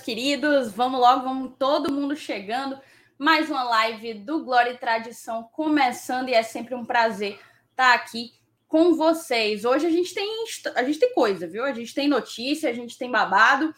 meus 0.00 0.02
queridos. 0.02 0.72
Vamos 0.72 0.98
logo, 0.98 1.22
vamos 1.22 1.52
todo 1.58 1.92
mundo 1.92 2.16
chegando. 2.16 2.78
Mais 3.18 3.50
uma 3.50 3.62
live 3.62 4.14
do 4.14 4.42
Glória 4.42 4.70
e 4.70 4.78
Tradição 4.78 5.42
começando 5.52 6.28
e 6.28 6.34
é 6.34 6.42
sempre 6.42 6.74
um 6.74 6.84
prazer 6.84 7.38
estar 7.70 7.94
aqui 7.94 8.32
com 8.66 8.94
vocês. 8.94 9.64
Hoje 9.64 9.86
a 9.86 9.90
gente 9.90 10.14
tem 10.14 10.44
a 10.74 10.82
gente 10.84 10.98
tem 10.98 11.12
coisa, 11.12 11.46
viu? 11.46 11.64
A 11.64 11.72
gente 11.72 11.94
tem 11.94 12.08
notícia, 12.08 12.70
a 12.70 12.72
gente 12.72 12.96
tem 12.96 13.10
babado. 13.10 13.74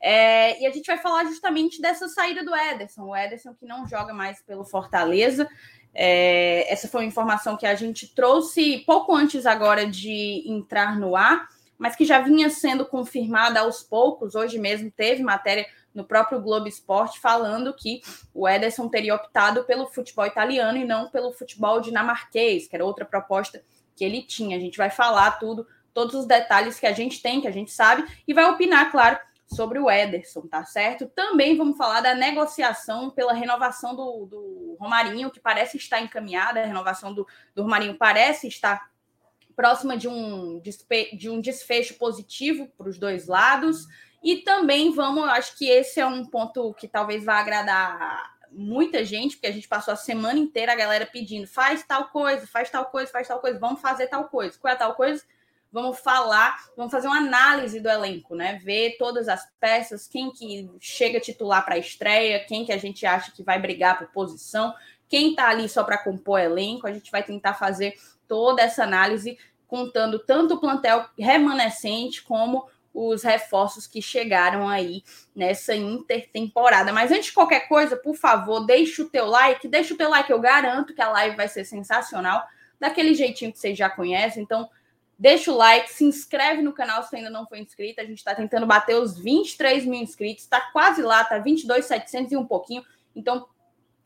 É, 0.00 0.60
e 0.62 0.66
a 0.66 0.70
gente 0.70 0.86
vai 0.86 0.98
falar 0.98 1.24
justamente 1.24 1.80
dessa 1.82 2.08
saída 2.08 2.44
do 2.44 2.54
Ederson. 2.54 3.04
O 3.04 3.16
Ederson 3.16 3.54
que 3.54 3.66
não 3.66 3.86
joga 3.86 4.14
mais 4.14 4.40
pelo 4.42 4.64
Fortaleza. 4.64 5.48
É, 5.94 6.72
essa 6.72 6.88
foi 6.88 7.02
uma 7.02 7.08
informação 7.08 7.56
que 7.56 7.66
a 7.66 7.74
gente 7.74 8.14
trouxe 8.14 8.84
pouco 8.86 9.14
antes 9.14 9.44
agora 9.44 9.86
de 9.86 10.44
entrar 10.46 10.98
no 10.98 11.16
ar 11.16 11.48
mas 11.78 11.94
que 11.94 12.04
já 12.04 12.18
vinha 12.18 12.50
sendo 12.50 12.84
confirmada 12.84 13.60
aos 13.60 13.82
poucos. 13.82 14.34
Hoje 14.34 14.58
mesmo 14.58 14.90
teve 14.90 15.22
matéria 15.22 15.66
no 15.94 16.04
próprio 16.04 16.40
Globo 16.40 16.68
Esporte 16.68 17.20
falando 17.20 17.72
que 17.74 18.00
o 18.34 18.48
Ederson 18.48 18.88
teria 18.88 19.14
optado 19.14 19.64
pelo 19.64 19.86
futebol 19.86 20.26
italiano 20.26 20.76
e 20.76 20.84
não 20.84 21.08
pelo 21.08 21.32
futebol 21.32 21.80
dinamarquês, 21.80 22.66
que 22.66 22.74
era 22.74 22.84
outra 22.84 23.04
proposta 23.04 23.62
que 23.94 24.04
ele 24.04 24.22
tinha. 24.22 24.56
A 24.56 24.60
gente 24.60 24.76
vai 24.76 24.90
falar 24.90 25.32
tudo, 25.38 25.66
todos 25.94 26.14
os 26.14 26.26
detalhes 26.26 26.78
que 26.78 26.86
a 26.86 26.92
gente 26.92 27.22
tem, 27.22 27.40
que 27.40 27.48
a 27.48 27.52
gente 27.52 27.70
sabe, 27.70 28.04
e 28.26 28.34
vai 28.34 28.44
opinar, 28.44 28.90
claro, 28.90 29.18
sobre 29.46 29.78
o 29.78 29.90
Ederson, 29.90 30.42
tá 30.42 30.64
certo? 30.64 31.06
Também 31.08 31.56
vamos 31.56 31.76
falar 31.76 32.00
da 32.00 32.14
negociação 32.14 33.10
pela 33.10 33.32
renovação 33.32 33.96
do, 33.96 34.26
do 34.26 34.76
Romarinho, 34.78 35.30
que 35.30 35.40
parece 35.40 35.78
estar 35.78 36.00
encaminhada, 36.00 36.60
a 36.60 36.66
renovação 36.66 37.14
do, 37.14 37.26
do 37.54 37.62
Romarinho 37.62 37.96
parece 37.96 38.46
estar 38.46 38.90
próxima 39.58 39.96
de 39.96 40.06
um, 40.06 40.62
de 41.14 41.28
um 41.28 41.40
desfecho 41.40 41.94
positivo 41.94 42.68
para 42.78 42.88
os 42.88 42.96
dois 42.96 43.26
lados. 43.26 43.88
E 44.22 44.36
também 44.36 44.92
vamos, 44.92 45.24
acho 45.30 45.58
que 45.58 45.68
esse 45.68 45.98
é 45.98 46.06
um 46.06 46.24
ponto 46.24 46.72
que 46.74 46.86
talvez 46.86 47.24
vá 47.24 47.40
agradar 47.40 48.38
muita 48.52 49.04
gente, 49.04 49.34
porque 49.34 49.48
a 49.48 49.52
gente 49.52 49.66
passou 49.66 49.92
a 49.92 49.96
semana 49.96 50.38
inteira 50.38 50.72
a 50.72 50.76
galera 50.76 51.04
pedindo: 51.04 51.48
faz 51.48 51.82
tal 51.82 52.06
coisa, 52.06 52.46
faz 52.46 52.70
tal 52.70 52.84
coisa, 52.84 53.10
faz 53.10 53.26
tal 53.26 53.40
coisa, 53.40 53.58
vamos 53.58 53.80
fazer 53.80 54.06
tal 54.06 54.28
coisa. 54.28 54.56
Qual 54.56 54.72
é 54.72 54.76
tal 54.76 54.94
coisa? 54.94 55.24
Vamos 55.72 55.98
falar, 55.98 56.56
vamos 56.76 56.92
fazer 56.92 57.08
uma 57.08 57.18
análise 57.18 57.80
do 57.80 57.88
elenco, 57.88 58.36
né? 58.36 58.60
Ver 58.62 58.96
todas 58.96 59.28
as 59.28 59.44
peças, 59.58 60.06
quem 60.06 60.30
que 60.30 60.70
chega 60.78 61.18
titular 61.18 61.64
para 61.64 61.74
a 61.74 61.78
estreia, 61.78 62.44
quem 62.44 62.64
que 62.64 62.72
a 62.72 62.78
gente 62.78 63.04
acha 63.04 63.32
que 63.32 63.42
vai 63.42 63.60
brigar 63.60 63.98
por 63.98 64.06
posição, 64.12 64.72
quem 65.08 65.34
tá 65.34 65.48
ali 65.48 65.68
só 65.68 65.82
para 65.82 65.98
compor 65.98 66.38
elenco. 66.38 66.86
A 66.86 66.92
gente 66.92 67.10
vai 67.10 67.24
tentar 67.24 67.54
fazer 67.54 67.96
toda 68.28 68.62
essa 68.62 68.84
análise, 68.84 69.38
contando 69.66 70.18
tanto 70.18 70.54
o 70.54 70.60
plantel 70.60 71.06
remanescente 71.18 72.22
como 72.22 72.66
os 72.92 73.22
reforços 73.22 73.86
que 73.86 74.02
chegaram 74.02 74.68
aí 74.68 75.02
nessa 75.34 75.74
intertemporada. 75.74 76.92
Mas 76.92 77.12
antes 77.12 77.26
de 77.26 77.32
qualquer 77.32 77.68
coisa, 77.68 77.96
por 77.96 78.16
favor, 78.16 78.66
deixa 78.66 79.02
o 79.02 79.08
teu 79.08 79.26
like, 79.26 79.68
deixa 79.68 79.94
o 79.94 79.96
teu 79.96 80.10
like, 80.10 80.30
eu 80.30 80.40
garanto 80.40 80.94
que 80.94 81.02
a 81.02 81.08
live 81.10 81.36
vai 81.36 81.48
ser 81.48 81.64
sensacional, 81.64 82.44
daquele 82.78 83.14
jeitinho 83.14 83.52
que 83.52 83.58
vocês 83.58 83.76
já 83.76 83.88
conhecem. 83.88 84.42
Então, 84.42 84.68
deixa 85.18 85.52
o 85.52 85.56
like, 85.56 85.92
se 85.92 86.04
inscreve 86.04 86.62
no 86.62 86.72
canal 86.72 87.02
se 87.02 87.14
ainda 87.14 87.30
não 87.30 87.46
foi 87.46 87.60
inscrito. 87.60 88.00
A 88.00 88.04
gente 88.04 88.18
está 88.18 88.34
tentando 88.34 88.66
bater 88.66 88.96
os 88.96 89.18
23 89.18 89.84
mil 89.84 90.00
inscritos, 90.00 90.44
está 90.44 90.60
quase 90.72 91.02
lá, 91.02 91.24
tá 91.24 91.38
22,700 91.38 92.32
e 92.32 92.36
um 92.36 92.46
pouquinho. 92.46 92.84
Então, 93.14 93.46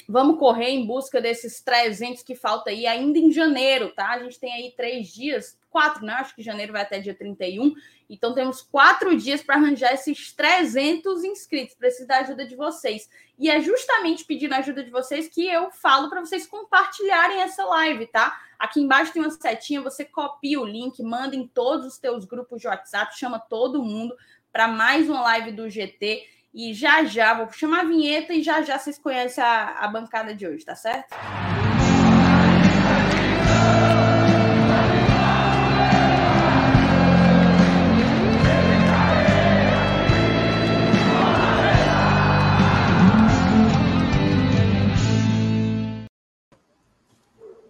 Vamos 0.09 0.39
correr 0.39 0.71
em 0.71 0.87
busca 0.87 1.21
desses 1.21 1.61
300 1.61 2.23
que 2.23 2.35
falta 2.35 2.71
aí 2.71 2.87
ainda 2.87 3.19
em 3.19 3.31
janeiro, 3.31 3.93
tá? 3.95 4.11
A 4.11 4.19
gente 4.23 4.39
tem 4.39 4.53
aí 4.53 4.73
três 4.77 5.09
dias, 5.09 5.59
quatro, 5.71 6.05
né? 6.05 6.15
Acho 6.15 6.35
que 6.35 6.43
janeiro 6.43 6.73
vai 6.73 6.83
até 6.83 6.99
dia 6.99 7.15
31. 7.15 7.75
Então 8.09 8.35
temos 8.35 8.61
quatro 8.61 9.17
dias 9.17 9.43
para 9.43 9.55
arranjar 9.55 9.95
esses 9.95 10.33
300 10.33 11.25
inscritos. 11.25 11.75
Preciso 11.75 12.07
da 12.07 12.19
ajuda 12.19 12.47
de 12.47 12.55
vocês. 12.55 13.09
E 13.39 13.51
é 13.51 13.61
justamente 13.61 14.25
pedindo 14.25 14.53
a 14.53 14.59
ajuda 14.59 14.85
de 14.85 14.91
vocês 14.91 15.29
que 15.29 15.47
eu 15.47 15.71
falo 15.71 16.11
para 16.11 16.21
vocês 16.21 16.47
compartilharem 16.47 17.41
essa 17.41 17.65
live, 17.65 18.07
tá? 18.07 18.39
Aqui 18.59 18.81
embaixo 18.81 19.13
tem 19.13 19.23
uma 19.23 19.31
setinha, 19.31 19.81
você 19.81 20.05
copia 20.05 20.61
o 20.61 20.65
link, 20.65 21.03
manda 21.03 21.35
em 21.35 21.49
todos 21.49 21.87
os 21.87 21.99
teus 21.99 22.25
grupos 22.25 22.61
de 22.61 22.69
WhatsApp, 22.69 23.19
chama 23.19 23.39
todo 23.39 23.83
mundo 23.83 24.15
para 24.53 24.69
mais 24.69 25.09
uma 25.09 25.23
live 25.23 25.53
do 25.53 25.69
GT. 25.71 26.23
E 26.55 26.75
já 26.75 27.03
já, 27.05 27.33
vou 27.33 27.51
chamar 27.51 27.81
a 27.81 27.85
vinheta 27.85 28.35
e 28.35 28.43
já 28.43 28.61
já 28.61 28.79
vocês 28.79 28.99
conhecem 28.99 29.43
a, 29.43 29.71
a 29.79 29.89
bancada 29.89 30.35
de 30.35 30.47
hoje, 30.47 30.63
tá 30.67 30.77
certo? 30.77 31.09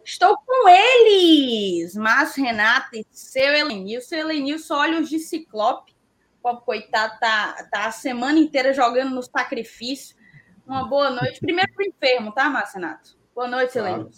Estou 0.05 0.37
com 0.39 0.69
eles, 0.69 1.95
Márcio 1.95 2.43
Renato 2.43 2.97
e 2.97 3.07
seu 3.13 3.55
Elenilson. 3.55 4.17
Elenilson, 4.17 4.75
olhos 4.75 5.09
de 5.09 5.21
ciclope 5.21 5.93
pobre 6.43 6.65
coitado 6.65 7.19
tá, 7.21 7.69
tá 7.71 7.87
a 7.87 7.93
semana 7.93 8.39
inteira 8.39 8.75
jogando 8.75 9.15
no 9.15 9.23
sacrifício. 9.23 10.17
Uma 10.67 10.89
boa 10.89 11.11
noite. 11.11 11.41
Primeiro 11.41 11.73
para 11.73 11.85
o 11.85 11.89
enfermo, 11.89 12.33
tá, 12.33 12.51
Marcenato? 12.51 13.17
Boa 13.35 13.49
noite, 13.49 13.73
claro. 13.73 14.11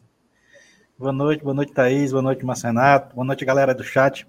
Boa 0.98 1.12
noite, 1.12 1.44
boa 1.44 1.54
noite, 1.54 1.72
Thaís. 1.72 2.12
Boa 2.12 2.22
noite, 2.22 2.44
Marcenato. 2.44 3.14
Boa 3.14 3.26
noite, 3.26 3.44
galera 3.44 3.74
do 3.74 3.84
chat. 3.84 4.26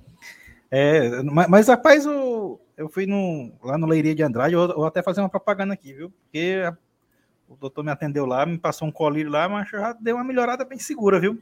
É, 0.69 1.23
mas, 1.23 1.47
mas, 1.47 1.67
rapaz, 1.67 2.05
eu, 2.05 2.59
eu 2.75 2.89
fui 2.89 3.05
no, 3.05 3.51
lá 3.63 3.77
no 3.77 3.87
Leiria 3.87 4.13
de 4.13 4.23
Andrade, 4.23 4.55
eu 4.55 4.67
vou 4.67 4.85
até 4.85 5.01
fazer 5.01 5.21
uma 5.21 5.29
propaganda 5.29 5.73
aqui, 5.73 5.93
viu? 5.93 6.09
Porque 6.09 6.61
o 7.47 7.55
doutor 7.55 7.83
me 7.83 7.91
atendeu 7.91 8.25
lá, 8.25 8.45
me 8.45 8.57
passou 8.57 8.87
um 8.87 8.91
colírio 8.91 9.31
lá, 9.31 9.47
mas 9.47 9.69
já 9.69 9.93
deu 9.93 10.15
uma 10.15 10.23
melhorada 10.23 10.65
bem 10.65 10.79
segura, 10.79 11.19
viu? 11.19 11.41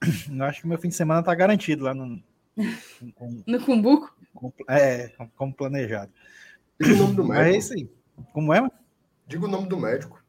Eu 0.30 0.44
acho 0.44 0.60
que 0.60 0.68
meu 0.68 0.78
fim 0.78 0.88
de 0.88 0.94
semana 0.94 1.22
tá 1.22 1.34
garantido 1.34 1.84
lá 1.84 1.94
no, 1.94 2.22
com, 3.14 3.42
no 3.46 3.64
Cumbuco? 3.64 4.14
Com, 4.34 4.52
é, 4.68 5.12
como 5.36 5.54
planejado. 5.54 6.12
Diga 6.80 6.94
o 6.94 6.98
nome 6.98 7.14
do 7.14 7.24
médico. 7.24 7.48
É 7.48 7.56
isso 7.56 7.72
aí. 7.74 7.90
Como 8.32 8.52
é, 8.52 8.60
mano? 8.60 8.72
Diga 9.26 9.44
o 9.44 9.48
nome 9.48 9.68
do 9.68 9.78
médico. 9.78 10.22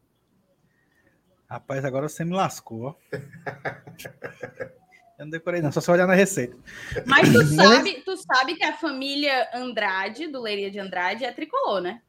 Rapaz, 1.50 1.86
agora 1.86 2.10
você 2.10 2.24
me 2.26 2.34
lascou. 2.34 2.98
Eu 5.18 5.26
não 5.26 5.30
decorei, 5.30 5.62
não, 5.62 5.72
só 5.72 5.80
se 5.80 5.92
olhar 5.92 6.08
na 6.08 6.16
receita. 6.16 6.58
Mas 7.06 7.32
tu 7.32 7.46
sabe, 7.56 8.02
tu 8.04 8.18
sabe 8.18 8.56
que 8.56 8.64
a 8.64 8.76
família 8.76 9.48
Andrade, 9.54 10.28
do 10.28 10.42
Leiria 10.42 10.72
de 10.72 10.80
Andrade, 10.80 11.24
é 11.24 11.32
tricolor, 11.32 11.82
né? 11.82 12.02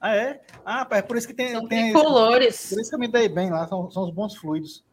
Ah, 0.00 0.14
é? 0.14 0.40
Ah, 0.64 0.86
é 0.92 1.02
por 1.02 1.16
isso 1.16 1.26
que 1.26 1.34
tem. 1.34 1.52
São 1.52 1.68
tem 1.68 1.92
tricolores. 1.92 2.70
Por 2.70 2.80
isso 2.80 2.90
que 2.90 2.96
eu 2.96 3.00
me 3.00 3.08
dei 3.08 3.28
bem 3.28 3.50
lá, 3.50 3.66
são, 3.68 3.90
são 3.90 4.04
os 4.04 4.10
bons 4.10 4.36
fluidos. 4.36 4.84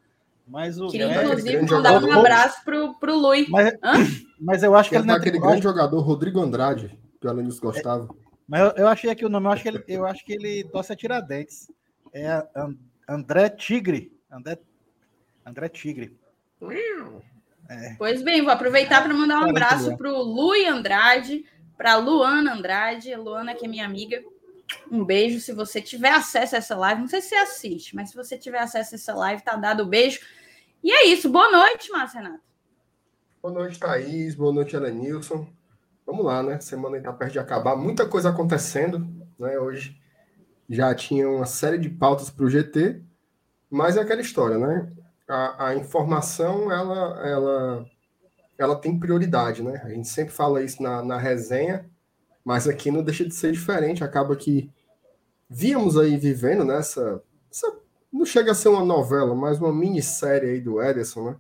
Mas 0.54 0.80
o 0.80 0.88
Queria, 0.88 1.08
é, 1.08 1.24
inclusive, 1.24 1.66
mandar 1.66 2.04
um 2.04 2.12
abraço 2.12 2.64
pro, 2.64 2.94
pro 3.00 3.18
Lui. 3.18 3.48
Mas, 3.50 3.74
mas 4.40 4.62
eu 4.62 4.76
acho 4.76 4.88
que 4.88 4.96
ele 4.96 5.08
não 5.08 5.16
é 5.16 5.18
aquele 5.18 5.40
grande 5.40 5.64
jogador, 5.64 6.00
Rodrigo 6.00 6.40
Andrade, 6.40 6.96
que 7.20 7.26
o 7.26 7.30
Alanis 7.32 7.58
gostava. 7.58 8.08
Mas 8.48 8.62
eu, 8.62 8.84
eu, 8.84 8.88
achei 8.88 9.10
aqui 9.10 9.26
o 9.26 9.30
nome, 9.30 9.48
eu 9.48 9.52
acho 9.52 9.64
que 9.64 9.70
ele, 9.70 9.84
eu 9.88 10.06
acho 10.06 10.24
que 10.24 10.34
ele 10.34 10.64
torce 10.66 10.94
a 10.94 10.96
Tiradentes. 10.96 11.72
É 12.14 12.46
André 13.10 13.50
Tigre. 13.50 14.16
André, 14.32 14.60
André 15.44 15.70
Tigre. 15.70 16.16
É. 17.68 17.96
Pois 17.98 18.22
bem, 18.22 18.44
vou 18.44 18.52
aproveitar 18.52 19.02
para 19.02 19.12
mandar 19.12 19.40
um 19.40 19.50
abraço 19.50 19.98
para 19.98 20.14
o 20.14 20.22
Lui 20.22 20.68
Andrade, 20.68 21.46
para 21.76 21.96
Luana 21.96 22.54
Andrade, 22.54 23.16
Luana 23.16 23.56
que 23.56 23.66
é 23.66 23.68
minha 23.68 23.88
amiga. 23.88 24.22
Um 24.92 25.04
beijo. 25.04 25.40
Se 25.40 25.52
você 25.52 25.82
tiver 25.82 26.12
acesso 26.12 26.54
a 26.54 26.60
essa 26.60 26.78
live, 26.78 27.02
não 27.02 27.08
sei 27.08 27.22
se 27.22 27.30
você 27.30 27.36
assiste, 27.38 27.96
mas 27.96 28.12
se 28.12 28.16
você 28.16 28.38
tiver 28.38 28.60
acesso 28.60 28.94
a 28.94 28.98
essa 28.98 29.16
live, 29.16 29.42
tá 29.42 29.56
dado 29.56 29.82
o 29.82 29.88
um 29.88 29.90
beijo. 29.90 30.20
E 30.84 30.92
é 30.92 31.08
isso. 31.08 31.30
Boa 31.30 31.50
noite, 31.50 31.90
Márcio 31.92 32.20
Renato. 32.20 32.44
Boa 33.42 33.54
noite, 33.54 33.80
Thaís. 33.80 34.36
Boa 34.36 34.52
noite, 34.52 34.76
Elenilson. 34.76 35.48
Vamos 36.06 36.26
lá, 36.26 36.44
né? 36.44 36.60
Semana 36.60 36.98
está 36.98 37.14
perto 37.14 37.32
de 37.32 37.40
acabar. 37.40 37.76
Muita 37.78 38.06
coisa 38.06 38.30
acontecendo, 38.30 39.08
né? 39.40 39.58
Hoje 39.58 39.98
já 40.70 40.94
tinha 40.94 41.30
uma 41.30 41.46
série 41.46 41.78
de 41.78 41.90
pautas 41.90 42.30
para 42.30 42.46
o 42.46 42.50
GT, 42.50 43.02
mas 43.70 43.96
é 43.96 44.02
aquela 44.02 44.20
história, 44.20 44.58
né? 44.58 44.92
A, 45.28 45.68
a, 45.68 45.76
informação, 45.76 46.70
ela, 46.70 47.26
ela, 47.26 47.86
ela 48.58 48.76
tem 48.76 49.00
prioridade, 49.00 49.64
né? 49.64 49.82
A 49.86 49.90
gente 49.90 50.10
sempre 50.10 50.34
fala 50.34 50.62
isso 50.62 50.84
na, 50.84 51.02
na 51.02 51.18
resenha, 51.18 51.90
mas 52.44 52.68
aqui 52.68 52.92
não 52.92 53.04
deixa 53.04 53.24
de 53.24 53.34
ser 53.34 53.54
diferente. 53.54 54.04
Acaba 54.04 54.36
que 54.36 54.70
víamos 55.50 55.98
aí 55.98 56.18
vivendo 56.18 56.66
nessa. 56.66 57.24
Essa, 57.50 57.83
não 58.14 58.26
chega 58.26 58.52
a 58.52 58.56
ser 58.56 58.70
uma 58.70 58.86
novela, 58.86 59.34
mas 59.36 59.60
uma 59.60 59.74
minissérie 59.74 60.52
aí 60.52 60.62
do 60.62 60.82
Ederson, 60.82 61.32
né? 61.32 61.36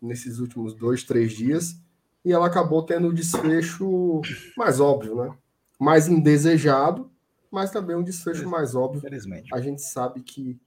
Nesses 0.00 0.38
últimos 0.38 0.74
dois, 0.74 1.02
três 1.02 1.32
dias. 1.32 1.76
E 2.24 2.32
ela 2.32 2.46
acabou 2.46 2.82
tendo 2.82 3.08
o 3.08 3.12
desfecho 3.12 4.20
mais 4.56 4.80
óbvio, 4.80 5.16
né? 5.16 5.36
Mais 5.78 6.08
indesejado, 6.08 7.10
mas 7.50 7.70
também 7.70 7.96
um 7.96 8.02
desfecho 8.02 8.48
mais 8.48 8.74
óbvio. 8.74 8.98
Infelizmente. 8.98 9.54
A 9.54 9.60
gente 9.60 9.82
sabe 9.82 10.22
que, 10.22 10.58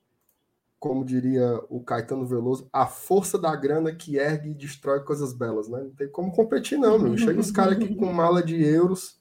como 0.80 1.06
diria 1.06 1.60
o 1.70 1.82
Caetano 1.82 2.26
Veloso, 2.26 2.68
a 2.72 2.86
força 2.86 3.38
da 3.38 3.56
grana 3.56 3.94
que 3.94 4.18
ergue 4.18 4.50
e 4.50 4.54
destrói 4.54 5.02
coisas 5.02 5.34
belas, 5.34 5.68
né? 5.68 5.80
Não 5.80 5.92
tem 5.92 6.10
como 6.10 6.32
competir, 6.32 6.78
não, 6.78 7.00
meu. 7.00 7.18
Chega 7.18 7.40
os 7.40 7.52
caras 7.52 7.74
aqui 7.74 7.96
com 7.96 8.12
mala 8.12 8.44
de 8.44 8.62
euros 8.64 9.20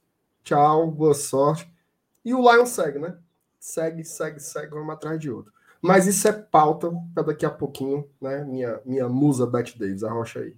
tchau, 0.49 0.91
boa 0.91 1.12
sorte. 1.12 1.71
E 2.25 2.32
o 2.32 2.41
Lion 2.41 2.64
segue, 2.64 2.99
né? 2.99 3.19
segue, 3.61 4.05
segue, 4.05 4.41
segue, 4.41 4.71
vamos 4.71 4.94
atrás 4.94 5.19
de 5.21 5.31
outro. 5.31 5.53
Mas 5.81 6.07
isso 6.07 6.27
é 6.27 6.33
pauta 6.33 6.91
para 7.15 7.25
daqui 7.25 7.47
a 7.47 7.51
pouquinho, 7.51 8.09
né? 8.21 8.45
Minha, 8.45 8.81
minha 8.85 9.09
musa 9.09 9.47
Beth 9.47 9.77
Davis, 9.77 10.03
arrocha 10.03 10.41
aí. 10.41 10.57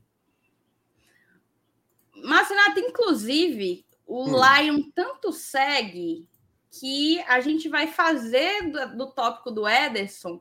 Marcinato, 2.24 2.80
inclusive, 2.80 3.84
o 4.06 4.24
hum. 4.24 4.32
Lion 4.32 4.82
tanto 4.94 5.32
segue 5.32 6.26
que 6.70 7.20
a 7.22 7.40
gente 7.40 7.68
vai 7.68 7.86
fazer 7.86 8.70
do, 8.70 8.96
do 8.96 9.06
tópico 9.12 9.50
do 9.50 9.68
Ederson 9.68 10.40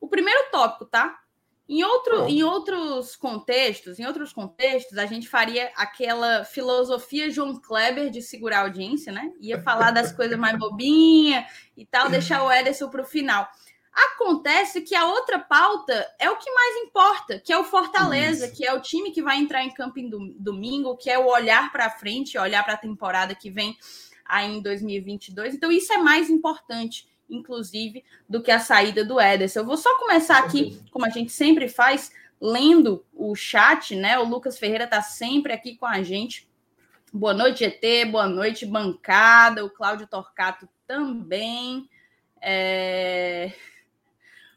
o 0.00 0.08
primeiro 0.08 0.50
tópico, 0.50 0.84
tá? 0.84 1.20
Em, 1.68 1.84
outro, 1.84 2.26
em 2.28 2.42
outros 2.42 3.14
contextos, 3.14 3.98
em 3.98 4.04
outros 4.04 4.32
contextos, 4.32 4.98
a 4.98 5.06
gente 5.06 5.28
faria 5.28 5.70
aquela 5.76 6.44
filosofia 6.44 7.30
João 7.30 7.58
Kleber 7.60 8.10
de 8.10 8.20
segurar 8.20 8.58
a 8.58 8.62
audiência, 8.62 9.12
né? 9.12 9.32
Ia 9.40 9.62
falar 9.62 9.92
das 9.92 10.12
coisas 10.12 10.36
mais 10.36 10.58
bobinhas 10.58 11.44
e 11.76 11.86
tal, 11.86 12.10
deixar 12.10 12.42
o 12.42 12.52
Ederson 12.52 12.90
para 12.90 13.02
o 13.02 13.06
final. 13.06 13.48
Acontece 13.92 14.80
que 14.80 14.94
a 14.94 15.06
outra 15.06 15.38
pauta 15.38 16.08
é 16.18 16.30
o 16.30 16.36
que 16.36 16.50
mais 16.50 16.76
importa, 16.76 17.38
que 17.38 17.52
é 17.52 17.58
o 17.58 17.64
Fortaleza, 17.64 18.46
Isso. 18.46 18.56
que 18.56 18.66
é 18.66 18.72
o 18.72 18.80
time 18.80 19.10
que 19.10 19.20
vai 19.20 19.36
entrar 19.36 19.62
em 19.62 19.70
campo 19.70 19.98
em 19.98 20.08
domingo, 20.38 20.96
que 20.96 21.10
é 21.10 21.18
o 21.18 21.26
olhar 21.26 21.70
para 21.70 21.90
frente, 21.90 22.38
olhar 22.38 22.64
para 22.64 22.74
a 22.74 22.78
temporada 22.78 23.34
que 23.34 23.50
vem 23.50 23.76
aí 24.24 24.50
em 24.50 24.62
2022. 24.62 25.54
Então, 25.54 25.70
isso 25.70 25.92
é 25.92 25.98
mais 25.98 26.30
importante, 26.30 27.06
inclusive, 27.28 28.02
do 28.26 28.42
que 28.42 28.50
a 28.50 28.58
saída 28.58 29.04
do 29.04 29.20
Ederson. 29.20 29.60
Eu 29.60 29.66
vou 29.66 29.76
só 29.76 29.94
começar 29.98 30.38
aqui, 30.38 30.80
como 30.90 31.04
a 31.04 31.10
gente 31.10 31.30
sempre 31.30 31.68
faz, 31.68 32.10
lendo 32.40 33.04
o 33.12 33.34
chat, 33.34 33.94
né? 33.94 34.18
O 34.18 34.24
Lucas 34.24 34.58
Ferreira 34.58 34.84
está 34.84 35.02
sempre 35.02 35.52
aqui 35.52 35.76
com 35.76 35.84
a 35.84 36.02
gente. 36.02 36.48
Boa 37.12 37.34
noite, 37.34 37.58
GT, 37.58 38.06
boa 38.06 38.26
noite, 38.26 38.64
bancada. 38.64 39.62
O 39.62 39.70
Cláudio 39.70 40.06
Torcato 40.06 40.66
também. 40.86 41.90
É... 42.40 43.52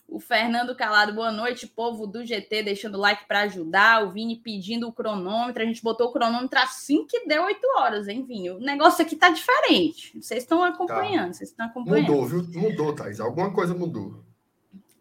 O 0.08 0.20
Fernando 0.20 0.76
Calado, 0.76 1.14
boa 1.14 1.32
noite, 1.32 1.68
povo 1.68 2.06
do 2.06 2.24
GT, 2.24 2.64
deixando 2.64 2.98
like 2.98 3.28
para 3.28 3.42
ajudar. 3.42 4.04
O 4.04 4.12
Vini 4.12 4.36
pedindo 4.36 4.88
o 4.88 4.94
cronômetro. 4.94 5.64
A 5.64 5.66
gente 5.66 5.82
botou 5.82 6.08
o 6.08 6.12
cronômetro 6.12 6.60
assim 6.60 7.06
que 7.06 7.28
deu 7.28 7.44
8 7.44 7.60
horas, 7.78 8.08
hein, 8.08 8.24
Vini? 8.24 8.52
O 8.52 8.60
negócio 8.60 9.04
aqui 9.04 9.16
tá 9.16 9.30
diferente. 9.30 10.22
Vocês 10.22 10.44
estão 10.44 10.64
acompanhando, 10.64 11.28
tá. 11.28 11.34
vocês 11.34 11.50
estão 11.50 11.66
acompanhando. 11.66 12.12
Mudou, 12.12 12.26
viu? 12.26 12.62
Mudou, 12.62 12.94
Thais. 12.94 13.20
Alguma 13.20 13.52
coisa 13.52 13.74
mudou. 13.74 14.24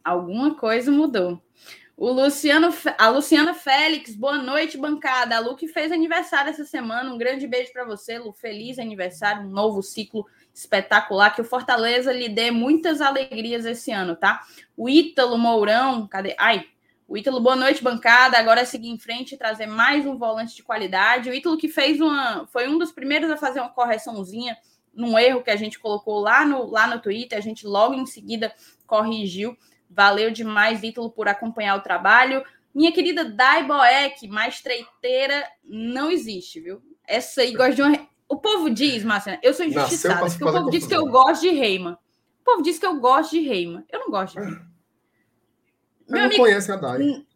Alguma 0.02 0.54
coisa 0.54 0.90
mudou. 0.90 1.40
O 1.96 2.10
Luciano, 2.10 2.74
a 2.98 3.08
Luciana 3.08 3.54
Félix, 3.54 4.16
boa 4.16 4.38
noite, 4.38 4.76
bancada. 4.76 5.36
A 5.36 5.38
Lu 5.38 5.54
que 5.54 5.68
fez 5.68 5.92
aniversário 5.92 6.50
essa 6.50 6.64
semana. 6.64 7.12
Um 7.12 7.18
grande 7.18 7.46
beijo 7.46 7.72
para 7.72 7.84
você, 7.84 8.18
Lu. 8.18 8.32
Feliz 8.32 8.80
aniversário, 8.80 9.46
um 9.46 9.50
novo 9.50 9.80
ciclo 9.80 10.26
espetacular, 10.54 11.34
que 11.34 11.40
o 11.40 11.44
Fortaleza 11.44 12.12
lhe 12.12 12.28
dê 12.28 12.50
muitas 12.52 13.00
alegrias 13.00 13.66
esse 13.66 13.90
ano, 13.90 14.14
tá? 14.14 14.42
O 14.76 14.88
Ítalo 14.88 15.36
Mourão, 15.36 16.06
cadê? 16.06 16.36
Ai, 16.38 16.64
o 17.08 17.18
Ítalo, 17.18 17.40
boa 17.40 17.56
noite, 17.56 17.82
bancada. 17.82 18.38
Agora 18.38 18.60
é 18.60 18.64
seguir 18.64 18.88
em 18.88 18.98
frente 18.98 19.34
e 19.34 19.38
trazer 19.38 19.66
mais 19.66 20.06
um 20.06 20.16
volante 20.16 20.54
de 20.54 20.62
qualidade. 20.62 21.28
O 21.28 21.34
Ítalo 21.34 21.58
que 21.58 21.68
fez 21.68 22.00
uma. 22.00 22.46
Foi 22.46 22.68
um 22.68 22.78
dos 22.78 22.92
primeiros 22.92 23.30
a 23.30 23.36
fazer 23.36 23.60
uma 23.60 23.68
correçãozinha 23.68 24.56
num 24.94 25.18
erro 25.18 25.42
que 25.42 25.50
a 25.50 25.56
gente 25.56 25.78
colocou 25.78 26.20
lá 26.20 26.46
no, 26.46 26.70
lá 26.70 26.86
no 26.86 27.00
Twitter. 27.00 27.36
A 27.36 27.42
gente 27.42 27.66
logo 27.66 27.94
em 27.94 28.06
seguida 28.06 28.54
corrigiu. 28.86 29.56
Valeu 29.90 30.30
demais, 30.30 30.82
Ítalo, 30.82 31.10
por 31.10 31.28
acompanhar 31.28 31.76
o 31.76 31.82
trabalho. 31.82 32.44
Minha 32.74 32.90
querida 32.90 33.24
Dai 33.24 33.64
Boeck, 33.64 34.26
mais 34.26 34.60
treiteira, 34.60 35.46
não 35.62 36.10
existe, 36.10 36.58
viu? 36.58 36.82
Essa 37.06 37.42
aí 37.42 37.52
gosta 37.52 37.74
de 37.74 37.82
uma 37.82 38.08
o 38.28 38.36
povo 38.36 38.70
diz, 38.70 39.04
Márcia, 39.04 39.38
eu 39.42 39.52
sou 39.54 39.66
injustiçada, 39.66 40.26
porque 40.26 40.44
o 40.44 40.52
povo 40.52 40.70
diz 40.70 40.86
que 40.86 40.94
eu 40.94 41.06
gosto 41.06 41.42
de 41.42 41.50
Reima. 41.50 41.98
O 42.40 42.44
povo 42.44 42.62
diz 42.62 42.78
que 42.78 42.86
eu 42.86 42.98
gosto 42.98 43.30
de 43.32 43.40
Reima. 43.40 43.84
Eu 43.90 44.00
não 44.00 44.10
gosto 44.10 44.34
de 44.34 44.40
Reima. 44.40 44.66
Eu 46.08 46.16
não 46.16 46.24
amigo, 46.24 46.42
conhece 46.42 46.72
a 46.72 46.76
Dai. 46.76 47.26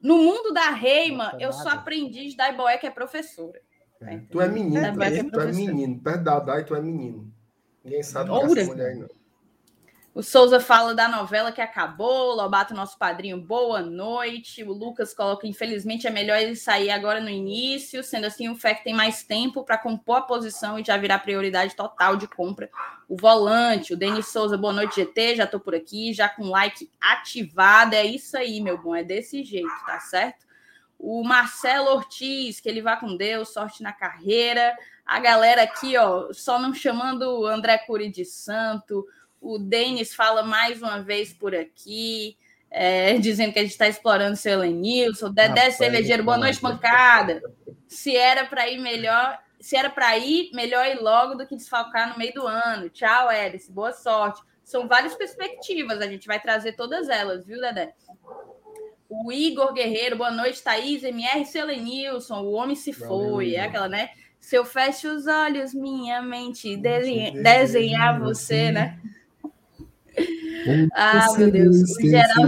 No 0.00 0.18
mundo 0.18 0.52
da 0.52 0.70
Reima, 0.70 1.36
eu 1.40 1.52
sou 1.52 1.68
aprendiz 1.68 2.36
da 2.36 2.50
Iboé, 2.50 2.78
que 2.78 2.86
é 2.86 2.90
professora. 2.90 3.60
É, 4.00 4.18
tu 4.30 4.40
é 4.40 4.48
menino, 4.48 4.76
é 4.78 4.92
tu 5.24 5.40
é 5.40 5.52
menino. 5.52 6.00
Perto 6.00 6.22
da 6.22 6.38
Dai, 6.38 6.64
tu 6.64 6.74
é 6.74 6.82
menino. 6.82 7.32
Ninguém 7.82 8.02
sabe 8.02 8.30
que 8.30 8.36
é 8.36 8.62
essa 8.62 8.72
mulher 8.72 8.90
aí, 8.90 8.98
não. 8.98 9.08
O 10.16 10.22
Souza 10.22 10.58
fala 10.58 10.94
da 10.94 11.08
novela 11.08 11.52
que 11.52 11.60
acabou. 11.60 12.34
Lobato, 12.34 12.72
nosso 12.72 12.96
padrinho, 12.96 13.38
boa 13.38 13.82
noite. 13.82 14.64
O 14.64 14.72
Lucas 14.72 15.12
coloca: 15.12 15.46
infelizmente 15.46 16.06
é 16.06 16.10
melhor 16.10 16.38
ele 16.38 16.56
sair 16.56 16.88
agora 16.88 17.20
no 17.20 17.28
início. 17.28 18.02
Sendo 18.02 18.24
assim, 18.24 18.48
o 18.48 18.56
FEC 18.56 18.82
tem 18.82 18.94
mais 18.94 19.24
tempo 19.24 19.62
para 19.62 19.76
compor 19.76 20.16
a 20.16 20.22
posição 20.22 20.78
e 20.78 20.82
já 20.82 20.96
virar 20.96 21.18
prioridade 21.18 21.76
total 21.76 22.16
de 22.16 22.26
compra. 22.26 22.70
O 23.06 23.14
volante, 23.14 23.92
o 23.92 23.96
Denis 23.96 24.28
Souza, 24.28 24.56
boa 24.56 24.72
noite, 24.72 24.96
GT. 24.96 25.36
Já 25.36 25.44
estou 25.44 25.60
por 25.60 25.74
aqui, 25.74 26.14
já 26.14 26.30
com 26.30 26.48
like 26.48 26.90
ativado. 26.98 27.94
É 27.94 28.06
isso 28.06 28.38
aí, 28.38 28.58
meu 28.58 28.78
bom. 28.78 28.96
É 28.96 29.04
desse 29.04 29.44
jeito, 29.44 29.68
tá 29.84 30.00
certo? 30.00 30.46
O 30.98 31.22
Marcelo 31.24 31.90
Ortiz, 31.90 32.58
que 32.58 32.70
ele 32.70 32.80
vá 32.80 32.96
com 32.96 33.18
Deus, 33.18 33.52
sorte 33.52 33.82
na 33.82 33.92
carreira. 33.92 34.74
A 35.04 35.20
galera 35.20 35.62
aqui, 35.62 35.94
ó, 35.98 36.32
só 36.32 36.58
não 36.58 36.72
chamando 36.72 37.40
o 37.40 37.46
André 37.46 37.76
Curi 37.76 38.08
de 38.08 38.24
santo 38.24 39.06
o 39.46 39.58
Denis 39.58 40.12
fala 40.14 40.42
mais 40.42 40.82
uma 40.82 41.00
vez 41.00 41.32
por 41.32 41.54
aqui, 41.54 42.36
é, 42.70 43.14
dizendo 43.18 43.52
que 43.52 43.58
a 43.60 43.62
gente 43.62 43.72
está 43.72 43.86
explorando 43.86 44.36
seu 44.36 44.54
Elenilson. 44.54 45.30
Dedé 45.30 45.70
Cervejeiro, 45.70 46.24
boa 46.24 46.36
noite, 46.36 46.60
pancada. 46.60 47.40
Se 47.86 48.16
era 48.16 48.44
para 48.44 48.68
ir 48.68 48.78
melhor, 48.78 49.38
se 49.60 49.76
era 49.76 49.88
para 49.88 50.18
ir, 50.18 50.50
melhor 50.52 50.84
ir 50.86 51.00
logo 51.00 51.36
do 51.36 51.46
que 51.46 51.56
desfalcar 51.56 52.10
no 52.10 52.18
meio 52.18 52.34
do 52.34 52.46
ano. 52.46 52.90
Tchau, 52.90 53.30
Eris, 53.30 53.68
boa 53.68 53.92
sorte. 53.92 54.42
São 54.64 54.88
várias 54.88 55.14
perspectivas, 55.14 56.00
a 56.00 56.08
gente 56.08 56.26
vai 56.26 56.40
trazer 56.40 56.72
todas 56.72 57.08
elas, 57.08 57.46
viu, 57.46 57.60
Dedé? 57.60 57.94
O 59.08 59.30
Igor 59.30 59.72
Guerreiro, 59.72 60.16
boa 60.16 60.32
noite, 60.32 60.60
Thaís, 60.60 61.04
MR 61.04 61.44
Selenilson, 61.44 62.40
o 62.42 62.52
homem 62.52 62.74
se 62.74 62.92
foi, 62.92 63.54
é 63.54 63.60
aquela, 63.60 63.88
né? 63.88 64.10
Se 64.40 64.56
eu 64.56 64.64
fecho 64.64 65.08
os 65.08 65.28
olhos, 65.28 65.72
minha 65.72 66.20
mente 66.20 66.76
desenhar 66.76 68.18
você, 68.18 68.72
né? 68.72 68.98
Ah, 70.94 71.26
meu 71.38 71.50
Deus. 71.50 71.82
O 71.96 72.00
geral. 72.00 72.46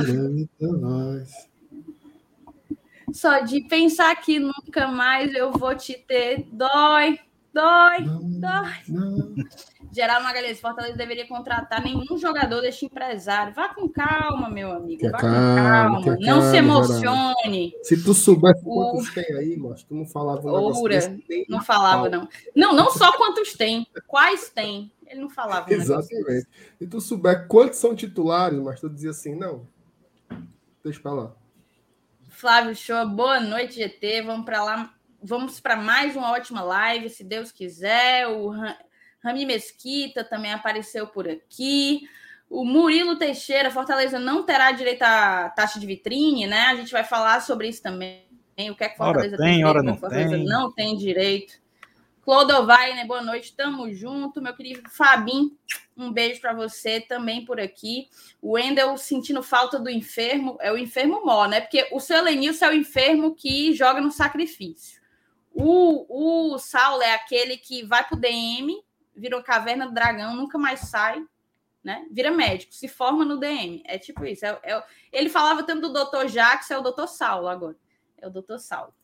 Só 3.12 3.40
de 3.40 3.62
pensar 3.62 4.14
que 4.16 4.38
nunca 4.38 4.88
mais 4.88 5.34
eu 5.34 5.50
vou 5.52 5.74
te 5.74 5.94
ter, 5.94 6.46
dói, 6.52 7.18
dói, 7.52 8.00
não, 8.04 8.20
dói. 8.40 8.74
Não. 8.88 9.34
Geraldo 9.90 10.24
Magalhães, 10.24 10.60
Fortaleza 10.60 10.96
deveria 10.96 11.26
contratar 11.26 11.82
nenhum 11.82 12.18
jogador 12.18 12.60
deste 12.60 12.86
empresário. 12.86 13.54
Vá 13.54 13.68
com 13.68 13.88
calma, 13.88 14.48
meu 14.50 14.72
amigo. 14.72 15.10
Vá 15.10 15.18
calma, 15.18 15.98
com 15.98 16.04
calma. 16.04 16.16
Não 16.20 16.40
calma, 16.40 16.50
se 16.50 16.56
emocione. 16.56 17.74
Se 17.82 18.02
tu 18.02 18.14
soubesse 18.14 18.62
quantos 18.62 19.12
tem 19.14 19.36
aí, 19.36 19.56
mas 19.56 19.82
tu 19.82 19.94
não 19.94 20.06
falava 20.06 20.46
um 20.46 20.50
Oura, 20.50 20.98
Não 21.48 21.62
falava, 21.62 22.08
não. 22.08 22.28
Não, 22.54 22.72
não 22.72 22.90
só 22.90 23.16
quantos 23.16 23.54
tem, 23.54 23.86
quais 24.06 24.50
tem. 24.50 24.92
Ele 25.06 25.20
não 25.20 25.30
falava. 25.30 25.72
Exatamente. 25.72 26.46
E 26.80 26.86
tu 26.86 27.00
souber 27.00 27.46
quantos 27.48 27.78
são 27.78 27.94
titulares, 27.94 28.58
mas 28.60 28.80
tu 28.80 28.90
dizia 28.90 29.10
assim, 29.10 29.34
não. 29.34 29.66
Deixa 30.84 31.00
pra 31.00 31.12
lá. 31.12 31.32
Flávio 32.28 32.76
Show, 32.76 33.08
boa 33.08 33.40
noite, 33.40 33.76
GT. 33.76 34.22
Vamos 34.22 34.44
para 34.44 34.62
lá. 34.62 34.94
Vamos 35.20 35.58
para 35.58 35.76
mais 35.76 36.14
uma 36.14 36.30
ótima 36.30 36.62
live, 36.62 37.10
se 37.10 37.24
Deus 37.24 37.50
quiser. 37.50 38.28
O 38.28 38.52
Rami 39.28 39.44
Mesquita 39.44 40.24
também 40.24 40.52
apareceu 40.52 41.06
por 41.06 41.28
aqui. 41.28 42.08
O 42.48 42.64
Murilo 42.64 43.16
Teixeira, 43.16 43.70
Fortaleza 43.70 44.18
não 44.18 44.42
terá 44.42 44.72
direito 44.72 45.02
à 45.02 45.50
taxa 45.50 45.78
de 45.78 45.86
vitrine, 45.86 46.46
né? 46.46 46.62
A 46.62 46.76
gente 46.76 46.90
vai 46.90 47.04
falar 47.04 47.40
sobre 47.42 47.68
isso 47.68 47.82
também. 47.82 48.26
O 48.70 48.74
que 48.74 48.84
é 48.84 48.88
que 48.88 48.96
Fortaleza 48.96 49.36
tem, 49.36 49.56
tem 49.56 49.64
hora 49.64 49.82
não 49.82 49.96
Fortaleza 49.96 50.34
tem. 50.34 50.44
não 50.44 50.72
tem 50.72 50.96
direito. 50.96 51.60
Clodovai, 52.22 52.94
né? 52.94 53.04
Boa 53.04 53.22
noite, 53.22 53.54
tamo 53.54 53.92
junto. 53.92 54.40
Meu 54.40 54.54
querido 54.54 54.88
Fabim, 54.88 55.56
um 55.94 56.10
beijo 56.10 56.40
para 56.40 56.54
você 56.54 57.00
também 57.00 57.44
por 57.44 57.60
aqui. 57.60 58.08
O 58.40 58.52
Wendel 58.52 58.96
sentindo 58.96 59.42
falta 59.42 59.78
do 59.78 59.90
enfermo, 59.90 60.56
é 60.60 60.72
o 60.72 60.78
enfermo 60.78 61.24
mó, 61.24 61.46
né? 61.46 61.60
Porque 61.60 61.86
o 61.92 62.00
seu 62.00 62.22
Lenilson 62.22 62.64
é 62.64 62.70
o 62.70 62.74
enfermo 62.74 63.34
que 63.34 63.74
joga 63.74 64.00
no 64.00 64.10
sacrifício. 64.10 64.98
O, 65.52 66.52
o 66.54 66.58
Saulo 66.58 67.02
é 67.02 67.14
aquele 67.14 67.56
que 67.56 67.84
vai 67.84 68.06
pro 68.06 68.16
DM, 68.16 68.82
virou 69.18 69.42
caverna 69.42 69.86
do 69.86 69.94
dragão, 69.94 70.34
nunca 70.34 70.56
mais 70.56 70.80
sai, 70.80 71.22
né? 71.82 72.06
Vira 72.10 72.30
médico, 72.30 72.74
se 72.74 72.88
forma 72.88 73.24
no 73.24 73.38
DM. 73.38 73.82
É 73.84 73.98
tipo 73.98 74.24
isso. 74.24 74.46
É, 74.46 74.58
é, 74.62 74.84
ele 75.12 75.28
falava 75.28 75.62
tanto 75.62 75.82
do 75.82 75.92
doutor 75.92 76.28
Jacques, 76.28 76.70
é 76.70 76.78
o 76.78 76.82
doutor 76.82 77.08
Saulo 77.08 77.48
agora. 77.48 77.76
É 78.16 78.26
o 78.26 78.30
doutor 78.30 78.58
Saulo. 78.58 78.94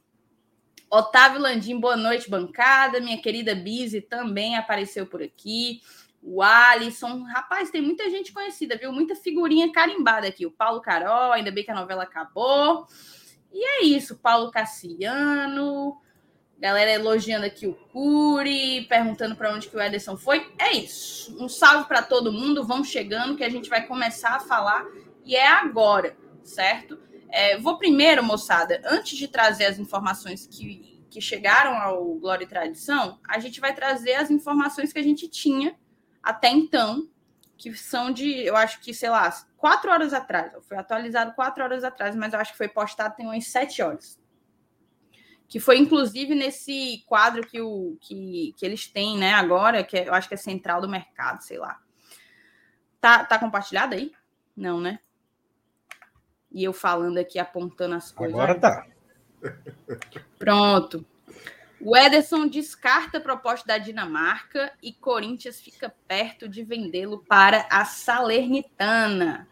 Otávio 0.90 1.40
Landim, 1.40 1.78
boa 1.78 1.96
noite, 1.96 2.30
bancada. 2.30 3.00
Minha 3.00 3.20
querida 3.20 3.54
Bizi 3.54 4.00
também 4.00 4.56
apareceu 4.56 5.06
por 5.06 5.22
aqui. 5.22 5.80
O 6.22 6.42
Alisson, 6.42 7.22
rapaz, 7.24 7.70
tem 7.70 7.82
muita 7.82 8.08
gente 8.08 8.32
conhecida, 8.32 8.76
viu? 8.76 8.92
Muita 8.92 9.14
figurinha 9.14 9.70
carimbada 9.72 10.26
aqui. 10.26 10.46
O 10.46 10.50
Paulo 10.50 10.80
Carol, 10.80 11.32
ainda 11.32 11.50
bem 11.50 11.64
que 11.64 11.70
a 11.70 11.74
novela 11.74 12.04
acabou. 12.04 12.86
E 13.52 13.64
é 13.64 13.84
isso, 13.84 14.16
Paulo 14.18 14.50
Cassiano. 14.50 16.00
Galera 16.58 16.92
elogiando 16.92 17.44
aqui 17.44 17.66
o 17.66 17.74
Curi, 17.74 18.86
perguntando 18.88 19.36
para 19.36 19.52
onde 19.52 19.68
que 19.68 19.76
o 19.76 19.80
Ederson 19.80 20.16
foi. 20.16 20.50
É 20.58 20.72
isso. 20.72 21.36
Um 21.42 21.48
salve 21.48 21.86
para 21.86 22.02
todo 22.02 22.32
mundo. 22.32 22.66
Vão 22.66 22.84
chegando 22.84 23.36
que 23.36 23.44
a 23.44 23.50
gente 23.50 23.68
vai 23.68 23.86
começar 23.86 24.36
a 24.36 24.40
falar 24.40 24.86
e 25.24 25.34
é 25.34 25.46
agora, 25.46 26.16
certo? 26.42 26.98
É, 27.28 27.58
vou 27.58 27.76
primeiro, 27.76 28.22
moçada, 28.22 28.80
antes 28.84 29.18
de 29.18 29.26
trazer 29.26 29.66
as 29.66 29.78
informações 29.78 30.46
que, 30.46 31.04
que 31.10 31.20
chegaram 31.20 31.76
ao 31.76 32.14
Glória 32.14 32.44
e 32.44 32.48
Tradição, 32.48 33.18
a 33.28 33.38
gente 33.40 33.60
vai 33.60 33.74
trazer 33.74 34.14
as 34.14 34.30
informações 34.30 34.92
que 34.92 34.98
a 34.98 35.02
gente 35.02 35.28
tinha 35.28 35.74
até 36.22 36.48
então, 36.48 37.08
que 37.56 37.74
são 37.74 38.12
de, 38.12 38.44
eu 38.44 38.56
acho 38.56 38.80
que, 38.80 38.94
sei 38.94 39.10
lá, 39.10 39.30
quatro 39.56 39.90
horas 39.90 40.12
atrás. 40.12 40.52
Foi 40.68 40.76
atualizado 40.76 41.32
quatro 41.34 41.64
horas 41.64 41.82
atrás, 41.82 42.14
mas 42.14 42.32
eu 42.32 42.38
acho 42.38 42.52
que 42.52 42.58
foi 42.58 42.68
postado 42.68 43.16
tem 43.16 43.26
umas 43.26 43.46
sete 43.46 43.82
horas 43.82 44.22
que 45.48 45.60
foi 45.60 45.78
inclusive 45.78 46.34
nesse 46.34 47.04
quadro 47.06 47.46
que, 47.46 47.60
o, 47.60 47.96
que, 48.00 48.54
que 48.56 48.64
eles 48.64 48.86
têm, 48.86 49.16
né, 49.18 49.32
agora, 49.34 49.84
que 49.84 49.96
é, 49.96 50.08
eu 50.08 50.14
acho 50.14 50.28
que 50.28 50.34
é 50.34 50.38
central 50.38 50.80
do 50.80 50.88
mercado, 50.88 51.42
sei 51.42 51.58
lá. 51.58 51.78
Tá, 53.00 53.24
tá 53.24 53.38
compartilhado 53.38 53.94
aí? 53.94 54.12
Não, 54.56 54.80
né? 54.80 54.98
E 56.50 56.64
eu 56.64 56.72
falando 56.72 57.18
aqui, 57.18 57.38
apontando 57.38 57.94
as 57.96 58.10
coisas. 58.10 58.34
Agora 58.34 58.58
tá. 58.58 58.86
Pronto. 60.38 61.04
O 61.80 61.94
Ederson 61.94 62.46
descarta 62.46 63.18
a 63.18 63.20
proposta 63.20 63.66
da 63.66 63.76
Dinamarca 63.76 64.72
e 64.82 64.92
Corinthians 64.92 65.60
fica 65.60 65.94
perto 66.08 66.48
de 66.48 66.64
vendê-lo 66.64 67.22
para 67.28 67.66
a 67.70 67.84
Salernitana. 67.84 69.46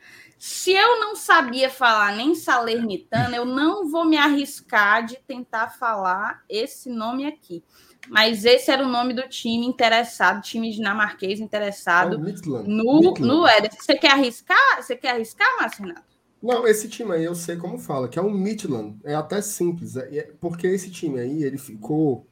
Se 0.44 0.72
eu 0.72 0.98
não 0.98 1.14
sabia 1.14 1.70
falar 1.70 2.16
nem 2.16 2.34
salernitana, 2.34 3.36
eu 3.36 3.44
não 3.44 3.88
vou 3.88 4.04
me 4.04 4.16
arriscar 4.16 5.06
de 5.06 5.16
tentar 5.24 5.68
falar 5.68 6.42
esse 6.48 6.90
nome 6.90 7.24
aqui. 7.24 7.62
Mas 8.08 8.44
esse 8.44 8.68
era 8.68 8.84
o 8.84 8.88
nome 8.88 9.14
do 9.14 9.22
time 9.28 9.64
interessado, 9.64 10.42
time 10.42 10.72
dinamarquês 10.72 11.38
interessado 11.38 12.16
é 12.16 12.62
no, 12.66 13.14
no 13.20 13.46
Éder. 13.46 13.70
Você 13.72 13.94
quer 13.94 14.14
arriscar? 14.14 14.82
Você 14.82 14.96
quer 14.96 15.10
arriscar, 15.10 15.46
Márcio 15.60 15.84
Renato? 15.84 16.02
Não, 16.42 16.66
esse 16.66 16.88
time 16.88 17.12
aí 17.12 17.22
eu 17.22 17.36
sei 17.36 17.54
como 17.54 17.78
fala, 17.78 18.08
que 18.08 18.18
é 18.18 18.22
o 18.22 18.28
Midland. 18.28 18.98
É 19.04 19.14
até 19.14 19.40
simples, 19.40 19.96
é, 19.96 20.18
é, 20.18 20.32
porque 20.40 20.66
esse 20.66 20.90
time 20.90 21.20
aí 21.20 21.44
ele 21.44 21.56
ficou, 21.56 22.26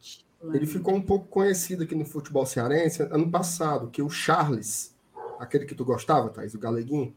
ele 0.53 0.67
ficou 0.67 0.97
um 0.97 1.03
pouco 1.03 1.29
conhecido 1.29 1.85
aqui 1.85 1.95
no 1.95 2.05
futebol 2.05 2.45
cearense 2.45 3.03
ano 3.03 3.31
passado, 3.31 3.89
que 3.89 4.03
o 4.03 4.11
Charles, 4.11 4.97
aquele 5.41 5.65
que 5.65 5.75
tu 5.75 5.85
gostava, 5.85 6.29
Thaís, 6.29 6.55
o 6.55 6.59
galeguinho, 6.59 7.17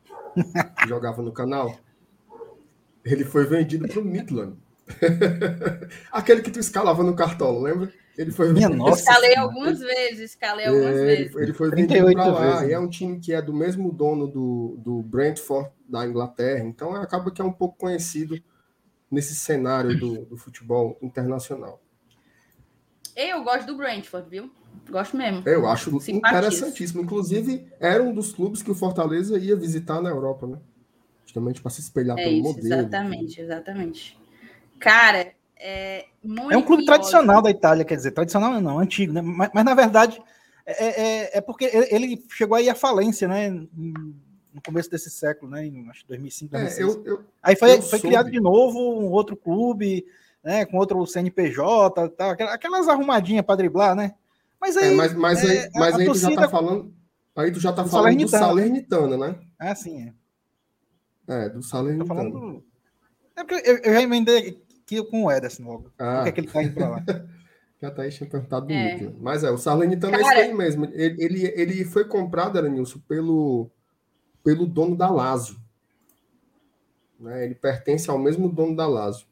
que 0.79 0.87
jogava 0.87 1.21
no 1.21 1.33
canal, 1.33 1.77
ele 3.03 3.25
foi 3.25 3.45
vendido 3.45 3.85
para 3.87 3.99
o 3.99 4.05
Midland. 4.05 4.57
Aquele 6.11 6.41
que 6.41 6.49
tu 6.49 6.59
escalava 6.59 7.03
no 7.03 7.15
cartolo, 7.15 7.61
lembra? 7.61 7.91
Ele 8.17 8.31
foi 8.31 8.53
Minha 8.53 8.69
nossa, 8.69 9.01
escalei 9.01 9.35
algumas 9.35 9.79
vezes, 9.79 10.31
escalei 10.31 10.67
algumas 10.67 10.95
é, 10.95 11.05
vezes. 11.05 11.35
Ele 11.35 11.53
foi 11.53 11.69
vendido 11.69 12.13
para 12.13 12.27
lá. 12.27 12.51
Vezes. 12.51 12.69
E 12.69 12.73
é 12.73 12.79
um 12.79 12.89
time 12.89 13.19
que 13.19 13.33
é 13.33 13.41
do 13.41 13.53
mesmo 13.53 13.91
dono 13.91 14.27
do, 14.27 14.77
do 14.77 15.01
Brentford 15.01 15.69
da 15.87 16.05
Inglaterra. 16.05 16.63
Então 16.63 16.93
acaba 16.95 17.31
que 17.31 17.41
é 17.41 17.45
um 17.45 17.51
pouco 17.51 17.77
conhecido 17.77 18.41
nesse 19.09 19.35
cenário 19.35 19.99
do, 19.99 20.25
do 20.25 20.37
futebol 20.37 20.97
internacional. 21.01 21.81
Eu 23.15 23.43
gosto 23.43 23.65
do 23.67 23.77
Brentford, 23.77 24.29
viu? 24.29 24.51
Gosto 24.89 25.17
mesmo. 25.17 25.43
Eu 25.45 25.67
acho 25.67 25.89
interessantíssimo. 26.09 27.01
Inclusive, 27.01 27.67
era 27.79 28.03
um 28.03 28.13
dos 28.13 28.33
clubes 28.33 28.61
que 28.61 28.71
o 28.71 28.75
Fortaleza 28.75 29.37
ia 29.37 29.55
visitar 29.55 30.01
na 30.01 30.09
Europa, 30.09 30.45
né? 30.47 30.57
Justamente 31.25 31.61
para 31.61 31.71
se 31.71 31.81
espelhar 31.81 32.17
é 32.17 32.23
pelo 32.23 32.35
isso, 32.35 32.43
modelo. 32.43 32.73
Exatamente, 32.73 33.41
exatamente. 33.41 34.19
Cara, 34.79 35.33
é, 35.57 36.05
é 36.51 36.57
um 36.57 36.61
clube 36.61 36.85
tradicional 36.85 37.41
da 37.41 37.49
Itália, 37.49 37.85
quer 37.85 37.95
dizer, 37.95 38.11
tradicional 38.11 38.59
não, 38.59 38.79
antigo, 38.79 39.13
né? 39.13 39.21
Mas, 39.21 39.49
mas 39.53 39.65
na 39.65 39.73
verdade 39.73 40.21
é, 40.65 41.01
é, 41.01 41.37
é, 41.37 41.41
porque 41.41 41.65
ele 41.91 42.23
chegou 42.29 42.55
aí 42.55 42.69
à 42.69 42.75
falência, 42.75 43.27
né? 43.27 43.49
No 43.49 44.61
começo 44.65 44.89
desse 44.89 45.09
século, 45.09 45.51
né? 45.51 45.65
Em 45.65 45.89
acho 45.89 46.07
2005, 46.07 46.51
2006. 46.51 46.79
É, 46.79 46.83
eu, 46.83 47.03
eu, 47.05 47.23
aí 47.41 47.55
foi, 47.55 47.81
foi 47.81 47.99
criado 47.99 48.31
de 48.31 48.39
novo 48.39 48.79
um 48.79 49.11
outro 49.11 49.35
clube, 49.35 50.05
né? 50.43 50.65
Com 50.65 50.77
outro 50.77 51.05
CNPJ, 51.05 52.09
tá, 52.09 52.31
aquelas 52.31 52.87
arrumadinhas 52.87 53.45
para 53.45 53.57
driblar, 53.57 53.95
né? 53.95 54.13
Mas 54.63 54.77
aí. 54.77 54.93
É, 54.93 54.95
mas, 54.95 55.13
mas, 55.13 55.39
aí, 55.43 55.57
é, 55.57 55.69
mas 55.75 55.95
aí 55.95 56.05
tu 56.05 56.15
já 56.15 56.33
tá 56.33 56.47
falando. 56.47 56.93
Aí 57.35 57.51
tu 57.51 57.59
já 57.59 57.73
tá 57.73 57.83
falando 57.83 57.91
Salernitana. 57.91 58.43
do 58.43 58.47
Salernitana, 58.47 59.17
né? 59.17 59.39
Ah, 59.59 59.75
sim, 59.75 60.07
é. 60.07 60.13
É, 61.27 61.49
do 61.49 61.61
Salernitana. 61.61 62.29
Do... 62.29 62.63
É 63.35 63.43
porque 63.43 63.69
eu, 63.69 63.77
eu 63.79 63.93
já 63.93 64.01
emendei 64.01 64.61
aqui 64.85 65.03
com 65.03 65.25
o 65.25 65.31
Ederson 65.31 65.63
logo. 65.63 65.91
Ah. 65.99 66.15
Por 66.15 66.23
que, 66.23 66.29
é 66.29 66.31
que 66.31 66.39
ele 66.39 66.47
tá 66.47 66.63
indo 66.63 66.75
pra 66.75 66.89
lá? 66.91 67.03
já 67.81 67.91
tá 67.91 68.03
aí 68.03 68.09
tinha 68.09 68.29
perguntado 68.29 68.67
do 68.67 68.71
é. 68.71 69.11
Mas 69.19 69.43
é, 69.43 69.51
o 69.51 69.57
Salernitana 69.57 70.17
Cara... 70.17 70.23
é 70.23 70.39
esse 70.39 70.49
aí 70.51 70.53
mesmo. 70.53 70.85
Ele, 70.85 71.21
ele, 71.21 71.53
ele 71.57 71.83
foi 71.83 72.05
comprado, 72.05 72.57
Aranilson, 72.57 72.99
pelo, 73.05 73.69
pelo 74.45 74.65
dono 74.65 74.95
da 74.95 75.09
Lazio. 75.09 75.57
Né? 77.19 77.43
Ele 77.43 77.55
pertence 77.55 78.09
ao 78.09 78.17
mesmo 78.17 78.47
dono 78.47 78.77
da 78.77 78.87
Lazio. 78.87 79.27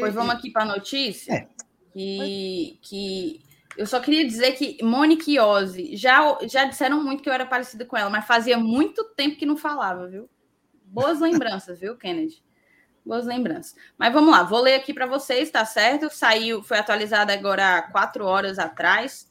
Pois 0.00 0.14
vamos 0.14 0.34
aqui 0.34 0.50
para 0.50 0.62
a 0.62 0.66
notícia. 0.66 1.32
É. 1.32 1.48
Que, 1.92 2.78
que 2.82 3.40
eu 3.76 3.86
só 3.86 4.00
queria 4.00 4.26
dizer 4.26 4.52
que 4.52 4.82
Monique 4.82 5.38
Ozzy 5.38 5.96
já, 5.96 6.38
já 6.42 6.64
disseram 6.64 7.02
muito 7.02 7.22
que 7.22 7.28
eu 7.28 7.32
era 7.32 7.46
parecida 7.46 7.84
com 7.84 7.96
ela, 7.96 8.10
mas 8.10 8.26
fazia 8.26 8.58
muito 8.58 9.04
tempo 9.16 9.36
que 9.36 9.46
não 9.46 9.56
falava, 9.56 10.06
viu? 10.06 10.28
Boas 10.84 11.20
lembranças, 11.20 11.80
viu, 11.80 11.96
Kennedy? 11.96 12.42
Boas 13.04 13.26
lembranças. 13.26 13.74
Mas 13.98 14.12
vamos 14.12 14.30
lá, 14.30 14.42
vou 14.42 14.60
ler 14.60 14.74
aqui 14.74 14.94
para 14.94 15.06
vocês, 15.06 15.50
tá 15.50 15.64
certo? 15.64 16.08
Saiu, 16.08 16.62
foi 16.62 16.78
atualizada 16.78 17.32
agora 17.32 17.78
há 17.78 17.82
quatro 17.82 18.24
horas 18.24 18.58
atrás. 18.58 19.28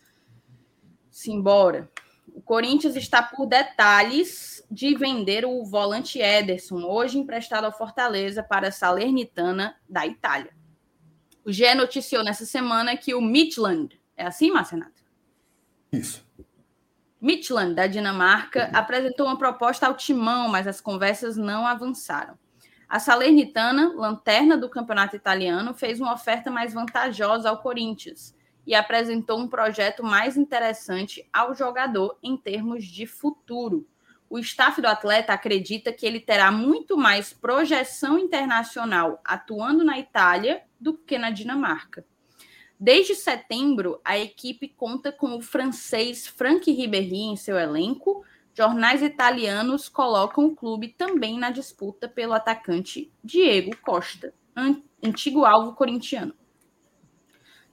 Simbora. 1.09 1.89
O 2.33 2.41
Corinthians 2.41 2.95
está 2.95 3.21
por 3.21 3.45
detalhes 3.45 4.62
de 4.73 4.95
vender 4.95 5.45
o 5.45 5.63
volante 5.63 6.19
Ederson, 6.19 6.83
hoje 6.83 7.19
emprestado 7.19 7.65
ao 7.65 7.71
Fortaleza 7.71 8.41
para 8.41 8.69
a 8.69 8.71
Salernitana 8.71 9.75
da 9.87 10.07
Itália. 10.07 10.51
O 11.45 11.51
GE 11.51 11.75
noticiou 11.75 12.23
nessa 12.23 12.43
semana 12.43 12.97
que 12.97 13.13
o 13.13 13.21
Midland, 13.21 14.01
é 14.17 14.25
assim, 14.25 14.49
Marcenato? 14.49 15.03
Isso. 15.91 16.25
Midland, 17.21 17.75
da 17.75 17.85
Dinamarca, 17.85 18.71
apresentou 18.73 19.27
uma 19.27 19.37
proposta 19.37 19.85
ao 19.85 19.93
timão, 19.93 20.47
mas 20.49 20.65
as 20.65 20.81
conversas 20.81 21.37
não 21.37 21.67
avançaram. 21.67 22.35
A 22.89 22.97
Salernitana, 22.97 23.93
lanterna 23.95 24.57
do 24.57 24.69
campeonato 24.69 25.15
italiano, 25.15 25.75
fez 25.75 25.99
uma 25.99 26.13
oferta 26.13 26.49
mais 26.49 26.73
vantajosa 26.73 27.47
ao 27.47 27.61
Corinthians 27.61 28.35
e 28.65 28.73
apresentou 28.73 29.37
um 29.37 29.47
projeto 29.47 30.03
mais 30.03 30.35
interessante 30.35 31.27
ao 31.31 31.53
jogador 31.53 32.17
em 32.23 32.35
termos 32.35 32.83
de 32.85 33.05
futuro. 33.05 33.87
O 34.33 34.39
staff 34.39 34.81
do 34.81 34.87
atleta 34.87 35.31
acredita 35.31 35.93
que 35.93 36.07
ele 36.07 36.19
terá 36.19 36.51
muito 36.51 36.97
mais 36.97 37.31
projeção 37.31 38.17
internacional 38.17 39.21
atuando 39.23 39.83
na 39.83 39.99
Itália 39.99 40.63
do 40.79 40.97
que 40.97 41.19
na 41.19 41.29
Dinamarca. 41.29 42.03
Desde 42.79 43.13
setembro, 43.13 44.01
a 44.03 44.17
equipe 44.17 44.67
conta 44.69 45.11
com 45.11 45.37
o 45.37 45.41
francês 45.41 46.25
Franck 46.25 46.71
Ribéry 46.71 47.21
em 47.21 47.35
seu 47.35 47.59
elenco. 47.59 48.25
Jornais 48.55 49.03
italianos 49.03 49.87
colocam 49.87 50.47
o 50.47 50.55
clube 50.55 50.87
também 50.87 51.37
na 51.37 51.51
disputa 51.51 52.09
pelo 52.09 52.33
atacante 52.33 53.13
Diego 53.23 53.77
Costa, 53.83 54.33
antigo 55.03 55.45
alvo 55.45 55.73
corintiano. 55.73 56.33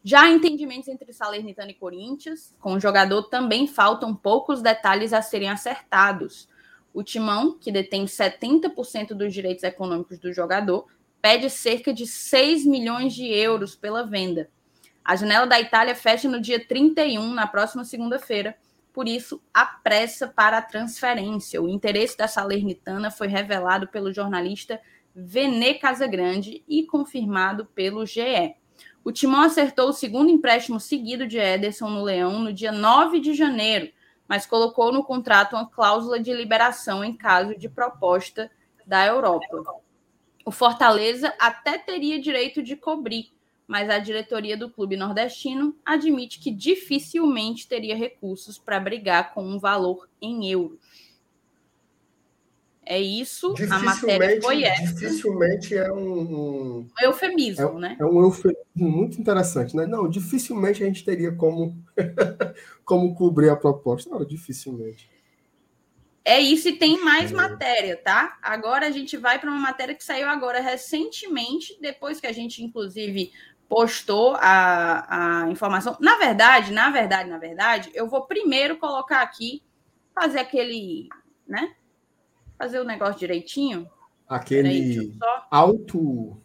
Já 0.05 0.25
há 0.25 0.31
entendimentos 0.31 0.89
entre 0.89 1.11
Salernitana 1.11 1.71
e 1.71 1.75
Corinthians, 1.75 2.55
com 2.61 2.75
o 2.75 2.81
jogador 2.81 3.23
também 3.25 3.67
faltam 3.67 4.15
poucos 4.15 4.61
detalhes 4.61 5.15
a 5.15 5.23
serem 5.23 5.49
acertados. 5.49 6.50
O 6.93 7.03
Timão, 7.03 7.57
que 7.59 7.71
detém 7.71 8.05
70% 8.05 9.15
dos 9.15 9.33
direitos 9.33 9.63
econômicos 9.65 10.19
do 10.19 10.33
jogador, 10.33 10.87
pede 11.23 11.49
cerca 11.49 11.93
de 11.93 12.07
6 12.07 12.65
milhões 12.67 13.15
de 13.15 13.27
euros 13.27 13.75
pela 13.75 14.05
venda. 14.05 14.51
A 15.05 15.17
janela 15.17 15.47
da 15.47 15.61
Itália 15.61 15.95
fecha 15.95 16.29
no 16.29 16.41
dia 16.41 16.65
31, 16.65 17.33
na 17.33 17.47
próxima 17.47 17.85
segunda-feira. 17.85 18.57
Por 18.93 19.07
isso, 19.07 19.41
a 19.53 19.65
pressa 19.65 20.27
para 20.27 20.59
a 20.59 20.63
transferência. 20.63 21.63
O 21.63 21.69
interesse 21.69 22.17
da 22.17 22.27
Salernitana 22.27 23.11
foi 23.11 23.29
revelado 23.29 23.89
pelo 23.89 24.13
jornalista 24.13 24.81
Vene 25.15 25.75
Casagrande 25.75 26.63
e 26.69 26.85
confirmado 26.85 27.67
pelo 27.67 28.05
GE. 28.05 28.55
O 29.03 29.11
Timão 29.11 29.43
acertou 29.43 29.89
o 29.89 29.93
segundo 29.93 30.31
empréstimo 30.31 30.79
seguido 30.79 31.27
de 31.27 31.39
Ederson 31.39 31.89
no 31.89 32.03
Leão 32.03 32.39
no 32.39 32.53
dia 32.53 32.71
9 32.71 33.21
de 33.21 33.33
janeiro, 33.33 33.91
mas 34.31 34.47
colocou 34.47 34.93
no 34.93 35.03
contrato 35.03 35.57
uma 35.57 35.69
cláusula 35.69 36.21
de 36.21 36.33
liberação 36.33 37.03
em 37.03 37.13
caso 37.13 37.59
de 37.59 37.69
proposta 37.69 38.49
da 38.87 39.05
Europa. 39.05 39.83
O 40.47 40.53
Fortaleza 40.53 41.35
até 41.37 41.77
teria 41.77 42.21
direito 42.21 42.63
de 42.63 42.77
cobrir, 42.77 43.33
mas 43.67 43.91
a 43.91 43.99
diretoria 43.99 44.57
do 44.57 44.71
clube 44.71 44.97
nordestino 44.97 45.77
admite 45.85 46.39
que 46.39 46.53
dificilmente 46.53 47.67
teria 47.67 47.97
recursos 47.97 48.57
para 48.57 48.79
brigar 48.79 49.35
com 49.35 49.43
um 49.43 49.59
valor 49.59 50.09
em 50.23 50.49
euros. 50.49 51.10
É 52.91 52.99
isso, 52.99 53.55
a 53.71 53.79
matéria 53.79 54.43
foi 54.43 54.65
essa. 54.65 54.83
Dificilmente 54.83 55.77
é 55.77 55.93
um, 55.93 56.79
um 56.81 56.89
eufemismo, 57.01 57.79
é, 57.79 57.81
né? 57.81 57.97
É 58.01 58.05
um 58.05 58.21
eufemismo 58.21 58.65
muito 58.75 59.21
interessante, 59.21 59.77
né? 59.77 59.87
Não, 59.87 60.09
dificilmente 60.09 60.83
a 60.83 60.87
gente 60.87 61.05
teria 61.05 61.31
como, 61.31 61.81
como 62.85 63.15
cobrir 63.15 63.49
a 63.49 63.55
proposta. 63.55 64.11
Não, 64.11 64.25
dificilmente. 64.25 65.09
É 66.25 66.41
isso 66.41 66.69
e 66.69 66.73
tem 66.79 67.01
mais 67.05 67.31
é. 67.31 67.35
matéria, 67.37 67.97
tá? 67.97 68.37
Agora 68.43 68.89
a 68.89 68.91
gente 68.91 69.17
vai 69.17 69.39
para 69.39 69.53
uma 69.53 69.61
matéria 69.61 69.95
que 69.95 70.03
saiu 70.03 70.29
agora 70.29 70.61
recentemente, 70.61 71.79
depois 71.81 72.21
que 72.21 72.27
a 72.27 72.33
gente, 72.33 72.61
inclusive, 72.61 73.31
postou 73.69 74.35
a, 74.35 75.45
a 75.45 75.49
informação. 75.49 75.97
Na 76.01 76.17
verdade, 76.17 76.73
na 76.73 76.91
verdade, 76.91 77.31
na 77.31 77.39
verdade, 77.39 77.89
eu 77.95 78.09
vou 78.09 78.27
primeiro 78.27 78.79
colocar 78.79 79.23
aqui, 79.23 79.63
fazer 80.13 80.41
aquele, 80.41 81.09
né? 81.47 81.77
Fazer 82.61 82.79
o 82.79 82.85
negócio 82.85 83.19
direitinho. 83.19 83.89
Aquele 84.29 85.17
alto. 85.51 86.37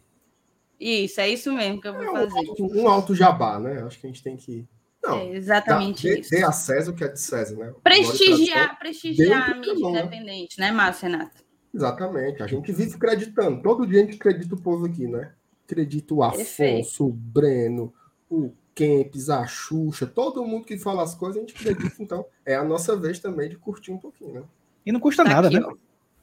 Isso, 0.80 1.20
é 1.20 1.28
isso 1.28 1.52
mesmo 1.52 1.78
que 1.78 1.88
eu 1.88 1.92
vou 1.92 2.04
é 2.04 2.10
fazer. 2.10 2.32
Um 2.32 2.38
alto, 2.38 2.64
um 2.64 2.88
alto 2.88 3.14
jabá, 3.14 3.60
né? 3.60 3.82
Acho 3.82 4.00
que 4.00 4.06
a 4.06 4.08
gente 4.08 4.22
tem 4.22 4.34
que. 4.34 4.66
Não, 5.04 5.18
é 5.18 5.34
exatamente 5.34 6.08
dá, 6.08 6.18
isso. 6.18 6.30
Dê 6.30 6.42
a 6.42 6.52
César 6.52 6.90
o 6.90 6.94
que 6.94 7.04
é 7.04 7.08
de 7.08 7.20
César, 7.20 7.54
né? 7.56 7.74
Prestigiar, 7.84 8.78
prestigiar 8.78 9.50
a 9.50 9.54
mídia 9.56 9.74
independente, 9.74 10.58
né, 10.58 10.72
Márcio 10.72 11.10
Renato? 11.10 11.44
Exatamente. 11.74 12.42
A 12.42 12.46
gente 12.46 12.72
vive 12.72 12.94
acreditando. 12.94 13.60
Todo 13.60 13.86
dia 13.86 14.00
a 14.00 14.04
gente 14.06 14.16
acredita 14.16 14.54
o 14.54 14.60
povo 14.62 14.86
aqui, 14.86 15.06
né? 15.06 15.34
Acredito 15.66 16.16
o 16.16 16.22
Afonso, 16.22 16.56
Perfeito. 16.56 17.04
o 17.04 17.12
Breno, 17.12 17.92
o 18.30 18.52
Kempis, 18.74 19.28
a 19.28 19.46
Xuxa, 19.46 20.06
todo 20.06 20.42
mundo 20.46 20.64
que 20.64 20.78
fala 20.78 21.02
as 21.02 21.14
coisas, 21.14 21.36
a 21.36 21.40
gente 21.40 21.54
acredita. 21.54 22.02
Então, 22.02 22.24
é 22.46 22.54
a 22.54 22.64
nossa 22.64 22.96
vez 22.96 23.18
também 23.18 23.50
de 23.50 23.58
curtir 23.58 23.92
um 23.92 23.98
pouquinho, 23.98 24.32
né? 24.32 24.42
E 24.86 24.90
não 24.90 24.98
custa 24.98 25.22
tá 25.22 25.30
nada, 25.30 25.48
aqui, 25.48 25.60
né? 25.60 25.66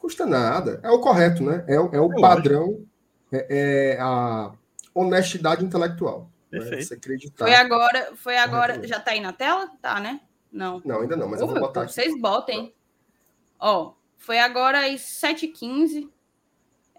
Custa 0.03 0.25
nada. 0.25 0.81
É 0.83 0.89
o 0.89 1.00
correto, 1.00 1.41
né? 1.41 1.63
É, 1.65 1.75
é 1.75 1.79
o 1.79 2.12
é 2.12 2.19
padrão, 2.19 2.86
é, 3.31 3.48
é, 3.50 3.98
a 4.01 4.51
honestidade 4.93 5.63
intelectual. 5.63 6.29
Né? 6.51 6.60
Perfeito. 6.60 6.75
Né? 6.75 6.81
Você 6.81 6.93
acreditar. 6.95 7.45
Foi 7.45 7.55
agora, 7.55 8.12
foi 8.17 8.38
agora. 8.38 8.86
Já 8.86 9.00
tá 9.00 9.12
aí 9.12 9.22
na 9.22 9.31
tela? 9.31 9.72
Tá, 9.81 10.01
né? 10.01 10.19
Não. 10.51 10.81
Não, 10.83 11.00
ainda 11.00 11.15
não, 11.15 11.29
mas 11.29 11.39
eu 11.39 11.48
vou 11.48 11.57
botar 11.57 11.88
Vocês 11.88 12.12
aqui. 12.12 12.19
botem. 12.19 12.74
Ó, 13.57 13.93
foi 14.17 14.39
agora 14.39 14.86
às 14.88 15.00
7h15. 15.00 16.10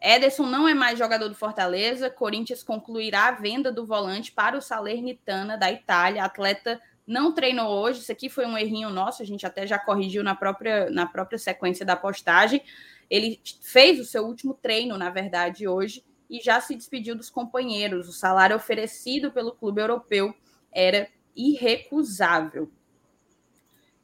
Ederson 0.00 0.46
não 0.46 0.66
é 0.66 0.73
mais 0.73 0.99
jogador 0.99 1.28
do 1.28 1.34
Fortaleza. 1.34 2.08
Corinthians 2.08 2.62
concluirá 2.62 3.28
a 3.28 3.32
venda 3.32 3.70
do 3.70 3.84
volante 3.84 4.32
para 4.32 4.56
o 4.56 4.62
Salernitana 4.62 5.58
da 5.58 5.70
Itália. 5.70 6.25
Atleta 6.25 6.80
não 7.06 7.34
treinou 7.34 7.68
hoje. 7.68 8.00
Isso 8.00 8.12
aqui 8.12 8.30
foi 8.30 8.46
um 8.46 8.56
errinho 8.56 8.88
nosso. 8.88 9.23
A 9.23 9.26
gente 9.26 9.44
até 9.44 9.66
já 9.66 9.78
corrigiu 9.78 10.25
na 10.25 10.34
própria, 10.34 10.88
na 10.88 11.04
própria 11.04 11.38
sequência 11.38 11.84
da 11.84 11.94
postagem. 11.94 12.62
Ele 13.11 13.40
fez 13.61 14.00
o 14.00 14.04
seu 14.04 14.25
último 14.26 14.54
treino, 14.54 14.96
na 14.96 15.11
verdade, 15.11 15.68
hoje 15.68 16.04
e 16.28 16.40
já 16.40 16.61
se 16.61 16.75
despediu 16.75 17.14
dos 17.14 17.30
companheiros. 17.30 18.08
O 18.08 18.12
salário 18.12 18.56
oferecido 18.56 19.30
pelo 19.30 19.52
clube 19.52 19.80
europeu 19.80 20.34
era 20.73 21.08
irrecusável. 21.37 22.70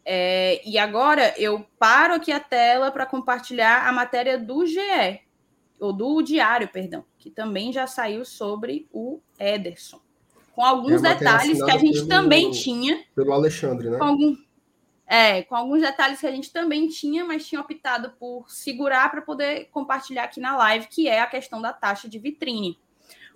É, 0.05 0.61
e 0.69 0.79
agora 0.79 1.35
eu 1.37 1.67
paro 1.79 2.15
aqui 2.15 2.33
a 2.33 2.41
tela 2.41 2.91
para 2.91 3.07
compartilhar 3.07 3.87
a 3.87 3.93
matéria 3.93 4.39
do 4.39 4.67
GE, 4.67 5.21
ou 5.79 5.93
do 5.93 6.23
Diário, 6.23 6.69
perdão, 6.69 7.05
que 7.19 7.31
também 7.31 7.73
já 7.73 7.87
saiu 7.87 8.25
sobre 8.25 8.89
o 8.93 9.21
Ederson. 9.39 10.01
Com 10.53 10.65
alguns 10.65 11.03
é 11.05 11.15
detalhes 11.15 11.63
que 11.63 11.71
a 11.71 11.79
gente 11.79 11.99
pelo, 11.99 12.09
também 12.09 12.51
tinha. 12.51 13.05
Pelo 13.15 13.33
Alexandre, 13.33 13.89
né? 13.89 13.99
Com, 13.99 14.05
algum, 14.05 14.37
é, 15.13 15.43
com 15.43 15.57
alguns 15.57 15.81
detalhes 15.81 16.21
que 16.21 16.27
a 16.29 16.31
gente 16.31 16.53
também 16.53 16.87
tinha, 16.87 17.25
mas 17.25 17.45
tinha 17.45 17.61
optado 17.61 18.13
por 18.13 18.49
segurar 18.49 19.11
para 19.11 19.21
poder 19.21 19.65
compartilhar 19.73 20.23
aqui 20.23 20.39
na 20.39 20.57
live, 20.57 20.87
que 20.87 21.09
é 21.09 21.19
a 21.19 21.27
questão 21.27 21.61
da 21.61 21.73
taxa 21.73 22.09
de 22.09 22.17
vitrine. 22.17 22.79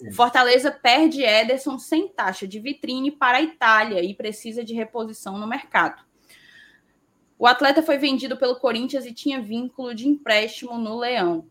O 0.00 0.12
Fortaleza 0.12 0.70
perde 0.70 1.24
Ederson 1.24 1.76
sem 1.76 2.06
taxa 2.06 2.46
de 2.46 2.60
vitrine 2.60 3.10
para 3.10 3.38
a 3.38 3.42
Itália 3.42 4.04
e 4.04 4.14
precisa 4.14 4.62
de 4.62 4.72
reposição 4.72 5.36
no 5.36 5.48
mercado. 5.48 6.00
O 7.36 7.44
atleta 7.44 7.82
foi 7.82 7.98
vendido 7.98 8.36
pelo 8.36 8.60
Corinthians 8.60 9.04
e 9.04 9.12
tinha 9.12 9.42
vínculo 9.42 9.96
de 9.96 10.06
empréstimo 10.06 10.78
no 10.78 10.96
Leão. 10.96 11.50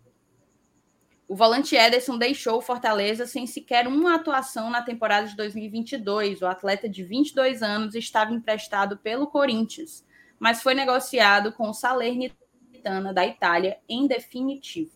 O 1.28 1.36
volante 1.36 1.76
Ederson 1.76 2.18
deixou 2.18 2.60
o 2.60 2.62
Fortaleza 2.62 3.26
sem 3.26 3.46
sequer 3.46 3.90
uma 3.90 4.16
atuação 4.16 4.70
na 4.70 4.82
temporada 4.82 5.28
de 5.28 5.36
2022. 5.36 6.42
O 6.42 6.48
atleta 6.48 6.88
de 6.88 7.04
22 7.04 7.62
anos 7.62 7.94
estava 7.94 8.34
emprestado 8.34 8.98
pelo 8.98 9.28
Corinthians, 9.28 10.06
mas 10.44 10.62
foi 10.62 10.74
negociado 10.74 11.54
com 11.54 11.70
o 11.70 11.74
Salernitana 11.74 13.14
da 13.14 13.26
Itália 13.26 13.78
em 13.88 14.06
definitivo. 14.06 14.92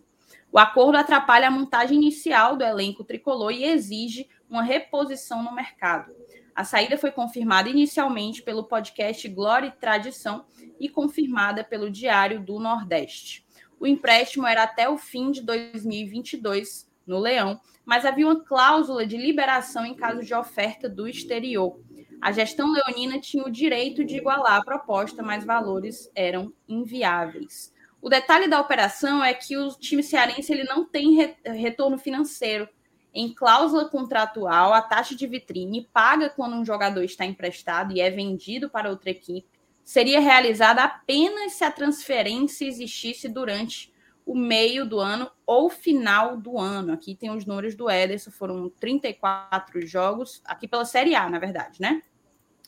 O 0.52 0.60
acordo 0.60 0.98
atrapalha 0.98 1.48
a 1.48 1.52
montagem 1.52 1.96
inicial 1.96 2.58
do 2.58 2.66
elenco 2.66 3.02
tricolor 3.02 3.54
e 3.54 3.64
exige 3.64 4.28
uma 4.50 4.62
reposição 4.62 5.42
no 5.42 5.56
mercado. 5.56 6.12
A 6.54 6.66
saída 6.66 6.98
foi 6.98 7.12
confirmada 7.12 7.70
inicialmente 7.70 8.44
pelo 8.44 8.66
podcast 8.66 9.26
Glória 9.30 9.68
e 9.68 9.80
Tradição 9.80 10.44
e 10.82 10.90
confirmada 10.90 11.64
pelo 11.64 11.90
Diário 11.90 12.42
do 12.42 12.60
Nordeste. 12.60 13.48
O 13.80 13.88
empréstimo 13.88 14.46
era 14.46 14.64
até 14.64 14.90
o 14.90 14.98
fim 14.98 15.32
de 15.32 15.42
2022 15.42 16.92
no 17.06 17.20
Leão, 17.20 17.58
mas 17.86 18.06
havia 18.06 18.28
uma 18.28 18.44
cláusula 18.44 19.08
de 19.08 19.16
liberação 19.16 19.86
em 19.86 19.96
caso 19.96 20.26
de 20.26 20.34
oferta 20.34 20.90
do 20.90 21.08
exterior. 21.08 21.80
A 22.22 22.32
gestão 22.32 22.72
leonina 22.72 23.20
tinha 23.20 23.44
o 23.44 23.52
direito 23.52 24.04
de 24.04 24.18
igualar 24.18 24.58
a 24.58 24.64
proposta, 24.64 25.22
mas 25.22 25.46
valores 25.46 26.12
eram 26.16 26.52
inviáveis. 26.68 27.74
O 28.02 28.10
detalhe 28.10 28.48
da 28.48 28.60
operação 28.60 29.24
é 29.24 29.34
que 29.34 29.58
o 29.58 29.70
time 29.70 30.04
cearense 30.04 30.52
ele 30.52 30.64
não 30.64 30.86
tem 30.86 31.36
retorno 31.44 31.98
financeiro. 31.98 32.68
Em 33.14 33.34
cláusula 33.34 33.90
contratual, 33.90 34.74
a 34.74 34.82
taxa 34.82 35.16
de 35.16 35.26
vitrine 35.26 35.88
paga 35.92 36.30
quando 36.30 36.56
um 36.56 36.66
jogador 36.66 37.04
está 37.04 37.26
emprestado 37.26 37.94
e 37.94 38.02
é 38.02 38.10
vendido 38.10 38.70
para 38.70 38.90
outra 38.90 39.10
equipe 39.10 39.48
seria 39.88 40.20
realizada 40.20 40.84
apenas 40.84 41.54
se 41.54 41.64
a 41.64 41.72
transferência 41.72 42.66
existisse 42.66 43.30
durante 43.30 43.90
o 44.28 44.36
meio 44.36 44.86
do 44.86 45.00
ano 45.00 45.32
ou 45.46 45.70
final 45.70 46.36
do 46.36 46.60
ano. 46.60 46.92
Aqui 46.92 47.16
tem 47.16 47.32
os 47.32 47.46
números 47.46 47.76
do 47.76 47.90
Ederson, 47.90 48.30
foram 48.30 48.70
34 48.70 49.88
jogos, 49.88 50.42
aqui 50.44 50.68
pela 50.68 50.84
Série 50.84 51.16
A, 51.16 51.30
na 51.30 51.40
verdade, 51.40 51.80
né? 51.80 52.04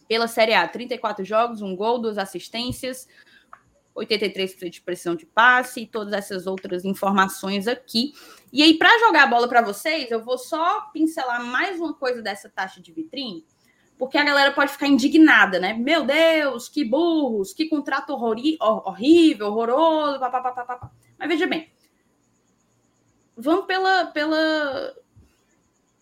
Pela 0.07 0.29
Série 0.29 0.53
A, 0.53 0.65
34 0.65 1.25
jogos, 1.25 1.61
um 1.61 1.75
gol, 1.75 1.99
duas 1.99 2.17
assistências, 2.17 3.09
83% 3.93 4.69
de 4.69 4.81
pressão 4.81 5.15
de 5.15 5.25
passe 5.25 5.81
e 5.81 5.85
todas 5.85 6.13
essas 6.13 6.47
outras 6.47 6.85
informações 6.85 7.67
aqui. 7.67 8.13
E 8.53 8.63
aí, 8.63 8.77
para 8.77 8.97
jogar 8.99 9.23
a 9.23 9.27
bola 9.27 9.49
para 9.49 9.61
vocês, 9.61 10.09
eu 10.09 10.23
vou 10.23 10.37
só 10.37 10.89
pincelar 10.93 11.43
mais 11.43 11.77
uma 11.77 11.93
coisa 11.93 12.21
dessa 12.21 12.47
taxa 12.47 12.81
de 12.81 12.93
vitrine 12.93 13.45
porque 13.97 14.17
a 14.17 14.23
galera 14.23 14.53
pode 14.53 14.71
ficar 14.71 14.87
indignada, 14.87 15.59
né? 15.59 15.73
Meu 15.73 16.05
Deus, 16.05 16.69
que 16.69 16.85
burros, 16.85 17.51
que 17.51 17.67
contrato 17.67 18.13
horrível, 18.13 19.47
horroroso, 19.47 20.19
papapá. 20.21 20.89
Mas 21.19 21.27
veja 21.27 21.45
bem, 21.45 21.69
vamos 23.35 23.65
pela, 23.65 24.05
pela, 24.05 24.95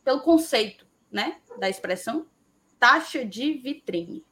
pelo 0.04 0.22
conceito, 0.22 0.86
né, 1.12 1.38
da 1.60 1.68
expressão 1.68 2.28
taxa 2.80 3.26
de 3.26 3.54
vitrine. 3.54 4.24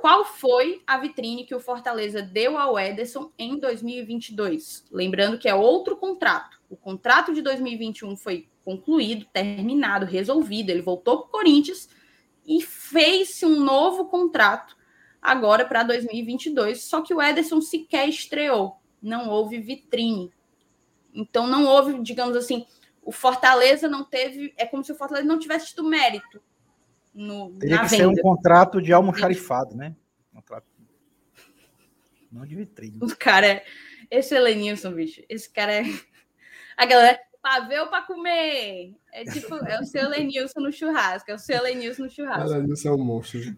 Qual 0.00 0.24
foi 0.24 0.82
a 0.86 0.96
vitrine 0.98 1.44
que 1.44 1.54
o 1.54 1.60
Fortaleza 1.60 2.22
deu 2.22 2.56
ao 2.56 2.78
Ederson 2.78 3.32
em 3.36 3.58
2022? 3.58 4.86
Lembrando 4.92 5.38
que 5.38 5.48
é 5.48 5.54
outro 5.54 5.96
contrato. 5.96 6.60
O 6.70 6.76
contrato 6.76 7.34
de 7.34 7.42
2021 7.42 8.16
foi 8.16 8.48
concluído, 8.64 9.26
terminado, 9.32 10.06
resolvido. 10.06 10.70
Ele 10.70 10.82
voltou 10.82 11.22
para 11.22 11.26
o 11.26 11.30
Corinthians 11.30 11.88
e 12.46 12.62
fez-se 12.62 13.44
um 13.44 13.58
novo 13.58 14.04
contrato 14.04 14.76
agora 15.20 15.64
para 15.64 15.82
2022. 15.82 16.84
Só 16.84 17.00
que 17.00 17.12
o 17.12 17.20
Ederson 17.20 17.60
sequer 17.60 18.08
estreou, 18.08 18.76
não 19.02 19.28
houve 19.28 19.60
vitrine. 19.60 20.32
Então 21.14 21.46
não 21.46 21.64
houve, 21.64 22.00
digamos 22.02 22.36
assim, 22.36 22.66
o 23.02 23.12
Fortaleza 23.12 23.88
não 23.88 24.04
teve, 24.04 24.52
é 24.56 24.66
como 24.66 24.84
se 24.84 24.92
o 24.92 24.96
Fortaleza 24.96 25.26
não 25.26 25.38
tivesse 25.38 25.68
tido 25.68 25.84
mérito 25.84 26.42
no, 27.14 27.50
Teria 27.58 27.78
que 27.78 27.86
venda. 27.88 27.96
ser 27.96 28.06
um 28.06 28.16
contrato 28.16 28.80
de 28.80 28.92
almoxarifado, 28.92 29.74
né? 29.74 29.96
Contrato 30.32 30.66
não 32.30 32.44
de 32.44 32.54
vitrine. 32.54 32.98
O 33.02 33.16
cara 33.16 33.46
é. 33.46 33.64
Esse 34.10 34.34
Elenilson, 34.34 34.92
bicho. 34.92 35.22
Esse 35.28 35.50
cara 35.50 35.72
é. 35.72 35.82
A 36.76 36.86
galera 36.86 37.18
ver 37.68 37.80
ou 37.80 37.88
para 37.88 38.02
comer? 38.02 38.94
É 39.12 39.24
tipo, 39.24 39.54
é 39.54 39.80
o 39.80 39.84
seu 39.84 40.08
Lenilson 40.08 40.60
no 40.60 40.72
churrasco, 40.72 41.30
é 41.30 41.34
o 41.34 41.38
seu 41.38 41.62
Lenilson 41.62 42.04
no 42.04 42.10
churrasco. 42.10 42.50
Lenilson 42.50 42.88
é 42.88 42.92
um 42.92 42.98
monstro. 42.98 43.56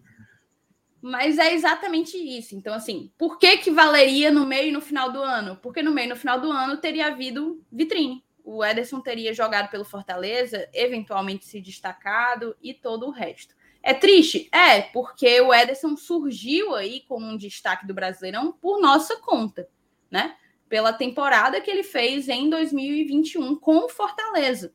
Mas 1.01 1.37
é 1.37 1.53
exatamente 1.53 2.17
isso. 2.17 2.55
Então, 2.55 2.73
assim, 2.73 3.11
por 3.17 3.39
que 3.39 3.57
que 3.57 3.71
valeria 3.71 4.31
no 4.31 4.45
meio 4.45 4.69
e 4.69 4.71
no 4.71 4.81
final 4.81 5.11
do 5.11 5.19
ano? 5.19 5.57
Porque 5.57 5.81
no 5.81 5.91
meio 5.91 6.05
e 6.05 6.09
no 6.09 6.15
final 6.15 6.39
do 6.39 6.51
ano 6.51 6.77
teria 6.77 7.07
havido 7.07 7.63
vitrine. 7.71 8.23
O 8.43 8.63
Ederson 8.63 9.01
teria 9.01 9.33
jogado 9.33 9.69
pelo 9.69 9.85
Fortaleza, 9.85 10.67
eventualmente 10.73 11.45
se 11.45 11.59
destacado 11.59 12.55
e 12.61 12.73
todo 12.73 13.07
o 13.07 13.11
resto. 13.11 13.55
É 13.83 13.93
triste? 13.93 14.47
É, 14.51 14.81
porque 14.81 15.41
o 15.41 15.53
Ederson 15.53 15.97
surgiu 15.97 16.75
aí 16.75 17.01
como 17.07 17.25
um 17.25 17.37
destaque 17.37 17.87
do 17.87 17.93
Brasileirão 17.93 18.51
por 18.51 18.79
nossa 18.79 19.17
conta, 19.17 19.67
né? 20.09 20.35
pela 20.71 20.93
temporada 20.93 21.59
que 21.59 21.69
ele 21.69 21.83
fez 21.83 22.29
em 22.29 22.49
2021 22.49 23.57
com 23.57 23.79
o 23.79 23.89
Fortaleza. 23.89 24.73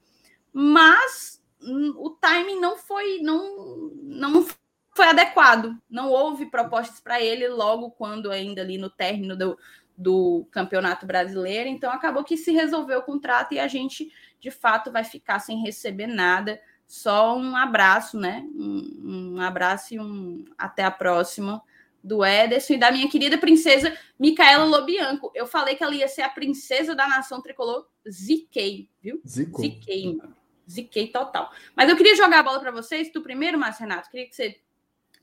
Mas 0.53 1.43
hum, 1.59 1.95
o 1.97 2.11
timing 2.11 2.61
não 2.61 2.77
foi 2.77 3.21
não 3.23 3.91
não 4.03 4.47
foi 4.97 5.07
adequado. 5.07 5.77
Não 5.89 6.09
houve 6.09 6.47
propostas 6.47 6.99
para 6.99 7.21
ele 7.21 7.47
logo 7.49 7.91
quando 7.91 8.31
ainda 8.33 8.63
ali 8.63 8.79
no 8.79 8.89
término 8.89 9.37
do, 9.37 9.59
do 9.97 10.49
Campeonato 10.51 11.07
Brasileiro. 11.07 11.69
Então 11.69 11.93
acabou 11.93 12.25
que 12.25 12.37
se 12.37 12.51
resolveu 12.51 13.01
o 13.01 13.05
contrato 13.05 13.53
e 13.53 13.61
a 13.61 13.69
gente 13.69 14.11
de 14.41 14.51
fato 14.51 14.91
vai 14.91 15.05
ficar 15.05 15.39
sem 15.39 15.63
receber 15.63 16.07
nada. 16.07 16.61
Só 16.87 17.37
um 17.37 17.55
abraço, 17.55 18.19
né? 18.19 18.45
Um, 18.55 19.35
um 19.37 19.41
abraço 19.41 19.95
e 19.95 20.01
um 20.01 20.45
até 20.57 20.83
a 20.83 20.91
próxima 20.91 21.63
do 22.03 22.25
Ederson 22.25 22.75
e 22.75 22.79
da 22.79 22.93
minha 22.93 23.11
querida 23.11 23.37
princesa 23.37 23.97
Micaela 24.19 24.65
Lobianco. 24.65 25.31
Eu 25.35 25.47
falei 25.47 25.75
que 25.75 25.83
ela 25.83 25.95
ia 25.95 26.09
ser 26.09 26.23
a 26.23 26.29
princesa 26.29 26.95
da 26.95 27.07
nação 27.09 27.43
tricolor. 27.43 27.87
Ziquei, 28.09 28.89
viu? 29.03 29.21
Zico. 29.27 29.61
Ziquei, 29.61 30.15
mano. 30.15 30.37
Ziquei 30.71 31.09
total. 31.09 31.51
Mas 31.75 31.91
eu 31.91 31.97
queria 31.97 32.17
jogar 32.17 32.41
a 32.41 32.43
bola 32.43 32.61
para 32.61 32.71
vocês. 32.71 33.11
Tu 33.11 33.21
primeiro, 33.21 33.59
Márcio 33.59 33.83
Renato, 33.83 34.09
queria 34.09 34.29
que 34.29 34.35
você 34.35 34.61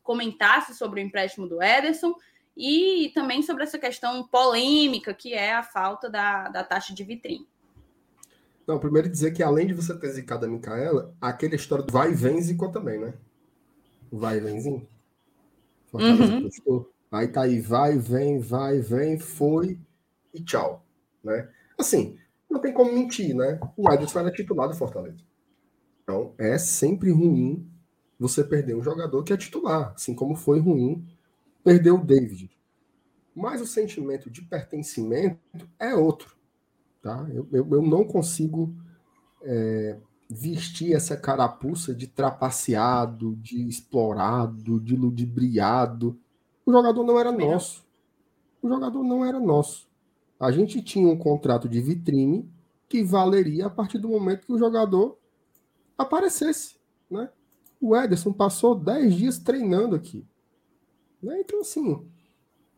comentasse 0.04 0.76
sobre 0.76 1.02
o 1.02 1.04
empréstimo 1.04 1.48
do 1.48 1.64
Ederson 1.64 2.14
e 2.56 3.12
também 3.16 3.42
sobre 3.42 3.64
essa 3.64 3.80
questão 3.80 4.28
polêmica 4.28 5.14
que 5.14 5.34
é 5.34 5.54
a 5.54 5.64
falta 5.64 6.10
da, 6.10 6.50
da 6.50 6.64
taxa 6.64 6.94
de 6.94 7.04
vitrine. 7.04 7.48
Não, 8.68 8.80
primeiro 8.80 9.10
dizer 9.10 9.32
que 9.32 9.44
além 9.44 9.68
de 9.68 9.74
você 9.74 9.98
ter 9.98 10.10
zicado 10.10 10.46
a 10.46 10.50
Micaela, 10.50 11.14
aquela 11.20 11.56
história 11.56 11.84
do 11.84 11.92
vai 11.92 12.12
e 12.12 12.16
vem 12.16 12.42
zicou 12.42 12.72
também, 12.72 13.00
né? 13.00 13.14
Vai 14.12 14.38
e 14.38 14.42
vemzinho. 14.42 14.88
Uhum. 15.92 16.86
Aí 17.12 17.28
tá 17.28 17.42
aí, 17.42 17.60
vai, 17.60 17.98
vem, 17.98 18.40
vai, 18.40 18.80
vem, 18.80 19.20
foi 19.20 19.78
e 20.34 20.42
tchau, 20.42 20.84
né? 21.24 21.50
Assim, 21.78 22.18
não 22.50 22.60
tem 22.60 22.74
como 22.74 22.94
mentir, 22.94 23.36
né? 23.36 23.60
O 23.76 23.92
Ederson 23.92 24.20
era 24.20 24.32
titular 24.32 24.68
do 24.68 24.76
Fortaleza. 24.76 25.18
Então, 26.04 26.34
é 26.38 26.58
sempre 26.58 27.12
ruim 27.12 27.70
você 28.24 28.42
perder 28.42 28.74
um 28.74 28.82
jogador 28.82 29.22
que 29.22 29.34
é 29.34 29.38
titular, 29.38 29.92
assim 29.94 30.16
como 30.16 30.34
foi 30.34 30.58
ruim 30.58 31.06
perder 31.62 31.92
o 31.92 31.98
David. 31.98 32.50
Mas 33.36 33.60
o 33.60 33.68
sentimento 33.68 34.30
de 34.30 34.42
pertencimento 34.42 35.68
é 35.78 35.94
outro. 35.94 36.34
Tá? 37.02 37.28
Eu, 37.34 37.46
eu, 37.52 37.68
eu 37.70 37.82
não 37.82 38.06
consigo 38.06 38.74
é, 39.42 39.98
vestir 40.30 40.96
essa 40.96 41.18
carapuça 41.18 41.94
de 41.94 42.08
trapaceado, 42.08 43.36
de 43.36 43.68
explorado, 43.68 44.80
de 44.80 44.96
ludibriado. 44.96 46.18
O 46.66 46.72
jogador 46.72 47.04
não 47.04 47.20
era 47.20 47.32
nosso. 47.32 47.86
O 48.62 48.70
jogador 48.70 49.04
não 49.04 49.26
era 49.26 49.38
nosso. 49.38 49.86
A 50.40 50.50
gente 50.50 50.82
tinha 50.82 51.10
um 51.10 51.18
contrato 51.18 51.68
de 51.68 51.82
vitrine 51.82 52.50
que 52.88 53.04
valeria 53.04 53.66
a 53.66 53.70
partir 53.70 53.98
do 53.98 54.08
momento 54.08 54.46
que 54.46 54.54
o 54.54 54.58
jogador 54.58 55.18
aparecesse. 55.98 56.76
Né? 57.12 57.30
O 57.86 57.98
Ederson 57.98 58.32
passou 58.32 58.76
10 58.76 59.14
dias 59.14 59.38
treinando 59.38 59.94
aqui. 59.94 60.26
Né? 61.22 61.42
Então, 61.42 61.60
assim, 61.60 62.08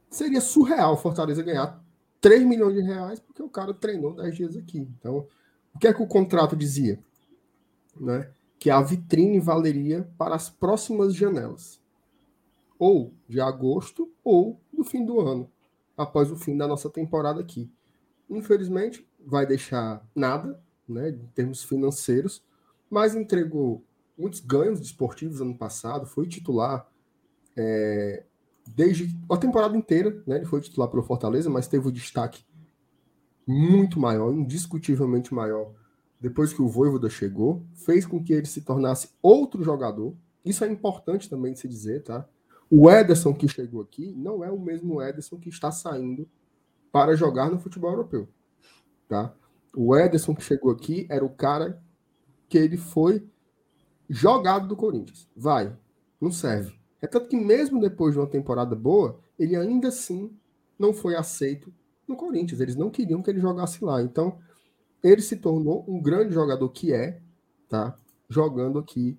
seria 0.09 0.41
surreal 0.41 0.93
o 0.93 0.97
Fortaleza 0.97 1.43
ganhar 1.43 1.79
3 2.19 2.43
milhões 2.43 2.73
de 2.73 2.81
reais 2.81 3.19
porque 3.19 3.43
o 3.43 3.47
cara 3.47 3.71
treinou 3.71 4.15
10 4.15 4.35
dias 4.35 4.57
aqui. 4.57 4.79
Então, 4.79 5.27
o 5.75 5.77
que 5.77 5.87
é 5.87 5.93
que 5.93 6.01
o 6.01 6.07
contrato 6.07 6.55
dizia? 6.55 6.99
Né? 7.95 8.31
Que 8.57 8.71
a 8.71 8.81
vitrine 8.81 9.39
valeria 9.39 10.09
para 10.17 10.33
as 10.33 10.49
próximas 10.49 11.13
janelas. 11.13 11.79
Ou 12.79 13.13
de 13.29 13.39
agosto 13.39 14.11
ou 14.23 14.59
do 14.73 14.83
fim 14.83 15.05
do 15.05 15.19
ano, 15.19 15.47
após 15.95 16.31
o 16.31 16.35
fim 16.35 16.57
da 16.57 16.67
nossa 16.67 16.89
temporada 16.89 17.39
aqui. 17.39 17.71
Infelizmente, 18.27 19.07
vai 19.23 19.45
deixar 19.45 20.03
nada, 20.15 20.59
né, 20.89 21.09
em 21.09 21.27
termos 21.35 21.63
financeiros, 21.63 22.43
mas 22.89 23.13
entregou 23.13 23.83
muitos 24.17 24.39
ganhos 24.39 24.79
esportivos 24.79 25.41
ano 25.41 25.57
passado, 25.57 26.05
foi 26.05 26.27
titular 26.27 26.89
é, 27.55 28.23
desde 28.67 29.15
a 29.29 29.37
temporada 29.37 29.77
inteira, 29.77 30.21
né? 30.25 30.37
Ele 30.37 30.45
foi 30.45 30.61
titular 30.61 30.89
pelo 30.89 31.03
Fortaleza, 31.03 31.49
mas 31.49 31.67
teve 31.67 31.87
um 31.87 31.91
destaque 31.91 32.43
muito 33.45 33.99
maior, 33.99 34.33
indiscutivelmente 34.33 35.33
maior, 35.33 35.71
depois 36.19 36.51
que 36.51 36.61
o 36.61 36.67
Voivoda 36.67 37.09
chegou, 37.09 37.63
fez 37.73 38.05
com 38.05 38.23
que 38.23 38.33
ele 38.33 38.47
se 38.47 38.61
tornasse 38.61 39.09
outro 39.21 39.63
jogador. 39.63 40.15
Isso 40.43 40.63
é 40.63 40.67
importante 40.67 41.29
também 41.29 41.53
de 41.53 41.59
se 41.59 41.67
dizer, 41.67 42.03
tá? 42.03 42.27
O 42.69 42.89
Ederson 42.89 43.33
que 43.33 43.47
chegou 43.47 43.81
aqui 43.81 44.13
não 44.17 44.43
é 44.43 44.51
o 44.51 44.59
mesmo 44.59 45.01
Ederson 45.01 45.37
que 45.37 45.49
está 45.49 45.71
saindo 45.71 46.27
para 46.91 47.15
jogar 47.15 47.51
no 47.51 47.59
futebol 47.59 47.91
europeu, 47.91 48.27
tá? 49.07 49.35
O 49.75 49.95
Ederson 49.95 50.33
que 50.33 50.41
chegou 50.41 50.71
aqui 50.71 51.05
era 51.09 51.23
o 51.23 51.29
cara 51.29 51.79
que 52.47 52.57
ele 52.57 52.77
foi 52.77 53.27
jogado 54.09 54.67
do 54.67 54.75
Corinthians. 54.75 55.27
Vai, 55.35 55.75
não 56.19 56.31
serve. 56.31 56.79
É 57.01 57.07
tanto 57.07 57.27
que 57.27 57.35
mesmo 57.35 57.79
depois 57.79 58.13
de 58.13 58.19
uma 58.19 58.27
temporada 58.27 58.75
boa, 58.75 59.19
ele 59.37 59.55
ainda 59.55 59.89
assim 59.89 60.31
não 60.77 60.93
foi 60.93 61.15
aceito 61.15 61.73
no 62.07 62.15
Corinthians. 62.15 62.59
Eles 62.59 62.75
não 62.75 62.89
queriam 62.89 63.21
que 63.21 63.29
ele 63.29 63.39
jogasse 63.39 63.83
lá. 63.83 64.01
Então, 64.01 64.37
ele 65.03 65.21
se 65.21 65.37
tornou 65.37 65.85
um 65.87 66.01
grande 66.01 66.33
jogador 66.33 66.67
que 66.69 66.93
é, 66.93 67.21
tá? 67.69 67.97
Jogando 68.27 68.79
aqui 68.79 69.17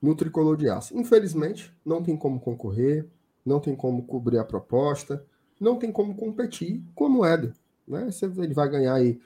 no 0.00 0.14
tricolor 0.16 0.56
de 0.56 0.68
aço. 0.68 0.96
Infelizmente, 0.98 1.72
não 1.84 2.02
tem 2.02 2.16
como 2.16 2.40
concorrer, 2.40 3.06
não 3.44 3.60
tem 3.60 3.76
como 3.76 4.04
cobrir 4.04 4.38
a 4.38 4.44
proposta, 4.44 5.24
não 5.60 5.78
tem 5.78 5.92
como 5.92 6.14
competir 6.14 6.82
como 6.94 7.20
o 7.20 7.24
Éder. 7.24 7.52
Né? 7.86 8.08
Ele 8.38 8.54
vai 8.54 8.68
ganhar 8.68 8.94
aí. 8.94 9.20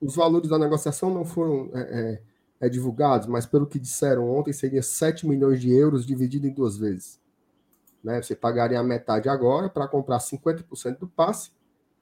Os 0.00 0.16
valores 0.16 0.50
da 0.50 0.58
negociação 0.58 1.12
não 1.12 1.24
foram 1.24 1.70
é, 1.72 1.80
é, 1.80 2.22
é, 2.62 2.68
divulgados, 2.68 3.26
mas 3.26 3.44
pelo 3.44 3.66
que 3.66 3.76
disseram 3.76 4.30
ontem, 4.30 4.52
seria 4.52 4.84
7 4.84 5.26
milhões 5.26 5.60
de 5.60 5.72
euros 5.72 6.06
dividido 6.06 6.46
em 6.46 6.52
duas 6.52 6.76
vezes. 6.76 7.20
Né? 8.04 8.22
Você 8.22 8.36
pagaria 8.36 8.78
a 8.78 8.84
metade 8.84 9.28
agora 9.28 9.68
para 9.68 9.88
comprar 9.88 10.18
50% 10.18 11.00
do 11.00 11.08
passe. 11.08 11.50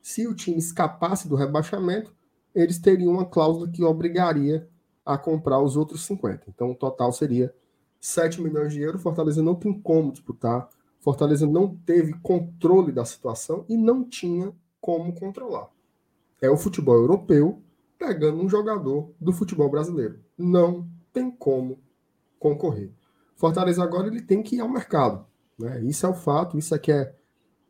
Se 0.02 0.28
o 0.28 0.34
time 0.34 0.58
escapasse 0.58 1.26
do 1.26 1.34
rebaixamento, 1.34 2.14
eles 2.54 2.78
teriam 2.78 3.14
uma 3.14 3.24
cláusula 3.24 3.70
que 3.70 3.82
obrigaria 3.82 4.68
a 5.04 5.16
comprar 5.16 5.62
os 5.62 5.78
outros 5.78 6.04
50. 6.04 6.44
Então, 6.48 6.72
o 6.72 6.74
total 6.74 7.10
seria 7.10 7.54
7 7.98 8.42
milhões 8.42 8.74
de 8.74 8.82
euros. 8.82 9.02
Fortaleza 9.02 9.42
não 9.42 9.54
tem 9.54 9.72
como 9.72 10.12
disputar. 10.12 10.68
Fortaleza 10.98 11.46
não 11.46 11.74
teve 11.74 12.12
controle 12.20 12.92
da 12.92 13.06
situação 13.06 13.64
e 13.66 13.78
não 13.78 14.04
tinha 14.04 14.52
como 14.78 15.14
controlar. 15.14 15.70
É 16.38 16.50
o 16.50 16.56
futebol 16.58 16.96
europeu 16.96 17.62
pegando 18.00 18.42
um 18.42 18.48
jogador 18.48 19.12
do 19.20 19.30
futebol 19.30 19.70
brasileiro. 19.70 20.24
Não 20.36 20.88
tem 21.12 21.30
como 21.30 21.78
concorrer. 22.38 22.90
Fortaleza 23.36 23.84
agora 23.84 24.08
ele 24.08 24.22
tem 24.22 24.42
que 24.42 24.56
ir 24.56 24.60
ao 24.60 24.68
mercado. 24.70 25.26
Né? 25.58 25.82
Isso 25.82 26.06
é 26.06 26.08
o 26.08 26.14
fato, 26.14 26.58
isso 26.58 26.74
é 26.74 26.78
que 26.78 26.90
é, 26.90 27.14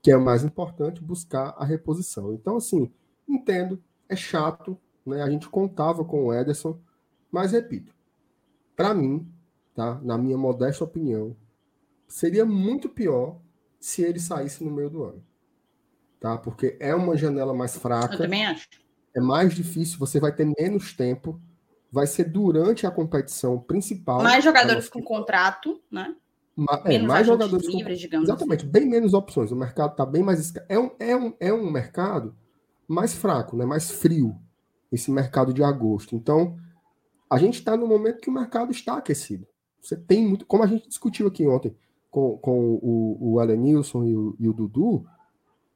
que 0.01 0.12
é 0.12 0.16
mais 0.16 0.45
importante, 0.45 1.03
buscar 1.03 1.53
a 1.59 1.64
reposição. 1.64 2.33
Então, 2.33 2.57
assim, 2.57 2.93
entendo, 3.29 3.83
é 4.09 4.14
chato, 4.14 4.79
né? 5.05 5.21
a 5.21 5.29
gente 5.29 5.49
contava 5.49 6.05
com 6.05 6.27
o 6.27 6.33
Ederson, 6.33 6.79
mas 7.29 7.51
repito, 7.51 7.93
para 8.77 8.95
mim, 8.95 9.29
tá? 9.75 10.01
na 10.01 10.16
minha 10.16 10.38
modesta 10.38 10.85
opinião, 10.85 11.37
seria 12.07 12.47
muito 12.47 12.88
pior 12.88 13.40
se 13.81 14.03
ele 14.03 14.21
saísse 14.21 14.62
no 14.62 14.71
meio 14.71 14.90
do 14.90 15.03
ano. 15.03 15.25
Tá? 16.21 16.38
Porque 16.38 16.77
é 16.79 16.95
uma 16.95 17.16
janela 17.16 17.53
mais 17.53 17.77
fraca. 17.77 18.14
Eu 18.14 18.19
também 18.19 18.47
acho 18.47 18.69
é 19.14 19.20
mais 19.20 19.55
difícil, 19.55 19.99
você 19.99 20.20
vai 20.20 20.33
ter 20.33 20.44
menos 20.59 20.92
tempo, 20.92 21.40
vai 21.90 22.07
ser 22.07 22.25
durante 22.25 22.87
a 22.87 22.90
competição 22.90 23.59
principal. 23.59 24.23
Mais 24.23 24.44
jogadores 24.44 24.88
com 24.88 25.03
contrato, 25.03 25.81
né? 25.90 26.14
Ma 26.57 26.83
é, 26.85 26.99
mais 26.99 27.27
jogadores 27.27 27.66
livres, 27.66 27.99
com... 27.99 28.03
digamos 28.03 28.29
Exatamente, 28.29 28.64
assim. 28.64 28.73
bem 28.73 28.88
menos 28.88 29.14
opções. 29.14 29.51
O 29.51 29.57
mercado 29.57 29.92
está 29.92 30.05
bem 30.05 30.23
mais. 30.23 30.53
É 30.68 30.79
um, 30.79 30.90
é, 30.99 31.16
um, 31.16 31.35
é 31.40 31.53
um 31.53 31.70
mercado 31.70 32.37
mais 32.87 33.14
fraco, 33.14 33.57
né? 33.57 33.64
mais 33.64 33.90
frio, 33.90 34.37
esse 34.92 35.11
mercado 35.11 35.55
de 35.55 35.62
agosto. 35.62 36.14
Então, 36.14 36.57
a 37.31 37.38
gente 37.38 37.59
está 37.59 37.77
no 37.77 37.87
momento 37.87 38.20
que 38.20 38.29
o 38.29 38.33
mercado 38.33 38.70
está 38.70 38.96
aquecido. 38.96 39.46
Você 39.81 39.96
tem 39.96 40.27
muito. 40.27 40.44
Como 40.44 40.62
a 40.62 40.66
gente 40.66 40.88
discutiu 40.88 41.27
aqui 41.27 41.46
ontem 41.46 41.75
com, 42.11 42.37
com 42.38 42.75
o, 42.83 43.35
o 43.35 43.42
Elenilson 43.42 44.05
e 44.05 44.14
o, 44.14 44.37
e 44.38 44.49
o 44.49 44.53
Dudu, 44.53 45.07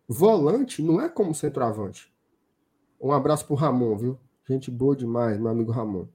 volante 0.06 0.82
não 0.82 1.00
é 1.00 1.08
como 1.08 1.34
centroavante. 1.34 2.13
Um 3.04 3.12
abraço 3.12 3.44
pro 3.44 3.54
Ramon, 3.54 3.94
viu? 3.98 4.18
Gente 4.48 4.70
boa 4.70 4.96
demais, 4.96 5.38
meu 5.38 5.50
amigo 5.50 5.70
Ramon. 5.70 6.06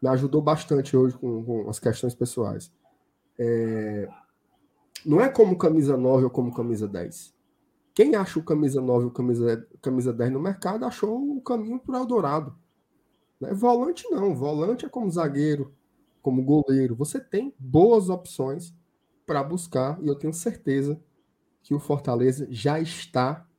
Me 0.00 0.08
ajudou 0.10 0.40
bastante 0.40 0.96
hoje 0.96 1.18
com, 1.18 1.44
com 1.44 1.68
as 1.68 1.80
questões 1.80 2.14
pessoais. 2.14 2.72
É... 3.36 4.08
Não 5.04 5.20
é 5.20 5.28
como 5.28 5.58
camisa 5.58 5.96
9 5.96 6.22
ou 6.22 6.30
como 6.30 6.54
camisa 6.54 6.86
10. 6.86 7.34
Quem 7.92 8.14
acha 8.14 8.38
o 8.38 8.44
camisa 8.44 8.80
9 8.80 9.06
ou 9.06 9.10
camisa, 9.10 9.68
camisa 9.82 10.12
10 10.12 10.30
no 10.30 10.38
mercado 10.38 10.84
achou 10.84 11.36
o 11.36 11.40
caminho 11.40 11.80
para 11.80 11.96
o 11.96 11.98
Eldorado. 11.98 12.54
Né? 13.40 13.52
Volante 13.52 14.08
não. 14.08 14.32
Volante 14.32 14.86
é 14.86 14.88
como 14.88 15.10
zagueiro, 15.10 15.74
como 16.22 16.44
goleiro. 16.44 16.94
Você 16.94 17.18
tem 17.18 17.52
boas 17.58 18.08
opções 18.08 18.72
para 19.26 19.42
buscar 19.42 19.98
e 20.00 20.06
eu 20.06 20.14
tenho 20.14 20.32
certeza 20.32 21.02
que 21.60 21.74
o 21.74 21.80
Fortaleza 21.80 22.46
já 22.48 22.78
está 22.78 23.49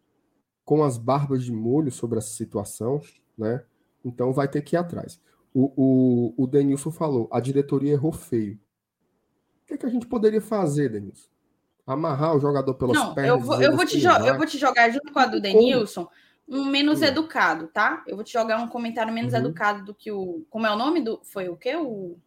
com 0.71 0.85
as 0.85 0.97
barbas 0.97 1.43
de 1.43 1.51
molho 1.51 1.91
sobre 1.91 2.17
essa 2.17 2.29
situação, 2.29 3.01
né? 3.37 3.61
Então 4.05 4.31
vai 4.31 4.47
ter 4.47 4.61
que 4.61 4.77
ir 4.77 4.79
atrás. 4.79 5.19
O, 5.53 5.69
o, 5.75 6.43
o 6.43 6.47
Denilson 6.47 6.91
falou, 6.91 7.27
a 7.29 7.41
diretoria 7.41 7.91
errou 7.91 8.13
feio. 8.13 8.57
O 9.63 9.67
que, 9.67 9.73
é 9.73 9.77
que 9.77 9.85
a 9.85 9.89
gente 9.89 10.07
poderia 10.07 10.39
fazer, 10.39 10.87
Denilson? 10.87 11.27
Amarrar 11.85 12.37
o 12.37 12.39
jogador 12.39 12.73
pelas 12.75 12.95
Não, 12.95 13.13
pernas. 13.13 13.31
Eu 13.31 13.39
vou, 13.41 13.61
eu, 13.61 13.75
vou 13.75 13.85
te 13.85 14.01
eu 14.01 14.37
vou 14.37 14.45
te 14.45 14.57
jogar 14.57 14.89
junto 14.91 15.11
com 15.11 15.19
a 15.19 15.25
do 15.25 15.41
Denilson 15.41 16.07
um 16.47 16.63
menos 16.63 17.01
hum. 17.01 17.05
educado, 17.05 17.67
tá? 17.67 18.01
Eu 18.07 18.15
vou 18.15 18.23
te 18.23 18.31
jogar 18.31 18.57
um 18.57 18.67
comentário 18.69 19.11
menos 19.11 19.33
uhum. 19.33 19.39
educado 19.39 19.83
do 19.83 19.93
que 19.93 20.09
o. 20.09 20.45
Como 20.49 20.65
é 20.65 20.71
o 20.71 20.77
nome 20.77 21.01
do. 21.01 21.19
Foi 21.25 21.49
o 21.49 21.57
quê? 21.57 21.75
O, 21.75 22.17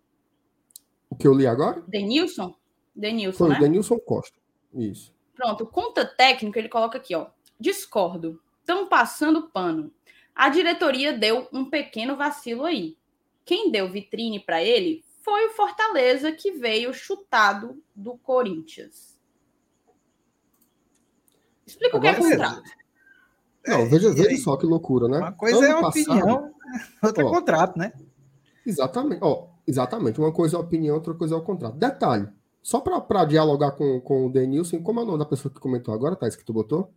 o 1.09 1.17
que 1.17 1.27
eu 1.27 1.33
li 1.33 1.47
agora? 1.47 1.83
Denilson? 1.89 2.55
Denilson. 2.95 3.39
Foi 3.39 3.49
né? 3.49 3.57
o 3.57 3.61
Denilson 3.61 3.99
Costa. 4.01 4.39
Isso. 4.75 5.15
Pronto, 5.35 5.65
conta 5.65 6.05
técnico, 6.05 6.59
ele 6.59 6.69
coloca 6.69 6.99
aqui, 6.99 7.15
ó. 7.15 7.29
Discordo. 7.59 8.41
Estão 8.61 8.89
passando 8.89 9.49
pano. 9.51 9.93
A 10.35 10.49
diretoria 10.49 11.17
deu 11.17 11.49
um 11.53 11.69
pequeno 11.69 12.17
vacilo 12.17 12.65
aí. 12.65 12.97
Quem 13.45 13.71
deu 13.71 13.91
vitrine 13.91 14.41
para 14.41 14.63
ele 14.63 15.05
foi 15.23 15.47
o 15.47 15.51
Fortaleza 15.51 16.33
que 16.33 16.53
veio 16.53 16.93
chutado 16.93 17.83
do 17.95 18.17
Corinthians. 18.19 19.19
Explica 21.67 21.97
Agora, 21.97 22.13
o 22.13 22.21
que 22.21 22.27
é 22.27 22.31
contrato. 22.31 22.63
Não, 23.67 23.89
veja, 23.89 24.13
veja 24.13 24.37
só 24.43 24.57
que 24.57 24.67
loucura, 24.67 25.09
né? 25.09 25.19
Uma 25.19 25.33
coisa 25.33 25.59
ano 25.59 25.67
é 25.67 25.71
a 25.71 25.89
opinião, 25.89 26.55
outra 27.03 27.25
ó, 27.25 27.29
é 27.29 27.31
contrato, 27.31 27.79
né? 27.79 27.93
Exatamente. 28.67 29.21
Ó, 29.23 29.49
exatamente. 29.67 30.21
Uma 30.21 30.33
coisa 30.33 30.57
é 30.57 30.59
a 30.59 30.63
opinião, 30.63 30.95
outra 30.97 31.15
coisa 31.15 31.35
é 31.35 31.39
o 31.39 31.43
contrato. 31.43 31.77
Detalhe. 31.77 32.29
Só 32.63 32.81
para 32.81 33.25
dialogar 33.25 33.73
com, 33.73 34.01
com 34.01 34.27
o 34.27 34.33
Denilson, 34.33 34.83
como 34.83 35.01
é 35.01 35.03
o 35.03 35.07
nome 35.07 35.19
da 35.19 35.27
pessoa 35.27 35.53
que 35.53 35.61
comentou 35.61 35.93
agora, 35.95 36.17
Thais, 36.17 36.37
que 36.37 36.45
tu 36.45 36.53
botou? 36.53 36.93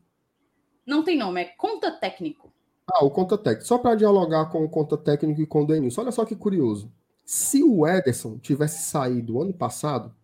Não 0.88 1.04
tem 1.04 1.18
nome, 1.18 1.42
é 1.42 1.46
conta 1.46 1.92
técnico. 1.92 2.50
Ah, 2.90 3.04
o 3.04 3.12
conta 3.12 3.38
técnico. 3.38 3.68
Só 3.68 3.78
para 3.78 3.96
dialogar 3.96 4.46
com 4.46 4.64
o 4.64 4.70
conta 4.70 4.98
técnico 4.98 5.42
e 5.42 5.46
com 5.46 5.64
o 5.64 5.68
Denilson. 5.68 6.02
Olha 6.02 6.12
só 6.14 6.24
que 6.24 6.34
curioso. 6.34 6.90
Se 7.26 7.62
o 7.62 7.86
Ederson 7.86 8.40
tivesse 8.40 8.90
saído 8.90 9.42
ano 9.42 9.54
passado, 9.54 10.16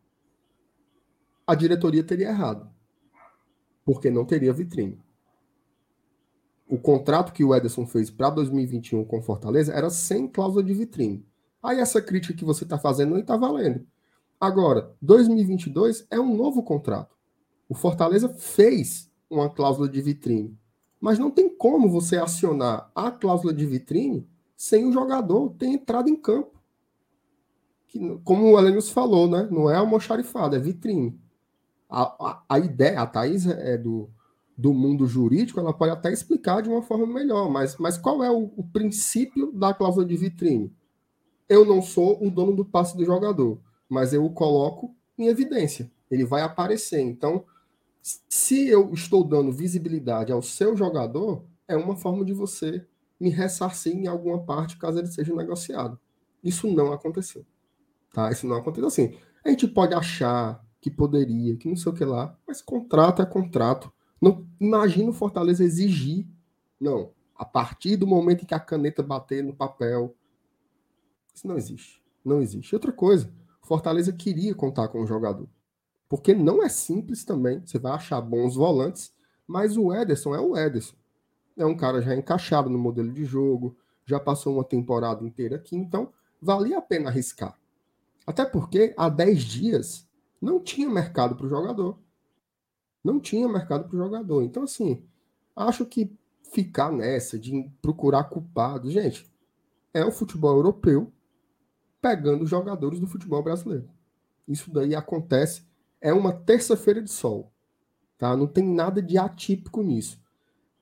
a 1.46 1.54
diretoria 1.54 2.02
teria 2.02 2.30
errado. 2.30 2.72
Porque 3.84 4.10
não 4.10 4.24
teria 4.24 4.54
vitrine. 4.54 4.98
O 6.66 6.78
contrato 6.78 7.34
que 7.34 7.44
o 7.44 7.54
Ederson 7.54 7.86
fez 7.86 8.10
para 8.10 8.30
2021 8.30 9.04
com 9.04 9.22
Fortaleza 9.22 9.74
era 9.74 9.90
sem 9.90 10.30
cláusula 10.30 10.64
de 10.64 10.74
vitrine. 10.74 11.28
Aí 11.62 11.80
essa 11.80 12.02
crítica 12.02 12.34
que 12.34 12.46
você 12.46 12.64
está 12.64 12.80
fazendo 12.80 13.12
não 13.12 13.20
está 13.20 13.36
valendo. 13.36 13.86
Agora, 14.40 14.96
2022 15.02 16.08
é 16.10 16.20
um 16.20 16.36
novo 16.36 16.64
contrato. 16.64 17.16
O 17.68 17.76
Fortaleza 17.76 18.30
fez 18.30 19.12
uma 19.34 19.50
cláusula 19.50 19.90
de 19.90 20.02
vitrine. 20.02 20.58
Mas 21.00 21.20
não 21.20 21.30
tem 21.30 21.50
como 21.50 21.90
você 21.90 22.18
acionar 22.18 22.90
a 22.96 23.12
cláusula 23.12 23.54
de 23.54 23.66
vitrine 23.66 24.28
sem 24.56 24.86
o 24.86 24.92
jogador 24.92 25.50
ter 25.58 25.68
entrado 25.68 26.10
em 26.10 26.16
campo. 26.16 26.62
Que, 27.88 28.00
como 28.24 28.46
o 28.46 28.58
Elenius 28.58 28.90
falou, 28.90 29.30
né? 29.30 29.48
Não 29.52 29.70
é 29.70 29.76
almoxarifado, 29.76 30.56
é 30.56 30.60
vitrine. 30.60 31.20
A, 31.90 32.04
a, 32.04 32.44
a, 32.50 32.60
ideia, 32.60 33.02
a 33.02 33.06
Thaís 33.06 33.46
é 33.46 33.78
do, 33.78 34.10
do 34.58 34.74
mundo 34.74 35.06
jurídico, 35.06 35.60
ela 35.60 35.74
pode 35.74 35.92
até 35.92 36.12
explicar 36.12 36.62
de 36.62 36.70
uma 36.70 36.82
forma 36.82 37.06
melhor, 37.06 37.52
mas, 37.52 37.78
mas 37.78 37.98
qual 37.98 38.24
é 38.24 38.32
o, 38.32 38.52
o 38.56 38.64
princípio 38.64 39.52
da 39.52 39.74
cláusula 39.74 40.06
de 40.06 40.16
vitrine? 40.16 40.74
Eu 41.50 41.66
não 41.66 41.82
sou 41.82 42.26
o 42.26 42.32
dono 42.32 42.56
do 42.56 42.66
passe 42.66 42.96
do 42.96 43.06
jogador, 43.06 43.60
mas 43.90 44.14
eu 44.14 44.26
o 44.26 44.32
coloco 44.32 44.96
em 45.18 45.28
evidência. 45.28 45.92
Ele 46.10 46.26
vai 46.26 46.42
aparecer. 46.42 47.02
Então, 47.02 47.46
se 48.04 48.68
eu 48.68 48.94
estou 48.94 49.24
dando 49.24 49.52
visibilidade 49.52 50.32
ao 50.32 50.42
seu 50.42 50.76
jogador, 50.76 51.46
é 51.68 51.76
uma 51.78 51.96
forma 51.96 52.26
de 52.26 52.34
você 52.34 52.86
me 53.18 53.30
ressarcir 53.30 53.96
em 53.96 54.08
alguma 54.08 54.44
parte 54.44 54.78
caso 54.78 55.00
ele 55.00 55.08
seja 55.08 55.34
negociado. 55.34 55.98
Isso 56.44 56.68
não 56.68 56.92
aconteceu. 56.92 57.46
Tá? 58.12 58.30
Isso 58.30 58.46
não 58.46 58.58
aconteceu 58.58 58.88
assim. 58.88 59.18
A 59.46 59.50
gente 59.50 59.68
pode 59.68 59.94
achar 59.94 60.62
que 60.82 60.92
poderia, 60.92 61.56
que 61.56 61.70
não 61.70 61.78
sei 61.78 61.92
o 61.94 61.96
que 61.96 62.04
lá, 62.04 62.38
mas 62.46 62.62
contrato 62.62 63.22
é 63.22 63.26
contrato. 63.26 63.92
Não 64.22 64.46
imagina 64.60 65.10
o 65.10 65.14
Fortaleza 65.14 65.64
exigir. 65.64 66.28
Não. 66.80 67.12
A 67.36 67.46
partir 67.46 67.96
do 67.96 68.06
momento 68.06 68.44
em 68.44 68.46
que 68.46 68.54
a 68.54 68.60
caneta 68.60 69.02
bater 69.02 69.42
no 69.42 69.56
papel. 69.56 70.14
Isso 71.34 71.48
não 71.48 71.56
existe. 71.56 72.04
Não 72.24 72.42
existe. 72.42 72.76
Outra 72.76 72.92
coisa, 72.92 73.34
Fortaleza 73.62 74.12
queria 74.12 74.54
contar 74.54 74.90
com 74.90 75.02
o 75.02 75.08
jogador. 75.08 75.48
Porque 76.14 76.36
não 76.36 76.62
é 76.62 76.70
simples 76.70 77.26
também. 77.26 77.60
Você 77.66 77.80
vai 77.80 77.94
achar 77.94 78.22
bons 78.22 78.54
volantes, 78.54 79.12
mas 79.48 79.76
o 79.76 79.92
Ederson 79.92 80.36
é 80.36 80.40
o 80.40 80.56
Ederson. 80.56 80.96
É 81.58 81.66
um 81.66 81.76
cara 81.76 82.04
já 82.04 82.16
encaixado 82.16 82.70
no 82.70 82.78
modelo 82.78 83.12
de 83.12 83.26
jogo, 83.26 83.76
já 84.06 84.20
passou 84.20 84.54
uma 84.54 84.64
temporada 84.64 85.26
inteira 85.26 85.56
aqui, 85.56 85.76
então 85.76 86.14
valia 86.40 86.78
a 86.78 86.82
pena 86.84 87.10
arriscar. 87.10 87.58
Até 88.28 88.46
porque 88.46 88.94
há 88.96 89.10
10 89.10 89.42
dias 89.42 90.08
não 90.40 90.60
tinha 90.60 90.88
mercado 90.88 91.36
para 91.36 91.48
o 91.48 91.50
jogador. 91.50 91.98
Não 93.04 93.20
tinha 93.20 93.50
mercado 93.50 93.90
para 93.90 93.96
o 93.96 94.00
jogador. 94.00 94.44
Então, 94.44 94.66
assim, 94.66 95.04
acho 95.56 95.84
que 95.84 96.16
ficar 96.44 96.92
nessa 96.92 97.40
de 97.40 97.72
procurar 97.82 98.26
culpado, 98.26 98.92
gente, 98.92 99.28
é 99.92 100.06
o 100.06 100.12
futebol 100.12 100.58
europeu 100.58 101.12
pegando 102.00 102.44
os 102.44 102.52
jogadores 102.52 103.00
do 103.00 103.08
futebol 103.08 103.42
brasileiro. 103.42 103.90
Isso 104.48 104.72
daí 104.72 104.94
acontece 104.94 105.73
é 106.04 106.14
uma 106.14 106.34
terça-feira 106.34 107.02
de 107.02 107.10
sol. 107.10 107.50
Tá? 108.18 108.36
Não 108.36 108.46
tem 108.46 108.68
nada 108.68 109.02
de 109.02 109.18
atípico 109.18 109.82
nisso. 109.82 110.22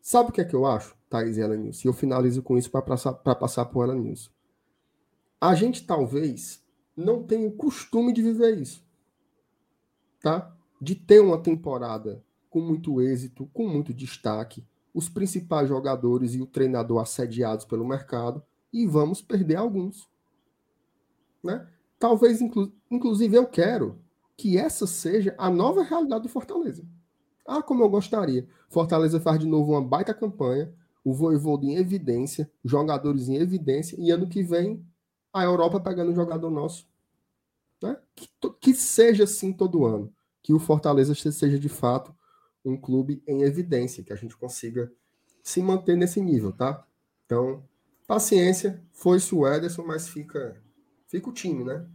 Sabe 0.02 0.32
o 0.32 0.34
que 0.34 0.42
é 0.42 0.46
que 0.46 0.56
eu 0.56 0.66
acho, 0.66 0.98
Thais 1.08 1.38
e 1.38 1.42
Ela? 1.42 1.56
E 1.56 1.72
eu 1.86 1.94
finalizo 1.94 2.42
com 2.42 2.58
isso 2.58 2.72
para 2.72 2.82
passar, 2.82 3.14
passar 3.14 3.66
para 3.66 3.78
o 3.78 3.84
Ela 3.84 3.94
News. 3.94 4.32
A 5.40 5.54
gente 5.54 5.86
talvez 5.86 6.66
não 6.98 7.24
tenha 7.24 7.48
o 7.48 7.52
costume 7.52 8.12
de 8.12 8.24
viver 8.24 8.58
isso. 8.58 8.84
Tá? 10.20 10.56
De 10.82 10.96
ter 10.96 11.20
uma 11.20 11.38
temporada 11.38 12.24
com 12.50 12.60
muito 12.60 13.00
êxito, 13.00 13.48
com 13.54 13.68
muito 13.68 13.94
destaque, 13.94 14.66
os 14.92 15.08
principais 15.08 15.70
jogadores 15.70 16.34
e 16.34 16.42
o 16.42 16.48
treinador 16.48 17.00
assediados 17.00 17.64
pelo 17.64 17.88
mercado, 17.88 18.44
e 18.74 18.88
vamos 18.88 19.22
perder 19.22 19.56
alguns. 19.56 20.10
Né? 21.44 21.68
Talvez, 22.00 22.42
inclu 22.42 22.74
inclusive, 22.90 23.36
eu 23.36 23.46
quero 23.46 24.00
que 24.42 24.58
essa 24.58 24.88
seja 24.88 25.36
a 25.38 25.52
nova 25.52 25.84
realidade 25.84 26.24
do 26.24 26.30
Fortaleza. 26.30 26.84
Ah, 27.46 27.62
como 27.62 27.84
eu 27.84 27.90
gostaria. 27.90 28.48
Fortaleza 28.70 29.20
faz 29.20 29.40
de 29.40 29.46
novo 29.46 29.74
uma 29.74 29.84
baita 29.84 30.16
campanha, 30.16 30.74
o 31.04 31.14
Voivodo 31.14 31.68
em 31.68 31.76
evidência, 31.76 32.52
jogadores 32.66 33.30
em 33.30 33.36
evidência, 33.36 33.96
e 34.00 34.10
ano 34.10 34.28
que 34.28 34.42
vem 34.42 34.84
a 35.32 35.44
Europa 35.44 35.80
pegando 35.80 36.12
um 36.12 36.16
jogador 36.16 36.50
nosso. 36.50 36.88
Né? 37.84 37.96
Que, 38.16 38.28
que 38.60 38.74
seja 38.74 39.26
assim 39.26 39.54
todo 39.54 39.86
ano. 39.86 40.12
Que 40.42 40.54
o 40.54 40.60
Fortaleza 40.60 41.14
seja 41.14 41.60
de 41.60 41.70
fato 41.70 42.12
um 42.66 42.76
clube 42.76 43.22
em 43.28 43.44
evidência, 43.44 44.04
que 44.04 44.12
a 44.12 44.16
gente 44.16 44.36
consiga 44.36 44.92
se 45.44 45.62
manter 45.62 45.96
nesse 45.96 46.20
nível, 46.20 46.52
tá? 46.52 46.84
Então, 47.28 47.64
paciência, 48.08 48.82
foi-se 48.92 49.36
o 49.36 49.48
Ederson, 49.48 49.84
mas 49.84 50.10
fica, 50.10 50.60
fica 51.08 51.30
o 51.30 51.34
time, 51.34 51.64
né? 51.64 51.86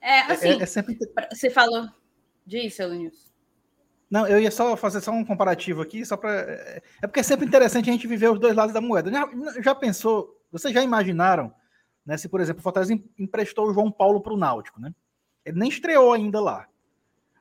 É, 0.00 0.18
é, 0.18 0.32
assim, 0.32 0.48
é, 0.48 0.62
é 0.62 0.66
sempre... 0.66 0.98
você 1.30 1.50
falou 1.50 1.88
disso, 2.46 2.82
Elunius. 2.82 3.32
Não, 4.10 4.26
eu 4.26 4.38
ia 4.38 4.50
só 4.50 4.76
fazer 4.76 5.00
só 5.00 5.10
um 5.10 5.24
comparativo 5.24 5.80
aqui, 5.80 6.04
só 6.04 6.16
para. 6.16 6.30
É, 6.32 6.82
é 7.02 7.06
porque 7.06 7.20
é 7.20 7.22
sempre 7.22 7.46
interessante 7.46 7.88
a 7.88 7.92
gente 7.92 8.06
viver 8.06 8.30
os 8.30 8.38
dois 8.38 8.54
lados 8.54 8.74
da 8.74 8.80
moeda. 8.80 9.10
Já, 9.10 9.26
já 9.62 9.74
pensou, 9.74 10.38
vocês 10.50 10.74
já 10.74 10.82
imaginaram, 10.82 11.52
né? 12.04 12.18
Se, 12.18 12.28
por 12.28 12.40
exemplo, 12.40 12.60
o 12.60 12.62
Fortaleza 12.62 12.92
emprestou 13.18 13.68
o 13.68 13.72
João 13.72 13.90
Paulo 13.90 14.20
para 14.20 14.34
o 14.34 14.36
Náutico, 14.36 14.80
né? 14.80 14.94
Ele 15.44 15.58
nem 15.58 15.68
estreou 15.68 16.12
ainda 16.12 16.40
lá. 16.40 16.68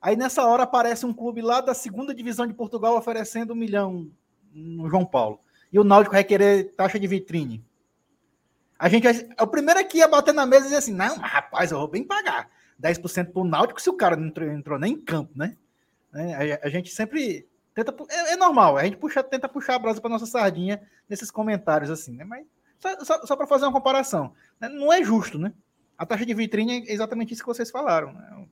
Aí 0.02 0.16
nessa 0.16 0.46
hora 0.46 0.64
aparece 0.64 1.06
um 1.06 1.14
clube 1.14 1.42
lá 1.42 1.62
da 1.62 1.74
segunda 1.74 2.16
divisão 2.16 2.48
de 2.48 2.54
Portugal 2.54 2.98
oferecendo 2.98 3.54
um 3.54 3.58
milhão 3.58 4.10
no 4.52 4.90
João 4.90 5.06
Paulo. 5.06 5.42
E 5.72 5.78
o 5.78 5.84
Náutico 5.84 6.16
vai 6.16 6.24
querer 6.24 6.74
taxa 6.76 6.98
de 6.98 7.06
vitrine. 7.06 7.64
A 8.82 8.90
gente 8.90 9.08
é 9.08 9.44
o 9.44 9.46
primeiro 9.46 9.80
aqui 9.80 10.00
ia 10.00 10.08
bater 10.08 10.34
na 10.34 10.44
mesa 10.44 10.62
e 10.62 10.64
dizer 10.64 10.78
assim: 10.78 10.94
não, 10.94 11.16
rapaz, 11.18 11.72
eu 11.72 11.78
vou 11.78 11.88
bem 11.88 12.04
pagar 12.04 12.50
10% 12.82 13.32
para 13.32 13.40
o 13.40 13.46
Náutico 13.46 13.80
se 13.80 13.92
o 13.92 13.94
cara 13.94 14.16
não 14.16 14.26
entrou, 14.26 14.50
entrou, 14.50 14.80
nem 14.80 14.94
em 14.94 15.00
campo, 15.00 15.32
né? 15.36 15.56
É, 16.16 16.54
a, 16.54 16.60
a, 16.64 16.70
gente 16.70 16.90
sempre 16.90 17.48
tenta. 17.76 17.94
É, 18.10 18.34
é, 18.34 18.36
normal, 18.36 18.78
a 18.78 18.84
gente 18.84 18.98
puxa, 18.98 19.22
tenta 19.22 19.48
puxar 19.48 19.76
a 19.76 19.80
brasa 19.80 20.02
para 20.02 20.10
nossa 20.10 20.26
sardinha 20.26 20.82
nesses 21.08 21.30
comentários, 21.30 21.92
assim, 21.92 22.16
né? 22.16 22.24
Mas 22.24 22.44
só, 22.80 23.06
só, 23.06 23.26
só 23.28 23.36
para 23.36 23.46
fazer 23.46 23.66
uma 23.66 23.72
comparação, 23.72 24.34
né? 24.60 24.68
não 24.68 24.92
é 24.92 25.04
justo, 25.04 25.38
né? 25.38 25.54
A 25.96 26.04
taxa 26.04 26.26
de 26.26 26.34
vitrine 26.34 26.84
é 26.88 26.92
exatamente 26.92 27.36
isso 27.36 27.44
que 27.44 27.48
vocês 27.48 27.70
falaram. 27.70 28.14
Né? 28.14 28.48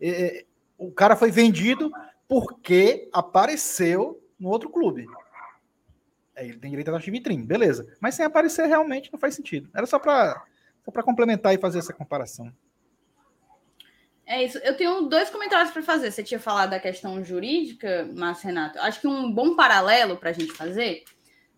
É, 0.00 0.08
é 0.08 0.44
o 0.78 0.90
cara 0.90 1.16
foi 1.16 1.30
vendido 1.30 1.92
porque 2.26 3.10
apareceu 3.12 4.26
no 4.38 4.48
outro 4.48 4.70
clube. 4.70 5.06
É, 6.40 6.46
ele 6.46 6.58
tem 6.58 6.70
direito 6.70 6.88
a 6.88 6.92
taxa 6.92 7.04
de 7.04 7.10
vitrine, 7.10 7.44
beleza. 7.44 7.86
Mas 8.00 8.14
sem 8.14 8.24
aparecer 8.24 8.66
realmente 8.66 9.12
não 9.12 9.18
faz 9.18 9.34
sentido. 9.34 9.68
Era 9.74 9.86
só 9.86 9.98
para 9.98 10.42
só 10.82 11.02
complementar 11.02 11.54
e 11.54 11.58
fazer 11.58 11.78
essa 11.78 11.92
comparação. 11.92 12.50
É 14.24 14.42
isso. 14.42 14.56
Eu 14.58 14.74
tenho 14.74 15.02
dois 15.02 15.28
comentários 15.28 15.70
para 15.70 15.82
fazer. 15.82 16.10
Você 16.10 16.22
tinha 16.22 16.40
falado 16.40 16.70
da 16.70 16.80
questão 16.80 17.22
jurídica, 17.22 18.08
mas 18.14 18.40
Renato, 18.40 18.78
acho 18.78 19.02
que 19.02 19.06
um 19.06 19.30
bom 19.30 19.54
paralelo 19.54 20.16
para 20.16 20.30
a 20.30 20.32
gente 20.32 20.52
fazer, 20.52 21.04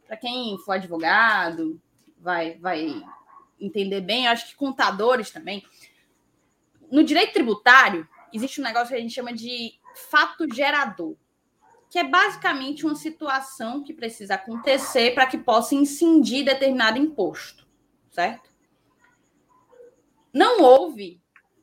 para 0.04 0.16
quem 0.16 0.58
for 0.64 0.72
advogado, 0.72 1.80
vai, 2.18 2.58
vai 2.58 3.04
entender 3.60 4.00
bem, 4.00 4.26
acho 4.26 4.48
que 4.48 4.56
contadores 4.56 5.30
também. 5.30 5.62
No 6.90 7.04
direito 7.04 7.32
tributário, 7.32 8.08
existe 8.32 8.60
um 8.60 8.64
negócio 8.64 8.88
que 8.88 8.96
a 8.96 9.00
gente 9.00 9.14
chama 9.14 9.32
de 9.32 9.74
fato 10.10 10.52
gerador, 10.52 11.14
que 11.92 11.98
é 11.98 12.04
basicamente 12.04 12.86
uma 12.86 12.94
situação 12.94 13.82
que 13.82 13.92
precisa 13.92 14.36
acontecer 14.36 15.14
para 15.14 15.26
que 15.26 15.36
possa 15.36 15.74
incidir 15.74 16.42
determinado 16.42 16.96
imposto, 16.96 17.68
certo? 18.10 18.50
Não 20.32 20.62
houve 20.62 21.20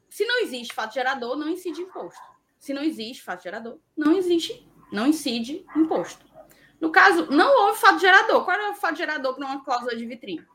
se 0.07 0.23
não 0.25 0.43
existe 0.43 0.71
fato 0.71 0.93
gerador, 0.93 1.35
não 1.35 1.49
incide 1.49 1.81
imposto. 1.81 2.21
Se 2.59 2.75
não 2.75 2.83
existe 2.83 3.23
fato 3.23 3.41
gerador, 3.41 3.79
não 3.97 4.15
existe, 4.15 4.69
não 4.91 5.07
incide 5.07 5.65
imposto. 5.75 6.23
No 6.79 6.91
caso, 6.91 7.25
não 7.31 7.65
houve 7.65 7.79
fato 7.79 7.99
gerador. 7.99 8.45
Qual 8.45 8.55
é 8.55 8.69
o 8.69 8.75
fato 8.75 8.97
gerador 8.97 9.33
para 9.33 9.47
uma 9.47 9.65
cláusula 9.65 9.95
de 9.95 10.05
vitrine? 10.05 10.45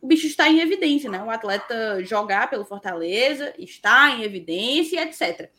O 0.00 0.06
bicho 0.06 0.28
está 0.28 0.48
em 0.48 0.60
evidência, 0.60 1.10
né? 1.10 1.20
O 1.24 1.28
atleta 1.30 2.04
jogar 2.04 2.48
pelo 2.48 2.64
Fortaleza 2.64 3.52
está 3.58 4.10
em 4.10 4.22
evidência, 4.22 5.02
etc. 5.02 5.50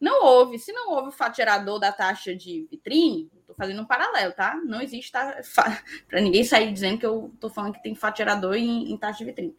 Não 0.00 0.24
houve. 0.24 0.58
Se 0.58 0.72
não 0.72 0.90
houve 0.90 1.08
o 1.08 1.12
fato 1.12 1.36
gerador 1.36 1.78
da 1.78 1.90
taxa 1.90 2.34
de 2.34 2.66
vitrine, 2.70 3.30
estou 3.40 3.56
fazendo 3.56 3.80
um 3.82 3.86
paralelo, 3.86 4.32
tá? 4.32 4.54
Não 4.64 4.80
existe 4.80 5.12
tá? 5.12 5.40
para 6.06 6.20
ninguém 6.20 6.44
sair 6.44 6.72
dizendo 6.72 6.98
que 6.98 7.06
eu 7.06 7.30
estou 7.34 7.50
falando 7.50 7.74
que 7.74 7.82
tem 7.82 7.94
fato 7.94 8.18
gerador 8.18 8.54
em, 8.54 8.92
em 8.92 8.96
taxa 8.96 9.18
de 9.18 9.24
vitrine. 9.24 9.56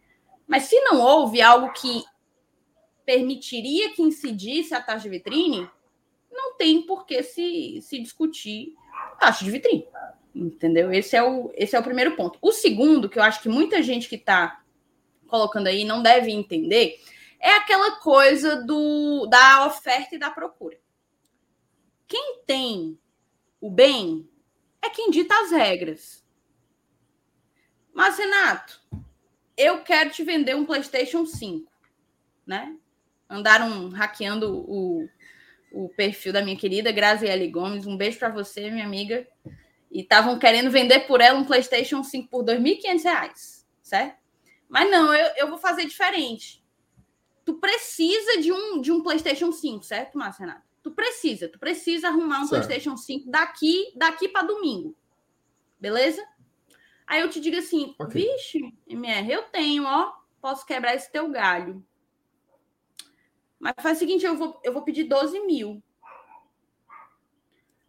Mas 0.48 0.64
se 0.64 0.80
não 0.82 1.02
houve 1.02 1.42
algo 1.42 1.74
que 1.74 2.04
permitiria 3.06 3.94
que 3.94 4.02
incidisse 4.02 4.74
a 4.74 4.82
taxa 4.82 5.04
de 5.04 5.10
vitrine, 5.10 5.70
não 6.32 6.56
tem 6.56 6.82
por 6.82 7.06
que 7.06 7.24
se, 7.24 7.80
se 7.82 8.00
discutir 8.00 8.74
taxa 9.20 9.44
de 9.44 9.52
vitrine. 9.52 9.88
Entendeu? 10.36 10.92
Esse 10.92 11.16
é, 11.16 11.24
o, 11.24 11.52
esse 11.56 11.76
é 11.76 11.80
o 11.80 11.84
primeiro 11.84 12.16
ponto. 12.16 12.38
O 12.42 12.52
segundo, 12.52 13.10
que 13.10 13.18
eu 13.18 13.24
acho 13.24 13.42
que 13.42 13.50
muita 13.50 13.82
gente 13.82 14.08
que 14.08 14.16
está 14.16 14.62
colocando 15.26 15.68
aí 15.68 15.84
não 15.84 16.02
deve 16.02 16.32
entender, 16.32 17.00
é 17.40 17.54
aquela 17.56 17.98
coisa 17.98 18.64
do, 18.64 19.28
da 19.28 19.66
oferta 19.68 20.16
e 20.16 20.20
da 20.20 20.30
procura. 20.30 20.78
Quem 22.08 22.42
tem 22.46 23.00
o 23.60 23.70
bem 23.70 24.30
é 24.82 24.90
quem 24.90 25.10
dita 25.10 25.36
as 25.42 25.52
regras. 25.52 26.26
Mas, 27.94 28.18
Renato, 28.18 28.82
eu 29.56 29.84
quero 29.84 30.12
te 30.12 30.24
vender 30.24 30.56
um 30.56 30.66
PlayStation 30.66 31.26
5, 31.26 31.72
né? 32.46 32.78
andaram 33.30 33.90
hackeando 33.90 34.64
o, 34.68 35.10
o 35.72 35.90
perfil 35.90 36.32
da 36.32 36.42
minha 36.42 36.58
querida 36.58 36.92
Graziele 36.92 37.50
Gomes. 37.50 37.86
Um 37.86 37.98
beijo 37.98 38.20
para 38.20 38.30
você, 38.30 38.70
minha 38.70 38.86
amiga. 38.86 39.28
E 39.92 40.02
estavam 40.02 40.38
querendo 40.40 40.72
vender 40.72 41.02
por 41.02 41.22
ela 41.22 41.40
um 41.40 41.46
PlayStation 41.46 42.04
5 42.04 42.30
por 42.30 42.48
R$ 42.48 42.58
2.500, 42.58 43.66
certo? 43.82 44.18
Mas 44.68 44.90
não, 44.90 45.14
eu, 45.14 45.34
eu 45.38 45.50
vou 45.50 45.58
fazer 45.58 45.86
diferente. 45.86 46.64
Tu 47.48 47.54
precisa 47.54 48.42
de 48.42 48.52
um, 48.52 48.82
de 48.82 48.92
um 48.92 49.02
PlayStation 49.02 49.54
5, 49.54 49.82
certo, 49.82 50.18
Márcio 50.18 50.42
Renato? 50.42 50.68
Tu 50.84 50.92
precisa, 50.92 51.48
tu 51.48 51.58
precisa 51.58 52.10
arrumar 52.10 52.42
um 52.42 52.46
certo. 52.46 52.66
PlayStation 52.66 52.98
5 52.98 53.32
daqui, 53.32 53.94
daqui 53.96 54.28
para 54.28 54.46
domingo. 54.46 54.94
Beleza? 55.80 56.22
Aí 57.08 57.22
eu 57.22 57.30
te 57.30 57.40
digo 57.40 57.56
assim, 57.56 57.96
okay. 57.98 58.24
vixe, 58.24 58.78
MR, 58.86 59.32
eu 59.32 59.44
tenho, 59.44 59.86
ó, 59.86 60.12
posso 60.42 60.66
quebrar 60.66 60.94
esse 60.94 61.10
teu 61.10 61.30
galho. 61.30 61.82
Mas 63.58 63.76
faz 63.82 63.96
o 63.96 64.00
seguinte, 64.00 64.26
eu 64.26 64.36
vou, 64.36 64.60
eu 64.62 64.74
vou 64.74 64.82
pedir 64.82 65.06
12 65.06 65.40
mil. 65.46 65.82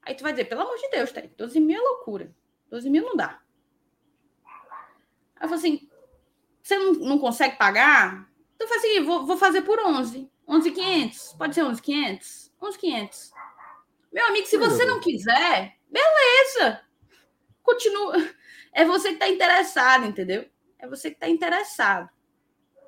Aí 0.02 0.14
tu 0.14 0.22
vai 0.22 0.32
dizer, 0.32 0.44
pelo 0.44 0.60
amor 0.60 0.76
de 0.76 0.88
Deus, 0.90 1.10
tá? 1.10 1.20
12 1.36 1.58
mil 1.58 1.80
é 1.80 1.82
loucura. 1.82 2.32
12 2.70 2.88
mil 2.88 3.04
não 3.04 3.16
dá. 3.16 3.42
Aí 5.34 5.42
eu 5.42 5.48
falo 5.48 5.54
assim, 5.54 5.90
você 6.62 6.78
não, 6.78 6.92
não 6.92 7.18
consegue 7.18 7.56
pagar? 7.56 8.27
Então 8.58 8.66
faz 8.66 8.82
o 8.82 8.86
seguinte, 8.86 9.04
vou, 9.04 9.24
vou 9.24 9.36
fazer 9.36 9.62
por 9.62 9.78
11. 9.78 10.28
11,500. 10.48 11.34
Pode 11.38 11.54
ser 11.54 11.62
11,500? 11.62 12.52
11,500. 12.60 13.30
Meu 14.12 14.26
amigo, 14.26 14.46
se 14.48 14.58
você 14.58 14.84
não 14.84 14.98
quiser, 14.98 15.76
beleza. 15.88 16.80
Continua. 17.62 18.14
É 18.72 18.84
você 18.84 19.10
que 19.10 19.14
está 19.14 19.28
interessado, 19.28 20.06
entendeu? 20.06 20.44
É 20.76 20.88
você 20.88 21.10
que 21.10 21.16
está 21.16 21.28
interessado. 21.28 22.08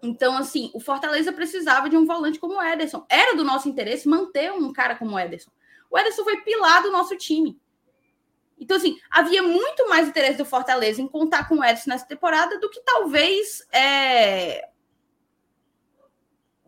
Então, 0.02 0.36
assim, 0.36 0.72
o 0.74 0.80
Fortaleza 0.80 1.32
precisava 1.32 1.88
de 1.88 1.96
um 1.96 2.04
volante 2.04 2.40
como 2.40 2.56
o 2.56 2.62
Ederson. 2.62 3.06
Era 3.08 3.36
do 3.36 3.44
nosso 3.44 3.68
interesse 3.68 4.08
manter 4.08 4.50
um 4.52 4.72
cara 4.72 4.96
como 4.96 5.14
o 5.14 5.18
Ederson. 5.18 5.52
O 5.88 5.96
Ederson 5.96 6.24
foi 6.24 6.38
pilar 6.38 6.82
do 6.82 6.90
nosso 6.90 7.16
time. 7.16 7.60
Então, 8.58 8.76
assim, 8.76 8.98
havia 9.08 9.42
muito 9.42 9.88
mais 9.88 10.08
interesse 10.08 10.38
do 10.38 10.44
Fortaleza 10.44 11.00
em 11.00 11.06
contar 11.06 11.48
com 11.48 11.56
o 11.56 11.64
Ederson 11.64 11.90
nessa 11.90 12.06
temporada 12.06 12.58
do 12.58 12.68
que 12.68 12.80
talvez 12.82 13.66
é, 13.72 14.69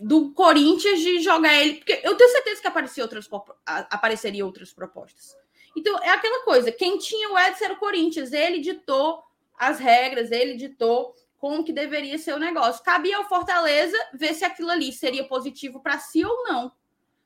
do 0.02 0.32
Corinthians 0.32 1.00
de 1.00 1.20
jogar 1.20 1.54
ele. 1.54 1.74
Porque 1.76 2.00
eu 2.02 2.16
tenho 2.16 2.30
certeza 2.30 2.60
que 2.60 2.68
aparecia 2.68 3.04
outras, 3.04 3.28
apareceria 3.66 4.44
outras 4.44 4.72
propostas. 4.72 5.36
Então, 5.76 5.98
é 6.02 6.10
aquela 6.10 6.44
coisa: 6.44 6.72
quem 6.72 6.98
tinha 6.98 7.30
o 7.30 7.38
Edson 7.38 7.64
era 7.64 7.74
o 7.74 7.78
Corinthians. 7.78 8.32
Ele 8.32 8.58
ditou 8.58 9.22
as 9.56 9.78
regras, 9.78 10.30
ele 10.30 10.54
ditou 10.54 11.14
como 11.38 11.64
que 11.64 11.72
deveria 11.72 12.18
ser 12.18 12.34
o 12.34 12.38
negócio. 12.38 12.84
Cabia 12.84 13.16
ao 13.16 13.28
Fortaleza 13.28 13.96
ver 14.14 14.34
se 14.34 14.44
aquilo 14.44 14.70
ali 14.70 14.92
seria 14.92 15.24
positivo 15.24 15.80
para 15.80 15.98
si 15.98 16.24
ou 16.24 16.44
não. 16.44 16.72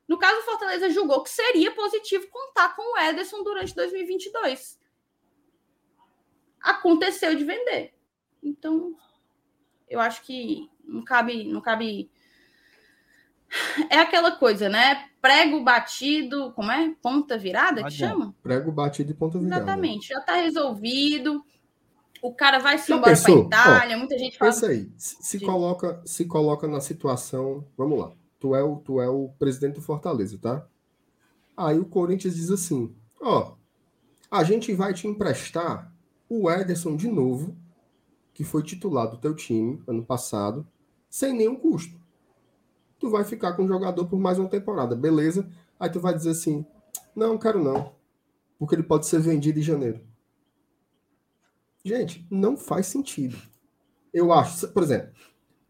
No 0.06 0.18
caso, 0.18 0.40
o 0.40 0.44
Fortaleza 0.44 0.88
julgou 0.90 1.22
que 1.22 1.30
seria 1.30 1.74
positivo 1.74 2.28
contar 2.28 2.76
com 2.76 2.94
o 2.94 2.98
Ederson 2.98 3.42
durante 3.42 3.74
2022. 3.74 4.80
Aconteceu 6.60 7.34
de 7.34 7.44
vender. 7.44 7.94
Então, 8.42 8.96
eu 9.88 10.00
acho 10.00 10.22
que 10.22 10.70
não 10.84 11.04
cabe, 11.04 11.44
não 11.44 11.60
cabe. 11.60 12.10
É 13.90 13.98
aquela 13.98 14.32
coisa, 14.32 14.68
né? 14.68 15.08
Prego 15.20 15.62
batido, 15.62 16.52
como 16.52 16.70
é? 16.70 16.94
Ponta 17.00 17.38
virada 17.38 17.82
que 17.84 17.90
chama? 17.90 18.34
Prego 18.42 18.72
batido 18.72 19.10
e 19.10 19.14
ponta 19.14 19.38
virada. 19.38 19.62
Exatamente, 19.62 20.08
já 20.08 20.18
está 20.18 20.34
resolvido 20.34 21.44
o 22.22 22.34
cara 22.34 22.58
vai 22.58 22.78
se 22.78 22.92
embora 22.92 23.16
para 23.16 23.32
Itália, 23.32 23.96
muita 23.96 24.18
gente 24.18 24.36
fala. 24.36 24.50
Pensa 24.50 24.66
aí, 24.68 24.90
se, 24.96 25.40
coloca, 25.40 26.02
se 26.04 26.24
coloca 26.24 26.66
na 26.66 26.80
situação, 26.80 27.64
vamos 27.76 27.98
lá. 27.98 28.12
Tu 28.38 28.54
é 28.54 28.62
o, 28.62 28.76
tu 28.76 29.00
é 29.00 29.08
o 29.08 29.28
presidente 29.38 29.76
do 29.76 29.82
Fortaleza, 29.82 30.38
tá? 30.38 30.66
Aí 31.56 31.78
o 31.78 31.86
Corinthians 31.86 32.36
diz 32.36 32.50
assim: 32.50 32.94
ó, 33.20 33.54
a 34.30 34.44
gente 34.44 34.74
vai 34.74 34.92
te 34.92 35.06
emprestar 35.06 35.92
o 36.28 36.50
Ederson 36.50 36.96
de 36.96 37.08
novo, 37.08 37.56
que 38.34 38.44
foi 38.44 38.62
titular 38.62 39.08
do 39.08 39.16
teu 39.16 39.34
time 39.34 39.82
ano 39.86 40.04
passado, 40.04 40.66
sem 41.08 41.32
nenhum 41.32 41.56
custo. 41.56 41.98
Tu 42.98 43.10
vai 43.10 43.24
ficar 43.24 43.52
com 43.52 43.64
o 43.64 43.68
jogador 43.68 44.06
por 44.06 44.18
mais 44.18 44.38
uma 44.38 44.48
temporada, 44.48 44.94
beleza? 44.94 45.48
Aí 45.78 45.90
tu 45.90 46.00
vai 46.00 46.14
dizer 46.14 46.30
assim: 46.30 46.64
não, 47.14 47.38
quero 47.38 47.62
não, 47.62 47.92
porque 48.58 48.74
ele 48.74 48.82
pode 48.82 49.06
ser 49.06 49.20
vendido 49.20 49.58
em 49.58 49.62
janeiro. 49.62 50.00
Gente, 51.84 52.26
não 52.30 52.56
faz 52.56 52.86
sentido. 52.86 53.36
Eu 54.12 54.32
acho, 54.32 54.68
por 54.68 54.82
exemplo, 54.82 55.12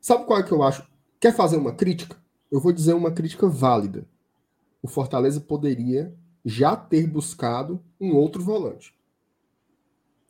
sabe 0.01 0.25
qual 0.25 0.39
é 0.39 0.43
que 0.43 0.53
eu 0.53 0.63
acho? 0.63 0.89
Quer 1.21 1.35
fazer 1.35 1.57
uma 1.57 1.75
crítica? 1.75 2.17
Eu 2.51 2.61
vou 2.61 2.73
dizer 2.73 2.95
uma 2.95 3.11
crítica 3.11 3.49
válida. 3.49 4.07
O 4.81 4.89
Fortaleza 4.89 5.41
poderia 5.41 6.15
já 6.45 6.77
ter 6.77 7.07
buscado 7.09 7.83
um 8.01 8.15
outro 8.15 8.43
volante. 8.43 8.95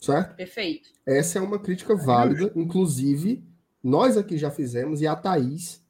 Certo? 0.01 0.35
Perfeito. 0.35 0.91
Essa 1.07 1.39
é 1.39 1.43
uma 1.43 1.59
crítica 1.59 1.95
válida, 1.95 2.51
inclusive 2.57 3.45
nós 3.83 4.17
aqui 4.17 4.37
já 4.37 4.51
fizemos 4.51 5.01
e 5.01 5.07
a 5.07 5.15
Thaís 5.15 5.81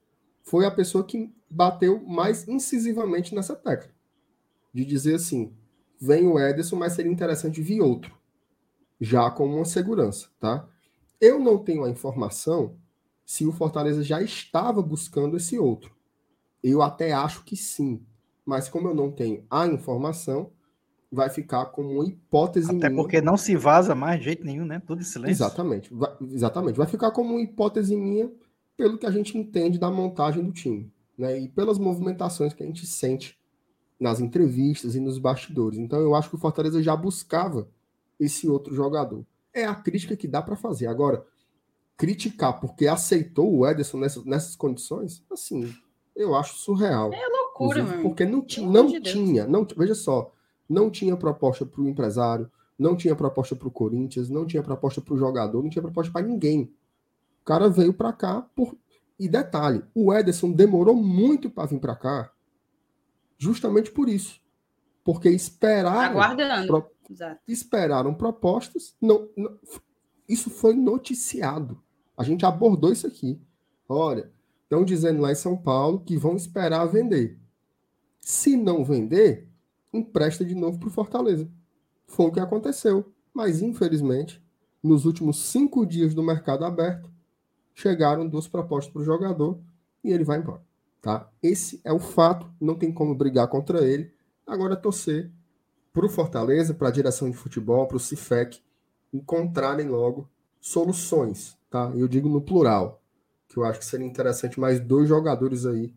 foi 0.46 0.64
a 0.64 0.70
pessoa 0.70 1.04
que 1.04 1.30
bateu 1.50 2.02
mais 2.06 2.48
incisivamente 2.48 3.34
nessa 3.34 3.54
tecla. 3.54 3.90
De 4.72 4.84
dizer 4.84 5.16
assim: 5.16 5.52
vem 6.00 6.26
o 6.26 6.38
Ederson, 6.38 6.76
mas 6.76 6.94
seria 6.94 7.12
interessante 7.12 7.60
vir 7.60 7.80
outro 7.80 8.16
já 9.00 9.30
como 9.30 9.56
uma 9.56 9.64
segurança, 9.64 10.28
tá? 10.40 10.66
Eu 11.20 11.38
não 11.38 11.58
tenho 11.58 11.84
a 11.84 11.90
informação 11.90 12.76
se 13.24 13.46
o 13.46 13.52
Fortaleza 13.52 14.02
já 14.02 14.22
estava 14.22 14.80
buscando 14.80 15.36
esse 15.36 15.58
outro. 15.58 15.94
Eu 16.62 16.82
até 16.82 17.12
acho 17.12 17.44
que 17.44 17.56
sim, 17.56 18.02
mas 18.44 18.68
como 18.68 18.88
eu 18.88 18.94
não 18.94 19.10
tenho 19.10 19.44
a 19.50 19.66
informação, 19.66 20.50
vai 21.10 21.28
ficar 21.28 21.66
como 21.66 21.90
uma 21.90 22.06
hipótese 22.06 22.70
Até 22.70 22.88
minha. 22.88 23.02
porque 23.02 23.20
não 23.20 23.36
se 23.36 23.56
vaza 23.56 23.94
mais 23.94 24.18
de 24.18 24.24
jeito 24.26 24.44
nenhum, 24.44 24.64
né? 24.64 24.80
Tudo 24.86 25.00
em 25.00 25.04
silêncio. 25.04 25.44
Exatamente, 25.44 25.92
vai, 25.92 26.16
exatamente. 26.32 26.76
Vai 26.76 26.86
ficar 26.86 27.10
como 27.10 27.34
uma 27.34 27.42
hipótese 27.42 27.96
minha 27.96 28.30
pelo 28.76 28.98
que 28.98 29.06
a 29.06 29.10
gente 29.10 29.36
entende 29.36 29.78
da 29.78 29.90
montagem 29.90 30.44
do 30.44 30.52
time, 30.52 30.92
né? 31.16 31.38
E 31.38 31.48
pelas 31.48 31.78
movimentações 31.78 32.52
que 32.52 32.62
a 32.62 32.66
gente 32.66 32.86
sente 32.86 33.38
nas 33.98 34.20
entrevistas 34.20 34.94
e 34.94 35.00
nos 35.00 35.18
bastidores. 35.18 35.78
Então 35.78 35.98
eu 36.00 36.14
acho 36.14 36.28
que 36.28 36.34
o 36.34 36.38
Fortaleza 36.38 36.82
já 36.82 36.94
buscava 36.94 37.68
esse 38.20 38.48
outro 38.48 38.74
jogador. 38.74 39.24
É 39.52 39.64
a 39.64 39.74
crítica 39.74 40.16
que 40.16 40.28
dá 40.28 40.42
para 40.42 40.56
fazer. 40.56 40.86
Agora, 40.86 41.24
criticar 41.96 42.60
porque 42.60 42.86
aceitou 42.86 43.56
o 43.56 43.66
Ederson 43.66 43.98
nessas, 43.98 44.24
nessas 44.24 44.54
condições, 44.54 45.24
assim, 45.30 45.72
eu 46.14 46.34
acho 46.34 46.56
surreal. 46.56 47.12
É 47.12 47.26
loucura, 47.28 47.82
mano. 47.82 48.02
Porque 48.02 48.24
não, 48.24 48.42
ti, 48.42 48.60
não 48.60 48.86
de 48.86 49.00
tinha, 49.00 49.46
não, 49.46 49.66
veja 49.76 49.94
só, 49.94 50.32
não 50.68 50.90
tinha 50.90 51.16
proposta 51.16 51.64
para 51.64 51.80
o 51.80 51.88
empresário, 51.88 52.50
não 52.78 52.94
tinha 52.94 53.16
proposta 53.16 53.56
para 53.56 53.68
o 53.68 53.70
Corinthians, 53.70 54.28
não 54.28 54.46
tinha 54.46 54.62
proposta 54.62 55.00
para 55.00 55.14
o 55.14 55.18
jogador, 55.18 55.62
não 55.62 55.70
tinha 55.70 55.82
proposta 55.82 56.12
para 56.12 56.26
ninguém. 56.26 56.70
O 57.46 57.54
cara 57.54 57.70
veio 57.70 57.94
para 57.94 58.12
cá 58.12 58.42
por. 58.42 58.76
E 59.16 59.28
detalhe, 59.28 59.84
o 59.94 60.12
Ederson 60.12 60.50
demorou 60.50 60.96
muito 60.96 61.48
para 61.48 61.68
vir 61.68 61.78
para 61.78 61.94
cá, 61.94 62.32
justamente 63.38 63.92
por 63.92 64.08
isso. 64.08 64.40
Porque 65.04 65.30
esperaram. 65.30 66.18
Aguardando. 66.18 66.66
Pro, 66.66 66.90
esperaram 67.46 68.12
propostas. 68.12 68.96
Não, 69.00 69.30
não, 69.36 69.56
isso 70.28 70.50
foi 70.50 70.74
noticiado. 70.74 71.80
A 72.16 72.24
gente 72.24 72.44
abordou 72.44 72.90
isso 72.90 73.06
aqui. 73.06 73.40
Olha, 73.88 74.28
estão 74.64 74.84
dizendo 74.84 75.20
lá 75.22 75.30
em 75.30 75.36
São 75.36 75.56
Paulo 75.56 76.00
que 76.00 76.16
vão 76.16 76.34
esperar 76.34 76.84
vender. 76.86 77.38
Se 78.20 78.56
não 78.56 78.84
vender, 78.84 79.48
empresta 79.92 80.44
de 80.44 80.56
novo 80.56 80.80
para 80.80 80.88
o 80.88 80.92
Fortaleza. 80.92 81.48
Foi 82.08 82.26
o 82.26 82.32
que 82.32 82.40
aconteceu. 82.40 83.14
Mas, 83.32 83.62
infelizmente, 83.62 84.44
nos 84.82 85.04
últimos 85.04 85.38
cinco 85.38 85.86
dias 85.86 86.12
do 86.12 86.24
mercado 86.24 86.64
aberto, 86.64 87.14
chegaram 87.76 88.26
duas 88.26 88.48
propostas 88.48 88.90
para 88.90 89.02
o 89.02 89.04
jogador 89.04 89.60
e 90.02 90.10
ele 90.10 90.24
vai 90.24 90.38
embora. 90.38 90.62
Tá? 91.02 91.30
Esse 91.42 91.78
é 91.84 91.92
o 91.92 91.98
fato, 91.98 92.50
não 92.58 92.74
tem 92.74 92.90
como 92.90 93.14
brigar 93.14 93.46
contra 93.48 93.86
ele. 93.86 94.10
Agora 94.46 94.74
torcer 94.74 95.30
para 95.92 96.06
o 96.06 96.08
Fortaleza, 96.08 96.74
para 96.74 96.88
a 96.88 96.90
direção 96.90 97.30
de 97.30 97.36
futebol, 97.36 97.86
para 97.86 97.98
o 97.98 98.00
CIFEC, 98.00 98.60
encontrarem 99.12 99.88
logo 99.88 100.28
soluções. 100.58 101.56
Tá? 101.70 101.92
Eu 101.94 102.08
digo 102.08 102.28
no 102.28 102.40
plural 102.40 103.02
que 103.46 103.58
eu 103.58 103.64
acho 103.64 103.78
que 103.78 103.84
seria 103.84 104.06
interessante 104.06 104.58
mais 104.58 104.80
dois 104.80 105.08
jogadores 105.08 105.66
aí 105.66 105.94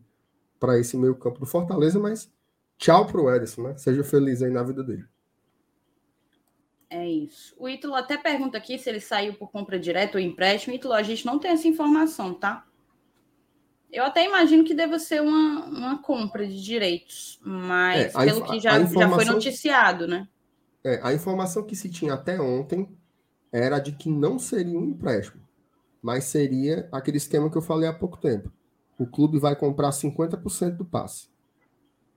para 0.60 0.78
esse 0.78 0.96
meio 0.96 1.16
campo 1.16 1.40
do 1.40 1.46
Fortaleza, 1.46 1.98
mas 1.98 2.30
tchau 2.76 3.06
pro 3.06 3.34
Ederson, 3.34 3.62
né? 3.62 3.76
Seja 3.78 4.04
feliz 4.04 4.42
aí 4.42 4.50
na 4.50 4.62
vida 4.62 4.84
dele. 4.84 5.04
É 6.90 7.08
isso. 7.08 7.54
O 7.56 7.68
Ítalo 7.68 7.94
até 7.94 8.16
pergunta 8.16 8.58
aqui 8.58 8.76
se 8.76 8.90
ele 8.90 9.00
saiu 9.00 9.34
por 9.34 9.50
compra 9.50 9.78
direta 9.78 10.18
ou 10.18 10.22
empréstimo. 10.22 10.74
Ítalo, 10.74 10.94
a 10.94 11.02
gente 11.02 11.24
não 11.24 11.38
tem 11.38 11.52
essa 11.52 11.68
informação, 11.68 12.34
tá? 12.34 12.66
Eu 13.92 14.04
até 14.04 14.24
imagino 14.24 14.64
que 14.64 14.74
deva 14.74 14.98
ser 14.98 15.22
uma, 15.22 15.64
uma 15.66 16.02
compra 16.02 16.46
de 16.46 16.62
direitos, 16.62 17.40
mas 17.42 18.14
é, 18.14 18.24
pelo 18.24 18.44
que 18.44 18.60
já, 18.60 18.82
já 18.84 19.08
foi 19.08 19.24
noticiado, 19.24 20.06
né? 20.06 20.28
É, 20.82 21.00
a 21.02 21.12
informação 21.12 21.64
que 21.64 21.76
se 21.76 21.88
tinha 21.88 22.14
até 22.14 22.40
ontem 22.40 22.88
era 23.52 23.78
de 23.78 23.92
que 23.92 24.08
não 24.08 24.38
seria 24.38 24.78
um 24.78 24.84
empréstimo 24.84 25.40
mas 26.02 26.24
seria 26.24 26.88
aquele 26.90 27.18
esquema 27.18 27.50
que 27.50 27.56
eu 27.56 27.62
falei 27.62 27.88
há 27.88 27.92
pouco 27.92 28.16
tempo. 28.18 28.50
O 28.98 29.06
clube 29.06 29.38
vai 29.38 29.54
comprar 29.54 29.90
50% 29.90 30.76
do 30.76 30.84
passe. 30.84 31.28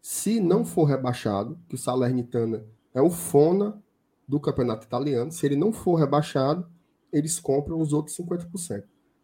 Se 0.02 0.40
não 0.40 0.66
for 0.66 0.86
rebaixado, 0.86 1.60
que 1.68 1.76
o 1.76 1.78
Salernitana 1.78 2.66
é 2.94 3.02
o 3.02 3.10
Fona 3.10 3.82
do 4.28 4.40
campeonato 4.40 4.86
italiano, 4.86 5.32
se 5.32 5.46
ele 5.46 5.56
não 5.56 5.72
for 5.72 5.96
rebaixado, 5.96 6.66
eles 7.12 7.40
compram 7.40 7.80
os 7.80 7.94
outros 7.94 8.18
50%. 8.18 8.84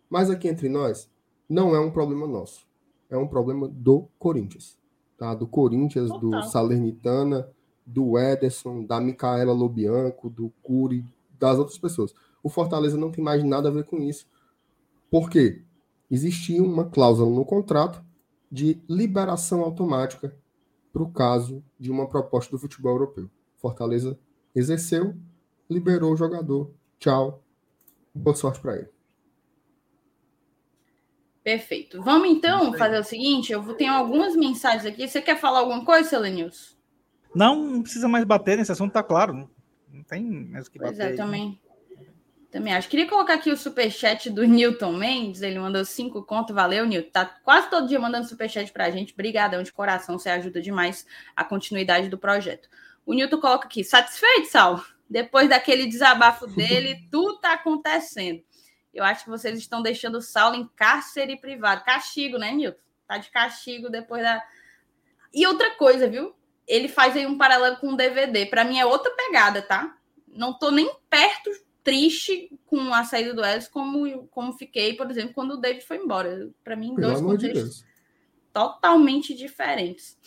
Mas 0.09 0.29
aqui 0.29 0.47
entre 0.47 0.69
nós, 0.69 1.09
não 1.47 1.75
é 1.75 1.79
um 1.79 1.91
problema 1.91 2.27
nosso. 2.27 2.67
É 3.09 3.17
um 3.17 3.27
problema 3.27 3.67
do 3.67 4.07
Corinthians. 4.19 4.77
Tá? 5.17 5.33
Do 5.33 5.47
Corinthians, 5.47 6.09
Total. 6.09 6.29
do 6.29 6.43
Salernitana, 6.43 7.49
do 7.85 8.17
Ederson, 8.17 8.85
da 8.85 9.01
Micaela 9.01 9.51
Lobianco, 9.51 10.29
do 10.29 10.51
Curi, 10.61 11.03
das 11.39 11.57
outras 11.57 11.77
pessoas. 11.77 12.13
O 12.43 12.49
Fortaleza 12.49 12.97
não 12.97 13.11
tem 13.11 13.23
mais 13.23 13.43
nada 13.43 13.69
a 13.69 13.71
ver 13.71 13.85
com 13.85 13.97
isso. 13.97 14.27
Porque 15.09 15.63
existia 16.09 16.61
uma 16.63 16.85
cláusula 16.85 17.29
no 17.29 17.43
contrato 17.43 18.03
de 18.51 18.79
liberação 18.87 19.61
automática 19.61 20.35
para 20.91 21.03
o 21.03 21.11
caso 21.11 21.63
de 21.79 21.91
uma 21.91 22.07
proposta 22.07 22.51
do 22.51 22.59
futebol 22.59 22.93
europeu. 22.93 23.29
Fortaleza 23.57 24.17
exerceu, 24.55 25.15
liberou 25.69 26.13
o 26.13 26.17
jogador. 26.17 26.73
Tchau. 26.99 27.43
Boa 28.13 28.35
sorte 28.35 28.59
para 28.59 28.75
ele. 28.77 28.89
Perfeito. 31.43 32.01
Vamos 32.01 32.29
então 32.29 32.73
fazer 32.73 32.99
o 32.99 33.03
seguinte: 33.03 33.51
eu 33.51 33.63
tenho 33.73 33.93
algumas 33.93 34.35
mensagens 34.35 34.85
aqui. 34.85 35.07
Você 35.07 35.21
quer 35.21 35.39
falar 35.39 35.59
alguma 35.59 35.83
coisa, 35.85 36.09
Selenius? 36.09 36.77
Não, 37.33 37.55
não 37.55 37.81
precisa 37.81 38.07
mais 38.07 38.25
bater 38.25 38.57
nesse 38.57 38.71
assunto, 38.71 38.91
tá 38.91 39.03
claro. 39.03 39.49
Não 39.91 40.03
tem 40.03 40.23
mais 40.23 40.67
o 40.67 40.71
que 40.71 40.79
pois 40.79 40.91
bater. 40.91 41.07
Pois 41.07 41.19
é, 41.19 41.23
também. 41.23 41.59
Também 42.51 42.73
acho. 42.73 42.89
Queria 42.89 43.07
colocar 43.07 43.35
aqui 43.35 43.51
o 43.51 43.57
superchat 43.57 44.29
do 44.29 44.43
Newton 44.43 44.93
Mendes. 44.93 45.41
Ele 45.41 45.59
mandou 45.59 45.85
cinco 45.85 46.23
conto. 46.23 46.53
Valeu, 46.53 46.85
Newton. 46.85 47.11
Tá 47.11 47.25
quase 47.25 47.69
todo 47.69 47.87
dia 47.87 47.99
mandando 47.99 48.27
superchat 48.27 48.71
pra 48.71 48.89
gente. 48.89 49.13
Obrigadão 49.13 49.61
de 49.61 49.71
coração. 49.71 50.17
Você 50.17 50.29
ajuda 50.29 50.59
demais 50.59 51.05
a 51.35 51.43
continuidade 51.43 52.09
do 52.09 52.17
projeto. 52.17 52.67
O 53.09 53.13
Newton 53.15 53.39
coloca 53.39 53.65
aqui. 53.65 53.83
Satisfeito, 53.83 54.49
Sal? 54.49 54.85
Depois 55.09 55.49
daquele 55.49 55.87
desabafo 55.87 56.45
dele, 56.53 57.07
tudo 57.09 57.39
tá 57.39 57.53
acontecendo. 57.53 58.39
Eu 58.93 59.03
acho 59.03 59.23
que 59.23 59.31
vocês 59.31 59.57
estão 59.57 59.81
deixando 59.81 60.19
o 60.19 60.21
Saulo 60.21 60.55
em 60.55 60.69
cárcere 60.75 61.35
privado. 61.35 61.83
Castigo, 61.83 62.37
né, 62.37 62.51
Newton? 62.51 62.77
Tá 63.07 63.17
de 63.17 63.31
castigo 63.31 63.89
depois 63.89 64.21
da. 64.21 64.43
E 65.33 65.47
outra 65.47 65.71
coisa, 65.71 66.07
viu? 66.07 66.35
Ele 66.67 66.87
faz 66.87 67.17
aí 67.17 67.25
um 67.25 67.35
paralelo 67.35 67.77
com 67.77 67.93
o 67.93 67.97
DVD. 67.97 68.45
Para 68.45 68.63
mim 68.63 68.77
é 68.77 68.85
outra 68.85 69.11
pegada, 69.15 69.63
tá? 69.63 69.97
Não 70.27 70.53
tô 70.53 70.69
nem 70.69 70.87
perto 71.09 71.49
triste 71.83 72.51
com 72.67 72.93
a 72.93 73.03
saída 73.03 73.33
do 73.33 73.43
Ellis 73.43 73.67
como, 73.67 74.27
como 74.27 74.53
fiquei, 74.53 74.93
por 74.93 75.09
exemplo, 75.09 75.33
quando 75.33 75.53
o 75.53 75.57
David 75.57 75.83
foi 75.83 75.97
embora. 75.97 76.51
Para 76.63 76.75
mim, 76.75 76.93
Pelo 76.93 77.07
dois 77.07 77.21
contextos 77.21 77.79
de 77.79 77.89
totalmente 78.53 79.33
diferentes. 79.33 80.17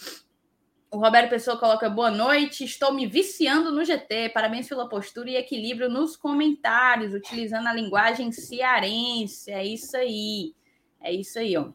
O 0.92 0.98
Roberto 0.98 1.30
Pessoa 1.30 1.56
coloca 1.56 1.88
boa 1.88 2.10
noite, 2.10 2.64
estou 2.64 2.92
me 2.92 3.06
viciando 3.06 3.72
no 3.72 3.82
GT. 3.82 4.28
Parabéns 4.28 4.68
pela 4.68 4.86
postura 4.86 5.30
e 5.30 5.36
equilíbrio 5.36 5.88
nos 5.88 6.16
comentários, 6.16 7.14
utilizando 7.14 7.66
a 7.66 7.72
linguagem 7.72 8.30
cearense. 8.30 9.50
É 9.50 9.64
isso 9.64 9.96
aí. 9.96 10.54
É 11.00 11.10
isso 11.10 11.38
aí, 11.38 11.56
ó. 11.56 11.70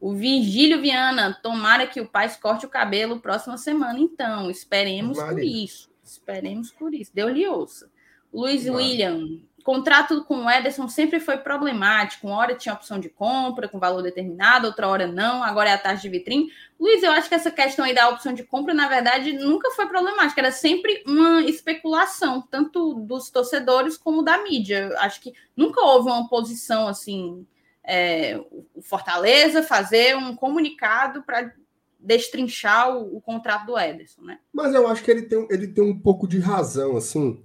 O 0.00 0.12
Virgílio 0.14 0.80
Viana, 0.80 1.32
tomara 1.40 1.86
que 1.86 2.00
o 2.00 2.08
pai 2.08 2.28
corte 2.42 2.66
o 2.66 2.68
cabelo 2.68 3.20
próxima 3.20 3.56
semana, 3.56 4.00
então. 4.00 4.50
Esperemos 4.50 5.16
por 5.16 5.38
isso. 5.38 5.88
Esperemos 6.02 6.72
por 6.72 6.92
isso. 6.92 7.12
Deus-lhe 7.14 7.46
ouça. 7.46 7.88
Luiz 8.34 8.66
William, 8.68 9.38
contrato 9.66 10.22
com 10.22 10.44
o 10.44 10.50
Ederson 10.50 10.86
sempre 10.88 11.18
foi 11.18 11.38
problemático. 11.38 12.28
Uma 12.28 12.36
hora 12.36 12.54
tinha 12.54 12.72
opção 12.72 13.00
de 13.00 13.08
compra 13.08 13.68
com 13.68 13.80
valor 13.80 14.00
determinado, 14.00 14.68
outra 14.68 14.86
hora 14.86 15.08
não, 15.08 15.42
agora 15.42 15.70
é 15.70 15.72
a 15.72 15.78
taxa 15.78 16.02
de 16.02 16.08
vitrine. 16.08 16.52
Luiz, 16.78 17.02
eu 17.02 17.10
acho 17.10 17.28
que 17.28 17.34
essa 17.34 17.50
questão 17.50 17.84
aí 17.84 17.92
da 17.92 18.08
opção 18.08 18.32
de 18.32 18.44
compra, 18.44 18.72
na 18.72 18.86
verdade, 18.86 19.32
nunca 19.32 19.72
foi 19.72 19.88
problemática, 19.88 20.40
era 20.40 20.52
sempre 20.52 21.02
uma 21.04 21.42
especulação, 21.42 22.40
tanto 22.48 22.94
dos 22.94 23.28
torcedores 23.28 23.96
como 23.96 24.22
da 24.22 24.40
mídia. 24.40 24.94
Acho 24.98 25.20
que 25.20 25.34
nunca 25.56 25.80
houve 25.80 26.10
uma 26.10 26.28
posição 26.28 26.86
assim. 26.86 27.44
É, 27.88 28.40
o 28.74 28.82
Fortaleza 28.82 29.62
fazer 29.62 30.16
um 30.16 30.34
comunicado 30.34 31.22
para 31.22 31.52
destrinchar 31.98 32.96
o, 32.96 33.16
o, 33.16 33.20
contrato 33.20 33.66
do 33.66 33.78
Ederson, 33.78 34.22
né? 34.22 34.38
Mas 34.52 34.74
eu 34.74 34.88
acho 34.88 35.04
que 35.04 35.10
ele 35.10 35.22
tem, 35.22 35.46
ele 35.50 35.68
tem 35.68 35.84
um 35.84 35.96
pouco 35.96 36.26
de 36.26 36.40
razão, 36.40 36.96
assim 36.96 37.42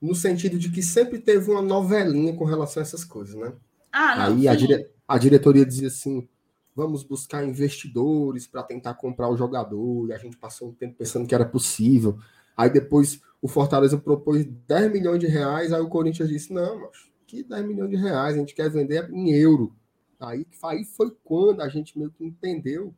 no 0.00 0.14
sentido 0.14 0.58
de 0.58 0.70
que 0.70 0.82
sempre 0.82 1.18
teve 1.18 1.50
uma 1.50 1.60
novelinha 1.60 2.34
com 2.34 2.44
relação 2.44 2.80
a 2.80 2.84
essas 2.84 3.04
coisas, 3.04 3.34
né? 3.34 3.52
Ah, 3.92 4.16
não, 4.16 4.36
Aí 4.36 4.48
a, 4.48 4.54
dire... 4.54 4.88
a, 5.06 5.18
diretoria 5.18 5.66
dizia 5.66 5.88
assim: 5.88 6.28
vamos 6.74 7.02
buscar 7.02 7.44
investidores 7.44 8.46
para 8.46 8.62
tentar 8.62 8.94
comprar 8.94 9.28
o 9.28 9.36
jogador, 9.36 10.08
e 10.08 10.12
a 10.12 10.18
gente 10.18 10.36
passou 10.36 10.68
um 10.68 10.74
tempo 10.74 10.96
pensando 10.96 11.26
que 11.26 11.34
era 11.34 11.44
possível. 11.44 12.18
Aí 12.56 12.70
depois 12.70 13.20
o 13.42 13.48
Fortaleza 13.48 13.98
propôs 13.98 14.44
10 14.44 14.92
milhões 14.92 15.20
de 15.20 15.26
reais, 15.26 15.72
aí 15.72 15.80
o 15.80 15.88
Corinthians 15.88 16.28
disse: 16.28 16.52
não, 16.52 16.80
mas 16.80 17.10
que 17.26 17.44
10 17.44 17.66
milhões 17.66 17.90
de 17.90 17.96
reais, 17.96 18.34
a 18.34 18.38
gente 18.38 18.54
quer 18.54 18.70
vender 18.70 19.08
em 19.10 19.30
euro. 19.32 19.74
Aí, 20.18 20.46
aí 20.64 20.84
foi 20.84 21.16
quando 21.24 21.62
a 21.62 21.68
gente 21.68 21.98
meio 21.98 22.10
que 22.10 22.24
entendeu 22.24 22.94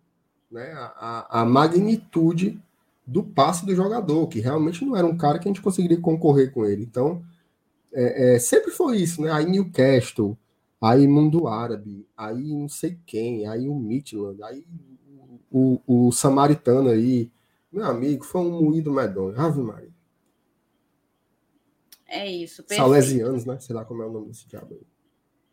né, 0.51 0.73
a, 0.75 1.41
a 1.41 1.45
magnitude 1.45 2.61
do 3.07 3.23
passe 3.23 3.67
do 3.67 3.75
jogador, 3.75 4.27
que 4.29 4.41
realmente 4.41 4.85
não 4.85 4.97
era 4.97 5.07
um 5.07 5.17
cara 5.17 5.39
que 5.39 5.49
a 5.49 5.51
gente 5.51 5.63
conseguiria 5.63 6.01
concorrer 6.01 6.53
com 6.53 6.65
ele. 6.65 6.83
Então, 6.83 7.23
é, 7.93 8.35
é, 8.35 8.39
sempre 8.39 8.71
foi 8.71 8.99
isso, 8.99 9.21
né? 9.21 9.31
Aí 9.31 9.45
Newcastle, 9.45 10.37
aí 10.81 11.07
Mundo 11.07 11.47
Árabe, 11.47 12.07
aí 12.17 12.55
não 12.55 12.69
sei 12.69 12.99
quem, 13.05 13.47
aí 13.47 13.69
o 13.69 13.75
Midland, 13.75 14.43
aí 14.43 14.65
o, 15.51 15.81
o, 15.87 16.09
o 16.09 16.13
Samaritano 16.13 16.89
aí. 16.89 17.31
Meu 17.71 17.85
amigo, 17.85 18.25
foi 18.25 18.41
um 18.43 18.63
moído 18.63 18.93
medonho. 18.93 19.39
Ave 19.41 19.61
Maria. 19.61 19.93
É 22.07 22.31
isso. 22.31 22.63
Perfeito. 22.63 22.87
Salesianos, 22.87 23.45
né? 23.47 23.59
Sei 23.59 23.75
lá 23.75 23.85
como 23.85 24.03
é 24.03 24.07
o 24.07 24.13
nome 24.13 24.29
desse 24.29 24.47
diabo 24.47 24.75
aí. 24.75 24.87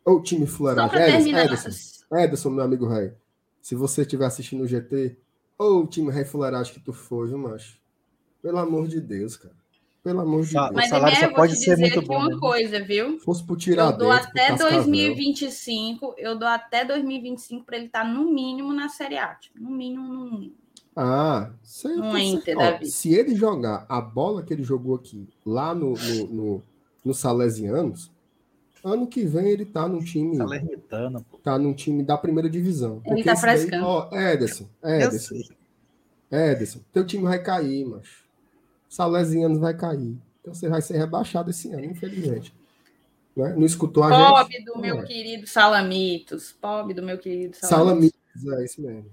Ou 0.04 0.22
time 0.22 0.46
fuleiragem. 0.46 1.32
Ederson, 1.34 1.70
Ederson, 2.12 2.50
meu 2.50 2.64
amigo 2.64 2.86
rei. 2.86 3.12
Se 3.60 3.74
você 3.74 4.02
estiver 4.02 4.26
assistindo 4.26 4.62
o 4.62 4.66
GT, 4.66 5.16
Ô, 5.60 5.80
oh, 5.80 5.86
time 5.86 6.10
rei 6.10 6.24
fuleiragem 6.24 6.72
que 6.72 6.80
tu 6.80 6.90
foi, 6.90 7.28
viu, 7.28 7.36
macho? 7.36 7.78
Pelo 8.40 8.56
amor 8.56 8.88
de 8.88 8.98
Deus, 8.98 9.36
cara. 9.36 9.54
Pelo 10.02 10.20
amor 10.22 10.42
de 10.42 10.54
Deus. 10.54 10.70
Mas 10.72 10.86
O 10.86 10.88
salário 10.88 11.16
só 11.18 11.24
eu 11.24 11.28
vou 11.28 11.36
pode 11.36 11.52
te 11.52 11.58
ser 11.58 11.70
dizer 11.72 11.82
muito 11.82 11.98
aqui 11.98 12.08
bom, 12.08 12.16
uma 12.16 12.28
né? 12.30 12.36
coisa, 12.40 12.82
viu? 12.82 13.18
Fosse 13.20 13.44
pro 13.44 13.52
Eu 13.52 13.58
Tiradentes, 13.58 13.98
dou 13.98 14.10
até 14.10 14.46
Cascavel. 14.48 14.78
2025, 14.78 16.14
eu 16.16 16.38
dou 16.38 16.48
até 16.48 16.82
2025 16.82 17.66
para 17.66 17.76
ele 17.76 17.86
estar 17.86 18.04
no 18.06 18.32
mínimo 18.32 18.72
na 18.72 18.88
Série 18.88 19.18
A. 19.18 19.34
tipo, 19.34 19.60
no 19.60 19.70
mínimo, 19.70 20.10
no 20.10 20.30
mínimo. 20.30 20.54
Ah, 20.96 21.50
sei, 21.62 21.94
No 21.94 22.06
eu 22.06 22.10
tô 22.10 22.16
Inter 22.16 22.56
Ó, 22.58 22.84
se 22.84 23.14
ele 23.14 23.34
jogar 23.34 23.84
a 23.86 24.00
bola 24.00 24.42
que 24.42 24.54
ele 24.54 24.62
jogou 24.62 24.94
aqui 24.94 25.28
lá 25.44 25.74
no, 25.74 25.92
no, 25.92 26.26
no, 26.28 26.62
no 27.04 27.12
Salesianos, 27.12 28.10
ano 28.84 29.06
que 29.06 29.24
vem 29.24 29.48
ele 29.48 29.64
tá 29.64 29.88
num 29.88 30.00
time, 30.00 30.36
Salernitana, 30.36 31.20
pô. 31.30 31.38
tá 31.38 31.58
num 31.58 31.72
time 31.74 32.02
da 32.02 32.16
primeira 32.16 32.48
divisão. 32.48 33.02
Ele 33.04 33.22
tá 33.22 33.36
frescando. 33.36 33.84
Ó, 33.86 34.08
Ederson, 34.14 34.66
Ederson. 34.82 35.34
Ederson, 36.30 36.80
teu 36.92 37.04
time 37.04 37.24
vai 37.24 37.42
cair, 37.42 37.84
macho. 37.84 38.24
Salesianos 38.88 39.58
vai 39.58 39.74
cair. 39.76 40.16
Então 40.40 40.54
você 40.54 40.68
vai 40.68 40.80
ser 40.82 40.96
rebaixado 40.96 41.50
esse 41.50 41.72
ano, 41.72 41.84
infelizmente. 41.84 42.54
Né? 43.36 43.54
Não 43.56 43.64
escutou 43.64 44.02
a 44.02 44.10
gente? 44.10 44.30
Pobre 44.30 44.64
do 44.64 44.78
meu 44.78 44.98
É. 45.00 45.02
querido 45.04 45.46
Salamitos. 45.46 46.52
Pobre 46.60 46.94
do 46.94 47.02
meu 47.02 47.18
querido 47.18 47.56
Salamitos. 47.56 48.18
Salamitos, 48.34 48.60
é 48.60 48.64
isso 48.64 48.82
mesmo. 48.82 49.06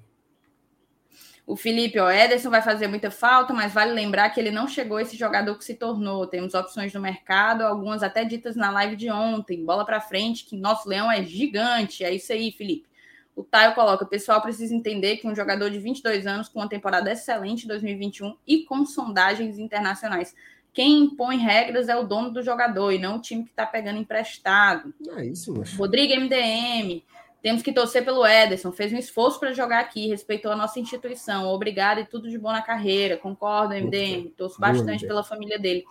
O 1.48 1.56
Felipe, 1.56 1.98
ó, 1.98 2.12
Ederson 2.12 2.50
vai 2.50 2.62
fazer 2.62 2.88
muita 2.88 3.10
falta, 3.10 3.54
mas 3.54 3.74
vale 3.74 3.94
lembrar 3.94 4.30
que 4.32 4.38
ele 4.38 4.52
não 4.52 4.68
chegou 4.68 5.00
esse 5.00 5.16
jogador 5.16 5.58
que 5.58 5.64
se 5.64 5.76
tornou. 5.76 6.28
Temos 6.28 6.54
opções 6.54 6.94
no 6.94 7.00
mercado, 7.00 7.62
algumas 7.62 8.04
até 8.04 8.26
ditas 8.26 8.58
na 8.58 8.70
live 8.70 8.98
de 8.98 9.10
ontem. 9.10 9.64
Bola 9.64 9.86
para 9.86 10.02
frente, 10.02 10.44
que 10.44 10.58
nosso 10.58 10.90
leão 10.90 11.10
é 11.10 11.24
gigante. 11.24 12.04
É 12.04 12.14
isso 12.14 12.34
aí, 12.34 12.52
Felipe. 12.52 12.86
O 13.34 13.44
Taio 13.44 13.74
coloca: 13.74 14.04
o 14.04 14.08
pessoal 14.08 14.42
precisa 14.42 14.76
entender 14.76 15.18
que 15.18 15.28
um 15.28 15.34
jogador 15.34 15.70
de 15.70 15.80
22 15.80 16.28
anos, 16.28 16.50
com 16.50 16.60
uma 16.60 16.68
temporada 16.68 17.10
excelente 17.10 17.64
em 17.64 17.68
2021 17.70 18.36
e 18.46 18.64
com 18.64 18.86
sondagens 18.86 19.58
internacionais. 19.58 20.36
Quem 20.74 21.00
impõe 21.00 21.38
regras 21.38 21.88
é 21.88 21.96
o 21.96 22.04
dono 22.04 22.30
do 22.30 22.44
jogador 22.44 22.92
e 22.92 23.00
não 23.00 23.16
o 23.16 23.22
time 23.22 23.46
que 23.46 23.52
está 23.52 23.66
pegando 23.66 24.00
emprestado. 24.00 24.94
É 25.16 25.26
isso, 25.26 25.56
macho. 25.56 25.78
Rodrigo 25.78 26.14
MDM. 26.14 27.02
Temos 27.42 27.62
que 27.62 27.72
torcer 27.72 28.04
pelo 28.04 28.26
Ederson. 28.26 28.72
Fez 28.72 28.92
um 28.92 28.98
esforço 28.98 29.40
para 29.40 29.54
jogar 29.54 29.80
aqui, 29.80 30.08
respeitou 30.08 30.52
a 30.52 30.56
nossa 30.56 30.80
instituição. 30.80 31.48
Obrigado 31.48 32.00
e 32.00 32.06
tudo 32.06 32.30
de 32.30 32.38
bom 32.38 32.52
na 32.52 32.62
carreira. 32.62 33.18
Concordo, 33.18 33.74
MDM. 33.74 34.30
Torço 34.36 34.60
bastante 34.60 35.06
pela 35.06 35.24
família 35.24 35.60
dele. 35.60 35.86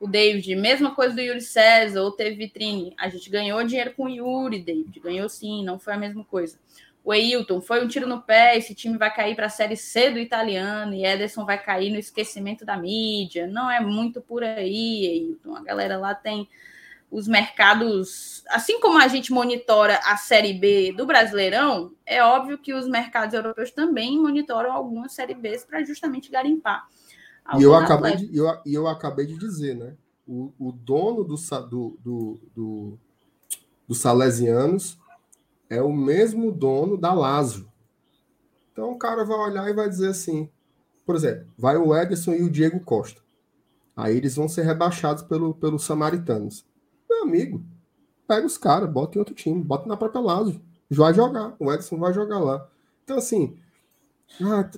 O 0.00 0.08
David, 0.08 0.56
mesma 0.56 0.94
coisa 0.94 1.14
do 1.14 1.20
Yuri 1.20 1.40
César, 1.40 2.02
ou 2.02 2.10
teve 2.10 2.34
vitrine. 2.34 2.92
A 2.98 3.08
gente 3.08 3.30
ganhou 3.30 3.62
dinheiro 3.62 3.94
com 3.96 4.06
o 4.06 4.08
Yuri, 4.08 4.60
David. 4.60 4.98
Ganhou 4.98 5.28
sim, 5.28 5.64
não 5.64 5.78
foi 5.78 5.94
a 5.94 5.96
mesma 5.96 6.24
coisa. 6.24 6.58
O 7.04 7.14
Eilton, 7.14 7.60
foi 7.60 7.84
um 7.84 7.88
tiro 7.88 8.06
no 8.06 8.20
pé. 8.20 8.56
Esse 8.56 8.74
time 8.74 8.98
vai 8.98 9.14
cair 9.14 9.36
para 9.36 9.46
a 9.46 9.48
Série 9.48 9.76
C 9.76 10.10
do 10.10 10.18
italiano 10.18 10.92
e 10.94 11.04
Ederson 11.04 11.44
vai 11.44 11.56
cair 11.56 11.90
no 11.90 11.98
esquecimento 11.98 12.64
da 12.64 12.76
mídia. 12.76 13.46
Não 13.46 13.70
é 13.70 13.80
muito 13.80 14.20
por 14.20 14.42
aí, 14.42 15.06
Eilton. 15.06 15.54
A 15.54 15.62
galera 15.62 15.96
lá 15.96 16.14
tem 16.14 16.48
os 17.12 17.28
mercados, 17.28 18.42
assim 18.48 18.80
como 18.80 18.98
a 18.98 19.06
gente 19.06 19.30
monitora 19.32 20.00
a 20.02 20.16
Série 20.16 20.54
B 20.54 20.94
do 20.96 21.04
Brasileirão, 21.04 21.92
é 22.06 22.24
óbvio 22.24 22.56
que 22.56 22.72
os 22.72 22.88
mercados 22.88 23.34
europeus 23.34 23.70
também 23.70 24.18
monitoram 24.18 24.72
algumas 24.72 25.12
Série 25.12 25.34
Bs 25.34 25.66
para 25.66 25.84
justamente 25.84 26.30
garimpar. 26.30 26.88
E 27.58 27.62
eu 27.62 27.74
acabei, 27.74 28.12
atletas. 28.12 28.30
de, 28.30 28.38
eu, 28.38 28.60
eu 28.64 28.88
acabei 28.88 29.26
de 29.26 29.36
dizer, 29.36 29.76
né? 29.76 29.94
O, 30.26 30.52
o 30.58 30.72
dono 30.72 31.22
do, 31.22 31.34
do, 31.68 31.98
do, 32.02 32.40
do, 32.54 32.98
do 33.86 33.94
Salesianos 33.94 34.98
é 35.68 35.82
o 35.82 35.92
mesmo 35.92 36.50
dono 36.50 36.96
da 36.96 37.12
Lazio. 37.12 37.70
Então 38.72 38.90
o 38.90 38.98
cara 38.98 39.22
vai 39.22 39.36
olhar 39.36 39.68
e 39.68 39.74
vai 39.74 39.86
dizer 39.86 40.08
assim, 40.08 40.48
por 41.04 41.14
exemplo, 41.14 41.46
vai 41.58 41.76
o 41.76 41.94
Ederson 41.94 42.32
e 42.32 42.42
o 42.42 42.50
Diego 42.50 42.80
Costa. 42.80 43.20
Aí 43.94 44.16
eles 44.16 44.34
vão 44.34 44.48
ser 44.48 44.62
rebaixados 44.62 45.22
pelo, 45.24 45.52
pelos 45.52 45.84
Samaritanos. 45.84 46.64
Amigo, 47.22 47.64
pega 48.26 48.46
os 48.46 48.58
caras, 48.58 48.90
bota 48.90 49.16
em 49.16 49.20
outro 49.20 49.34
time, 49.34 49.62
bota 49.62 49.88
na 49.88 49.96
própria 49.96 50.20
Lazio. 50.20 50.60
Vai 50.90 51.14
jogar, 51.14 51.54
o 51.58 51.72
Ederson 51.72 51.96
vai 51.96 52.12
jogar 52.12 52.38
lá. 52.38 52.68
Então 53.04 53.16
assim, 53.16 53.56
ah, 54.40 54.68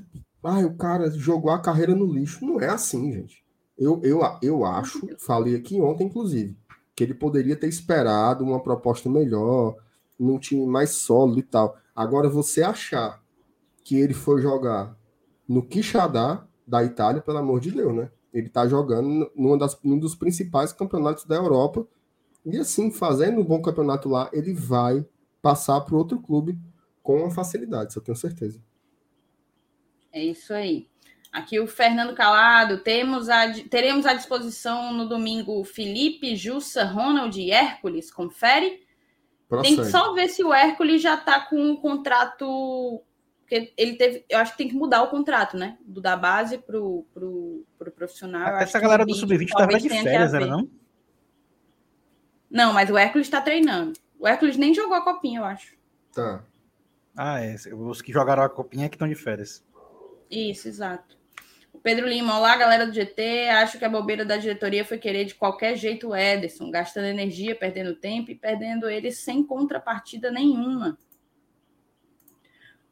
ah, 0.43 0.67
o 0.67 0.77
cara 0.77 1.11
jogou 1.11 1.51
a 1.51 1.61
carreira 1.61 1.95
no 1.95 2.07
lixo. 2.07 2.45
Não 2.45 2.61
é 2.61 2.69
assim, 2.69 3.13
gente. 3.13 3.45
Eu, 3.77 4.01
eu, 4.05 4.21
eu 4.43 4.65
acho, 4.65 5.01
falei 5.19 5.57
aqui 5.57 5.81
ontem, 5.81 6.07
inclusive, 6.07 6.57
que 6.95 7.03
ele 7.03 7.15
poderia 7.15 7.57
ter 7.57 7.69
esperado 7.69 8.45
uma 8.45 8.61
proposta 8.61 9.09
melhor, 9.09 9.77
num 10.19 10.39
time 10.39 10.65
mais 10.67 10.91
sólido 10.91 11.41
e 11.41 11.43
tal. 11.43 11.77
Agora, 11.95 12.29
você 12.29 12.63
achar 12.63 13.21
que 13.83 13.97
ele 13.97 14.15
foi 14.15 14.41
jogar 14.41 14.97
no 15.49 15.63
Quixadá 15.63 16.47
da 16.67 16.85
Itália, 16.85 17.21
pelo 17.21 17.39
amor 17.39 17.61
de 17.61 17.71
Deus, 17.71 17.95
né? 17.95 18.11
Ele 18.33 18.49
tá 18.49 18.67
jogando 18.67 19.31
numa 19.35 19.59
das, 19.59 19.79
num 19.83 19.99
dos 19.99 20.15
principais 20.15 20.73
campeonatos 20.73 21.25
da 21.25 21.37
Europa. 21.37 21.87
E 22.45 22.59
assim, 22.59 22.91
fazendo 22.91 23.41
um 23.41 23.45
bom 23.45 23.61
campeonato 23.63 24.09
lá, 24.09 24.29
ele 24.33 24.53
vai 24.53 25.05
passar 25.41 25.81
para 25.81 25.97
outro 25.97 26.21
clube 26.21 26.59
com 27.03 27.31
facilidade, 27.31 27.91
isso 27.91 27.99
eu 27.99 28.03
tenho 28.03 28.17
certeza. 28.17 28.63
É 30.13 30.23
isso 30.25 30.55
aí. 30.55 30.89
Aqui 31.33 31.59
o 31.59 31.67
Fernando 31.67 32.15
Calado, 32.15 32.79
temos 32.79 33.29
a, 33.29 33.53
teremos 33.69 34.07
à 34.07 34.15
disposição 34.15 34.93
no 34.93 35.09
domingo 35.09 35.65
Felipe, 35.65 36.37
Jussa, 36.37 36.85
Ronald 36.85 37.39
e 37.39 37.51
Hércules. 37.51 38.13
Confere. 38.13 38.85
Tem 39.61 39.77
que 39.77 39.85
só 39.87 40.15
ver 40.15 40.29
se 40.29 40.45
o 40.45 40.55
Hércules 40.55 41.03
já 41.03 41.17
tá 41.17 41.41
com 41.41 41.73
o 41.73 41.81
contrato. 41.81 43.03
Porque 43.41 43.73
ele 43.77 43.97
teve. 43.97 44.25
Eu 44.29 44.39
acho 44.39 44.53
que 44.53 44.59
tem 44.59 44.69
que 44.69 44.77
mudar 44.77 45.03
o 45.03 45.11
contrato, 45.11 45.57
né? 45.57 45.77
Do 45.85 46.01
da 46.01 46.17
base 46.17 46.59
pro, 46.59 47.05
pro, 47.13 47.67
pro 47.77 47.91
profissional. 47.91 48.57
Essa 48.57 48.79
galera 48.79 49.05
do 49.05 49.13
vídeo 49.13 49.21
Sub-20 49.29 49.49
tava 49.49 49.59
talvez 49.63 49.83
de 49.83 49.89
férias, 49.89 50.33
era 50.33 50.47
não? 50.47 50.71
Não, 52.55 52.73
mas 52.73 52.89
o 52.89 52.97
Hércules 52.97 53.29
tá 53.29 53.41
treinando. 53.41 53.95
O 54.17 54.29
Hércules 54.29 54.57
nem 54.57 54.73
jogou 54.73 54.95
a 54.97 55.03
copinha, 55.03 55.41
eu 55.41 55.45
acho. 55.45 55.75
Tá. 56.15 56.45
Ah, 57.17 57.41
é. 57.45 57.57
Os 57.75 58.01
que 58.01 58.13
jogaram 58.13 58.45
a 58.45 58.49
copinha 58.49 58.87
é 58.87 58.89
que 58.89 58.95
estão 58.95 59.09
de 59.09 59.17
férias. 59.17 59.65
Isso, 60.31 60.69
exato. 60.69 61.19
O 61.73 61.79
Pedro 61.81 62.07
Lima, 62.07 62.39
olá, 62.39 62.57
galera 62.57 62.87
do 62.87 62.93
GT. 62.95 63.49
Acho 63.49 63.77
que 63.77 63.85
a 63.85 63.89
bobeira 63.89 64.25
da 64.25 64.37
diretoria 64.37 64.85
foi 64.85 64.99
querer 64.99 65.25
de 65.25 65.35
qualquer 65.35 65.75
jeito 65.77 66.11
o 66.11 66.17
Ederson, 66.17 66.71
gastando 66.71 67.07
energia, 67.07 67.57
perdendo 67.57 67.97
tempo 67.97 68.31
e 68.31 68.37
perdendo 68.37 68.89
ele 68.89 69.11
sem 69.11 69.45
contrapartida 69.45 70.31
nenhuma. 70.31 70.97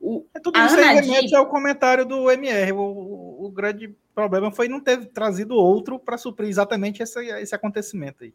O, 0.00 0.26
É 0.34 0.40
tudo 0.40 0.58
A 0.58 0.66
isso 0.66 0.76
aí 0.80 0.94
remete 0.96 1.36
ao 1.36 1.46
comentário 1.48 2.04
do 2.04 2.28
MR. 2.32 2.72
O, 2.72 2.80
o- 2.80 3.46
o 3.46 3.50
grande 3.52 3.96
problema 4.12 4.50
foi 4.50 4.66
não 4.66 4.80
ter 4.80 5.06
trazido 5.06 5.54
outro 5.54 6.00
para 6.00 6.18
suprir 6.18 6.48
exatamente 6.48 7.00
esse, 7.00 7.24
esse 7.38 7.54
acontecimento 7.54 8.24
aí. 8.24 8.34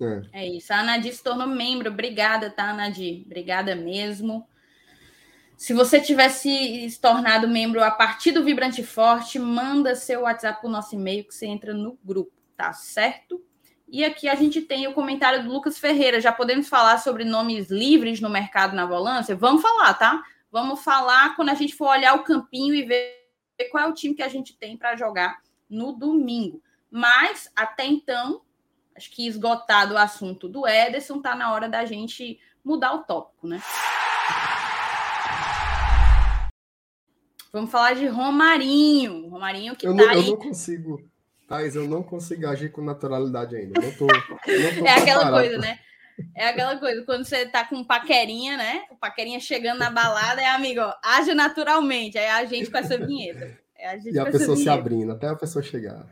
É. 0.00 0.40
É 0.42 0.48
isso. 0.48 0.72
A 0.72 0.80
Anadir 0.80 1.14
se 1.14 1.22
tornou 1.22 1.46
membro. 1.46 1.90
Obrigada, 1.90 2.50
tá, 2.50 2.70
Anadir? 2.70 3.22
Obrigada 3.24 3.74
mesmo. 3.74 4.46
Se 5.56 5.72
você 5.72 6.00
tivesse 6.00 6.90
se 6.90 7.00
tornado 7.00 7.48
membro 7.48 7.82
a 7.82 7.90
partir 7.90 8.30
do 8.30 8.44
Vibrante 8.44 8.82
Forte, 8.82 9.38
manda 9.38 9.94
seu 9.94 10.22
WhatsApp 10.22 10.60
para 10.60 10.68
o 10.68 10.72
nosso 10.72 10.94
e-mail 10.94 11.24
que 11.24 11.34
você 11.34 11.46
entra 11.46 11.72
no 11.72 11.98
grupo, 12.04 12.32
tá 12.56 12.74
certo? 12.74 13.42
E 13.88 14.04
aqui 14.04 14.28
a 14.28 14.34
gente 14.34 14.60
tem 14.60 14.86
o 14.86 14.92
comentário 14.92 15.42
do 15.42 15.50
Lucas 15.50 15.78
Ferreira. 15.78 16.20
Já 16.20 16.30
podemos 16.30 16.68
falar 16.68 16.98
sobre 16.98 17.24
nomes 17.24 17.70
livres 17.70 18.20
no 18.20 18.28
mercado 18.28 18.76
na 18.76 18.84
volância? 18.84 19.34
Vamos 19.34 19.62
falar, 19.62 19.94
tá? 19.94 20.22
Vamos 20.50 20.82
falar 20.82 21.34
quando 21.36 21.48
a 21.50 21.54
gente 21.54 21.74
for 21.74 21.88
olhar 21.88 22.14
o 22.14 22.24
campinho 22.24 22.74
e 22.74 22.82
ver 22.84 23.16
qual 23.70 23.84
é 23.84 23.88
o 23.88 23.94
time 23.94 24.14
que 24.14 24.22
a 24.22 24.28
gente 24.28 24.56
tem 24.56 24.76
para 24.76 24.96
jogar 24.96 25.38
no 25.70 25.92
domingo. 25.92 26.62
Mas, 26.90 27.50
até 27.54 27.86
então, 27.86 28.42
acho 28.96 29.10
que 29.10 29.26
esgotado 29.26 29.94
o 29.94 29.98
assunto 29.98 30.48
do 30.48 30.66
Ederson, 30.66 31.20
tá 31.20 31.34
na 31.34 31.52
hora 31.52 31.68
da 31.68 31.84
gente 31.84 32.40
mudar 32.64 32.94
o 32.94 33.04
tópico, 33.04 33.46
né? 33.46 33.60
Vamos 37.52 37.70
falar 37.70 37.94
de 37.94 38.06
Romarinho. 38.06 39.28
Romarinho 39.28 39.76
que 39.76 39.86
Eu 39.86 39.96
tá 39.96 40.04
não, 40.04 40.12
eu 40.12 40.20
aí. 40.20 40.26
não 40.30 40.36
consigo. 40.36 41.00
Thais, 41.48 41.76
eu 41.76 41.88
não 41.88 42.02
consigo 42.02 42.46
agir 42.48 42.70
com 42.72 42.82
naturalidade 42.82 43.54
ainda. 43.56 43.80
Eu 43.80 43.84
Não 43.84 43.92
tô, 43.92 44.06
eu 44.06 44.62
não 44.62 44.78
tô 44.78 44.84
É 44.84 44.90
aquela 44.94 45.30
coisa, 45.30 45.58
né? 45.58 45.78
É 46.34 46.48
aquela 46.48 46.76
coisa, 46.78 47.04
quando 47.04 47.24
você 47.24 47.46
tá 47.46 47.64
com 47.64 47.84
paquerinha, 47.84 48.56
né? 48.56 48.84
O 48.90 48.96
paquerinha 48.96 49.38
chegando 49.38 49.78
na 49.78 49.90
balada, 49.90 50.40
é 50.40 50.46
amigo, 50.48 50.80
ó, 50.80 50.94
age 51.02 51.34
naturalmente. 51.34 52.18
Aí 52.18 52.26
a 52.26 52.44
gente 52.46 52.70
com 52.70 52.78
essa 52.78 52.98
vinheta. 52.98 53.56
É 53.76 53.88
a 53.90 53.96
gente 53.98 54.14
E 54.14 54.18
a 54.18 54.24
pessoa 54.24 54.56
se 54.56 54.68
abrindo, 54.68 55.12
até 55.12 55.28
a 55.28 55.36
pessoa 55.36 55.62
chegar. 55.62 56.06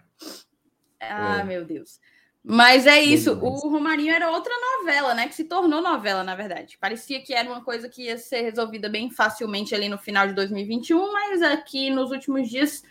Ah, 1.00 1.40
É. 1.40 1.44
meu 1.44 1.64
Deus. 1.64 1.98
Mas 2.46 2.86
é 2.86 3.00
isso. 3.00 3.32
O 3.40 3.68
Romarinho 3.70 4.12
era 4.12 4.30
outra 4.30 4.52
novela, 4.78 5.14
né? 5.14 5.26
Que 5.28 5.34
se 5.34 5.44
tornou 5.44 5.80
novela, 5.80 6.22
na 6.22 6.34
verdade. 6.36 6.76
Parecia 6.78 7.22
que 7.22 7.32
era 7.32 7.48
uma 7.48 7.64
coisa 7.64 7.88
que 7.88 8.02
ia 8.04 8.18
ser 8.18 8.42
resolvida 8.42 8.88
bem 8.88 9.10
facilmente 9.10 9.74
ali 9.74 9.88
no 9.88 9.96
final 9.96 10.26
de 10.26 10.34
2021, 10.34 11.10
mas 11.12 11.40
aqui 11.42 11.88
nos 11.90 12.10
últimos 12.10 12.48
dias, 12.50 12.82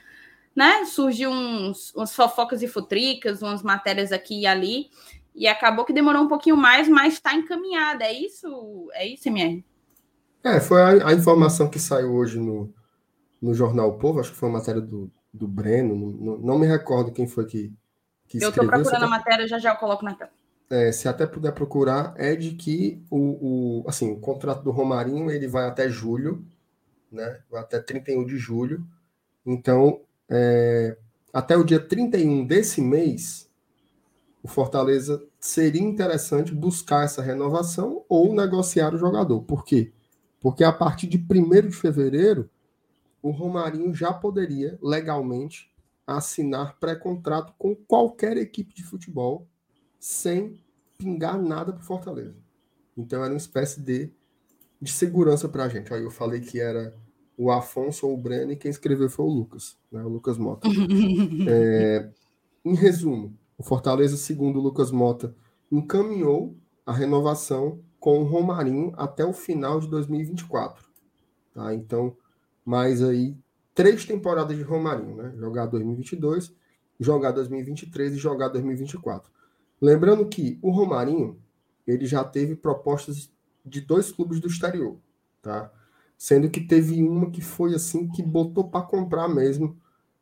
né? 0.55 0.85
Surgiu 0.85 1.31
uns, 1.31 1.93
umas 1.95 2.15
fofocas 2.15 2.63
e 2.63 2.67
futricas, 2.67 3.41
umas 3.43 3.63
matérias 3.63 4.11
aqui 4.11 4.41
e 4.41 4.47
ali. 4.47 4.89
E 5.35 5.47
acabou 5.47 5.85
que 5.85 5.93
demorou 5.93 6.23
um 6.23 6.27
pouquinho 6.27 6.57
mais, 6.57 6.87
mas 6.89 7.15
está 7.15 7.35
encaminhada. 7.35 8.05
É 8.05 8.13
isso? 8.13 8.89
É 8.93 9.07
isso, 9.07 9.29
MR? 9.29 9.65
É, 10.43 10.59
foi 10.59 10.81
a, 10.81 11.07
a 11.09 11.13
informação 11.13 11.69
que 11.69 11.79
saiu 11.79 12.13
hoje 12.13 12.39
no, 12.39 12.73
no 13.41 13.53
Jornal 13.53 13.89
o 13.89 13.99
Povo, 13.99 14.19
acho 14.19 14.31
que 14.31 14.37
foi 14.37 14.49
uma 14.49 14.59
matéria 14.59 14.81
do, 14.81 15.11
do 15.33 15.47
Breno, 15.47 15.95
não, 15.95 16.11
não- 16.11 16.39
não 16.39 16.59
me 16.59 16.67
recordo 16.67 17.13
quem 17.13 17.27
foi 17.27 17.45
que, 17.45 17.73
eu 18.41 18.49
estou 18.49 18.65
procurando 18.65 19.03
a 19.03 19.07
matéria, 19.07 19.47
já 19.47 19.59
já 19.59 19.71
eu 19.71 19.77
coloco 19.77 20.03
na 20.03 20.13
tela. 20.15 20.31
É, 20.69 20.91
se 20.91 21.07
até 21.07 21.25
puder 21.25 21.51
procurar, 21.53 22.13
é 22.17 22.35
de 22.35 22.51
que 22.51 23.03
o, 23.09 23.81
o, 23.81 23.83
assim, 23.87 24.11
o 24.11 24.19
contrato 24.19 24.63
do 24.63 24.71
Romarinho 24.71 25.29
ele 25.29 25.47
vai 25.47 25.67
até 25.67 25.89
julho, 25.89 26.45
né? 27.11 27.41
Vai 27.49 27.61
até 27.61 27.79
31 27.79 28.25
de 28.25 28.37
julho. 28.37 28.85
Então, 29.45 30.01
é, 30.29 30.97
até 31.31 31.55
o 31.55 31.63
dia 31.63 31.79
31 31.79 32.45
desse 32.45 32.81
mês, 32.81 33.49
o 34.41 34.47
Fortaleza 34.47 35.23
seria 35.39 35.81
interessante 35.81 36.53
buscar 36.53 37.05
essa 37.05 37.21
renovação 37.21 38.03
ou 38.09 38.33
negociar 38.33 38.93
o 38.93 38.97
jogador. 38.97 39.41
Por 39.41 39.63
quê? 39.63 39.91
Porque 40.39 40.63
a 40.63 40.71
partir 40.71 41.07
de 41.07 41.17
1 41.17 41.69
de 41.69 41.75
fevereiro, 41.75 42.49
o 43.21 43.31
Romarinho 43.31 43.93
já 43.93 44.13
poderia 44.13 44.77
legalmente 44.81 45.72
assinar 46.05 46.77
pré-contrato 46.79 47.53
com 47.57 47.75
qualquer 47.75 48.37
equipe 48.37 48.73
de 48.73 48.83
futebol 48.83 49.47
sem 49.99 50.61
pingar 50.97 51.41
nada 51.41 51.71
para 51.71 51.81
Fortaleza. 51.81 52.35
Então 52.97 53.23
era 53.23 53.33
uma 53.33 53.37
espécie 53.37 53.81
de, 53.81 54.11
de 54.81 54.91
segurança 54.91 55.47
para 55.47 55.65
a 55.65 55.69
gente. 55.69 55.93
Aí 55.93 56.03
eu 56.03 56.11
falei 56.11 56.41
que 56.41 56.59
era 56.59 56.93
o 57.37 57.51
Afonso 57.51 58.07
ou 58.07 58.13
o 58.13 58.17
Breno 58.17 58.51
e 58.51 58.55
quem 58.55 58.69
escreveu 58.69 59.09
foi 59.09 59.25
o 59.25 59.29
Lucas, 59.29 59.77
né? 59.91 60.03
o 60.03 60.09
Lucas 60.09 60.37
Mota. 60.37 60.67
é, 61.47 62.09
em 62.63 62.75
resumo, 62.75 63.35
o 63.57 63.63
Fortaleza, 63.63 64.17
segundo 64.17 64.59
o 64.59 64.61
Lucas 64.61 64.91
Mota, 64.91 65.35
encaminhou 65.71 66.55
a 66.85 66.93
renovação 66.93 67.79
com 67.99 68.19
o 68.19 68.25
Romarinho 68.25 68.93
até 68.97 69.25
o 69.25 69.33
final 69.33 69.79
de 69.79 69.87
2024. 69.87 70.85
Tá? 71.53 71.73
Então, 71.73 72.15
mais 72.65 73.01
aí 73.01 73.37
três 73.73 74.05
temporadas 74.05 74.55
de 74.55 74.63
Romarinho, 74.63 75.15
né? 75.15 75.33
Jogar 75.37 75.65
2022, 75.65 76.53
jogar 76.99 77.31
2023 77.31 78.13
e 78.13 78.17
jogar 78.17 78.49
2024. 78.49 79.31
Lembrando 79.81 80.25
que 80.27 80.59
o 80.61 80.71
Romarinho, 80.71 81.37
ele 81.85 82.05
já 82.05 82.23
teve 82.23 82.55
propostas 82.55 83.29
de 83.65 83.81
dois 83.81 84.11
clubes 84.11 84.39
do 84.39 84.47
exterior, 84.47 84.97
tá? 85.41 85.71
Sendo 86.17 86.49
que 86.49 86.61
teve 86.61 87.01
uma 87.03 87.29
que 87.29 87.41
foi 87.41 87.73
assim 87.73 88.07
que 88.07 88.21
botou 88.21 88.69
para 88.69 88.85
comprar 88.85 89.27
mesmo, 89.27 89.77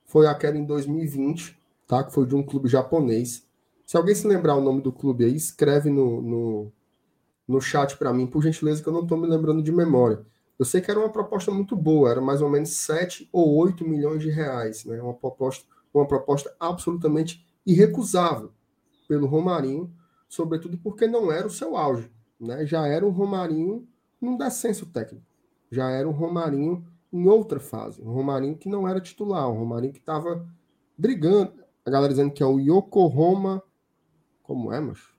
foi 0.06 0.28
aquela 0.28 0.58
em 0.58 0.66
2020, 0.66 1.58
tá? 1.88 2.04
Que 2.04 2.14
foi 2.14 2.26
de 2.26 2.36
um 2.36 2.44
clube 2.44 2.68
japonês. 2.68 3.46
Se 3.86 3.98
alguém 3.98 4.16
se 4.16 4.28
lembrar 4.28 4.56
o 4.56 4.62
nome 4.62 4.82
do 4.82 4.92
clube 4.92 5.26
aí, 5.26 5.36
escreve 5.36 5.90
no, 5.90 6.22
no, 6.22 6.72
no 7.48 7.62
chat 7.62 7.98
para 7.98 8.14
mim, 8.14 8.26
por 8.26 8.42
gentileza, 8.42 8.82
que 8.82 8.90
eu 8.90 8.94
não 8.94 9.04
estou 9.04 9.18
me 9.18 9.28
lembrando 9.28 9.62
de 9.62 9.72
memória. 9.72 10.26
Eu 10.62 10.66
sei 10.66 10.80
que 10.80 10.92
era 10.92 11.00
uma 11.00 11.10
proposta 11.10 11.50
muito 11.50 11.76
boa, 11.76 12.12
era 12.12 12.22
mais 12.22 12.40
ou 12.40 12.48
menos 12.48 12.70
7 12.70 13.28
ou 13.34 13.56
8 13.56 13.84
milhões 13.84 14.22
de 14.22 14.30
reais, 14.30 14.86
né? 14.86 15.02
Uma 15.02 15.16
proposta, 15.16 15.66
uma 15.92 16.06
proposta 16.06 16.56
absolutamente 16.60 17.44
irrecusável 17.66 18.52
pelo 19.08 19.26
Romarinho, 19.26 19.92
sobretudo 20.30 20.78
porque 20.78 21.08
não 21.08 21.32
era 21.32 21.48
o 21.48 21.50
seu 21.50 21.76
auge, 21.76 22.12
né? 22.40 22.64
Já 22.64 22.86
era 22.86 23.04
um 23.04 23.10
Romarinho 23.10 23.88
num 24.22 24.38
descenso 24.38 24.86
técnico. 24.86 25.26
Já 25.72 25.90
era 25.90 26.08
um 26.08 26.12
Romarinho 26.12 26.86
em 27.12 27.28
outra 27.28 27.60
fase, 27.60 28.00
um 28.00 28.12
Romarinho 28.12 28.56
que 28.56 28.70
não 28.70 28.88
era 28.88 29.02
titular, 29.02 29.50
um 29.50 29.58
Romarinho 29.58 29.94
que 29.94 30.00
estava 30.00 30.48
brigando, 30.96 31.54
a 31.84 31.90
galera 31.90 32.14
dizendo 32.14 32.34
que 32.34 32.44
é 32.44 32.46
o 32.46 32.60
Yokohama. 32.60 33.64
Como 34.44 34.72
é, 34.72 34.80
macho? 34.80 35.12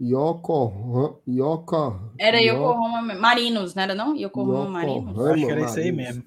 Yokohama. 0.00 1.16
Yoko, 1.28 2.00
era 2.18 2.38
Yokohama 2.40 3.14
Marinos, 3.14 3.74
não 3.74 3.82
era 3.82 3.94
não? 3.94 4.16
Yokohama, 4.16 4.52
Yokohama 4.52 4.70
Marinos. 4.70 5.18
Acho 5.18 5.46
que 5.46 5.52
era 5.52 5.64
isso 5.64 5.78
aí 5.78 5.92
mesmo. 5.92 6.24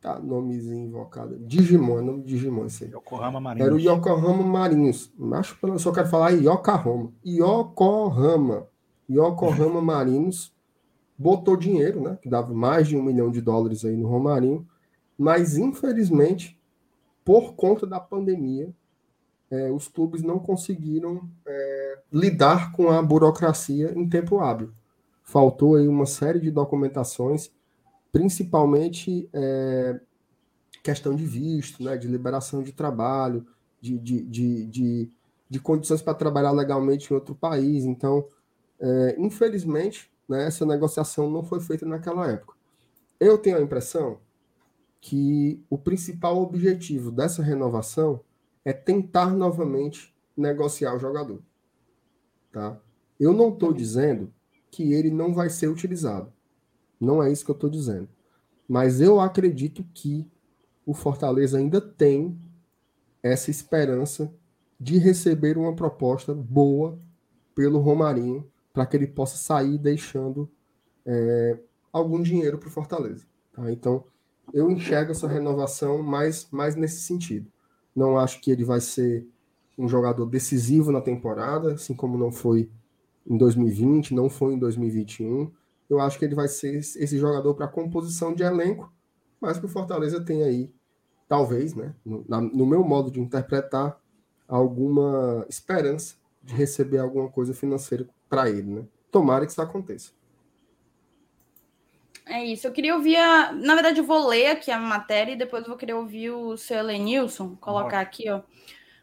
Tá, 0.00 0.18
nomezinho 0.18 0.86
invocado. 0.86 1.38
Digimon, 1.40 1.98
é 1.98 2.02
nome 2.02 2.22
de 2.22 2.28
Digimon 2.28 2.64
isso 2.64 2.84
aí. 2.84 2.90
Yokohama 2.90 3.38
Marinos. 3.38 3.66
Era 3.66 3.76
o 3.76 3.78
Yokohama 3.78 4.42
Marinos. 4.42 5.12
Acho 5.34 5.58
que 5.58 5.66
eu 5.66 5.78
só 5.78 5.92
quero 5.92 6.08
falar 6.08 6.30
Yokohama. 6.30 7.12
Yokohama. 7.24 8.66
Yokohama 9.10 9.82
Marinos 9.82 10.54
botou 11.18 11.54
dinheiro, 11.54 12.00
né? 12.00 12.18
Que 12.22 12.30
dava 12.30 12.54
mais 12.54 12.88
de 12.88 12.96
um 12.96 13.02
milhão 13.02 13.30
de 13.30 13.42
dólares 13.42 13.84
aí 13.84 13.94
no 13.94 14.08
Romarinho. 14.08 14.66
Mas, 15.18 15.58
infelizmente, 15.58 16.58
por 17.22 17.52
conta 17.52 17.86
da 17.86 18.00
pandemia, 18.00 18.72
é, 19.50 19.70
os 19.70 19.88
clubes 19.88 20.22
não 20.22 20.38
conseguiram 20.38 21.28
é, 21.46 21.98
lidar 22.12 22.72
com 22.72 22.88
a 22.88 23.02
burocracia 23.02 23.92
em 23.96 24.08
tempo 24.08 24.38
hábil. 24.38 24.72
Faltou 25.24 25.74
aí 25.74 25.88
uma 25.88 26.06
série 26.06 26.38
de 26.40 26.50
documentações, 26.50 27.50
principalmente 28.12 29.28
é, 29.32 30.00
questão 30.82 31.14
de 31.14 31.24
visto, 31.24 31.82
né, 31.82 31.96
de 31.96 32.06
liberação 32.06 32.62
de 32.62 32.72
trabalho, 32.72 33.46
de, 33.80 33.98
de, 33.98 34.22
de, 34.22 34.66
de, 34.66 35.10
de 35.48 35.60
condições 35.60 36.02
para 36.02 36.14
trabalhar 36.14 36.52
legalmente 36.52 37.10
em 37.10 37.14
outro 37.14 37.34
país. 37.34 37.84
Então, 37.84 38.26
é, 38.78 39.16
infelizmente, 39.18 40.10
né, 40.28 40.46
essa 40.46 40.64
negociação 40.64 41.28
não 41.28 41.42
foi 41.42 41.60
feita 41.60 41.84
naquela 41.84 42.28
época. 42.30 42.54
Eu 43.18 43.36
tenho 43.36 43.56
a 43.58 43.62
impressão 43.62 44.18
que 45.00 45.62
o 45.68 45.78
principal 45.78 46.40
objetivo 46.40 47.10
dessa 47.10 47.42
renovação 47.42 48.20
é 48.64 48.72
tentar 48.72 49.34
novamente 49.34 50.14
negociar 50.36 50.94
o 50.94 50.98
jogador. 50.98 51.42
Tá? 52.52 52.78
Eu 53.18 53.32
não 53.32 53.50
estou 53.50 53.72
dizendo 53.72 54.32
que 54.70 54.92
ele 54.92 55.10
não 55.10 55.34
vai 55.34 55.50
ser 55.50 55.68
utilizado. 55.68 56.32
Não 57.00 57.22
é 57.22 57.30
isso 57.30 57.44
que 57.44 57.50
eu 57.50 57.54
estou 57.54 57.70
dizendo. 57.70 58.08
Mas 58.68 59.00
eu 59.00 59.20
acredito 59.20 59.84
que 59.94 60.30
o 60.86 60.94
Fortaleza 60.94 61.58
ainda 61.58 61.80
tem 61.80 62.38
essa 63.22 63.50
esperança 63.50 64.32
de 64.78 64.98
receber 64.98 65.58
uma 65.58 65.74
proposta 65.74 66.34
boa 66.34 66.98
pelo 67.54 67.80
Romarinho 67.80 68.50
para 68.72 68.86
que 68.86 68.96
ele 68.96 69.06
possa 69.06 69.36
sair 69.36 69.76
deixando 69.76 70.50
é, 71.04 71.58
algum 71.92 72.22
dinheiro 72.22 72.58
para 72.58 72.68
o 72.68 72.72
Fortaleza. 72.72 73.26
Tá? 73.52 73.70
Então, 73.70 74.04
eu 74.52 74.70
enxergo 74.70 75.12
essa 75.12 75.28
renovação 75.28 76.02
mais, 76.02 76.48
mais 76.50 76.74
nesse 76.74 77.00
sentido. 77.02 77.50
Não 77.94 78.18
acho 78.18 78.40
que 78.40 78.50
ele 78.50 78.64
vai 78.64 78.80
ser 78.80 79.26
um 79.76 79.88
jogador 79.88 80.26
decisivo 80.26 80.92
na 80.92 81.00
temporada, 81.00 81.74
assim 81.74 81.94
como 81.94 82.18
não 82.18 82.30
foi 82.30 82.70
em 83.26 83.36
2020, 83.36 84.14
não 84.14 84.28
foi 84.28 84.54
em 84.54 84.58
2021. 84.58 85.50
Eu 85.88 86.00
acho 86.00 86.18
que 86.18 86.24
ele 86.24 86.34
vai 86.34 86.48
ser 86.48 86.76
esse 86.76 87.18
jogador 87.18 87.54
para 87.54 87.66
composição 87.66 88.34
de 88.34 88.42
elenco, 88.42 88.92
mas 89.40 89.58
que 89.58 89.66
o 89.66 89.68
Fortaleza 89.68 90.20
tem 90.20 90.42
aí, 90.42 90.72
talvez, 91.28 91.74
né, 91.74 91.94
no, 92.04 92.24
na, 92.28 92.40
no 92.40 92.66
meu 92.66 92.84
modo 92.84 93.10
de 93.10 93.20
interpretar, 93.20 93.98
alguma 94.46 95.46
esperança 95.48 96.16
de 96.42 96.54
receber 96.54 96.98
alguma 96.98 97.28
coisa 97.28 97.54
financeira 97.54 98.08
para 98.28 98.48
ele, 98.48 98.74
né? 98.74 98.84
Tomara 99.10 99.44
que 99.44 99.52
isso 99.52 99.62
aconteça. 99.62 100.12
É 102.26 102.44
isso. 102.44 102.66
Eu 102.66 102.72
queria 102.72 102.94
ouvir 102.94 103.16
a. 103.16 103.52
Na 103.52 103.74
verdade, 103.74 104.00
eu 104.00 104.04
vou 104.04 104.26
ler 104.26 104.48
aqui 104.48 104.70
a 104.70 104.78
matéria 104.78 105.32
e 105.32 105.36
depois 105.36 105.62
eu 105.62 105.68
vou 105.68 105.76
querer 105.76 105.94
ouvir 105.94 106.30
o 106.30 106.56
seu 106.56 106.78
Elenilson, 106.78 107.56
colocar 107.56 108.00
aqui, 108.00 108.30
ó. 108.30 108.42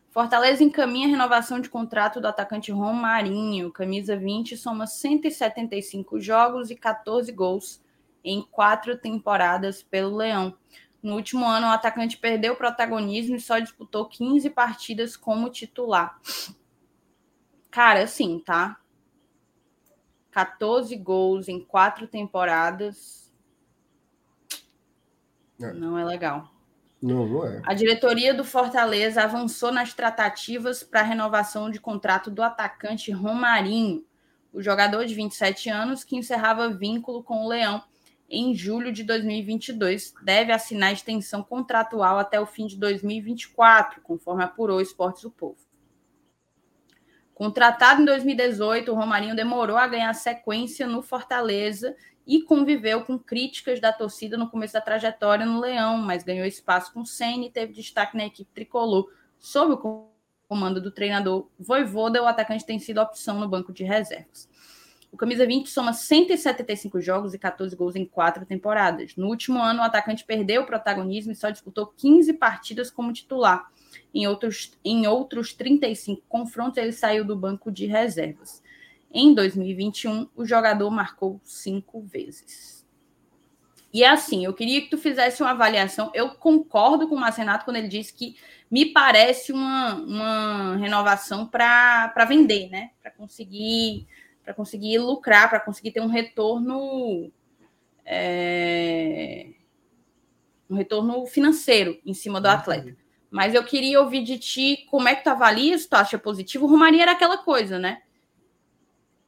Fortaleza 0.09 0.63
encaminha 0.63 1.07
a 1.07 1.11
renovação 1.11 1.59
de 1.59 1.69
contrato 1.69 2.19
do 2.19 2.27
atacante 2.27 2.71
Romarinho, 2.71 3.71
camisa 3.71 4.17
20, 4.17 4.57
soma 4.57 4.87
175 4.87 6.19
jogos 6.19 6.71
e 6.71 6.75
14 6.75 7.31
gols 7.31 7.83
em 8.23 8.41
quatro 8.41 8.97
temporadas 8.97 9.83
pelo 9.83 10.17
Leão. 10.17 10.57
No 11.03 11.15
último 11.15 11.45
ano, 11.45 11.67
o 11.67 11.71
atacante 11.71 12.17
perdeu 12.17 12.55
protagonismo 12.55 13.35
e 13.35 13.39
só 13.39 13.59
disputou 13.59 14.07
15 14.07 14.49
partidas 14.49 15.15
como 15.15 15.49
titular. 15.49 16.19
Cara, 17.69 18.01
assim, 18.01 18.39
tá? 18.39 18.77
14 20.31 20.95
gols 20.95 21.47
em 21.47 21.59
quatro 21.59 22.07
temporadas. 22.07 23.31
É. 25.59 25.73
Não 25.73 25.97
é 25.97 26.05
legal. 26.05 26.51
Não, 27.01 27.27
não 27.27 27.45
é. 27.45 27.61
A 27.63 27.73
diretoria 27.73 28.33
do 28.33 28.43
Fortaleza 28.43 29.23
avançou 29.23 29.71
nas 29.71 29.93
tratativas 29.93 30.83
para 30.83 31.01
a 31.01 31.03
renovação 31.03 31.69
de 31.69 31.79
contrato 31.79 32.31
do 32.31 32.41
atacante 32.41 33.11
Romarinho, 33.11 34.03
o 34.51 34.61
jogador 34.61 35.05
de 35.05 35.13
27 35.13 35.69
anos 35.69 36.03
que 36.03 36.15
encerrava 36.15 36.69
vínculo 36.69 37.23
com 37.23 37.45
o 37.45 37.47
Leão 37.47 37.83
em 38.29 38.53
julho 38.53 38.91
de 38.91 39.03
2022, 39.03 40.13
deve 40.21 40.51
assinar 40.51 40.91
extensão 40.91 41.41
contratual 41.41 42.19
até 42.19 42.39
o 42.39 42.45
fim 42.45 42.67
de 42.67 42.77
2024, 42.77 44.01
conforme 44.01 44.43
apurou 44.43 44.79
o 44.79 44.81
Esportes 44.81 45.23
do 45.23 45.31
Povo. 45.31 45.66
Contratado 47.37 48.01
em 48.01 48.05
2018, 48.05 48.91
o 48.91 48.95
Romarinho 48.95 49.35
demorou 49.35 49.77
a 49.77 49.85
ganhar 49.85 50.11
sequência 50.15 50.87
no 50.87 51.03
Fortaleza 51.03 51.95
e 52.25 52.41
conviveu 52.41 53.05
com 53.05 53.19
críticas 53.19 53.79
da 53.79 53.93
torcida 53.93 54.35
no 54.35 54.49
começo 54.49 54.73
da 54.73 54.81
trajetória 54.81 55.45
no 55.45 55.59
Leão, 55.59 55.99
mas 55.99 56.23
ganhou 56.23 56.47
espaço 56.47 56.91
com 56.91 57.01
o 57.01 57.05
Senna 57.05 57.45
e 57.45 57.51
teve 57.51 57.73
destaque 57.73 58.17
na 58.17 58.25
equipe 58.25 58.49
tricolor. 58.55 59.07
Sob 59.37 59.73
o 59.73 60.09
comando 60.47 60.81
do 60.81 60.89
treinador 60.89 61.47
Voivoda, 61.59 62.23
o 62.23 62.25
atacante 62.25 62.65
tem 62.65 62.79
sido 62.79 62.99
opção 62.99 63.39
no 63.39 63.47
banco 63.47 63.71
de 63.71 63.83
reservas. 63.83 64.49
O 65.11 65.15
camisa 65.15 65.45
20 65.45 65.69
soma 65.69 65.93
175 65.93 66.99
jogos 66.99 67.35
e 67.35 67.37
14 67.37 67.75
gols 67.75 67.95
em 67.95 68.03
quatro 68.03 68.47
temporadas. 68.47 69.15
No 69.15 69.27
último 69.27 69.61
ano, 69.61 69.81
o 69.81 69.85
atacante 69.85 70.25
perdeu 70.25 70.63
o 70.63 70.65
protagonismo 70.65 71.33
e 71.33 71.35
só 71.35 71.51
disputou 71.51 71.85
15 71.95 72.33
partidas 72.33 72.89
como 72.89 73.13
titular. 73.13 73.71
Em 74.13 74.27
outros, 74.27 74.71
em 74.83 75.07
outros 75.07 75.53
35 75.53 76.23
confrontos, 76.27 76.77
ele 76.77 76.91
saiu 76.91 77.25
do 77.25 77.35
banco 77.35 77.71
de 77.71 77.85
reservas. 77.85 78.63
Em 79.11 79.33
2021, 79.33 80.27
o 80.35 80.45
jogador 80.45 80.89
marcou 80.89 81.39
cinco 81.43 82.01
vezes. 82.01 82.85
E 83.93 84.03
é 84.03 84.09
assim, 84.09 84.45
eu 84.45 84.53
queria 84.53 84.81
que 84.81 84.89
tu 84.89 84.97
fizesse 84.97 85.41
uma 85.41 85.51
avaliação. 85.51 86.11
Eu 86.13 86.29
concordo 86.31 87.07
com 87.07 87.15
o 87.15 87.19
Marcenato 87.19 87.65
quando 87.65 87.77
ele 87.77 87.87
disse 87.87 88.13
que 88.13 88.35
me 88.69 88.87
parece 88.87 89.51
uma, 89.51 89.95
uma 89.95 90.75
renovação 90.77 91.47
para 91.47 92.25
vender, 92.27 92.69
né? 92.69 92.91
Para 93.01 93.11
conseguir 93.11 94.07
para 94.43 94.53
conseguir 94.53 94.97
lucrar, 94.99 95.49
para 95.49 95.59
conseguir 95.59 95.91
ter 95.91 95.99
um 95.99 96.07
retorno 96.07 97.29
é, 98.05 99.47
um 100.69 100.75
retorno 100.75 101.25
financeiro 101.25 101.99
em 102.05 102.13
cima 102.13 102.39
do 102.39 102.47
atleta. 102.47 102.95
Mas 103.29 103.53
eu 103.53 103.63
queria 103.63 104.01
ouvir 104.01 104.23
de 104.23 104.39
ti 104.39 104.85
como 104.89 105.07
é 105.07 105.15
que 105.15 105.23
tu 105.23 105.29
avalia, 105.29 105.77
se 105.77 105.87
tu 105.89 105.95
acha 105.95 106.17
positivo. 106.17 106.65
O 106.65 106.69
Romaria 106.69 107.03
era 107.03 107.11
aquela 107.11 107.37
coisa, 107.37 107.77
né? 107.77 108.01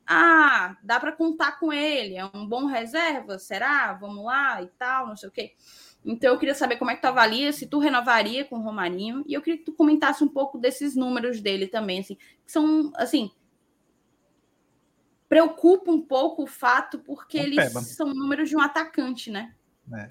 Ah, 0.08 0.76
dá 0.82 1.00
para 1.00 1.12
contar 1.12 1.60
com 1.60 1.72
ele, 1.72 2.16
é 2.16 2.26
um 2.34 2.48
bom 2.48 2.66
reserva, 2.66 3.38
será? 3.38 3.94
Vamos 3.94 4.26
lá 4.26 4.62
e 4.62 4.68
tal, 4.68 5.08
não 5.08 5.16
sei 5.16 5.30
o 5.30 5.32
quê. 5.32 5.54
Então 6.04 6.34
eu 6.34 6.40
queria 6.40 6.56
saber 6.56 6.78
como 6.78 6.90
é 6.90 6.96
que 6.96 7.02
tu 7.02 7.06
avalia, 7.06 7.54
se 7.54 7.68
tu 7.68 7.78
renovaria 7.78 8.46
com 8.46 8.58
o 8.58 8.62
Romarinho, 8.62 9.24
e 9.28 9.34
eu 9.34 9.42
queria 9.42 9.60
que 9.60 9.66
tu 9.66 9.74
comentasse 9.74 10.24
um 10.24 10.28
pouco 10.28 10.58
desses 10.58 10.96
números 10.96 11.42
dele 11.42 11.68
também, 11.68 12.00
assim, 12.00 12.16
que 12.16 12.52
são, 12.52 12.92
assim, 12.96 13.30
preocupa 15.28 15.92
um 15.92 16.02
pouco 16.02 16.44
o 16.44 16.48
fato, 16.48 16.98
porque 17.00 17.38
eles 17.38 17.68
peba. 17.68 17.82
são 17.82 18.12
números 18.12 18.50
de 18.50 18.58
um 18.58 18.62
atacante, 18.62 19.30
né? 19.30 19.54
É. 19.94 20.10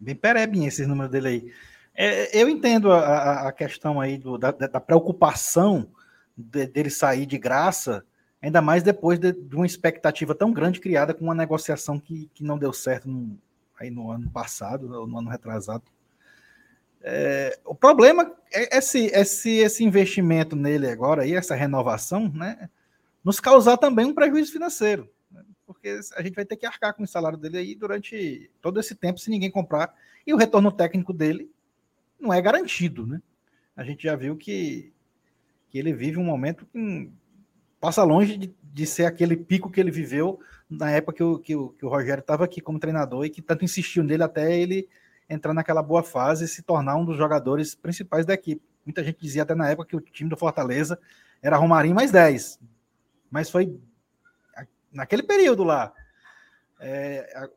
Bem 0.00 0.66
esses 0.66 0.88
números 0.88 1.12
dele 1.12 1.28
aí. 1.28 1.54
É, 1.94 2.40
eu 2.40 2.48
entendo 2.48 2.90
a, 2.90 3.48
a, 3.48 3.52
questão 3.52 4.00
aí 4.00 4.16
do, 4.16 4.38
da, 4.38 4.50
da 4.50 4.80
preocupação 4.80 5.88
de, 6.36 6.66
dele 6.66 6.90
sair 6.90 7.26
de 7.26 7.36
graça, 7.36 8.04
ainda 8.40 8.62
mais 8.62 8.82
depois 8.82 9.18
de, 9.18 9.32
de, 9.32 9.54
uma 9.54 9.66
expectativa 9.66 10.34
tão 10.34 10.52
grande 10.52 10.80
criada 10.80 11.12
com 11.12 11.24
uma 11.24 11.34
negociação 11.34 11.98
que, 11.98 12.30
que 12.32 12.42
não 12.42 12.58
deu 12.58 12.72
certo 12.72 13.08
no, 13.08 13.38
aí 13.78 13.90
no 13.90 14.10
ano 14.10 14.30
passado, 14.30 15.06
no 15.06 15.18
ano 15.18 15.28
retrasado. 15.28 15.84
É, 17.02 17.58
o 17.64 17.74
problema 17.74 18.32
é 18.52 18.78
esse, 18.78 19.06
esse, 19.06 19.56
esse 19.56 19.84
investimento 19.84 20.56
nele 20.56 20.88
agora, 20.88 21.22
aí, 21.22 21.34
essa 21.34 21.54
renovação, 21.54 22.30
né? 22.32 22.70
nos 23.24 23.38
causar 23.38 23.76
também 23.76 24.06
um 24.06 24.14
prejuízo 24.14 24.52
financeiro, 24.52 25.10
né? 25.30 25.42
porque 25.66 26.00
a 26.16 26.22
gente 26.22 26.34
vai 26.34 26.44
ter 26.44 26.56
que 26.56 26.64
arcar 26.64 26.94
com 26.94 27.02
o 27.02 27.08
salário 27.08 27.36
dele 27.36 27.58
aí 27.58 27.74
durante 27.74 28.50
todo 28.60 28.80
esse 28.80 28.94
tempo 28.94 29.18
se 29.18 29.30
ninguém 29.30 29.50
comprar, 29.50 29.94
e 30.24 30.32
o 30.32 30.36
retorno 30.36 30.70
técnico 30.70 31.12
dele 31.12 31.50
não 32.22 32.32
é 32.32 32.40
garantido, 32.40 33.06
né? 33.06 33.20
A 33.76 33.84
gente 33.84 34.04
já 34.04 34.14
viu 34.14 34.36
que, 34.36 34.92
que 35.68 35.78
ele 35.78 35.92
vive 35.92 36.18
um 36.18 36.24
momento 36.24 36.66
que 36.66 37.10
passa 37.80 38.04
longe 38.04 38.36
de, 38.36 38.54
de 38.62 38.86
ser 38.86 39.04
aquele 39.04 39.36
pico 39.36 39.70
que 39.70 39.80
ele 39.80 39.90
viveu 39.90 40.38
na 40.70 40.90
época 40.90 41.16
que 41.16 41.22
o, 41.22 41.38
que 41.38 41.56
o, 41.56 41.70
que 41.70 41.84
o 41.84 41.88
Rogério 41.88 42.20
estava 42.20 42.44
aqui 42.44 42.60
como 42.60 42.78
treinador 42.78 43.24
e 43.24 43.30
que 43.30 43.42
tanto 43.42 43.64
insistiu 43.64 44.04
nele 44.04 44.22
até 44.22 44.56
ele 44.56 44.88
entrar 45.28 45.52
naquela 45.52 45.82
boa 45.82 46.02
fase 46.02 46.44
e 46.44 46.48
se 46.48 46.62
tornar 46.62 46.96
um 46.96 47.04
dos 47.04 47.16
jogadores 47.16 47.74
principais 47.74 48.24
da 48.24 48.34
equipe. 48.34 48.62
Muita 48.84 49.02
gente 49.02 49.20
dizia 49.20 49.42
até 49.42 49.54
na 49.54 49.68
época 49.70 49.88
que 49.88 49.96
o 49.96 50.00
time 50.00 50.30
do 50.30 50.36
Fortaleza 50.36 50.98
era 51.42 51.56
Romarinho 51.56 51.94
mais 51.94 52.10
10 52.10 52.58
mas 53.32 53.48
foi 53.48 53.80
naquele 54.92 55.22
período 55.22 55.64
lá. 55.64 55.90
É, 56.78 57.48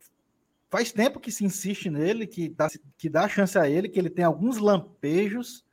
faz 0.69 0.91
tempo 0.91 1.19
que 1.19 1.31
se 1.31 1.45
insiste 1.45 1.89
nele, 1.89 2.27
que 2.27 2.49
dá, 2.49 2.67
que 2.97 3.09
dá 3.09 3.27
chance 3.27 3.57
a 3.57 3.69
ele, 3.69 3.89
que 3.89 3.99
ele 3.99 4.09
tem 4.09 4.25
alguns 4.25 4.57
lampejos, 4.57 5.65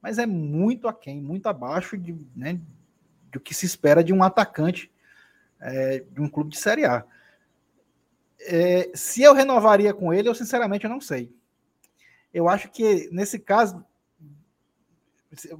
mas 0.00 0.18
é 0.18 0.26
muito 0.26 0.88
aquém, 0.88 1.20
muito 1.20 1.46
abaixo 1.46 1.96
de, 1.96 2.16
né, 2.34 2.60
do 3.32 3.40
que 3.40 3.52
se 3.52 3.66
espera 3.66 4.02
de 4.02 4.12
um 4.12 4.22
atacante 4.22 4.90
é, 5.60 6.00
de 6.00 6.20
um 6.20 6.28
clube 6.28 6.50
de 6.50 6.58
Série 6.58 6.84
A. 6.84 7.04
É, 8.40 8.90
se 8.94 9.22
eu 9.22 9.34
renovaria 9.34 9.92
com 9.92 10.12
ele, 10.12 10.28
eu 10.28 10.34
sinceramente 10.34 10.86
não 10.86 11.00
sei. 11.00 11.34
Eu 12.32 12.48
acho 12.48 12.70
que 12.70 13.08
nesse 13.10 13.38
caso 13.38 13.84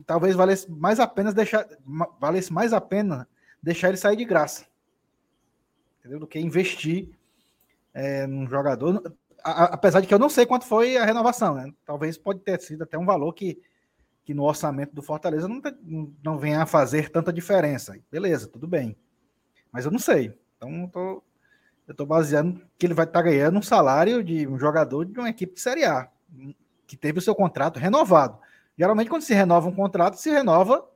talvez 0.06 0.34
valesse 0.34 0.70
mais 0.70 1.00
a 1.00 1.06
pena 1.06 1.32
deixar 1.32 1.66
valesse 2.18 2.52
mais 2.52 2.72
a 2.72 2.80
pena 2.80 3.28
deixar 3.62 3.88
ele 3.88 3.96
sair 3.96 4.16
de 4.16 4.24
graça. 4.24 4.66
Entendeu? 5.98 6.20
Do 6.20 6.26
que 6.26 6.38
investir 6.38 7.10
é, 7.96 8.26
num 8.26 8.46
jogador. 8.46 9.02
A, 9.42 9.64
apesar 9.64 10.00
de 10.00 10.06
que 10.06 10.12
eu 10.12 10.18
não 10.18 10.28
sei 10.28 10.44
quanto 10.44 10.66
foi 10.66 10.98
a 10.98 11.04
renovação, 11.04 11.54
né? 11.54 11.72
Talvez 11.84 12.18
pode 12.18 12.40
ter 12.40 12.60
sido 12.60 12.82
até 12.82 12.98
um 12.98 13.06
valor 13.06 13.32
que, 13.32 13.58
que 14.22 14.34
no 14.34 14.44
orçamento 14.44 14.94
do 14.94 15.02
Fortaleza 15.02 15.48
não, 15.48 15.62
não 16.22 16.38
venha 16.38 16.62
a 16.62 16.66
fazer 16.66 17.08
tanta 17.08 17.32
diferença. 17.32 17.98
Beleza, 18.12 18.46
tudo 18.48 18.68
bem. 18.68 18.94
Mas 19.72 19.86
eu 19.86 19.90
não 19.90 19.98
sei. 19.98 20.38
Então 20.56 20.82
eu 20.82 20.88
tô, 20.88 21.22
eu 21.88 21.94
tô 21.94 22.04
baseando 22.04 22.60
que 22.78 22.86
ele 22.86 22.94
vai 22.94 23.06
estar 23.06 23.20
tá 23.20 23.24
ganhando 23.30 23.58
um 23.58 23.62
salário 23.62 24.22
de 24.22 24.46
um 24.46 24.58
jogador 24.58 25.06
de 25.06 25.18
uma 25.18 25.30
equipe 25.30 25.54
de 25.54 25.60
Série 25.60 25.86
A, 25.86 26.10
que 26.86 26.98
teve 26.98 27.18
o 27.18 27.22
seu 27.22 27.34
contrato 27.34 27.78
renovado. 27.78 28.38
Geralmente, 28.76 29.08
quando 29.08 29.22
se 29.22 29.32
renova 29.32 29.68
um 29.68 29.74
contrato, 29.74 30.18
se 30.18 30.28
renova 30.28 30.86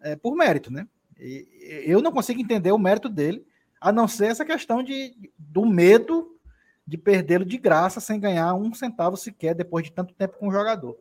é, 0.00 0.14
por 0.14 0.36
mérito, 0.36 0.72
né? 0.72 0.86
eu 1.20 2.00
não 2.00 2.12
consigo 2.12 2.40
entender 2.40 2.70
o 2.70 2.78
mérito 2.78 3.08
dele, 3.08 3.44
a 3.80 3.92
não 3.92 4.08
ser 4.08 4.26
essa 4.26 4.44
questão 4.44 4.82
de, 4.82 5.30
do 5.38 5.64
medo 5.64 6.36
de 6.86 6.96
perdê-lo 6.96 7.44
de 7.44 7.58
graça 7.58 8.00
sem 8.00 8.18
ganhar 8.18 8.54
um 8.54 8.72
centavo 8.72 9.16
sequer 9.16 9.54
depois 9.54 9.84
de 9.84 9.92
tanto 9.92 10.14
tempo 10.14 10.38
com 10.38 10.48
o 10.48 10.52
jogador. 10.52 10.96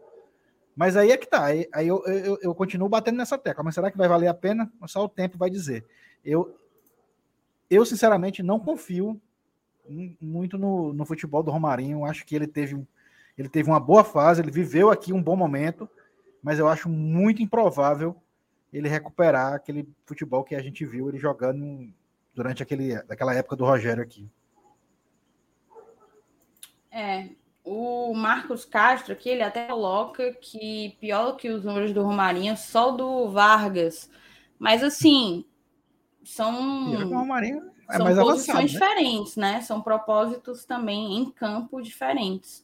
Mas 0.76 0.96
aí 0.96 1.12
é 1.12 1.18
que 1.18 1.26
tá. 1.26 1.46
Aí, 1.46 1.68
aí 1.74 1.88
eu, 1.88 2.04
eu, 2.06 2.38
eu, 2.42 2.54
continuo 2.54 2.90
batendo 2.90 3.18
nessa 3.18 3.38
tecla. 3.38 3.64
Mas 3.64 3.74
será 3.74 3.90
que 3.90 3.98
vai 3.98 4.08
valer 4.08 4.28
a 4.28 4.34
pena? 4.34 4.72
Só 4.86 5.04
o 5.04 5.10
tempo 5.10 5.38
vai 5.38 5.50
dizer. 5.50 5.84
Eu, 6.24 6.56
eu 7.70 7.86
sinceramente, 7.86 8.44
não 8.44 8.60
confio 8.60 9.20
muito 10.22 10.58
no, 10.58 10.94
no 10.94 11.06
futebol 11.06 11.42
do 11.42 11.52
Romarinho. 11.52 12.06
Acho 12.06 12.26
que 12.26 12.36
ele 12.36 12.46
teve, 12.46 12.86
ele 13.38 13.50
teve 13.50 13.70
uma 13.70 13.80
boa 13.80 14.04
fase, 14.04 14.42
ele 14.42 14.52
viveu 14.52 14.92
aqui 14.92 15.14
um 15.14 15.24
bom 15.24 15.36
momento, 15.36 15.90
mas 16.44 16.60
eu 16.60 16.68
acho 16.68 16.90
muito 16.90 17.42
improvável 17.42 18.16
ele 18.72 18.90
recuperar 18.90 19.54
aquele 19.54 19.88
futebol 20.06 20.44
que 20.44 20.54
a 20.54 20.62
gente 20.62 20.86
viu 20.86 21.08
ele 21.08 21.18
jogando 21.18 21.92
durante 22.38 22.62
aquele, 22.62 22.94
aquela 22.94 23.34
época 23.34 23.56
do 23.56 23.66
Rogério 23.66 24.04
aqui. 24.04 24.30
É, 26.92 27.30
o 27.64 28.14
Marcos 28.14 28.64
Castro 28.64 29.14
aqui, 29.14 29.28
ele 29.28 29.42
até 29.42 29.66
coloca 29.66 30.32
que 30.34 30.96
pior 31.02 31.36
que 31.36 31.50
os 31.50 31.66
números 31.66 31.92
do 31.92 32.04
Romarinho, 32.04 32.56
só 32.56 32.92
do 32.92 33.28
Vargas. 33.32 34.08
Mas 34.60 34.84
assim, 34.84 35.46
são, 36.24 36.94
é 36.94 37.98
são 37.98 38.06
posições 38.06 38.18
avançado, 38.20 38.60
né? 38.60 38.66
diferentes, 38.66 39.36
né? 39.36 39.62
São 39.62 39.82
propósitos 39.82 40.64
também 40.64 41.18
em 41.18 41.32
campo 41.32 41.82
diferentes. 41.82 42.64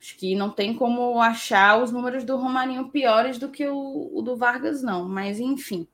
Acho 0.00 0.16
que 0.16 0.36
não 0.36 0.50
tem 0.50 0.72
como 0.72 1.20
achar 1.20 1.82
os 1.82 1.90
números 1.90 2.22
do 2.22 2.36
Romarinho 2.36 2.90
piores 2.90 3.38
do 3.38 3.48
que 3.48 3.66
o, 3.66 4.10
o 4.14 4.22
do 4.22 4.36
Vargas, 4.36 4.84
não. 4.84 5.08
Mas, 5.08 5.40
enfim. 5.40 5.88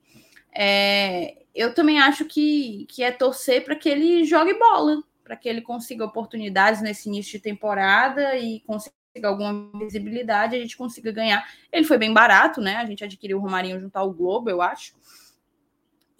É, 0.52 1.39
eu 1.54 1.74
também 1.74 1.98
acho 1.98 2.24
que, 2.24 2.86
que 2.88 3.02
é 3.02 3.10
torcer 3.10 3.64
para 3.64 3.76
que 3.76 3.88
ele 3.88 4.24
jogue 4.24 4.54
bola, 4.54 5.02
para 5.24 5.36
que 5.36 5.48
ele 5.48 5.60
consiga 5.60 6.04
oportunidades 6.04 6.80
nesse 6.80 7.08
início 7.08 7.32
de 7.32 7.40
temporada 7.40 8.36
e 8.36 8.60
consiga 8.60 8.94
alguma 9.24 9.70
visibilidade, 9.78 10.56
a 10.56 10.60
gente 10.60 10.76
consiga 10.76 11.10
ganhar. 11.10 11.44
Ele 11.72 11.84
foi 11.84 11.98
bem 11.98 12.12
barato, 12.12 12.60
né? 12.60 12.76
A 12.76 12.84
gente 12.84 13.04
adquiriu 13.04 13.38
o 13.38 13.40
Romarinho 13.40 13.80
junto 13.80 13.96
ao 13.96 14.12
Globo, 14.12 14.48
eu 14.48 14.62
acho. 14.62 14.94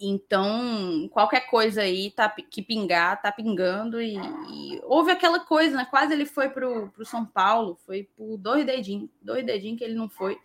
Então, 0.03 1.07
qualquer 1.11 1.41
coisa 1.41 1.83
aí 1.83 2.09
tá, 2.09 2.27
que 2.27 2.61
pingar, 2.61 3.21
tá 3.21 3.31
pingando. 3.31 4.01
E, 4.01 4.15
e 4.15 4.81
houve 4.83 5.11
aquela 5.11 5.39
coisa, 5.39 5.77
né? 5.77 5.85
Quase 5.89 6.13
ele 6.13 6.25
foi 6.25 6.49
para 6.49 6.67
o 6.67 7.05
São 7.05 7.25
Paulo, 7.25 7.77
foi 7.85 8.09
por 8.17 8.35
dois 8.37 8.65
dedinhos, 8.65 9.09
dois 9.21 9.45
dedinhos 9.45 9.77
que 9.77 9.83
ele 9.83 9.93
não 9.93 10.09
foi. 10.09 10.37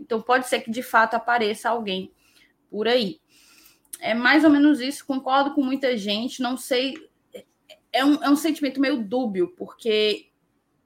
Então, 0.00 0.22
pode 0.22 0.48
ser 0.48 0.60
que 0.60 0.70
de 0.70 0.82
fato 0.82 1.14
apareça 1.14 1.68
alguém 1.68 2.10
por 2.70 2.88
aí. 2.88 3.20
É 4.00 4.14
mais 4.14 4.44
ou 4.44 4.50
menos 4.50 4.80
isso, 4.80 5.06
concordo 5.06 5.54
com 5.54 5.62
muita 5.62 5.96
gente. 5.96 6.42
Não 6.42 6.56
sei, 6.56 6.94
é 7.92 8.04
um, 8.04 8.22
é 8.22 8.28
um 8.28 8.36
sentimento 8.36 8.80
meio 8.80 9.02
dúbio, 9.02 9.54
porque 9.56 10.28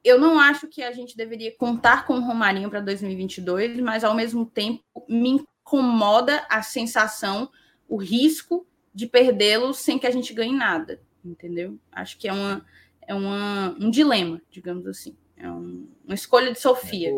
eu 0.05 0.19
não 0.19 0.39
acho 0.39 0.69
que 0.69 0.83
a 0.83 0.93
gente 0.93 1.17
deveria 1.17 1.55
contar 1.57 2.07
com 2.07 2.15
o 2.15 2.21
Romarinho 2.21 2.71
para 2.71 2.81
2022, 2.81 3.81
mas 3.81 4.05
ao 4.05 4.15
mesmo 4.15 4.47
tempo 4.47 4.83
me 5.09 5.31
incomoda 5.31 6.47
a 6.49 6.63
sensação 6.63 7.51
o 7.89 7.97
risco 7.97 8.67
de 8.95 9.07
perdê-lo 9.07 9.73
sem 9.73 9.99
que 9.99 10.07
a 10.07 10.11
gente 10.11 10.33
ganhe 10.33 10.55
nada, 10.55 11.01
entendeu? 11.25 11.79
Acho 11.91 12.19
que 12.19 12.29
é, 12.29 12.33
uma, 12.33 12.65
é 13.07 13.15
uma, 13.15 13.77
um 13.81 13.91
dilema, 13.91 14.41
digamos 14.51 14.87
assim. 14.87 15.17
É 15.37 15.51
um, 15.51 15.89
uma 16.05 16.15
escolha 16.15 16.53
de 16.53 16.59
Sofia. 16.59 17.13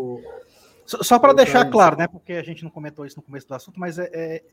Só, 0.85 1.03
só 1.03 1.19
para 1.19 1.33
deixar 1.33 1.65
claro, 1.71 1.97
né? 1.97 2.07
Porque 2.07 2.35
a 2.35 2.43
gente 2.43 2.63
não 2.63 2.71
comentou 2.71 3.07
isso 3.07 3.17
no 3.17 3.23
começo 3.23 3.49
do 3.49 3.55
assunto, 3.55 3.81
mas 3.81 3.99
é, 3.99 4.11
é 4.13 4.45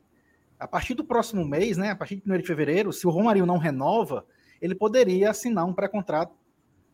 a 0.59 0.67
partir 0.67 0.93
do 0.93 1.03
próximo 1.03 1.45
mês, 1.45 1.77
né, 1.77 1.91
a 1.91 1.95
partir 1.95 2.15
de 2.15 2.31
1 2.31 2.37
de 2.37 2.47
fevereiro, 2.47 2.91
se 2.91 3.05
o 3.05 3.09
Romarinho 3.09 3.45
não 3.45 3.57
renova, 3.57 4.25
ele 4.61 4.73
poderia 4.73 5.29
assinar 5.29 5.65
um 5.65 5.73
pré-contrato 5.73 6.33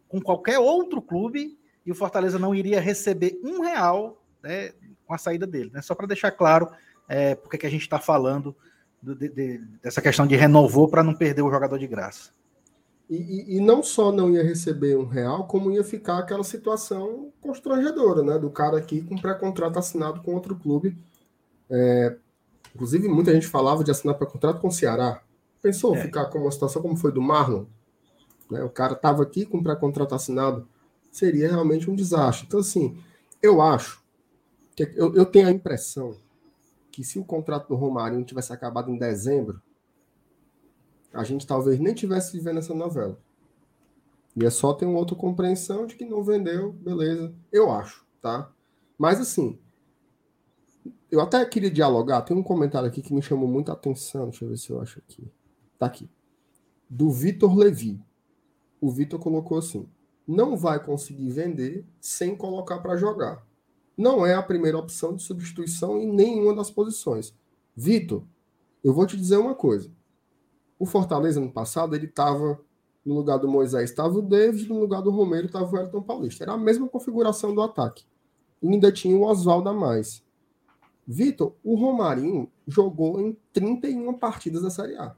com 0.08 0.22
qualquer 0.22 0.60
outro 0.60 1.02
clube 1.02 1.58
e 1.86 1.92
o 1.92 1.96
Fortaleza 1.96 2.38
não 2.38 2.54
iria 2.54 2.80
receber 2.80 3.40
um 3.44 3.62
real 3.62 4.22
né, 4.42 4.74
com 5.06 5.14
a 5.14 5.18
saída 5.18 5.48
dele. 5.48 5.72
Né? 5.74 5.82
Só 5.82 5.96
para 5.96 6.08
deixar 6.08 6.32
claro 6.32 6.70
é, 7.08 7.36
porque 7.36 7.58
que 7.58 7.68
a 7.68 7.70
gente 7.70 7.82
está 7.82 8.00
falando 8.00 8.56
do, 9.02 9.16
de, 9.16 9.30
de, 9.30 9.58
dessa 9.82 10.02
questão 10.02 10.26
de 10.26 10.36
renovou 10.36 10.88
para 10.88 11.04
não 11.04 11.14
perder 11.14 11.42
o 11.42 11.52
jogador 11.52 11.78
de 11.78 11.88
graça. 11.88 12.32
E, 13.10 13.16
e, 13.16 13.58
e, 13.58 13.60
não 13.60 13.84
só 13.84 14.12
não 14.12 14.32
ia 14.32 14.44
receber 14.44 14.98
um 14.98 15.06
real, 15.06 15.46
como 15.46 15.70
ia 15.70 15.84
ficar 15.84 16.20
aquela 16.20 16.44
situação 16.44 17.32
constrangedora, 17.42 18.24
né? 18.24 18.40
Do 18.40 18.50
cara 18.50 18.78
aqui 18.78 19.02
com 19.02 19.18
pré-contrato 19.18 19.78
assinado 19.78 20.22
com 20.22 20.34
outro 20.34 20.56
clube. 20.56 20.98
É, 21.70 22.16
inclusive, 22.74 23.08
muita 23.08 23.34
gente 23.34 23.48
falava 23.48 23.84
de 23.84 23.92
assinar 23.92 24.16
pré-contrato 24.16 24.60
com 24.60 24.68
o 24.68 24.72
Ceará. 24.72 25.22
Pensou 25.62 25.96
é. 25.96 26.02
ficar 26.02 26.26
com 26.26 26.40
uma 26.40 26.52
situação 26.52 26.82
como 26.82 26.96
foi 26.96 27.12
do 27.12 27.22
Marlon? 27.22 27.66
Né? 28.50 28.64
O 28.64 28.70
cara 28.70 28.94
estava 28.94 29.24
aqui 29.24 29.46
com 29.46 29.64
pré-contrato 29.64 30.16
assinado. 30.16 30.68
Seria 31.12 31.50
realmente 31.50 31.90
um 31.90 31.96
desastre. 31.96 32.48
Então, 32.48 32.60
assim, 32.60 32.98
eu 33.42 33.62
acho, 33.62 34.04
que 34.76 34.84
eu, 34.96 35.14
eu 35.16 35.26
tenho 35.26 35.48
a 35.48 35.52
impressão 35.52 36.16
que 36.92 37.04
se 37.04 37.18
o 37.20 37.26
contrato 37.26 37.68
do 37.68 37.76
Romarinho 37.76 38.24
tivesse 38.24 38.54
acabado 38.54 38.92
em 38.92 38.98
dezembro, 38.98 39.62
a 41.12 41.24
gente 41.24 41.46
talvez 41.46 41.80
nem 41.80 41.94
tivesse 41.94 42.38
vivendo 42.38 42.60
essa 42.60 42.74
novela. 42.74 43.18
E 44.36 44.46
é 44.46 44.50
só 44.50 44.74
ter 44.74 44.86
uma 44.86 44.98
outra 44.98 45.16
compreensão 45.16 45.86
de 45.86 45.96
que 45.96 46.06
não 46.06 46.24
vendeu, 46.24 46.72
beleza. 46.74 47.34
Eu 47.52 47.72
acho, 47.72 48.06
tá? 48.22 48.52
Mas 48.98 49.20
assim, 49.20 49.60
eu 51.14 51.22
até 51.22 51.46
queria 51.46 51.72
dialogar. 51.72 52.22
Tem 52.24 52.36
um 52.36 52.44
comentário 52.44 52.88
aqui 52.88 53.02
que 53.02 53.14
me 53.14 53.22
chamou 53.22 53.48
muita 53.48 53.74
atenção. 53.74 54.30
Deixa 54.30 54.46
eu 54.46 54.50
ver 54.50 54.58
se 54.58 54.70
eu 54.70 54.82
acho 54.82 55.00
aqui. 55.00 55.32
Tá 55.78 55.86
aqui. 55.86 56.10
Do 56.90 57.12
Vitor 57.12 57.56
Levi. 57.56 58.02
O 58.82 58.92
Vitor 58.92 59.20
colocou 59.20 59.58
assim: 59.58 59.88
não 60.28 60.58
vai 60.58 60.84
conseguir 60.84 61.30
vender 61.30 61.86
sem 62.00 62.36
colocar 62.36 62.80
para 62.80 62.98
jogar 62.98 63.46
não 63.98 64.26
é 64.26 64.34
a 64.34 64.44
primeira 64.44 64.78
opção 64.78 65.16
de 65.16 65.24
substituição 65.24 66.00
em 66.00 66.12
nenhuma 66.12 66.56
das 66.56 66.72
posições. 66.72 67.34
Vitor, 67.76 68.24
eu 68.84 68.94
vou 68.94 69.06
te 69.06 69.16
dizer 69.16 69.38
uma 69.38 69.56
coisa. 69.56 69.92
O 70.78 70.86
Fortaleza 70.86 71.40
no 71.40 71.52
passado, 71.52 71.96
ele 71.96 72.08
estava 72.08 72.60
no 73.06 73.16
lugar 73.16 73.38
do 73.38 73.48
Moisés, 73.48 73.90
estava 73.90 74.18
o 74.18 74.22
David, 74.22 74.68
no 74.68 74.80
lugar 74.80 75.02
do 75.02 75.12
Romero 75.12 75.46
estava 75.46 75.72
o 75.72 75.78
Elton 75.78 76.02
Paulista. 76.02 76.44
Era 76.44 76.54
a 76.54 76.58
mesma 76.58 76.88
configuração 76.88 77.54
do 77.54 77.62
ataque. 77.62 78.06
E 78.62 78.68
ainda 78.68 78.92
tinha 78.92 79.16
o 79.16 79.24
Oswaldo 79.24 79.70
a 79.70 79.74
mais. 79.74 80.23
Vitor, 81.06 81.54
o 81.64 81.76
Romarinho 81.76 82.50
jogou 82.68 83.20
em 83.20 83.38
31 83.52 84.14
partidas 84.14 84.62
da 84.62 84.70
Série 84.70 84.96
A. 84.96 85.16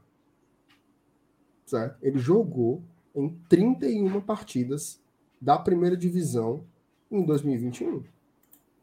Certo? 1.64 1.96
Ele 2.02 2.18
jogou 2.18 2.82
em 3.14 3.28
31 3.48 4.20
partidas 4.20 5.00
da 5.40 5.58
primeira 5.58 5.96
divisão 5.96 6.64
em 7.10 7.24
2021 7.24 8.02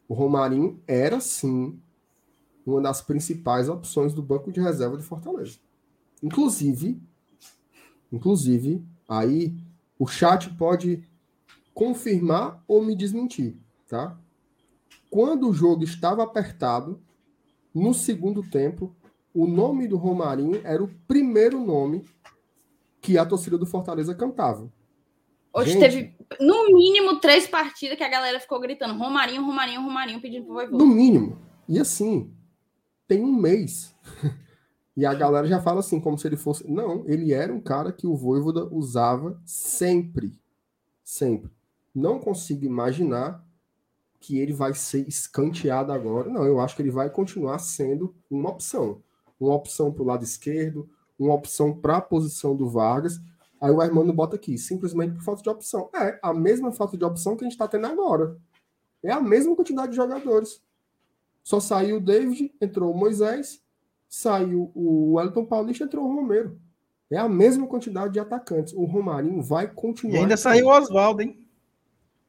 o 0.07 0.13
Romarinho 0.13 0.79
era 0.87 1.19
sim 1.19 1.79
uma 2.65 2.81
das 2.81 3.01
principais 3.01 3.67
opções 3.67 4.13
do 4.13 4.21
banco 4.21 4.51
de 4.51 4.61
reserva 4.61 4.97
de 4.97 5.03
Fortaleza. 5.03 5.57
Inclusive, 6.21 7.01
inclusive, 8.11 8.85
aí 9.09 9.55
o 9.97 10.07
chat 10.07 10.49
pode 10.53 11.03
confirmar 11.73 12.63
ou 12.67 12.83
me 12.83 12.95
desmentir, 12.95 13.57
tá? 13.87 14.17
Quando 15.13 15.47
o 15.47 15.53
jogo 15.53 15.83
estava 15.83 16.23
apertado, 16.23 16.99
no 17.71 17.93
segundo 17.93 18.41
tempo, 18.41 18.95
o 19.31 19.45
nome 19.45 19.87
do 19.87 19.95
Romarinho 19.95 20.59
era 20.63 20.83
o 20.83 20.87
primeiro 21.07 21.63
nome 21.63 22.03
que 22.99 23.15
a 23.15 23.23
torcida 23.23 23.55
do 23.55 23.67
Fortaleza 23.67 24.15
cantava. 24.15 24.73
Hoje 25.53 25.73
Gente, 25.73 25.81
teve, 25.81 26.15
no 26.39 26.73
mínimo, 26.73 27.19
três 27.19 27.45
partidas 27.45 27.95
que 27.95 28.03
a 28.03 28.09
galera 28.09 28.39
ficou 28.39 28.59
gritando 28.59 28.97
Romarinho, 28.97 29.45
Romarinho, 29.45 29.83
Romarinho, 29.83 30.19
pedindo 30.19 30.45
pro 30.45 30.55
Voivoda. 30.55 30.83
No 30.83 30.87
mínimo. 30.87 31.37
E 31.69 31.77
assim, 31.77 32.33
tem 33.07 33.23
um 33.23 33.33
mês. 33.33 33.95
e 34.97 35.05
a 35.05 35.13
galera 35.13 35.45
já 35.45 35.61
fala 35.61 35.81
assim, 35.81 35.99
como 35.99 36.17
se 36.17 36.25
ele 36.25 36.37
fosse... 36.37 36.67
Não, 36.67 37.03
ele 37.05 37.31
era 37.31 37.53
um 37.53 37.61
cara 37.61 37.91
que 37.91 38.07
o 38.07 38.15
Voivoda 38.15 38.65
usava 38.73 39.39
sempre. 39.45 40.41
Sempre. 41.03 41.51
Não 41.93 42.17
consigo 42.17 42.65
imaginar 42.65 43.45
que 44.23 44.39
ele 44.39 44.53
vai 44.53 44.73
ser 44.73 45.07
escanteado 45.07 45.91
agora. 45.91 46.29
Não, 46.29 46.45
eu 46.45 46.59
acho 46.59 46.75
que 46.75 46.81
ele 46.81 46.91
vai 46.91 47.09
continuar 47.09 47.59
sendo 47.59 48.15
uma 48.29 48.49
opção. 48.49 49.01
Uma 49.39 49.53
opção 49.53 49.91
para 49.91 50.03
o 50.03 50.05
lado 50.05 50.23
esquerdo, 50.23 50.89
uma 51.19 51.33
opção 51.33 51.75
para 51.75 51.97
a 51.97 52.01
posição 52.01 52.55
do 52.55 52.69
Vargas 52.69 53.19
Aí 53.63 53.71
o 53.71 53.79
Armando 53.79 54.11
bota 54.11 54.35
aqui, 54.35 54.57
simplesmente 54.57 55.13
por 55.13 55.23
falta 55.23 55.41
de 55.41 55.49
opção. 55.49 55.89
É, 55.95 56.19
a 56.21 56.33
mesma 56.33 56.73
falta 56.73 56.97
de 56.97 57.05
opção 57.05 57.37
que 57.37 57.45
a 57.45 57.47
gente 57.47 57.53
está 57.53 57.65
tendo 57.65 57.87
agora. 57.87 58.35
É 59.01 59.09
a 59.09 59.21
mesma 59.21 59.55
quantidade 59.55 59.91
de 59.91 59.95
jogadores. 59.95 60.61
Só 61.41 61.61
saiu 61.61 61.95
o 61.95 62.01
David, 62.01 62.53
entrou 62.59 62.91
o 62.91 62.97
Moisés, 62.97 63.63
saiu 64.09 64.69
o 64.75 65.13
Wellington 65.13 65.45
Paulista, 65.45 65.85
entrou 65.85 66.03
o 66.03 66.13
Romero. 66.13 66.59
É 67.09 67.17
a 67.17 67.29
mesma 67.29 67.65
quantidade 67.65 68.11
de 68.11 68.19
atacantes. 68.19 68.73
O 68.73 68.83
Romarinho 68.83 69.41
vai 69.41 69.65
continuar. 69.65 70.15
E 70.15 70.17
ainda 70.17 70.35
saiu 70.35 70.65
o 70.65 70.69
Oswaldo, 70.69 71.21
hein? 71.21 71.41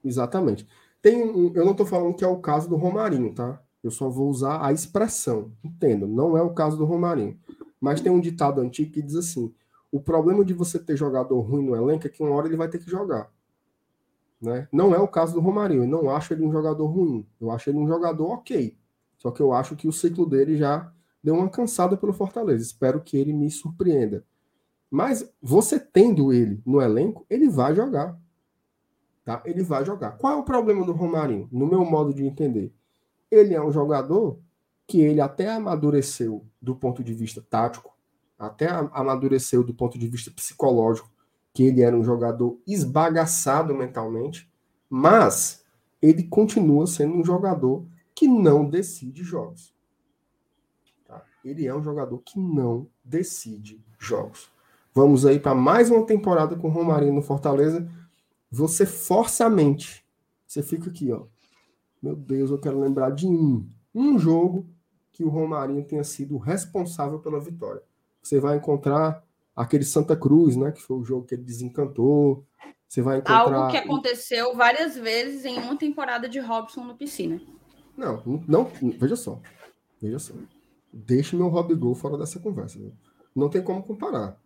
Exatamente. 0.05 0.65
Tem 1.05 1.21
eu 1.21 1.65
não 1.67 1.73
estou 1.73 1.85
falando 1.85 2.15
que 2.15 2.25
é 2.25 2.27
o 2.27 2.39
caso 2.39 2.67
do 2.67 2.77
Romarinho, 2.77 3.35
tá? 3.35 3.61
Eu 3.83 3.91
só 3.91 4.09
vou 4.09 4.31
usar 4.31 4.65
a 4.65 4.73
expressão. 4.73 5.53
Entendo, 5.63 6.07
não 6.07 6.35
é 6.35 6.41
o 6.41 6.55
caso 6.55 6.79
do 6.79 6.87
Romarinho. 6.87 7.39
Mas 7.79 8.01
tem 8.01 8.11
um 8.11 8.19
ditado 8.19 8.59
antigo 8.59 8.91
que 8.91 9.03
diz 9.03 9.15
assim: 9.15 9.55
o 9.93 10.01
problema 10.01 10.43
de 10.43 10.55
você 10.55 10.79
ter 10.79 10.97
jogador 10.97 11.39
ruim 11.41 11.67
no 11.67 11.77
elenco 11.77 12.07
é 12.07 12.09
que 12.09 12.23
uma 12.23 12.35
hora 12.35 12.47
ele 12.47 12.57
vai 12.57 12.69
ter 12.69 12.79
que 12.79 12.91
jogar. 12.91 13.31
Né? 14.41 14.67
Não 14.73 14.95
é 14.95 14.99
o 14.99 15.07
caso 15.07 15.35
do 15.35 15.41
Romarinho. 15.41 15.83
Eu 15.83 15.89
não 15.89 16.09
acho 16.09 16.33
ele 16.33 16.43
um 16.43 16.51
jogador 16.51 16.87
ruim. 16.87 17.27
Eu 17.39 17.51
acho 17.51 17.69
ele 17.69 17.77
um 17.77 17.87
jogador 17.87 18.27
ok. 18.31 18.75
Só 19.19 19.31
que 19.31 19.43
eu 19.43 19.53
acho 19.53 19.77
que 19.77 19.87
o 19.87 19.93
ciclo 19.93 20.25
dele 20.25 20.57
já 20.57 20.91
deu 21.23 21.35
uma 21.35 21.51
cansada 21.51 21.99
pelo 21.99 22.15
Fortaleza. 22.15 22.63
Espero 22.63 23.03
que 23.03 23.19
ele 23.19 23.35
me 23.35 23.51
surpreenda. 23.51 24.25
Mas 24.91 25.31
você 25.43 25.79
tendo 25.79 26.33
ele 26.33 26.63
no 26.65 26.81
elenco, 26.81 27.27
ele 27.29 27.51
vai 27.51 27.75
jogar. 27.75 28.19
Tá? 29.25 29.43
Ele 29.45 29.62
vai 29.62 29.85
jogar. 29.85 30.12
Qual 30.18 30.33
é 30.33 30.37
o 30.37 30.43
problema 30.43 30.85
do 30.85 30.93
Romarinho? 30.93 31.49
No 31.51 31.66
meu 31.66 31.85
modo 31.85 32.12
de 32.12 32.25
entender, 32.25 32.72
ele 33.31 33.55
é 33.55 33.62
um 33.62 33.72
jogador 33.72 34.39
que 34.87 35.01
ele 35.01 35.20
até 35.20 35.51
amadureceu 35.51 36.45
do 36.61 36.75
ponto 36.75 37.03
de 37.03 37.14
vista 37.14 37.41
tático, 37.41 37.95
até 38.39 38.68
amadureceu 38.93 39.64
do 39.64 39.72
ponto 39.72 39.99
de 39.99 40.07
vista 40.07 40.31
psicológico, 40.31 41.11
que 41.55 41.62
ele 41.62 41.83
era 41.83 41.97
um 41.97 42.05
jogador 42.05 42.59
esbagaçado 42.66 43.75
mentalmente, 43.75 44.51
mas 44.91 45.64
ele 46.03 46.25
continua 46.25 46.87
sendo 46.87 47.16
um 47.16 47.25
jogador 47.25 47.87
que 48.14 48.29
não 48.29 48.68
decide 48.68 49.22
jogos. 49.22 49.75
Tá? 51.07 51.25
Ele 51.45 51.66
é 51.66 51.75
um 51.75 51.83
jogador 51.83 52.18
que 52.18 52.39
não 52.39 52.87
decide 53.03 53.83
jogos. 53.99 54.51
Vamos 54.93 55.25
aí 55.25 55.41
para 55.41 55.55
mais 55.55 55.91
uma 55.91 56.05
temporada 56.05 56.55
com 56.57 56.68
o 56.68 56.70
Romarinho 56.70 57.14
no 57.14 57.22
Fortaleza. 57.22 57.89
Você 58.55 58.87
força 58.87 59.47
a 59.47 59.51
mente. 59.51 60.05
Você 60.47 60.63
fica 60.63 60.91
aqui, 60.91 61.11
ó. 61.13 61.25
Meu 62.03 62.15
Deus, 62.15 62.51
eu 62.51 62.59
quero 62.59 62.81
lembrar 62.81 63.11
de 63.11 63.27
um. 63.27 63.69
Um 63.95 64.19
jogo 64.19 64.67
que 65.13 65.23
o 65.23 65.29
Romarinho 65.29 65.85
tenha 65.85 66.03
sido 66.03 66.37
responsável 66.37 67.21
pela 67.21 67.41
vitória 67.41 67.83
você 68.25 68.41
vai 68.41 68.57
encontrar 68.57 69.23
aquele 69.55 69.85
Santa 69.85 70.17
Cruz, 70.17 70.57
né? 70.57 70.73
Que 70.73 70.81
foi 70.81 70.97
o 70.97 71.05
jogo 71.05 71.27
que 71.27 71.35
ele 71.35 71.43
desencantou. 71.43 72.45
Você 72.89 73.03
vai 73.03 73.19
encontrar. 73.19 73.55
Algo 73.55 73.71
que 73.71 73.77
aconteceu 73.77 74.57
várias 74.57 74.97
vezes 74.97 75.45
em 75.45 75.59
uma 75.59 75.77
temporada 75.77 76.29
de 76.29 76.41
Robson 76.41 76.85
no 76.85 76.97
piscina. 76.97 77.41
Não, 77.97 78.43
não, 78.49 78.71
veja 78.99 79.15
só. 79.15 79.41
Veja 80.01 80.19
só. 80.19 80.35
Deixe 80.93 81.37
meu 81.37 81.49
Rob 81.49 81.75
Gol 81.75 81.95
fora 81.95 82.17
dessa 82.17 82.41
conversa. 82.41 82.79
Viu? 82.79 82.93
Não 83.35 83.49
tem 83.49 83.63
como 83.63 83.83
comparar. 83.83 84.39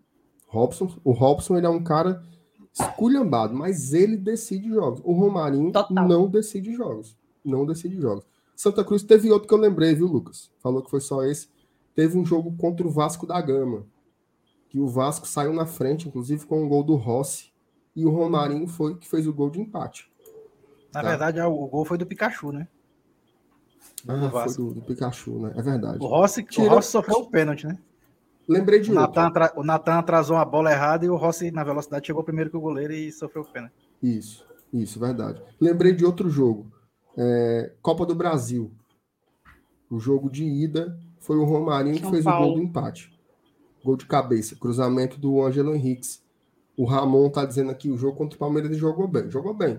Robson, 0.47 0.91
o 1.05 1.13
Robson 1.13 1.57
ele 1.57 1.67
é 1.67 1.71
um 1.71 1.83
cara 1.83 2.23
esculhambado, 2.81 3.55
mas 3.55 3.93
ele 3.93 4.17
decide 4.17 4.69
jogos. 4.69 5.01
O 5.05 5.13
Romarinho 5.13 5.73
Total. 5.73 6.09
não 6.09 6.29
decide 6.29 6.73
jogos. 6.75 7.17
Não 7.45 7.67
decide 7.67 8.01
jogos. 8.01 8.27
Santa 8.57 8.85
Cruz 8.85 9.03
teve 9.03 9.31
outro 9.31 9.49
que 9.49 9.55
eu 9.55 9.59
lembrei, 9.59 9.95
viu, 9.95 10.07
Lucas? 10.07 10.51
Falou 10.59 10.83
que 10.83 10.91
foi 10.91 11.01
só 11.01 11.25
esse 11.25 11.49
teve 11.99 12.17
um 12.17 12.25
jogo 12.25 12.57
contra 12.57 12.87
o 12.87 12.91
Vasco 12.93 13.27
da 13.27 13.41
Gama, 13.41 13.85
que 14.69 14.79
o 14.79 14.87
Vasco 14.87 15.27
saiu 15.27 15.53
na 15.53 15.67
frente, 15.67 16.07
inclusive 16.07 16.47
com 16.47 16.63
um 16.63 16.69
gol 16.69 16.85
do 16.85 16.95
Rossi, 16.95 17.53
e 17.97 18.07
o 18.07 18.11
Romarinho 18.11 18.69
foi 18.69 18.97
que 18.97 19.09
fez 19.09 19.27
o 19.27 19.33
gol 19.33 19.51
de 19.51 19.61
empate. 19.61 20.09
Na 20.95 21.03
tá? 21.03 21.09
verdade, 21.09 21.41
o 21.41 21.67
gol 21.67 21.85
foi 21.85 21.99
do 21.99 22.07
Pikachu, 22.07 22.53
né? 22.53 22.69
Do 24.05 24.13
ah, 24.13 24.29
Vasco. 24.29 24.63
foi 24.63 24.65
do, 24.65 24.75
do, 24.75 24.83
Pikachu, 24.83 25.41
né? 25.41 25.53
É 25.57 25.61
verdade. 25.61 25.99
O 26.01 26.07
Rossi, 26.07 26.45
Tira... 26.45 26.69
o 26.69 26.75
Rossi 26.77 26.93
sofreu 26.93 27.17
o 27.19 27.29
pênalti, 27.29 27.67
né? 27.67 27.77
Lembrei 28.49 28.81
de 28.81 28.91
o 28.91 28.95
Natan, 28.95 29.31
o 29.57 29.63
Natan 29.63 29.99
atrasou 29.99 30.37
a 30.39 30.45
bola 30.45 30.73
errada 30.73 31.05
e 31.05 31.11
o 31.11 31.17
Rossi, 31.17 31.51
na 31.51 31.63
velocidade, 31.63 32.07
chegou 32.07 32.25
primeiro 32.25 32.49
que 32.49 32.57
o 32.57 32.61
goleiro 32.61 32.95
e 32.95 33.13
sofreu 33.13 33.43
o 33.43 33.45
pênalti. 33.45 33.75
Isso, 34.03 34.47
isso, 34.73 34.99
verdade. 34.99 35.43
Lembrei 35.61 35.93
de 35.93 36.05
outro 36.05 36.31
jogo. 36.31 36.73
É, 37.17 37.73
Copa 37.83 38.07
do 38.07 38.15
Brasil. 38.15 38.73
O 39.91 39.99
jogo 39.99 40.31
de 40.31 40.45
ida 40.45 40.99
foi 41.21 41.37
o 41.37 41.45
Romarinho 41.45 42.01
que 42.01 42.11
fez 42.11 42.25
Paulo. 42.25 42.47
o 42.47 42.49
gol 42.49 42.57
do 42.57 42.63
empate. 42.63 43.13
Gol 43.85 43.97
de 43.97 44.07
cabeça, 44.07 44.57
cruzamento 44.57 45.19
do 45.19 45.43
Ângelo 45.43 45.75
Henriques. 45.75 46.23
O 46.77 46.85
Ramon 46.85 47.29
tá 47.29 47.45
dizendo 47.45 47.71
aqui, 47.71 47.91
o 47.91 47.99
jogo 47.99 48.17
contra 48.17 48.37
o 48.37 48.39
Palmeiras 48.39 48.71
ele 48.71 48.79
jogou 48.81 49.07
bem. 49.07 49.31
Jogou 49.31 49.53
bem. 49.53 49.79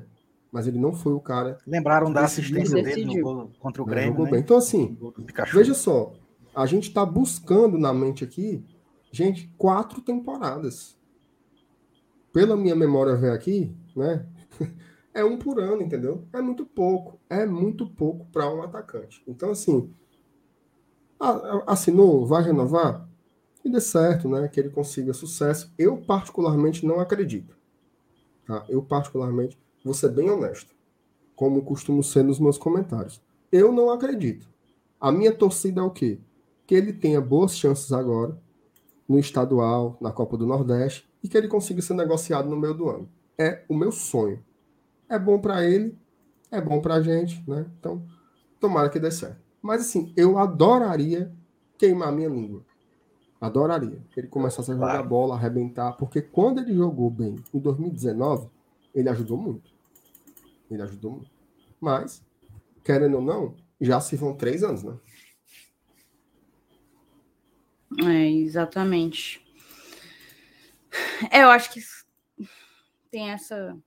Mas 0.51 0.67
ele 0.67 0.79
não 0.79 0.93
foi 0.93 1.13
o 1.13 1.19
cara. 1.19 1.57
Lembraram 1.65 2.11
da 2.11 2.21
assistência 2.25 2.83
dele 2.83 3.05
no 3.05 3.21
gol 3.21 3.51
contra 3.59 3.81
o 3.81 3.85
Grêmio. 3.85 4.11
Jogou 4.11 4.25
né? 4.25 4.31
bem. 4.31 4.39
Então, 4.41 4.57
assim, 4.57 4.97
veja 5.53 5.73
só. 5.73 6.13
A 6.59 6.65
gente 6.65 6.89
está 6.89 7.05
buscando 7.05 7.77
na 7.77 7.93
mente 7.93 8.21
aqui, 8.21 8.61
gente, 9.13 9.49
quatro 9.57 10.01
temporadas. 10.01 10.99
Pela 12.33 12.57
minha 12.57 12.75
memória 12.75 13.15
ver 13.15 13.31
aqui, 13.31 13.73
né? 13.95 14.27
É 15.13 15.23
um 15.23 15.39
por 15.39 15.57
ano, 15.59 15.81
entendeu? 15.81 16.27
É 16.33 16.41
muito 16.41 16.65
pouco. 16.65 17.17
É 17.29 17.45
muito 17.45 17.89
pouco 17.89 18.25
para 18.25 18.53
um 18.53 18.61
atacante. 18.61 19.23
Então, 19.25 19.51
assim, 19.51 19.91
assinou, 21.65 22.25
vai 22.27 22.43
renovar? 22.43 23.09
E 23.63 23.69
dê 23.69 23.79
certo, 23.79 24.27
né? 24.27 24.47
Que 24.49 24.59
ele 24.59 24.69
consiga 24.69 25.13
sucesso. 25.13 25.73
Eu, 25.77 25.97
particularmente, 25.97 26.85
não 26.85 26.99
acredito. 26.99 27.57
Tá? 28.45 28.65
Eu, 28.69 28.83
particularmente, 28.83 29.57
vou 29.83 29.93
ser 29.93 30.09
bem 30.09 30.29
honesto, 30.29 30.75
como 31.35 31.63
costumo 31.63 32.03
ser 32.03 32.23
nos 32.23 32.39
meus 32.39 32.57
comentários. 32.57 33.21
Eu 33.49 33.71
não 33.71 33.89
acredito. 33.89 34.47
A 34.99 35.11
minha 35.11 35.33
torcida 35.33 35.81
é 35.81 35.83
o 35.83 35.89
quê? 35.89 36.19
Que 36.69 36.75
ele 36.75 36.93
tenha 36.93 37.19
boas 37.19 37.57
chances 37.57 37.91
agora, 37.91 38.37
no 39.07 39.17
estadual, 39.17 39.97
na 39.99 40.11
Copa 40.11 40.37
do 40.37 40.45
Nordeste, 40.45 41.09
e 41.23 41.27
que 41.27 41.35
ele 41.35 41.47
consiga 41.47 41.81
ser 41.81 41.95
negociado 41.95 42.47
no 42.47 42.55
meio 42.55 42.75
do 42.75 42.87
ano. 42.87 43.09
É 43.39 43.63
o 43.67 43.73
meu 43.73 43.91
sonho. 43.91 44.39
É 45.09 45.17
bom 45.17 45.39
para 45.39 45.65
ele, 45.65 45.97
é 46.51 46.61
bom 46.61 46.79
para 46.79 46.93
a 46.93 47.01
gente, 47.01 47.43
né? 47.49 47.65
Então, 47.79 48.05
tomara 48.59 48.87
que 48.87 48.99
dê 48.99 49.09
certo. 49.09 49.41
Mas 49.59 49.81
assim, 49.81 50.13
eu 50.15 50.37
adoraria 50.37 51.33
queimar 51.75 52.11
minha 52.11 52.29
língua. 52.29 52.63
Adoraria 53.41 53.99
que 54.11 54.19
ele 54.19 54.27
começasse 54.27 54.69
a 54.69 54.75
jogar 54.75 54.91
claro. 54.91 55.09
bola, 55.09 55.33
arrebentar, 55.33 55.93
porque 55.93 56.21
quando 56.21 56.59
ele 56.59 56.75
jogou 56.75 57.09
bem 57.09 57.37
em 57.51 57.57
2019, 57.57 58.47
ele 58.93 59.09
ajudou 59.09 59.37
muito. 59.37 59.71
Ele 60.69 60.83
ajudou 60.83 61.13
muito. 61.13 61.31
Mas, 61.81 62.23
querendo 62.83 63.15
ou 63.15 63.23
não, 63.23 63.55
já 63.81 63.99
se 63.99 64.15
vão 64.15 64.35
três 64.35 64.63
anos, 64.63 64.83
né? 64.83 64.93
É, 68.05 68.29
exatamente. 68.29 69.45
É, 71.31 71.43
eu 71.43 71.49
acho 71.49 71.71
que 71.71 71.81
tem 73.11 73.29
essa 73.29 73.77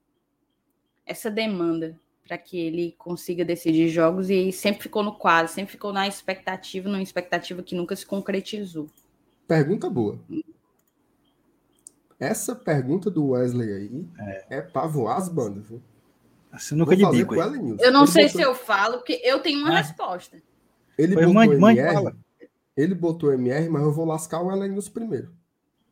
essa 1.04 1.30
demanda 1.30 1.98
para 2.26 2.38
que 2.38 2.58
ele 2.58 2.94
consiga 2.96 3.44
decidir 3.44 3.88
jogos 3.88 4.30
e 4.30 4.52
sempre 4.52 4.84
ficou 4.84 5.02
no 5.02 5.14
quase, 5.14 5.52
sempre 5.52 5.72
ficou 5.72 5.92
na 5.92 6.06
expectativa, 6.06 6.88
numa 6.88 7.02
expectativa 7.02 7.62
que 7.62 7.74
nunca 7.74 7.94
se 7.96 8.06
concretizou. 8.06 8.88
Pergunta 9.46 9.90
boa. 9.90 10.18
Essa 12.18 12.54
pergunta 12.54 13.10
do 13.10 13.30
Wesley 13.30 13.72
aí 13.72 14.06
é, 14.18 14.58
é 14.58 14.60
para 14.62 14.86
voar 14.86 15.16
as 15.16 15.28
bandas. 15.28 15.68
Viu? 15.68 15.82
Assim, 16.52 16.76
nunca 16.76 16.96
de 16.96 17.04
bico. 17.04 17.34
Eu 17.34 17.90
não 17.90 18.04
ele 18.04 18.10
sei 18.10 18.26
botou... 18.26 18.40
se 18.40 18.46
eu 18.46 18.54
falo, 18.54 18.98
porque 18.98 19.20
eu 19.24 19.40
tenho 19.40 19.58
uma 19.58 19.72
é. 19.72 19.78
resposta. 19.78 20.40
Ele 20.96 21.14
Foi 21.14 21.26
botou 21.26 21.34
mãe, 21.34 21.58
mãe 21.58 21.76
fala. 21.76 22.16
Ele 22.76 22.94
botou 22.94 23.32
MR, 23.32 23.68
mas 23.68 23.82
eu 23.82 23.92
vou 23.92 24.04
lascar 24.04 24.42
o 24.42 24.50
Ellen 24.50 24.78
primeiro. 24.92 25.32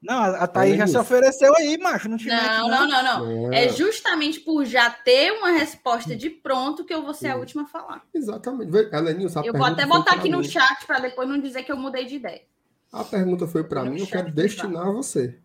Não, 0.03 0.23
a 0.23 0.47
Thaís 0.47 0.79
já 0.79 0.87
se 0.87 0.97
ofereceu 0.97 1.55
aí, 1.57 1.77
macho. 1.77 2.09
Não, 2.09 2.17
não, 2.17 2.69
não, 2.69 2.89
não, 2.89 3.27
não, 3.27 3.53
É. 3.53 3.67
é 3.67 3.69
justamente 3.69 4.41
por 4.41 4.65
já 4.65 4.89
ter 4.89 5.31
uma 5.33 5.51
resposta 5.51 6.17
de 6.17 6.31
pronto 6.31 6.87
que 6.87 6.95
eu 6.95 7.03
vou 7.03 7.13
ser 7.13 7.29
a 7.29 7.37
última 7.37 7.65
a 7.65 7.67
falar. 7.67 8.03
Exatamente. 8.15 8.75
Elenilson, 8.75 9.43
eu 9.45 9.53
vou 9.53 9.67
até 9.67 9.85
botar 9.85 10.15
aqui 10.15 10.31
no 10.31 10.43
chat 10.43 10.87
para 10.87 11.01
depois 11.01 11.29
não 11.29 11.39
dizer 11.39 11.65
que 11.65 11.71
eu 11.71 11.77
mudei 11.77 12.07
de 12.07 12.17
ideia. 12.17 12.43
A 12.91 13.05
pergunta 13.05 13.47
foi 13.47 13.63
para 13.63 13.85
mim, 13.85 14.01
eu 14.01 14.07
quero 14.07 14.33
destinar 14.33 14.87
a 14.87 14.91
você. 14.91 15.39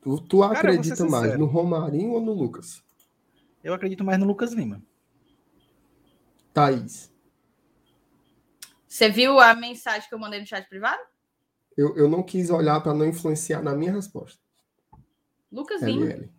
Tu, 0.00 0.20
tu 0.20 0.40
Cara, 0.40 0.58
acredita 0.58 1.04
mais 1.06 1.36
no 1.36 1.46
Romarinho 1.46 2.12
ou 2.12 2.20
no 2.20 2.32
Lucas? 2.32 2.82
Eu 3.62 3.74
acredito 3.74 4.04
mais 4.04 4.18
no 4.18 4.26
Lucas 4.26 4.52
Lima. 4.52 4.80
Thaís. 6.52 7.10
Você 8.94 9.08
viu 9.08 9.40
a 9.40 9.56
mensagem 9.56 10.08
que 10.08 10.14
eu 10.14 10.18
mandei 10.20 10.38
no 10.38 10.46
chat 10.46 10.68
privado? 10.68 11.02
Eu, 11.76 11.96
eu 11.96 12.08
não 12.08 12.22
quis 12.22 12.48
olhar 12.48 12.80
para 12.80 12.94
não 12.94 13.04
influenciar 13.04 13.60
na 13.60 13.74
minha 13.74 13.92
resposta. 13.92 14.38
Lucas 15.50 15.82
Lima. 15.82 16.06
LL. 16.06 16.30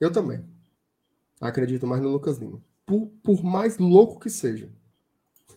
Eu 0.00 0.10
também. 0.10 0.44
Acredito 1.40 1.86
mais 1.86 2.02
no 2.02 2.08
Lucas 2.08 2.38
Lima. 2.38 2.60
Por, 2.84 3.06
por 3.22 3.44
mais 3.44 3.78
louco 3.78 4.18
que 4.18 4.28
seja. 4.28 4.68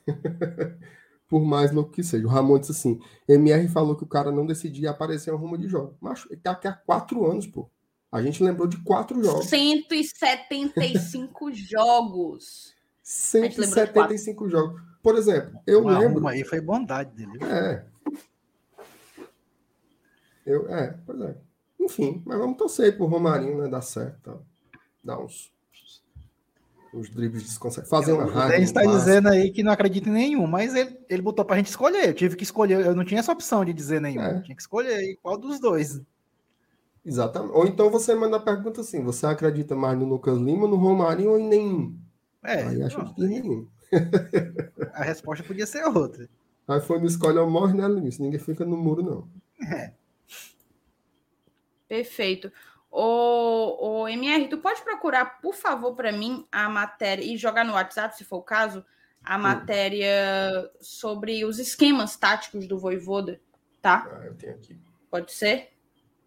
por 1.27 1.43
mais 1.43 1.71
louco 1.71 1.93
que 1.93 2.03
seja. 2.03 2.27
O 2.27 2.29
Ramon 2.29 2.59
disse 2.59 2.73
assim: 2.73 3.01
MR 3.27 3.67
falou 3.67 3.95
que 3.95 4.03
o 4.03 4.07
cara 4.07 4.31
não 4.31 4.45
decidia 4.45 4.91
aparecer 4.91 5.33
em 5.33 5.35
rumo 5.35 5.57
de 5.57 5.67
jogo. 5.67 5.97
Mas 5.99 6.27
ele 6.29 6.39
tá 6.39 6.51
aqui 6.51 6.67
há 6.67 6.73
quatro 6.73 7.25
anos, 7.25 7.47
pô. 7.47 7.67
A 8.11 8.21
gente 8.21 8.43
lembrou 8.43 8.67
de 8.67 8.77
quatro 8.83 9.23
jogos. 9.23 9.47
175 9.47 11.49
jogos. 11.51 12.75
175 13.01 14.47
jogos. 14.47 14.88
Por 15.01 15.15
exemplo, 15.15 15.59
eu 15.65 15.81
Uma 15.81 15.99
lembro. 15.99 16.27
aí 16.27 16.43
foi 16.43 16.59
bondade 16.59 17.11
dele. 17.11 17.39
É. 17.43 17.85
Eu, 20.45 20.67
é, 20.73 20.97
pois 21.05 21.21
é. 21.21 21.35
Enfim, 21.79 22.21
mas 22.25 22.37
vamos 22.37 22.57
torcer 22.57 22.97
pro 22.97 23.05
Romarinho, 23.05 23.61
né? 23.61 23.69
Dar 23.69 23.81
certo. 23.81 24.19
Tá? 24.21 24.37
Dar 25.03 25.19
uns, 25.19 25.51
uns 26.93 27.09
dribles 27.09 27.43
desconcertados. 27.43 27.89
Fazer 27.89 28.11
uma 28.11 28.29
raiva. 28.29 28.55
Ele 28.55 28.63
está 28.63 28.83
dizendo 28.83 29.29
aí 29.29 29.51
que 29.51 29.63
não 29.63 29.71
acredita 29.71 30.09
em 30.09 30.13
nenhum, 30.13 30.45
mas 30.45 30.75
ele, 30.75 30.99
ele 31.07 31.21
botou 31.21 31.45
pra 31.45 31.55
gente 31.55 31.67
escolher. 31.67 32.09
Eu 32.09 32.13
tive 32.13 32.35
que 32.35 32.43
escolher. 32.43 32.85
Eu 32.85 32.95
não 32.95 33.05
tinha 33.05 33.19
essa 33.19 33.31
opção 33.31 33.63
de 33.63 33.71
dizer 33.71 34.01
nenhum. 34.01 34.21
É. 34.21 34.41
tinha 34.41 34.55
que 34.55 34.61
escolher 34.61 34.93
aí 34.95 35.17
qual 35.21 35.37
dos 35.37 35.59
dois. 35.59 36.01
Exatamente. 37.05 37.53
Ou 37.53 37.65
então 37.65 37.89
você 37.89 38.13
manda 38.13 38.37
a 38.37 38.41
pergunta 38.41 38.81
assim: 38.81 39.01
você 39.03 39.25
acredita 39.25 39.75
mais 39.75 39.97
no 39.97 40.05
Lucas 40.05 40.37
Lima, 40.37 40.67
no 40.67 40.75
Romarinho 40.75 41.31
ou 41.31 41.39
em 41.39 41.47
nenhum? 41.47 41.97
É. 42.43 42.63
Aí 42.63 42.83
acho 42.83 43.13
que 43.13 43.21
nenhum. 43.21 43.67
A 44.93 45.03
resposta 45.03 45.43
podia 45.43 45.65
ser 45.65 45.83
outra. 45.85 46.29
Aí 46.67 46.81
foi 46.81 46.99
no 46.99 47.07
escolhe 47.07 47.37
ou 47.37 47.49
morre, 47.49 47.73
né, 47.73 47.87
Luiz? 47.87 48.19
Ninguém 48.19 48.39
fica 48.39 48.63
no 48.63 48.77
muro, 48.77 49.01
não. 49.01 49.27
É. 49.67 49.93
Perfeito. 51.87 52.51
O, 52.91 54.01
o 54.01 54.07
MR, 54.07 54.47
tu 54.47 54.57
pode 54.59 54.81
procurar, 54.83 55.41
por 55.41 55.55
favor, 55.55 55.95
para 55.95 56.11
mim, 56.11 56.47
a 56.51 56.69
matéria 56.69 57.23
e 57.23 57.37
jogar 57.37 57.63
no 57.63 57.73
WhatsApp, 57.73 58.15
se 58.15 58.23
for 58.23 58.37
o 58.37 58.43
caso, 58.43 58.85
a 59.23 59.35
Sim. 59.35 59.41
matéria 59.41 60.71
sobre 60.79 61.43
os 61.43 61.59
esquemas 61.59 62.15
táticos 62.15 62.67
do 62.67 62.79
Voivoda, 62.79 63.39
tá? 63.81 64.07
Ah, 64.11 64.25
eu 64.25 64.35
tenho 64.35 64.53
aqui. 64.53 64.79
Pode 65.09 65.31
ser? 65.31 65.71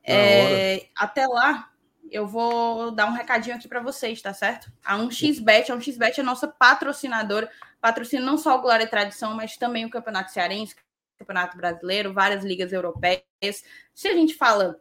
É, 0.04 0.88
até 0.96 1.26
lá, 1.26 1.71
eu 2.12 2.26
vou 2.26 2.90
dar 2.90 3.06
um 3.06 3.14
recadinho 3.14 3.56
aqui 3.56 3.66
para 3.66 3.80
vocês, 3.80 4.20
tá 4.20 4.34
certo? 4.34 4.70
A 4.84 4.98
1xBet, 4.98 5.70
a 5.70 5.76
1xBet 5.76 6.18
é 6.18 6.22
nossa 6.22 6.46
patrocinadora, 6.46 7.50
patrocina 7.80 8.24
não 8.24 8.36
só 8.36 8.56
o 8.58 8.60
Glória 8.60 8.84
e 8.84 8.88
Tradição, 8.88 9.34
mas 9.34 9.56
também 9.56 9.86
o 9.86 9.90
Campeonato 9.90 10.30
Cearense, 10.30 10.76
Campeonato 11.18 11.56
Brasileiro, 11.56 12.12
várias 12.12 12.44
ligas 12.44 12.72
europeias. 12.72 13.24
Se 13.94 14.08
a 14.08 14.14
gente 14.14 14.34
fala 14.34 14.78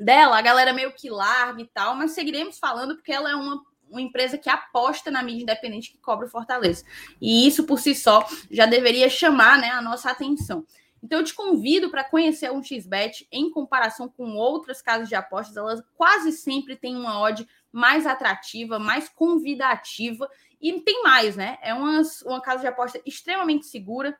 dela, 0.00 0.38
a 0.38 0.42
galera 0.42 0.72
meio 0.72 0.92
que 0.94 1.10
larga 1.10 1.60
e 1.60 1.66
tal, 1.66 1.94
mas 1.94 2.12
seguiremos 2.12 2.58
falando 2.58 2.94
porque 2.94 3.12
ela 3.12 3.30
é 3.30 3.34
uma, 3.34 3.62
uma 3.88 4.00
empresa 4.00 4.38
que 4.38 4.48
aposta 4.48 5.10
na 5.10 5.22
mídia 5.22 5.42
independente 5.42 5.92
que 5.92 5.98
cobra 5.98 6.26
o 6.26 6.30
Fortaleza. 6.30 6.84
E 7.20 7.46
isso 7.46 7.64
por 7.64 7.78
si 7.78 7.94
só 7.94 8.26
já 8.50 8.64
deveria 8.64 9.10
chamar 9.10 9.58
né, 9.58 9.70
a 9.70 9.82
nossa 9.82 10.10
atenção. 10.10 10.64
Então 11.02 11.18
eu 11.18 11.24
te 11.24 11.34
convido 11.34 11.90
para 11.90 12.04
conhecer 12.04 12.52
um 12.52 12.62
xbet 12.62 13.26
em 13.32 13.50
comparação 13.50 14.08
com 14.08 14.36
outras 14.36 14.80
casas 14.80 15.08
de 15.08 15.14
apostas, 15.14 15.56
elas 15.56 15.82
quase 15.94 16.30
sempre 16.32 16.76
têm 16.76 16.96
uma 16.96 17.20
odd 17.20 17.46
mais 17.72 18.06
atrativa, 18.06 18.78
mais 18.78 19.08
convidativa 19.08 20.30
e 20.60 20.80
tem 20.80 21.02
mais, 21.02 21.36
né? 21.36 21.58
É 21.60 21.74
uma, 21.74 22.02
uma 22.24 22.40
casa 22.40 22.60
de 22.60 22.68
aposta 22.68 23.00
extremamente 23.04 23.66
segura, 23.66 24.16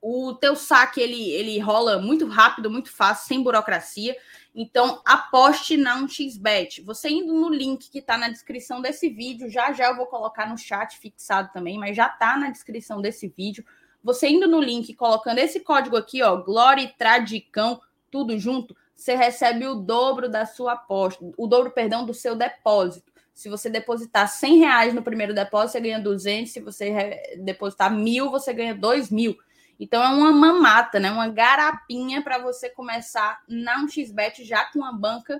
o 0.00 0.32
teu 0.34 0.54
saque 0.54 1.00
ele, 1.00 1.30
ele 1.30 1.58
rola 1.58 2.00
muito 2.00 2.26
rápido, 2.26 2.70
muito 2.70 2.90
fácil, 2.90 3.26
sem 3.26 3.42
burocracia. 3.42 4.16
Então, 4.54 5.02
aposte 5.04 5.76
na 5.76 6.00
1xBet. 6.00 6.84
Você 6.84 7.08
indo 7.08 7.32
no 7.32 7.48
link 7.48 7.90
que 7.90 7.98
está 7.98 8.16
na 8.16 8.28
descrição 8.28 8.80
desse 8.80 9.08
vídeo, 9.08 9.50
já 9.50 9.72
já 9.72 9.88
eu 9.88 9.96
vou 9.96 10.06
colocar 10.06 10.48
no 10.48 10.56
chat 10.56 10.96
fixado 10.98 11.50
também, 11.52 11.78
mas 11.78 11.96
já 11.96 12.06
está 12.06 12.36
na 12.36 12.50
descrição 12.50 13.00
desse 13.00 13.28
vídeo. 13.28 13.64
Você 14.08 14.26
indo 14.26 14.48
no 14.48 14.58
link, 14.58 14.94
colocando 14.94 15.36
esse 15.36 15.60
código 15.60 15.94
aqui, 15.94 16.22
ó, 16.22 16.34
Glória 16.36 16.90
Tradicão, 16.96 17.78
tudo 18.10 18.38
junto, 18.38 18.74
você 18.96 19.14
recebe 19.14 19.66
o 19.66 19.74
dobro 19.74 20.30
da 20.30 20.46
sua 20.46 20.72
aposta, 20.72 21.22
o 21.36 21.46
dobro, 21.46 21.72
perdão, 21.72 22.06
do 22.06 22.14
seu 22.14 22.34
depósito. 22.34 23.12
Se 23.34 23.50
você 23.50 23.68
depositar 23.68 24.26
100 24.26 24.58
reais 24.60 24.94
no 24.94 25.02
primeiro 25.02 25.34
depósito, 25.34 25.72
você 25.72 25.80
ganha 25.82 26.00
200. 26.00 26.50
Se 26.50 26.58
você 26.58 27.36
depositar 27.44 27.92
mil, 27.94 28.30
você 28.30 28.50
ganha 28.54 28.74
2 28.74 29.10
mil. 29.10 29.36
Então 29.78 30.02
é 30.02 30.08
uma 30.08 30.32
mamata, 30.32 30.98
né? 30.98 31.10
Uma 31.10 31.28
garapinha 31.28 32.22
para 32.22 32.38
você 32.38 32.70
começar 32.70 33.42
na 33.46 33.84
1xBet 33.84 34.42
já 34.42 34.64
com 34.72 34.78
uma 34.78 34.92
banca 34.92 35.38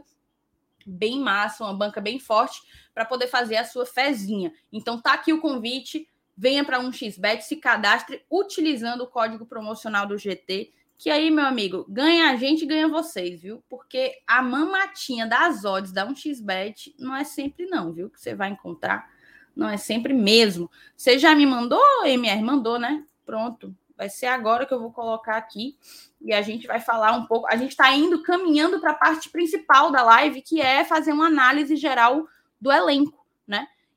bem 0.87 1.19
massa, 1.19 1.65
uma 1.65 1.73
banca 1.73 2.03
bem 2.03 2.19
forte 2.19 2.61
para 2.95 3.07
poder 3.07 3.29
fazer 3.29 3.57
a 3.57 3.65
sua 3.65 3.87
fezinha. 3.87 4.53
Então 4.71 5.01
tá 5.01 5.15
aqui 5.15 5.33
o 5.33 5.41
convite. 5.41 6.07
Venha 6.39 6.65
para 6.65 6.79
um 6.79 6.93
xbet, 6.93 7.43
se 7.43 7.57
cadastre 7.57 8.23
utilizando 8.31 9.01
o 9.03 9.09
código 9.09 9.45
promocional 9.45 10.07
do 10.07 10.17
GT, 10.17 10.73
que 10.97 11.11
aí, 11.11 11.33
meu 11.33 11.45
amigo, 11.45 11.85
ganha 11.89 12.31
a 12.31 12.37
gente 12.37 12.65
ganha 12.65 12.87
vocês, 12.89 13.43
viu? 13.43 13.63
Porque 13.69 14.21
a 14.25 14.41
mamatinha 14.41 15.27
das 15.27 15.65
odds 15.65 15.93
da 15.93 16.07
1xbet 16.07 16.95
não 16.97 17.15
é 17.15 17.25
sempre 17.25 17.67
não, 17.67 17.93
viu? 17.93 18.09
Que 18.09 18.21
você 18.21 18.37
vai 18.37 18.51
encontrar, 18.51 19.11
não 19.55 19.69
é 19.69 19.77
sempre 19.77 20.13
mesmo. 20.13 20.71
Você 20.97 21.19
já 21.19 21.35
me 21.35 21.45
mandou, 21.45 21.83
MR? 22.05 22.41
Mandou, 22.43 22.79
né? 22.79 23.05
Pronto. 23.27 23.75
Vai 23.97 24.09
ser 24.09 24.27
agora 24.27 24.65
que 24.65 24.73
eu 24.73 24.81
vou 24.81 24.93
colocar 24.93 25.37
aqui 25.37 25.77
e 26.21 26.33
a 26.33 26.41
gente 26.41 26.69
vai 26.69 26.79
falar 26.79 27.13
um 27.13 27.27
pouco. 27.27 27.49
A 27.49 27.57
gente 27.57 27.71
está 27.71 27.93
indo 27.93 28.23
caminhando 28.23 28.81
para 28.81 28.93
a 28.93 28.95
parte 28.95 29.29
principal 29.29 29.91
da 29.91 30.05
live, 30.05 30.41
que 30.41 30.61
é 30.61 30.85
fazer 30.85 31.11
uma 31.11 31.27
análise 31.27 31.75
geral 31.75 32.29
do 32.61 32.71
elenco? 32.71 33.18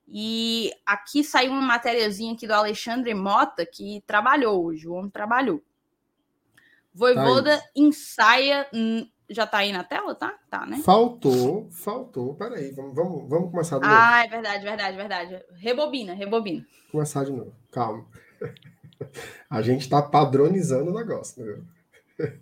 E 0.07 0.71
aqui 0.85 1.23
saiu 1.23 1.51
uma 1.51 1.61
matériazinha 1.61 2.33
aqui 2.33 2.45
do 2.45 2.53
Alexandre 2.53 3.13
Mota, 3.13 3.65
que 3.65 4.03
trabalhou 4.05 4.65
hoje, 4.65 4.87
o 4.87 4.93
homem 4.93 5.09
trabalhou. 5.09 5.61
Voivoda 6.93 7.57
tá 7.57 7.69
ensaia. 7.75 8.67
Hum, 8.73 9.07
já 9.29 9.47
tá 9.47 9.59
aí 9.59 9.71
na 9.71 9.83
tela, 9.83 10.13
tá? 10.13 10.37
Tá, 10.49 10.65
né? 10.65 10.81
Faltou, 10.83 11.69
faltou. 11.71 12.35
Peraí, 12.35 12.71
vamos, 12.71 12.93
vamos, 12.93 13.29
vamos 13.29 13.49
começar 13.49 13.79
de 13.79 13.87
novo. 13.87 13.95
Ah, 13.97 14.25
é 14.25 14.27
verdade, 14.27 14.63
verdade, 14.63 14.97
verdade. 14.97 15.45
Rebobina, 15.53 16.13
rebobina. 16.13 16.65
Começar 16.91 17.23
de 17.23 17.31
novo, 17.31 17.53
calma. 17.71 18.05
A 19.49 19.61
gente 19.61 19.89
tá 19.89 20.01
padronizando 20.01 20.91
o 20.91 20.93
negócio, 20.93 21.43
né? 21.43 22.35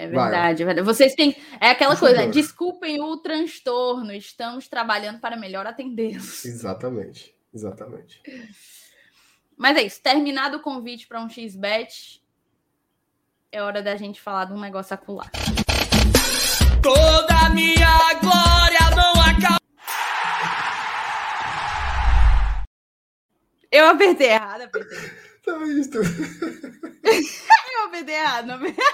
É 0.00 0.06
verdade, 0.06 0.62
é 0.62 0.66
verdade. 0.66 0.86
Vocês 0.86 1.14
têm. 1.14 1.36
É 1.60 1.68
aquela 1.68 1.94
coisa, 1.94 2.26
desculpem 2.26 3.02
o 3.02 3.18
transtorno, 3.18 4.12
estamos 4.12 4.66
trabalhando 4.66 5.20
para 5.20 5.36
melhor 5.36 5.66
atendê-los. 5.66 6.44
Exatamente, 6.46 7.34
exatamente. 7.52 8.22
Mas 9.58 9.76
é 9.76 9.82
isso. 9.82 10.00
Terminado 10.00 10.56
o 10.56 10.60
convite 10.60 11.06
para 11.06 11.22
um 11.22 11.28
XBET, 11.28 12.22
é 13.52 13.62
hora 13.62 13.82
da 13.82 13.94
gente 13.96 14.20
falar 14.22 14.46
de 14.46 14.54
um 14.54 14.60
negócio 14.60 14.94
acular. 14.94 15.30
Toda 16.82 17.50
minha 17.50 18.14
glória 18.22 18.96
não 18.96 19.20
acaba. 19.20 19.60
Eu 23.70 23.86
apertei 23.86 24.30
errado, 24.30 24.62
apertei. 24.62 24.98
Tá 25.42 25.56
isso. 25.64 25.90
Eu 27.72 27.86
apertei 27.86 28.14
errado, 28.14 28.46
não 28.46 28.54
apertei. 28.60 28.84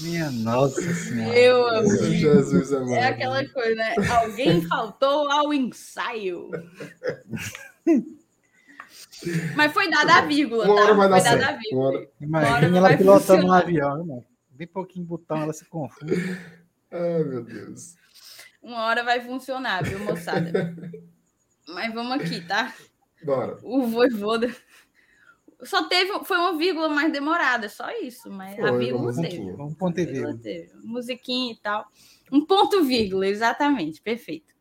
Minha 0.00 0.30
nossa 0.30 0.80
senhora. 0.94 1.32
Meu 1.32 1.66
amigo. 1.66 2.04
Jesus 2.12 2.72
amado. 2.72 2.94
É 2.94 3.08
aquela 3.08 3.48
coisa, 3.48 3.74
né? 3.74 3.94
Alguém 4.22 4.62
faltou 4.62 5.30
ao 5.30 5.52
ensaio. 5.52 6.50
Mas 9.56 9.72
foi 9.72 9.90
dada 9.90 10.14
a 10.14 10.20
vírgula, 10.22 10.64
Uma 10.64 10.74
hora 10.74 10.86
tá? 10.86 10.94
vai 10.94 11.08
dar 11.08 11.20
foi 11.20 11.38
dada 11.38 11.48
a 11.48 11.56
vírgula. 11.56 12.06
Imagina 12.20 12.78
ela 12.78 12.96
pilotando 12.96 13.46
um 13.46 13.52
avião, 13.52 14.04
né? 14.04 14.22
Bem 14.50 14.66
pouquinho 14.66 15.04
botão, 15.04 15.42
ela 15.42 15.52
se 15.52 15.64
confunde. 15.64 16.14
Ai, 16.90 17.24
meu 17.24 17.42
Deus. 17.42 17.96
Uma 18.62 18.84
hora 18.84 19.02
vai 19.04 19.20
funcionar, 19.20 19.82
viu, 19.82 19.98
moçada? 20.00 20.74
Mas 21.68 21.92
vamos 21.92 22.12
aqui, 22.12 22.40
tá? 22.40 22.72
Bora. 23.22 23.58
O 23.62 23.86
voivoda. 23.86 24.54
Só 25.62 25.84
teve. 25.88 26.12
Foi 26.24 26.36
uma 26.36 26.56
vírgula 26.56 26.88
mais 26.88 27.12
demorada, 27.12 27.68
só 27.68 27.90
isso. 28.00 28.30
Mas 28.30 28.56
foi, 28.56 28.68
a 28.68 28.72
vírgula 28.72 29.10
um 29.10 29.20
teve. 29.20 29.52
Um 29.52 29.74
ponto 29.74 29.98
e 30.00 30.06
vírgula. 30.06 30.38
Musiquinha 30.84 31.52
e 31.52 31.56
tal. 31.56 31.86
Um 32.30 32.44
ponto 32.44 32.84
vírgula, 32.84 33.26
exatamente. 33.26 34.00
Perfeito. 34.00 34.54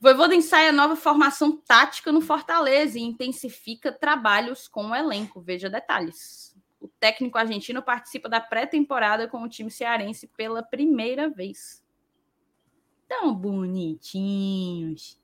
Voivoda 0.00 0.34
ensaia 0.34 0.72
nova 0.72 0.96
formação 0.96 1.56
tática 1.56 2.10
no 2.10 2.20
Fortaleza 2.20 2.98
e 2.98 3.02
intensifica 3.02 3.92
trabalhos 3.92 4.66
com 4.66 4.86
o 4.86 4.94
elenco. 4.94 5.40
Veja 5.40 5.70
detalhes. 5.70 6.56
O 6.80 6.88
técnico 6.88 7.38
argentino 7.38 7.80
participa 7.80 8.28
da 8.28 8.40
pré-temporada 8.40 9.28
com 9.28 9.40
o 9.42 9.48
time 9.48 9.70
cearense 9.70 10.26
pela 10.26 10.60
primeira 10.60 11.30
vez. 11.30 11.84
Tão 13.06 13.32
bonitinhos. 13.32 15.21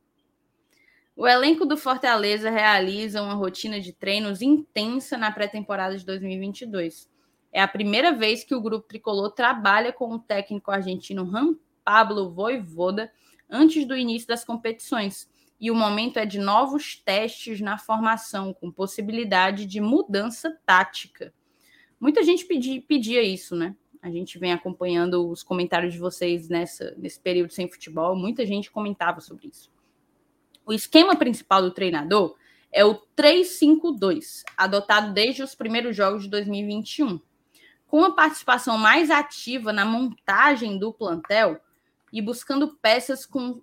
O 1.20 1.26
elenco 1.26 1.66
do 1.66 1.76
Fortaleza 1.76 2.48
realiza 2.48 3.20
uma 3.20 3.34
rotina 3.34 3.80
de 3.80 3.92
treinos 3.92 4.40
intensa 4.40 5.18
na 5.18 5.32
pré-temporada 5.32 5.98
de 5.98 6.06
2022. 6.06 7.10
É 7.50 7.60
a 7.60 7.66
primeira 7.66 8.12
vez 8.12 8.44
que 8.44 8.54
o 8.54 8.60
grupo 8.60 8.86
tricolor 8.86 9.32
trabalha 9.32 9.92
com 9.92 10.14
o 10.14 10.20
técnico 10.20 10.70
argentino 10.70 11.24
Ram 11.24 11.58
Pablo 11.84 12.30
Voivoda 12.30 13.12
antes 13.50 13.84
do 13.84 13.96
início 13.96 14.28
das 14.28 14.44
competições. 14.44 15.28
E 15.58 15.72
o 15.72 15.74
momento 15.74 16.20
é 16.20 16.24
de 16.24 16.38
novos 16.38 16.94
testes 16.94 17.60
na 17.60 17.76
formação, 17.76 18.54
com 18.54 18.70
possibilidade 18.70 19.66
de 19.66 19.80
mudança 19.80 20.56
tática. 20.64 21.34
Muita 21.98 22.22
gente 22.22 22.44
pedia, 22.44 22.80
pedia 22.80 23.24
isso, 23.24 23.56
né? 23.56 23.74
A 24.00 24.08
gente 24.08 24.38
vem 24.38 24.52
acompanhando 24.52 25.28
os 25.28 25.42
comentários 25.42 25.94
de 25.94 25.98
vocês 25.98 26.48
nessa, 26.48 26.94
nesse 26.96 27.18
período 27.18 27.52
sem 27.52 27.68
futebol, 27.68 28.14
muita 28.14 28.46
gente 28.46 28.70
comentava 28.70 29.20
sobre 29.20 29.48
isso. 29.48 29.76
O 30.68 30.72
esquema 30.74 31.16
principal 31.16 31.62
do 31.62 31.70
treinador 31.70 32.36
é 32.70 32.84
o 32.84 33.00
3-5-2, 33.16 34.42
adotado 34.54 35.14
desde 35.14 35.42
os 35.42 35.54
primeiros 35.54 35.96
jogos 35.96 36.24
de 36.24 36.28
2021. 36.28 37.18
Com 37.86 38.04
a 38.04 38.12
participação 38.12 38.76
mais 38.76 39.10
ativa 39.10 39.72
na 39.72 39.86
montagem 39.86 40.78
do 40.78 40.92
plantel, 40.92 41.58
e 42.12 42.20
buscando 42.20 42.76
peças 42.82 43.24
com, 43.24 43.62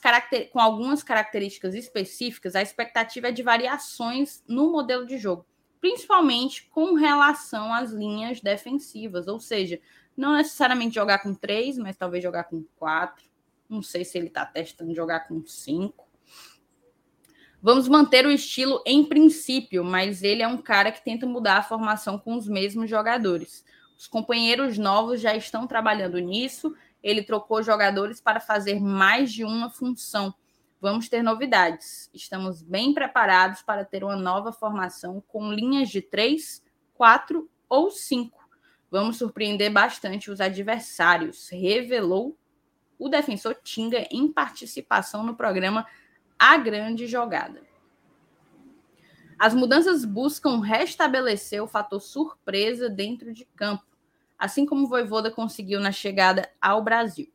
caracter... 0.00 0.48
com 0.50 0.60
algumas 0.60 1.02
características 1.02 1.74
específicas, 1.74 2.54
a 2.54 2.62
expectativa 2.62 3.26
é 3.26 3.32
de 3.32 3.42
variações 3.42 4.44
no 4.46 4.70
modelo 4.70 5.04
de 5.04 5.18
jogo, 5.18 5.44
principalmente 5.80 6.68
com 6.70 6.94
relação 6.94 7.74
às 7.74 7.90
linhas 7.90 8.40
defensivas, 8.40 9.26
ou 9.26 9.40
seja, 9.40 9.80
não 10.16 10.36
necessariamente 10.36 10.94
jogar 10.94 11.18
com 11.18 11.34
três, 11.34 11.76
mas 11.76 11.96
talvez 11.96 12.22
jogar 12.22 12.44
com 12.44 12.64
quatro. 12.76 13.24
Não 13.68 13.82
sei 13.82 14.04
se 14.04 14.16
ele 14.16 14.28
está 14.28 14.46
testando 14.46 14.94
jogar 14.94 15.26
com 15.26 15.44
cinco. 15.44 16.05
Vamos 17.66 17.88
manter 17.88 18.24
o 18.24 18.30
estilo 18.30 18.80
em 18.86 19.04
princípio, 19.04 19.82
mas 19.82 20.22
ele 20.22 20.40
é 20.40 20.46
um 20.46 20.56
cara 20.56 20.92
que 20.92 21.02
tenta 21.02 21.26
mudar 21.26 21.56
a 21.56 21.62
formação 21.64 22.16
com 22.16 22.36
os 22.36 22.46
mesmos 22.46 22.88
jogadores. 22.88 23.64
Os 23.98 24.06
companheiros 24.06 24.78
novos 24.78 25.20
já 25.20 25.34
estão 25.34 25.66
trabalhando 25.66 26.16
nisso 26.20 26.72
ele 27.02 27.22
trocou 27.22 27.62
jogadores 27.62 28.20
para 28.20 28.40
fazer 28.40 28.80
mais 28.80 29.32
de 29.32 29.44
uma 29.44 29.70
função. 29.70 30.34
Vamos 30.80 31.08
ter 31.08 31.22
novidades. 31.22 32.10
Estamos 32.12 32.62
bem 32.62 32.92
preparados 32.92 33.62
para 33.62 33.84
ter 33.84 34.04
uma 34.04 34.16
nova 34.16 34.52
formação 34.52 35.22
com 35.28 35.52
linhas 35.52 35.88
de 35.88 36.02
três, 36.02 36.62
quatro 36.94 37.48
ou 37.68 37.90
cinco. 37.90 38.44
Vamos 38.90 39.18
surpreender 39.18 39.72
bastante 39.72 40.32
os 40.32 40.40
adversários, 40.40 41.48
revelou 41.48 42.36
o 42.98 43.08
defensor 43.08 43.56
Tinga 43.62 44.06
em 44.10 44.26
participação 44.32 45.22
no 45.22 45.36
programa 45.36 45.86
A 46.38 46.56
Grande 46.56 47.06
Jogada. 47.06 47.62
As 49.38 49.54
mudanças 49.54 50.04
buscam 50.04 50.60
restabelecer 50.60 51.62
o 51.62 51.68
fator 51.68 52.00
surpresa 52.00 52.88
dentro 52.88 53.32
de 53.32 53.44
campo 53.56 53.96
assim 54.38 54.66
como 54.66 54.84
o 54.84 54.88
Voivoda 54.88 55.30
conseguiu 55.30 55.80
na 55.80 55.92
chegada 55.92 56.48
ao 56.60 56.82
Brasil. 56.82 57.30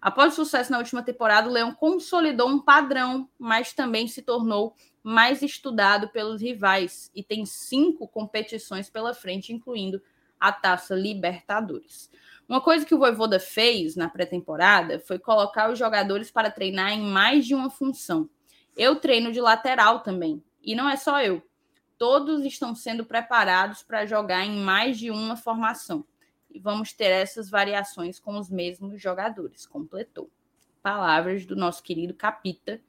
Após 0.00 0.32
o 0.32 0.36
sucesso 0.36 0.70
na 0.70 0.78
última 0.78 1.02
temporada, 1.02 1.48
o 1.48 1.52
Leão 1.52 1.74
consolidou 1.74 2.48
um 2.48 2.60
padrão, 2.60 3.28
mas 3.38 3.72
também 3.72 4.06
se 4.06 4.22
tornou 4.22 4.74
mais 5.02 5.42
estudado 5.42 6.08
pelos 6.08 6.42
rivais 6.42 7.10
e 7.14 7.22
tem 7.22 7.46
cinco 7.46 8.06
competições 8.06 8.90
pela 8.90 9.14
frente, 9.14 9.52
incluindo 9.52 10.02
a 10.38 10.52
Taça 10.52 10.94
Libertadores. 10.94 12.10
Uma 12.46 12.60
coisa 12.60 12.84
que 12.84 12.94
o 12.94 12.98
Voivoda 12.98 13.40
fez 13.40 13.96
na 13.96 14.08
pré-temporada 14.08 15.00
foi 15.00 15.18
colocar 15.18 15.70
os 15.70 15.78
jogadores 15.78 16.30
para 16.30 16.50
treinar 16.50 16.92
em 16.92 17.02
mais 17.02 17.46
de 17.46 17.54
uma 17.54 17.70
função. 17.70 18.28
Eu 18.76 18.96
treino 18.96 19.32
de 19.32 19.40
lateral 19.40 20.00
também, 20.00 20.42
e 20.62 20.74
não 20.74 20.88
é 20.88 20.96
só 20.96 21.22
eu. 21.22 21.42
Todos 21.96 22.44
estão 22.44 22.74
sendo 22.74 23.04
preparados 23.04 23.82
para 23.82 24.06
jogar 24.06 24.44
em 24.44 24.56
mais 24.58 24.98
de 24.98 25.10
uma 25.10 25.36
formação 25.36 26.04
e 26.54 26.60
vamos 26.60 26.92
ter 26.92 27.10
essas 27.10 27.50
variações 27.50 28.20
com 28.20 28.38
os 28.38 28.48
mesmos 28.48 29.02
jogadores, 29.02 29.66
completou. 29.66 30.30
Palavras 30.80 31.44
do 31.44 31.56
nosso 31.56 31.82
querido 31.82 32.14
Capita, 32.14 32.80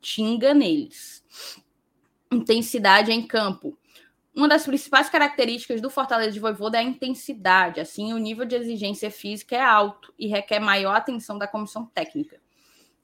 tinga 0.00 0.54
neles. 0.54 1.24
Intensidade 2.30 3.10
em 3.10 3.26
campo. 3.26 3.76
Uma 4.32 4.46
das 4.46 4.64
principais 4.64 5.10
características 5.10 5.80
do 5.80 5.90
Fortaleza 5.90 6.30
de 6.30 6.38
Voivoda 6.38 6.78
é 6.78 6.80
a 6.80 6.84
intensidade. 6.84 7.80
Assim, 7.80 8.12
o 8.12 8.18
nível 8.18 8.44
de 8.44 8.54
exigência 8.54 9.10
física 9.10 9.56
é 9.56 9.60
alto 9.60 10.14
e 10.16 10.28
requer 10.28 10.60
maior 10.60 10.94
atenção 10.94 11.36
da 11.36 11.48
comissão 11.48 11.84
técnica. 11.86 12.40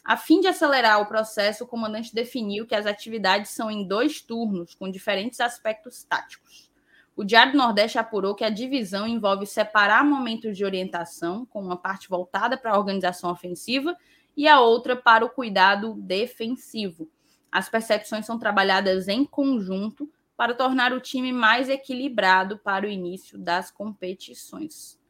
A 0.07 0.16
fim 0.16 0.41
de 0.41 0.47
acelerar 0.47 1.01
o 1.01 1.07
processo, 1.07 1.65
o 1.65 1.66
comandante 1.66 2.15
definiu 2.15 2.65
que 2.65 2.77
as 2.77 2.87
atividades 2.87 3.51
são 3.51 3.69
em 3.69 3.85
dois 3.85 4.20
turnos, 4.20 4.73
com 4.73 4.89
diferentes 4.89 5.41
aspectos 5.41 6.05
táticos. 6.05 6.70
O 7.16 7.24
Diário 7.24 7.51
do 7.51 7.59
Nordeste 7.59 7.99
apurou 7.99 8.33
que 8.33 8.45
a 8.45 8.49
divisão 8.49 9.09
envolve 9.09 9.47
separar 9.47 10.05
momentos 10.05 10.57
de 10.57 10.65
orientação, 10.65 11.45
com 11.45 11.61
uma 11.61 11.77
parte 11.77 12.09
voltada 12.09 12.57
para 12.57 12.70
a 12.70 12.78
organização 12.78 13.33
ofensiva 13.33 13.97
e 14.37 14.47
a 14.47 14.61
outra 14.61 14.95
para 14.95 15.24
o 15.24 15.31
cuidado 15.31 15.95
defensivo. 15.95 17.11
As 17.51 17.69
percepções 17.69 18.24
são 18.24 18.39
trabalhadas 18.39 19.09
em 19.09 19.24
conjunto 19.24 20.09
para 20.37 20.55
tornar 20.55 20.93
o 20.93 21.01
time 21.01 21.33
mais 21.33 21.69
equilibrado 21.69 22.59
para 22.59 22.87
o 22.87 22.89
início 22.89 23.37
das 23.37 23.73
competições. 23.73 25.01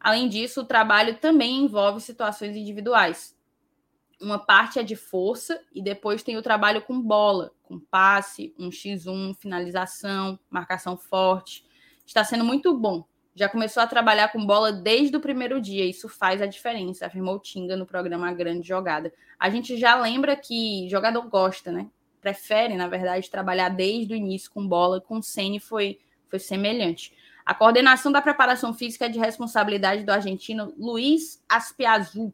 Além 0.00 0.26
disso, 0.26 0.62
o 0.62 0.66
trabalho 0.66 1.18
também 1.18 1.64
envolve 1.64 2.00
situações 2.00 2.56
individuais. 2.56 3.35
Uma 4.20 4.38
parte 4.38 4.78
é 4.78 4.82
de 4.82 4.96
força 4.96 5.60
e 5.74 5.82
depois 5.82 6.22
tem 6.22 6.36
o 6.36 6.42
trabalho 6.42 6.80
com 6.82 7.00
bola, 7.00 7.52
com 7.62 7.78
passe, 7.78 8.54
um 8.58 8.70
x1, 8.70 9.34
finalização, 9.36 10.38
marcação 10.48 10.96
forte. 10.96 11.64
Está 12.06 12.24
sendo 12.24 12.44
muito 12.44 12.76
bom. 12.76 13.04
Já 13.34 13.48
começou 13.50 13.82
a 13.82 13.86
trabalhar 13.86 14.32
com 14.32 14.46
bola 14.46 14.72
desde 14.72 15.14
o 15.14 15.20
primeiro 15.20 15.60
dia. 15.60 15.84
Isso 15.84 16.08
faz 16.08 16.40
a 16.40 16.46
diferença, 16.46 17.04
afirmou 17.04 17.38
Tinga 17.38 17.76
no 17.76 17.84
programa 17.84 18.32
Grande 18.32 18.66
Jogada. 18.66 19.12
A 19.38 19.50
gente 19.50 19.76
já 19.76 19.94
lembra 20.00 20.34
que 20.34 20.88
jogador 20.88 21.20
gosta, 21.28 21.70
né? 21.70 21.90
Prefere, 22.18 22.74
na 22.74 22.88
verdade, 22.88 23.30
trabalhar 23.30 23.68
desde 23.68 24.14
o 24.14 24.16
início 24.16 24.50
com 24.50 24.66
bola. 24.66 25.02
Com 25.02 25.20
Sene 25.20 25.60
foi, 25.60 25.98
foi 26.30 26.38
semelhante. 26.38 27.12
A 27.44 27.54
coordenação 27.54 28.10
da 28.10 28.22
preparação 28.22 28.72
física 28.72 29.04
é 29.04 29.08
de 29.10 29.18
responsabilidade 29.18 30.02
do 30.02 30.10
argentino 30.10 30.72
Luiz 30.78 31.44
Aspiazu, 31.46 32.32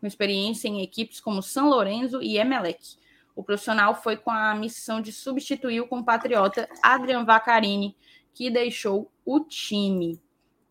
com 0.00 0.06
experiência 0.06 0.66
em 0.66 0.82
equipes 0.82 1.20
como 1.20 1.42
São 1.42 1.68
Lourenço 1.68 2.22
e 2.22 2.38
Emelec. 2.38 2.96
O 3.36 3.44
profissional 3.44 3.94
foi 3.94 4.16
com 4.16 4.30
a 4.30 4.54
missão 4.54 5.00
de 5.00 5.12
substituir 5.12 5.80
o 5.80 5.86
compatriota 5.86 6.68
Adrian 6.82 7.24
Vaccarini, 7.24 7.96
que 8.34 8.50
deixou 8.50 9.12
o 9.24 9.40
time. 9.40 10.20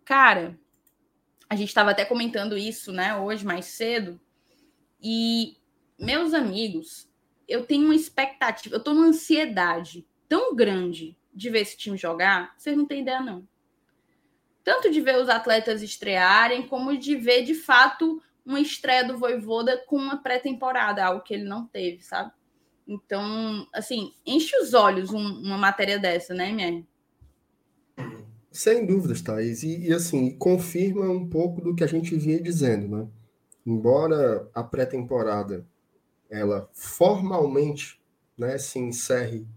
Cara, 0.04 0.60
a 1.50 1.56
gente 1.56 1.70
estava 1.70 1.92
até 1.92 2.04
comentando 2.04 2.58
isso, 2.58 2.92
né, 2.92 3.16
hoje 3.16 3.46
mais 3.46 3.66
cedo. 3.66 4.20
E 5.02 5.58
meus 5.98 6.34
amigos, 6.34 7.10
eu 7.48 7.66
tenho 7.66 7.86
uma 7.86 7.96
expectativa, 7.96 8.76
eu 8.76 8.84
tô 8.84 8.94
numa 8.94 9.08
ansiedade 9.08 10.06
tão 10.28 10.56
grande 10.56 11.18
de 11.34 11.50
ver 11.50 11.62
esse 11.62 11.78
time 11.78 11.98
jogar, 11.98 12.54
vocês 12.58 12.76
não 12.76 12.86
têm 12.86 13.02
ideia, 13.02 13.22
não. 13.22 13.48
Tanto 14.64 14.92
de 14.92 15.02
ver 15.02 15.18
os 15.18 15.30
atletas 15.30 15.82
estrearem, 15.82 16.68
como 16.68 16.96
de 16.98 17.16
ver, 17.16 17.44
de 17.44 17.56
fato, 17.56 18.22
uma 18.50 18.60
estreia 18.60 19.04
do 19.08 19.16
Voivoda 19.16 19.78
com 19.86 19.96
uma 19.96 20.18
pré-temporada, 20.18 21.06
algo 21.06 21.24
que 21.24 21.36
ele 21.36 21.44
não 21.44 21.68
teve, 21.68 22.02
sabe? 22.02 22.32
Então, 22.88 23.68
assim, 23.72 24.12
enche 24.26 24.58
os 24.58 24.74
olhos 24.74 25.12
um, 25.12 25.20
uma 25.20 25.58
matéria 25.58 26.00
dessa, 26.00 26.34
né, 26.34 26.52
minha? 26.52 26.84
Sem 28.52 28.88
dúvidas, 28.88 29.22
Thaís. 29.22 29.62
E, 29.62 29.90
e, 29.90 29.94
assim, 29.94 30.36
confirma 30.36 31.08
um 31.08 31.30
pouco 31.30 31.62
do 31.62 31.76
que 31.76 31.84
a 31.84 31.88
gente 31.88 32.16
vinha 32.16 32.42
dizendo, 32.42 32.88
né? 32.88 33.08
Embora 33.64 34.50
a 34.56 34.64
pré-temporada 34.64 35.64
ela 36.28 36.68
formalmente 36.74 38.02
né, 38.36 38.58
se 38.58 38.80
encerre 38.80 39.48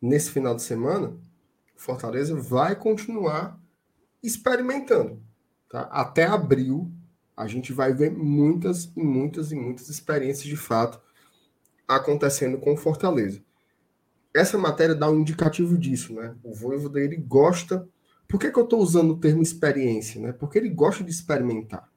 nesse 0.00 0.30
final 0.30 0.54
de 0.54 0.62
semana, 0.62 1.16
Fortaleza 1.74 2.36
vai 2.36 2.76
continuar 2.76 3.60
experimentando. 4.22 5.20
Tá? 5.68 5.82
Até 5.90 6.24
abril, 6.24 6.92
a 7.38 7.46
gente 7.46 7.72
vai 7.72 7.94
ver 7.94 8.10
muitas 8.10 8.90
e 8.96 9.00
muitas 9.00 9.52
e 9.52 9.54
muitas 9.54 9.88
experiências 9.88 10.44
de 10.44 10.56
fato 10.56 11.00
acontecendo 11.86 12.58
com 12.58 12.76
Fortaleza. 12.76 13.40
Essa 14.34 14.58
matéria 14.58 14.92
dá 14.92 15.08
um 15.08 15.20
indicativo 15.20 15.78
disso, 15.78 16.12
né? 16.14 16.34
O 16.42 16.52
Voivoda, 16.52 17.00
ele 17.00 17.16
gosta... 17.16 17.88
Por 18.26 18.40
que, 18.40 18.50
que 18.50 18.58
eu 18.58 18.64
estou 18.64 18.80
usando 18.80 19.12
o 19.12 19.18
termo 19.18 19.40
experiência? 19.40 20.20
Né? 20.20 20.32
Porque 20.32 20.58
ele 20.58 20.68
gosta 20.68 21.04
de 21.04 21.12
experimentar. 21.12 21.88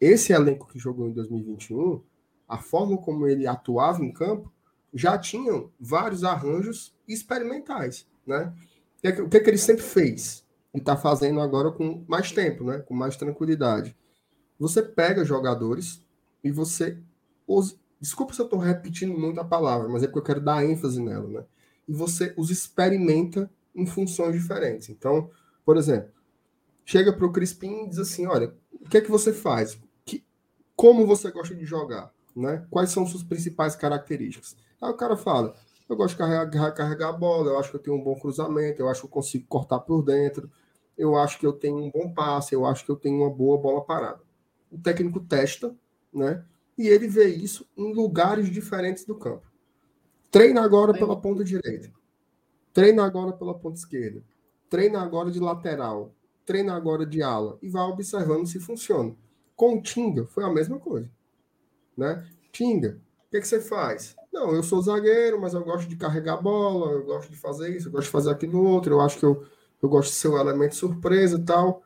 Esse 0.00 0.32
elenco 0.32 0.66
que 0.66 0.78
jogou 0.78 1.06
em 1.06 1.12
2021, 1.12 2.02
a 2.48 2.56
forma 2.56 2.96
como 2.96 3.28
ele 3.28 3.46
atuava 3.46 4.02
em 4.02 4.10
campo, 4.10 4.50
já 4.94 5.18
tinham 5.18 5.70
vários 5.78 6.24
arranjos 6.24 6.96
experimentais, 7.06 8.08
né? 8.26 8.52
O 8.96 9.02
que, 9.02 9.12
que, 9.28 9.40
que 9.40 9.50
ele 9.50 9.58
sempre 9.58 9.82
fez? 9.82 10.46
E 10.74 10.78
está 10.78 10.96
fazendo 10.96 11.40
agora 11.40 11.70
com 11.70 12.04
mais 12.08 12.32
tempo, 12.32 12.64
né? 12.64 12.78
Com 12.78 12.94
mais 12.94 13.16
tranquilidade. 13.16 13.94
Você 14.62 14.80
pega 14.80 15.24
jogadores 15.24 16.00
e 16.44 16.48
você 16.52 16.96
os... 17.48 17.76
Desculpa 18.00 18.32
se 18.32 18.40
eu 18.40 18.44
estou 18.44 18.60
repetindo 18.60 19.12
muito 19.12 19.40
a 19.40 19.44
palavra, 19.44 19.88
mas 19.88 20.04
é 20.04 20.06
porque 20.06 20.20
eu 20.20 20.24
quero 20.24 20.40
dar 20.40 20.64
ênfase 20.64 21.02
nela, 21.02 21.28
né? 21.28 21.44
E 21.88 21.92
você 21.92 22.32
os 22.36 22.48
experimenta 22.48 23.50
em 23.74 23.84
funções 23.86 24.40
diferentes. 24.40 24.88
Então, 24.88 25.28
por 25.64 25.76
exemplo, 25.76 26.12
chega 26.84 27.12
para 27.12 27.26
o 27.26 27.32
Crispim 27.32 27.82
e 27.82 27.88
diz 27.88 27.98
assim: 27.98 28.24
olha, 28.26 28.54
o 28.72 28.88
que 28.88 28.98
é 28.98 29.00
que 29.00 29.10
você 29.10 29.32
faz? 29.32 29.76
Que, 30.04 30.24
como 30.76 31.08
você 31.08 31.32
gosta 31.32 31.56
de 31.56 31.64
jogar? 31.64 32.12
Né? 32.34 32.64
Quais 32.70 32.90
são 32.90 33.04
suas 33.04 33.24
principais 33.24 33.74
características? 33.74 34.56
Aí 34.80 34.90
o 34.90 34.96
cara 34.96 35.16
fala: 35.16 35.56
eu 35.88 35.96
gosto 35.96 36.12
de 36.12 36.18
carregar, 36.18 36.72
carregar 36.72 37.08
a 37.08 37.12
bola, 37.12 37.50
eu 37.50 37.58
acho 37.58 37.70
que 37.70 37.76
eu 37.76 37.82
tenho 37.82 37.96
um 37.96 38.02
bom 38.02 38.14
cruzamento, 38.14 38.80
eu 38.80 38.88
acho 38.88 39.00
que 39.00 39.06
eu 39.06 39.10
consigo 39.10 39.44
cortar 39.48 39.80
por 39.80 40.02
dentro, 40.02 40.48
eu 40.96 41.16
acho 41.16 41.36
que 41.36 41.46
eu 41.46 41.52
tenho 41.52 41.78
um 41.78 41.90
bom 41.90 42.14
passe, 42.14 42.54
eu 42.54 42.64
acho 42.64 42.84
que 42.84 42.92
eu 42.92 42.96
tenho 42.96 43.22
uma 43.22 43.30
boa 43.30 43.58
bola 43.58 43.84
parada. 43.84 44.20
O 44.72 44.78
técnico 44.78 45.20
testa, 45.20 45.76
né? 46.12 46.44
E 46.76 46.88
ele 46.88 47.06
vê 47.06 47.26
isso 47.26 47.68
em 47.76 47.92
lugares 47.92 48.48
diferentes 48.48 49.04
do 49.04 49.14
campo. 49.14 49.46
Treina 50.30 50.62
agora 50.62 50.94
pela 50.94 51.14
ponta 51.14 51.44
direita. 51.44 51.92
Treina 52.72 53.04
agora 53.04 53.32
pela 53.32 53.54
ponta 53.54 53.78
esquerda. 53.78 54.22
Treina 54.70 55.02
agora 55.02 55.30
de 55.30 55.38
lateral. 55.38 56.14
Treina 56.46 56.74
agora 56.74 57.04
de 57.04 57.22
ala. 57.22 57.58
E 57.60 57.68
vai 57.68 57.82
observando 57.82 58.46
se 58.46 58.58
funciona. 58.58 59.14
Com 59.54 59.76
o 59.76 59.82
Tinga 59.82 60.24
foi 60.24 60.42
a 60.42 60.50
mesma 60.50 60.78
coisa. 60.78 61.10
Né? 61.94 62.26
Tinga, 62.50 62.98
o 63.28 63.30
que, 63.30 63.40
que 63.40 63.46
você 63.46 63.60
faz? 63.60 64.16
Não, 64.32 64.54
eu 64.54 64.62
sou 64.62 64.80
zagueiro, 64.80 65.38
mas 65.38 65.52
eu 65.52 65.62
gosto 65.62 65.86
de 65.86 65.96
carregar 65.96 66.34
a 66.34 66.40
bola, 66.40 66.92
eu 66.92 67.04
gosto 67.04 67.30
de 67.30 67.36
fazer 67.36 67.76
isso, 67.76 67.88
eu 67.88 67.92
gosto 67.92 68.06
de 68.06 68.12
fazer 68.12 68.30
aquilo 68.30 68.64
outro, 68.64 68.94
eu 68.94 69.00
acho 69.02 69.18
que 69.18 69.24
eu, 69.26 69.44
eu 69.82 69.88
gosto 69.88 70.10
de 70.10 70.16
ser 70.16 70.28
um 70.28 70.38
elemento 70.38 70.74
surpresa 70.74 71.38
e 71.38 71.44
tal. 71.44 71.82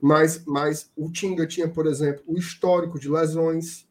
Mas, 0.00 0.44
mas 0.44 0.90
o 0.96 1.10
Tinga 1.10 1.46
tinha, 1.46 1.68
por 1.68 1.86
exemplo, 1.86 2.22
o 2.26 2.38
histórico 2.38 2.98
de 2.98 3.08
lesões, 3.08 3.88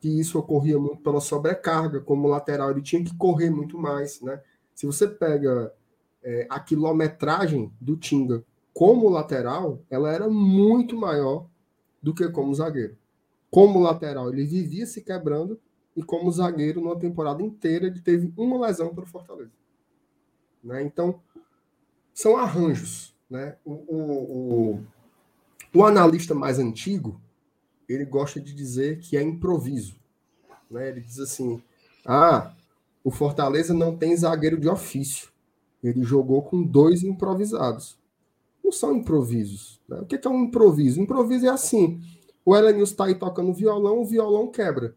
que 0.00 0.08
isso 0.20 0.38
ocorria 0.38 0.78
muito 0.78 1.02
pela 1.02 1.20
sobrecarga, 1.20 2.00
como 2.00 2.28
lateral 2.28 2.70
ele 2.70 2.82
tinha 2.82 3.02
que 3.02 3.16
correr 3.16 3.50
muito 3.50 3.78
mais, 3.78 4.20
né? 4.20 4.40
Se 4.74 4.86
você 4.86 5.08
pega 5.08 5.72
é, 6.22 6.46
a 6.48 6.60
quilometragem 6.60 7.72
do 7.80 7.96
Tinga 7.96 8.44
como 8.72 9.08
lateral, 9.08 9.80
ela 9.88 10.12
era 10.12 10.28
muito 10.28 10.96
maior 10.96 11.46
do 12.02 12.12
que 12.12 12.28
como 12.28 12.54
zagueiro. 12.54 12.98
Como 13.50 13.80
lateral, 13.80 14.32
ele 14.32 14.44
vivia 14.44 14.84
se 14.84 15.00
quebrando 15.00 15.60
e 15.96 16.02
como 16.02 16.30
zagueiro, 16.30 16.80
numa 16.80 16.98
temporada 16.98 17.40
inteira, 17.42 17.86
ele 17.86 18.00
teve 18.00 18.32
uma 18.36 18.66
lesão 18.66 18.92
para 18.92 19.04
o 19.04 19.06
Fortaleza. 19.06 19.52
Né? 20.62 20.82
Então, 20.82 21.20
são 22.12 22.36
arranjos. 22.36 23.14
Né? 23.30 23.56
O, 23.64 23.72
o, 23.72 24.72
o, 24.74 24.86
o, 25.74 25.84
analista 25.84 26.34
mais 26.34 26.58
antigo, 26.58 27.20
ele 27.88 28.04
gosta 28.04 28.40
de 28.40 28.54
dizer 28.54 29.00
que 29.00 29.16
é 29.16 29.22
improviso. 29.22 29.96
Né? 30.70 30.88
Ele 30.88 31.00
diz 31.00 31.18
assim, 31.18 31.62
ah, 32.06 32.54
o 33.02 33.10
Fortaleza 33.10 33.74
não 33.74 33.96
tem 33.96 34.16
zagueiro 34.16 34.58
de 34.58 34.68
ofício. 34.68 35.28
Ele 35.82 36.02
jogou 36.02 36.42
com 36.42 36.62
dois 36.62 37.02
improvisados. 37.02 37.98
Não 38.62 38.72
são 38.72 38.96
improvisos. 38.96 39.80
Né? 39.88 39.98
O 40.00 40.06
que 40.06 40.18
é 40.22 40.30
um 40.30 40.44
improviso? 40.44 41.00
Improviso 41.00 41.46
é 41.46 41.50
assim, 41.50 42.00
o 42.44 42.54
Elenilson 42.54 42.92
está 42.92 43.04
aí 43.06 43.14
tocando 43.14 43.52
violão, 43.52 44.00
o 44.00 44.04
violão 44.04 44.50
quebra. 44.50 44.94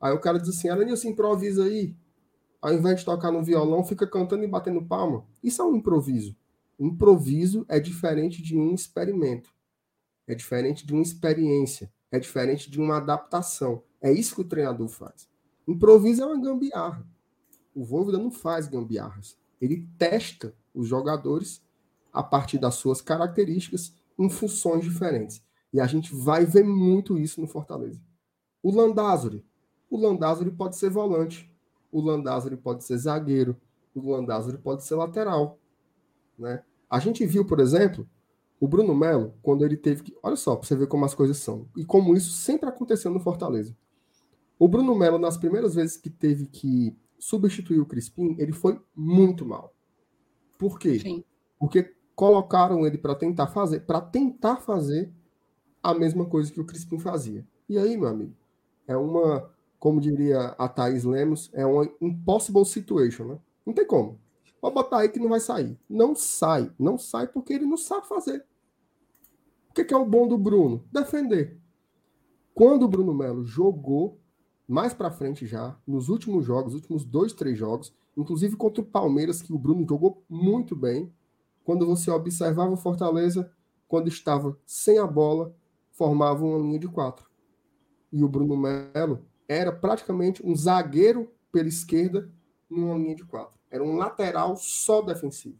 Aí 0.00 0.14
o 0.14 0.20
cara 0.20 0.38
diz 0.38 0.48
assim: 0.48 0.68
Aranilson, 0.68 1.08
improvisa 1.08 1.64
aí. 1.64 1.94
Ao 2.60 2.72
invés 2.72 3.00
de 3.00 3.04
tocar 3.04 3.30
no 3.30 3.42
violão, 3.42 3.84
fica 3.84 4.06
cantando 4.06 4.44
e 4.44 4.46
batendo 4.48 4.82
palma. 4.82 5.24
Isso 5.42 5.60
é 5.60 5.64
um 5.64 5.76
improviso. 5.76 6.34
Improviso 6.78 7.64
é 7.68 7.78
diferente 7.78 8.42
de 8.42 8.56
um 8.56 8.74
experimento. 8.74 9.50
É 10.30 10.34
diferente 10.34 10.86
de 10.86 10.92
uma 10.92 11.02
experiência. 11.02 11.92
É 12.10 12.18
diferente 12.18 12.70
de 12.70 12.80
uma 12.80 12.96
adaptação. 12.96 13.82
É 14.00 14.12
isso 14.12 14.34
que 14.34 14.40
o 14.40 14.48
treinador 14.48 14.88
faz. 14.88 15.28
Improviso 15.66 16.22
é 16.22 16.26
uma 16.26 16.40
gambiarra. 16.40 17.06
O 17.74 17.84
Voivoda 17.84 18.18
não 18.18 18.30
faz 18.30 18.66
gambiarras. 18.66 19.38
Ele 19.60 19.88
testa 19.96 20.54
os 20.74 20.88
jogadores 20.88 21.62
a 22.12 22.22
partir 22.22 22.58
das 22.58 22.74
suas 22.74 23.00
características 23.00 23.94
em 24.18 24.28
funções 24.28 24.84
diferentes. 24.84 25.42
E 25.72 25.80
a 25.80 25.86
gente 25.86 26.14
vai 26.14 26.44
ver 26.44 26.64
muito 26.64 27.18
isso 27.18 27.40
no 27.40 27.46
Fortaleza. 27.46 28.00
O 28.62 28.74
Landázuri 28.74 29.44
o 29.90 29.96
Landázuri 29.96 30.52
pode 30.52 30.76
ser 30.76 30.88
volante, 30.88 31.52
o 31.90 32.00
Landázuri 32.00 32.56
pode 32.56 32.84
ser 32.84 32.96
zagueiro, 32.96 33.60
o 33.92 34.12
Landázuri 34.12 34.56
pode 34.56 34.84
ser 34.84 34.94
lateral. 34.94 35.58
Né? 36.38 36.62
A 36.88 37.00
gente 37.00 37.26
viu, 37.26 37.44
por 37.44 37.58
exemplo, 37.58 38.08
o 38.60 38.68
Bruno 38.68 38.94
Melo, 38.94 39.34
quando 39.42 39.64
ele 39.64 39.76
teve 39.76 40.02
que. 40.02 40.16
Olha 40.22 40.36
só, 40.36 40.54
para 40.54 40.68
você 40.68 40.76
ver 40.76 40.86
como 40.86 41.04
as 41.04 41.14
coisas 41.14 41.38
são. 41.38 41.66
E 41.76 41.84
como 41.84 42.14
isso 42.14 42.30
sempre 42.30 42.68
aconteceu 42.68 43.10
no 43.10 43.18
Fortaleza. 43.18 43.74
O 44.58 44.68
Bruno 44.68 44.94
Melo, 44.94 45.18
nas 45.18 45.38
primeiras 45.38 45.74
vezes 45.74 45.96
que 45.96 46.10
teve 46.10 46.46
que 46.46 46.94
substituir 47.18 47.80
o 47.80 47.86
Crispim, 47.86 48.36
ele 48.38 48.52
foi 48.52 48.78
muito 48.94 49.46
mal. 49.46 49.74
Por 50.58 50.78
quê? 50.78 50.98
Sim. 50.98 51.24
Porque 51.58 51.94
colocaram 52.14 52.86
ele 52.86 52.98
para 52.98 53.14
tentar 53.14 53.46
fazer, 53.46 53.80
para 53.80 54.00
tentar 54.00 54.56
fazer 54.56 55.10
a 55.82 55.94
mesma 55.94 56.26
coisa 56.26 56.52
que 56.52 56.60
o 56.60 56.66
Crispim 56.66 56.98
fazia. 56.98 57.46
E 57.66 57.78
aí, 57.78 57.96
meu 57.96 58.08
amigo, 58.08 58.36
é 58.86 58.96
uma 58.96 59.50
como 59.80 59.98
diria 59.98 60.54
a 60.58 60.68
Thaís 60.68 61.04
Lemos, 61.04 61.50
é 61.54 61.64
uma 61.64 61.90
impossible 62.02 62.64
situation, 62.66 63.24
né? 63.24 63.38
Não 63.64 63.72
tem 63.72 63.86
como. 63.86 64.20
Pode 64.60 64.74
botar 64.74 64.98
aí 64.98 65.08
que 65.08 65.18
não 65.18 65.30
vai 65.30 65.40
sair. 65.40 65.76
Não 65.88 66.14
sai. 66.14 66.70
Não 66.78 66.98
sai 66.98 67.26
porque 67.26 67.54
ele 67.54 67.64
não 67.64 67.78
sabe 67.78 68.06
fazer. 68.06 68.44
O 69.70 69.72
que 69.72 69.94
é 69.94 69.96
o 69.96 70.04
bom 70.04 70.26
do 70.26 70.36
Bruno? 70.36 70.84
Defender. 70.90 71.56
Quando 72.52 72.82
o 72.82 72.88
Bruno 72.88 73.14
Melo 73.14 73.44
jogou 73.44 74.20
mais 74.66 74.92
para 74.92 75.12
frente 75.12 75.46
já, 75.46 75.78
nos 75.86 76.08
últimos 76.08 76.44
jogos, 76.44 76.74
últimos 76.74 77.04
dois, 77.04 77.32
três 77.32 77.56
jogos, 77.56 77.94
inclusive 78.16 78.56
contra 78.56 78.82
o 78.82 78.86
Palmeiras, 78.86 79.40
que 79.40 79.52
o 79.52 79.58
Bruno 79.58 79.86
jogou 79.88 80.24
muito 80.28 80.74
bem, 80.74 81.12
quando 81.62 81.86
você 81.86 82.10
observava 82.10 82.72
o 82.72 82.76
Fortaleza, 82.76 83.50
quando 83.86 84.08
estava 84.08 84.58
sem 84.66 84.98
a 84.98 85.06
bola, 85.06 85.54
formava 85.92 86.44
uma 86.44 86.58
linha 86.58 86.80
de 86.80 86.88
quatro. 86.88 87.30
E 88.12 88.24
o 88.24 88.28
Bruno 88.28 88.56
Melo 88.56 89.24
era 89.48 89.70
praticamente 89.70 90.44
um 90.44 90.54
zagueiro 90.54 91.30
pela 91.52 91.68
esquerda 91.68 92.28
numa 92.68 92.98
linha 92.98 93.14
de 93.14 93.24
quatro. 93.24 93.56
Era 93.70 93.84
um 93.84 93.96
lateral 93.96 94.56
só 94.56 95.00
defensivo. 95.00 95.58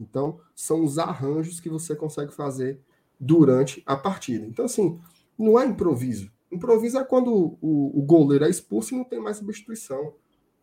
Então, 0.00 0.40
são 0.56 0.82
os 0.82 0.98
arranjos 0.98 1.60
que 1.60 1.68
você 1.68 1.94
consegue 1.94 2.32
fazer 2.32 2.80
durante 3.18 3.82
a 3.86 3.96
partida. 3.96 4.46
Então, 4.46 4.64
assim, 4.64 5.00
não 5.38 5.58
é 5.58 5.66
improviso. 5.66 6.30
Improviso 6.50 6.98
é 6.98 7.04
quando 7.04 7.56
o, 7.60 7.98
o 7.98 8.02
goleiro 8.02 8.44
é 8.44 8.50
expulso 8.50 8.94
e 8.94 8.98
não 8.98 9.04
tem 9.04 9.20
mais 9.20 9.36
substituição. 9.36 10.14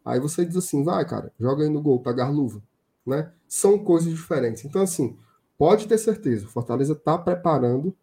Aí 0.03 0.19
você 0.19 0.45
diz 0.45 0.55
assim, 0.55 0.83
vai, 0.83 1.05
cara, 1.05 1.31
joga 1.39 1.63
aí 1.63 1.69
no 1.69 1.81
gol, 1.81 1.99
pegar 1.99 2.29
luva. 2.29 2.61
Né? 3.05 3.31
São 3.47 3.77
coisas 3.77 4.11
diferentes. 4.11 4.65
Então, 4.65 4.81
assim, 4.81 5.17
pode 5.57 5.87
ter 5.87 5.97
certeza, 5.97 6.45
o 6.45 6.49
Fortaleza 6.49 6.93
está 6.93 7.17
preparando 7.17 7.95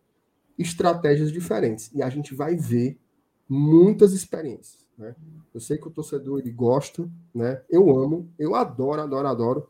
estratégias 0.58 1.32
diferentes. 1.32 1.90
E 1.94 2.02
a 2.02 2.08
gente 2.08 2.34
vai 2.34 2.56
ver 2.56 2.98
muitas 3.48 4.12
experiências. 4.12 4.86
Né? 4.96 5.14
Eu 5.52 5.60
sei 5.60 5.78
que 5.78 5.88
o 5.88 5.90
torcedor 5.90 6.38
ele 6.38 6.50
gosta, 6.50 7.08
né? 7.34 7.62
Eu 7.68 7.96
amo, 7.96 8.30
eu 8.38 8.54
adoro, 8.54 9.00
adoro, 9.00 9.28
adoro 9.28 9.68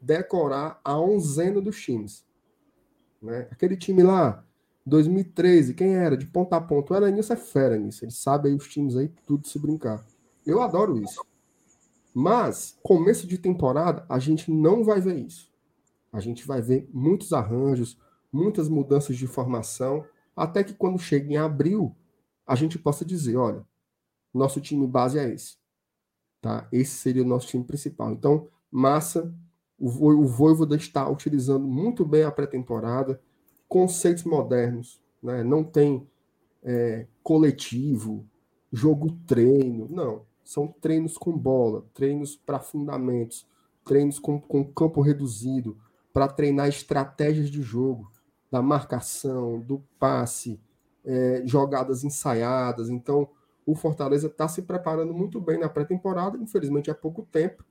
decorar 0.00 0.80
a 0.84 0.98
onzena 0.98 1.60
dos 1.60 1.80
times. 1.80 2.24
Né? 3.24 3.48
Aquele 3.50 3.76
time 3.76 4.02
lá, 4.02 4.44
2013, 4.84 5.72
quem 5.72 5.96
era? 5.96 6.16
De 6.16 6.26
ponta 6.26 6.56
a 6.56 6.60
ponta. 6.60 6.92
O 6.92 6.96
Elenilson 6.96 7.32
é 7.32 7.36
fera 7.36 7.78
nisso. 7.78 8.04
Ele 8.04 8.12
sabe 8.12 8.48
aí 8.48 8.54
os 8.54 8.68
times 8.68 8.96
aí, 8.96 9.08
tudo 9.26 9.48
se 9.48 9.58
brincar. 9.58 10.04
Eu 10.44 10.60
adoro 10.60 11.02
isso. 11.02 11.24
Mas, 12.14 12.78
começo 12.82 13.26
de 13.26 13.38
temporada, 13.38 14.04
a 14.08 14.18
gente 14.18 14.50
não 14.50 14.84
vai 14.84 15.00
ver 15.00 15.16
isso. 15.16 15.50
A 16.12 16.20
gente 16.20 16.46
vai 16.46 16.60
ver 16.60 16.88
muitos 16.92 17.32
arranjos, 17.32 17.98
muitas 18.30 18.68
mudanças 18.68 19.16
de 19.16 19.26
formação, 19.26 20.04
até 20.36 20.62
que 20.62 20.74
quando 20.74 20.98
chega 20.98 21.32
em 21.32 21.36
abril, 21.36 21.96
a 22.46 22.54
gente 22.54 22.78
possa 22.78 23.04
dizer, 23.04 23.36
olha, 23.36 23.64
nosso 24.32 24.60
time 24.60 24.86
base 24.86 25.18
é 25.18 25.32
esse. 25.32 25.56
Tá? 26.40 26.68
Esse 26.70 26.94
seria 26.96 27.22
o 27.22 27.26
nosso 27.26 27.46
time 27.46 27.64
principal. 27.64 28.12
Então, 28.12 28.48
massa, 28.70 29.34
o, 29.78 30.24
Voivoda 30.26 30.76
está 30.76 31.08
utilizando 31.08 31.66
muito 31.66 32.04
bem 32.04 32.22
a 32.22 32.30
pré-temporada, 32.30 33.20
conceitos 33.68 34.24
modernos, 34.24 35.00
né? 35.22 35.42
não 35.42 35.64
tem 35.64 36.06
é, 36.62 37.06
coletivo, 37.22 38.24
jogo 38.72 39.10
treino, 39.26 39.88
não. 39.90 40.22
São 40.44 40.68
treinos 40.68 41.16
com 41.16 41.36
bola, 41.36 41.84
treinos 41.94 42.36
para 42.36 42.60
fundamentos, 42.60 43.46
treinos 43.84 44.18
com, 44.18 44.40
com 44.40 44.64
campo 44.64 45.00
reduzido, 45.00 45.76
para 46.12 46.28
treinar 46.28 46.68
estratégias 46.68 47.50
de 47.50 47.62
jogo, 47.62 48.12
da 48.50 48.62
marcação, 48.62 49.60
do 49.60 49.82
passe, 49.98 50.60
é, 51.04 51.42
jogadas 51.44 52.04
ensaiadas. 52.04 52.88
Então, 52.88 53.28
o 53.66 53.74
Fortaleza 53.74 54.28
está 54.28 54.46
se 54.46 54.62
preparando 54.62 55.12
muito 55.12 55.40
bem 55.40 55.58
na 55.58 55.68
pré-temporada, 55.68 56.38
infelizmente 56.38 56.90
é 56.90 56.94
pouco 56.94 57.22
tempo, 57.22 57.64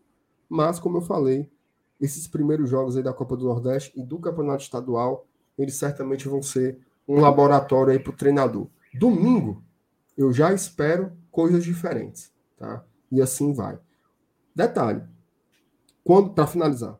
mas 0.49 0.79
como 0.79 0.97
eu 0.97 1.01
falei, 1.01 1.49
esses 1.99 2.27
primeiros 2.27 2.69
jogos 2.69 2.97
aí 2.97 3.03
da 3.03 3.13
Copa 3.13 3.37
do 3.37 3.45
Nordeste 3.45 3.93
e 3.95 4.03
do 4.03 4.19
Campeonato 4.19 4.63
Estadual 4.63 5.27
eles 5.57 5.75
certamente 5.75 6.27
vão 6.27 6.41
ser 6.41 6.79
um 7.07 7.19
laboratório 7.19 7.93
aí 7.93 7.99
para 7.99 8.11
o 8.11 8.15
treinador. 8.15 8.67
Domingo, 8.93 9.63
eu 10.17 10.31
já 10.31 10.53
espero 10.53 11.11
coisas 11.31 11.63
diferentes, 11.63 12.33
tá? 12.57 12.85
E 13.11 13.21
assim 13.21 13.53
vai. 13.53 13.79
Detalhe, 14.55 15.03
quando 16.03 16.33
para 16.33 16.47
finalizar, 16.47 16.99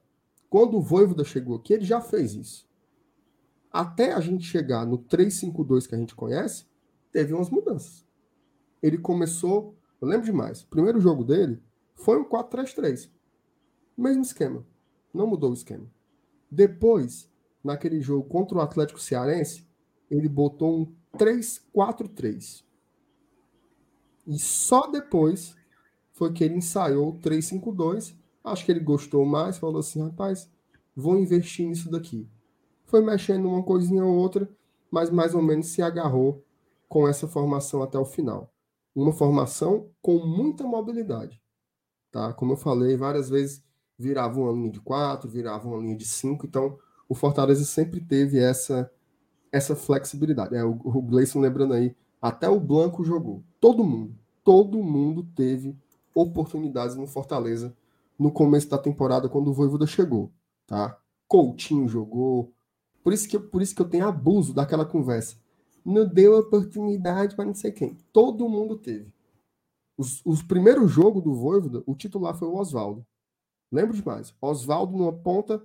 quando 0.49 0.77
o 0.77 0.81
Voivoda 0.81 1.23
chegou 1.23 1.57
aqui, 1.57 1.73
ele 1.73 1.85
já 1.85 1.99
fez 2.01 2.33
isso. 2.33 2.67
Até 3.71 4.13
a 4.13 4.19
gente 4.19 4.45
chegar 4.45 4.85
no 4.85 4.97
352 4.97 5.87
que 5.87 5.95
a 5.95 5.97
gente 5.97 6.15
conhece, 6.15 6.65
teve 7.11 7.33
umas 7.33 7.49
mudanças. 7.49 8.05
Ele 8.81 8.97
começou, 8.97 9.75
eu 9.99 10.07
lembro 10.07 10.25
demais, 10.25 10.61
o 10.61 10.67
primeiro 10.67 10.99
jogo 10.99 11.23
dele 11.23 11.61
foi 11.95 12.19
um 12.19 12.25
4-3-3. 12.25 13.09
Mesmo 13.97 14.21
esquema. 14.21 14.65
Não 15.13 15.27
mudou 15.27 15.51
o 15.51 15.53
esquema. 15.53 15.85
Depois, 16.49 17.29
naquele 17.63 18.01
jogo 18.01 18.27
contra 18.27 18.57
o 18.57 18.61
Atlético 18.61 18.99
Cearense, 18.99 19.67
ele 20.09 20.27
botou 20.27 20.81
um 20.81 20.95
3-4-3. 21.17 22.63
E 24.25 24.39
só 24.39 24.87
depois 24.87 25.55
foi 26.11 26.31
que 26.31 26.43
ele 26.43 26.55
ensaiou 26.55 27.09
o 27.09 27.19
3-5-2. 27.19 28.15
Acho 28.43 28.65
que 28.65 28.71
ele 28.71 28.79
gostou 28.79 29.25
mais, 29.25 29.57
falou 29.57 29.79
assim: 29.79 30.01
rapaz, 30.01 30.49
vou 30.95 31.17
investir 31.17 31.67
nisso 31.67 31.89
daqui. 31.89 32.29
Foi 32.85 33.01
mexendo 33.01 33.47
uma 33.47 33.63
coisinha 33.63 34.03
ou 34.03 34.15
outra, 34.15 34.49
mas 34.91 35.09
mais 35.09 35.33
ou 35.33 35.41
menos 35.41 35.67
se 35.67 35.81
agarrou 35.81 36.45
com 36.87 37.07
essa 37.07 37.27
formação 37.27 37.81
até 37.81 37.97
o 37.97 38.05
final. 38.05 38.53
Uma 38.95 39.11
formação 39.11 39.89
com 40.01 40.19
muita 40.19 40.63
mobilidade. 40.63 41.41
Tá? 42.11 42.31
Como 42.33 42.53
eu 42.53 42.57
falei, 42.57 42.95
várias 42.95 43.29
vezes 43.29 43.63
virava 44.03 44.39
uma 44.39 44.51
linha 44.51 44.69
de 44.69 44.81
4, 44.81 45.29
virava 45.29 45.67
uma 45.67 45.77
linha 45.77 45.95
de 45.95 46.05
5, 46.05 46.45
então 46.45 46.77
o 47.07 47.15
Fortaleza 47.15 47.63
sempre 47.63 48.01
teve 48.01 48.37
essa 48.37 48.91
essa 49.51 49.75
flexibilidade. 49.75 50.55
É, 50.55 50.65
o, 50.65 50.71
o 50.71 51.01
Gleison 51.01 51.39
lembrando 51.39 51.73
aí, 51.75 51.95
até 52.19 52.49
o 52.49 52.59
Blanco 52.59 53.03
jogou. 53.03 53.43
Todo 53.59 53.83
mundo, 53.83 54.15
todo 54.43 54.83
mundo 54.83 55.23
teve 55.35 55.77
oportunidades 56.13 56.95
no 56.95 57.05
Fortaleza 57.05 57.75
no 58.17 58.31
começo 58.31 58.67
da 58.69 58.77
temporada 58.77 59.29
quando 59.29 59.49
o 59.49 59.53
Voivoda 59.53 59.85
chegou, 59.85 60.31
tá? 60.65 60.97
Coutinho 61.27 61.87
jogou. 61.87 62.51
Por 63.03 63.13
isso 63.13 63.27
que 63.27 63.37
por 63.37 63.61
isso 63.61 63.75
que 63.75 63.81
eu 63.81 63.89
tenho 63.89 64.07
abuso 64.07 64.53
daquela 64.53 64.85
conversa. 64.85 65.37
Não 65.85 66.07
deu 66.07 66.37
oportunidade 66.39 67.35
para 67.35 67.45
não 67.45 67.53
sei 67.53 67.71
quem. 67.71 67.97
Todo 68.11 68.49
mundo 68.49 68.77
teve. 68.77 69.11
Os, 69.97 70.25
os 70.25 70.41
primeiros 70.41 70.89
jogos 70.91 71.23
do 71.23 71.33
Voivoda, 71.33 71.83
o 71.85 71.95
titular 71.95 72.35
foi 72.35 72.47
o 72.47 72.55
Oswaldo. 72.55 73.05
Lembro 73.73 73.97
demais. 73.97 74.35
Oswaldo 74.39 74.95
numa 74.95 75.11
ponta, 75.11 75.59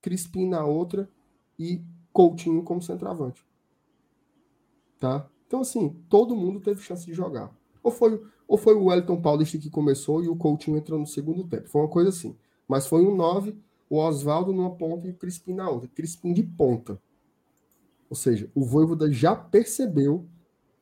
Crispim 0.00 0.48
na 0.48 0.66
outra 0.66 1.08
e 1.56 1.80
Coutinho 2.12 2.64
como 2.64 2.82
centroavante. 2.82 3.46
Tá? 4.98 5.30
Então, 5.46 5.60
assim, 5.60 5.90
todo 6.08 6.34
mundo 6.34 6.58
teve 6.58 6.82
chance 6.82 7.06
de 7.06 7.14
jogar. 7.14 7.56
Ou 7.80 7.92
foi, 7.92 8.20
ou 8.48 8.58
foi 8.58 8.74
o 8.74 8.86
Wellington 8.86 9.22
Paulista 9.22 9.58
que 9.58 9.70
começou 9.70 10.24
e 10.24 10.28
o 10.28 10.34
Coutinho 10.34 10.76
entrou 10.76 10.98
no 10.98 11.06
segundo 11.06 11.44
tempo. 11.44 11.68
Foi 11.68 11.82
uma 11.82 11.88
coisa 11.88 12.08
assim. 12.08 12.36
Mas 12.66 12.88
foi 12.88 13.06
um 13.06 13.14
9, 13.14 13.56
o 13.88 13.96
Oswaldo 13.96 14.52
numa 14.52 14.74
ponta 14.74 15.06
e 15.06 15.12
o 15.12 15.16
Crispim 15.16 15.54
na 15.54 15.70
outra. 15.70 15.88
Crispim 15.88 16.32
de 16.32 16.42
ponta. 16.42 17.00
Ou 18.10 18.16
seja, 18.16 18.50
o 18.56 18.64
Voivoda 18.64 19.10
já 19.12 19.36
percebeu 19.36 20.26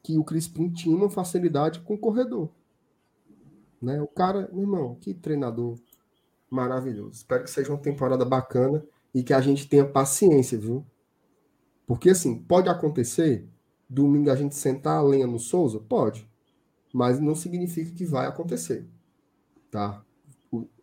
que 0.02 0.16
o 0.16 0.24
Crispim 0.24 0.70
tinha 0.70 0.96
uma 0.96 1.10
facilidade 1.10 1.80
com 1.80 1.92
o 1.92 1.98
corredor. 1.98 2.48
Né? 3.82 4.00
O 4.00 4.08
cara, 4.08 4.48
meu 4.50 4.62
irmão, 4.62 4.94
que 4.94 5.12
treinador 5.12 5.78
maravilhoso. 6.50 7.12
Espero 7.12 7.44
que 7.44 7.50
seja 7.50 7.70
uma 7.70 7.78
temporada 7.78 8.24
bacana 8.24 8.84
e 9.14 9.22
que 9.22 9.32
a 9.32 9.40
gente 9.40 9.68
tenha 9.68 9.84
paciência, 9.84 10.58
viu? 10.58 10.84
Porque 11.86 12.10
assim, 12.10 12.36
pode 12.36 12.68
acontecer 12.68 13.48
domingo 13.88 14.30
a 14.30 14.36
gente 14.36 14.54
sentar 14.54 14.98
a 14.98 15.02
lenha 15.02 15.26
no 15.26 15.38
Souza? 15.38 15.78
Pode. 15.80 16.28
Mas 16.92 17.20
não 17.20 17.34
significa 17.34 17.90
que 17.92 18.04
vai 18.04 18.26
acontecer. 18.26 18.86
Tá? 19.70 20.02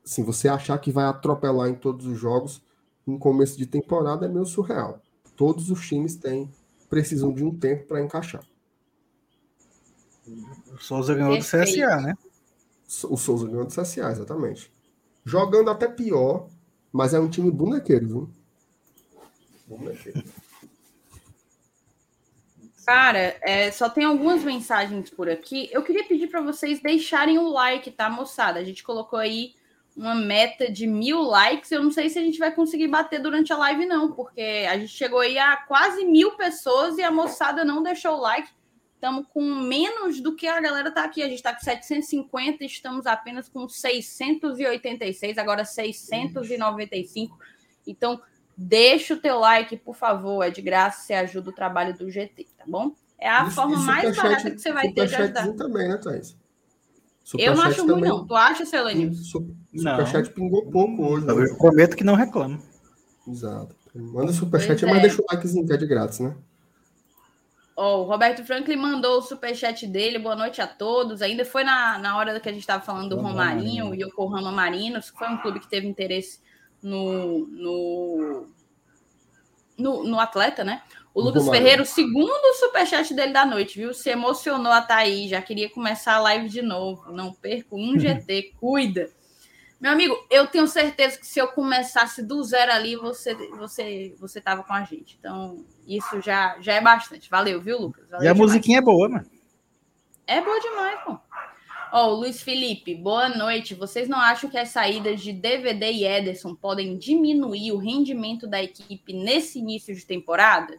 Se 0.04 0.24
você 0.24 0.48
achar 0.48 0.78
que 0.80 0.92
vai 0.92 1.06
atropelar 1.06 1.70
em 1.70 1.76
todos 1.76 2.06
os 2.06 2.18
jogos 2.18 2.62
no 3.06 3.20
começo 3.20 3.58
de 3.58 3.66
temporada 3.66 4.26
é 4.26 4.30
meio 4.30 4.46
surreal. 4.46 5.02
Todos 5.36 5.70
os 5.70 5.86
times 5.88 6.16
têm 6.16 6.50
precisam 6.90 7.34
de 7.34 7.44
um 7.44 7.54
tempo 7.54 7.86
para 7.86 8.02
encaixar. 8.02 8.44
O 10.74 10.78
Souza 10.78 11.14
ganhou 11.14 11.38
do 11.38 11.44
CSA, 11.44 12.02
né? 12.02 12.14
O 13.10 13.18
Souza 13.18 13.48
ganhou 13.48 13.66
do 13.66 13.74
CSA, 13.74 14.12
exatamente. 14.12 14.72
Jogando 15.28 15.70
até 15.70 15.88
pior 15.88 16.48
mas 16.98 17.14
é 17.14 17.20
um 17.20 17.30
time 17.30 17.52
bonequeiro, 17.52 18.08
viu? 18.08 18.30
Bonequeiro. 19.68 20.24
Cara, 22.86 23.38
é, 23.42 23.70
só 23.70 23.90
tem 23.90 24.06
algumas 24.06 24.44
mensagens 24.44 25.10
por 25.10 25.30
aqui. 25.30 25.70
Eu 25.72 25.84
queria 25.84 26.06
pedir 26.06 26.28
para 26.28 26.42
vocês 26.42 26.82
deixarem 26.82 27.38
o 27.38 27.50
like, 27.50 27.92
tá, 27.92 28.10
moçada? 28.10 28.60
A 28.60 28.64
gente 28.64 28.84
colocou 28.84 29.20
aí 29.20 29.54
uma 29.96 30.16
meta 30.16 30.72
de 30.72 30.88
mil 30.88 31.22
likes. 31.22 31.72
Eu 31.72 31.84
não 31.84 31.92
sei 31.92 32.10
se 32.10 32.18
a 32.18 32.22
gente 32.22 32.40
vai 32.40 32.52
conseguir 32.52 32.88
bater 32.88 33.22
durante 33.22 33.52
a 33.54 33.58
live, 33.58 33.86
não, 33.86 34.14
porque 34.14 34.66
a 34.68 34.78
gente 34.78 34.92
chegou 34.94 35.20
aí 35.20 35.38
a 35.38 35.58
quase 35.58 36.06
mil 36.06 36.32
pessoas 36.38 36.98
e 36.98 37.04
a 37.04 37.12
moçada 37.12 37.66
não 37.66 37.84
deixou 37.84 38.14
o 38.14 38.22
like. 38.22 38.50
Estamos 38.98 39.28
com 39.32 39.44
menos 39.44 40.20
do 40.20 40.36
que 40.36 40.48
a 40.48 40.60
galera 40.60 40.90
tá 40.90 41.04
aqui. 41.04 41.22
A 41.22 41.28
gente 41.28 41.38
está 41.38 41.54
com 41.54 41.62
750, 41.62 42.66
estamos 42.66 43.06
apenas 43.06 43.48
com 43.48 43.70
686, 43.70 45.38
agora 45.38 45.64
695. 45.64 47.38
Então, 47.86 48.20
deixa 48.58 49.14
o 49.14 49.18
teu 49.18 49.38
like, 49.38 49.78
por 49.78 49.96
favor. 49.96 50.42
É 50.42 50.50
de 50.50 50.64
graça, 50.64 51.04
você 51.04 51.14
ajuda 51.14 51.52
o 51.52 51.54
trabalho 51.54 51.96
do 51.96 52.10
GT, 52.10 52.48
tá 52.58 52.64
bom? 52.68 52.96
É 53.20 53.30
a 53.30 53.48
forma 53.52 53.78
mais 53.78 54.18
barata 54.18 54.50
que 54.50 54.58
você 54.58 54.74
vai 54.74 54.92
ter 54.92 55.06
de 55.06 55.16
ajudar. 55.16 55.48
também, 55.54 55.88
né, 55.88 55.98
Thaís? 55.98 56.36
eu 57.38 57.56
não 57.56 57.64
acho 57.64 57.86
ruim, 57.86 58.02
não. 58.02 58.26
Tu 58.26 58.36
acha, 58.36 58.66
Celanil? 58.66 59.14
Superchat 59.14 60.32
pingou 60.32 60.72
pouco 60.72 61.04
hoje. 61.04 61.28
Eu, 61.28 61.38
né? 61.38 61.56
prometo 61.56 61.96
que 61.96 62.04
não 62.04 62.16
reclamo. 62.16 62.60
Exato. 63.28 63.76
Manda 63.94 64.34
superchat, 64.34 64.84
mas 64.86 64.98
é. 64.98 65.02
deixa 65.02 65.22
o 65.22 65.26
likezinho 65.32 65.68
que 65.68 65.74
é 65.74 65.78
de 65.78 65.86
grátis, 65.86 66.20
né? 66.20 66.36
O 67.78 68.02
Roberto 68.02 68.44
Franklin 68.44 68.76
mandou 68.76 69.20
o 69.20 69.22
superchat 69.22 69.86
dele. 69.86 70.18
Boa 70.18 70.36
noite 70.36 70.60
a 70.60 70.66
todos. 70.66 71.22
Ainda 71.22 71.46
foi 71.46 71.64
na, 71.64 72.00
na 72.00 72.18
hora 72.18 72.40
que 72.40 72.50
a 72.50 72.52
gente 72.52 72.62
estava 72.62 72.84
falando 72.84 73.16
do 73.16 73.22
Romarinho 73.22 73.94
e 73.94 74.02
Yokohama 74.02 74.52
Marinos, 74.52 75.12
que 75.12 75.20
foi 75.20 75.30
um 75.30 75.38
clube 75.38 75.60
que 75.60 75.68
teve 75.70 75.86
interesse 75.86 76.42
no, 76.82 77.46
no, 77.46 78.48
no, 79.78 80.04
no 80.06 80.20
atleta, 80.20 80.64
né? 80.64 80.82
O 81.14 81.22
Lucas 81.22 81.44
Romarinho. 81.44 81.64
Ferreira, 81.64 81.84
o 81.84 81.86
segundo 81.86 82.56
superchat 82.56 83.14
dele 83.14 83.32
da 83.32 83.46
noite, 83.46 83.78
viu? 83.78 83.94
Se 83.94 84.10
emocionou 84.10 84.72
a 84.72 84.82
Thaís, 84.82 85.30
já 85.30 85.42
queria 85.44 85.70
começar 85.70 86.16
a 86.16 86.20
live 86.20 86.50
de 86.50 86.64
novo. 86.64 87.12
Não 87.12 87.32
perco 87.32 87.78
um 87.78 87.94
GT, 88.02 88.54
cuida. 88.60 89.12
Meu 89.80 89.92
amigo, 89.92 90.18
eu 90.32 90.48
tenho 90.48 90.68
certeza 90.68 91.20
que 91.20 91.28
se 91.28 91.38
eu 91.38 91.50
começasse 91.50 92.24
do 92.24 92.44
zero 92.44 92.72
ali, 92.72 92.96
você 92.96 93.36
você 93.52 94.16
você 94.20 94.42
tava 94.42 94.64
com 94.64 94.74
a 94.74 94.84
gente. 94.84 95.16
Então, 95.20 95.64
isso 95.88 96.22
já, 96.22 96.58
já 96.60 96.74
é 96.74 96.82
bastante. 96.82 97.30
Valeu, 97.30 97.62
viu, 97.62 97.80
Lucas? 97.80 98.10
Valeu 98.10 98.26
e 98.26 98.28
a 98.28 98.34
demais. 98.34 98.52
musiquinha 98.52 98.80
é 98.80 98.82
boa, 98.82 99.08
mano. 99.08 99.26
É 100.28 100.42
boa 100.42 100.60
demais, 100.60 101.00
pô. 101.06 101.18
Ó, 101.94 102.08
oh, 102.08 102.16
Luiz 102.16 102.42
Felipe, 102.42 102.94
boa 102.94 103.30
noite. 103.30 103.74
Vocês 103.74 104.10
não 104.10 104.20
acham 104.20 104.50
que 104.50 104.58
as 104.58 104.70
saídas 104.70 105.22
de 105.22 105.32
DVD 105.32 105.90
e 105.90 106.06
Ederson 106.06 106.54
podem 106.54 106.98
diminuir 106.98 107.72
o 107.72 107.78
rendimento 107.78 108.46
da 108.46 108.62
equipe 108.62 109.14
nesse 109.14 109.60
início 109.60 109.96
de 109.96 110.06
temporada? 110.06 110.76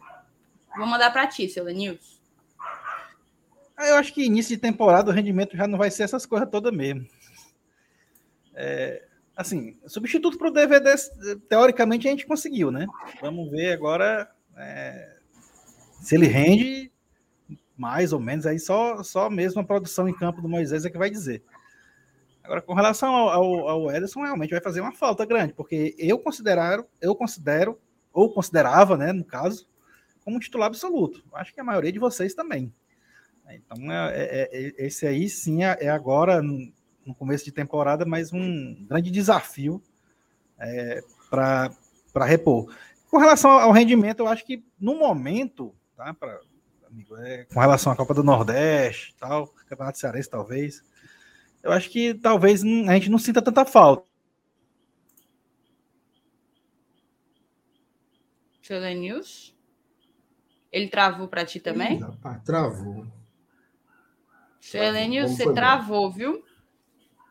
Vou 0.77 0.85
mandar 0.85 1.11
para 1.11 1.25
ti, 1.25 1.49
seu 1.49 1.63
Lenils. 1.63 2.21
Ah, 3.75 3.87
eu 3.87 3.95
acho 3.95 4.13
que 4.13 4.23
início 4.23 4.55
de 4.55 4.61
temporada 4.61 5.09
o 5.09 5.13
rendimento 5.13 5.57
já 5.57 5.67
não 5.67 5.79
vai 5.79 5.89
ser 5.89 6.03
essas 6.03 6.27
coisas 6.27 6.47
todas 6.49 6.71
mesmo. 6.71 7.07
É, 8.53 9.07
assim, 9.35 9.79
substituto 9.87 10.37
para 10.37 10.49
o 10.49 10.53
DVD, 10.53 10.93
teoricamente 11.47 12.07
a 12.07 12.11
gente 12.11 12.27
conseguiu, 12.27 12.69
né? 12.69 12.85
Vamos 13.21 13.49
ver 13.49 13.73
agora 13.73 14.29
é, 14.59 15.17
se 16.01 16.15
ele 16.15 16.27
rende 16.27 16.91
mais 17.75 18.11
ou 18.11 18.19
menos, 18.19 18.45
aí 18.45 18.59
só, 18.59 19.01
só 19.03 19.29
mesmo 19.29 19.61
a 19.61 19.63
produção 19.63 20.07
em 20.07 20.13
campo 20.13 20.41
do 20.41 20.49
Moisés 20.49 20.83
é 20.83 20.89
que 20.89 20.97
vai 20.97 21.09
dizer. 21.09 21.41
Agora, 22.43 22.61
com 22.61 22.73
relação 22.73 23.15
ao, 23.15 23.29
ao, 23.29 23.67
ao 23.69 23.91
Ederson, 23.91 24.21
realmente 24.21 24.51
vai 24.51 24.61
fazer 24.61 24.81
uma 24.81 24.91
falta 24.91 25.25
grande, 25.25 25.53
porque 25.53 25.95
eu 25.97 26.19
considero, 26.19 26.85
eu 26.99 27.15
considero, 27.15 27.79
ou 28.11 28.33
considerava, 28.33 28.97
né, 28.97 29.13
no 29.13 29.23
caso, 29.23 29.69
como 30.25 30.39
titular 30.39 30.67
absoluto. 30.67 31.23
Acho 31.33 31.53
que 31.53 31.61
a 31.61 31.63
maioria 31.63 31.91
de 31.91 31.99
vocês 31.99 32.33
também. 32.33 32.73
Então, 33.49 33.91
é, 33.91 34.23
é, 34.23 34.49
é 34.51 34.85
esse 34.85 35.07
aí 35.07 35.29
sim 35.29 35.63
é, 35.63 35.77
é 35.79 35.89
agora, 35.89 36.41
no 36.41 37.15
começo 37.15 37.45
de 37.45 37.51
temporada, 37.51 38.05
mas 38.05 38.33
um 38.33 38.85
grande 38.87 39.09
desafio 39.09 39.81
é, 40.59 41.01
para 41.29 42.25
repor. 42.25 42.73
Com 43.09 43.17
relação 43.17 43.49
ao 43.49 43.71
rendimento, 43.71 44.19
eu 44.19 44.27
acho 44.27 44.45
que 44.45 44.63
no 44.79 44.95
momento, 44.95 45.75
tá, 45.95 46.13
pra, 46.13 46.39
amigo, 46.87 47.17
é, 47.17 47.45
com 47.45 47.59
relação 47.59 47.91
à 47.91 47.95
Copa 47.95 48.13
do 48.13 48.23
Nordeste, 48.23 49.15
tal, 49.19 49.47
Campeonato 49.67 49.97
Cearense, 49.97 50.29
talvez, 50.29 50.83
eu 51.63 51.71
acho 51.71 51.89
que 51.89 52.13
talvez 52.13 52.63
a 52.63 52.93
gente 52.93 53.09
não 53.09 53.17
sinta 53.17 53.41
tanta 53.41 53.65
falta. 53.65 54.07
Seu 58.61 58.79
News? 58.93 59.55
Ele 60.71 60.87
travou 60.87 61.27
para 61.27 61.43
ti 61.43 61.59
também? 61.59 61.97
Ih, 61.97 62.01
rapaz, 62.01 62.43
travou. 62.43 63.07
Seu 64.61 64.93
News, 64.93 65.31
você 65.31 65.51
travou, 65.51 66.11
viu? 66.11 66.43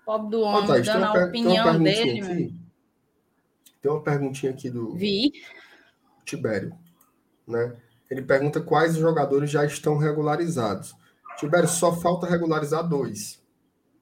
Pobre 0.04 0.30
do 0.30 0.40
homem, 0.40 0.64
oh, 0.64 0.66
tá, 0.66 0.78
dando 0.80 1.04
a 1.04 1.26
opinião 1.26 1.78
dele. 1.80 2.20
Aqui. 2.20 2.54
Tem 3.80 3.90
uma 3.92 4.02
perguntinha 4.02 4.50
aqui 4.50 4.68
do 4.68 4.96
Vi. 4.96 5.30
Tibério. 6.28 6.74
Né? 7.46 7.76
Ele 8.10 8.22
pergunta 8.22 8.60
quais 8.60 8.96
jogadores 8.96 9.50
já 9.50 9.64
estão 9.64 9.96
regularizados. 9.96 10.94
Tibério, 11.36 11.68
só 11.68 11.94
falta 11.94 12.26
regularizar 12.26 12.86
dois. 12.86 13.42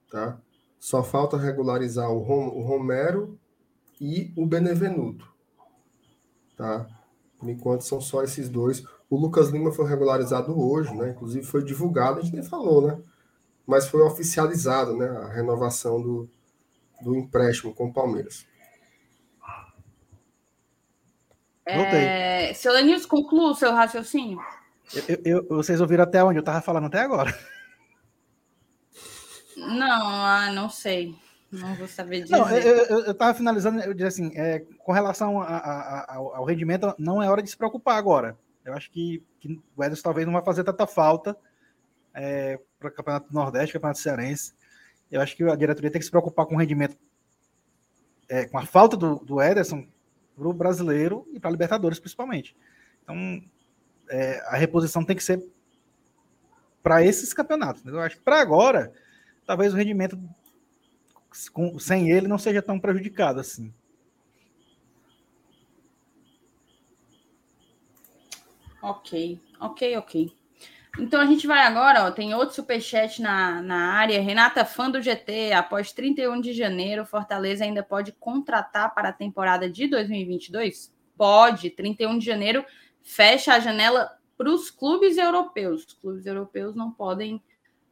Tá? 0.09 0.39
Só 0.79 1.03
falta 1.03 1.37
regularizar 1.37 2.09
o, 2.09 2.19
Rom, 2.19 2.47
o 2.49 2.61
Romero 2.61 3.37
e 3.99 4.33
o 4.35 4.45
Benevenuto. 4.45 5.27
Tá? 6.55 6.87
Por 7.37 7.49
enquanto 7.49 7.81
são 7.81 8.01
só 8.01 8.23
esses 8.23 8.49
dois. 8.49 8.83
O 9.09 9.17
Lucas 9.17 9.49
Lima 9.49 9.71
foi 9.71 9.87
regularizado 9.87 10.59
hoje, 10.59 10.93
né? 10.93 11.11
Inclusive 11.11 11.45
foi 11.45 11.63
divulgado, 11.63 12.19
a 12.19 12.21
gente 12.21 12.33
nem 12.33 12.43
falou, 12.43 12.85
né? 12.85 12.99
mas 13.67 13.89
foi 13.89 14.01
oficializado 14.01 14.95
né, 14.95 15.09
a 15.09 15.27
renovação 15.27 16.01
do, 16.01 16.29
do 17.01 17.13
empréstimo 17.13 17.75
com 17.75 17.87
o 17.87 17.93
Palmeiras. 17.93 18.45
É, 21.67 22.53
seu 22.53 22.71
Lenilson, 22.71 23.07
conclua 23.07 23.51
o 23.51 23.55
seu 23.55 23.73
raciocínio. 23.73 24.39
Eu, 25.07 25.21
eu, 25.25 25.47
vocês 25.49 25.81
ouviram 25.81 26.03
até 26.03 26.23
onde 26.23 26.37
eu 26.37 26.41
estava 26.41 26.61
falando 26.61 26.87
até 26.87 26.99
agora? 26.99 27.37
Não, 29.57 30.07
ah, 30.25 30.51
não 30.53 30.69
sei. 30.69 31.15
Não 31.51 31.75
vou 31.75 31.87
saber. 31.87 32.25
Não, 32.29 32.49
eu 32.49 33.11
estava 33.11 33.33
finalizando, 33.33 33.81
eu 33.81 33.93
disse 33.93 34.21
assim, 34.21 34.31
é, 34.35 34.59
com 34.79 34.91
relação 34.91 35.41
a, 35.41 35.45
a, 35.45 35.99
a, 35.99 36.15
ao, 36.15 36.45
rendimento, 36.45 36.93
não 36.97 37.23
é 37.23 37.29
hora 37.29 37.41
de 37.41 37.49
se 37.49 37.57
preocupar 37.57 37.97
agora. 37.97 38.37
Eu 38.63 38.73
acho 38.73 38.91
que, 38.91 39.23
que 39.39 39.59
o 39.75 39.83
Ederson 39.83 40.03
talvez 40.03 40.25
não 40.25 40.33
vai 40.33 40.43
fazer 40.43 40.63
tanta 40.63 40.85
falta 40.85 41.37
é, 42.13 42.59
para 42.77 42.89
o 42.89 42.91
Campeonato 42.91 43.33
Nordeste, 43.33 43.73
Campeonato 43.73 43.99
Cearense. 43.99 44.53
Eu 45.09 45.21
acho 45.21 45.35
que 45.35 45.43
a 45.43 45.55
diretoria 45.55 45.89
tem 45.89 45.99
que 45.99 46.05
se 46.05 46.11
preocupar 46.11 46.45
com 46.45 46.55
o 46.55 46.57
rendimento, 46.57 46.97
é, 48.27 48.45
com 48.45 48.57
a 48.57 48.65
falta 48.65 48.97
do, 48.97 49.15
do 49.19 49.41
Ederson 49.41 49.87
para 50.37 50.47
o 50.47 50.53
brasileiro 50.53 51.27
e 51.33 51.39
para 51.39 51.49
a 51.49 51.51
Libertadores, 51.51 51.99
principalmente. 51.99 52.55
Então, 53.03 53.43
é, 54.07 54.39
a 54.47 54.55
reposição 54.55 55.03
tem 55.03 55.15
que 55.15 55.23
ser 55.23 55.43
para 56.83 57.03
esses 57.03 57.33
campeonatos. 57.33 57.83
Eu 57.85 57.99
acho 57.99 58.17
que 58.17 58.21
para 58.21 58.39
agora, 58.39 58.93
talvez 59.45 59.73
o 59.73 59.75
rendimento 59.75 60.17
com, 61.51 61.79
sem 61.79 62.11
ele 62.11 62.27
não 62.27 62.37
seja 62.37 62.61
tão 62.61 62.79
prejudicado 62.79 63.39
assim. 63.39 63.73
Ok, 68.81 69.41
ok, 69.59 69.97
ok. 69.97 70.36
Então 70.99 71.21
a 71.21 71.25
gente 71.25 71.45
vai 71.45 71.59
agora, 71.59 72.05
ó, 72.05 72.11
tem 72.11 72.33
outro 72.33 72.55
superchat 72.55 73.21
na, 73.21 73.61
na 73.61 73.93
área. 73.93 74.21
Renata, 74.21 74.65
fã 74.65 74.89
do 74.89 75.01
GT, 75.01 75.53
após 75.53 75.91
31 75.91 76.41
de 76.41 76.53
janeiro, 76.53 77.05
Fortaleza 77.05 77.63
ainda 77.63 77.83
pode 77.83 78.11
contratar 78.13 78.93
para 78.93 79.09
a 79.09 79.13
temporada 79.13 79.69
de 79.69 79.87
2022? 79.87 80.93
Pode, 81.15 81.69
31 81.69 82.17
de 82.17 82.25
janeiro 82.25 82.65
fecha 83.03 83.53
a 83.53 83.59
janela 83.59 84.17
para 84.37 84.49
os 84.49 84.69
clubes 84.69 85.17
europeus. 85.17 85.85
Os 85.85 85.93
clubes 85.93 86.25
europeus 86.25 86.75
não 86.75 86.91
podem 86.91 87.41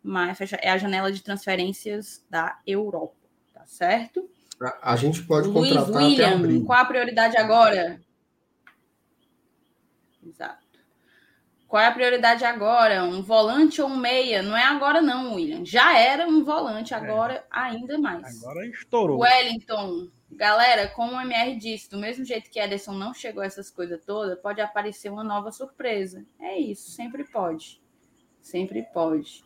mais 0.03 0.37
fechar, 0.37 0.59
é 0.61 0.69
a 0.69 0.77
janela 0.77 1.11
de 1.11 1.23
transferências 1.23 2.23
da 2.29 2.59
Europa, 2.67 3.15
tá 3.53 3.65
certo? 3.65 4.29
A, 4.61 4.93
a 4.93 4.95
gente 4.95 5.23
pode 5.23 5.47
Luiz 5.47 5.73
contratar 5.73 6.03
William, 6.03 6.27
até 6.27 6.35
abril. 6.35 6.65
Qual 6.65 6.77
a 6.77 6.85
prioridade 6.85 7.37
agora? 7.37 7.99
Exato. 10.23 10.64
Qual 11.75 11.83
é 11.83 11.87
a 11.87 11.91
prioridade 11.91 12.45
agora? 12.45 13.03
Um 13.03 13.21
volante 13.21 13.81
ou 13.81 13.89
um 13.89 13.97
meia? 13.97 14.41
Não 14.41 14.55
é 14.55 14.63
agora, 14.63 15.01
não, 15.01 15.33
William. 15.33 15.65
Já 15.65 15.99
era 15.99 16.25
um 16.25 16.41
volante, 16.41 16.93
é. 16.93 16.95
agora 16.95 17.33
é. 17.33 17.43
ainda 17.51 17.97
mais. 17.97 18.41
Agora 18.41 18.65
estourou. 18.65 19.19
Wellington, 19.19 20.07
galera, 20.31 20.87
como 20.87 21.17
o 21.17 21.19
MR 21.19 21.57
disse, 21.57 21.89
do 21.89 21.97
mesmo 21.97 22.23
jeito 22.23 22.49
que 22.49 22.61
Ederson 22.61 22.93
não 22.93 23.13
chegou 23.13 23.43
a 23.43 23.45
essas 23.45 23.69
coisas 23.69 24.01
todas, 24.05 24.39
pode 24.39 24.61
aparecer 24.61 25.11
uma 25.11 25.21
nova 25.21 25.51
surpresa. 25.51 26.25
É 26.39 26.57
isso, 26.57 26.91
sempre 26.91 27.25
pode. 27.25 27.81
Sempre 28.41 28.83
pode. 28.93 29.43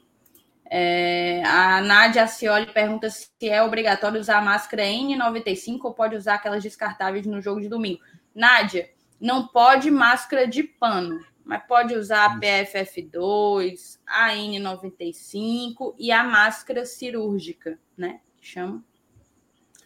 É, 0.69 1.41
a 1.43 1.81
Nádia 1.81 2.27
Cioli 2.27 2.67
pergunta 2.67 3.09
se 3.09 3.31
é 3.41 3.63
obrigatório 3.63 4.21
usar 4.21 4.37
a 4.37 4.41
máscara 4.41 4.83
N95 4.83 5.79
ou 5.81 5.95
pode 5.95 6.15
usar 6.15 6.35
aquelas 6.35 6.61
descartáveis 6.61 7.25
no 7.25 7.41
jogo 7.41 7.59
de 7.59 7.67
domingo. 7.67 8.03
Nádia, 8.35 8.87
não 9.19 9.47
pode 9.47 9.89
máscara 9.89 10.47
de 10.47 10.61
pano 10.61 11.27
mas 11.49 11.65
pode 11.65 11.95
usar 11.95 12.25
a 12.25 12.39
PFF2, 12.39 13.97
a 14.05 14.35
N95 14.35 15.95
e 15.97 16.11
a 16.11 16.23
máscara 16.23 16.85
cirúrgica, 16.85 17.79
né? 17.97 18.21
Que 18.39 18.45
chama. 18.45 18.83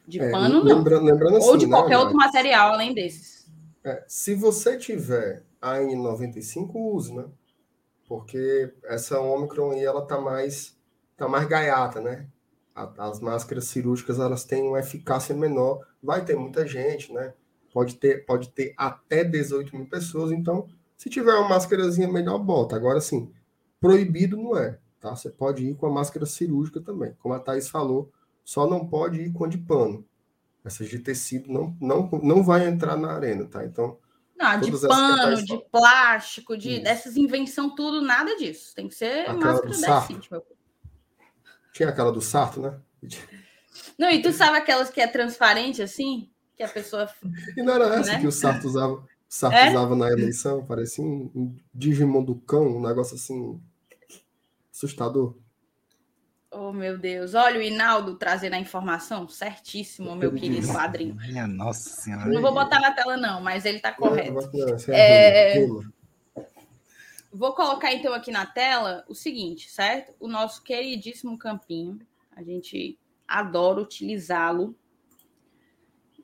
De 0.06 0.20
é, 0.20 0.30
pano, 0.30 0.62
não. 0.62 0.76
Lembrando, 0.76 1.38
assim, 1.38 1.48
Ou 1.48 1.56
de 1.56 1.66
né, 1.66 1.72
qualquer 1.72 1.92
né, 1.92 1.98
outro 2.00 2.18
material 2.18 2.74
além 2.74 2.94
desses. 2.94 3.50
É, 3.82 4.04
se 4.10 4.36
você 4.36 4.78
tiver 4.78 5.44
a 5.62 5.78
N95, 5.78 6.70
use, 6.76 7.16
né? 7.16 7.28
Porque 8.10 8.74
essa 8.84 9.22
Omicron 9.22 9.72
aí, 9.72 9.86
ela 9.86 10.06
tá 10.06 10.20
mais, 10.20 10.78
tá 11.16 11.30
mais 11.30 11.48
gaiata, 11.48 12.02
né? 12.02 12.28
As 12.76 13.22
máscaras 13.22 13.68
cirúrgicas, 13.68 14.20
elas 14.20 14.44
têm 14.44 14.64
uma 14.64 14.82
eficácia 14.82 15.34
menor. 15.34 15.88
Vai 16.04 16.26
ter 16.26 16.36
muita 16.36 16.68
gente, 16.68 17.14
né? 17.14 17.34
Pode 17.72 17.96
ter, 17.96 18.26
pode 18.26 18.50
ter 18.50 18.74
até 18.76 19.24
18 19.24 19.74
mil 19.78 19.88
pessoas. 19.88 20.34
Então, 20.34 20.68
se 21.04 21.10
tiver 21.10 21.34
uma 21.34 21.50
máscarazinha 21.50 22.08
melhor, 22.08 22.40
bota. 22.40 22.78
Agora, 22.78 23.02
sim, 23.02 23.30
proibido 23.78 24.38
não 24.38 24.58
é, 24.58 24.80
tá? 25.02 25.14
Você 25.14 25.30
pode 25.30 25.66
ir 25.66 25.76
com 25.76 25.86
a 25.86 25.92
máscara 25.92 26.26
cirúrgica 26.26 26.80
também. 26.80 27.14
Como 27.20 27.34
a 27.34 27.40
Thaís 27.42 27.68
falou, 27.68 28.10
só 28.42 28.66
não 28.66 28.88
pode 28.88 29.20
ir 29.20 29.34
com 29.34 29.44
a 29.44 29.50
de 29.50 29.58
pano. 29.58 30.08
Essas 30.64 30.88
de 30.88 31.00
tecido 31.00 31.52
não, 31.52 31.76
não, 31.82 32.10
não 32.24 32.42
vai 32.42 32.66
entrar 32.66 32.96
na 32.96 33.12
arena, 33.12 33.44
tá? 33.44 33.66
Então, 33.66 33.98
não, 34.34 34.58
de 34.62 34.72
pano, 34.80 35.44
de 35.44 35.58
plástico, 35.70 36.56
de 36.56 36.76
Isso. 36.76 36.84
dessas 36.84 37.18
invenção 37.18 37.76
tudo, 37.76 38.02
nada 38.02 38.38
disso. 38.38 38.74
Tem 38.74 38.88
que 38.88 38.96
ser 38.96 39.30
aquela 39.30 39.62
máscara 39.62 40.00
decente, 40.08 40.32
meu 40.32 40.42
Tinha 41.74 41.90
aquela 41.90 42.14
do 42.14 42.22
Sarto, 42.22 42.62
né? 42.62 42.80
Não, 44.00 44.10
e 44.10 44.22
tu 44.22 44.32
sabe 44.32 44.56
aquelas 44.56 44.90
que 44.90 45.02
é 45.02 45.08
transparente 45.08 45.82
assim? 45.82 46.32
Que 46.56 46.64
a 46.64 46.70
pessoa. 46.70 47.10
E 47.58 47.62
não 47.62 47.74
era 47.74 47.96
essa 47.96 48.14
né? 48.14 48.22
que 48.22 48.28
o 48.28 48.32
Sarto 48.32 48.68
usava, 48.68 49.06
Sarto 49.34 49.56
é? 49.56 49.96
na 49.96 50.12
eleição? 50.12 50.64
Parecia 50.64 51.04
um, 51.04 51.32
um 51.34 51.56
Digimon 51.74 52.24
do 52.24 52.36
cão, 52.36 52.68
um 52.68 52.80
negócio 52.80 53.16
assim 53.16 53.60
assustador. 54.72 55.36
Oh, 56.52 56.72
meu 56.72 57.00
Deus. 57.00 57.34
Olha 57.34 57.58
o 57.58 57.62
Hinaldo 57.64 58.16
trazendo 58.16 58.54
a 58.54 58.60
informação 58.60 59.28
certíssimo, 59.28 60.16
meu 60.16 60.32
querido 60.36 60.72
padrinho. 60.72 61.16
Minha 61.16 61.48
nossa 61.48 61.90
senhora. 62.00 62.30
Não 62.30 62.44
vou 62.44 62.54
botar 62.54 62.80
na 62.80 62.92
tela, 62.92 63.18
não, 63.18 63.42
mas 63.42 63.66
ele 63.66 63.78
está 63.78 63.92
correto. 63.92 64.38
É, 64.90 65.64
é... 65.64 65.68
Vou 67.34 67.54
colocar 67.54 67.92
então 67.92 68.14
aqui 68.14 68.30
na 68.30 68.46
tela 68.46 69.04
o 69.10 69.16
seguinte, 69.16 69.68
certo? 69.68 70.14
O 70.20 70.28
nosso 70.28 70.62
queridíssimo 70.62 71.40
campinho. 71.40 72.00
A 72.36 72.44
gente 72.44 73.00
adora 73.28 73.82
utilizá-lo. 73.82 74.76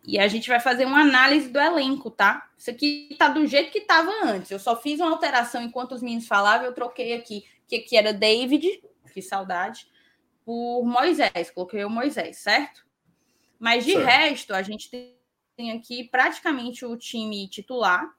E 0.10 0.18
a 0.18 0.28
gente 0.28 0.50
vai 0.50 0.60
fazer 0.60 0.86
uma 0.86 1.02
análise 1.02 1.50
do 1.50 1.60
elenco, 1.60 2.10
tá? 2.10 2.50
Isso 2.58 2.72
aqui 2.72 3.16
tá 3.20 3.30
do 3.30 3.46
jeito 3.46 3.72
que 3.72 3.78
estava 3.78 4.10
antes. 4.24 4.50
Eu 4.50 4.58
só 4.58 4.76
fiz 4.76 5.00
uma 5.00 5.12
alteração 5.12 5.62
enquanto 5.62 5.92
os 5.92 6.02
meninos 6.02 6.26
falavam, 6.26 6.66
eu 6.66 6.74
troquei 6.74 7.14
aqui, 7.14 7.46
que 7.68 7.76
aqui 7.76 7.96
era 7.96 8.12
David, 8.12 8.82
que 9.14 9.22
saudade 9.22 9.88
por 10.44 10.84
Moisés, 10.84 11.52
coloquei 11.54 11.86
o 11.86 11.92
Moisés, 11.92 12.38
certo? 12.38 12.84
Mas 13.60 13.86
de 13.86 13.92
certo. 13.92 14.06
resto, 14.08 14.56
a 14.56 14.64
gente 14.64 14.90
tem 15.56 15.72
aqui 15.74 16.06
praticamente 16.06 16.84
o 16.84 16.98
time 16.98 17.48
titular. 17.48 18.12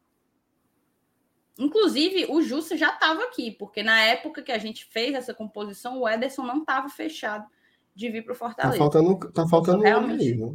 Inclusive, 1.58 2.26
o 2.28 2.40
Jussa 2.40 2.76
já 2.76 2.94
estava 2.94 3.24
aqui, 3.24 3.50
porque 3.50 3.82
na 3.82 4.00
época 4.00 4.42
que 4.42 4.52
a 4.52 4.58
gente 4.58 4.84
fez 4.84 5.12
essa 5.12 5.34
composição, 5.34 5.98
o 5.98 6.08
Ederson 6.08 6.44
não 6.44 6.58
estava 6.58 6.88
fechado 6.88 7.50
de 7.96 8.08
vir 8.08 8.22
para 8.22 8.32
o 8.32 8.36
Fortaleza. 8.36 8.78
Tá 8.78 8.78
faltando, 8.78 9.32
tá 9.32 9.48
faltando 9.48 9.82
realmente. 9.82 10.22
Aí, 10.22 10.36
né? 10.36 10.54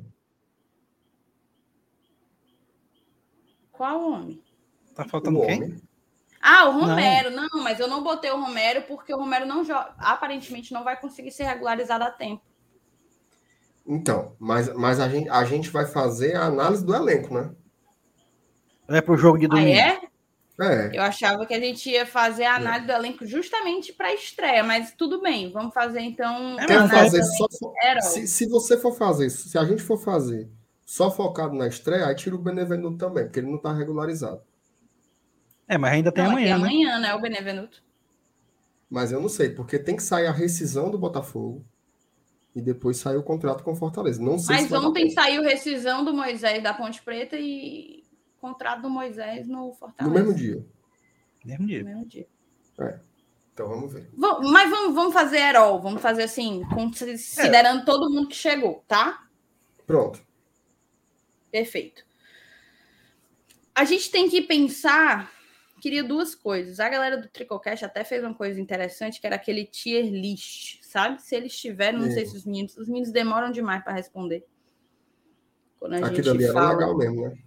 Qual 3.78 4.12
homem? 4.12 4.42
Tá 4.96 5.06
faltando 5.06 5.40
o 5.40 5.46
quem? 5.46 5.64
Homem. 5.64 5.82
Ah, 6.42 6.70
o 6.70 6.80
Romero. 6.80 7.32
Não. 7.32 7.48
não. 7.52 7.64
mas 7.64 7.80
eu 7.80 7.88
não 7.88 8.04
botei 8.04 8.32
o 8.32 8.40
Romero 8.40 8.84
porque 8.84 9.14
o 9.14 9.18
Romero 9.18 9.46
não 9.46 9.66
joga, 9.66 9.94
aparentemente 9.98 10.74
não 10.74 10.84
vai 10.84 11.00
conseguir 11.00 11.32
ser 11.32 11.44
regularizado 11.44 12.04
a 12.04 12.12
tempo. 12.12 12.44
Então, 13.86 14.36
mas, 14.40 14.74
mas 14.74 15.00
a, 15.00 15.10
gente, 15.10 15.30
a 15.30 15.44
gente 15.44 15.70
vai 15.70 15.86
fazer 15.86 16.36
a 16.36 16.46
análise 16.46 16.86
do 16.86 16.96
elenco, 16.96 17.34
né? 17.34 17.52
É 18.88 19.02
pro 19.02 19.18
jogo 19.18 19.38
de 19.38 19.48
domingo. 19.48 19.70
Ah, 19.70 20.02
é? 20.02 20.06
É. 20.58 20.98
Eu 20.98 21.02
achava 21.02 21.46
que 21.46 21.54
a 21.54 21.60
gente 21.60 21.90
ia 21.90 22.06
fazer 22.06 22.46
a 22.46 22.56
análise 22.56 22.86
é. 22.86 22.88
do 22.88 22.94
elenco 22.94 23.26
justamente 23.26 23.92
para 23.92 24.14
estreia, 24.14 24.64
mas 24.64 24.94
tudo 24.94 25.22
bem, 25.22 25.52
vamos 25.52 25.74
fazer 25.74 26.00
então. 26.00 26.58
É, 26.60 26.88
fazer 26.88 27.24
só, 27.24 27.48
se, 28.02 28.28
se 28.28 28.48
você 28.48 28.78
for 28.78 28.96
fazer, 28.96 29.30
se 29.30 29.58
a 29.58 29.66
gente 29.66 29.82
for 29.82 29.98
fazer 29.98 30.50
só 30.86 31.10
focado 31.10 31.56
na 31.56 31.68
estreia, 31.68 32.06
aí 32.06 32.16
tira 32.16 32.36
o 32.36 32.40
Benevenuto 32.40 32.98
também, 32.98 33.26
porque 33.26 33.40
ele 33.40 33.48
não 33.48 33.58
está 33.58 33.74
regularizado. 33.74 34.42
É, 35.68 35.78
mas 35.78 35.94
ainda 35.94 36.12
tem 36.12 36.24
não, 36.24 36.32
amanhã. 36.32 36.46
Tem 36.46 36.62
né? 36.62 36.68
amanhã, 36.68 37.00
né? 37.00 37.16
O 37.16 37.22
Benevenuto. 37.22 37.84
Mas 38.88 39.12
eu 39.12 39.20
não 39.20 39.28
sei, 39.28 39.50
porque 39.50 39.80
tem 39.80 39.96
que 39.96 40.04
sair 40.04 40.28
a 40.28 40.32
rescisão 40.32 40.92
do 40.92 40.98
Botafogo 40.98 41.66
e 42.56 42.62
depois 42.62 42.98
sair 42.98 43.18
o 43.18 43.24
contrato 43.24 43.64
com 43.64 43.72
o 43.72 43.76
Fortaleza. 43.76 44.22
Não 44.22 44.38
sei 44.38 44.58
Mas 44.58 44.68
se 44.68 44.76
ontem 44.76 45.10
saiu 45.10 45.42
rescisão 45.42 46.06
do 46.06 46.14
Moisés 46.14 46.62
da 46.62 46.74
Ponte 46.74 47.02
Preta 47.02 47.36
e 47.36 48.06
contrato 48.40 48.84
do 48.84 48.90
Moisés 48.90 49.48
no 49.48 49.74
Fortaleza. 49.74 50.08
No 50.08 50.12
mesmo 50.12 50.34
dia. 50.34 50.64
Mesmo 51.44 51.66
dia. 51.66 51.80
No 51.80 51.86
mesmo 51.86 52.06
dia. 52.06 52.28
É. 52.80 53.00
Então 53.54 53.68
vamos 53.68 53.92
ver. 53.92 54.10
mas 54.16 54.70
vamos, 54.70 54.94
vamos 54.94 55.14
fazer 55.14 55.38
Herol, 55.38 55.82
vamos 55.82 56.02
fazer 56.02 56.24
assim, 56.24 56.62
considerando 56.74 57.82
é. 57.82 57.86
todo 57.86 58.10
mundo 58.10 58.28
que 58.28 58.36
chegou, 58.36 58.84
tá? 58.88 59.26
Pronto. 59.88 60.25
Perfeito. 61.56 62.04
A 63.74 63.86
gente 63.86 64.12
tem 64.12 64.30
que 64.30 64.42
pensar 64.42 65.32
queria 65.80 66.04
duas 66.04 66.34
coisas. 66.34 66.80
A 66.80 66.90
galera 66.90 67.16
do 67.16 67.28
Tricocast 67.28 67.86
até 67.86 68.04
fez 68.04 68.24
uma 68.24 68.34
coisa 68.34 68.60
interessante, 68.60 69.22
que 69.22 69.28
era 69.28 69.36
aquele 69.36 69.66
tier 69.66 70.04
list, 70.06 70.82
sabe? 70.82 71.22
Se 71.22 71.36
eles 71.36 71.56
tiverem, 71.56 72.00
não 72.00 72.08
é. 72.08 72.12
sei 72.12 72.26
se 72.26 72.36
os 72.36 72.44
meninos, 72.44 72.76
os 72.76 72.88
meninos 72.88 73.12
demoram 73.12 73.52
demais 73.52 73.84
para 73.84 73.94
responder. 73.94 74.44
Quando 75.78 75.94
a 75.94 76.08
Aquilo 76.08 76.32
ali 76.32 76.48
fala, 76.48 76.72
era 76.72 76.78
legal 76.78 76.98
mesmo, 76.98 77.22
né? 77.22 77.38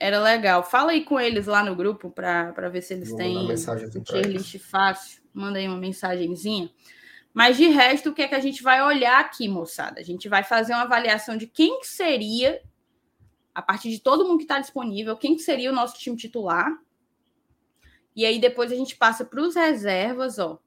Era 0.00 0.20
legal. 0.20 0.62
Fala 0.62 0.90
aí 0.90 1.04
com 1.04 1.20
eles 1.20 1.46
lá 1.46 1.64
no 1.64 1.76
grupo 1.76 2.10
para 2.10 2.68
ver 2.68 2.82
se 2.82 2.94
eles 2.94 3.10
Vou 3.10 3.18
têm 3.18 3.38
um 3.38 4.02
tier 4.02 4.26
list 4.26 4.58
fácil. 4.58 5.22
Manda 5.32 5.58
aí 5.58 5.68
uma 5.68 5.78
mensagenzinha. 5.78 6.70
Mas 7.32 7.56
de 7.56 7.68
resto, 7.68 8.10
o 8.10 8.14
que 8.14 8.22
é 8.22 8.28
que 8.28 8.34
a 8.34 8.40
gente 8.40 8.62
vai 8.62 8.82
olhar 8.82 9.20
aqui, 9.20 9.48
moçada? 9.48 10.00
A 10.00 10.04
gente 10.04 10.28
vai 10.28 10.42
fazer 10.42 10.72
uma 10.72 10.82
avaliação 10.82 11.36
de 11.36 11.46
quem 11.46 11.78
que 11.78 11.86
seria, 11.86 12.60
a 13.58 13.62
partir 13.62 13.90
de 13.90 13.98
todo 13.98 14.24
mundo 14.24 14.38
que 14.38 14.44
está 14.44 14.60
disponível, 14.60 15.16
quem 15.16 15.34
que 15.34 15.42
seria 15.42 15.72
o 15.72 15.74
nosso 15.74 15.98
time 15.98 16.16
titular, 16.16 16.80
e 18.14 18.24
aí 18.24 18.38
depois 18.38 18.70
a 18.70 18.76
gente 18.76 18.94
passa 18.94 19.24
para 19.24 19.40
os 19.40 19.56
reservas, 19.56 20.38
ó. 20.38 20.60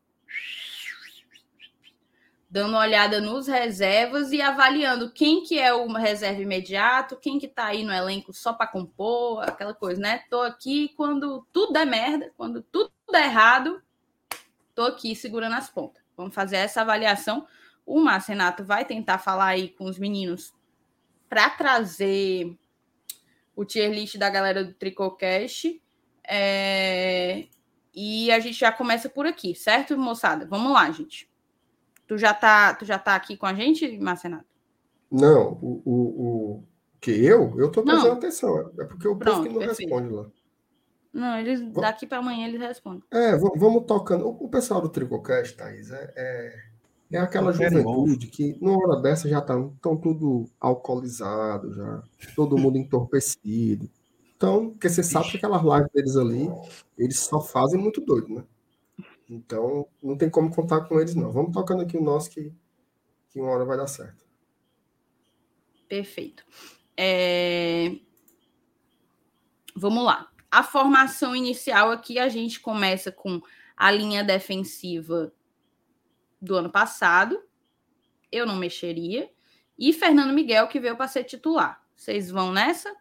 Dando 2.49 2.71
uma 2.71 2.81
olhada 2.81 3.21
nos 3.21 3.47
reservas 3.47 4.33
e 4.33 4.41
avaliando 4.41 5.09
quem 5.09 5.41
que 5.41 5.57
é 5.57 5.73
o 5.73 5.87
reserva 5.93 6.41
imediato, 6.41 7.15
quem 7.15 7.39
que 7.39 7.47
tá 7.47 7.67
aí 7.67 7.81
no 7.85 7.93
elenco 7.93 8.33
só 8.33 8.51
para 8.51 8.67
compor, 8.67 9.41
aquela 9.41 9.73
coisa, 9.73 10.01
né? 10.01 10.25
Tô 10.29 10.41
aqui 10.41 10.89
quando 10.97 11.47
tudo 11.53 11.77
é 11.77 11.85
merda, 11.85 12.33
quando 12.35 12.61
tudo 12.61 12.91
é 13.13 13.23
errado, 13.23 13.81
tô 14.75 14.81
aqui 14.81 15.15
segurando 15.15 15.55
as 15.55 15.69
pontas. 15.69 16.03
Vamos 16.17 16.35
fazer 16.35 16.57
essa 16.57 16.81
avaliação. 16.81 17.47
O 17.85 18.01
Márcio 18.01 18.31
Renato 18.31 18.65
vai 18.65 18.83
tentar 18.83 19.17
falar 19.17 19.47
aí 19.47 19.69
com 19.69 19.85
os 19.85 19.97
meninos 19.97 20.53
para 21.29 21.49
trazer 21.49 22.53
o 23.61 23.65
tier 23.65 23.91
list 23.91 24.17
da 24.17 24.29
galera 24.29 24.63
do 24.63 24.73
Tricocast 24.73 25.81
é... 26.27 27.47
E 27.93 28.31
a 28.31 28.39
gente 28.39 28.57
já 28.57 28.71
começa 28.71 29.09
por 29.09 29.25
aqui, 29.25 29.53
certo, 29.53 29.97
moçada? 29.97 30.47
Vamos 30.47 30.71
lá, 30.71 30.89
gente. 30.91 31.29
Tu 32.07 32.17
já 32.17 32.33
tá, 32.33 32.73
tu 32.73 32.85
já 32.85 32.97
tá 32.97 33.15
aqui 33.15 33.35
com 33.35 33.45
a 33.45 33.53
gente, 33.53 33.99
Marcenato? 33.99 34.45
Não, 35.11 35.59
o, 35.61 35.81
o, 35.85 35.93
o 35.93 36.63
que 37.01 37.11
eu? 37.11 37.53
Eu 37.59 37.69
tô 37.69 37.83
prestando 37.83 38.07
não. 38.07 38.13
atenção. 38.13 38.71
É 38.79 38.85
porque 38.85 39.07
o 39.07 39.15
Pronto, 39.17 39.37
povo 39.37 39.47
que 39.47 39.53
não 39.53 39.59
perfeito. 39.59 39.89
responde 39.89 40.13
lá. 40.13 40.31
Não, 41.13 41.37
eles 41.37 41.61
daqui 41.73 42.07
para 42.07 42.19
amanhã 42.19 42.47
eles 42.47 42.61
respondem. 42.61 43.03
É, 43.11 43.35
vamos 43.35 43.83
tocando. 43.85 44.25
O 44.25 44.47
pessoal 44.47 44.79
do 44.79 44.87
Tricocast, 44.87 45.57
Thaís, 45.57 45.91
é, 45.91 46.13
é, 46.15 46.70
é 47.11 47.17
aquela 47.17 47.51
juventude 47.51 48.27
que, 48.27 48.57
numa 48.61 48.77
hora 48.77 49.01
dessa, 49.01 49.27
já 49.27 49.39
estão 49.39 49.69
tá, 49.81 49.95
tudo 49.97 50.49
alcoolizado, 50.59 51.73
já 51.73 52.03
todo 52.35 52.57
mundo 52.57 52.77
entorpecido. 52.77 53.89
Então, 54.35 54.71
porque 54.71 54.89
você 54.89 55.03
sabe 55.03 55.29
que 55.29 55.37
aquelas 55.37 55.61
lives 55.61 55.91
deles 55.93 56.15
ali, 56.15 56.49
eles 56.97 57.19
só 57.19 57.41
fazem 57.41 57.79
muito 57.79 58.01
doido, 58.01 58.33
né? 58.33 58.43
Então, 59.29 59.87
não 60.01 60.17
tem 60.17 60.29
como 60.29 60.53
contar 60.53 60.81
com 60.81 60.99
eles, 60.99 61.13
não. 61.13 61.31
Vamos 61.31 61.53
tocando 61.53 61.81
aqui 61.81 61.97
o 61.97 62.03
nosso 62.03 62.29
que, 62.29 62.51
que 63.29 63.39
uma 63.39 63.51
hora 63.51 63.65
vai 63.65 63.77
dar 63.77 63.87
certo. 63.87 64.25
Perfeito. 65.87 66.43
É... 66.97 67.97
Vamos 69.75 70.03
lá. 70.03 70.29
A 70.49 70.63
formação 70.63 71.35
inicial 71.35 71.91
aqui, 71.91 72.17
a 72.17 72.29
gente 72.29 72.59
começa 72.59 73.11
com 73.11 73.41
a 73.75 73.91
linha 73.91 74.23
defensiva 74.23 75.33
do 76.41 76.55
ano 76.55 76.71
passado. 76.71 77.41
Eu 78.31 78.45
não 78.45 78.55
mexeria. 78.55 79.29
E 79.77 79.93
Fernando 79.93 80.33
Miguel, 80.33 80.67
que 80.67 80.79
veio 80.79 80.95
para 80.95 81.07
ser 81.07 81.23
titular. 81.23 81.81
Vocês 81.95 82.29
vão 82.31 82.51
nessa? 82.51 82.93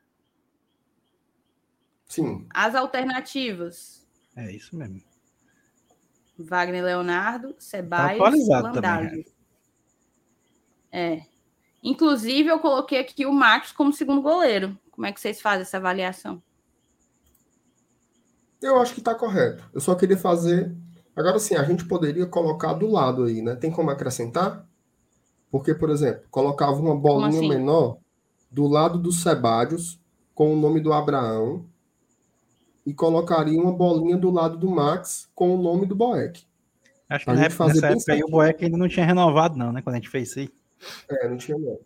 Sim. 2.07 2.47
As 2.53 2.75
alternativas. 2.75 4.07
É 4.37 4.51
isso 4.51 4.77
mesmo. 4.77 5.03
Wagner 6.39 6.83
Leonardo, 6.83 7.55
Ceballos, 7.59 8.49
tá 8.49 8.61
Landázio. 8.61 9.25
É. 10.91 11.23
Inclusive, 11.83 12.49
eu 12.49 12.59
coloquei 12.59 12.99
aqui 12.99 13.25
o 13.25 13.33
Marcos 13.33 13.73
como 13.73 13.93
segundo 13.93 14.23
goleiro. 14.23 14.79
Como 14.91 15.07
é 15.07 15.13
que 15.13 15.21
vocês 15.21 15.41
fazem 15.41 15.63
essa 15.63 15.77
avaliação? 15.77 16.43
Eu 18.61 18.79
acho 18.81 18.93
que 18.93 19.01
está 19.01 19.15
correto. 19.15 19.69
Eu 19.73 19.81
só 19.81 19.95
queria 19.95 20.19
fazer 20.19 20.75
Agora 21.15 21.39
sim, 21.39 21.55
a 21.55 21.65
gente 21.65 21.85
poderia 21.85 22.27
colocar 22.27 22.75
do 22.75 22.89
lado 22.89 23.25
aí, 23.25 23.43
né? 23.43 23.57
Tem 23.57 23.71
como 23.71 23.91
acrescentar? 23.91 24.67
Porque, 25.51 25.75
por 25.75 25.91
exemplo, 25.91 26.23
colocava 26.31 26.75
uma 26.75 26.97
bolinha 26.97 27.41
assim? 27.41 27.49
menor 27.49 27.99
do 28.51 28.67
lado 28.67 28.99
do 28.99 29.13
Sebadios 29.13 30.01
com 30.35 30.53
o 30.53 30.57
nome 30.57 30.81
do 30.81 30.93
Abraão 30.93 31.67
e 32.87 32.95
colocaria 32.95 33.61
uma 33.61 33.73
bolinha 33.73 34.17
do 34.17 34.31
lado 34.31 34.57
do 34.57 34.71
Max 34.71 35.29
com 35.35 35.55
o 35.55 35.63
nome 35.63 35.87
do 35.87 35.95
Boeck. 35.95 36.45
Acho 37.09 37.25
que 37.25 37.33
na 37.33 37.41
época, 37.41 37.57
fazer 37.57 37.81
nessa 37.81 37.93
época 37.93 38.13
aí 38.13 38.23
o. 38.23 38.29
Boeck 38.29 38.65
ainda 38.65 38.77
não 38.77 38.89
tinha 38.89 39.05
renovado, 39.05 39.59
não, 39.59 39.73
né? 39.73 39.83
Quando 39.83 39.95
a 39.95 39.99
gente 39.99 40.09
fez 40.09 40.31
isso 40.31 40.39
aí. 40.39 40.51
É, 41.11 41.29
não 41.29 41.37
tinha 41.37 41.59
não. 41.59 41.79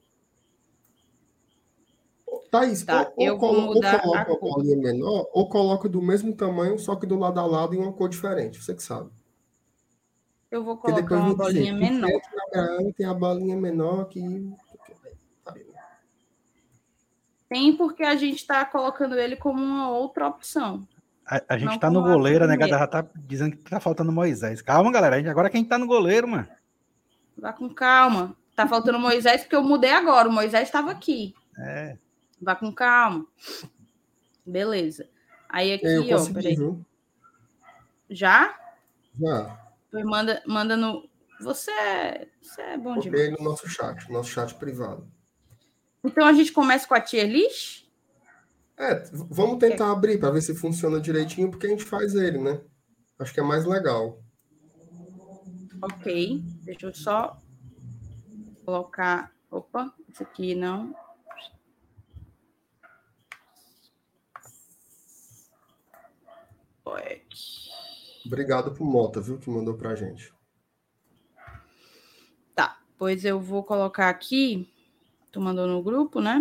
Thaís, 2.58 2.84
Tá, 2.84 3.02
ou, 3.02 3.12
ou 3.16 3.26
eu 3.26 3.38
colo- 3.38 3.66
ou 3.68 3.80
coloca 3.80 4.32
a 4.32 4.38
bolinha 4.38 4.76
menor, 4.76 5.26
ou 5.32 5.48
coloca 5.48 5.88
do 5.88 6.00
mesmo 6.00 6.34
tamanho, 6.34 6.78
só 6.78 6.94
que 6.96 7.06
do 7.06 7.18
lado 7.18 7.40
a 7.40 7.46
lado 7.46 7.74
em 7.74 7.78
uma 7.78 7.92
cor 7.92 8.08
diferente. 8.08 8.62
Você 8.62 8.74
que 8.74 8.82
sabe. 8.82 9.10
Eu 10.50 10.62
vou 10.62 10.76
colocar 10.76 11.00
depois 11.02 11.20
uma 11.20 11.30
dizer 11.30 11.42
bolinha 11.42 11.74
que 11.74 11.80
menor. 11.80 12.08
frente 12.08 12.28
ao 12.38 12.46
Abraão 12.64 12.92
tem 12.92 13.06
a 13.06 13.14
bolinha 13.14 13.56
menor 13.56 14.04
que. 14.06 14.22
Tem 17.48 17.76
porque 17.76 18.02
a 18.02 18.16
gente 18.16 18.36
está 18.36 18.64
colocando 18.64 19.16
ele 19.18 19.36
como 19.36 19.62
uma 19.62 19.88
outra 19.90 20.26
opção. 20.28 20.86
A, 21.26 21.42
a 21.48 21.58
gente 21.58 21.70
Não 21.70 21.78
tá 21.78 21.90
no 21.90 22.00
a 22.00 22.02
goleiro, 22.02 22.44
a 22.44 22.48
primeira. 22.48 22.66
negada 22.66 22.78
já 22.78 22.86
tá 22.86 23.06
dizendo 23.26 23.56
que 23.56 23.70
tá 23.70 23.80
faltando 23.80 24.12
Moisés. 24.12 24.60
Calma, 24.62 24.90
galera. 24.92 25.16
a 25.16 25.30
Agora 25.30 25.50
quem 25.50 25.64
tá 25.64 25.78
no 25.78 25.86
goleiro, 25.86 26.28
mano? 26.28 26.48
Vá 27.36 27.52
com 27.52 27.68
calma. 27.72 28.36
Tá 28.54 28.66
faltando 28.68 28.98
Moisés 28.98 29.42
porque 29.42 29.56
eu 29.56 29.62
mudei 29.62 29.90
agora. 29.92 30.28
O 30.28 30.32
Moisés 30.32 30.64
estava 30.68 30.90
aqui. 30.90 31.34
É. 31.58 31.96
Vá 32.44 32.54
com 32.54 32.72
calma. 32.72 33.26
Beleza. 34.44 35.08
Aí 35.48 35.72
aqui, 35.72 35.86
Eu 35.86 36.16
ó, 36.18 36.32
peraí. 36.32 36.56
viu? 36.56 36.84
Já? 38.10 38.58
Já. 39.18 39.72
Pois 39.90 40.04
manda, 40.04 40.42
manda 40.46 40.76
no. 40.76 41.08
Você 41.40 41.70
é, 41.70 42.28
você 42.40 42.60
é 42.60 42.76
bom 42.78 42.98
demais. 42.98 43.28
Botei 43.28 43.30
no 43.30 43.50
nosso 43.50 43.68
chat, 43.68 44.10
nosso 44.10 44.30
chat 44.30 44.54
privado. 44.54 45.06
Então 46.02 46.26
a 46.26 46.32
gente 46.32 46.52
começa 46.52 46.86
com 46.86 46.94
a 46.94 47.00
tier 47.00 47.28
list? 47.28 47.84
É, 48.76 49.04
vamos 49.12 49.58
tentar 49.58 49.90
abrir 49.90 50.18
para 50.18 50.32
ver 50.32 50.42
se 50.42 50.54
funciona 50.54 51.00
direitinho, 51.00 51.50
porque 51.50 51.66
a 51.66 51.70
gente 51.70 51.84
faz 51.84 52.14
ele, 52.14 52.38
né? 52.38 52.60
Acho 53.18 53.32
que 53.32 53.40
é 53.40 53.42
mais 53.42 53.64
legal. 53.64 54.20
Ok. 55.80 56.42
Deixa 56.64 56.86
eu 56.86 56.94
só 56.94 57.40
colocar. 58.64 59.32
Opa, 59.50 59.94
esse 60.08 60.22
aqui 60.22 60.54
não. 60.54 60.94
Obrigado 68.26 68.72
pro 68.72 68.84
Mota, 68.84 69.20
viu, 69.20 69.38
que 69.38 69.50
mandou 69.50 69.74
pra 69.74 69.94
gente. 69.94 70.32
Tá, 72.54 72.78
pois 72.98 73.24
eu 73.24 73.40
vou 73.40 73.62
colocar 73.62 74.08
aqui. 74.08 74.68
Tu 75.30 75.40
mandou 75.40 75.66
no 75.66 75.82
grupo, 75.82 76.20
né? 76.20 76.40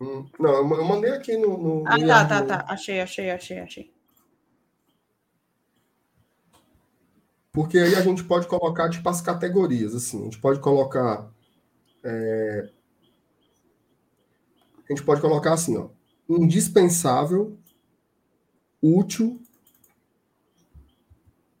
Hum, 0.00 0.26
Não, 0.38 0.50
eu 0.54 0.64
ma- 0.64 0.76
eu 0.76 0.84
mandei 0.84 1.10
aqui 1.10 1.36
no. 1.36 1.58
no 1.58 1.84
Ah, 1.86 1.98
no 1.98 2.06
tá, 2.06 2.26
tá, 2.26 2.42
tá. 2.46 2.64
Achei, 2.68 3.00
achei, 3.00 3.30
achei, 3.30 3.58
achei. 3.58 3.92
Porque 7.52 7.78
aí 7.78 7.94
a 7.94 8.00
gente 8.00 8.24
pode 8.24 8.46
colocar, 8.46 8.88
tipo, 8.88 9.08
as 9.08 9.20
categorias, 9.20 9.94
assim. 9.94 10.20
A 10.22 10.24
gente 10.24 10.40
pode 10.40 10.60
colocar. 10.60 11.30
é, 12.02 12.70
A 14.88 14.92
gente 14.92 15.04
pode 15.04 15.20
colocar 15.20 15.52
assim, 15.52 15.76
ó. 15.76 15.88
Indispensável, 16.28 17.58
útil, 18.82 19.40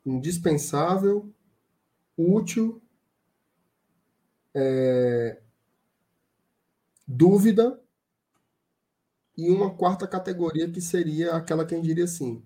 indispensável, 0.04 1.32
útil, 2.16 2.82
é, 4.54 5.40
dúvida 7.06 7.80
e 9.36 9.50
uma 9.50 9.74
quarta 9.74 10.06
categoria 10.06 10.70
que 10.70 10.80
seria 10.80 11.34
aquela 11.34 11.64
que 11.64 11.74
a 11.74 11.76
gente 11.76 11.86
diria 11.86 12.04
assim. 12.04 12.42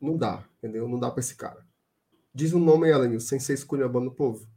Não 0.00 0.16
dá, 0.16 0.44
entendeu? 0.58 0.88
Não 0.88 0.98
dá 0.98 1.10
para 1.10 1.20
esse 1.20 1.36
cara. 1.36 1.64
Diz 2.34 2.52
o 2.52 2.58
nome, 2.58 2.88
Ellen, 2.88 3.20
sem 3.20 3.38
ser 3.38 3.54
esculhambando 3.54 4.08
o 4.08 4.14
povo. 4.14 4.48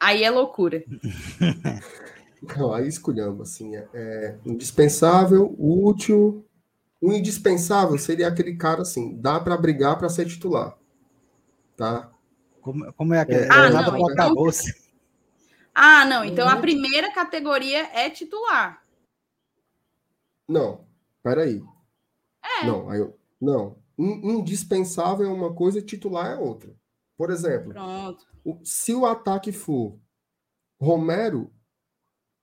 Aí 0.00 0.24
é 0.24 0.30
loucura. 0.30 0.84
Não, 2.56 2.72
aí 2.72 2.86
esculhamba, 2.86 3.42
assim. 3.42 3.76
É, 3.76 3.88
é 3.92 4.38
indispensável, 4.44 5.54
útil. 5.58 6.45
O 7.06 7.12
indispensável 7.12 7.96
seria 7.98 8.26
aquele 8.26 8.56
cara 8.56 8.82
assim, 8.82 9.16
dá 9.20 9.38
para 9.38 9.56
brigar 9.56 9.96
para 9.96 10.08
ser 10.08 10.26
titular. 10.26 10.76
Tá? 11.76 12.10
Como, 12.60 12.92
como 12.94 13.14
é 13.14 13.20
aquele? 13.20 13.44
É, 13.44 13.48
Ah, 13.48 13.66
é 13.66 13.70
nada 13.70 13.92
não, 13.92 13.98
então- 13.98 14.08
acabou-se. 14.12 14.74
Ah, 15.72 16.04
não. 16.04 16.24
Então 16.24 16.48
a 16.48 16.56
Uhum. 16.56 16.60
primeira 16.62 17.12
categoria 17.12 17.86
é 17.96 18.10
titular. 18.10 18.82
Não, 20.48 20.84
peraí. 21.22 21.62
É. 22.42 22.66
Não, 22.66 22.90
aí 22.90 22.98
eu- 22.98 23.16
não. 23.40 23.76
In- 23.96 24.38
Indispensável 24.38 25.26
é 25.26 25.32
uma 25.32 25.54
coisa, 25.54 25.80
titular 25.82 26.26
é 26.32 26.36
outra. 26.36 26.74
Por 27.16 27.30
exemplo, 27.30 27.72
Pronto. 27.72 28.26
o- 28.44 28.60
se 28.64 28.92
o 28.94 29.06
ataque 29.06 29.52
for 29.52 29.96
Romero 30.80 31.52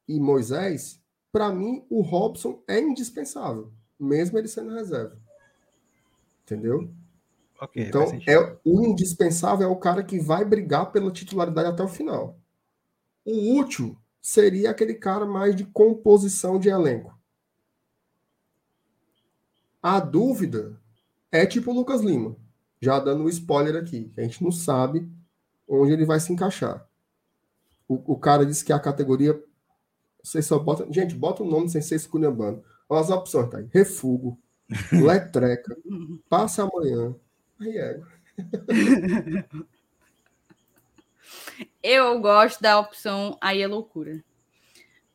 e 0.07 0.19
Moisés, 0.21 1.01
para 1.33 1.51
mim 1.51 1.85
o 1.89 2.01
Robson 2.01 2.63
é 2.67 2.79
indispensável, 2.79 3.73
mesmo 4.03 4.37
ele 4.37 4.47
sendo 4.47 4.73
reserva. 4.73 5.17
Entendeu? 6.43 6.91
Ok, 7.59 7.81
Então, 7.81 8.03
é, 8.27 8.57
o 8.65 8.85
indispensável 8.85 9.67
é 9.67 9.71
o 9.71 9.77
cara 9.77 10.03
que 10.03 10.19
vai 10.19 10.43
brigar 10.43 10.91
pela 10.91 11.11
titularidade 11.11 11.69
até 11.69 11.83
o 11.83 11.87
final. 11.87 12.37
O 13.25 13.57
útil 13.57 13.97
seria 14.21 14.71
aquele 14.71 14.95
cara 14.95 15.25
mais 15.25 15.55
de 15.55 15.65
composição 15.65 16.59
de 16.59 16.69
elenco. 16.69 17.17
A 19.81 19.99
dúvida 19.99 20.79
é 21.31 21.45
tipo 21.45 21.71
o 21.71 21.73
Lucas 21.73 22.01
Lima. 22.01 22.35
Já 22.81 22.99
dando 22.99 23.23
um 23.23 23.29
spoiler 23.29 23.75
aqui. 23.75 24.11
A 24.17 24.21
gente 24.21 24.43
não 24.43 24.51
sabe 24.51 25.09
onde 25.67 25.93
ele 25.93 26.05
vai 26.05 26.19
se 26.19 26.31
encaixar. 26.31 26.85
O, 27.87 28.13
o 28.13 28.17
cara 28.17 28.45
disse 28.45 28.63
que 28.63 28.73
a 28.73 28.79
categoria. 28.79 29.41
Você 30.21 30.41
só 30.41 30.57
bota. 30.59 30.85
Gente, 30.91 31.15
bota 31.15 31.43
o 31.43 31.49
nome 31.49 31.69
sem 31.69 31.81
ser 31.81 31.95
esculhambando. 31.95 32.63
Olha 32.93 33.01
as 33.01 33.09
opções, 33.09 33.49
tá 33.49 33.57
aí. 33.57 33.67
Refugo, 33.71 34.39
letreca, 34.93 35.75
passa 36.29 36.61
amanhã. 36.61 37.15
Aí 37.59 37.75
é. 37.75 37.99
Eu 41.81 42.21
gosto 42.21 42.61
da 42.61 42.79
opção 42.79 43.35
aí 43.41 43.63
é 43.63 43.67
loucura. 43.67 44.23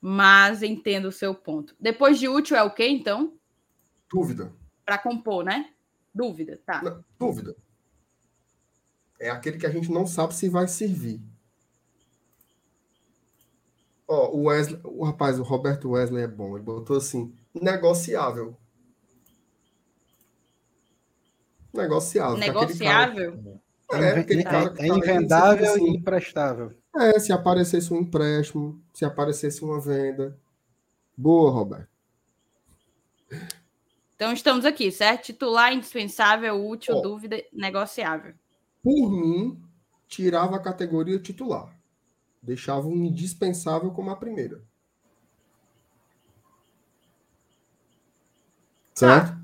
Mas 0.00 0.60
entendo 0.64 1.06
o 1.06 1.12
seu 1.12 1.32
ponto. 1.36 1.76
Depois 1.78 2.18
de 2.18 2.28
útil 2.28 2.56
é 2.56 2.62
o 2.64 2.74
quê, 2.74 2.88
então? 2.88 3.34
Dúvida. 4.12 4.52
Para 4.84 4.98
compor, 4.98 5.44
né? 5.44 5.70
Dúvida, 6.12 6.60
tá. 6.66 6.82
Não, 6.82 7.04
dúvida. 7.16 7.54
É 9.20 9.30
aquele 9.30 9.56
que 9.56 9.66
a 9.66 9.70
gente 9.70 9.88
não 9.88 10.04
sabe 10.04 10.34
se 10.34 10.48
vai 10.48 10.66
servir. 10.66 11.20
Ó, 14.08 14.30
o 14.30 14.42
Wesley, 14.44 14.80
o 14.82 15.04
rapaz, 15.04 15.38
o 15.38 15.44
Roberto 15.44 15.90
Wesley 15.90 16.24
é 16.24 16.28
bom. 16.28 16.56
Ele 16.56 16.64
botou 16.64 16.96
assim, 16.96 17.32
negociável. 17.62 18.56
Negociável. 21.72 22.36
aquele 22.36 22.78
cara- 22.78 23.12
Negociável? 23.14 23.60
é, 23.92 24.10
aquele 24.20 24.40
É, 24.40 24.44
cara 24.44 24.70
que 24.70 24.82
é 24.82 24.88
tá 24.88 24.94
aí, 24.94 24.98
invendável 24.98 25.72
assim, 25.72 25.84
e 25.86 25.96
imprestável. 25.96 26.74
É, 26.96 27.18
se 27.20 27.32
aparecesse 27.32 27.92
um 27.92 28.00
empréstimo, 28.00 28.82
se 28.92 29.04
aparecesse 29.04 29.62
uma 29.64 29.80
venda. 29.80 30.36
Boa, 31.16 31.50
Roberto. 31.50 31.88
Então 34.16 34.32
estamos 34.32 34.64
aqui, 34.64 34.90
certo? 34.90 35.26
Titular, 35.26 35.72
indispensável, 35.72 36.66
útil, 36.66 36.96
Ó. 36.96 37.00
dúvida, 37.00 37.42
negociável. 37.52 38.34
Por 38.82 39.10
mim, 39.12 39.62
tirava 40.08 40.56
a 40.56 40.60
categoria 40.62 41.18
titular. 41.18 41.76
Deixava 42.42 42.88
um 42.88 43.04
indispensável 43.04 43.90
como 43.92 44.10
a 44.10 44.16
primeira. 44.16 44.60
Certo? 48.98 49.38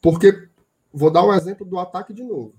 Porque, 0.00 0.48
vou 0.92 1.10
dar 1.10 1.26
um 1.26 1.34
exemplo 1.34 1.66
do 1.66 1.80
ataque 1.80 2.12
de 2.12 2.22
novo. 2.22 2.54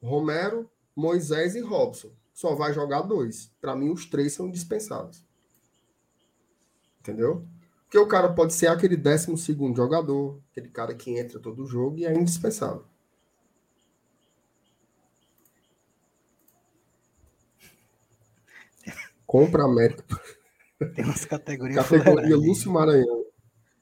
Romero, 0.00 0.70
Moisés 0.94 1.56
e 1.56 1.60
Robson. 1.60 2.12
Só 2.32 2.54
vai 2.54 2.72
jogar 2.72 3.02
dois. 3.02 3.50
Para 3.60 3.74
mim, 3.74 3.90
os 3.90 4.06
três 4.06 4.34
são 4.34 4.46
indispensáveis. 4.46 5.24
Entendeu? 7.00 7.44
Porque 7.82 7.98
o 7.98 8.06
cara 8.06 8.32
pode 8.32 8.52
ser 8.54 8.68
aquele 8.68 8.96
décimo 8.96 9.36
segundo 9.36 9.74
jogador, 9.74 10.40
aquele 10.52 10.68
cara 10.68 10.94
que 10.94 11.10
entra 11.10 11.40
todo 11.40 11.66
jogo 11.66 11.98
e 11.98 12.04
é 12.04 12.14
indispensável. 12.14 12.84
Compra 19.26 19.64
América. 19.64 20.04
Tem 20.94 21.04
umas 21.04 21.24
categorias 21.24 21.84
Categoria. 21.84 22.36
Lúcio 22.36 22.70
Maranhão. 22.70 23.21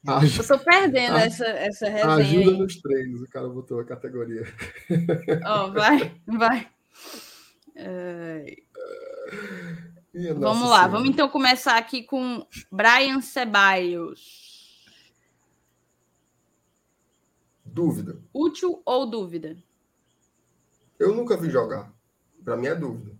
Eu 0.04 0.46
tô 0.46 0.58
perdendo 0.58 1.16
essa, 1.16 1.44
essa 1.44 1.88
resenha. 1.88 2.14
Ajuda 2.14 2.50
aí. 2.50 2.58
nos 2.58 2.76
treinos, 2.80 3.20
o 3.20 3.28
cara 3.28 3.48
botou 3.48 3.80
a 3.80 3.84
categoria. 3.84 4.42
Ó, 5.44 5.70
vai, 5.70 6.14
vai. 6.26 6.68
Ai. 7.76 8.56
Minha 10.12 10.34
Vamos 10.34 10.68
lá, 10.68 10.76
Senhora. 10.76 10.88
vamos 10.88 11.08
então 11.08 11.28
começar 11.28 11.76
aqui 11.76 12.02
com 12.02 12.46
Brian 12.70 13.20
Ceballos. 13.20 14.50
Dúvida. 17.64 18.20
Útil 18.34 18.82
ou 18.84 19.06
dúvida? 19.06 19.56
Eu 20.98 21.14
nunca 21.14 21.36
vi 21.36 21.48
jogar. 21.48 21.92
Pra 22.44 22.56
mim 22.56 22.66
é 22.66 22.74
dúvida. 22.74 23.16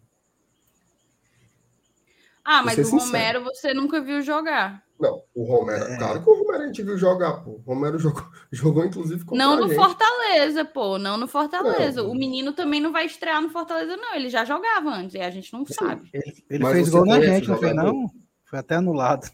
Ah, 2.44 2.62
mas 2.62 2.78
o 2.78 2.84
sincero. 2.84 3.04
Romero 3.04 3.44
você 3.44 3.72
nunca 3.72 4.00
viu 4.00 4.22
jogar. 4.22 4.84
Não, 5.00 5.22
o 5.34 5.44
Romero. 5.44 5.84
É. 5.84 5.96
Claro 5.96 6.22
que 6.22 6.28
o 6.28 6.34
Romero 6.34 6.62
a 6.62 6.66
gente 6.66 6.82
viu 6.82 6.98
jogar, 6.98 7.42
pô. 7.42 7.52
O 7.52 7.62
Romero 7.66 7.98
jogou, 7.98 8.22
jogou 8.52 8.84
inclusive 8.84 9.24
contra 9.24 9.42
Não 9.44 9.54
a 9.54 9.56
no 9.56 9.68
gente. 9.68 9.76
Fortaleza, 9.76 10.64
pô. 10.64 10.98
Não 10.98 11.16
no 11.16 11.26
Fortaleza. 11.26 12.02
Não. 12.02 12.10
O 12.10 12.14
menino 12.14 12.52
também 12.52 12.80
não 12.80 12.92
vai 12.92 13.06
estrear 13.06 13.40
no 13.40 13.48
Fortaleza, 13.48 13.96
não. 13.96 14.14
Ele 14.14 14.28
já 14.28 14.44
jogava 14.44 14.90
antes 14.90 15.14
e 15.14 15.20
a 15.20 15.30
gente 15.30 15.52
não 15.52 15.64
sabe. 15.64 16.10
Ele, 16.12 16.44
ele 16.50 16.66
fez 16.66 16.90
gol 16.90 17.06
na 17.06 17.20
gente, 17.20 17.46
o 17.46 17.52
não 17.52 17.58
foi 17.58 17.72
não? 17.72 18.10
Foi 18.44 18.58
até 18.58 18.74
anulado. 18.74 19.30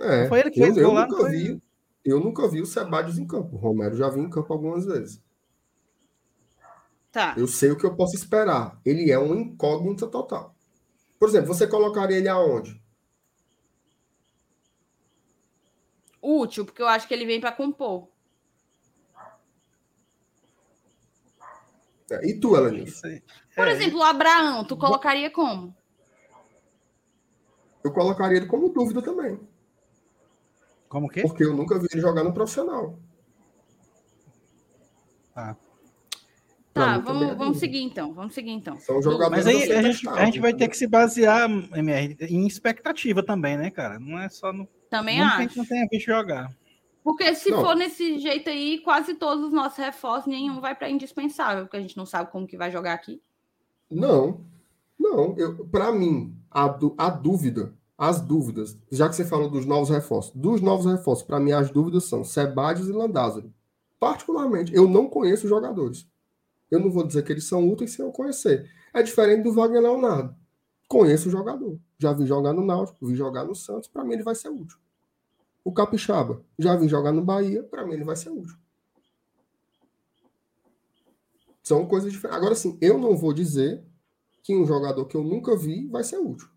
É, 0.00 0.26
Foi 0.28 0.40
ele 0.40 0.50
que 0.50 0.60
eu, 0.60 0.64
fez 0.64 0.76
eu 0.76 0.84
gol 0.86 0.94
lá, 0.94 1.06
nunca 1.06 1.20
foi? 1.20 1.30
vi. 1.30 1.62
Eu 2.04 2.18
nunca 2.18 2.48
vi 2.48 2.60
o 2.62 2.66
Sebadios 2.66 3.18
em 3.18 3.26
campo. 3.26 3.54
O 3.54 3.58
Romero 3.58 3.94
já 3.94 4.08
vi 4.08 4.20
em 4.20 4.30
campo 4.30 4.52
algumas 4.52 4.86
vezes. 4.86 5.22
Tá. 7.12 7.34
Eu 7.36 7.46
sei 7.46 7.70
o 7.70 7.76
que 7.76 7.84
eu 7.84 7.94
posso 7.94 8.16
esperar. 8.16 8.80
Ele 8.84 9.10
é 9.10 9.18
uma 9.18 9.36
incógnita 9.36 10.06
total. 10.06 10.54
Por 11.18 11.28
exemplo, 11.28 11.48
você 11.48 11.66
colocaria 11.66 12.16
ele 12.16 12.28
aonde? 12.28 12.79
Útil, 16.22 16.64
porque 16.64 16.82
eu 16.82 16.88
acho 16.88 17.08
que 17.08 17.14
ele 17.14 17.26
vem 17.26 17.40
pra 17.40 17.52
compor. 17.52 18.08
É, 22.10 22.26
E 22.28 22.40
tu, 22.40 22.56
aí. 22.56 23.22
Por 23.54 23.68
É, 23.68 23.72
exemplo, 23.72 24.00
o 24.00 24.02
Abraão, 24.02 24.64
tu 24.64 24.76
colocaria 24.76 25.30
como? 25.30 25.74
Eu 27.84 27.92
colocaria 27.92 28.36
ele 28.36 28.46
como 28.46 28.68
dúvida 28.68 29.00
também. 29.00 29.40
Como 30.88 31.08
que? 31.08 31.22
Porque 31.22 31.44
eu 31.44 31.54
nunca 31.54 31.78
vi 31.78 31.86
ele 31.92 32.00
jogar 32.00 32.24
no 32.24 32.34
profissional. 32.34 32.98
Ah. 35.34 35.54
Tá, 36.72 36.94
também 36.94 37.02
vamos, 37.04 37.28
é 37.28 37.34
vamos 37.34 37.58
seguir 37.58 37.80
então. 37.82 38.12
Vamos 38.12 38.34
seguir 38.34 38.50
então. 38.50 38.76
São 38.78 39.00
jogadores 39.00 39.44
Mas 39.44 39.46
aí 39.46 39.72
a 39.72 39.82
gente, 39.82 40.08
a 40.08 40.24
gente 40.24 40.40
vai 40.40 40.50
ter 40.52 40.56
entendeu? 40.56 40.70
que 40.70 40.76
se 40.76 40.86
basear, 40.86 41.48
MR, 41.48 42.16
em 42.28 42.46
expectativa 42.46 43.22
também, 43.24 43.56
né, 43.56 43.70
cara? 43.70 43.98
Não 43.98 44.18
é 44.18 44.28
só 44.28 44.52
no. 44.52 44.68
Também 44.90 45.20
Não 45.20 45.28
que 45.28 45.32
a 45.34 45.38
gente 45.42 45.50
acho. 45.50 45.58
não 45.58 45.66
tenha 45.66 45.86
visto 45.90 46.06
jogar. 46.06 46.52
Porque 47.02 47.34
se 47.34 47.50
Não. 47.50 47.62
for 47.62 47.74
nesse 47.74 48.18
jeito 48.18 48.50
aí, 48.50 48.78
quase 48.80 49.14
todos 49.14 49.46
os 49.46 49.52
nossos 49.52 49.78
reforços, 49.78 50.26
nenhum 50.26 50.60
vai 50.60 50.74
para 50.74 50.90
indispensável, 50.90 51.64
porque 51.64 51.76
a 51.78 51.80
gente 51.80 51.96
não 51.96 52.04
sabe 52.04 52.30
como 52.30 52.46
que 52.46 52.58
vai 52.58 52.70
jogar 52.70 52.92
aqui. 52.92 53.22
Não, 53.90 54.40
não. 54.98 55.34
Eu, 55.38 55.64
para 55.66 55.90
mim, 55.92 56.36
a, 56.50 56.64
a 56.98 57.08
dúvida, 57.08 57.74
as 57.96 58.20
dúvidas, 58.20 58.78
já 58.92 59.08
que 59.08 59.14
você 59.16 59.24
falou 59.24 59.48
dos 59.48 59.64
novos 59.64 59.88
reforços, 59.88 60.32
dos 60.34 60.60
novos 60.60 60.84
reforços, 60.84 61.24
para 61.24 61.40
mim 61.40 61.52
as 61.52 61.70
dúvidas 61.70 62.04
são 62.04 62.22
Sebadios 62.22 62.88
e 62.88 62.92
Landázuri. 62.92 63.50
Particularmente, 63.98 64.74
eu 64.74 64.88
não 64.88 65.08
conheço 65.08 65.44
os 65.44 65.50
jogadores. 65.50 66.06
Eu 66.70 66.80
não 66.80 66.90
vou 66.90 67.06
dizer 67.06 67.22
que 67.24 67.32
eles 67.32 67.44
são 67.44 67.68
úteis 67.68 67.92
sem 67.92 68.04
eu 68.04 68.12
conhecer. 68.12 68.70
É 68.92 69.02
diferente 69.02 69.42
do 69.42 69.52
Wagner 69.52 69.82
Leonardo. 69.82 70.34
Conheço 70.88 71.28
o 71.28 71.32
jogador. 71.32 71.78
Já 72.00 72.14
vi 72.14 72.24
jogar 72.24 72.54
no 72.54 72.64
Náutico, 72.64 73.06
vi 73.06 73.14
jogar 73.14 73.44
no 73.44 73.54
Santos, 73.54 73.86
para 73.86 74.02
mim 74.02 74.14
ele 74.14 74.22
vai 74.22 74.34
ser 74.34 74.48
útil. 74.48 74.78
O 75.62 75.70
Capixaba, 75.70 76.42
já 76.58 76.74
vi 76.74 76.88
jogar 76.88 77.12
no 77.12 77.22
Bahia, 77.22 77.62
para 77.62 77.86
mim 77.86 77.92
ele 77.92 78.04
vai 78.04 78.16
ser 78.16 78.30
útil. 78.30 78.56
São 81.62 81.86
coisas 81.86 82.10
diferentes. 82.10 82.38
Agora, 82.38 82.54
sim, 82.54 82.78
eu 82.80 82.96
não 82.96 83.14
vou 83.14 83.34
dizer 83.34 83.84
que 84.42 84.56
um 84.56 84.64
jogador 84.64 85.04
que 85.04 85.14
eu 85.14 85.22
nunca 85.22 85.54
vi 85.54 85.86
vai 85.88 86.02
ser 86.02 86.16
útil. 86.16 86.48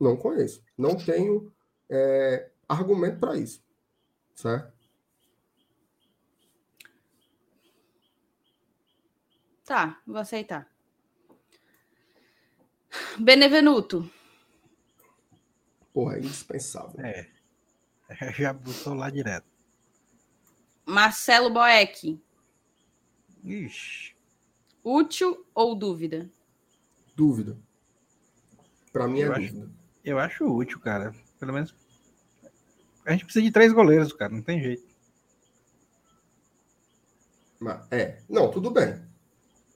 Não 0.00 0.16
conheço. 0.16 0.64
Não 0.78 0.96
tenho 0.96 1.52
é, 1.90 2.50
argumento 2.66 3.20
para 3.20 3.36
isso. 3.36 3.62
Certo? 4.34 4.72
Tá, 9.66 10.00
vou 10.06 10.16
aceitar. 10.16 10.66
Benevenuto. 13.18 14.10
Porra, 15.92 16.16
é 16.16 16.18
indispensável. 16.20 17.00
É. 17.04 17.26
Já 18.38 18.52
botou 18.52 18.94
lá 18.94 19.10
direto. 19.10 19.46
Marcelo 20.86 21.50
Boeck. 21.50 22.20
Ixi. 23.44 24.14
Útil 24.82 25.46
ou 25.54 25.74
dúvida? 25.74 26.28
Dúvida. 27.14 27.56
Para 28.92 29.06
mim 29.06 29.20
é 29.20 29.26
Eu 29.26 29.32
acho- 29.32 29.52
dúvida. 29.54 29.70
Eu 30.04 30.18
acho 30.18 30.44
útil, 30.46 30.80
cara. 30.80 31.14
Pelo 31.38 31.52
menos. 31.52 31.74
A 33.04 33.12
gente 33.12 33.24
precisa 33.24 33.44
de 33.44 33.50
três 33.50 33.72
goleiros, 33.72 34.12
cara. 34.12 34.32
Não 34.32 34.42
tem 34.42 34.60
jeito. 34.62 34.88
Mas, 37.58 37.86
é. 37.92 38.22
Não, 38.28 38.50
tudo 38.50 38.70
bem. 38.70 39.00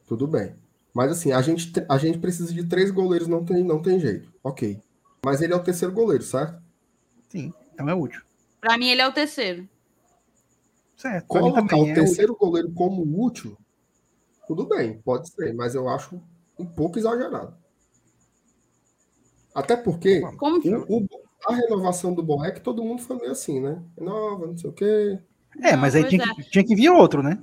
Tudo 0.07 0.27
bem. 0.27 0.55
Mas 0.95 1.11
assim, 1.13 1.33
a 1.33 1.43
gente, 1.43 1.73
te- 1.73 1.85
a 1.89 1.99
gente 1.99 2.19
precisa 2.19 2.53
de 2.53 2.65
três 2.65 2.91
goleiros, 2.91 3.29
não 3.29 3.45
tem, 3.45 3.63
não 3.65 3.83
tem 3.83 3.99
jeito. 4.01 4.33
Ok. 4.43 4.81
Mas 5.25 5.41
ele 5.41 5.53
é 5.53 5.57
o 5.57 5.63
terceiro 5.63 5.93
goleiro, 5.95 6.23
certo? 6.23 6.63
Sim. 7.29 7.53
Então 7.73 7.89
é 7.89 7.95
útil. 7.95 8.21
Pra 8.61 8.77
mim, 8.79 8.89
ele 8.89 9.01
é 9.01 9.09
o 9.09 9.13
terceiro. 9.13 9.69
Certo. 10.97 11.27
Colocar 11.27 11.77
o 11.77 11.81
é 11.81 11.83
útil. 11.83 11.95
terceiro 11.95 12.37
goleiro 12.37 12.71
como 12.73 13.03
útil, 13.25 13.57
tudo 14.47 14.67
bem, 14.67 14.99
pode 15.03 15.29
ser, 15.31 15.53
mas 15.55 15.75
eu 15.75 15.89
acho 15.89 16.21
um 16.59 16.65
pouco 16.65 16.99
exagerado. 16.99 17.57
Até 19.55 19.77
porque 19.77 20.21
Como 20.37 20.59
o- 20.59 20.97
o- 21.03 21.09
a 21.47 21.55
renovação 21.55 22.15
do 22.15 22.23
Boeck, 22.23 22.61
todo 22.61 22.83
mundo 22.83 23.03
foi 23.03 23.17
meio 23.17 23.33
assim, 23.33 23.61
né? 23.61 23.83
Renova, 23.99 24.47
não 24.47 24.57
sei 24.57 24.71
o 24.71 24.73
quê. 24.73 25.19
É, 25.61 25.73
Não, 25.73 25.79
mas 25.81 25.95
aí 25.95 26.05
tinha, 26.09 26.25
é. 26.25 26.35
que, 26.35 26.51
tinha 26.51 26.65
que 26.65 26.75
vir 26.75 26.89
outro, 26.91 27.23
né? 27.23 27.39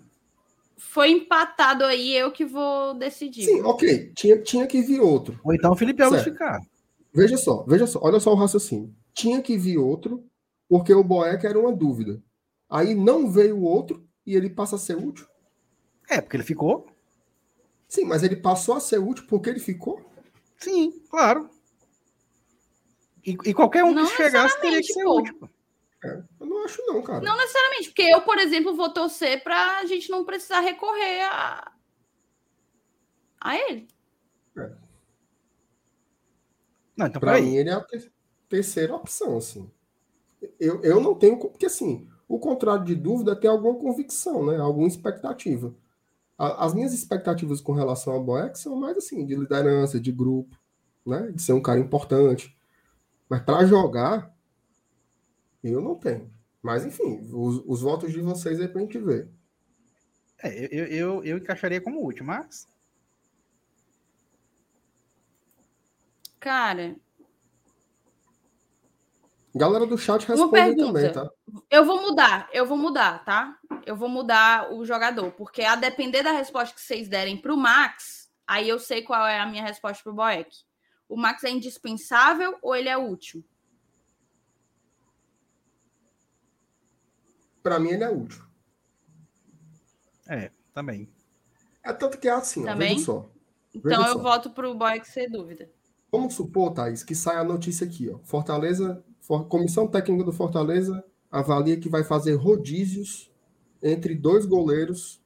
Foi 0.77 1.11
empatado 1.11 1.83
aí, 1.85 2.13
eu 2.15 2.31
que 2.31 2.43
vou 2.43 2.93
decidir. 2.95 3.43
Sim, 3.45 3.61
ok, 3.61 4.11
tinha, 4.15 4.41
tinha 4.41 4.67
que 4.67 4.81
vir 4.81 4.99
outro. 4.99 5.39
Ou 5.43 5.53
então 5.53 5.71
o 5.71 5.75
Felipe 5.75 6.01
Alves 6.01 6.21
Certo. 6.23 6.33
ficar. 6.33 6.59
Veja 7.13 7.37
só, 7.37 7.63
veja 7.63 7.85
só, 7.85 7.99
olha 8.01 8.19
só 8.19 8.31
o 8.31 8.35
raciocínio. 8.35 8.95
Tinha 9.13 9.41
que 9.41 9.57
vir 9.57 9.77
outro, 9.77 10.23
porque 10.67 10.93
o 10.93 11.03
Boeck 11.03 11.45
era 11.45 11.59
uma 11.59 11.73
dúvida. 11.73 12.21
Aí 12.69 12.95
não 12.95 13.29
veio 13.29 13.61
outro 13.61 14.07
e 14.25 14.35
ele 14.35 14.49
passa 14.49 14.77
a 14.77 14.79
ser 14.79 14.95
útil. 14.95 15.27
É, 16.09 16.21
porque 16.21 16.37
ele 16.37 16.43
ficou. 16.43 16.87
Sim, 17.87 18.05
mas 18.05 18.23
ele 18.23 18.37
passou 18.37 18.75
a 18.75 18.79
ser 18.79 18.99
útil 18.99 19.25
porque 19.27 19.49
ele 19.49 19.59
ficou. 19.59 20.01
Sim, 20.57 21.01
claro. 21.09 21.49
E, 23.25 23.37
e 23.45 23.53
qualquer 23.53 23.83
um 23.83 23.93
Não 23.93 24.05
que 24.05 24.15
chegasse 24.15 24.59
teria 24.61 24.79
que 24.79 24.93
ser 24.93 25.03
pô. 25.03 25.19
útil. 25.19 25.49
É, 26.03 26.23
eu 26.39 26.45
não 26.45 26.63
acho 26.63 26.81
não, 26.87 27.01
cara. 27.01 27.21
Não 27.21 27.37
necessariamente, 27.37 27.89
porque 27.89 28.01
eu, 28.03 28.21
por 28.21 28.37
exemplo, 28.39 28.75
vou 28.75 28.91
torcer 28.91 29.43
pra 29.43 29.77
a 29.77 29.85
gente 29.85 30.09
não 30.09 30.25
precisar 30.25 30.61
recorrer 30.61 31.21
a, 31.23 31.71
a 33.39 33.57
ele. 33.57 33.87
Não, 36.95 37.07
então 37.07 37.19
Para 37.19 37.33
peraí. 37.33 37.45
mim, 37.45 37.55
ele 37.55 37.69
é 37.69 37.73
a 37.73 37.81
ter- 37.81 38.11
terceira 38.49 38.95
opção, 38.95 39.37
assim. 39.37 39.69
Eu, 40.59 40.81
eu 40.83 40.99
não 41.01 41.15
tenho. 41.15 41.37
Porque, 41.39 41.65
assim, 41.67 42.07
o 42.27 42.39
contrário 42.39 42.83
de 42.85 42.95
dúvida 42.95 43.33
é 43.33 43.35
ter 43.35 43.47
alguma 43.47 43.77
convicção, 43.79 44.45
né? 44.45 44.57
Alguma 44.57 44.87
expectativa. 44.87 45.73
A- 46.37 46.65
as 46.65 46.73
minhas 46.73 46.93
expectativas 46.93 47.61
com 47.61 47.73
relação 47.73 48.13
ao 48.13 48.23
Boeck 48.23 48.57
são 48.59 48.75
mais, 48.75 48.97
assim, 48.97 49.25
de 49.25 49.35
liderança, 49.35 49.99
de 49.99 50.11
grupo, 50.11 50.57
né? 51.05 51.31
De 51.31 51.41
ser 51.41 51.53
um 51.53 51.61
cara 51.61 51.79
importante. 51.79 52.55
Mas 53.29 53.41
para 53.43 53.65
jogar, 53.65 54.35
eu 55.63 55.81
não 55.81 55.95
tenho. 55.95 56.29
Mas, 56.61 56.85
enfim, 56.85 57.27
os, 57.31 57.63
os 57.65 57.81
votos 57.81 58.11
de 58.11 58.21
vocês 58.21 58.59
aí 58.59 58.67
pra 58.67 58.81
gente 58.81 58.97
ver. 58.99 59.29
É, 60.43 60.67
eu, 60.71 60.85
eu, 60.87 61.23
eu 61.23 61.37
encaixaria 61.37 61.81
como 61.81 62.05
útil, 62.05 62.25
mas. 62.25 62.67
Cara, 66.41 66.95
Galera 69.53 69.85
do 69.85 69.97
chat 69.97 70.25
responde 70.25 70.51
pergunta. 70.51 70.85
também, 70.87 71.11
tá? 71.11 71.29
eu 71.69 71.85
vou 71.85 72.01
mudar, 72.01 72.49
eu 72.51 72.65
vou 72.65 72.77
mudar, 72.77 73.23
tá? 73.23 73.59
Eu 73.85 73.95
vou 73.95 74.09
mudar 74.09 74.73
o 74.73 74.83
jogador, 74.83 75.31
porque 75.33 75.61
a 75.61 75.75
depender 75.75 76.23
da 76.23 76.31
resposta 76.31 76.73
que 76.73 76.81
vocês 76.81 77.07
derem 77.07 77.37
pro 77.39 77.55
Max, 77.55 78.31
aí 78.47 78.67
eu 78.67 78.79
sei 78.79 79.03
qual 79.03 79.27
é 79.27 79.39
a 79.39 79.45
minha 79.45 79.61
resposta 79.61 80.01
pro 80.01 80.13
Boeck. 80.15 80.49
O 81.07 81.15
Max 81.15 81.43
é 81.43 81.51
indispensável 81.51 82.57
ou 82.61 82.75
ele 82.75 82.89
é 82.89 82.97
útil? 82.97 83.43
Para 87.61 87.77
mim, 87.77 87.89
ele 87.89 88.03
é 88.03 88.09
útil. 88.09 88.41
É, 90.27 90.49
também. 90.73 91.07
É 91.83 91.93
tanto 91.93 92.17
que 92.17 92.27
é 92.27 92.31
assim, 92.31 92.63
ó, 92.63 92.67
Também? 92.67 92.93
veja 92.95 93.05
só. 93.05 93.29
Então 93.75 93.91
Veja 93.99 94.07
eu 94.09 94.13
só. 94.13 94.19
voto 94.19 94.49
pro 94.49 94.73
Boeck 94.73 95.05
ser 95.07 95.29
dúvida. 95.29 95.69
Vamos 96.11 96.33
supor, 96.33 96.73
Thaís, 96.73 97.03
que 97.03 97.15
sai 97.15 97.37
a 97.37 97.43
notícia 97.43 97.85
aqui, 97.87 98.09
ó. 98.09 98.19
Fortaleza, 98.23 99.03
For- 99.21 99.45
Comissão 99.47 99.87
Técnica 99.87 100.25
do 100.25 100.33
Fortaleza 100.33 101.03
avalia 101.31 101.79
que 101.79 101.87
vai 101.87 102.03
fazer 102.03 102.33
rodízios 102.35 103.31
entre 103.81 104.13
dois 104.13 104.45
goleiros 104.45 105.21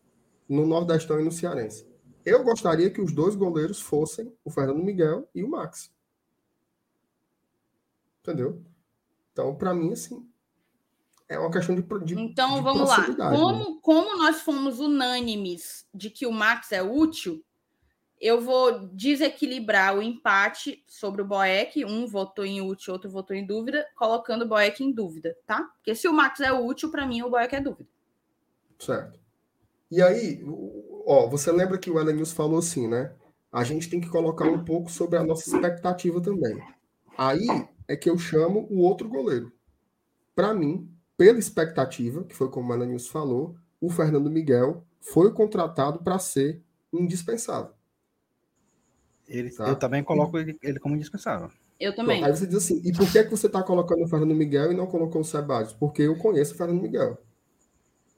no 0.48 0.66
Nordestão 0.66 1.20
e 1.20 1.24
no 1.24 1.32
Cearense. 1.32 1.88
Eu 2.24 2.44
gostaria 2.44 2.90
que 2.90 3.02
os 3.02 3.12
dois 3.12 3.36
goleiros 3.36 3.80
fossem 3.82 4.32
o 4.44 4.52
Fernando 4.52 4.84
Miguel 4.84 5.28
e 5.34 5.44
o 5.44 5.50
Max. 5.50 5.92
Entendeu? 8.22 8.64
Então, 9.32 9.56
para 9.56 9.74
mim, 9.74 9.92
assim, 9.94 10.28
é 11.30 11.38
uma 11.38 11.52
questão 11.52 11.76
de. 11.76 11.82
de 11.82 12.20
então, 12.20 12.56
de 12.56 12.62
vamos 12.62 12.90
lá. 12.90 13.32
Como, 13.32 13.76
né? 13.76 13.80
como 13.82 14.18
nós 14.18 14.42
fomos 14.42 14.80
unânimes 14.80 15.86
de 15.94 16.10
que 16.10 16.26
o 16.26 16.32
Max 16.32 16.72
é 16.72 16.82
útil, 16.82 17.44
eu 18.20 18.42
vou 18.42 18.88
desequilibrar 18.88 19.98
o 19.98 20.02
empate 20.02 20.84
sobre 20.88 21.22
o 21.22 21.26
Boeck. 21.26 21.84
Um 21.86 22.08
votou 22.08 22.46
em 22.46 22.62
útil, 22.62 22.94
outro 22.94 23.10
votou 23.10 23.36
em 23.36 23.46
dúvida, 23.46 23.86
colocando 23.96 24.44
o 24.44 24.48
Boeck 24.48 24.84
em 24.84 24.92
dúvida, 24.92 25.36
tá? 25.46 25.64
Porque 25.64 25.94
se 25.94 26.08
o 26.08 26.14
Max 26.14 26.40
é 26.40 26.52
útil, 26.52 26.90
para 26.90 27.06
mim 27.06 27.22
o 27.22 27.30
Boeck 27.30 27.56
é 27.56 27.62
dúvida. 27.62 27.90
Certo. 28.80 29.20
E 29.92 30.02
aí, 30.02 30.44
ó, 31.06 31.28
você 31.28 31.52
lembra 31.52 31.78
que 31.78 31.90
o 31.90 32.00
Elenils 32.00 32.32
falou 32.32 32.60
assim, 32.60 32.88
né? 32.88 33.14
A 33.52 33.64
gente 33.64 33.90
tem 33.90 34.02
que 34.02 34.10
colocar 34.10 34.46
um 34.46 34.66
pouco 34.66 34.92
sobre 34.92 35.18
a 35.18 35.24
nossa 35.24 35.50
expectativa 35.50 36.22
também. 36.22 36.60
Aí 37.18 37.48
é 37.88 37.96
que 37.96 38.10
eu 38.10 38.18
chamo 38.18 38.68
o 38.70 38.82
outro 38.82 39.08
goleiro. 39.08 39.52
Para 40.34 40.54
mim, 40.54 40.92
pela 41.16 41.40
expectativa, 41.40 42.24
que 42.24 42.36
foi 42.36 42.50
como 42.50 42.72
o 42.72 42.76
Elenils 42.76 43.08
falou, 43.08 43.56
o 43.80 43.90
Fernando 43.90 44.30
Miguel 44.30 44.84
foi 45.00 45.32
contratado 45.32 46.00
para 46.00 46.20
ser 46.20 46.62
indispensável. 46.92 47.75
Ele, 49.28 49.50
tá? 49.50 49.68
Eu 49.68 49.76
também 49.76 50.04
coloco 50.04 50.38
ele, 50.38 50.58
ele 50.62 50.80
como 50.80 50.96
indispensável. 50.96 51.50
Eu 51.80 51.94
também. 51.96 52.24
Aí 52.24 52.32
você 52.32 52.46
diz 52.46 52.58
assim, 52.58 52.82
e 52.86 52.94
por 52.94 53.12
que, 53.12 53.24
que 53.24 53.32
você 53.32 53.48
está 53.48 53.62
colocando 53.62 54.04
o 54.04 54.08
Fernando 54.08 54.34
Miguel 54.34 54.72
e 54.72 54.76
não 54.76 54.88
colocou 54.88 55.22
o 55.22 55.26
Sebadios? 55.26 55.74
Porque 55.74 56.04
eu 56.04 56.18
conheço 56.18 56.54
o 56.54 56.58
Fernando 56.58 56.82
Miguel. 56.82 57.18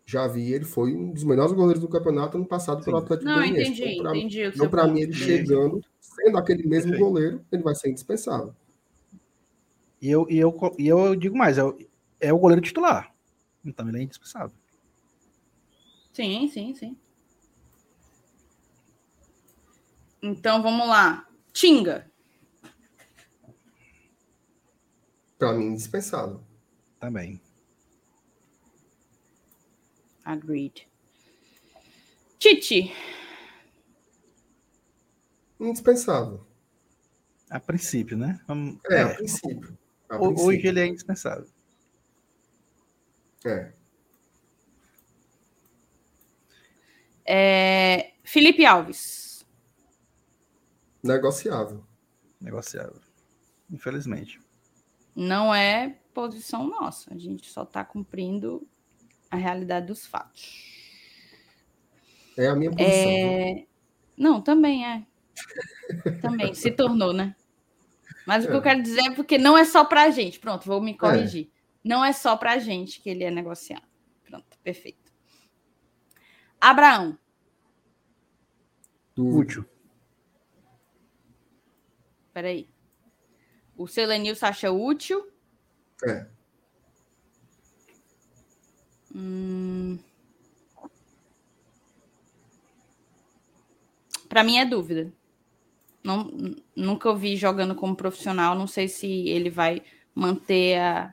Já 0.06 0.28
vi, 0.28 0.54
ele 0.54 0.64
foi 0.64 0.94
um 0.94 1.12
dos 1.12 1.24
melhores 1.24 1.52
goleiros 1.52 1.82
do 1.82 1.90
campeonato 1.90 2.38
ano 2.38 2.46
passado 2.46 2.84
pelo 2.84 2.98
Atlético 2.98 3.30
Não, 3.30 3.44
entendi, 3.44 3.84
então, 3.84 4.04
pra, 4.04 4.18
entendi. 4.18 4.42
Então, 4.44 4.70
para 4.70 4.88
mim, 4.88 5.02
ele 5.02 5.14
chegando, 5.14 5.82
sendo 6.00 6.38
aquele 6.38 6.66
mesmo 6.66 6.92
Perfeito. 6.92 7.12
goleiro, 7.12 7.46
ele 7.52 7.64
vai 7.64 7.76
ser 7.76 7.90
indispensável. 7.90 8.54
E 10.02 10.10
eu, 10.10 10.26
e 10.30 10.38
eu, 10.38 10.56
e 10.78 10.88
eu 10.88 11.16
digo 11.16 11.38
mais, 11.38 11.58
é, 11.58 11.64
é 12.22 12.32
o 12.32 12.38
goleiro 12.38 12.62
titular. 12.62 13.14
Então 13.66 13.88
ele 13.90 14.00
é 14.00 14.02
indispensável. 14.04 14.56
Sim, 16.14 16.48
sim, 16.48 16.74
sim. 16.74 16.98
Então 20.22 20.62
vamos 20.62 20.88
lá. 20.88 21.28
Tinga. 21.54 22.10
Para 25.38 25.54
mim, 25.54 25.66
indispensável. 25.68 26.42
Também. 27.00 27.40
Agreed. 30.26 30.88
Titi. 32.40 32.92
Indispensável. 35.60 36.46
A 37.50 37.60
princípio, 37.60 38.18
né? 38.18 38.42
Vamos... 38.48 38.80
É, 38.90 38.96
é, 38.96 39.02
a 39.04 39.16
princípio. 39.16 39.78
A 40.10 40.18
Hoje 40.18 40.36
princípio. 40.36 40.70
ele 40.70 40.80
é 40.80 40.88
indispensável. 40.88 41.48
É. 43.46 43.74
é. 47.26 48.14
Felipe 48.24 48.66
Alves. 48.66 49.27
Negociável. 51.08 51.84
Negociável. 52.40 53.02
Infelizmente. 53.70 54.40
Não 55.16 55.54
é 55.54 55.98
posição 56.14 56.68
nossa. 56.68 57.14
A 57.14 57.18
gente 57.18 57.50
só 57.50 57.64
está 57.64 57.84
cumprindo 57.84 58.68
a 59.30 59.36
realidade 59.36 59.88
dos 59.88 60.06
fatos. 60.06 60.76
É 62.38 62.48
a 62.48 62.56
minha 62.56 62.72
posição. 62.72 62.92
É... 62.92 63.66
Não, 64.16 64.42
também 64.42 64.86
é. 64.86 65.06
também 66.22 66.54
se 66.54 66.72
tornou, 66.72 67.14
né? 67.14 67.36
Mas 68.26 68.44
é. 68.44 68.48
o 68.48 68.50
que 68.50 68.56
eu 68.56 68.62
é. 68.62 68.64
quero 68.64 68.82
dizer 68.82 69.02
é 69.02 69.16
porque 69.16 69.38
não 69.38 69.58
é 69.58 69.66
só 69.66 69.84
para 69.86 70.04
a 70.04 70.10
gente. 70.10 70.40
Pronto, 70.40 70.66
vou 70.66 70.82
me 70.82 70.96
corrigir. 70.96 71.48
É. 71.48 71.58
Não 71.84 72.04
é 72.04 72.12
só 72.12 72.36
para 72.36 72.54
a 72.54 72.60
gente 72.60 73.02
que 73.02 73.10
ele 73.10 73.24
é 73.24 73.32
negociado. 73.32 73.88
Pronto, 74.24 74.58
perfeito. 74.64 75.12
Abraão. 76.60 77.18
Útil. 79.18 79.66
Peraí. 82.38 82.70
O 83.76 83.88
Selenilson 83.88 84.46
acha 84.46 84.72
útil? 84.72 85.28
É. 86.08 86.28
Hum... 89.16 89.98
Para 94.30 94.44
mim 94.44 94.60
é 94.60 94.66
dúvida. 94.66 95.12
Não, 96.04 96.32
nunca 96.76 97.10
ouvi 97.10 97.36
jogando 97.36 97.74
como 97.74 97.96
profissional. 97.96 98.54
Não 98.54 98.68
sei 98.68 98.88
se 98.88 99.08
ele 99.30 99.50
vai 99.50 99.82
manter 100.14 100.78
a, 100.78 101.12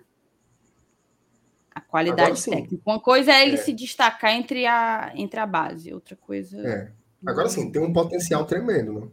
a 1.74 1.80
qualidade 1.80 2.44
técnica. 2.44 2.82
Uma 2.84 3.01
coisa 3.01 3.32
é 3.32 3.46
ele 3.46 3.55
é. 3.55 3.56
se 3.56 3.72
destacar 3.72 4.34
entre 4.34 4.66
a, 4.66 5.10
entre 5.14 5.40
a 5.40 5.46
base, 5.46 5.94
outra 5.94 6.16
coisa. 6.16 6.60
É. 6.60 6.92
Agora 7.26 7.48
sim, 7.48 7.72
tem 7.72 7.80
um 7.80 7.94
potencial 7.94 8.44
tremendo, 8.44 8.92
né? 8.92 9.09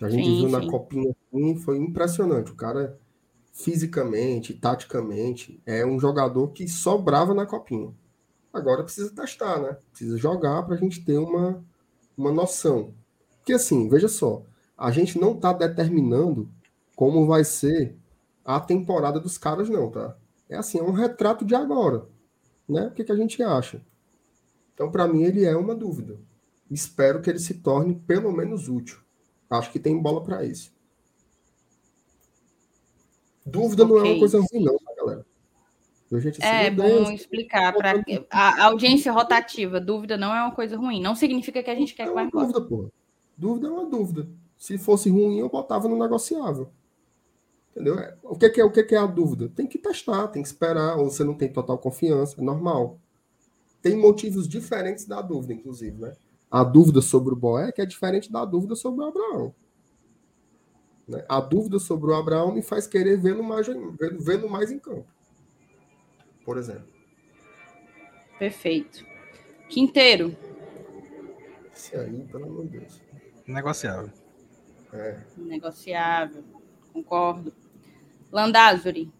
A 0.00 0.08
gente 0.08 0.24
sim, 0.24 0.40
viu 0.40 0.46
sim. 0.46 0.52
na 0.52 0.70
copinha 0.70 1.14
assim, 1.32 1.56
foi 1.56 1.78
impressionante. 1.78 2.52
O 2.52 2.54
cara, 2.54 2.98
fisicamente, 3.52 4.54
taticamente, 4.54 5.60
é 5.64 5.84
um 5.86 5.98
jogador 5.98 6.48
que 6.48 6.68
sobrava 6.68 7.34
na 7.34 7.46
copinha. 7.46 7.94
Agora 8.52 8.82
precisa 8.82 9.14
testar, 9.14 9.60
né? 9.60 9.76
Precisa 9.90 10.16
jogar 10.16 10.62
para 10.62 10.74
a 10.74 10.78
gente 10.78 11.04
ter 11.04 11.18
uma, 11.18 11.64
uma 12.16 12.32
noção. 12.32 12.94
Porque 13.38 13.52
assim, 13.52 13.88
veja 13.88 14.08
só, 14.08 14.42
a 14.76 14.90
gente 14.90 15.18
não 15.18 15.32
está 15.32 15.52
determinando 15.52 16.48
como 16.94 17.26
vai 17.26 17.44
ser 17.44 17.96
a 18.44 18.60
temporada 18.60 19.20
dos 19.20 19.36
caras, 19.36 19.68
não, 19.68 19.90
tá? 19.90 20.16
É 20.48 20.56
assim, 20.56 20.78
é 20.78 20.82
um 20.82 20.92
retrato 20.92 21.44
de 21.44 21.54
agora. 21.54 22.06
Né? 22.68 22.86
O 22.86 22.90
que, 22.92 23.04
que 23.04 23.12
a 23.12 23.16
gente 23.16 23.42
acha? 23.42 23.80
Então, 24.74 24.90
para 24.90 25.08
mim, 25.08 25.22
ele 25.22 25.44
é 25.44 25.56
uma 25.56 25.74
dúvida. 25.74 26.18
Espero 26.70 27.20
que 27.20 27.30
ele 27.30 27.38
se 27.38 27.54
torne 27.54 27.94
pelo 27.94 28.32
menos 28.32 28.68
útil. 28.68 28.98
Acho 29.48 29.70
que 29.70 29.78
tem 29.78 30.00
bola 30.00 30.22
para 30.22 30.44
isso. 30.44 30.72
Dúvida 33.44 33.84
okay. 33.84 33.96
não 33.96 34.04
é 34.04 34.10
uma 34.10 34.18
coisa 34.18 34.38
ruim, 34.38 34.64
não, 34.64 34.76
tá, 34.78 34.94
galera? 34.96 35.26
Gente, 36.12 36.42
é 36.42 36.70
bom 36.70 36.84
Deus, 36.84 37.10
explicar 37.10 37.72
para 37.72 37.94
a 38.30 38.64
audiência 38.66 39.10
rotativa. 39.10 39.80
Dúvida 39.80 40.16
não 40.16 40.34
é 40.34 40.40
uma 40.40 40.54
coisa 40.54 40.76
ruim. 40.76 41.00
Não 41.00 41.16
significa 41.16 41.62
que 41.62 41.70
a 41.70 41.74
gente 41.74 41.94
quer 41.94 42.06
que 42.06 42.14
vá 42.14 42.22
embora. 42.22 42.46
Dúvida, 42.46 42.60
pô. 42.60 42.90
Dúvida 43.36 43.66
é 43.66 43.70
uma 43.70 43.86
dúvida. 43.86 44.28
Se 44.56 44.78
fosse 44.78 45.10
ruim, 45.10 45.38
eu 45.38 45.48
botava 45.48 45.88
no 45.88 45.98
negociável. 45.98 46.70
Entendeu? 47.72 47.98
É, 47.98 48.16
o 48.22 48.36
que 48.36 48.60
é, 48.60 48.64
o 48.64 48.70
que 48.70 48.94
é 48.94 48.98
a 48.98 49.06
dúvida? 49.06 49.50
Tem 49.54 49.66
que 49.66 49.78
testar, 49.78 50.28
tem 50.28 50.42
que 50.42 50.48
esperar, 50.48 50.96
ou 50.96 51.10
você 51.10 51.22
não 51.24 51.34
tem 51.34 51.52
total 51.52 51.76
confiança, 51.76 52.40
é 52.40 52.42
normal. 52.42 52.98
Tem 53.82 53.96
motivos 53.96 54.48
diferentes 54.48 55.04
da 55.04 55.20
dúvida, 55.20 55.52
inclusive, 55.52 56.00
né? 56.00 56.16
A 56.50 56.62
dúvida 56.62 57.00
sobre 57.00 57.34
o 57.34 57.36
Boeck 57.36 57.80
é 57.80 57.86
diferente 57.86 58.30
da 58.30 58.44
dúvida 58.44 58.76
sobre 58.76 59.04
o 59.04 59.08
Abraão. 59.08 59.54
Né? 61.06 61.24
A 61.28 61.40
dúvida 61.40 61.78
sobre 61.78 62.10
o 62.10 62.14
Abraão 62.14 62.52
me 62.52 62.62
faz 62.62 62.86
querer 62.86 63.16
vê-lo 63.18 63.42
mais, 63.42 63.66
vê 64.18 64.36
mais 64.48 64.70
em 64.70 64.78
campo. 64.78 65.06
Por 66.44 66.56
exemplo. 66.56 66.88
Perfeito. 68.38 69.04
Quinteiro. 69.68 70.36
Esse 71.74 71.96
aí, 71.96 72.24
pelo 72.24 72.44
amor 72.44 72.66
de 72.66 72.78
Deus. 72.78 73.00
Negociável. 73.46 74.10
É. 74.92 75.20
Negociável. 75.36 76.44
Concordo. 76.92 77.52
Landázuri. 78.32 79.12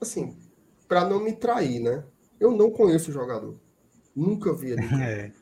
Assim, 0.00 0.36
para 0.88 1.04
não 1.04 1.22
me 1.22 1.32
trair, 1.32 1.80
né? 1.80 2.04
Eu 2.38 2.52
não 2.52 2.70
conheço 2.70 3.10
o 3.10 3.12
jogador. 3.12 3.58
Nunca 4.14 4.52
vi 4.52 4.72
ele. 4.72 4.82
É. 5.02 5.32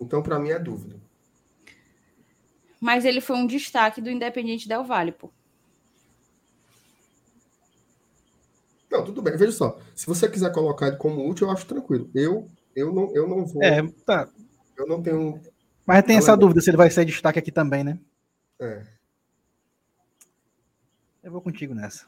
Então, 0.00 0.22
para 0.22 0.38
mim, 0.38 0.50
é 0.50 0.58
dúvida. 0.58 0.96
Mas 2.80 3.04
ele 3.04 3.20
foi 3.20 3.36
um 3.36 3.46
destaque 3.46 4.00
do 4.00 4.10
Independente 4.10 4.68
Del 4.68 4.84
Vale, 4.84 5.12
pô. 5.12 5.30
Não, 8.90 9.04
tudo 9.04 9.22
bem. 9.22 9.36
Veja 9.36 9.52
só. 9.52 9.78
Se 9.94 10.06
você 10.06 10.28
quiser 10.28 10.52
colocar 10.52 10.88
ele 10.88 10.96
como 10.96 11.28
útil, 11.28 11.46
eu 11.46 11.52
acho 11.52 11.66
tranquilo. 11.66 12.10
Eu, 12.14 12.48
eu, 12.76 12.92
não, 12.92 13.14
eu 13.14 13.26
não 13.26 13.46
vou. 13.46 13.62
É, 13.62 13.82
tá. 14.04 14.28
Eu 14.76 14.86
não 14.86 15.02
tenho. 15.02 15.40
Mas 15.86 16.04
tem 16.04 16.16
essa 16.16 16.36
dúvida 16.36 16.60
se 16.60 16.70
ele 16.70 16.76
vai 16.76 16.90
ser 16.90 17.04
destaque 17.04 17.38
aqui 17.38 17.50
também, 17.50 17.82
né? 17.82 17.98
É. 18.60 18.82
Eu 21.22 21.32
vou 21.32 21.40
contigo 21.40 21.74
nessa. 21.74 22.06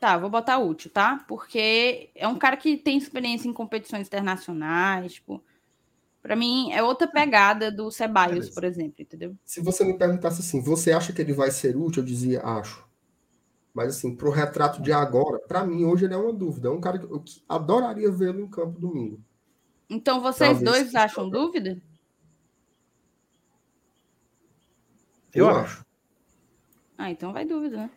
Tá, 0.00 0.16
vou 0.16 0.30
botar 0.30 0.56
útil, 0.56 0.90
tá? 0.90 1.22
Porque 1.28 2.08
é 2.14 2.26
um 2.26 2.38
cara 2.38 2.56
que 2.56 2.78
tem 2.78 2.96
experiência 2.96 3.46
em 3.46 3.52
competições 3.52 4.06
internacionais, 4.06 5.12
tipo. 5.14 5.44
Pra 6.22 6.34
mim, 6.34 6.72
é 6.72 6.82
outra 6.82 7.06
pegada 7.06 7.70
do 7.70 7.90
Ceballos, 7.90 8.34
Beleza. 8.34 8.54
por 8.54 8.64
exemplo, 8.64 8.94
entendeu? 8.98 9.36
Se 9.44 9.60
você 9.60 9.84
me 9.84 9.96
perguntasse 9.96 10.40
assim, 10.40 10.62
você 10.62 10.92
acha 10.92 11.12
que 11.12 11.20
ele 11.20 11.34
vai 11.34 11.50
ser 11.50 11.76
útil? 11.76 12.02
Eu 12.02 12.06
dizia, 12.06 12.40
acho. 12.42 12.88
Mas, 13.74 13.96
assim, 13.96 14.16
para 14.16 14.28
o 14.28 14.32
retrato 14.32 14.82
de 14.82 14.90
agora, 14.90 15.38
para 15.46 15.64
mim, 15.64 15.84
hoje 15.84 16.06
ele 16.06 16.14
é 16.14 16.16
uma 16.16 16.32
dúvida. 16.32 16.68
É 16.68 16.70
um 16.70 16.80
cara 16.80 16.98
que 16.98 17.04
eu 17.04 17.22
adoraria 17.48 18.10
vê-lo 18.10 18.40
em 18.40 18.48
campo 18.48 18.80
domingo. 18.80 19.22
Então, 19.88 20.20
vocês 20.20 20.60
Talvez 20.60 20.82
dois 20.82 20.94
acham 20.94 21.28
dúvida? 21.28 21.80
Eu, 25.32 25.46
eu 25.46 25.56
acho. 25.56 25.84
Ah, 26.96 27.10
então 27.10 27.32
vai 27.32 27.44
dúvida, 27.44 27.76
né? 27.76 27.90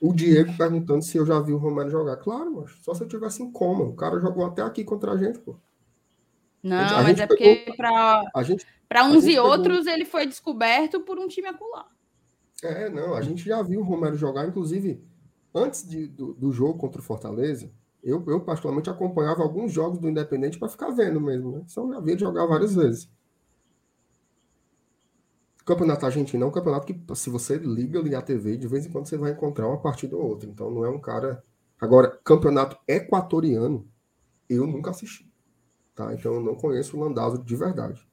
O 0.00 0.12
Diego 0.12 0.56
perguntando 0.56 1.02
se 1.02 1.16
eu 1.16 1.24
já 1.24 1.40
vi 1.40 1.52
o 1.52 1.58
Romero 1.58 1.90
jogar. 1.90 2.16
Claro, 2.16 2.52
mas 2.54 2.72
só 2.82 2.94
se 2.94 3.02
eu 3.02 3.08
tivesse 3.08 3.42
em 3.42 3.50
coma. 3.50 3.84
O 3.84 3.94
cara 3.94 4.20
jogou 4.20 4.44
até 4.44 4.62
aqui 4.62 4.84
contra 4.84 5.12
a 5.12 5.16
gente, 5.16 5.38
pô. 5.38 5.56
Não, 6.62 6.98
a 6.98 7.02
mas 7.02 7.18
é 7.18 7.26
porque 7.26 7.64
para 7.76 9.04
uns 9.04 9.24
e 9.24 9.34
pegou... 9.34 9.50
outros 9.50 9.86
ele 9.86 10.04
foi 10.04 10.26
descoberto 10.26 11.00
por 11.00 11.18
um 11.18 11.28
time 11.28 11.48
acular. 11.48 11.86
É, 12.62 12.88
não, 12.88 13.14
a 13.14 13.22
gente 13.22 13.44
já 13.44 13.62
viu 13.62 13.80
o 13.80 13.84
Romero 13.84 14.16
jogar, 14.16 14.46
inclusive, 14.46 15.02
antes 15.54 15.88
de, 15.88 16.06
do, 16.06 16.32
do 16.34 16.50
jogo 16.50 16.78
contra 16.78 17.00
o 17.00 17.04
Fortaleza, 17.04 17.70
eu, 18.02 18.24
eu 18.26 18.40
particularmente 18.40 18.90
acompanhava 18.90 19.42
alguns 19.42 19.72
jogos 19.72 19.98
do 19.98 20.08
Independente 20.08 20.58
para 20.58 20.68
ficar 20.68 20.90
vendo 20.90 21.20
mesmo, 21.20 21.52
né? 21.52 21.64
Então 21.70 21.92
já 21.92 22.00
vi 22.00 22.12
ele 22.12 22.20
jogar 22.20 22.46
várias 22.46 22.74
vezes. 22.74 23.10
Campeonato 25.66 26.06
argentino 26.06 26.44
é 26.44 26.46
um 26.46 26.52
campeonato 26.52 26.86
que, 26.86 27.16
se 27.16 27.28
você 27.28 27.58
liga, 27.58 28.00
ligar 28.00 28.20
a 28.20 28.22
TV, 28.22 28.56
de 28.56 28.68
vez 28.68 28.86
em 28.86 28.92
quando 28.92 29.08
você 29.08 29.18
vai 29.18 29.32
encontrar 29.32 29.66
uma 29.66 29.82
partida 29.82 30.16
ou 30.16 30.22
outra. 30.22 30.48
Então 30.48 30.70
não 30.70 30.84
é 30.84 30.88
um 30.88 31.00
cara. 31.00 31.42
Agora, 31.80 32.20
campeonato 32.22 32.78
equatoriano, 32.86 33.90
eu 34.48 34.64
nunca 34.64 34.90
assisti. 34.90 35.28
Tá? 35.92 36.14
Então 36.14 36.34
eu 36.34 36.40
não 36.40 36.54
conheço 36.54 36.96
o 36.96 37.00
Landazzo 37.00 37.42
de 37.42 37.56
verdade. 37.56 38.08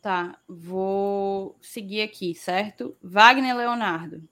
Tá, 0.00 0.40
vou 0.46 1.58
seguir 1.60 2.02
aqui, 2.02 2.32
certo? 2.32 2.96
Wagner 3.02 3.56
Leonardo. 3.56 4.22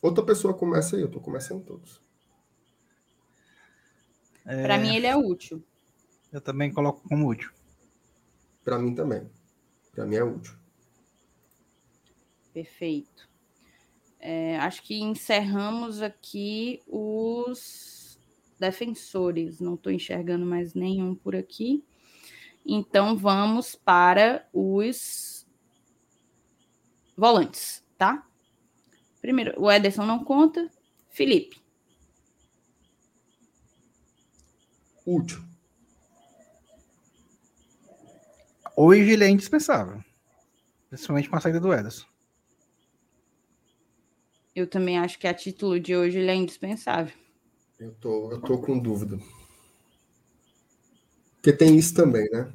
Outra 0.00 0.24
pessoa 0.24 0.52
começa 0.52 0.96
aí, 0.96 1.02
eu 1.02 1.10
tô 1.10 1.20
começando 1.20 1.62
todos. 1.64 2.02
É... 4.44 4.60
Para 4.64 4.76
mim 4.76 4.96
ele 4.96 5.06
é 5.06 5.14
útil. 5.14 5.62
Eu 6.32 6.40
também 6.40 6.72
coloco 6.72 7.08
como 7.08 7.28
útil. 7.28 7.52
Para 8.64 8.78
mim 8.78 8.94
também. 8.94 9.28
Para 9.92 10.06
mim 10.06 10.16
é 10.16 10.24
útil. 10.24 10.54
Perfeito. 12.52 13.28
É, 14.18 14.56
acho 14.58 14.82
que 14.82 15.00
encerramos 15.00 16.00
aqui 16.00 16.80
os 16.86 18.18
defensores. 18.58 19.58
Não 19.60 19.74
estou 19.74 19.92
enxergando 19.92 20.46
mais 20.46 20.74
nenhum 20.74 21.14
por 21.14 21.34
aqui. 21.34 21.84
Então 22.64 23.16
vamos 23.16 23.74
para 23.74 24.48
os 24.52 25.44
volantes, 27.16 27.84
tá? 27.98 28.26
Primeiro, 29.20 29.60
o 29.60 29.70
Ederson 29.70 30.06
não 30.06 30.24
conta. 30.24 30.70
Felipe. 31.10 31.60
Útil. 35.04 35.51
Hoje 38.76 39.10
ele 39.10 39.24
é 39.24 39.28
indispensável. 39.28 40.02
Principalmente 40.88 41.28
com 41.28 41.36
a 41.36 41.40
saída 41.40 41.60
do 41.60 41.72
Ederson. 41.72 42.06
Eu 44.54 44.66
também 44.66 44.98
acho 44.98 45.18
que 45.18 45.26
a 45.26 45.34
título 45.34 45.80
de 45.80 45.96
hoje 45.96 46.18
ele 46.18 46.30
é 46.30 46.34
indispensável. 46.34 47.14
Eu 47.78 47.92
tô, 47.94 48.30
eu 48.30 48.40
tô 48.40 48.58
com 48.58 48.78
dúvida. 48.78 49.18
Porque 51.36 51.52
tem 51.52 51.76
isso 51.76 51.94
também, 51.94 52.28
né? 52.30 52.52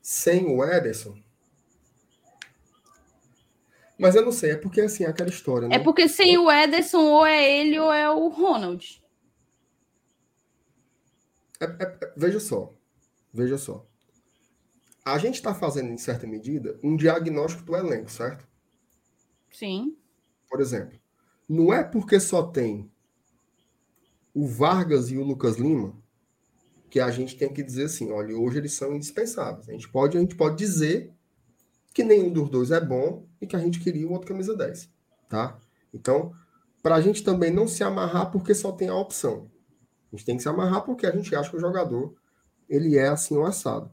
Sem 0.00 0.46
o 0.46 0.64
Ederson. 0.64 1.16
Mas 3.98 4.16
eu 4.16 4.24
não 4.24 4.32
sei, 4.32 4.50
é 4.50 4.56
porque 4.56 4.80
assim, 4.80 5.04
é 5.04 5.08
aquela 5.08 5.30
história, 5.30 5.68
né? 5.68 5.76
É 5.76 5.78
porque 5.78 6.08
sem 6.08 6.36
o 6.36 6.50
Ederson, 6.50 7.04
ou 7.04 7.24
é 7.24 7.60
ele 7.60 7.78
ou 7.78 7.92
é 7.92 8.10
o 8.10 8.28
Ronald. 8.28 9.00
É, 11.60 11.64
é, 11.64 12.12
veja 12.16 12.40
só. 12.40 12.74
Veja 13.32 13.56
só 13.56 13.86
a 15.04 15.18
gente 15.18 15.34
está 15.34 15.54
fazendo, 15.54 15.90
em 15.90 15.98
certa 15.98 16.26
medida, 16.26 16.78
um 16.82 16.96
diagnóstico 16.96 17.64
do 17.64 17.76
elenco, 17.76 18.10
certo? 18.10 18.46
Sim. 19.50 19.96
Por 20.48 20.60
exemplo, 20.60 20.98
não 21.48 21.72
é 21.72 21.82
porque 21.82 22.20
só 22.20 22.42
tem 22.42 22.90
o 24.34 24.46
Vargas 24.46 25.10
e 25.10 25.18
o 25.18 25.24
Lucas 25.24 25.56
Lima 25.56 26.00
que 26.88 27.00
a 27.00 27.10
gente 27.10 27.36
tem 27.38 27.50
que 27.50 27.62
dizer 27.62 27.84
assim, 27.84 28.12
olha, 28.12 28.36
hoje 28.36 28.58
eles 28.58 28.74
são 28.74 28.94
indispensáveis. 28.94 29.66
A 29.66 29.72
gente 29.72 29.88
pode, 29.88 30.16
a 30.16 30.20
gente 30.20 30.36
pode 30.36 30.56
dizer 30.56 31.10
que 31.94 32.04
nenhum 32.04 32.30
dos 32.30 32.50
dois 32.50 32.70
é 32.70 32.80
bom 32.80 33.26
e 33.40 33.46
que 33.46 33.56
a 33.56 33.58
gente 33.58 33.80
queria 33.80 34.06
o 34.06 34.12
outro 34.12 34.28
camisa 34.28 34.54
10, 34.54 34.90
tá? 35.26 35.58
Então, 35.92 36.34
para 36.82 36.96
a 36.96 37.00
gente 37.00 37.24
também 37.24 37.50
não 37.50 37.66
se 37.66 37.82
amarrar 37.82 38.30
porque 38.30 38.54
só 38.54 38.72
tem 38.72 38.88
a 38.88 38.94
opção. 38.94 39.50
A 40.12 40.16
gente 40.16 40.26
tem 40.26 40.36
que 40.36 40.42
se 40.42 40.48
amarrar 40.50 40.84
porque 40.84 41.06
a 41.06 41.10
gente 41.10 41.34
acha 41.34 41.48
que 41.48 41.56
o 41.56 41.60
jogador 41.60 42.14
ele 42.68 42.98
é 42.98 43.08
assim 43.08 43.38
o 43.38 43.46
assado. 43.46 43.90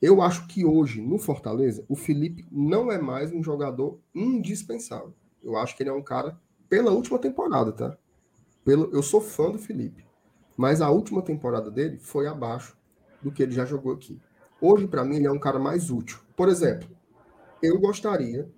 Eu 0.00 0.22
acho 0.22 0.46
que 0.46 0.64
hoje, 0.64 1.00
no 1.00 1.18
Fortaleza, 1.18 1.84
o 1.88 1.96
Felipe 1.96 2.46
não 2.52 2.90
é 2.90 2.98
mais 2.98 3.32
um 3.32 3.42
jogador 3.42 3.98
indispensável. 4.14 5.12
Eu 5.42 5.56
acho 5.56 5.76
que 5.76 5.82
ele 5.82 5.90
é 5.90 5.92
um 5.92 6.02
cara, 6.02 6.38
pela 6.68 6.92
última 6.92 7.18
temporada, 7.18 7.72
tá? 7.72 7.98
Pelo, 8.64 8.90
eu 8.92 9.02
sou 9.02 9.20
fã 9.20 9.50
do 9.50 9.58
Felipe. 9.58 10.06
Mas 10.56 10.80
a 10.80 10.90
última 10.90 11.20
temporada 11.20 11.68
dele 11.68 11.98
foi 11.98 12.28
abaixo 12.28 12.76
do 13.20 13.32
que 13.32 13.42
ele 13.42 13.52
já 13.52 13.64
jogou 13.64 13.92
aqui. 13.92 14.20
Hoje, 14.60 14.86
para 14.86 15.04
mim, 15.04 15.16
ele 15.16 15.26
é 15.26 15.32
um 15.32 15.38
cara 15.38 15.58
mais 15.58 15.90
útil. 15.90 16.20
Por 16.36 16.48
exemplo, 16.48 16.88
eu 17.60 17.78
gostaria 17.80 18.48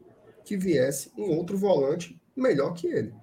que 0.45 0.59
viesse 0.59 1.11
um 1.17 1.31
outro 1.37 1.57
volante 1.57 2.21
melhor 2.37 2.75
que 2.75 2.87
ele. 2.87 3.15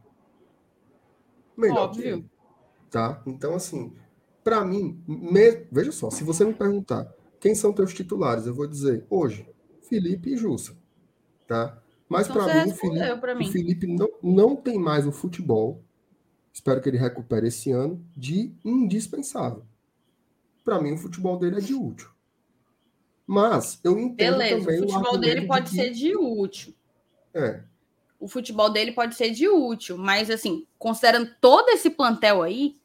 Melhor 1.56 1.90
Óbvio. 1.90 2.02
que 2.02 2.08
ele. 2.08 2.30
Tá? 2.90 3.22
Então, 3.28 3.54
assim, 3.54 3.94
para 4.44 4.64
mim, 4.64 5.04
veja 5.72 5.92
só, 5.92 6.10
se 6.10 6.24
você 6.24 6.46
me 6.46 6.54
perguntar 6.54 7.12
quem 7.40 7.56
são 7.56 7.74
teus 7.74 7.94
titulares? 7.94 8.46
Eu 8.46 8.54
vou 8.54 8.68
dizer, 8.68 9.06
hoje, 9.10 9.48
Felipe 9.82 10.34
e 10.34 10.38
Jussa. 10.38 10.76
Tá? 11.48 11.82
Mas 12.10 12.28
então 12.28 12.46
para 12.46 12.66
mim, 12.66 12.74
Felipe, 12.74 13.36
mim, 13.36 13.48
o 13.48 13.52
Felipe 13.52 13.88
não, 13.88 14.10
não 14.22 14.56
tem 14.56 14.80
mais 14.80 15.06
o 15.06 15.12
futebol, 15.12 15.84
espero 16.54 16.82
que 16.82 16.90
ele 16.90 16.98
recupere 16.98 17.48
esse 17.48 17.72
ano, 17.72 18.04
de 18.16 18.54
indispensável. 18.64 19.64
Para 20.64 20.82
mim, 20.82 20.94
o 20.94 20.98
futebol 20.98 21.38
dele 21.38 21.58
é 21.58 21.62
de 21.62 21.74
útil. 21.74 22.10
Mas 23.26 23.80
eu 23.84 24.00
entendo 24.00 24.38
Beleza, 24.38 24.60
também. 24.62 24.80
O 24.80 24.90
futebol 24.90 25.18
dele 25.18 25.48
pode 25.48 25.66
de 25.66 25.72
que... 25.72 25.76
ser 25.76 25.92
de 25.92 26.16
útil. 26.16 26.74
É. 27.34 27.62
O 28.20 28.28
futebol 28.28 28.70
dele 28.70 28.94
pode 28.94 29.16
ser 29.16 29.32
de 29.32 29.48
útil, 29.48 29.98
mas 29.98 30.30
assim, 30.32 30.66
considerando 30.80 31.30
todo 31.40 31.70
esse 31.70 31.90
plantel 31.90 32.42
aí, 32.42 32.78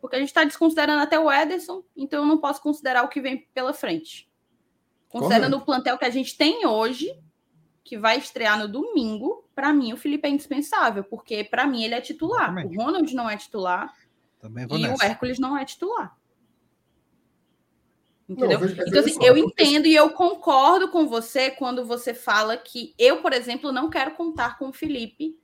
porque 0.00 0.16
a 0.16 0.18
gente 0.18 0.28
está 0.28 0.44
desconsiderando 0.44 1.02
até 1.02 1.18
o 1.18 1.30
Ederson, 1.30 1.82
então 1.96 2.20
eu 2.20 2.26
não 2.26 2.38
posso 2.38 2.62
considerar 2.62 3.02
o 3.02 3.08
que 3.08 3.20
vem 3.20 3.48
pela 3.52 3.72
frente. 3.72 4.28
Considerando 5.08 5.52
Correto. 5.52 5.62
o 5.62 5.66
plantel 5.66 5.98
que 5.98 6.04
a 6.04 6.10
gente 6.10 6.36
tem 6.36 6.66
hoje, 6.66 7.18
que 7.82 7.96
vai 7.96 8.18
estrear 8.18 8.58
no 8.58 8.68
domingo, 8.68 9.48
para 9.54 9.72
mim 9.72 9.92
o 9.92 9.96
Felipe 9.96 10.28
é 10.28 10.30
indispensável, 10.30 11.04
porque 11.04 11.44
para 11.44 11.66
mim 11.66 11.84
ele 11.84 11.94
é 11.94 12.00
titular. 12.00 12.50
Exatamente. 12.50 12.78
O 12.78 12.82
Ronald 12.82 13.14
não 13.14 13.30
é 13.30 13.36
titular 13.36 13.94
e 14.42 14.82
nessa. 14.82 15.02
o 15.02 15.06
Hércules 15.06 15.38
não 15.38 15.56
é 15.56 15.64
titular. 15.64 16.16
Entendeu? 18.28 18.58
Não, 18.58 18.66
então, 18.66 19.00
assim, 19.00 19.24
eu 19.24 19.36
entendo 19.36 19.86
e 19.86 19.94
eu 19.94 20.10
concordo 20.10 20.88
com 20.90 21.06
você 21.06 21.50
quando 21.50 21.84
você 21.86 22.12
fala 22.12 22.56
que 22.56 22.92
eu, 22.98 23.22
por 23.22 23.32
exemplo, 23.32 23.70
não 23.70 23.88
quero 23.88 24.16
contar 24.16 24.58
com 24.58 24.68
o 24.68 24.72
Felipe 24.72 25.38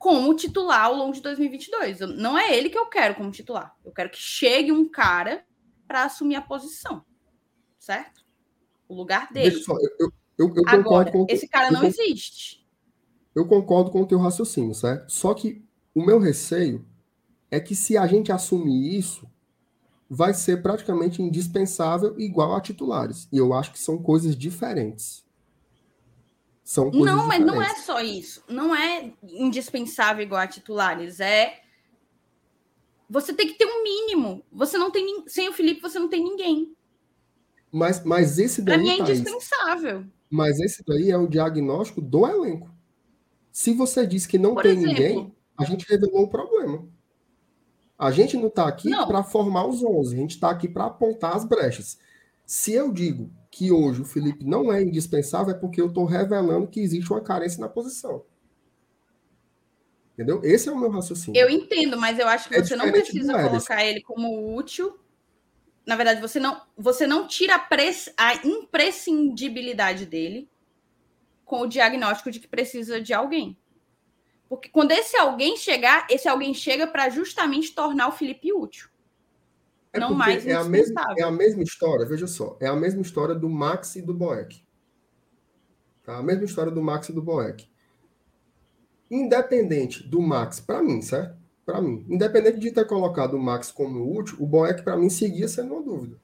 como 0.00 0.34
titular 0.34 0.86
ao 0.86 0.96
longo 0.96 1.12
de 1.12 1.20
2022. 1.20 2.00
Não 2.16 2.36
é 2.36 2.56
ele 2.56 2.70
que 2.70 2.78
eu 2.78 2.86
quero 2.86 3.14
como 3.14 3.30
titular. 3.30 3.76
Eu 3.84 3.92
quero 3.92 4.08
que 4.08 4.16
chegue 4.16 4.72
um 4.72 4.88
cara 4.88 5.44
para 5.86 6.04
assumir 6.04 6.36
a 6.36 6.40
posição, 6.40 7.04
certo? 7.78 8.24
O 8.88 8.94
lugar 8.94 9.30
dele. 9.30 9.56
Só, 9.56 9.74
eu, 9.74 10.10
eu, 10.38 10.54
eu 10.56 10.62
Agora, 10.66 11.12
com 11.12 11.26
esse 11.28 11.46
cara 11.46 11.70
não 11.70 11.84
existe. 11.84 12.66
Eu 13.34 13.46
concordo 13.46 13.90
com 13.90 14.00
o 14.00 14.06
teu 14.06 14.18
raciocínio, 14.18 14.74
certo? 14.74 15.12
Só 15.12 15.34
que 15.34 15.62
o 15.94 16.02
meu 16.02 16.18
receio 16.18 16.88
é 17.50 17.60
que 17.60 17.74
se 17.74 17.98
a 17.98 18.06
gente 18.06 18.32
assumir 18.32 18.96
isso, 18.96 19.30
vai 20.08 20.32
ser 20.32 20.62
praticamente 20.62 21.20
indispensável 21.20 22.18
igual 22.18 22.54
a 22.54 22.60
titulares. 22.62 23.28
E 23.30 23.36
eu 23.36 23.52
acho 23.52 23.70
que 23.70 23.78
são 23.78 23.98
coisas 23.98 24.34
diferentes. 24.34 25.22
São 26.70 26.88
coisas 26.88 27.04
Não, 27.04 27.26
mas 27.26 27.44
não 27.44 27.60
é 27.60 27.74
só 27.74 28.00
isso. 28.00 28.44
Não 28.48 28.72
é 28.72 29.12
indispensável 29.24 30.22
igual 30.22 30.40
a 30.40 30.46
titulares. 30.46 31.18
É. 31.18 31.60
Você 33.08 33.32
tem 33.32 33.48
que 33.48 33.54
ter 33.54 33.66
um 33.66 33.82
mínimo. 33.82 34.44
Você 34.52 34.78
não 34.78 34.88
tem. 34.88 35.24
Sem 35.26 35.48
o 35.48 35.52
Felipe, 35.52 35.82
você 35.82 35.98
não 35.98 36.08
tem 36.08 36.22
ninguém. 36.22 36.72
Mas, 37.72 38.04
mas 38.04 38.38
esse 38.38 38.62
daí. 38.62 38.76
Pra 38.76 38.84
mim 38.84 38.90
é 38.90 38.98
indispensável. 39.00 40.04
Mas 40.30 40.60
esse 40.60 40.84
daí 40.86 41.10
é 41.10 41.18
o 41.18 41.26
diagnóstico 41.26 42.00
do 42.00 42.24
elenco. 42.24 42.72
Se 43.50 43.74
você 43.74 44.06
diz 44.06 44.24
que 44.24 44.38
não 44.38 44.54
Por 44.54 44.62
tem 44.62 44.78
exemplo, 44.78 44.92
ninguém, 44.92 45.34
a 45.58 45.64
gente 45.64 45.84
revelou 45.88 46.22
o 46.22 46.30
problema. 46.30 46.88
A 47.98 48.12
gente 48.12 48.36
não 48.36 48.46
está 48.46 48.68
aqui 48.68 48.90
para 48.90 49.24
formar 49.24 49.66
os 49.66 49.82
11, 49.82 50.14
a 50.14 50.18
gente 50.18 50.34
está 50.36 50.50
aqui 50.50 50.68
para 50.68 50.84
apontar 50.84 51.34
as 51.34 51.44
brechas. 51.44 51.98
Se 52.46 52.72
eu 52.72 52.92
digo 52.92 53.28
que 53.50 53.72
hoje 53.72 54.02
o 54.02 54.04
Felipe 54.04 54.44
não 54.44 54.72
é 54.72 54.80
indispensável, 54.82 55.54
é 55.54 55.58
porque 55.58 55.80
eu 55.80 55.88
estou 55.88 56.04
revelando 56.04 56.68
que 56.68 56.80
existe 56.80 57.10
uma 57.10 57.20
carência 57.20 57.60
na 57.60 57.68
posição. 57.68 58.24
Entendeu? 60.12 60.40
Esse 60.44 60.68
é 60.68 60.72
o 60.72 60.78
meu 60.78 60.90
raciocínio. 60.90 61.40
Eu 61.40 61.48
entendo, 61.48 61.98
mas 61.98 62.18
eu 62.18 62.28
acho 62.28 62.48
que 62.48 62.54
é 62.54 62.62
você 62.62 62.76
não 62.76 62.90
precisa 62.90 63.32
colocar 63.42 63.84
ele 63.84 64.02
como 64.02 64.54
útil. 64.54 64.98
Na 65.86 65.96
verdade, 65.96 66.20
você 66.20 66.38
não, 66.38 66.60
você 66.76 67.06
não 67.06 67.26
tira 67.26 67.56
a, 67.56 67.66
a 68.18 68.46
imprescindibilidade 68.46 70.04
dele 70.04 70.48
com 71.44 71.62
o 71.62 71.66
diagnóstico 71.66 72.30
de 72.30 72.38
que 72.38 72.46
precisa 72.46 73.00
de 73.00 73.14
alguém. 73.14 73.58
Porque 74.46 74.68
quando 74.68 74.92
esse 74.92 75.16
alguém 75.16 75.56
chegar, 75.56 76.06
esse 76.10 76.28
alguém 76.28 76.52
chega 76.52 76.86
para 76.86 77.08
justamente 77.08 77.74
tornar 77.74 78.08
o 78.08 78.12
Felipe 78.12 78.52
útil. 78.52 78.89
É 79.92 79.98
não 79.98 80.14
mais 80.14 80.46
é 80.46 80.54
a, 80.54 80.64
mesma, 80.64 81.02
é 81.18 81.22
a 81.22 81.30
mesma 81.30 81.62
história, 81.62 82.06
veja 82.06 82.26
só, 82.26 82.56
é 82.60 82.66
a 82.68 82.76
mesma 82.76 83.02
história 83.02 83.34
do 83.34 83.48
Max 83.48 83.96
e 83.96 84.02
do 84.02 84.14
Boeck. 84.14 84.62
Tá? 86.04 86.18
A 86.18 86.22
mesma 86.22 86.44
história 86.44 86.70
do 86.70 86.82
Max 86.82 87.08
e 87.08 87.12
do 87.12 87.20
Boeck. 87.20 87.68
Independente 89.10 90.06
do 90.06 90.22
Max, 90.22 90.60
para 90.60 90.80
mim, 90.80 91.02
certo? 91.02 91.36
Para 91.66 91.80
mim, 91.82 92.06
independente 92.08 92.58
de 92.58 92.70
ter 92.70 92.86
colocado 92.86 93.34
o 93.34 93.42
Max 93.42 93.72
como 93.72 94.16
útil, 94.16 94.36
o 94.38 94.46
Boeck 94.46 94.82
para 94.82 94.96
mim 94.96 95.10
seguia 95.10 95.48
sendo 95.48 95.74
uma 95.74 95.82
dúvida. 95.82 96.16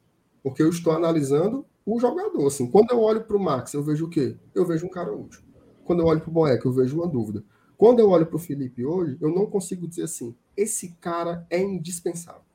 Porque 0.42 0.62
eu 0.62 0.68
estou 0.68 0.92
analisando 0.92 1.66
o 1.84 1.98
jogador. 1.98 2.46
Assim, 2.46 2.70
quando 2.70 2.92
eu 2.92 3.00
olho 3.00 3.24
para 3.24 3.36
o 3.36 3.40
Max, 3.40 3.74
eu 3.74 3.82
vejo 3.82 4.06
o 4.06 4.10
quê? 4.10 4.36
Eu 4.54 4.64
vejo 4.64 4.86
um 4.86 4.90
cara 4.90 5.12
útil. 5.12 5.42
Quando 5.84 6.00
eu 6.00 6.06
olho 6.06 6.20
para 6.20 6.30
o 6.30 6.32
Boeck, 6.32 6.64
eu 6.64 6.72
vejo 6.72 6.96
uma 6.96 7.08
dúvida. 7.08 7.44
Quando 7.76 7.98
eu 7.98 8.08
olho 8.08 8.26
para 8.26 8.36
o 8.36 8.40
Felipe 8.40 8.84
hoje, 8.84 9.18
eu 9.20 9.28
não 9.28 9.46
consigo 9.46 9.86
dizer 9.86 10.04
assim: 10.04 10.34
esse 10.56 10.94
cara 11.00 11.46
é 11.50 11.60
indispensável. 11.60 12.45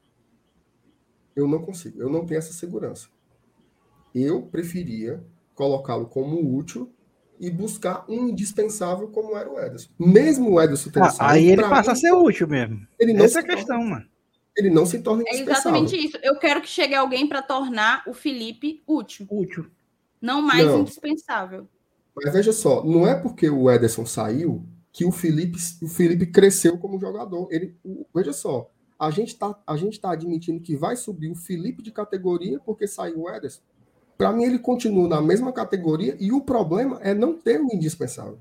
Eu 1.36 1.48
não 1.48 1.60
consigo, 1.60 2.02
eu 2.02 2.10
não 2.10 2.26
tenho 2.26 2.38
essa 2.38 2.54
segurança. 2.54 3.08
Eu 4.14 4.44
preferia 4.44 5.24
colocá-lo 5.56 6.08
como 6.08 6.58
útil 6.58 6.92
e 7.40 7.50
buscar 7.50 8.06
um 8.08 8.30
indispensável 8.30 9.08
como 9.08 9.36
era 9.36 9.50
o 9.50 9.60
Ederson. 9.60 9.90
Mesmo 9.98 10.52
o 10.52 10.62
Ederson 10.62 10.92
tendo 10.92 11.06
ah, 11.06 11.10
saído, 11.10 11.34
Aí 11.34 11.50
ele 11.50 11.64
passa 11.64 11.92
mim, 11.92 11.98
a 11.98 12.00
ser 12.00 12.12
útil 12.14 12.48
mesmo. 12.48 12.88
Ele 13.00 13.14
não 13.14 13.26
Essa 13.26 13.40
é 13.40 13.42
a 13.42 13.46
questão, 13.46 13.78
torna, 13.78 13.90
mano. 13.90 14.06
Ele 14.56 14.70
não 14.70 14.86
se 14.86 15.00
torna 15.00 15.24
indispensável. 15.24 15.54
É 15.54 15.58
exatamente 15.58 16.08
isso. 16.08 16.18
Eu 16.22 16.38
quero 16.38 16.62
que 16.62 16.68
chegue 16.68 16.94
alguém 16.94 17.28
para 17.28 17.42
tornar 17.42 18.04
o 18.06 18.14
Felipe 18.14 18.84
útil. 18.86 19.26
Útil. 19.30 19.66
Não 20.22 20.42
mais 20.42 20.68
não. 20.68 20.82
indispensável. 20.82 21.68
Mas 22.16 22.32
veja 22.34 22.52
só, 22.52 22.84
não 22.84 23.08
é 23.08 23.16
porque 23.16 23.50
o 23.50 23.72
Ederson 23.72 24.06
saiu 24.06 24.64
que 24.92 25.06
o 25.06 25.12
Felipe, 25.12 25.58
o 25.82 25.88
Felipe 25.88 26.28
cresceu 26.28 26.78
como 26.78 27.00
jogador. 27.00 27.48
Ele, 27.50 27.76
veja 28.14 28.34
só, 28.34 28.70
a 29.02 29.10
gente 29.10 29.30
está 29.30 29.52
tá 29.52 30.12
admitindo 30.12 30.62
que 30.62 30.76
vai 30.76 30.96
subir 30.96 31.32
o 31.32 31.36
Felipe 31.36 31.82
de 31.82 31.92
categoria 31.92 32.60
porque 32.60 32.86
saiu 32.86 33.22
o 33.22 33.30
Ederson. 33.30 33.62
Para 34.16 34.32
mim, 34.32 34.44
ele 34.44 34.60
continua 34.60 35.08
na 35.08 35.20
mesma 35.20 35.52
categoria 35.52 36.16
e 36.20 36.32
o 36.32 36.42
problema 36.42 37.00
é 37.02 37.12
não 37.12 37.34
ter 37.34 37.60
o 37.60 37.74
indispensável. 37.74 38.38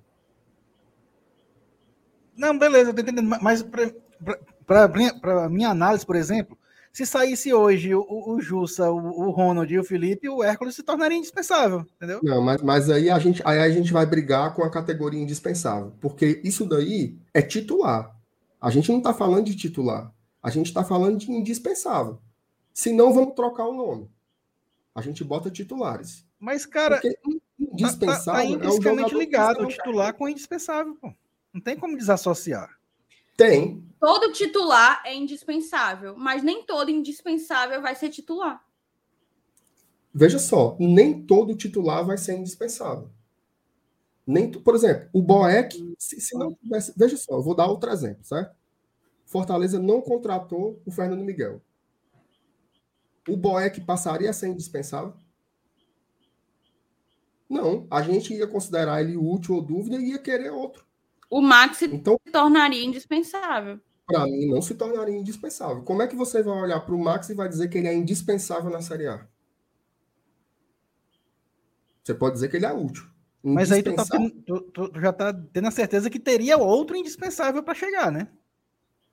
Não, 2.37 2.59
beleza, 2.59 2.91
eu 2.91 2.95
tô 2.95 3.01
entendendo. 3.01 3.39
Mas 3.41 3.65
para 4.67 5.49
minha 5.49 5.71
análise, 5.71 6.05
por 6.05 6.17
exemplo, 6.17 6.59
se 6.93 7.07
saísse 7.07 7.55
hoje 7.55 7.95
o, 7.95 8.05
o 8.07 8.39
Jussa, 8.43 8.91
o, 8.91 8.99
o, 8.99 9.31
Ronald 9.31 9.73
e 9.73 9.79
o 9.79 9.85
Felipe, 9.85 10.29
o 10.29 10.45
Hércules 10.45 10.75
se 10.75 10.83
tornaria 10.83 11.17
indispensável, 11.17 11.87
entendeu? 11.97 12.21
Não, 12.23 12.43
mas, 12.43 12.61
mas 12.61 12.91
aí, 12.91 13.09
a 13.09 13.19
gente, 13.19 13.41
aí 13.47 13.61
a 13.61 13.71
gente 13.71 13.91
vai 13.95 14.05
brigar 14.05 14.55
com 14.55 14.63
a 14.63 14.71
categoria 14.71 15.23
indispensável, 15.23 15.95
porque 16.03 16.39
isso 16.45 16.67
daí 16.67 17.17
é 17.33 17.41
titular. 17.41 18.15
A 18.61 18.69
gente 18.69 18.91
não 18.91 18.99
está 18.99 19.15
falando 19.15 19.47
de 19.47 19.57
titular. 19.57 20.13
A 20.43 20.51
gente 20.51 20.67
está 20.67 20.85
falando 20.85 21.19
de 21.19 21.31
indispensável. 21.31 22.21
Se 22.73 22.93
não, 22.93 23.13
vamos 23.13 23.35
trocar 23.35 23.67
o 23.67 23.75
nome. 23.75 24.11
A 24.95 25.03
gente 25.03 25.23
bota 25.23 25.51
titulares. 25.51 26.27
Mas, 26.39 26.65
cara, 26.65 27.01
Porque 27.01 27.19
indispensável 27.59 28.59
tá, 28.59 28.65
tá, 28.65 28.81
tá 28.81 29.03
é 29.03 29.05
o 29.05 29.19
ligado, 29.19 29.65
o 29.65 29.69
titular 29.69 30.15
com 30.15 30.25
o 30.25 30.29
indispensável, 30.29 30.95
pô. 30.97 31.13
Não 31.53 31.61
tem 31.61 31.77
como 31.77 31.97
desassociar. 31.97 32.79
Tem. 33.37 33.85
Todo 33.99 34.33
titular 34.33 35.03
é 35.05 35.15
indispensável, 35.15 36.17
mas 36.17 36.43
nem 36.43 36.65
todo 36.65 36.91
indispensável 36.91 37.83
vai 37.83 37.95
ser 37.95 38.09
titular. 38.09 38.65
Veja 40.13 40.39
só, 40.39 40.77
nem 40.81 41.23
todo 41.23 41.55
titular 41.55 42.05
vai 42.05 42.19
ser 42.19 42.37
indispensável. 42.37 43.11
Nem, 44.27 44.51
por 44.51 44.75
exemplo, 44.75 45.09
o 45.13 45.23
Boeck, 45.23 45.95
se, 45.99 46.21
se 46.21 46.37
não 46.37 46.55
tivesse. 46.55 46.93
Veja 46.97 47.17
só, 47.17 47.35
eu 47.35 47.43
vou 47.43 47.55
dar 47.55 47.67
outro 47.67 47.91
exemplo, 47.91 48.25
certo? 48.25 48.55
Fortaleza 49.31 49.79
não 49.79 50.01
contratou 50.03 50.83
o 50.85 50.91
Fernando 50.91 51.23
Miguel. 51.23 51.63
O 53.29 53.37
Boeck 53.37 53.81
passaria 53.83 54.29
a 54.29 54.33
ser 54.33 54.49
indispensável? 54.49 55.15
Não, 57.49 57.87
a 57.89 58.03
gente 58.03 58.35
ia 58.35 58.49
considerar 58.49 59.01
ele 59.01 59.17
útil 59.17 59.55
ou 59.55 59.63
dúvida 59.63 59.99
e 59.99 60.11
ia 60.11 60.19
querer 60.19 60.51
outro. 60.51 60.85
O 61.31 61.41
Max 61.41 61.81
então, 61.83 62.19
se 62.27 62.33
tornaria 62.33 62.85
indispensável. 62.85 63.79
Para 64.05 64.25
mim, 64.25 64.47
não 64.47 64.61
se 64.61 64.75
tornaria 64.75 65.17
indispensável. 65.17 65.85
Como 65.85 66.03
é 66.03 66.09
que 66.09 66.17
você 66.17 66.43
vai 66.43 66.61
olhar 66.63 66.81
para 66.81 66.95
o 66.97 66.99
Max 66.99 67.29
e 67.29 67.35
vai 67.35 67.49
dizer 67.49 67.69
que 67.69 67.79
ele 67.79 67.87
é 67.87 67.95
indispensável 67.95 68.69
na 68.69 68.83
Série 68.83 69.07
A? 69.07 69.29
Você 72.03 72.15
pode 72.15 72.35
dizer 72.35 72.49
que 72.49 72.57
ele 72.57 72.67
é 72.67 72.73
útil. 72.73 73.05
Mas 73.45 73.71
aí 73.71 73.81
tu, 73.81 73.95
tá 73.95 74.05
tu, 74.45 74.61
tu, 74.73 75.01
já 75.01 75.11
está 75.11 75.33
tendo 75.33 75.69
a 75.69 75.71
certeza 75.71 76.11
que 76.11 76.19
teria 76.19 76.59
outro 76.59 76.97
indispensável 76.97 77.63
para 77.63 77.75
chegar, 77.75 78.11
né? 78.11 78.27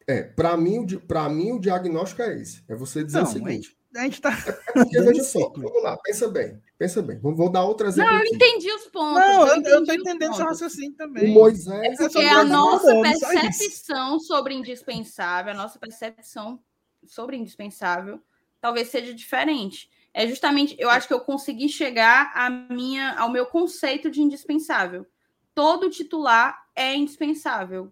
É, 0.07 0.23
para 0.23 0.55
mim, 0.55 0.87
para 1.05 1.27
mim 1.27 1.51
o 1.51 1.59
diagnóstico 1.59 2.21
é 2.21 2.39
esse. 2.39 2.63
É 2.69 2.75
você 2.75 3.03
dizer 3.03 3.19
não, 3.19 3.25
o 3.25 3.27
seguinte. 3.27 3.77
A 3.93 4.03
gente 4.03 4.13
está. 4.13 4.31
É 4.31 4.51
porque, 4.73 5.01
veja 5.01 5.23
só, 5.23 5.49
vamos 5.49 5.83
lá, 5.83 5.97
pensa 5.97 6.29
bem, 6.29 6.61
pensa 6.77 7.01
bem. 7.01 7.19
Vou, 7.19 7.35
vou 7.35 7.49
dar 7.49 7.63
outras 7.63 7.95
exemplo. 7.95 8.11
Não, 8.11 8.19
eu 8.19 8.25
aqui. 8.25 8.35
entendi 8.35 8.71
os 8.71 8.85
pontos. 8.85 9.19
Não, 9.19 9.47
eu, 9.47 9.61
eu 9.63 9.85
tô 9.85 9.91
entendendo 9.91 10.35
seu 10.35 10.45
raciocínio 10.45 10.95
também. 10.95 11.31
O 11.31 11.33
Moisés. 11.33 11.99
É 11.99 12.03
porque 12.07 12.19
é 12.19 12.29
a 12.29 12.43
nossa 12.45 12.93
percepção 13.01 14.19
sobre 14.19 14.53
indispensável, 14.53 15.51
a 15.51 15.55
nossa 15.55 15.77
percepção 15.77 16.59
sobre 17.05 17.35
indispensável, 17.35 18.21
talvez 18.61 18.87
seja 18.87 19.13
diferente. 19.13 19.89
É 20.13 20.25
justamente, 20.25 20.75
eu 20.79 20.89
acho 20.89 21.07
que 21.07 21.13
eu 21.13 21.19
consegui 21.19 21.67
chegar 21.67 22.31
à 22.33 22.49
minha, 22.49 23.13
ao 23.19 23.29
meu 23.29 23.45
conceito 23.45 24.09
de 24.09 24.21
indispensável. 24.21 25.05
Todo 25.53 25.89
titular 25.89 26.65
é 26.75 26.95
indispensável 26.95 27.91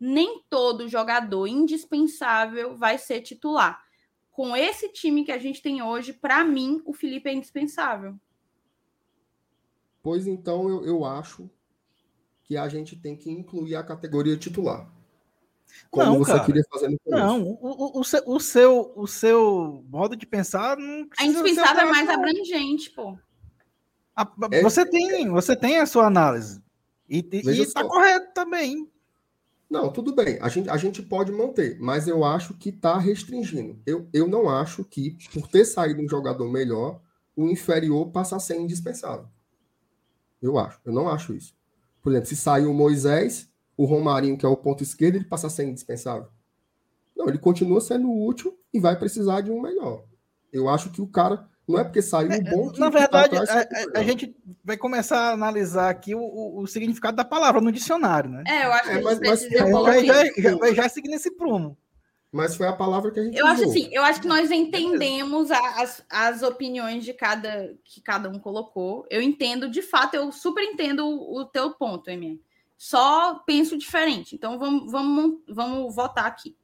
nem 0.00 0.42
todo 0.48 0.88
jogador 0.88 1.46
indispensável 1.46 2.74
vai 2.74 2.96
ser 2.96 3.20
titular. 3.20 3.84
Com 4.30 4.56
esse 4.56 4.88
time 4.88 5.24
que 5.24 5.32
a 5.32 5.38
gente 5.38 5.60
tem 5.60 5.82
hoje, 5.82 6.14
para 6.14 6.42
mim, 6.42 6.80
o 6.86 6.94
Felipe 6.94 7.28
é 7.28 7.34
indispensável. 7.34 8.18
Pois 10.02 10.26
então, 10.26 10.68
eu, 10.68 10.84
eu 10.86 11.04
acho 11.04 11.50
que 12.44 12.56
a 12.56 12.66
gente 12.68 12.96
tem 12.96 13.14
que 13.14 13.30
incluir 13.30 13.76
a 13.76 13.82
categoria 13.82 14.36
titular. 14.36 14.90
Como 15.90 16.06
não, 16.06 16.18
você 16.18 16.32
cara. 16.32 16.44
queria 16.44 16.62
fazer 16.72 16.88
no 16.88 16.98
começo. 16.98 17.24
Não, 17.24 17.42
o, 17.42 17.58
o, 17.60 18.00
o, 18.00 18.04
seu, 18.04 18.22
o, 18.26 18.40
seu, 18.40 18.92
o 18.96 19.06
seu 19.06 19.84
modo 19.88 20.16
de 20.16 20.26
pensar 20.26 20.76
não 20.76 21.06
A 21.18 21.24
indispensável 21.24 21.82
é 21.82 21.90
mais 21.90 22.08
abrangente, 22.08 22.90
pô. 22.90 23.18
A, 24.16 24.28
é, 24.52 24.62
você, 24.62 24.84
tem, 24.84 25.28
você 25.28 25.54
tem 25.54 25.78
a 25.78 25.86
sua 25.86 26.06
análise. 26.06 26.62
E, 27.08 27.18
e 27.18 27.72
tá 27.72 27.84
correto 27.84 28.32
também. 28.32 28.90
Não, 29.70 29.92
tudo 29.92 30.12
bem, 30.12 30.36
a 30.40 30.48
gente, 30.48 30.68
a 30.68 30.76
gente 30.76 31.00
pode 31.00 31.30
manter, 31.30 31.78
mas 31.78 32.08
eu 32.08 32.24
acho 32.24 32.54
que 32.54 32.70
está 32.70 32.98
restringindo. 32.98 33.80
Eu, 33.86 34.08
eu 34.12 34.26
não 34.26 34.48
acho 34.48 34.82
que, 34.82 35.16
por 35.32 35.46
ter 35.46 35.64
saído 35.64 36.02
um 36.02 36.08
jogador 36.08 36.50
melhor, 36.50 37.00
o 37.36 37.48
inferior 37.48 38.10
passa 38.10 38.34
a 38.34 38.40
ser 38.40 38.58
indispensável. 38.58 39.28
Eu 40.42 40.58
acho, 40.58 40.80
eu 40.84 40.92
não 40.92 41.08
acho 41.08 41.34
isso. 41.34 41.54
Por 42.02 42.10
exemplo, 42.10 42.28
se 42.28 42.34
saiu 42.34 42.72
o 42.72 42.74
Moisés, 42.74 43.48
o 43.76 43.84
Romarinho, 43.84 44.36
que 44.36 44.44
é 44.44 44.48
o 44.48 44.56
ponto 44.56 44.82
esquerdo, 44.82 45.14
ele 45.14 45.24
passa 45.24 45.46
a 45.46 45.50
ser 45.50 45.64
indispensável. 45.64 46.28
Não, 47.16 47.28
ele 47.28 47.38
continua 47.38 47.80
sendo 47.80 48.10
útil 48.10 48.58
e 48.72 48.80
vai 48.80 48.98
precisar 48.98 49.42
de 49.42 49.52
um 49.52 49.60
melhor. 49.60 50.04
Eu 50.52 50.68
acho 50.68 50.90
que 50.90 51.00
o 51.00 51.06
cara 51.06 51.48
não 51.70 51.80
é 51.80 51.84
porque 51.84 52.02
saiu 52.02 52.32
é, 52.32 52.40
bom 52.40 52.70
que. 52.70 52.80
Na 52.80 52.90
verdade, 52.90 53.34
tá 53.46 53.68
a, 53.94 54.00
a, 54.00 54.02
gente 54.02 54.34
vai 54.64 54.76
começar 54.76 55.18
a 55.18 55.32
analisar 55.32 55.90
aqui 55.90 56.14
o, 56.14 56.20
o, 56.20 56.60
o, 56.60 56.66
significado 56.66 57.16
da 57.16 57.24
palavra 57.24 57.60
no 57.60 57.72
dicionário, 57.72 58.30
né? 58.30 58.44
É, 58.46 58.66
eu 58.66 58.72
acho 58.72 58.90
é, 58.90 58.98
que 58.98 59.04
mas, 59.04 59.20
mas, 59.20 59.42
já, 59.42 59.66
já, 60.04 60.24
já, 60.36 60.74
já 60.74 60.88
seguir 60.88 61.08
nesse 61.08 61.30
prumo. 61.30 61.76
Mas 62.32 62.54
foi 62.54 62.68
a 62.68 62.72
palavra 62.72 63.10
que 63.10 63.18
a 63.18 63.24
gente 63.24 63.36
Eu 63.36 63.44
usou. 63.44 63.56
acho 63.56 63.64
assim, 63.64 63.88
eu 63.90 64.02
acho 64.04 64.20
que 64.20 64.28
nós 64.28 64.50
entendemos 64.50 65.50
as, 65.50 66.04
as 66.08 66.42
opiniões 66.42 67.04
de 67.04 67.12
cada 67.12 67.74
que 67.84 68.00
cada 68.00 68.28
um 68.28 68.38
colocou. 68.38 69.04
Eu 69.10 69.20
entendo, 69.20 69.68
de 69.68 69.82
fato, 69.82 70.14
eu 70.14 70.30
super 70.30 70.62
entendo 70.62 71.04
o, 71.04 71.40
o 71.40 71.44
teu 71.44 71.72
ponto, 71.72 72.08
MR. 72.08 72.40
Só 72.78 73.34
penso 73.44 73.76
diferente. 73.76 74.36
Então 74.36 74.58
vamos, 74.58 74.90
vamos, 74.90 75.40
vamos 75.48 75.94
votar 75.94 76.26
aqui. 76.26 76.56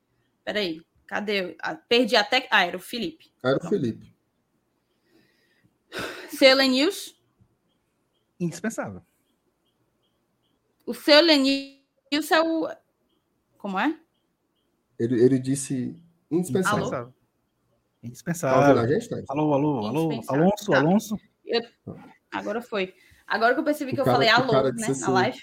Peraí, 0.44 0.80
cadê? 1.06 1.56
Ah, 1.60 1.74
perdi 1.74 2.14
até. 2.14 2.46
Ah, 2.50 2.64
era 2.64 2.76
o 2.76 2.80
Felipe. 2.80 3.32
Era 3.44 3.58
o 3.58 3.68
Felipe. 3.68 4.15
Seu 6.30 6.54
Lenils? 6.54 7.14
Indispensável. 8.38 9.02
O 10.84 10.94
seu 10.94 11.20
Lenils 11.20 12.30
é 12.30 12.40
o. 12.40 12.68
Como 13.58 13.78
é? 13.78 13.98
Ele, 14.98 15.22
ele 15.22 15.38
disse 15.38 16.00
indispensável. 16.30 16.86
Alô? 16.86 17.12
Indispensável. 18.02 18.88
Gente? 18.88 19.08
Alô, 19.28 19.52
alô, 19.52 19.86
alô. 19.86 20.20
Alonso, 20.28 20.70
tá. 20.70 20.78
Alonso. 20.78 21.16
Eu... 21.44 21.62
Agora 22.30 22.62
foi. 22.62 22.94
Agora 23.26 23.54
que 23.54 23.60
eu 23.60 23.64
percebi 23.64 23.92
que 23.92 24.00
eu 24.00 24.04
falei 24.04 24.28
alô, 24.28 24.52
né, 24.72 24.86
assim, 24.88 25.00
na 25.00 25.08
live. 25.08 25.38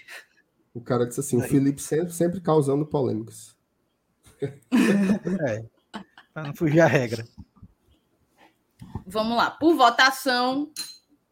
O 0.73 0.81
cara 0.81 1.05
disse 1.05 1.19
assim, 1.19 1.37
o 1.37 1.41
Felipe 1.41 1.81
sempre, 1.81 2.13
sempre 2.13 2.41
causando 2.41 2.85
polêmicas. 2.85 3.55
é, 4.41 5.65
para 6.33 6.43
não 6.43 6.55
fugir 6.55 6.79
a 6.79 6.87
regra. 6.87 7.25
Vamos 9.05 9.37
lá, 9.37 9.51
por 9.51 9.75
votação, 9.75 10.71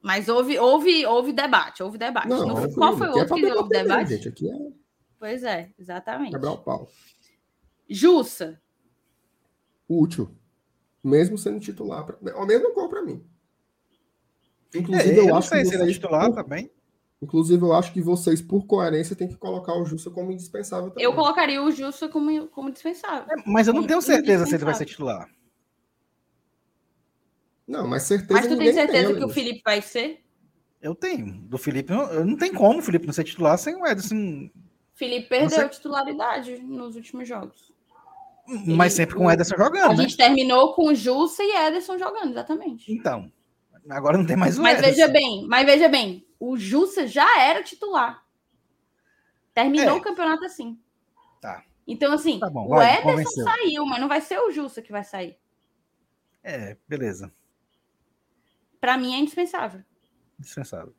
mas 0.02 0.28
houve, 0.28 0.58
houve, 0.58 1.06
houve 1.06 1.32
debate, 1.32 1.84
houve 1.84 1.98
debate. 1.98 2.28
Não, 2.28 2.48
no, 2.48 2.74
qual 2.74 2.98
foi 2.98 3.10
o 3.10 3.18
outro 3.18 3.36
que 3.36 3.46
houve 3.46 3.70
debate? 3.70 4.10
Gente, 4.10 4.28
aqui 4.28 4.50
é... 4.50 4.82
Pois 5.20 5.44
é, 5.44 5.72
exatamente. 5.78 6.32
Quebrar 6.32 6.52
o 6.52 6.58
pau. 6.58 6.90
Jussa. 7.88 8.60
Útil. 9.88 10.36
Mesmo 11.04 11.38
sendo 11.38 11.60
titular. 11.60 12.06
Pra... 12.06 12.18
É 12.32 12.42
a 12.42 12.46
mesma 12.46 12.74
cor 12.74 12.90
para 12.90 13.04
mim. 13.04 13.24
Inclusive, 14.74 15.12
é, 15.12 15.20
eu, 15.20 15.28
eu 15.28 15.36
acho 15.36 15.50
que 15.50 15.64
vocês, 15.64 15.94
titular 15.94 16.28
por... 16.28 16.36
também. 16.36 16.72
Inclusive, 17.22 17.62
eu 17.62 17.74
acho 17.74 17.94
que 17.94 18.02
vocês, 18.02 18.42
por 18.42 18.66
coerência, 18.66 19.16
têm 19.16 19.28
que 19.28 19.38
colocar 19.38 19.76
o 19.76 19.86
Jussa 19.86 20.10
como 20.10 20.32
indispensável 20.32 20.90
também. 20.90 21.04
Eu 21.04 21.14
colocaria 21.14 21.62
o 21.62 21.70
Jussa 21.70 22.10
como, 22.10 22.48
como 22.48 22.72
dispensável. 22.72 23.32
É, 23.32 23.44
mas 23.46 23.68
eu 23.68 23.74
não 23.74 23.86
tenho 23.86 24.02
certeza 24.02 24.46
se 24.46 24.56
ele 24.56 24.66
vai 24.66 24.74
ser 24.74 24.86
titular. 24.86 25.30
Não, 27.72 27.88
mas 27.88 28.04
certeza. 28.04 28.34
Mas 28.34 28.48
tu 28.48 28.58
tem 28.58 28.74
certeza 28.74 29.08
tem, 29.08 29.16
que 29.16 29.24
o 29.24 29.30
Felipe 29.30 29.62
vai 29.64 29.82
ser? 29.82 30.22
Eu 30.82 30.94
tenho. 30.94 31.32
Do 31.44 31.58
Felipe, 31.58 31.94
não, 31.94 32.26
não 32.26 32.38
tem 32.38 32.54
como 32.54 32.80
o 32.80 32.82
Felipe 32.82 33.06
não 33.06 33.14
ser 33.14 33.24
titular 33.24 33.58
sem 33.58 33.76
o 33.76 33.88
Ederson. 33.88 34.50
Felipe 34.94 35.30
perdeu 35.30 35.62
a 35.62 35.70
titularidade 35.70 36.58
nos 36.58 36.98
últimos 36.98 37.26
jogos. 37.26 37.72
Mas 38.46 38.92
sempre 38.92 39.16
com 39.16 39.26
o 39.26 39.32
Ederson 39.32 39.56
jogando. 39.56 39.92
A 39.92 39.96
né? 39.96 40.04
gente 40.04 40.18
terminou 40.18 40.74
com 40.74 40.90
o 40.90 40.96
Jussa 40.96 41.42
e 41.42 41.56
Ederson 41.56 41.98
jogando, 41.98 42.32
exatamente. 42.32 42.92
Então. 42.92 43.32
Agora 43.90 44.18
não 44.18 44.26
tem 44.26 44.36
mais 44.36 44.60
o 44.60 44.62
Mas 44.62 44.80
Ederson. 44.80 44.92
veja 44.92 45.08
bem, 45.08 45.48
mas 45.48 45.66
veja 45.66 45.88
bem, 45.88 46.28
o 46.38 46.58
Jussa 46.58 47.08
já 47.08 47.40
era 47.40 47.64
titular. 47.64 48.22
Terminou 49.54 49.96
é. 49.96 50.00
o 50.00 50.02
campeonato 50.02 50.44
assim. 50.44 50.78
Tá. 51.40 51.64
Então, 51.88 52.12
assim, 52.14 52.38
tá 52.38 52.50
bom, 52.50 52.66
o 52.66 52.70
vai, 52.70 53.00
Ederson 53.00 53.10
convenceu. 53.10 53.44
saiu, 53.46 53.86
mas 53.86 54.02
não 54.02 54.10
vai 54.10 54.20
ser 54.20 54.40
o 54.40 54.52
Jussa 54.52 54.82
que 54.82 54.92
vai 54.92 55.06
sair. 55.06 55.38
É, 56.44 56.76
beleza. 56.86 57.32
Para 58.82 58.98
mim 58.98 59.14
é 59.14 59.20
indispensável. 59.20 59.84
Indispensável. 60.40 60.96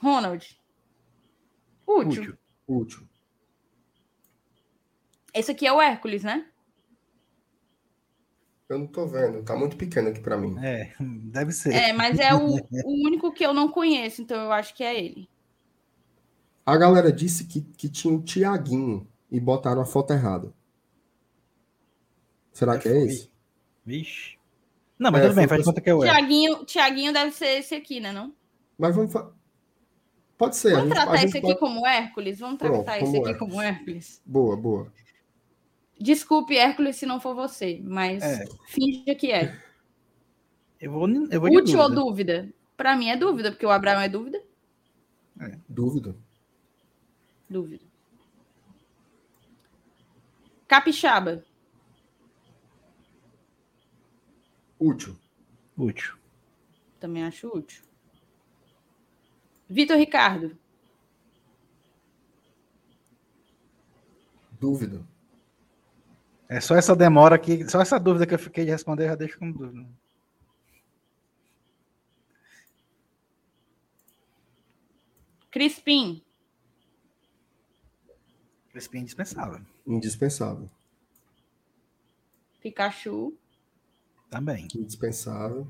Ronald. 0.00 0.58
Útil. 1.86 2.22
Útil. 2.22 2.38
Útil. 2.66 3.08
Esse 5.34 5.50
aqui 5.50 5.66
é 5.66 5.72
o 5.72 5.82
Hércules, 5.82 6.24
né? 6.24 6.46
Eu 8.68 8.78
não 8.78 8.86
tô 8.86 9.06
vendo, 9.06 9.42
tá 9.42 9.56
muito 9.56 9.76
pequeno 9.76 10.08
aqui 10.08 10.20
para 10.20 10.36
mim. 10.36 10.56
É, 10.62 10.94
deve 11.00 11.52
ser. 11.52 11.74
É, 11.74 11.92
mas 11.92 12.18
é 12.18 12.34
o, 12.34 12.56
o, 12.56 12.60
único 13.06 13.32
que 13.32 13.44
eu 13.44 13.52
não 13.52 13.70
conheço, 13.70 14.22
então 14.22 14.40
eu 14.40 14.52
acho 14.52 14.74
que 14.74 14.82
é 14.82 14.98
ele. 14.98 15.28
A 16.64 16.76
galera 16.76 17.12
disse 17.12 17.44
que, 17.46 17.62
que 17.62 17.88
tinha 17.88 18.14
o 18.14 18.22
Tiaguinho 18.22 19.06
e 19.30 19.38
botaram 19.40 19.80
a 19.80 19.86
foto 19.86 20.12
errada. 20.12 20.54
Será 22.58 22.76
que 22.76 22.88
é 22.88 23.04
esse? 23.04 23.30
Vixe. 23.86 24.36
Não, 24.98 25.12
mas 25.12 25.22
é, 25.22 25.26
tudo 25.28 25.36
bem, 25.36 25.46
faz 25.46 25.64
conta 25.64 25.80
que 25.80 25.88
é 25.88 25.94
o 25.94 26.00
Tiaguinho, 26.00 26.64
Tiaguinho 26.64 27.12
deve 27.12 27.30
ser 27.30 27.60
esse 27.60 27.72
aqui, 27.72 28.00
né? 28.00 28.10
Não? 28.10 28.34
Mas 28.76 28.96
vamos. 28.96 29.12
Fa... 29.12 29.30
Pode 30.36 30.56
ser. 30.56 30.72
Vamos 30.72 30.88
gente, 30.88 30.94
tratar 30.96 31.24
esse 31.24 31.38
aqui 31.38 31.46
pode... 31.46 31.60
como 31.60 31.86
Hércules? 31.86 32.40
Vamos 32.40 32.58
tratar 32.58 32.82
Pronto, 32.82 33.02
esse 33.04 33.16
aqui 33.16 33.30
Hércules. 33.30 33.38
como 33.38 33.62
Hércules. 33.62 34.22
Boa, 34.26 34.56
boa. 34.56 34.92
Desculpe, 36.00 36.56
Hércules, 36.56 36.96
se 36.96 37.06
não 37.06 37.20
for 37.20 37.32
você, 37.32 37.80
mas 37.84 38.24
é. 38.24 38.44
finge 38.66 39.14
que 39.14 39.30
é. 39.30 39.56
Eu 40.80 40.92
vou, 40.92 41.08
eu 41.08 41.40
vou 41.40 41.50
Útil 41.50 41.60
dúvida. 41.60 41.82
ou 41.82 41.90
dúvida? 41.90 42.54
Para 42.76 42.96
mim 42.96 43.08
é 43.08 43.16
dúvida, 43.16 43.50
porque 43.50 43.66
o 43.66 43.70
Abraão 43.70 44.00
é 44.00 44.08
dúvida. 44.08 44.40
É. 45.40 45.58
Dúvida. 45.68 46.16
Dúvida. 47.50 47.84
Capixaba. 50.68 51.44
Útil. 54.78 55.16
Útil. 55.76 56.16
Também 57.00 57.24
acho 57.24 57.48
útil. 57.48 57.82
Vitor 59.68 59.96
Ricardo. 59.96 60.56
Dúvida. 64.58 65.06
É 66.48 66.60
só 66.60 66.74
essa 66.74 66.96
demora 66.96 67.36
aqui, 67.36 67.68
só 67.68 67.80
essa 67.80 67.98
dúvida 67.98 68.26
que 68.26 68.34
eu 68.34 68.38
fiquei 68.38 68.64
de 68.64 68.70
responder, 68.70 69.06
já 69.06 69.14
deixo 69.14 69.38
como 69.38 69.52
dúvida. 69.52 69.86
Crispim. 75.50 76.22
Crispim 78.70 78.98
indispensável. 78.98 79.60
Indispensável. 79.86 80.70
Pikachu. 82.60 83.36
Também. 84.30 84.68
Indispensável. 84.74 85.66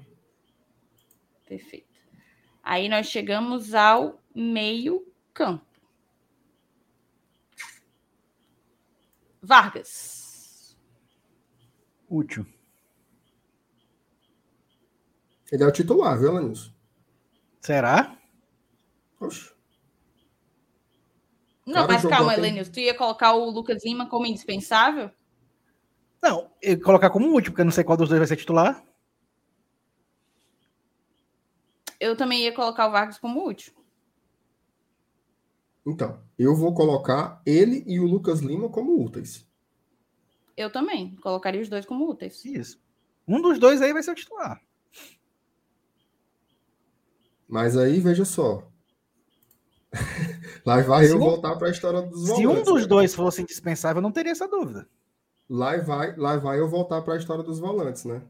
Perfeito. 1.47 1.87
Aí 2.63 2.89
nós 2.89 3.07
chegamos 3.07 3.75
ao 3.75 4.21
meio 4.35 5.07
campo. 5.33 5.65
Vargas. 9.41 10.77
Útil. 12.09 12.47
Ele 15.51 15.63
é 15.63 15.67
o 15.67 15.73
titular, 15.73 16.19
viu, 16.19 16.33
Lanilson? 16.33 16.71
Será? 17.61 18.19
Oxe. 19.19 19.53
Não, 21.65 21.87
mas 21.87 22.03
calma, 22.03 22.35
Elenilson. 22.35 22.73
Tu 22.73 22.81
ia 22.81 22.95
colocar 22.97 23.33
o 23.35 23.51
Lucas 23.51 23.85
Lima 23.85 24.09
como 24.09 24.27
indispensável? 24.27 25.11
Não, 26.23 26.51
eu 26.61 26.81
colocar 26.81 27.11
como 27.11 27.29
último, 27.29 27.53
porque 27.53 27.61
eu 27.61 27.67
não 27.67 27.73
sei 27.73 27.85
qual 27.85 27.97
dos 27.97 28.09
dois 28.09 28.19
vai 28.19 28.27
ser 28.27 28.37
titular. 28.37 28.83
Eu 32.01 32.17
também 32.17 32.43
ia 32.43 32.55
colocar 32.55 32.87
o 32.87 32.93
Vargas 32.93 33.19
como 33.19 33.41
último. 33.41 33.79
Então, 35.87 36.21
eu 36.39 36.55
vou 36.55 36.75
colocar 36.75 37.41
ele 37.47 37.83
e 37.87 37.99
o 37.99 38.07
Lucas 38.07 38.41
Lima 38.41 38.69
como 38.69 39.03
úteis. 39.03 39.49
Eu 40.57 40.71
também. 40.71 41.17
Colocaria 41.17 41.63
os 41.63 41.69
dois 41.69 41.87
como 41.87 42.09
úteis. 42.09 42.45
Isso. 42.45 42.81
Um 43.27 43.41
dos 43.41 43.59
dois 43.59 43.81
aí 43.81 43.93
vai 43.93 44.03
ser 44.03 44.11
o 44.11 44.15
titular. 44.15 44.61
Mas 47.49 47.77
aí, 47.77 48.01
veja 48.01 48.25
só. 48.25 48.69
Lá 50.67 50.81
vai 50.83 51.07
se 51.07 51.13
eu 51.13 51.17
um, 51.17 51.21
voltar 51.21 51.57
para 51.57 51.69
a 51.69 51.71
história 51.71 52.03
dos 52.03 52.27
Se 52.27 52.47
um 52.47 52.63
dos 52.63 52.83
né? 52.83 52.89
dois 52.89 53.15
fosse 53.15 53.41
indispensável, 53.41 53.99
eu 53.99 54.03
não 54.03 54.13
teria 54.13 54.33
essa 54.33 54.47
dúvida. 54.47 54.87
Lá 55.49 55.77
vai, 55.79 56.15
lá 56.17 56.37
vai 56.37 56.61
eu 56.61 56.69
voltar 56.69 57.01
para 57.03 57.15
a 57.15 57.17
história 57.17 57.43
dos 57.43 57.59
volantes, 57.59 58.05
né? 58.05 58.23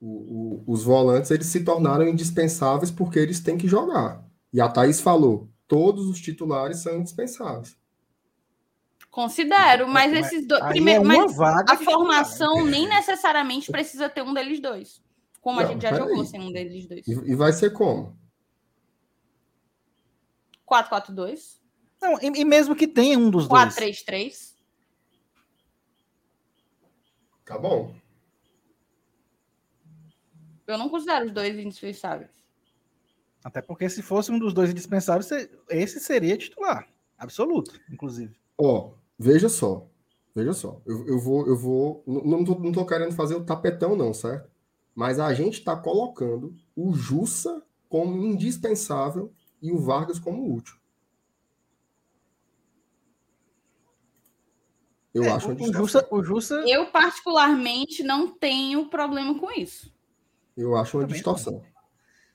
O, 0.00 0.06
o, 0.06 0.64
os 0.66 0.82
volantes 0.82 1.30
eles 1.30 1.46
se 1.46 1.64
tornaram 1.64 2.06
indispensáveis 2.06 2.90
porque 2.90 3.18
eles 3.18 3.40
têm 3.40 3.58
que 3.58 3.68
jogar. 3.68 4.24
E 4.52 4.60
a 4.60 4.68
Thaís 4.68 5.00
falou: 5.00 5.48
todos 5.66 6.06
os 6.06 6.20
titulares 6.20 6.78
são 6.78 6.98
indispensáveis. 6.98 7.76
Considero, 9.10 9.88
mas 9.88 10.12
esses 10.12 10.46
dois. 10.46 10.64
Primeiro, 10.66 11.02
é 11.02 11.04
mas 11.04 11.38
a 11.40 11.76
formação 11.76 12.64
nem 12.64 12.88
necessariamente 12.88 13.70
precisa 13.70 14.08
ter 14.08 14.22
um 14.22 14.32
deles 14.32 14.60
dois. 14.60 15.02
Como 15.40 15.60
Não, 15.60 15.66
a 15.66 15.72
gente 15.72 15.82
já 15.82 15.94
jogou 15.94 16.20
aí. 16.20 16.26
sem 16.26 16.40
um 16.40 16.52
deles 16.52 16.86
dois. 16.86 17.06
E, 17.06 17.12
e 17.12 17.34
vai 17.34 17.52
ser 17.52 17.70
como? 17.70 18.16
4-4-2. 20.68 21.58
Não, 22.00 22.18
e, 22.20 22.40
e, 22.40 22.44
mesmo 22.44 22.76
que 22.76 22.86
tenha 22.86 23.18
um 23.18 23.30
dos 23.30 23.46
4, 23.46 23.80
dois. 23.80 24.04
4-3-3. 24.04 24.54
Tá 27.48 27.56
bom. 27.56 27.94
Eu 30.66 30.76
não 30.76 30.90
considero 30.90 31.24
os 31.24 31.32
dois 31.32 31.58
indispensáveis. 31.58 32.30
Até 33.42 33.62
porque 33.62 33.88
se 33.88 34.02
fosse 34.02 34.30
um 34.30 34.38
dos 34.38 34.52
dois 34.52 34.70
indispensáveis, 34.70 35.30
esse 35.70 35.98
seria 35.98 36.36
titular. 36.36 36.86
Absoluto, 37.16 37.80
inclusive. 37.90 38.38
Ó, 38.58 38.92
veja 39.18 39.48
só. 39.48 39.88
Veja 40.34 40.52
só. 40.52 40.82
Eu, 40.84 41.08
eu 41.08 41.18
vou, 41.18 41.46
eu 41.46 41.56
vou. 41.56 42.04
Não, 42.06 42.44
tô, 42.44 42.54
não 42.58 42.70
tô 42.70 42.84
querendo 42.84 43.12
fazer 43.14 43.34
o 43.34 43.44
tapetão, 43.44 43.96
não, 43.96 44.12
certo? 44.12 44.50
Mas 44.94 45.18
a 45.18 45.32
gente 45.32 45.60
está 45.60 45.74
colocando 45.74 46.54
o 46.76 46.92
Jussa 46.92 47.62
como 47.88 48.26
indispensável 48.26 49.32
e 49.62 49.72
o 49.72 49.78
Vargas 49.78 50.18
como 50.18 50.54
útil. 50.54 50.76
Eu 55.18 55.24
é, 55.24 55.30
acho 55.30 55.52
o 55.52 55.72
Jussa, 55.72 56.08
o 56.10 56.22
Jussa. 56.22 56.54
Eu, 56.66 56.86
particularmente, 56.86 58.02
não 58.02 58.28
tenho 58.28 58.88
problema 58.88 59.38
com 59.38 59.50
isso. 59.50 59.92
Eu 60.56 60.76
acho 60.76 60.96
uma 60.96 61.04
Também 61.04 61.14
distorção. 61.14 61.54
Não. 61.54 61.62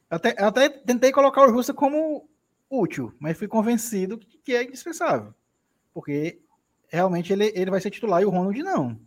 Até, 0.09 0.35
até 0.41 0.69
tentei 0.69 1.11
colocar 1.11 1.47
o 1.47 1.49
Jussa 1.49 1.73
como 1.73 2.29
útil, 2.69 3.13
mas 3.19 3.37
fui 3.37 3.47
convencido 3.47 4.19
que 4.43 4.55
é 4.55 4.63
indispensável. 4.63 5.33
Porque 5.93 6.41
realmente 6.87 7.33
ele, 7.33 7.51
ele 7.55 7.71
vai 7.71 7.81
ser 7.81 7.89
titular 7.89 8.21
e 8.21 8.25
o 8.25 8.29
Ronald 8.29 8.61
não. 8.61 8.99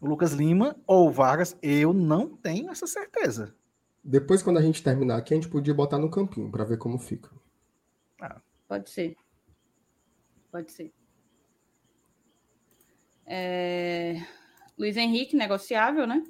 o 0.00 0.06
Lucas 0.06 0.32
Lima 0.32 0.76
ou 0.86 1.08
o 1.08 1.12
Vargas, 1.12 1.56
eu 1.62 1.92
não 1.92 2.28
tenho 2.36 2.70
essa 2.70 2.86
certeza. 2.86 3.54
Depois, 4.02 4.42
quando 4.42 4.58
a 4.58 4.62
gente 4.62 4.82
terminar 4.82 5.16
aqui, 5.16 5.34
a 5.34 5.36
gente 5.36 5.48
podia 5.48 5.74
botar 5.74 5.98
no 5.98 6.10
campinho 6.10 6.50
para 6.50 6.64
ver 6.64 6.78
como 6.78 6.98
fica. 6.98 7.30
Ah. 8.20 8.40
Pode 8.66 8.90
ser. 8.90 9.16
Pode 10.50 10.72
ser. 10.72 10.92
É... 13.26 14.16
Luiz 14.78 14.96
Henrique, 14.96 15.36
negociável, 15.36 16.06
né? 16.06 16.24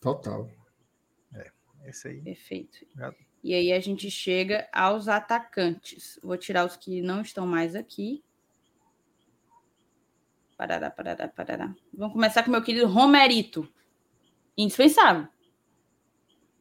Total. 0.00 0.48
É, 1.34 1.50
esse 1.84 2.08
aí. 2.08 2.22
Perfeito. 2.22 2.86
E 3.42 3.54
aí 3.54 3.72
a 3.72 3.80
gente 3.80 4.10
chega 4.10 4.68
aos 4.72 5.08
atacantes. 5.08 6.18
Vou 6.22 6.36
tirar 6.36 6.64
os 6.64 6.76
que 6.76 7.02
não 7.02 7.20
estão 7.20 7.46
mais 7.46 7.74
aqui. 7.74 8.24
Parará, 10.56 10.90
parará, 10.90 11.28
parará. 11.28 11.74
Vamos 11.92 12.14
começar 12.14 12.42
com 12.42 12.50
meu 12.50 12.62
querido 12.62 12.86
Romerito. 12.86 13.72
Indispensável. 14.56 15.28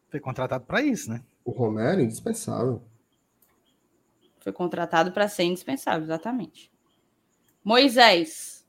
Foi 0.09 0.19
contratado 0.19 0.65
para 0.65 0.81
isso, 0.81 1.09
né? 1.09 1.23
O 1.43 1.51
Romero, 1.51 2.01
indispensável. 2.01 2.83
Foi 4.47 4.53
contratado 4.53 5.11
para 5.11 5.27
ser 5.27 5.43
indispensável, 5.43 6.03
exatamente. 6.03 6.71
Moisés. 7.61 8.65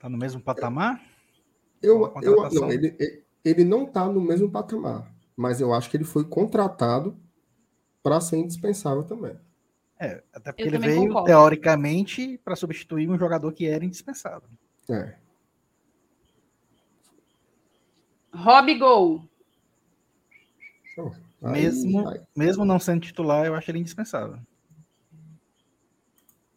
Tá 0.00 0.08
no 0.08 0.16
mesmo 0.16 0.40
patamar? 0.40 0.98
Eu, 1.82 2.10
eu 2.22 2.50
não, 2.52 2.72
ele, 2.72 2.96
ele 3.44 3.64
não 3.64 3.84
tá 3.84 4.06
no 4.06 4.18
mesmo 4.18 4.50
patamar, 4.50 5.14
mas 5.36 5.60
eu 5.60 5.74
acho 5.74 5.90
que 5.90 5.98
ele 5.98 6.04
foi 6.04 6.24
contratado 6.24 7.20
para 8.02 8.18
ser 8.18 8.38
indispensável 8.38 9.04
também. 9.04 9.38
É, 10.00 10.24
até 10.32 10.52
porque 10.52 10.62
eu 10.62 10.68
ele 10.68 10.78
veio, 10.78 11.08
concordo. 11.08 11.26
teoricamente, 11.26 12.38
para 12.42 12.56
substituir 12.56 13.10
um 13.10 13.18
jogador 13.18 13.52
que 13.52 13.66
era 13.66 13.84
indispensável. 13.84 14.48
É. 14.88 15.14
Rob 18.32 18.74
Gol. 18.78 19.28
Oh, 20.96 21.27
mesmo, 21.40 22.04
mesmo 22.36 22.64
não 22.64 22.78
sendo 22.78 23.02
titular, 23.02 23.46
eu 23.46 23.54
acho 23.54 23.70
ele 23.70 23.78
indispensável. 23.78 24.38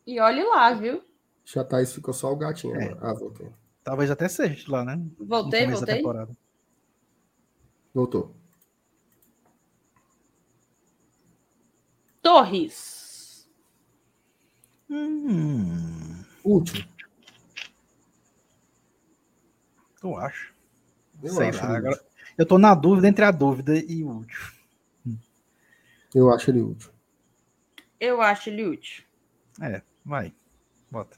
E 0.06 0.20
olhe 0.20 0.44
lá, 0.44 0.74
viu? 0.74 1.04
Já 1.46 1.64
tá, 1.64 1.82
isso 1.82 1.96
ficou 1.96 2.14
só 2.14 2.32
o 2.32 2.36
gatinho. 2.36 2.76
É. 2.76 2.98
Ah, 3.00 3.14
voltei. 3.14 3.52
Talvez 3.84 4.10
até 4.12 4.28
seja 4.28 4.56
titular, 4.56 4.86
né? 4.86 5.02
Voltei, 5.20 5.68
voltei. 5.68 6.04
Voltou. 7.94 8.36
Torres. 12.22 13.50
Hum. 14.90 16.24
Último. 16.44 16.88
Eu 20.04 20.18
acho. 20.18 20.54
Eu 21.22 21.34
Sei 21.34 21.50
acho 21.50 21.64
lá. 21.64 21.78
Agora, 21.78 22.06
eu 22.38 22.46
tô 22.46 22.58
na 22.58 22.74
dúvida 22.74 23.08
entre 23.08 23.24
a 23.24 23.32
dúvida 23.32 23.76
e 23.76 24.04
o 24.04 24.10
último. 24.10 24.61
Eu 26.14 26.32
acho 26.32 26.52
ele 26.52 26.62
útil. 26.62 26.92
Eu 28.00 28.22
acho 28.22 28.50
ele 28.50 28.66
útil. 28.66 29.04
É, 29.62 29.82
vai. 30.06 30.34
Bota. 30.90 31.18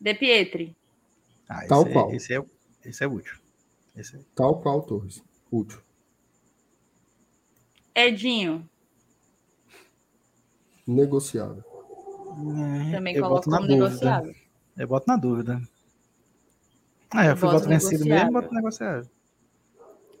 De 0.00 0.14
Pietri. 0.14 0.76
Ah, 1.48 1.66
Tal 1.66 1.82
esse, 1.82 1.92
qual. 1.92 2.14
Esse 2.14 2.34
é, 2.34 2.44
esse 2.84 3.04
é 3.04 3.06
útil. 3.06 3.38
Esse 3.96 4.16
é... 4.16 4.20
Tal 4.34 4.60
qual, 4.60 4.82
Torres. 4.82 5.22
Útil. 5.50 5.80
Edinho. 7.94 8.68
Negociável. 10.86 11.64
É, 12.88 12.92
Também 12.92 13.18
coloco 13.18 13.50
como 13.50 13.66
negociável. 13.66 14.34
Eu 14.76 14.86
boto 14.86 15.06
na 15.08 15.16
dúvida. 15.16 15.60
Ah, 17.10 17.24
eu, 17.24 17.30
eu 17.30 17.36
fui 17.36 17.48
voto 17.48 17.66
vencido 17.66 18.04
mesmo, 18.04 18.32
boto 18.32 18.54
negociável. 18.54 19.08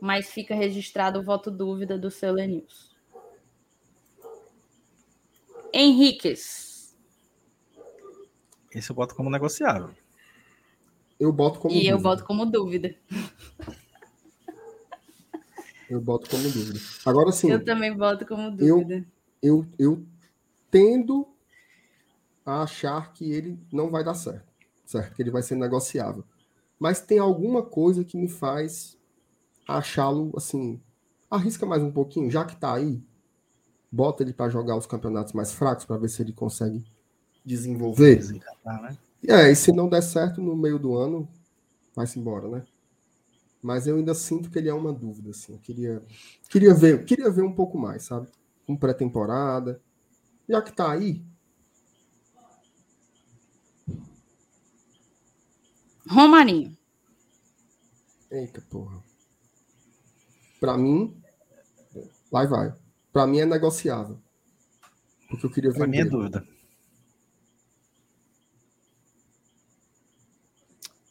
Mas 0.00 0.30
fica 0.30 0.54
registrado 0.54 1.18
o 1.18 1.22
voto 1.24 1.50
dúvida 1.50 1.98
do 1.98 2.10
seu 2.10 2.32
Lenils. 2.32 2.96
Henriquez. 5.72 6.96
Esse 8.74 8.90
eu 8.90 8.96
boto 8.96 9.14
como 9.14 9.30
negociável. 9.30 9.90
Eu 11.18 11.32
boto 11.32 11.58
como 11.58 11.74
E 11.74 11.78
dúvida. 11.78 11.92
eu 11.94 11.98
boto 12.00 12.24
como 12.24 12.46
dúvida. 12.46 12.94
Eu 15.90 16.00
boto 16.00 16.28
como 16.28 16.42
dúvida. 16.50 16.78
Agora 17.04 17.32
sim. 17.32 17.50
Eu 17.50 17.64
também 17.64 17.96
boto 17.96 18.26
como 18.26 18.50
dúvida. 18.50 19.06
Eu, 19.42 19.64
eu, 19.64 19.66
eu 19.78 20.06
tendo 20.70 21.26
a 22.44 22.62
achar 22.62 23.12
que 23.12 23.30
ele 23.32 23.58
não 23.72 23.90
vai 23.90 24.04
dar 24.04 24.14
certo. 24.14 24.46
Certo? 24.84 25.14
Que 25.14 25.22
ele 25.22 25.30
vai 25.30 25.42
ser 25.42 25.54
negociável. 25.56 26.24
Mas 26.78 27.00
tem 27.00 27.18
alguma 27.18 27.62
coisa 27.62 28.04
que 28.04 28.16
me 28.16 28.28
faz 28.28 28.97
achá-lo 29.68 30.32
assim. 30.34 30.80
Arrisca 31.30 31.66
mais 31.66 31.82
um 31.82 31.92
pouquinho, 31.92 32.30
já 32.30 32.44
que 32.44 32.56
tá 32.56 32.74
aí. 32.74 33.02
Bota 33.92 34.22
ele 34.22 34.32
para 34.32 34.48
jogar 34.50 34.76
os 34.76 34.86
campeonatos 34.86 35.34
mais 35.34 35.52
fracos 35.52 35.84
para 35.84 35.98
ver 35.98 36.08
se 36.08 36.22
ele 36.22 36.32
consegue 36.32 36.84
desenvolver. 37.44 38.24
Né? 38.64 38.98
É, 39.26 39.50
e 39.50 39.54
se 39.54 39.70
não 39.72 39.88
der 39.88 40.02
certo 40.02 40.40
no 40.40 40.56
meio 40.56 40.78
do 40.78 40.96
ano, 40.96 41.28
vai-se 41.94 42.18
embora, 42.18 42.48
né? 42.48 42.66
Mas 43.62 43.86
eu 43.86 43.96
ainda 43.96 44.14
sinto 44.14 44.50
que 44.50 44.58
ele 44.58 44.68
é 44.68 44.74
uma 44.74 44.92
dúvida, 44.92 45.30
assim. 45.30 45.52
Eu 45.52 45.58
queria, 45.58 46.02
queria 46.48 46.72
ver, 46.72 47.04
queria 47.04 47.30
ver 47.30 47.42
um 47.42 47.52
pouco 47.52 47.76
mais, 47.76 48.04
sabe? 48.04 48.28
Um 48.66 48.76
pré-temporada. 48.76 49.80
Já 50.48 50.62
que 50.62 50.72
tá 50.72 50.90
aí. 50.90 51.22
Romarinho. 56.08 56.76
Eita, 58.30 58.62
porra. 58.70 59.07
Pra 60.60 60.76
mim, 60.76 61.16
vai, 62.30 62.46
vai. 62.46 62.74
Pra 63.12 63.26
mim 63.26 63.40
é 63.40 63.46
negociável. 63.46 64.18
Porque 65.28 65.46
eu 65.46 65.50
queria 65.50 65.70
ver. 65.70 65.78
Pra 65.78 65.86
mim 65.86 65.98
é 65.98 66.04
dúvida. 66.04 66.46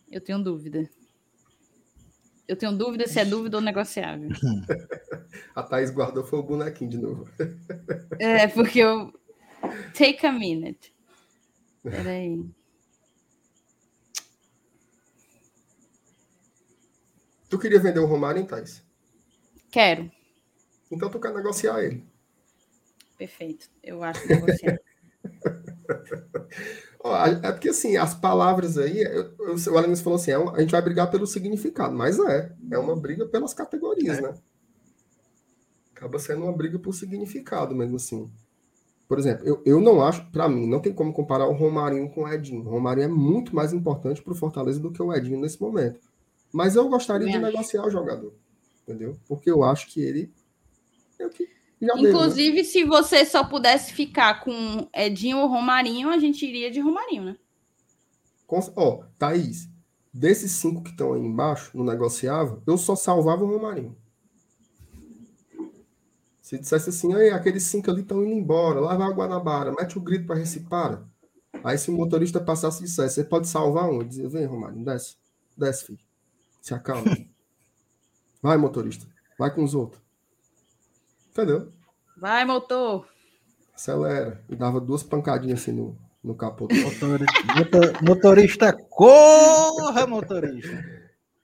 Eu 0.10 0.22
tenho 0.22 0.44
dúvida. 0.44 0.90
Eu 2.48 2.56
tenho 2.56 2.72
dúvida 2.78 3.07
se 3.07 3.19
é 3.19 3.26
dúvida 3.26 3.57
ou 3.57 3.61
negociável. 3.61 4.30
a 5.53 5.64
Thaís 5.64 5.91
guardou 5.91 6.24
foi 6.24 6.40
o 6.40 6.44
bonequinho 6.44 6.90
de 6.90 6.98
novo. 6.98 7.30
é, 8.19 8.48
porque 8.48 8.80
eu. 8.80 9.14
Take 9.94 10.26
a 10.26 10.32
minute. 10.32 10.94
Peraí. 11.84 12.49
Tu 17.49 17.60
queria 17.60 17.80
vender 17.80 17.99
o 17.99 18.06
Romário, 18.06 18.40
hein, 18.40 18.48
Thaís? 18.48 18.86
Quero. 19.72 20.11
Então 20.91 21.10
tu 21.10 21.19
quer 21.19 21.34
negociar 21.34 21.84
ele. 21.84 22.06
Perfeito. 23.18 23.68
Eu 23.84 24.03
acho 24.03 24.22
que 24.22 24.27
negociar. 24.27 24.80
é 27.44 27.52
porque 27.52 27.69
assim, 27.69 27.98
as 27.98 28.14
palavras 28.14 28.77
aí, 28.77 29.02
eu, 29.02 29.34
eu, 29.39 29.56
o 29.56 29.77
Alanis 29.77 30.02
falou 30.02 30.18
assim: 30.18 30.31
é 30.31 30.39
um, 30.39 30.49
a 30.49 30.60
gente 30.60 30.72
vai 30.72 30.81
brigar 30.81 31.10
pelo 31.10 31.26
significado, 31.26 31.95
mas 31.95 32.19
é, 32.19 32.53
é 32.72 32.77
uma 32.77 32.95
briga 32.95 33.26
pelas 33.26 33.53
categorias, 33.53 34.19
é. 34.19 34.22
né? 34.22 34.34
Acaba 35.95 36.19
sendo 36.19 36.44
uma 36.44 36.53
briga 36.53 36.77
por 36.77 36.94
significado 36.94 37.76
mesmo 37.76 37.95
assim. 37.95 38.31
Por 39.07 39.18
exemplo, 39.18 39.48
eu, 39.48 39.61
eu 39.65 39.80
não 39.80 40.03
acho, 40.03 40.30
para 40.31 40.49
mim, 40.49 40.68
não 40.68 40.81
tem 40.81 40.94
como 40.94 41.14
comparar 41.14 41.48
o 41.48 41.53
Romarinho 41.53 42.10
com 42.10 42.23
o 42.23 42.27
Edinho. 42.27 42.65
O 42.65 42.69
Romarinho 42.69 43.06
é 43.06 43.07
muito 43.07 43.56
mais 43.56 43.72
importante 43.72 44.22
para 44.22 44.34
o 44.34 44.35
Fortaleza 44.35 44.80
do 44.80 44.91
que 44.91 45.02
o 45.02 45.14
Edinho 45.14 45.39
nesse 45.39 45.61
momento. 45.61 45.99
Mas 46.52 46.76
eu 46.76 46.88
gostaria 46.89 47.26
de 47.26 47.34
acho. 47.34 47.45
negociar 47.45 47.85
o 47.85 47.89
jogador, 47.89 48.34
entendeu? 48.88 49.19
Porque 49.27 49.51
eu 49.51 49.64
acho 49.64 49.88
que 49.88 49.99
ele. 49.99 50.31
Eu 51.19 51.30
que 51.30 51.49
Inclusive, 51.80 52.55
deu, 52.55 52.64
né? 52.64 52.64
se 52.64 52.84
você 52.84 53.26
só 53.26 53.43
pudesse 53.43 53.93
ficar 53.93 54.39
com 54.43 54.88
Edinho 54.95 55.38
ou 55.38 55.47
Romarinho, 55.47 56.09
a 56.09 56.18
gente 56.18 56.45
iria 56.45 56.72
de 56.72 56.80
Romarinho, 56.80 57.23
né? 57.23 57.38
Ó, 58.47 58.61
oh, 58.76 59.03
Thaís, 59.19 59.69
desses 60.11 60.53
cinco 60.53 60.81
que 60.81 60.89
estão 60.89 61.14
aí 61.14 61.22
embaixo, 61.22 61.77
no 61.77 61.84
negociável, 61.84 62.64
eu 62.65 62.77
só 62.77 62.95
salvava 62.95 63.43
o 63.43 63.47
Romarinho. 63.47 63.95
Se 66.41 66.57
dissesse 66.57 66.89
assim, 66.89 67.14
aí 67.14 67.30
aqueles 67.30 67.64
cinco 67.64 67.91
ali 67.91 68.01
estão 68.01 68.23
indo 68.23 68.34
embora, 68.34 68.80
lá 68.80 68.95
vai 68.95 69.07
a 69.07 69.11
Guanabara, 69.11 69.73
mete 69.77 69.97
o 69.97 70.01
grito 70.01 70.26
para 70.26 70.38
Recipara. 70.38 71.05
Aí 71.64 71.77
se 71.77 71.91
o 71.91 71.93
motorista 71.93 72.39
passasse 72.39 72.81
e 72.81 72.85
dissesse, 72.85 73.15
você 73.15 73.23
pode 73.23 73.47
salvar 73.47 73.89
um? 73.89 73.97
Eu 73.97 74.03
dizia, 74.03 74.30
vem, 74.30 74.45
Romarinho, 74.45 74.85
desce. 74.85 75.18
Desce, 75.57 75.85
filho. 75.85 75.99
Se 76.61 76.73
acalma. 76.73 77.15
vai, 78.48 78.57
motorista. 78.57 79.06
Vai 79.38 79.53
com 79.53 79.64
os 79.64 79.76
outros. 79.76 80.02
Entendeu? 81.32 81.72
Vai, 82.18 82.45
motor. 82.45 83.07
Acelera. 83.76 84.44
E 84.49 84.56
dava 84.56 84.80
duas 84.82 85.03
pancadinhas 85.03 85.61
assim 85.61 85.72
no, 85.72 85.95
no 86.24 86.34
capô. 86.34 86.68
Motorista, 86.72 88.02
motorista, 88.02 88.74
corra, 88.90 90.07
motorista. 90.07 90.84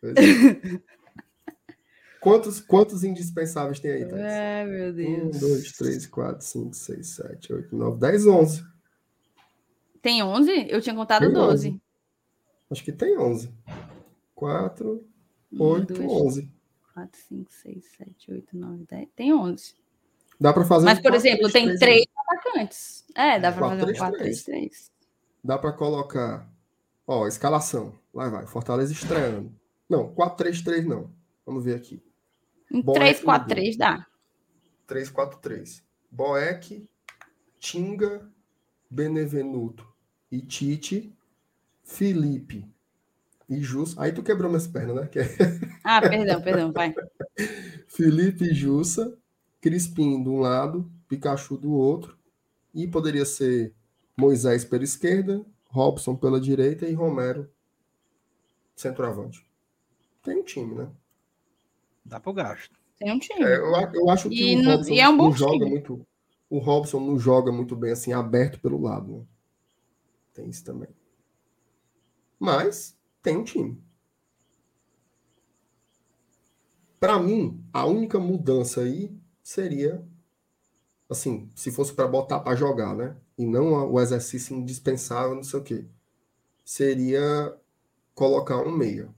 É. 0.04 0.94
Quantos, 2.20 2.62
quantos 2.62 3.04
indispensáveis 3.04 3.82
tem 3.82 3.92
aí, 3.92 4.06
Thais? 4.08 4.22
É, 4.22 4.66
meu 4.66 4.94
Deus. 4.94 5.36
Um, 5.36 5.40
dois, 5.40 5.72
três, 5.74 6.06
quatro, 6.08 6.46
cinco, 6.46 6.74
seis, 6.74 7.10
sete, 7.10 7.52
oito, 7.52 7.76
nove, 7.76 8.00
dez, 8.00 8.26
onze. 8.26 8.64
Tem 10.02 10.24
11? 10.24 10.68
Eu 10.70 10.82
tinha 10.82 10.96
contado 10.96 11.24
tem 11.26 11.34
12. 11.34 11.68
11. 11.68 11.82
Acho 12.72 12.84
que 12.84 12.92
tem 12.94 13.18
11. 13.18 13.54
4, 14.36 15.06
8, 15.60 16.02
11. 16.02 16.52
4, 16.94 17.20
5, 17.28 17.52
6, 17.52 17.86
7, 17.98 18.32
8, 18.32 18.58
9, 18.58 18.86
10. 18.90 19.08
Tem 19.16 19.34
11. 19.34 19.76
Dá 20.40 20.54
para 20.54 20.66
fazer 20.66 20.86
Mas, 20.86 21.00
um 21.00 21.02
por 21.02 21.14
exemplo, 21.14 21.50
3, 21.50 21.54
tem 21.54 21.78
3 21.78 22.06
atacantes. 22.18 23.06
É, 23.16 23.40
dá 23.40 23.52
para 23.52 23.70
fazer 23.70 23.92
um 23.92 23.94
4, 23.96 24.20
3, 24.20 24.44
3. 24.44 24.92
Dá 25.44 25.58
para 25.58 25.74
colocar. 25.74 26.50
Ó, 27.08 27.28
escalação. 27.28 27.98
Lá 28.14 28.30
vai. 28.30 28.46
Fortaleza 28.46 28.94
estreando. 28.94 29.54
Não, 29.90 30.14
4, 30.14 30.38
3, 30.38 30.62
3 30.62 30.86
não. 30.86 31.14
Vamos 31.46 31.64
ver 31.64 31.76
aqui. 31.76 32.02
Um 32.72 32.82
3, 32.82 33.22
4, 33.22 33.48
3 33.48 33.78
dá. 33.78 34.08
3, 34.88 35.10
4, 35.10 35.40
3. 35.40 35.84
Boeck, 36.12 36.88
Tinga, 37.60 38.32
Benevenuto 38.90 39.88
e 40.32 40.42
Tite, 40.42 41.16
Felipe 41.84 42.73
Jussa. 43.50 44.02
Aí 44.02 44.12
tu 44.12 44.24
quebrou 44.24 44.50
minhas 44.50 44.68
pernas, 44.68 44.96
né? 44.96 45.10
Ah, 45.84 46.02
perdão, 46.02 46.42
perdão, 46.42 46.72
vai. 46.72 46.94
Felipe 47.88 48.46
e 48.46 48.54
Jussa, 48.54 49.18
Crispim 49.62 50.24
de 50.24 50.30
um 50.30 50.40
lado, 50.40 50.92
Pikachu 51.08 51.58
do 51.58 51.74
outro, 51.74 52.18
e 52.74 52.88
poderia 52.88 53.26
ser 53.26 53.74
Moisés 54.16 54.64
pela 54.64 54.84
esquerda, 54.84 55.46
Robson 55.66 56.16
pela 56.16 56.40
direita 56.40 56.88
e 56.88 56.94
Romero 56.94 57.50
centroavante. 58.76 59.46
Tem 60.24 60.38
um 60.38 60.44
time, 60.44 60.76
né? 60.76 60.90
Dá 62.06 62.20
pro 62.20 62.34
gasto. 62.34 62.80
Tem 62.98 63.12
um 63.12 63.20
time. 63.20 63.44
É, 63.44 63.58
eu, 63.58 63.72
eu, 63.94 64.10
acho 64.10 64.30
que 64.30 64.54
e 64.54 64.66
o 64.66 64.70
Robson 64.70 64.94
é 64.94 65.10
um 65.10 65.16
não 65.18 65.32
joga 65.34 65.58
time. 65.60 65.70
muito. 65.70 66.08
O 66.50 66.60
Robson 66.60 67.00
não 67.00 67.18
joga 67.18 67.52
muito 67.52 67.76
bem 67.76 67.92
assim, 67.92 68.14
aberto 68.14 68.60
pelo 68.60 68.82
lado. 68.82 69.12
Né? 69.12 69.26
Tem 70.34 70.50
isso 70.50 70.64
também. 70.64 70.90
Mas 72.40 72.98
tem 73.24 73.38
um 73.38 73.44
time. 73.44 73.82
Para 77.00 77.20
mim, 77.20 77.66
a 77.74 77.86
única 77.86 78.20
mudança 78.20 78.82
aí 78.82 79.18
seria 79.42 80.06
assim, 81.10 81.50
se 81.56 81.72
fosse 81.72 81.94
para 81.94 82.08
botar 82.08 82.40
para 82.40 82.56
jogar, 82.56 82.96
né? 82.96 83.16
E 83.38 83.46
não 83.46 83.92
o 83.92 84.00
exercício 84.00 84.56
indispensável, 84.56 85.36
não 85.36 85.44
sei 85.44 85.60
o 85.60 85.64
quê. 85.64 85.86
Seria 86.64 87.58
colocar 88.14 88.58
um 88.62 88.72
meia 88.72 89.14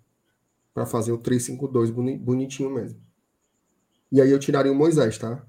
para 0.73 0.85
fazer 0.85 1.11
o 1.11 1.17
352 1.17 1.89
bonitinho 2.19 2.69
mesmo. 2.69 2.99
E 4.11 4.21
aí 4.21 4.29
eu 4.29 4.39
tiraria 4.39 4.71
o 4.71 4.75
Moisés, 4.75 5.17
tá? 5.17 5.45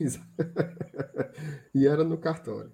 e 1.74 1.86
era 1.86 2.02
no 2.02 2.16
cartório. 2.16 2.72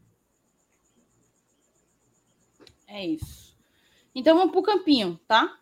É 2.86 3.04
isso. 3.04 3.56
Então 4.14 4.36
vamos 4.36 4.52
para 4.52 4.60
o 4.60 4.62
campinho, 4.62 5.18
tá? 5.26 5.58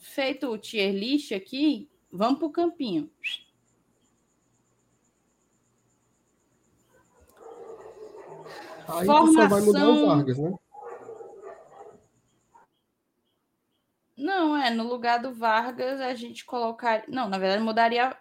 Feito 0.00 0.48
o 0.48 0.58
tier 0.58 0.92
list 0.92 1.30
aqui, 1.32 1.88
vamos 2.14 2.38
para 2.38 2.46
o 2.46 2.52
campinho. 2.52 3.10
Aí 8.86 9.06
Formação... 9.06 9.34
só 9.34 9.48
vai 9.48 9.60
mudar 9.62 9.88
o 9.88 10.06
Vargas, 10.06 10.38
né? 10.38 10.54
Não, 14.16 14.56
é, 14.56 14.70
no 14.70 14.84
lugar 14.84 15.20
do 15.20 15.34
Vargas 15.34 16.00
a 16.00 16.14
gente 16.14 16.44
colocar. 16.44 17.04
Não, 17.08 17.28
na 17.28 17.38
verdade 17.38 17.62
mudaria 17.62 18.16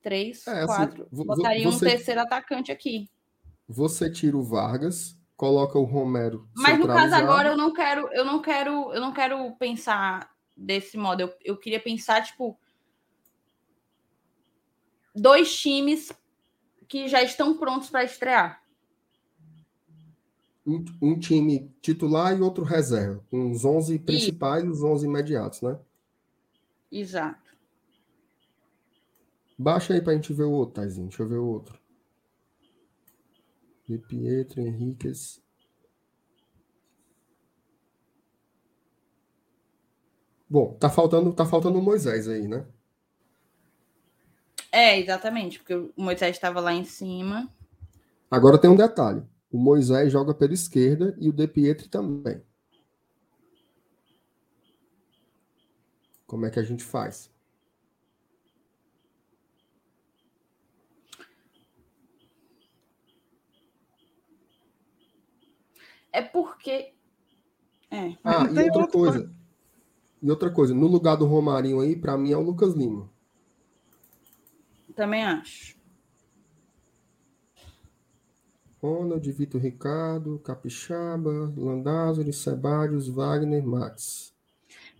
três, 0.00 0.46
é, 0.46 0.60
assim, 0.60 0.66
quatro. 0.66 1.08
Assim, 1.12 1.24
botaria 1.24 1.64
você, 1.64 1.86
um 1.86 1.88
terceiro 1.88 2.20
atacante 2.20 2.70
aqui. 2.70 3.10
Você 3.68 4.10
tira 4.10 4.36
o 4.36 4.42
Vargas, 4.42 5.18
coloca 5.36 5.78
o 5.78 5.84
Romero. 5.84 6.48
Mas 6.54 6.78
no 6.78 6.86
caso 6.86 7.14
agora 7.14 7.48
eu 7.48 7.56
não 7.56 7.72
quero, 7.72 8.08
eu 8.12 8.24
não 8.24 8.40
quero, 8.40 8.92
eu 8.92 9.00
não 9.00 9.12
quero 9.12 9.50
pensar 9.56 10.30
desse 10.56 10.96
modo. 10.96 11.22
Eu, 11.22 11.34
eu 11.44 11.56
queria 11.56 11.80
pensar 11.80 12.22
tipo 12.22 12.58
dois 15.18 15.54
times 15.54 16.12
que 16.88 17.08
já 17.08 17.22
estão 17.22 17.58
prontos 17.58 17.90
para 17.90 18.04
estrear. 18.04 18.62
Um, 20.66 20.84
um, 21.00 21.18
time 21.18 21.74
titular 21.80 22.36
e 22.36 22.42
outro 22.42 22.62
reserva, 22.62 23.24
com 23.30 23.50
os 23.50 23.64
11 23.64 23.98
principais 24.00 24.64
e 24.64 24.68
os 24.68 24.82
11 24.82 25.06
imediatos, 25.06 25.62
né? 25.62 25.78
Exato. 26.92 27.56
Baixa 29.58 29.94
aí 29.94 30.00
pra 30.00 30.14
gente 30.14 30.32
ver 30.32 30.44
o 30.44 30.52
outro, 30.52 30.74
Taizinho. 30.74 31.08
Deixa 31.08 31.22
eu 31.22 31.28
ver 31.28 31.38
o 31.38 31.46
outro. 31.46 31.78
De 33.86 33.98
Pietro, 33.98 34.60
Henriquez. 34.60 35.42
Bom, 40.48 40.74
tá 40.74 40.88
faltando, 40.88 41.32
tá 41.32 41.44
faltando 41.44 41.78
o 41.78 41.82
Moisés 41.82 42.28
aí, 42.28 42.46
né? 42.46 42.66
É, 44.70 44.98
exatamente, 44.98 45.58
porque 45.58 45.74
o 45.74 45.92
Moisés 45.96 46.36
estava 46.36 46.60
lá 46.60 46.72
em 46.72 46.84
cima. 46.84 47.48
Agora 48.30 48.58
tem 48.58 48.70
um 48.70 48.76
detalhe. 48.76 49.22
O 49.50 49.58
Moisés 49.58 50.12
joga 50.12 50.34
pela 50.34 50.52
esquerda 50.52 51.16
e 51.18 51.28
o 51.28 51.32
De 51.32 51.48
Pietri 51.48 51.88
também. 51.88 52.42
Como 56.26 56.44
é 56.44 56.50
que 56.50 56.58
a 56.58 56.62
gente 56.62 56.84
faz? 56.84 57.30
É 66.12 66.20
porque. 66.20 66.92
É. 67.90 68.14
Ah, 68.22 68.46
e 68.52 68.60
outra 68.64 68.88
coisa. 68.88 69.34
E 70.20 70.30
outra 70.30 70.50
coisa, 70.50 70.74
no 70.74 70.86
lugar 70.86 71.16
do 71.16 71.26
Romarinho 71.26 71.80
aí, 71.80 71.96
para 71.96 72.18
mim 72.18 72.32
é 72.32 72.36
o 72.36 72.42
Lucas 72.42 72.74
Lima. 72.74 73.08
Também 74.98 75.22
acho. 75.22 75.78
Ronald, 78.82 79.30
Vitor 79.30 79.60
Ricardo, 79.60 80.40
Capixaba, 80.40 81.54
Landázuri, 81.56 82.32
Sebadios, 82.32 83.08
Wagner, 83.08 83.64
Max. 83.64 84.34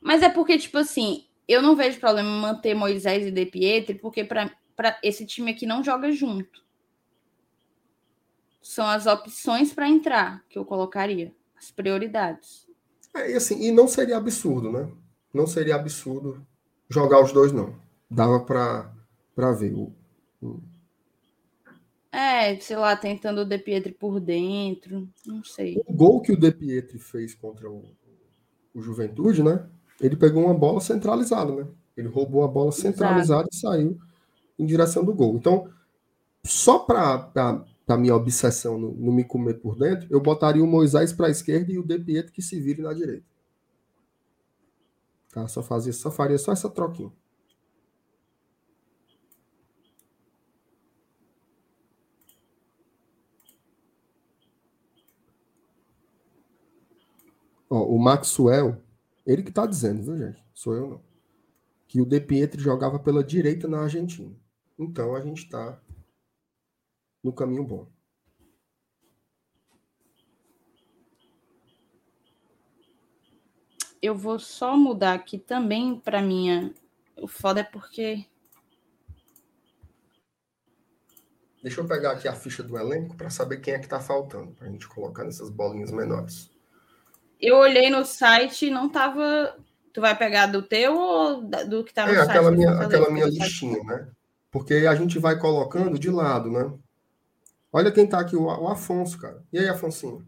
Mas 0.00 0.22
é 0.22 0.28
porque, 0.28 0.56
tipo 0.56 0.78
assim, 0.78 1.26
eu 1.48 1.60
não 1.60 1.74
vejo 1.74 1.98
problema 1.98 2.28
em 2.28 2.40
manter 2.40 2.74
Moisés 2.74 3.26
e 3.26 3.32
De 3.32 3.44
Pietri, 3.44 3.98
porque 3.98 4.22
para 4.22 4.52
esse 5.02 5.26
time 5.26 5.50
aqui 5.50 5.66
não 5.66 5.82
joga 5.82 6.12
junto 6.12 6.62
são 8.68 8.86
as 8.86 9.06
opções 9.06 9.72
para 9.72 9.88
entrar 9.88 10.44
que 10.46 10.58
eu 10.58 10.64
colocaria, 10.64 11.34
as 11.56 11.70
prioridades. 11.70 12.66
É, 13.16 13.32
e 13.32 13.34
assim, 13.34 13.62
e 13.62 13.72
não 13.72 13.88
seria 13.88 14.18
absurdo, 14.18 14.70
né? 14.70 14.86
Não 15.32 15.46
seria 15.46 15.74
absurdo 15.74 16.46
jogar 16.86 17.22
os 17.22 17.32
dois, 17.32 17.50
não. 17.50 17.74
Dava 18.10 18.40
para 18.40 18.92
ver. 19.52 19.72
O, 19.74 19.92
o... 20.42 20.60
É, 22.10 22.58
sei 22.58 22.76
lá, 22.76 22.96
tentando 22.96 23.42
o 23.42 23.44
De 23.44 23.58
Pietri 23.58 23.92
por 23.92 24.18
dentro, 24.18 25.08
não 25.26 25.44
sei. 25.44 25.80
O 25.86 25.92
gol 25.92 26.20
que 26.20 26.32
o 26.32 26.38
De 26.38 26.50
Pietri 26.50 26.98
fez 26.98 27.34
contra 27.34 27.70
o, 27.70 27.84
o 28.74 28.80
Juventude, 28.80 29.42
né? 29.42 29.66
Ele 30.00 30.16
pegou 30.16 30.44
uma 30.44 30.54
bola 30.54 30.80
centralizada, 30.80 31.54
né? 31.54 31.66
Ele 31.96 32.08
roubou 32.08 32.44
a 32.44 32.48
bola 32.48 32.72
centralizada 32.72 33.48
Exato. 33.52 33.56
e 33.56 33.56
saiu 33.56 33.98
em 34.58 34.66
direção 34.66 35.04
do 35.04 35.14
gol. 35.14 35.36
Então, 35.36 35.68
só 36.44 36.78
para 36.78 37.30
a 37.86 37.96
minha 37.96 38.14
obsessão 38.14 38.78
no, 38.78 38.92
no, 38.92 39.12
me 39.12 39.24
comer 39.24 39.54
por 39.54 39.76
dentro, 39.76 40.06
eu 40.10 40.20
botaria 40.20 40.62
o 40.62 40.66
Moisés 40.66 41.12
para 41.12 41.26
a 41.26 41.30
esquerda 41.30 41.72
e 41.72 41.78
o 41.78 41.82
De 41.82 41.98
Pietro 41.98 42.32
que 42.32 42.42
se 42.42 42.60
vire 42.60 42.82
na 42.82 42.92
direita. 42.92 43.26
Tá? 45.32 45.46
Só, 45.46 45.62
fazia, 45.62 45.92
só 45.92 46.10
faria 46.10 46.38
só 46.38 46.52
essa 46.52 46.70
troquinha. 46.70 47.12
Ó, 57.70 57.84
o 57.84 57.98
Maxwell, 57.98 58.82
ele 59.26 59.42
que 59.42 59.52
tá 59.52 59.66
dizendo, 59.66 60.02
viu, 60.02 60.16
gente? 60.16 60.42
Sou 60.54 60.74
eu 60.74 60.88
não. 60.88 61.02
Que 61.86 62.00
o 62.00 62.06
De 62.06 62.20
Pietri 62.20 62.60
jogava 62.60 62.98
pela 62.98 63.22
direita 63.22 63.68
na 63.68 63.80
Argentina. 63.80 64.34
Então 64.78 65.14
a 65.14 65.20
gente 65.20 65.44
está 65.44 65.80
no 67.22 67.32
caminho 67.32 67.64
bom. 67.64 67.86
Eu 74.00 74.14
vou 74.14 74.38
só 74.38 74.76
mudar 74.76 75.14
aqui 75.14 75.38
também 75.38 75.98
para 75.98 76.22
minha. 76.22 76.72
O 77.16 77.26
foda 77.26 77.60
é 77.60 77.64
porque. 77.64 78.24
Deixa 81.60 81.80
eu 81.80 81.88
pegar 81.88 82.12
aqui 82.12 82.28
a 82.28 82.34
ficha 82.34 82.62
do 82.62 82.78
elenco 82.78 83.16
para 83.16 83.28
saber 83.28 83.58
quem 83.58 83.74
é 83.74 83.78
que 83.78 83.86
está 83.86 83.98
faltando, 83.98 84.52
para 84.52 84.68
a 84.68 84.70
gente 84.70 84.88
colocar 84.88 85.24
nessas 85.24 85.50
bolinhas 85.50 85.90
menores. 85.90 86.48
Eu 87.40 87.56
olhei 87.56 87.90
no 87.90 88.04
site 88.04 88.66
e 88.66 88.70
não 88.70 88.88
tava. 88.88 89.56
Tu 89.92 90.00
vai 90.00 90.16
pegar 90.16 90.46
do 90.46 90.62
teu 90.62 90.96
ou 90.96 91.42
do 91.42 91.84
que 91.84 91.92
tá 91.92 92.06
no 92.06 92.12
é, 92.12 92.16
site? 92.16 92.30
Aquela 92.30 92.50
minha, 92.50 92.70
aquela 92.72 93.10
minha 93.10 93.26
listinha, 93.26 93.82
né? 93.84 94.08
Porque 94.50 94.74
a 94.74 94.94
gente 94.94 95.18
vai 95.18 95.38
colocando 95.38 95.98
de 95.98 96.10
lado, 96.10 96.50
né? 96.50 96.72
Olha 97.72 97.92
quem 97.92 98.06
tá 98.06 98.18
aqui, 98.18 98.36
o, 98.36 98.44
o 98.44 98.68
Afonso, 98.68 99.18
cara. 99.18 99.42
E 99.52 99.58
aí, 99.58 99.68
Afonsinho? 99.68 100.26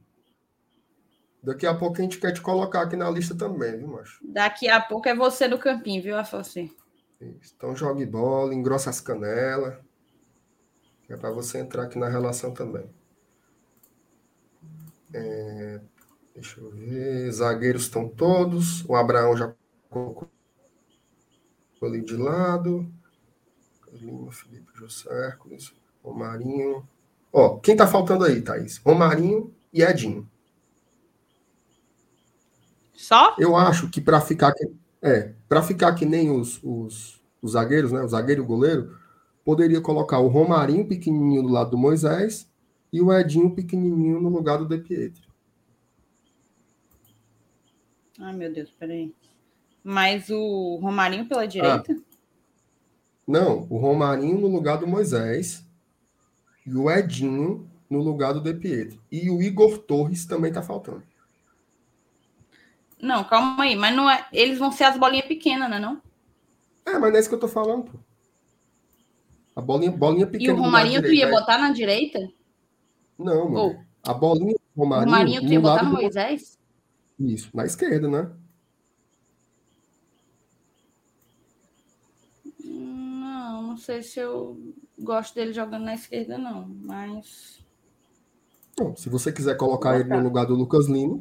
Daqui 1.43 1.67
a 1.67 1.75
pouco 1.75 1.99
a 1.99 2.03
gente 2.03 2.19
quer 2.19 2.33
te 2.33 2.41
colocar 2.41 2.83
aqui 2.83 2.97
na 2.97 3.11
lista 3.11 3.35
também, 3.35 3.79
viu, 3.79 3.89
macho? 3.89 4.21
Daqui 4.23 4.69
a 4.69 4.79
pouco 4.81 5.09
é 5.09 5.15
você 5.15 5.49
no 5.49 5.59
campinho, 5.59 6.03
viu, 6.03 6.19
Afonso? 6.19 6.59
Então 7.21 7.75
jogue 7.75 8.05
bola, 8.05 8.55
engrossa 8.55 8.91
as 8.91 9.01
canelas. 9.01 9.75
É 11.09 11.17
para 11.17 11.31
você 11.31 11.59
entrar 11.59 11.85
aqui 11.85 11.99
na 11.99 12.09
relação 12.09 12.53
também. 12.53 12.89
É, 15.13 15.81
deixa 16.35 16.61
eu 16.61 16.71
ver. 16.71 17.31
Zagueiros 17.33 17.83
estão 17.83 18.09
todos. 18.09 18.85
O 18.87 18.95
Abraão 18.95 19.37
já 19.37 19.55
colocou 19.89 20.29
ali 21.83 22.03
de 22.03 22.17
lado. 22.17 22.91
Lima, 23.93 24.31
Felipe 24.31 24.71
José 24.75 25.09
Hércules, 25.27 25.73
Romarinho. 26.03 26.87
Ó, 27.33 27.59
quem 27.59 27.77
tá 27.77 27.87
faltando 27.87 28.25
aí, 28.25 28.41
Thaís? 28.41 28.79
Romarinho 28.79 29.53
e 29.73 29.83
Edinho. 29.83 30.29
Só? 32.95 33.35
Eu 33.39 33.57
acho 33.57 33.89
que 33.89 34.01
para 34.01 34.21
ficar 34.21 34.53
que, 34.53 34.71
é, 35.01 35.33
para 35.49 35.63
ficar 35.63 35.95
que 35.95 36.05
nem 36.05 36.31
os, 36.31 36.61
os, 36.63 37.21
os, 37.41 37.53
zagueiros, 37.53 37.93
né? 37.93 38.03
O 38.03 38.09
zagueiro 38.09 38.43
e 38.43 38.45
o 38.45 38.47
goleiro, 38.47 38.97
poderia 39.45 39.81
colocar 39.81 40.19
o 40.19 40.29
Romarinho 40.29 40.87
pequenininho 40.87 41.43
do 41.43 41.49
lado 41.49 41.71
do 41.71 41.79
Moisés 41.79 42.49
e 42.93 43.01
o 43.01 43.13
Edinho 43.13 43.55
pequenininho 43.55 44.21
no 44.21 44.29
lugar 44.29 44.59
do 44.59 44.67
De 44.67 44.79
Pietro. 44.79 45.30
Ai, 48.21 48.35
meu 48.35 48.53
Deus, 48.53 48.71
peraí. 48.79 49.15
Mas 49.83 50.29
o 50.29 50.79
Romarinho 50.83 51.27
pela 51.27 51.47
direita? 51.47 51.93
Ah. 51.93 52.11
Não, 53.27 53.67
o 53.71 53.79
Romarinho 53.79 54.39
no 54.39 54.49
lugar 54.49 54.77
do 54.77 54.87
Moisés 54.87 55.65
e 56.67 56.75
o 56.75 56.91
Edinho 56.91 57.69
no 57.89 58.01
lugar 58.01 58.35
do 58.35 58.41
De 58.41 58.53
Pietro. 58.53 59.01
E 59.11 59.31
o 59.31 59.43
Igor 59.43 59.79
Torres 59.79 60.27
também 60.27 60.53
tá 60.53 60.63
faltando. 60.63 61.03
Não, 63.01 63.25
calma 63.25 63.65
aí, 63.65 63.75
mas 63.75 63.97
não 63.97 64.11
é. 64.11 64.27
Eles 64.33 64.59
vão 64.59 64.71
ser 64.71 64.85
as 64.85 64.99
bolinhas 64.99 65.27
pequenas, 65.27 65.71
né? 65.71 65.79
Não? 65.79 66.03
É, 66.85 66.99
mas 66.99 67.11
não 67.11 67.17
é 67.17 67.21
isso 67.21 67.29
que 67.29 67.35
eu 67.35 67.41
tô 67.41 67.49
falando, 67.49 67.85
pô. 67.85 67.99
A 69.57 69.61
bolinha, 69.63 69.91
bolinha 69.91 70.27
pequena. 70.27 70.53
E 70.53 70.55
o 70.55 70.63
Romarinho 70.63 71.03
tu 71.03 71.13
ia 71.13 71.29
botar 71.31 71.57
na 71.57 71.73
direita? 71.73 72.31
Não, 73.19 73.49
mano. 73.49 73.85
Oh. 74.05 74.11
A 74.11 74.13
bolinha 74.13 74.53
do 74.53 74.81
Romarinho. 74.81 75.09
O 75.09 75.11
Romarinho 75.11 75.41
tu 75.41 75.53
ia 75.53 75.61
botar 75.61 75.83
no 75.83 75.93
Moisés? 75.93 76.60
Isso, 77.21 77.51
na 77.55 77.65
esquerda, 77.65 78.09
né? 78.09 78.33
não 83.71 83.77
sei 83.77 84.03
se 84.03 84.19
eu 84.19 84.61
gosto 84.99 85.35
dele 85.35 85.53
jogando 85.53 85.85
na 85.85 85.95
esquerda, 85.95 86.37
não, 86.37 86.67
mas. 86.83 87.65
Bom, 88.77 88.97
se 88.97 89.09
você 89.09 89.33
quiser 89.33 89.57
colocar 89.57 89.99
ele 89.99 90.09
no 90.09 90.21
lugar 90.21 90.45
do 90.47 90.55
Lucas 90.55 90.89
Lima. 90.89 91.21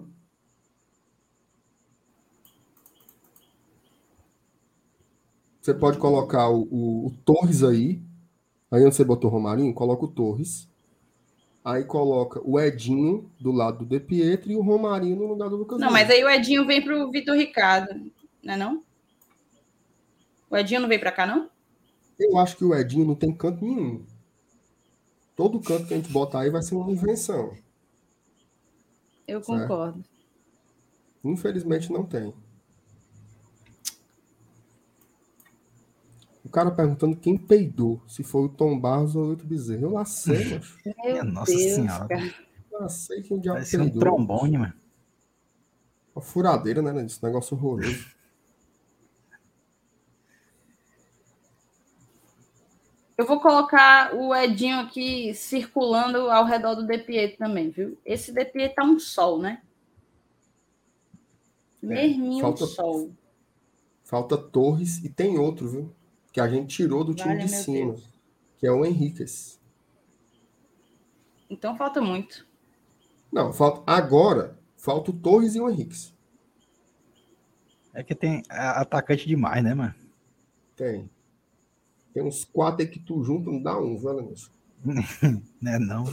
Você 5.61 5.73
pode 5.73 5.99
colocar 5.99 6.49
o, 6.49 6.63
o, 6.71 7.07
o 7.07 7.11
Torres 7.23 7.63
aí. 7.63 8.01
Aí 8.71 8.84
onde 8.84 8.95
você 8.95 9.03
botou 9.03 9.30
o 9.30 9.34
Romarinho, 9.34 9.73
coloca 9.73 10.05
o 10.05 10.11
Torres. 10.11 10.68
Aí 11.69 11.83
coloca 11.83 12.41
o 12.43 12.59
Edinho 12.59 13.29
do 13.39 13.51
lado 13.51 13.79
do 13.79 13.85
De 13.85 13.99
Pietro 13.99 14.51
e 14.51 14.55
o 14.55 14.61
Romarinho 14.61 15.15
no 15.15 15.27
lugar 15.27 15.49
do 15.49 15.55
Lucas 15.55 15.79
Não, 15.79 15.89
Lima. 15.89 15.99
mas 15.99 16.09
aí 16.09 16.23
o 16.23 16.29
Edinho 16.29 16.65
vem 16.65 16.83
para 16.83 16.97
o 16.97 17.11
Vitor 17.11 17.35
Ricardo, 17.35 18.11
não 18.43 18.53
é 18.53 18.57
não? 18.57 18.83
O 20.49 20.57
Edinho 20.57 20.81
não 20.81 20.87
veio 20.87 20.99
para 20.99 21.11
cá, 21.11 21.27
não? 21.27 21.47
Eu 22.19 22.37
acho 22.39 22.57
que 22.57 22.65
o 22.65 22.73
Edinho 22.73 23.05
não 23.05 23.13
tem 23.13 23.31
canto 23.31 23.63
nenhum. 23.63 24.03
Todo 25.35 25.59
canto 25.59 25.85
que 25.85 25.93
a 25.93 25.97
gente 25.97 26.11
botar 26.11 26.41
aí 26.41 26.49
vai 26.49 26.63
ser 26.63 26.73
uma 26.73 26.91
invenção. 26.91 27.55
Eu 29.27 29.39
concordo. 29.39 30.03
Certo? 30.03 30.09
Infelizmente 31.23 31.91
não 31.93 32.03
tem. 32.03 32.33
O 36.49 36.51
cara 36.51 36.71
perguntando 36.71 37.15
quem 37.15 37.38
peidou, 37.38 38.01
se 38.07 38.23
foi 38.23 38.45
o 38.45 38.49
Tom 38.49 38.80
Barros 38.80 39.15
ou 39.15 39.23
o 39.23 39.30
outro 39.30 39.45
bezerro. 39.45 39.84
Eu 39.84 39.91
lá 39.91 40.03
sei, 40.03 40.45
macho. 40.57 40.80
Minha 40.84 41.23
Nossa 41.23 41.51
Deus, 41.51 41.73
Senhora. 41.76 42.07
Cara. 42.07 42.34
Eu 42.71 42.80
lá 42.81 42.89
sei 42.89 43.21
quem 43.21 43.43
já 43.43 43.51
Parece 43.53 43.77
peidou. 43.77 43.95
um 43.95 43.99
trombone, 43.99 44.57
mano. 44.57 44.73
Uma 46.15 46.23
furadeira, 46.23 46.81
né? 46.81 47.05
Esse 47.05 47.23
negócio 47.23 47.55
horroroso. 47.55 48.03
Eu 53.15 53.27
vou 53.27 53.39
colocar 53.39 54.15
o 54.15 54.34
Edinho 54.34 54.80
aqui 54.80 55.31
circulando 55.35 56.31
ao 56.31 56.45
redor 56.45 56.73
do 56.73 56.88
DPE 56.88 57.35
também, 57.38 57.69
viu? 57.69 57.95
Esse 58.03 58.31
DPE 58.31 58.69
tá 58.69 58.84
um 58.84 58.97
sol, 58.97 59.38
né? 59.38 59.61
É, 61.84 61.85
Merminho 61.85 62.41
falta, 62.41 62.65
sol. 62.65 63.11
Falta 64.03 64.35
Torres 64.35 64.97
e 65.03 65.09
tem 65.09 65.38
outro, 65.38 65.69
viu? 65.69 65.98
Que 66.40 66.44
a 66.44 66.48
gente 66.48 66.74
tirou 66.74 67.03
do 67.03 67.14
time 67.14 67.38
de 67.38 67.49
cima, 67.49 67.91
Deus. 67.91 68.10
que 68.57 68.66
é 68.66 68.72
o 68.72 68.86
Henriquez. 68.86 69.60
Então 71.49 71.76
falta 71.76 71.99
muito. 71.99 72.48
Não, 73.30 73.52
falta 73.52 73.84
agora 73.86 74.57
falta 74.78 75.11
o 75.11 75.14
Torres 75.14 75.56
e 75.56 75.60
o 75.60 75.70
Henriquez. 75.70 76.14
É 77.94 78.03
que 78.03 78.16
tem 78.16 78.41
atacante 78.48 79.28
demais, 79.28 79.61
né, 79.61 79.74
mano? 79.74 79.94
Tem. 80.78 81.10
Tem 82.14 82.24
uns 82.24 82.45
quatro 82.45 82.86
aí 82.86 82.88
que 82.88 82.99
tu 82.99 83.22
junta, 83.22 83.52
não 83.52 83.61
dá 83.61 83.78
um, 83.78 83.98
viu, 83.98 84.10
Alanilson? 84.10 84.52
não 85.61 85.72
é 85.74 85.78
não. 85.78 86.06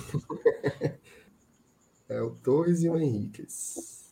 é 2.09 2.21
o 2.21 2.31
Torres 2.31 2.83
e 2.83 2.89
o 2.89 2.99
Henriquez. 2.99 4.06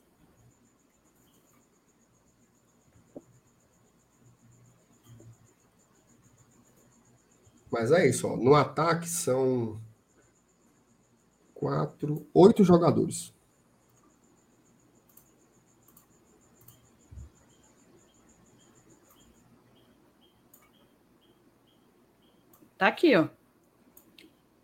Mas 7.75 7.91
é 7.91 8.09
isso, 8.09 8.29
ó. 8.29 8.37
No 8.37 8.55
ataque 8.55 9.09
são 9.09 9.81
quatro, 11.53 12.25
oito 12.33 12.63
jogadores. 12.63 13.35
Tá 22.79 22.87
aqui, 22.87 23.17
ó. 23.17 23.27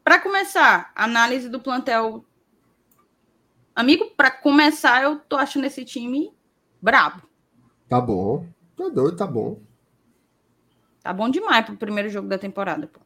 Para 0.04 0.20
começar, 0.20 0.92
análise 0.94 1.48
do 1.48 1.58
plantel. 1.58 2.24
Amigo, 3.74 4.08
para 4.16 4.30
começar, 4.30 5.02
eu 5.02 5.18
tô 5.18 5.36
achando 5.36 5.64
esse 5.64 5.84
time 5.84 6.32
Brabo. 6.80 7.28
Tá 7.88 8.00
bom. 8.00 8.46
Tá 8.76 8.88
doido, 8.88 9.16
tá 9.16 9.26
bom. 9.26 9.60
Tá 11.02 11.12
bom 11.12 11.28
demais 11.28 11.64
pro 11.64 11.76
primeiro 11.76 12.08
jogo 12.08 12.28
da 12.28 12.38
temporada, 12.38 12.86
pô. 12.86 13.00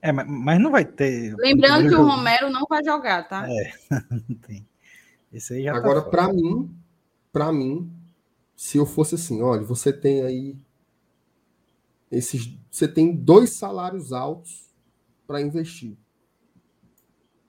É, 0.00 0.12
mas, 0.12 0.26
mas 0.28 0.60
não 0.60 0.70
vai 0.70 0.84
ter. 0.84 1.34
Lembrando 1.38 1.88
que 1.88 1.94
o 1.94 2.04
Romero 2.04 2.50
não 2.50 2.66
vai 2.68 2.84
jogar, 2.84 3.26
tá? 3.26 3.46
É, 3.48 3.72
não 4.28 4.36
tem. 4.36 4.66
Esse 5.32 5.54
aí 5.54 5.64
já 5.64 5.74
Agora, 5.74 6.02
tá 6.02 6.10
para 6.10 6.32
mim, 6.32 6.70
para 7.32 7.52
mim, 7.52 7.90
se 8.54 8.78
eu 8.78 8.86
fosse 8.86 9.14
assim, 9.14 9.42
olha, 9.42 9.62
você 9.62 9.92
tem 9.92 10.22
aí 10.22 10.56
esses, 12.10 12.56
você 12.70 12.86
tem 12.86 13.14
dois 13.14 13.50
salários 13.50 14.12
altos 14.12 14.72
para 15.26 15.40
investir. 15.40 15.96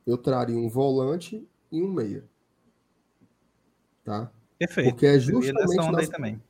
Eu 0.06 0.18
traria 0.18 0.58
um 0.58 0.70
volante 0.70 1.48
e 1.72 1.82
um 1.82 1.92
meia. 1.92 2.26
Tá? 4.04 4.32
Perfeito. 4.58 4.90
Porque 4.92 5.06
é 5.06 5.16
Eu 5.16 5.44
ia 5.44 5.54
nessa 5.54 5.74
justamente 5.74 5.92
nas, 5.92 6.10
também. 6.10 6.42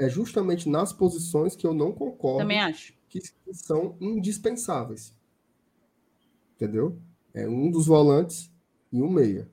É 0.00 0.08
justamente 0.08 0.66
nas 0.66 0.94
posições 0.94 1.54
que 1.54 1.66
eu 1.66 1.74
não 1.74 1.92
concordo 1.92 2.38
Também 2.38 2.58
acho. 2.58 2.94
que, 3.06 3.20
são 3.52 3.96
indispensáveis. 4.00 5.14
Entendeu? 6.56 6.98
É 7.34 7.46
um 7.46 7.70
dos 7.70 7.86
volantes 7.86 8.50
e 8.90 9.02
um 9.02 9.10
meia. 9.10 9.50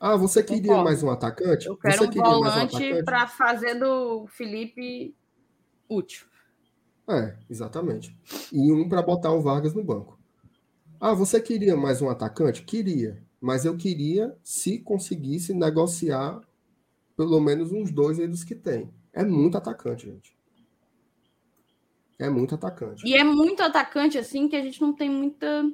Ah, 0.00 0.16
você 0.16 0.42
queria 0.42 0.62
Concordo. 0.62 0.84
mais 0.84 1.02
um 1.02 1.10
atacante? 1.10 1.66
Eu 1.66 1.76
quero 1.76 2.10
você 2.10 2.18
um 2.18 2.22
volante 2.22 2.76
atacante? 2.76 3.04
para 3.04 3.26
fazer 3.28 3.74
do 3.74 4.26
Felipe 4.28 5.14
útil. 5.88 6.26
É, 7.06 7.36
exatamente. 7.50 8.16
E 8.50 8.72
um 8.72 8.88
para 8.88 9.02
botar 9.02 9.30
o 9.30 9.42
Vargas 9.42 9.74
no 9.74 9.84
banco. 9.84 10.18
Ah, 10.98 11.12
você 11.12 11.38
queria 11.40 11.76
mais 11.76 12.00
um 12.00 12.08
atacante? 12.08 12.62
Queria. 12.62 13.22
Mas 13.40 13.64
eu 13.64 13.76
queria 13.76 14.34
se 14.42 14.78
conseguisse 14.78 15.52
negociar 15.52 16.40
pelo 17.16 17.40
menos 17.40 17.72
uns 17.72 17.90
dois 17.90 18.18
aí 18.18 18.26
dos 18.26 18.44
que 18.44 18.54
tem. 18.54 18.92
É 19.12 19.24
muito 19.24 19.58
atacante, 19.58 20.06
gente. 20.06 20.36
É 22.18 22.30
muito 22.30 22.54
atacante. 22.54 23.06
E 23.06 23.14
é 23.14 23.24
muito 23.24 23.62
atacante 23.62 24.16
assim 24.16 24.48
que 24.48 24.56
a 24.56 24.62
gente 24.62 24.80
não 24.80 24.92
tem 24.92 25.10
muita 25.10 25.70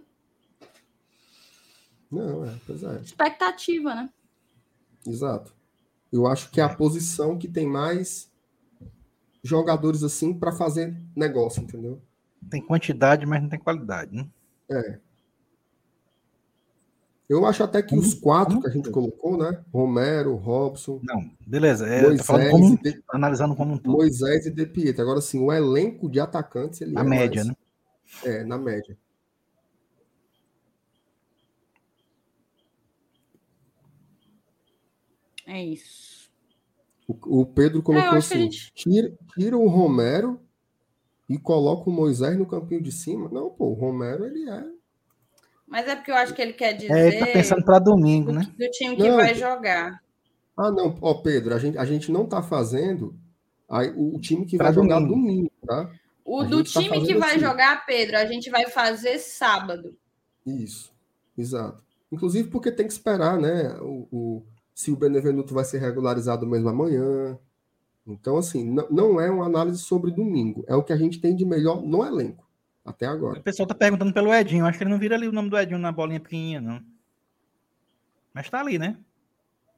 Não, 2.11 2.45
é, 2.45 2.55
pois 2.67 2.83
é. 2.83 3.01
expectativa, 3.01 3.95
né? 3.95 4.11
Exato. 5.07 5.55
Eu 6.11 6.27
acho 6.27 6.51
que 6.51 6.61
é 6.61 6.65
a 6.65 6.75
posição 6.75 7.39
que 7.39 7.47
tem 7.47 7.67
mais 7.67 8.31
jogadores 9.43 10.03
assim 10.03 10.33
para 10.33 10.53
fazer 10.53 10.97
negócio, 11.15 11.63
entendeu? 11.63 12.01
Tem 12.51 12.65
quantidade, 12.65 13.27
mas 13.27 13.43
não 13.43 13.49
tem 13.49 13.59
qualidade, 13.59 14.15
né? 14.15 14.27
É. 14.71 14.99
Eu 17.29 17.45
acho 17.45 17.63
até 17.63 17.83
que 17.83 17.91
Como- 17.91 18.01
os 18.01 18.15
quatro 18.15 18.55
como 18.55 18.63
que 18.63 18.69
a 18.69 18.73
gente 18.73 18.85
todo. 18.85 18.95
colocou, 18.95 19.37
né? 19.37 19.63
Romero, 19.73 20.35
Robson, 20.37 20.99
Não, 21.03 21.31
beleza. 21.47 21.87
É, 21.87 22.01
falando 22.19 22.51
Moisés, 22.51 22.51
como 22.51 22.83
De- 22.83 23.03
analisando 23.11 23.55
como 23.55 23.75
um 23.75 23.79
todo. 23.79 23.93
Moisés 23.97 24.47
e 24.47 24.51
De 24.51 24.65
Pietro. 24.65 25.03
Agora, 25.03 25.21
sim, 25.21 25.39
o 25.41 25.53
elenco 25.53 26.09
de 26.11 26.19
atacantes, 26.21 26.81
ele 26.81 26.97
A 26.97 27.01
é 27.01 27.05
média, 27.05 27.45
mais- 27.45 27.49
né? 27.49 27.55
É, 28.25 28.45
na 28.45 28.57
média. 28.57 28.97
É 35.47 35.63
isso. 35.65 36.31
O, 37.07 37.41
o 37.41 37.47
Pedro 37.47 37.79
É, 37.81 37.83
colocou 37.83 38.11
a 38.11 38.19
assim: 38.19 38.43
gente- 38.43 38.73
tira, 38.75 39.13
tira 39.35 39.57
o 39.57 39.67
Romero 39.69 40.41
e 41.29 41.39
coloca 41.39 41.89
o 41.89 41.93
Moisés 41.93 42.39
no 42.39 42.47
campinho 42.47 42.83
de 42.83 42.93
cima. 42.93 43.29
Não, 43.31 43.51
pô, 43.51 43.67
o 43.69 43.75
Romero, 43.75 44.27
ele 44.27 44.49
é. 44.49 44.78
Mas 45.69 45.87
é 45.87 45.95
porque 45.97 46.11
eu 46.11 46.15
acho 46.17 46.35
que 46.35 46.41
ele 46.43 46.53
quer 46.55 46.73
dizer 46.75 46.93
É, 46.93 47.09
ele 47.09 47.19
tá 47.19 47.27
pensando 47.27 47.65
para 47.65 47.79
domingo, 47.79 48.33
do, 48.33 48.39
né? 48.39 48.43
do 48.59 48.71
time 48.71 48.97
que 48.97 49.09
Não. 49.09 49.17
vai 49.17 49.35
jogar. 49.35 50.03
Ah, 50.57 50.71
não, 50.73 50.97
ó, 51.01 51.15
Pedro, 51.15 51.55
a 51.55 51.59
gente, 51.59 51.79
a 51.79 51.85
gente 51.85 52.11
não 52.11 52.27
tá 52.27 52.43
fazendo 52.43 53.15
aí, 53.69 53.93
o, 53.97 54.19
time 54.19 54.45
que 54.47 54.57
Pra 54.57 54.67
vai 54.67 54.75
jogar 54.75 54.99
domingo. 54.99 55.15
domingo, 55.15 55.51
tá? 55.67 55.91
O 56.25 56.41
A 56.41 56.45
do 56.45 56.65
tá 56.65 56.71
time 56.81 56.85
que 56.89 57.01
fazendo 57.01 57.21
vai 57.21 57.31
assim. 57.37 57.41
jogar, 57.41 57.87
Pedro, 57.87 58.17
a 58.19 58.25
gente 58.27 58.51
vai 58.51 58.67
fazer 58.67 59.19
sábado. 59.19 59.95
Isso, 60.47 60.91
exato. 61.37 61.83
Inclusive 62.11 62.49
porque 62.49 62.73
tem 62.73 62.87
que 62.87 62.93
esperar, 62.93 63.39
né? 63.39 63.77
O, 63.81 64.09
o- 64.11 64.43
se 64.75 64.91
o 64.91 64.97
Benevenuto 64.97 65.53
vai 65.55 65.65
ser 65.65 65.79
regularizado 65.79 66.47
mesmo 66.47 66.69
amanhã. 66.69 67.39
Então, 68.07 68.39
assim, 68.39 68.65
não, 68.65 68.87
não 68.91 69.21
é 69.21 69.31
uma 69.31 69.45
análise 69.45 69.79
sobre 69.79 70.11
domingo. 70.11 70.65
É 70.67 70.75
o 70.75 70.83
que 70.83 70.93
a 70.93 70.97
gente 70.97 71.21
tem 71.21 71.37
de 71.37 71.45
melhor 71.45 71.83
no 71.83 72.03
elenco, 72.05 72.48
até 72.89 73.07
agora. 73.07 73.39
O 73.39 73.43
pessoal 73.43 73.67
tá 73.67 73.75
perguntando 73.75 74.13
pelo 74.13 74.33
Edinho. 74.35 74.67
Acho 74.67 74.79
que 74.79 74.85
ele 74.85 74.91
não 74.91 74.99
vira 74.99 75.15
ali 75.17 75.29
o 75.29 75.33
nome 75.33 75.51
do 75.51 75.59
Edinho 75.59 75.79
na 75.79 75.93
bolinha 75.93 76.21
pequenininha, 76.21 76.61
não. 76.61 76.83
Mas 78.35 78.49
tá 78.49 78.61
ali, 78.61 78.79
né? 78.79 78.97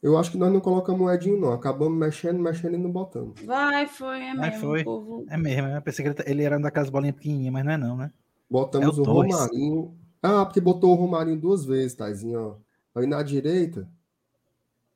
Eu 0.02 0.16
acho 0.16 0.30
que 0.30 0.38
nós 0.38 0.50
não 0.52 0.60
colocamos 0.60 1.02
o 1.06 1.10
Edinho, 1.10 1.38
não. 1.38 1.52
Acabamos 1.52 1.98
mexendo, 1.98 2.38
mexendo 2.38 2.74
e 2.74 2.78
não 2.78 2.90
botando. 2.90 3.34
Vai, 3.44 3.86
foi, 3.86 4.22
é 4.22 4.34
Vai, 4.34 4.50
mesmo. 4.50 4.60
foi. 4.68 4.84
Povo... 4.84 5.26
É 5.28 5.36
mesmo. 5.36 5.68
Eu 5.68 5.82
pensei 5.82 6.02
que 6.02 6.08
ele, 6.08 6.14
tá- 6.14 6.24
ele 6.26 6.42
era 6.42 6.58
daquelas 6.58 6.88
bolinhas 6.90 7.16
pequenininhas, 7.16 7.52
mas 7.52 7.64
não 7.64 7.72
é 7.72 7.76
não, 7.76 7.96
né? 7.96 8.12
Botamos 8.50 8.96
É 8.96 9.00
o 9.00 9.04
o. 9.04 9.06
Romarinho. 9.06 9.98
Ah, 10.22 10.44
porque 10.44 10.60
botou 10.60 10.90
o 10.92 10.94
Romarinho 10.94 11.38
duas 11.38 11.64
vezes, 11.64 11.94
Taizinho, 11.94 12.40
ó. 12.94 12.98
Aí 12.98 13.06
na 13.06 13.22
direita. 13.22 13.88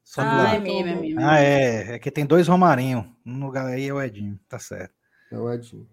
Só 0.02 0.20
Ah, 0.22 0.54
é 0.54 0.58
mesmo, 0.58 0.88
é 0.88 0.94
mesmo. 0.96 1.20
Ah, 1.20 1.38
é. 1.38 1.94
É 1.94 1.98
que 1.98 2.10
tem 2.10 2.26
dois 2.26 2.48
Romarinho. 2.48 3.14
Um 3.24 3.44
lugar 3.44 3.66
aí 3.66 3.86
é 3.88 3.92
o 3.94 4.00
Edinho. 4.02 4.38
Tá 4.48 4.58
certo. 4.58 4.94
É 5.30 5.38
o 5.38 5.50
Edinho. 5.52 5.86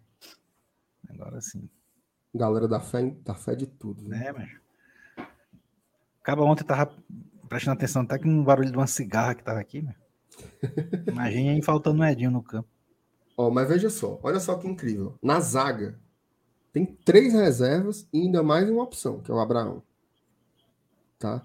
Agora 1.10 1.40
sim. 1.42 1.70
Galera 2.34 2.68
da 2.68 2.80
fé, 2.80 3.14
da 3.24 3.34
fé 3.34 3.56
de 3.56 3.68
tudo. 3.68 4.08
Né? 4.08 4.28
É, 4.28 4.32
mas. 4.32 4.50
Acaba 6.22 6.44
ontem 6.44 6.64
tava 6.64 6.94
prestando 7.50 7.76
atenção 7.76 8.04
até 8.04 8.18
que 8.18 8.28
um 8.28 8.44
barulho 8.44 8.72
de 8.72 8.78
uma 8.78 8.88
cigarra 8.88 9.36
que 9.36 9.44
tava 9.44 9.60
aqui, 9.60 9.82
né? 9.82 9.96
Imagina 11.08 11.52
aí 11.52 11.62
faltando 11.62 12.02
o 12.02 12.06
Edinho 12.06 12.32
no 12.32 12.44
campo. 12.44 12.70
Ó, 13.38 13.50
mas 13.50 13.68
veja 13.68 13.90
só, 13.90 14.20
olha 14.22 14.40
só 14.40 14.56
que 14.56 14.68
incrível. 14.68 15.16
Na 15.22 15.40
zaga, 15.40 16.00
tem 16.72 16.86
três 16.86 17.34
reservas 17.34 18.08
e 18.14 18.22
ainda 18.22 18.42
mais 18.44 18.70
uma 18.70 18.84
opção, 18.84 19.20
que 19.20 19.32
é 19.32 19.34
o 19.34 19.40
Abraão. 19.40 19.84
Tá? 21.20 21.44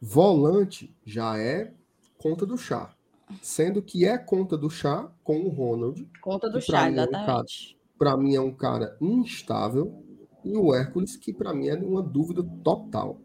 Volante 0.00 0.94
já 1.04 1.38
é 1.38 1.72
conta 2.18 2.44
do 2.44 2.58
chá. 2.58 2.94
Sendo 3.42 3.82
que 3.82 4.04
é 4.04 4.16
conta 4.18 4.56
do 4.56 4.70
chá 4.70 5.10
com 5.22 5.40
o 5.40 5.48
Ronald. 5.48 6.08
Conta 6.20 6.48
do 6.48 6.60
pra 6.60 6.60
chá, 6.60 6.90
mim 6.90 6.96
é 6.96 7.00
um 7.00 7.08
exatamente. 7.08 7.78
Para 7.98 8.16
mim 8.16 8.34
é 8.34 8.40
um 8.40 8.52
cara 8.52 8.96
instável. 9.00 10.04
E 10.44 10.56
o 10.56 10.74
Hércules, 10.74 11.16
que 11.16 11.32
para 11.32 11.52
mim 11.52 11.68
é 11.68 11.74
uma 11.74 12.02
dúvida 12.02 12.42
total. 12.62 13.20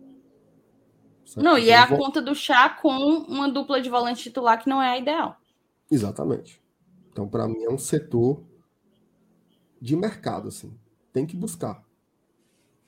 Certo? 1.26 1.44
Não, 1.44 1.58
e 1.58 1.70
é 1.70 1.78
a 1.78 1.88
conta 1.88 2.22
do 2.22 2.36
chá 2.36 2.70
com 2.70 2.90
uma 2.90 3.50
dupla 3.50 3.82
de 3.82 3.90
volante 3.90 4.24
titular 4.24 4.62
que 4.62 4.70
não 4.70 4.82
é 4.82 4.90
a 4.90 4.98
ideal. 4.98 5.38
Exatamente. 5.90 6.62
Então, 7.12 7.28
para 7.28 7.48
mim, 7.48 7.64
é 7.64 7.70
um 7.70 7.78
setor 7.78 8.44
de 9.80 9.96
mercado, 9.96 10.48
assim. 10.48 10.78
Tem 11.12 11.26
que 11.26 11.36
buscar. 11.38 11.84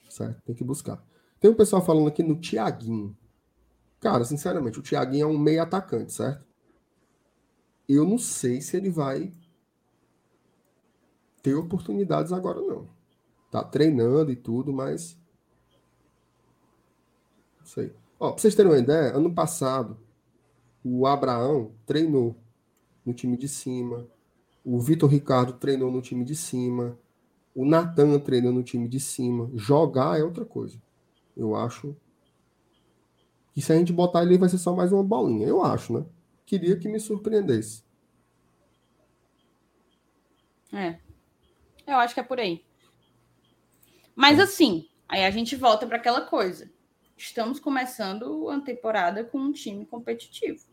Certo? 0.09 0.41
Tem 0.43 0.55
que 0.55 0.63
buscar. 0.63 1.03
Tem 1.39 1.51
um 1.51 1.55
pessoal 1.55 1.83
falando 1.83 2.07
aqui 2.07 2.23
no 2.23 2.39
Tiaguinho. 2.39 3.15
Cara, 3.99 4.25
sinceramente, 4.25 4.79
o 4.79 4.81
Tiaguinho 4.81 5.23
é 5.23 5.27
um 5.27 5.37
meio 5.37 5.61
atacante, 5.61 6.13
certo? 6.13 6.45
Eu 7.87 8.03
não 8.05 8.17
sei 8.17 8.61
se 8.61 8.75
ele 8.75 8.89
vai 8.89 9.31
ter 11.41 11.53
oportunidades 11.53 12.31
agora, 12.31 12.59
não. 12.59 12.94
Tá 13.51 13.64
treinando 13.64 14.32
e 14.32 14.35
tudo, 14.35 14.74
mas. 14.74 15.17
Não 17.59 17.65
sei. 17.65 17.93
Ó, 18.19 18.32
pra 18.32 18.41
vocês 18.41 18.56
terem 18.56 18.72
uma 18.72 18.77
ideia, 18.77 19.15
ano 19.15 19.33
passado, 19.33 19.98
o 20.83 21.06
Abraão 21.06 21.72
treinou 21.85 22.35
no 23.06 23.14
time 23.14 23.38
de 23.38 23.48
cima. 23.48 24.07
O 24.64 24.80
Vitor 24.80 25.09
Ricardo 25.09 25.53
treinou 25.53 25.91
no 25.91 26.01
time 26.01 26.24
de 26.24 26.35
cima. 26.35 26.98
O 27.53 27.65
Natan 27.65 28.19
treinou 28.19 28.51
no 28.51 28.64
time 28.64 28.88
de 28.88 28.99
cima. 28.99 29.49
Jogar 29.53 30.19
é 30.19 30.24
outra 30.24 30.45
coisa. 30.45 30.82
Eu 31.35 31.56
acho 31.56 31.95
que 33.53 33.61
se 33.61 33.72
a 33.72 33.75
gente 33.77 33.93
botar 33.93 34.24
ele 34.24 34.38
vai 34.38 34.49
ser 34.49 34.57
só 34.57 34.75
mais 34.75 34.91
uma 34.91 35.03
bolinha. 35.03 35.48
Eu 35.48 35.64
acho, 35.64 35.93
né? 35.93 36.06
Queria 36.45 36.77
que 36.77 36.88
me 36.88 36.99
surpreendesse. 36.99 37.83
É. 40.74 40.99
Eu 41.88 41.95
acho 41.98 42.14
que 42.14 42.19
é 42.19 42.24
por 42.24 42.40
aí. 42.40 42.64
Mas 44.16 44.40
assim, 44.40 44.88
aí 45.08 45.26
a 45.26 45.32
gente 45.32 45.56
volta 45.56 45.85
para 45.85 45.98
aquela 45.98 46.22
coisa. 46.22 46.72
Estamos 47.18 47.60
começando 47.60 48.50
a 48.50 48.60
temporada 48.61 49.24
com 49.24 49.38
um 49.38 49.52
time 49.52 49.85
competitivo. 49.85 50.64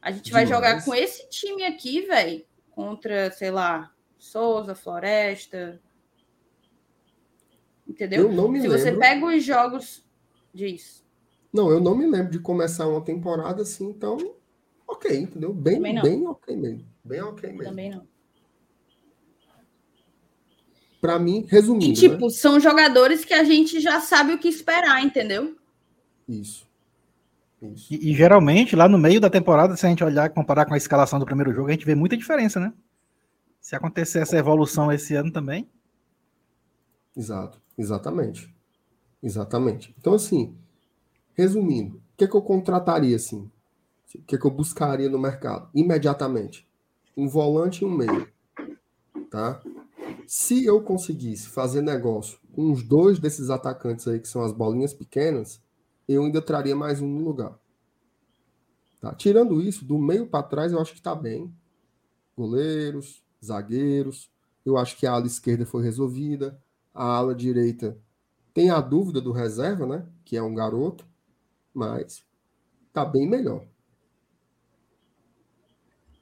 A 0.00 0.10
gente 0.10 0.32
vai 0.32 0.44
Demais. 0.44 0.48
jogar 0.48 0.84
com 0.84 0.94
esse 0.94 1.28
time 1.28 1.62
aqui, 1.64 2.02
velho, 2.02 2.44
contra, 2.70 3.30
sei 3.30 3.50
lá, 3.50 3.92
Souza, 4.18 4.74
Floresta. 4.74 5.80
Entendeu? 7.86 8.22
Eu 8.22 8.32
não 8.32 8.48
me 8.48 8.60
Se 8.60 8.68
lembro. 8.68 8.82
você 8.82 8.96
pega 8.96 9.26
os 9.26 9.44
jogos. 9.44 10.04
Diz. 10.54 11.04
Não, 11.52 11.70
eu 11.70 11.80
não 11.80 11.94
me 11.94 12.06
lembro 12.06 12.30
de 12.30 12.38
começar 12.38 12.86
uma 12.86 13.02
temporada 13.04 13.62
assim, 13.62 13.88
então. 13.88 14.16
Ok, 14.86 15.16
entendeu? 15.16 15.52
Bem, 15.52 15.80
bem 15.80 16.26
ok 16.26 16.56
mesmo. 16.56 16.86
Bem 17.04 17.20
ok 17.20 17.50
mesmo. 17.50 17.64
Também 17.64 17.90
não. 17.90 18.06
Pra 21.00 21.18
mim, 21.18 21.44
E, 21.46 21.50
resumindo. 21.50 21.98
tipo, 21.98 22.26
né? 22.26 22.30
são 22.30 22.60
jogadores 22.60 23.24
que 23.24 23.32
a 23.32 23.42
gente 23.42 23.80
já 23.80 24.00
sabe 24.00 24.34
o 24.34 24.38
que 24.38 24.48
esperar, 24.48 25.02
entendeu? 25.02 25.56
Isso. 26.28 26.68
E, 27.90 28.10
e, 28.10 28.14
geralmente, 28.14 28.74
lá 28.74 28.88
no 28.88 28.98
meio 28.98 29.20
da 29.20 29.28
temporada, 29.28 29.76
se 29.76 29.84
a 29.86 29.88
gente 29.88 30.02
olhar 30.04 30.26
e 30.26 30.34
comparar 30.34 30.64
com 30.66 30.74
a 30.74 30.78
escalação 30.78 31.18
do 31.18 31.26
primeiro 31.26 31.52
jogo, 31.52 31.68
a 31.68 31.72
gente 31.72 31.84
vê 31.84 31.94
muita 31.94 32.16
diferença, 32.16 32.58
né? 32.58 32.72
Se 33.60 33.76
acontecer 33.76 34.20
essa 34.20 34.36
evolução 34.38 34.90
esse 34.90 35.14
ano 35.14 35.30
também. 35.30 35.68
Exato, 37.16 37.60
exatamente. 37.76 38.54
Exatamente. 39.22 39.94
Então, 39.98 40.14
assim, 40.14 40.54
resumindo, 41.34 41.96
o 41.96 42.00
que, 42.16 42.24
é 42.24 42.28
que 42.28 42.34
eu 42.34 42.40
contrataria 42.42 43.16
assim? 43.16 43.50
O 44.14 44.22
que, 44.22 44.34
é 44.34 44.38
que 44.38 44.46
eu 44.46 44.50
buscaria 44.50 45.08
no 45.10 45.18
mercado? 45.18 45.68
Imediatamente. 45.74 46.66
Um 47.16 47.28
volante 47.28 47.84
e 47.84 47.86
um 47.86 47.90
meio. 47.90 48.26
Tá? 49.30 49.60
Se 50.26 50.64
eu 50.64 50.82
conseguisse 50.82 51.48
fazer 51.48 51.82
negócio 51.82 52.38
com 52.52 52.70
os 52.72 52.82
dois 52.82 53.18
desses 53.18 53.50
atacantes 53.50 54.06
aí, 54.06 54.20
que 54.20 54.28
são 54.28 54.42
as 54.42 54.52
bolinhas 54.52 54.94
pequenas, 54.94 55.62
eu 56.08 56.24
ainda 56.24 56.42
traria 56.42 56.74
mais 56.74 57.00
um 57.00 57.06
no 57.06 57.24
lugar. 57.24 57.58
Tá? 59.00 59.14
Tirando 59.14 59.60
isso, 59.60 59.84
do 59.84 59.98
meio 59.98 60.26
para 60.26 60.42
trás, 60.42 60.72
eu 60.72 60.80
acho 60.80 60.92
que 60.92 60.98
está 60.98 61.14
bem. 61.14 61.54
Goleiros, 62.36 63.22
zagueiros. 63.44 64.30
Eu 64.64 64.76
acho 64.76 64.96
que 64.96 65.06
a 65.06 65.12
ala 65.12 65.26
esquerda 65.26 65.64
foi 65.64 65.82
resolvida. 65.82 66.60
A 66.92 67.04
ala 67.04 67.34
direita 67.34 67.98
tem 68.52 68.70
a 68.70 68.80
dúvida 68.80 69.20
do 69.20 69.32
reserva, 69.32 69.86
né? 69.86 70.06
Que 70.24 70.36
é 70.36 70.42
um 70.42 70.54
garoto, 70.54 71.06
mas 71.72 72.24
tá 72.92 73.04
bem 73.04 73.28
melhor. 73.28 73.64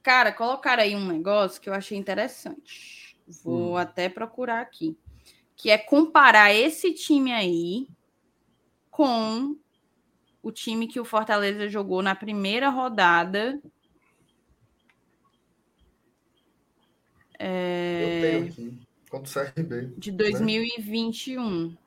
Cara, 0.01 0.31
colocaram 0.31 0.83
aí 0.83 0.95
um 0.95 1.05
negócio 1.05 1.59
que 1.59 1.69
eu 1.69 1.73
achei 1.73 1.97
interessante. 1.97 2.98
Vou 3.43 3.73
hum. 3.73 3.77
até 3.77 4.09
procurar 4.09 4.61
aqui. 4.61 4.97
Que 5.55 5.69
é 5.69 5.77
comparar 5.77 6.53
esse 6.53 6.93
time 6.93 7.31
aí 7.31 7.87
com 8.89 9.57
o 10.41 10.51
time 10.51 10.87
que 10.87 10.99
o 10.99 11.05
Fortaleza 11.05 11.69
jogou 11.69 12.01
na 12.01 12.15
primeira 12.15 12.69
rodada. 12.69 13.61
É... 17.37 18.03
Eu 18.03 18.21
tenho 18.21 18.45
aqui, 18.45 18.87
contra 19.09 19.29
o 19.29 19.53
CRB. 19.53 19.93
De 19.97 20.11
2021. 20.11 21.67
Né? 21.67 21.77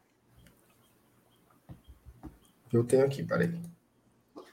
Eu 2.73 2.85
tenho 2.85 3.05
aqui, 3.05 3.23
peraí. 3.23 3.53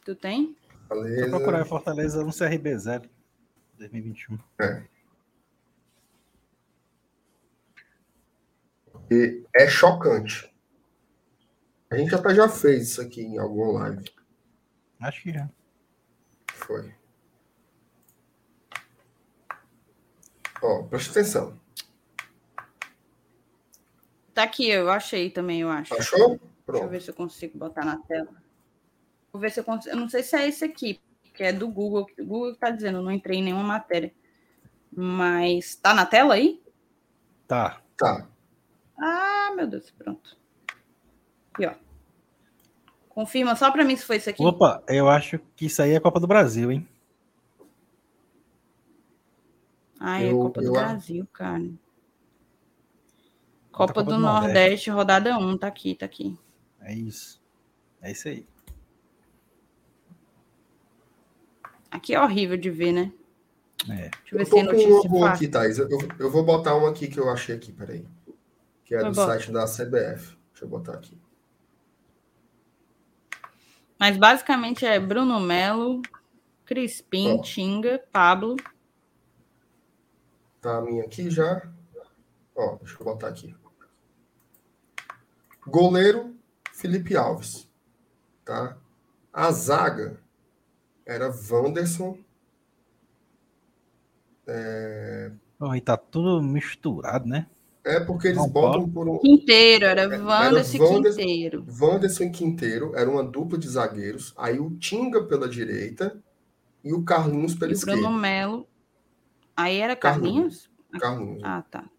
Tu 0.04 0.16
tem? 0.16 0.56
Fortaleza. 0.88 1.30
Vou 1.30 1.40
procurar 1.40 1.66
Fortaleza 1.66 2.24
no 2.24 2.34
CRB 2.34 2.78
0 2.78 3.10
2021. 3.78 4.38
É. 4.60 4.84
E 9.12 9.44
é 9.56 9.68
chocante. 9.68 10.54
A 11.90 11.98
gente 11.98 12.14
até 12.14 12.36
já 12.36 12.48
fez 12.48 12.90
isso 12.90 13.02
aqui 13.02 13.22
em 13.22 13.38
alguma 13.40 13.80
live. 13.80 14.06
Acho 15.02 15.24
que 15.24 15.34
já. 15.34 15.50
Foi. 16.54 16.94
Ó, 20.62 20.84
presta 20.84 21.12
atenção. 21.12 21.60
Tá 24.34 24.44
aqui, 24.44 24.70
eu 24.70 24.90
achei 24.90 25.30
também, 25.30 25.62
eu 25.62 25.70
acho. 25.70 25.94
Achou? 25.96 26.40
Pronto. 26.66 26.82
Deixa 26.82 26.86
eu 26.86 26.90
ver 26.90 27.02
se 27.02 27.10
eu 27.10 27.16
consigo 27.16 27.58
botar 27.58 27.84
na 27.84 27.98
tela. 27.98 28.30
Vou 29.32 29.42
ver 29.42 29.52
se 29.52 29.60
eu 29.60 29.64
consigo. 29.64 29.96
Eu 29.96 30.00
não 30.00 30.08
sei 30.08 30.22
se 30.22 30.36
é 30.36 30.48
esse 30.48 30.64
aqui, 30.64 31.02
que 31.34 31.44
é 31.44 31.52
do 31.52 31.68
Google. 31.68 32.06
O 32.20 32.26
Google 32.26 32.56
tá 32.56 32.70
dizendo, 32.70 33.02
não 33.02 33.12
entrei 33.12 33.40
em 33.40 33.44
nenhuma 33.44 33.64
matéria. 33.64 34.14
Mas 34.92 35.76
tá 35.76 35.94
na 35.94 36.06
tela 36.06 36.36
aí? 36.36 36.62
Tá. 37.48 37.82
Tá. 37.98 38.28
Ah, 39.00 39.54
meu 39.56 39.68
Deus, 39.68 39.92
pronto. 39.92 40.38
Aqui, 41.54 41.66
ó. 41.66 41.74
Confirma 43.08 43.56
só 43.56 43.72
para 43.72 43.84
mim 43.84 43.96
se 43.96 44.06
foi 44.06 44.18
isso 44.18 44.30
aqui. 44.30 44.44
Opa, 44.44 44.84
eu 44.88 45.10
acho 45.10 45.40
que 45.56 45.66
isso 45.66 45.82
aí 45.82 45.94
é 45.94 46.00
Copa 46.00 46.20
do 46.20 46.28
Brasil, 46.28 46.72
hein? 46.72 46.88
Ah, 50.00 50.22
é 50.22 50.32
eu, 50.32 50.38
Copa 50.38 50.62
do 50.62 50.72
Brasil, 50.72 51.28
cara. 51.34 51.64
Copa, 53.72 53.94
Copa 53.94 54.04
do, 54.04 54.12
do 54.12 54.20
Nordeste, 54.20 54.48
Nordeste, 54.48 54.90
rodada 54.90 55.38
1, 55.38 55.58
tá 55.58 55.68
aqui, 55.68 55.96
tá 55.96 56.06
aqui. 56.06 56.38
É 56.82 56.94
isso. 56.94 57.42
É 58.02 58.12
isso 58.12 58.28
aí. 58.28 58.48
Aqui 61.92 62.14
é 62.14 62.22
horrível 62.22 62.56
de 62.56 62.70
ver, 62.70 62.92
né? 62.92 63.12
É. 63.90 64.10
Deixa 64.10 64.14
eu 64.32 64.38
ver 64.38 64.42
eu 64.42 64.46
se 64.46 64.52
tem 64.52 64.64
notícia. 64.64 65.12
Um 65.12 65.26
aqui, 65.26 65.48
Thais. 65.48 65.80
Eu, 65.80 65.90
eu 66.20 66.32
vou 66.32 66.44
botar 66.44 66.76
um 66.78 66.86
aqui 66.86 67.08
que 67.08 67.20
eu 67.20 67.30
achei 67.30 67.56
aqui, 67.56 67.72
peraí. 67.72 68.06
Que 68.90 68.96
é 68.96 69.04
do 69.04 69.14
site 69.14 69.52
da 69.52 69.66
CBF. 69.66 70.36
Deixa 70.50 70.66
eu 70.66 70.68
botar 70.68 70.96
aqui. 70.96 71.16
Mas 74.00 74.18
basicamente 74.18 74.84
é 74.84 75.00
Bruno 75.00 75.40
Melo, 75.40 76.02
Crispim, 76.66 77.34
oh. 77.34 77.42
Tinga, 77.44 78.04
Pablo. 78.12 78.56
Tá 80.60 80.80
a 80.80 80.82
minha 80.82 81.04
aqui 81.04 81.30
já. 81.30 81.72
Ó, 82.56 82.78
deixa 82.78 83.00
eu 83.00 83.06
botar 83.06 83.28
aqui. 83.28 83.56
Goleiro, 85.68 86.36
Felipe 86.74 87.16
Alves. 87.16 87.70
Tá? 88.44 88.76
A 89.32 89.52
zaga 89.52 90.20
era 91.06 91.30
Wanderson. 91.30 92.18
É... 94.48 95.32
Oh, 95.60 95.76
e 95.76 95.80
tá 95.80 95.96
tudo 95.96 96.42
misturado, 96.42 97.28
né? 97.28 97.46
É 97.90 98.00
porque 98.00 98.28
eles 98.28 98.38
Não 98.38 98.48
botam 98.48 98.88
por 98.88 99.10
um. 99.10 99.18
Quinteiro, 99.18 99.84
era 99.84 100.08
Wanderson 100.08 100.78
e 100.78 101.02
Quinteiro. 101.02 101.66
Wanderson 101.82 102.24
e 102.26 102.30
Quinteiro, 102.30 102.96
era 102.96 103.10
uma 103.10 103.24
dupla 103.24 103.58
de 103.58 103.68
zagueiros. 103.68 104.32
Aí 104.38 104.60
o 104.60 104.70
Tinga 104.78 105.24
pela 105.24 105.50
direita 105.50 106.22
e 106.84 106.94
o 106.94 107.04
Carlinhos 107.04 107.56
pela 107.56 107.72
e 107.72 107.74
esquerda. 107.74 108.00
Bruno 108.00 108.16
Melo. 108.16 108.68
Aí 109.58 109.78
era 109.78 109.96
Carlinhos? 109.96 110.70
Carlinhos. 111.00 111.42
Ah, 111.44 111.64
tá. 111.64 111.90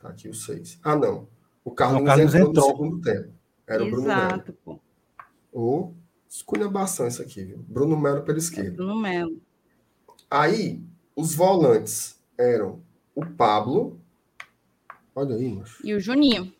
Tá 0.00 0.08
aqui 0.08 0.30
o 0.30 0.34
seis. 0.34 0.78
Ah, 0.82 0.96
não. 0.96 1.28
O 1.62 1.70
Carlinhos, 1.70 2.00
não, 2.00 2.06
Carlinhos 2.06 2.34
entrou, 2.34 2.50
entrou, 2.50 2.66
no 2.66 2.72
segundo 2.72 3.00
tempo. 3.02 3.34
Era 3.66 3.84
Exato, 3.84 3.92
o 3.92 4.02
Bruno 4.02 4.16
Melo. 4.16 4.58
Pô. 4.64 4.80
Ou 5.52 5.94
esculhambação 6.26 7.06
isso 7.06 7.20
aqui, 7.20 7.44
viu? 7.44 7.58
Bruno 7.68 8.00
Melo 8.00 8.22
pela 8.22 8.38
esquerda. 8.38 8.70
É 8.70 8.72
Bruno 8.72 8.96
Melo. 8.96 9.36
Aí, 10.30 10.82
os 11.14 11.34
volantes 11.34 12.18
eram 12.38 12.80
o 13.14 13.26
Pablo, 13.26 14.00
Olha 15.14 15.36
aí, 15.36 15.52
macho. 15.52 15.86
E 15.86 15.94
o 15.94 16.00
Juninho. 16.00 16.52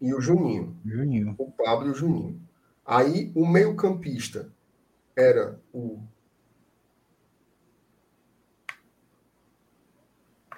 E 0.00 0.14
o 0.14 0.20
Juninho. 0.20 0.76
Juninho. 0.84 1.34
O 1.38 1.50
Pablo 1.50 1.88
e 1.88 1.90
o 1.90 1.94
Juninho. 1.94 2.40
Aí 2.84 3.32
o 3.34 3.46
meio-campista 3.46 4.52
era 5.16 5.60
o. 5.72 6.00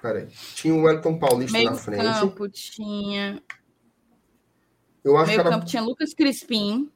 Peraí. 0.01 0.27
Tinha 0.55 0.73
o 0.73 0.83
Wellington 0.83 1.17
Paulista 1.17 1.57
meio 1.57 1.71
na 1.71 1.75
frente. 1.75 2.03
Campo 2.03 2.49
tinha. 2.49 3.41
Eu 5.03 5.17
acho 5.17 5.27
meio 5.27 5.41
que 5.41 5.47
era... 5.47 5.55
campo 5.55 5.65
tinha 5.65 5.81
Lucas 5.81 6.13
Crispim. 6.13 6.91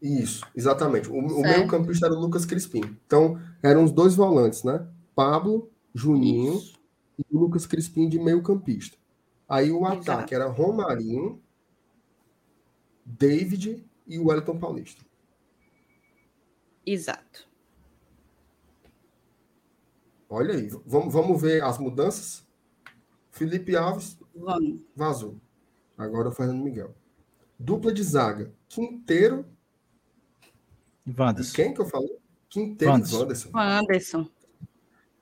Isso, 0.00 0.46
exatamente. 0.54 1.08
O, 1.08 1.14
o 1.14 1.42
meio-campista 1.42 2.06
era 2.06 2.14
o 2.14 2.20
Lucas 2.20 2.44
Crispim. 2.44 2.96
Então, 3.06 3.40
eram 3.62 3.82
os 3.82 3.90
dois 3.90 4.14
volantes, 4.14 4.62
né? 4.62 4.86
Pablo, 5.14 5.70
Juninho 5.94 6.58
Isso. 6.58 6.78
e 7.18 7.34
o 7.34 7.38
Lucas 7.38 7.66
Crispim 7.66 8.08
de 8.08 8.18
meio-campista. 8.18 8.98
Aí 9.48 9.70
o 9.70 9.86
Exato. 9.86 10.10
ataque 10.10 10.34
era 10.34 10.46
Romarinho, 10.48 11.40
David 13.04 13.84
e 14.06 14.18
o 14.18 14.26
Wellington 14.28 14.58
Paulista. 14.58 15.04
Exato. 16.84 17.46
Olha 20.28 20.54
aí, 20.54 20.68
vamos, 20.84 21.12
vamos 21.12 21.40
ver 21.40 21.62
as 21.62 21.78
mudanças. 21.78 22.44
Felipe 23.30 23.76
Alves 23.76 24.18
vamos. 24.34 24.80
vazou. 24.94 25.36
Agora 25.96 26.28
o 26.28 26.32
Fernando 26.32 26.62
Miguel. 26.62 26.94
Dupla 27.58 27.92
de 27.92 28.02
zaga. 28.02 28.52
Quinteiro. 28.68 29.46
Wanderson. 31.06 31.54
Quem 31.54 31.72
que 31.72 31.80
eu 31.80 31.86
falei? 31.86 32.18
Quinteiro 32.48 32.92
Wanderson. 32.94 33.16
e 33.16 33.20
Wanderson. 33.20 33.50
Wanderson. 33.54 34.30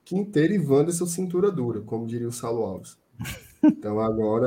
Quinteiro 0.05 0.55
e 0.55 0.59
Wanderson, 0.59 1.07
cintura 1.07 1.51
dura, 1.51 1.81
como 1.83 2.07
diria 2.07 2.29
o 2.29 2.33
Salo 2.33 2.63
Alves. 2.65 2.99
Então 3.63 4.01
agora 4.01 4.47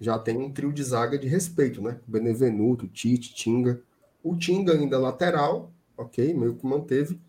já 0.00 0.18
tem 0.18 0.36
um 0.36 0.52
trio 0.52 0.72
de 0.72 0.82
zaga 0.82 1.18
de 1.18 1.26
respeito, 1.26 1.82
né? 1.82 2.00
Benevenuto, 2.06 2.86
Tite, 2.86 3.34
Tinga. 3.34 3.80
O 4.22 4.36
Tinga 4.36 4.72
ainda 4.72 4.98
lateral, 4.98 5.72
ok, 5.96 6.34
meio 6.34 6.54
que 6.54 6.66
manteve. 6.66 7.20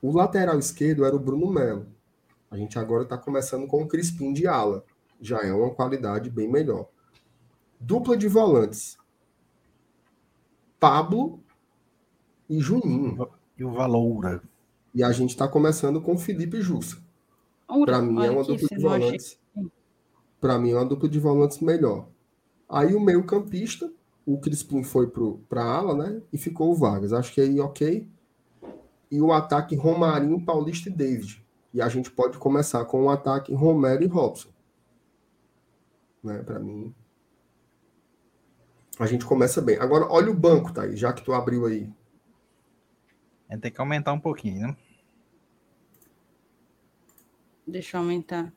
O 0.00 0.12
lateral 0.12 0.58
esquerdo 0.58 1.04
era 1.04 1.16
o 1.16 1.20
Bruno 1.20 1.50
Melo. 1.50 1.86
A 2.50 2.56
gente 2.56 2.78
agora 2.78 3.02
está 3.02 3.16
começando 3.18 3.66
com 3.66 3.82
o 3.82 3.88
Crispim 3.88 4.32
de 4.32 4.46
ala. 4.46 4.84
Já 5.20 5.40
é 5.42 5.52
uma 5.52 5.74
qualidade 5.74 6.30
bem 6.30 6.48
melhor. 6.48 6.88
Dupla 7.80 8.16
de 8.16 8.28
volantes. 8.28 8.96
Pablo 10.78 11.40
e 12.48 12.60
Juninho. 12.60 13.28
E 13.58 13.64
o 13.64 13.72
Valoura. 13.72 14.42
E 14.94 15.02
a 15.02 15.10
gente 15.12 15.30
está 15.30 15.48
começando 15.48 16.00
com 16.00 16.16
Felipe 16.16 16.60
Jussa. 16.60 16.98
Para 17.84 18.00
mim 18.00 18.24
é 18.24 18.30
uma 18.30 18.44
dupla 18.44 18.68
de 18.68 18.78
volantes 18.80 19.38
para 20.46 20.60
mim 20.60 20.70
é 20.70 20.76
uma 20.76 20.84
dupla 20.84 21.08
de 21.08 21.18
volantes 21.18 21.58
melhor. 21.58 22.06
Aí 22.68 22.94
o 22.94 23.00
meio-campista, 23.00 23.92
o 24.24 24.38
Crispim 24.38 24.84
foi 24.84 25.10
para 25.48 25.64
a 25.64 25.74
ala, 25.76 25.96
né? 25.96 26.22
E 26.32 26.38
ficou 26.38 26.70
o 26.70 26.74
Vargas. 26.76 27.12
Acho 27.12 27.34
que 27.34 27.40
aí 27.40 27.58
ok. 27.58 28.08
E 29.10 29.20
o 29.20 29.32
ataque 29.32 29.74
Romarinho, 29.74 30.40
Paulista 30.44 30.88
e 30.88 30.92
David. 30.92 31.44
E 31.74 31.82
a 31.82 31.88
gente 31.88 32.12
pode 32.12 32.38
começar 32.38 32.84
com 32.84 33.02
o 33.02 33.10
ataque 33.10 33.52
Romero 33.52 34.04
e 34.04 34.06
Robson. 34.06 34.50
Né? 36.22 36.40
Para 36.44 36.60
mim. 36.60 36.94
A 39.00 39.06
gente 39.06 39.26
começa 39.26 39.60
bem. 39.60 39.78
Agora, 39.78 40.06
olha 40.08 40.30
o 40.30 40.34
banco, 40.34 40.72
tá 40.72 40.82
aí, 40.82 40.94
já 40.94 41.12
que 41.12 41.24
tu 41.24 41.32
abriu 41.32 41.66
aí. 41.66 41.92
Gente 43.50 43.62
tem 43.62 43.72
que 43.72 43.80
aumentar 43.80 44.12
um 44.12 44.20
pouquinho, 44.20 44.68
né? 44.68 44.76
Deixa 47.66 47.96
eu 47.96 48.00
aumentar. 48.00 48.55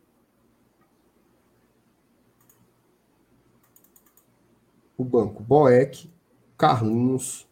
O 5.00 5.04
banco 5.06 5.42
Boeck, 5.42 6.12
Carlinhos, 6.58 7.48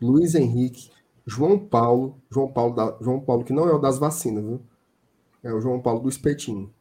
Luiz 0.00 0.34
Henrique, 0.34 0.90
João 1.26 1.58
Paulo, 1.58 2.16
João 2.30 2.50
Paulo, 2.50 2.74
da, 2.74 2.96
João 3.00 3.20
Paulo 3.20 3.44
que 3.44 3.52
não 3.52 3.68
é 3.68 3.72
o 3.74 3.78
das 3.78 3.98
vacinas, 3.98 4.44
viu? 4.44 4.62
É 5.42 5.52
o 5.52 5.60
João 5.60 5.80
Paulo 5.80 6.00
do 6.00 6.08
espetinho. 6.08 6.72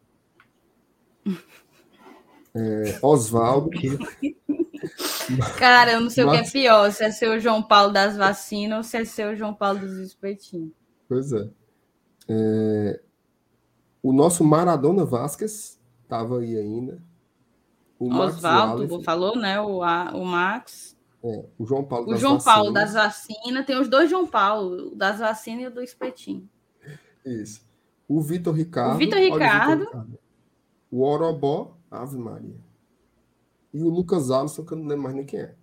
É, 2.56 3.00
Oswaldo. 3.02 3.70
Cara, 5.58 5.94
eu 5.94 6.02
não 6.02 6.10
sei 6.10 6.24
Mas... 6.24 6.40
o 6.40 6.42
que 6.44 6.48
é 6.48 6.52
pior, 6.52 6.92
se 6.92 7.04
é 7.04 7.12
ser 7.12 7.30
o 7.30 7.40
João 7.40 7.62
Paulo 7.62 7.92
das 7.92 8.16
vacinas 8.16 8.78
ou 8.78 8.84
se 8.84 8.98
é 8.98 9.06
ser 9.06 9.34
o 9.34 9.36
João 9.36 9.54
Paulo 9.54 9.80
dos 9.80 9.98
espetinhos. 9.98 10.72
Pois 11.08 11.32
é. 11.34 11.50
é. 12.30 13.02
O 14.02 14.14
nosso 14.14 14.44
Maradona 14.44 15.04
Vasquez 15.04 15.80
estava 16.04 16.40
aí 16.40 16.58
ainda. 16.58 17.02
O 18.00 18.16
Oswaldo 18.16 19.04
falou, 19.04 19.36
né? 19.36 19.60
O, 19.62 19.84
a, 19.84 20.12
o 20.16 20.24
Max. 20.24 20.98
É, 21.22 21.46
o 21.58 21.66
João 21.66 21.84
Paulo 21.84 22.08
o 22.08 22.12
das 22.12 22.22
João 22.22 22.36
vacinas. 22.36 22.56
Paulo 22.56 22.72
das 22.72 22.94
vacinas. 22.94 23.66
Tem 23.66 23.78
os 23.78 23.90
dois 23.90 24.10
João 24.10 24.26
Paulo, 24.26 24.94
o 24.94 24.96
das 24.96 25.20
vacinas 25.20 25.64
e 25.64 25.68
o 25.68 25.72
do 25.72 25.82
espetinho. 25.82 26.50
Isso. 27.26 27.62
O 28.08 28.22
Vitor 28.22 28.56
Ricardo. 28.56 28.96
O 28.96 28.98
Vitor 28.98 29.20
Ricardo. 29.20 29.84
Ricardo. 29.84 30.20
O 30.90 31.04
Orobó, 31.04 31.78
Ave 31.92 32.18
Maria. 32.18 32.58
E 33.74 33.84
o 33.84 33.90
Lucas 33.90 34.32
Alisson, 34.32 34.66
que 34.66 34.72
eu 34.72 34.78
não 34.78 34.88
lembro 34.88 35.04
mais 35.04 35.16
nem 35.16 35.26
quem 35.26 35.42
é. 35.42 35.56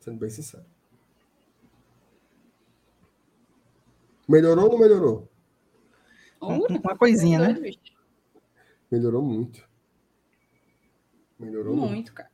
Sendo 0.00 0.18
bem 0.18 0.30
sincero. 0.30 0.64
Melhorou 4.26 4.64
ou 4.64 4.72
não 4.72 4.78
melhorou? 4.78 5.28
Uma 6.40 6.96
coisinha, 6.96 7.38
né? 7.38 7.72
Melhorou 8.90 9.22
muito. 9.22 9.68
Melhorou 11.38 11.76
muito, 11.76 12.12
cara. 12.12 12.30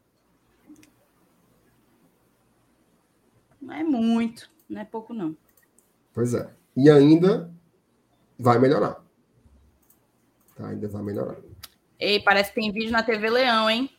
Não 3.61 3.75
é 3.75 3.85
muito, 3.85 4.51
não 4.69 4.81
é 4.81 4.85
pouco, 4.85 5.15
não. 5.15 5.37
Pois 6.13 6.35
é. 6.35 6.53
E 6.77 6.91
ainda 6.91 7.53
vai 8.39 8.59
melhorar. 8.59 9.05
Tá, 10.57 10.69
ainda 10.69 10.89
vai 10.89 11.03
melhorar. 11.03 11.37
Ei, 11.99 12.21
parece 12.21 12.53
que 12.53 12.61
tem 12.61 12.73
vídeo 12.73 12.91
na 12.91 13.03
TV 13.03 13.31
Leão, 13.31 13.71
hein? 13.71 13.91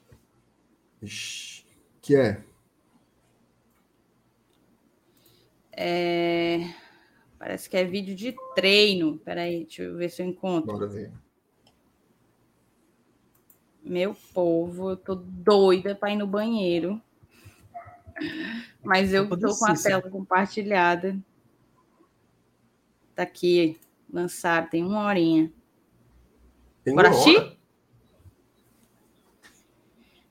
Ixi, 1.01 1.65
que 2.01 2.15
é? 2.15 2.43
É... 5.71 6.59
Parece 7.39 7.69
que 7.69 7.75
é 7.75 7.83
vídeo 7.83 8.15
de 8.15 8.35
treino. 8.55 9.17
Peraí, 9.19 9.63
deixa 9.63 9.83
eu 9.83 9.97
ver 9.97 10.09
se 10.09 10.21
eu 10.21 10.27
encontro. 10.27 10.71
Bora 10.71 10.87
ver. 10.87 11.11
Meu 13.93 14.15
povo, 14.33 14.89
eu 14.89 14.97
tô 14.97 15.13
doida 15.13 15.93
para 15.93 16.11
ir 16.11 16.15
no 16.15 16.25
banheiro. 16.25 16.99
Mas 18.83 19.13
eu 19.13 19.29
tô 19.29 19.55
com 19.55 19.67
a 19.67 19.75
tela 19.75 20.01
compartilhada. 20.01 21.15
Tá 23.13 23.21
aqui, 23.21 23.79
lançado, 24.11 24.71
tem 24.71 24.83
uma 24.83 25.05
horinha. 25.05 25.53
Tem 26.83 26.95
Bora 26.95 27.09
assistir? 27.09 27.55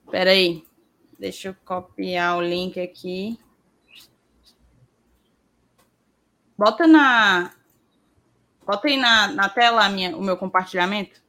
Espera 0.06 0.32
aí. 0.32 0.66
Deixa 1.16 1.50
eu 1.50 1.56
copiar 1.64 2.38
o 2.38 2.42
link 2.42 2.80
aqui. 2.80 3.38
Bota 6.58 6.84
na. 6.88 7.54
Bota 8.66 8.88
aí 8.88 8.96
na, 8.96 9.28
na 9.28 9.48
tela 9.48 9.88
minha, 9.88 10.16
o 10.16 10.20
meu 10.20 10.36
compartilhamento. 10.36 11.22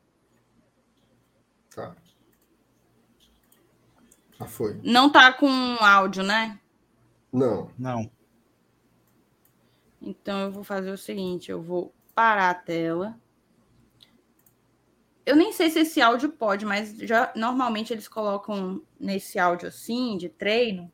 Tá. 1.75 1.95
Já 4.39 4.45
foi. 4.45 4.79
Não 4.83 5.09
tá 5.09 5.31
com 5.31 5.47
áudio, 5.79 6.23
né? 6.23 6.59
Não. 7.31 7.69
Não. 7.77 8.09
Então 10.01 10.39
eu 10.41 10.51
vou 10.51 10.63
fazer 10.63 10.91
o 10.91 10.97
seguinte: 10.97 11.49
eu 11.49 11.61
vou 11.61 11.93
parar 12.13 12.49
a 12.49 12.55
tela. 12.55 13.17
Eu 15.25 15.37
nem 15.37 15.53
sei 15.53 15.69
se 15.69 15.79
esse 15.79 16.01
áudio 16.01 16.29
pode, 16.29 16.65
mas 16.65 16.97
já 16.97 17.31
normalmente 17.33 17.93
eles 17.93 18.09
colocam 18.09 18.81
nesse 18.99 19.39
áudio 19.39 19.69
assim, 19.69 20.17
de 20.17 20.27
treino, 20.27 20.91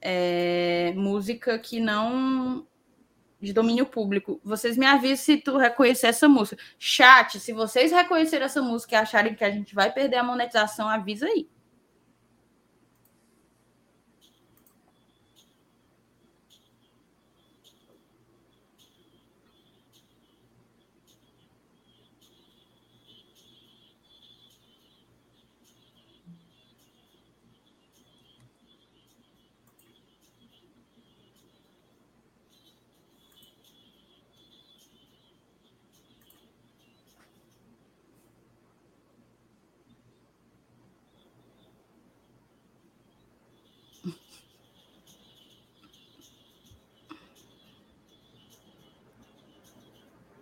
é, 0.00 0.92
música 0.96 1.56
que 1.60 1.78
não 1.78 2.66
de 3.40 3.52
domínio 3.52 3.86
público. 3.86 4.40
Vocês 4.42 4.76
me 4.76 4.84
avisem 4.84 5.16
se 5.16 5.36
tu 5.36 5.56
reconhecer 5.56 6.08
essa 6.08 6.28
música. 6.28 6.60
Chat, 6.76 7.38
se 7.38 7.52
vocês 7.52 7.92
reconhecerem 7.92 8.44
essa 8.44 8.60
música 8.60 8.96
e 8.96 8.98
acharem 8.98 9.34
que 9.34 9.44
a 9.44 9.50
gente 9.50 9.76
vai 9.76 9.92
perder 9.92 10.16
a 10.16 10.24
monetização, 10.24 10.88
avisa 10.88 11.26
aí. 11.26 11.48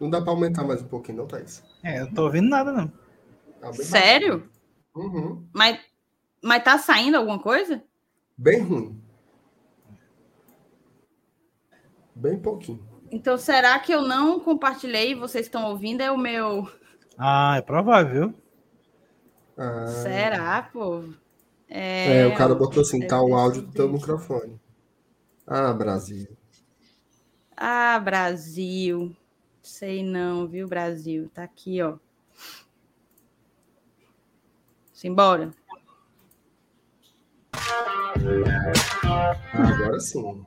Não 0.07 0.11
dá 0.11 0.23
para 0.23 0.31
aumentar 0.31 0.63
mais 0.63 0.81
um 0.81 0.87
pouquinho, 0.87 1.19
não, 1.19 1.27
Thaís? 1.27 1.65
É, 1.83 2.01
eu 2.01 2.15
tô 2.15 2.27
ouvindo 2.27 2.49
nada, 2.49 2.71
não. 2.71 2.93
Tá 3.61 3.73
Sério? 3.73 4.49
Uhum. 4.95 5.45
Mas, 5.53 5.81
mas 6.41 6.63
tá 6.63 6.79
saindo 6.79 7.17
alguma 7.17 7.41
coisa? 7.41 7.83
Bem 8.39 8.63
ruim. 8.63 9.03
Bem 12.15 12.39
pouquinho. 12.39 12.87
Então, 13.11 13.37
será 13.37 13.77
que 13.81 13.91
eu 13.91 14.03
não 14.03 14.39
compartilhei 14.39 15.11
e 15.11 15.17
vocês 15.17 15.47
estão 15.47 15.65
ouvindo? 15.65 16.03
É 16.03 16.11
o 16.13 16.17
meu. 16.17 16.71
Ah, 17.19 17.57
é 17.57 17.63
provável. 17.63 18.33
Ah. 19.59 19.89
Será, 19.89 20.63
povo? 20.73 21.17
É... 21.69 22.21
é, 22.21 22.27
o 22.29 22.37
cara 22.37 22.55
botou 22.55 22.83
assim, 22.83 23.05
tá 23.05 23.21
o 23.21 23.35
áudio 23.35 23.63
do 23.63 23.73
teu 23.73 23.93
microfone. 23.93 24.61
Ah, 25.45 25.73
Brasil. 25.73 26.29
Ah, 27.57 27.99
Brasil. 27.99 29.17
Sei 29.67 30.01
não, 30.01 30.47
viu, 30.47 30.69
Brasil? 30.69 31.29
Tá 31.35 31.43
aqui, 31.43 31.83
ó. 31.83 31.99
Simbora. 34.93 35.51
Agora 39.53 39.99
sim. 39.99 40.47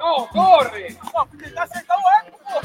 No, 0.00 0.26
corre! 0.28 0.96
No, 1.14 1.26
tentar 1.36 1.64
acertar 1.64 1.98
o 1.98 2.08
arco, 2.08 2.38
pô! 2.38 2.60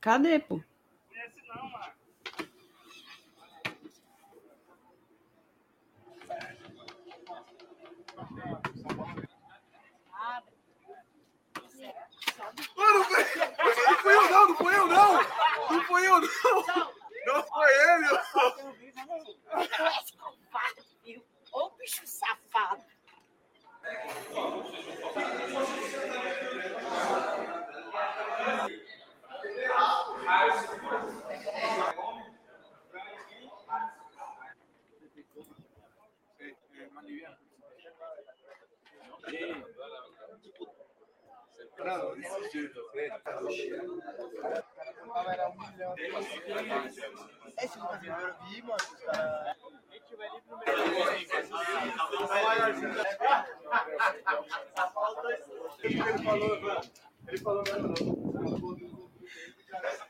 Cadê, 0.00 0.40
pô? 0.40 0.60
Esse 1.12 1.46
não, 1.46 1.70
mano. 1.70 1.95
Não 13.86 13.98
fui 13.98 14.14
eu, 14.14 14.30
não, 14.30 14.48
não 14.48 14.56
fui 14.56 14.76
eu, 14.76 14.86
não! 14.88 15.12
Não 15.70 15.84
fui 15.84 16.06
eu, 16.06 16.20
não! 16.20 16.96
Não 17.26 17.42
foi 17.44 17.68
ele! 17.72 18.06
Eu... 21.04 21.24
Ô 21.52 21.70
bicho 21.70 22.06
safado! 22.06 22.84
Ei, 39.28 39.64
esse 47.58 47.78
brasileiro 47.78 48.20
eu 48.22 48.34
vi, 48.46 48.62
mano. 48.62 48.76
os 59.56 59.64
caras- 59.70 60.00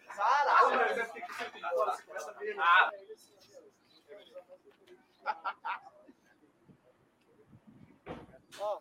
Ó, 8.59 8.81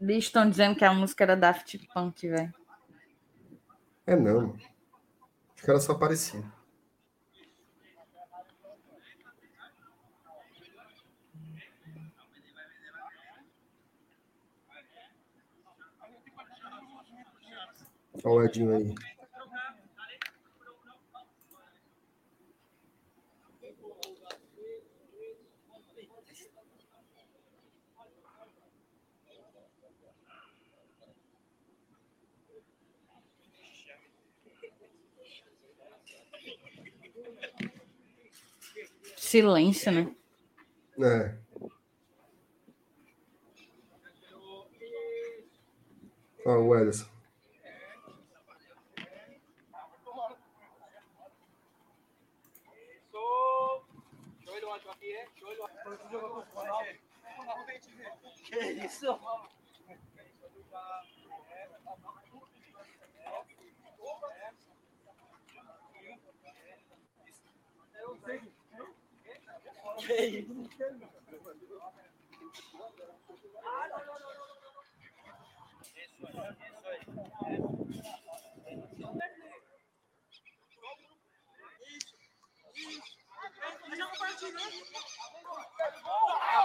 Eles 0.00 0.24
estão 0.24 0.48
dizendo 0.48 0.76
que 0.76 0.84
a 0.84 0.92
música 0.92 1.24
era 1.24 1.36
Daft 1.36 1.78
Punk, 1.92 2.28
velho. 2.28 2.54
É 4.06 4.14
não. 4.14 4.56
Que 5.56 5.68
era 5.68 5.80
só 5.80 5.94
parecido. 5.94 6.50
Olha 18.24 18.34
o 18.34 18.44
Edinho 18.44 18.74
aí. 18.74 18.94
Silêncio, 39.16 39.92
né? 39.92 40.14
É. 41.00 41.34
Olha 46.46 46.60
o 46.60 46.74
Ederson. 46.76 47.06
Que 58.44 58.58
isso? 58.84 59.18
Que 69.98 70.26
isso? 70.26 70.68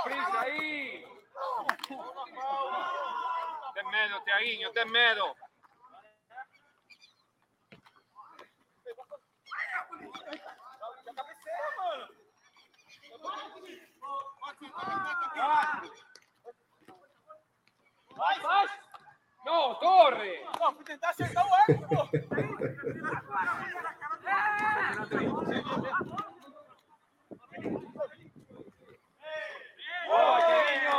Prisa 0.04 0.40
aí. 0.42 1.06
Ten 3.74 3.86
medo, 3.92 4.22
Tiaguinho, 4.24 4.72
ten 4.74 4.86
medo. 4.86 5.36
Vai, 18.16 18.40
vai. 18.40 18.68
No, 19.46 19.76
corre. 19.76 20.46
No, 20.60 20.74
fui 20.74 20.86
tentar 20.86 21.10
acertar 21.10 21.46
o 21.46 21.54
arco, 21.54 21.88
pô. 21.88 22.08
Boa, 30.08 30.42
Tiaguinho. 30.46 30.92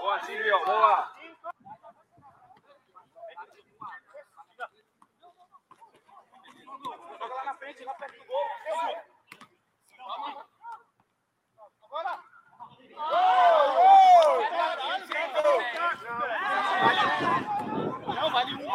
Boa, 0.00 0.20
Silvio, 0.24 0.64
boa. 0.64 1.14
Joga 7.18 7.34
lá 7.34 7.44
na 7.44 7.54
frente, 7.54 7.84
lá 7.84 7.94
perto 7.94 8.18
do 8.18 8.24
gol. 8.24 9.03
Não, 18.14 18.30
vale 18.30 18.54
um 18.54 18.58
gol. 18.58 18.74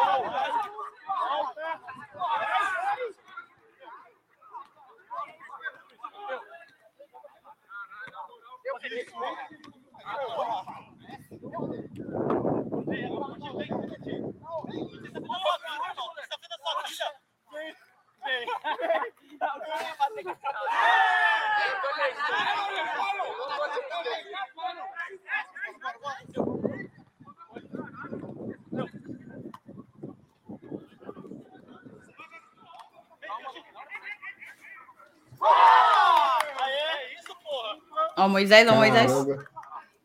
Ó, 38.17 38.27
Moisés, 38.27 38.67
ó, 38.67 38.75
Moisés. 38.75 39.11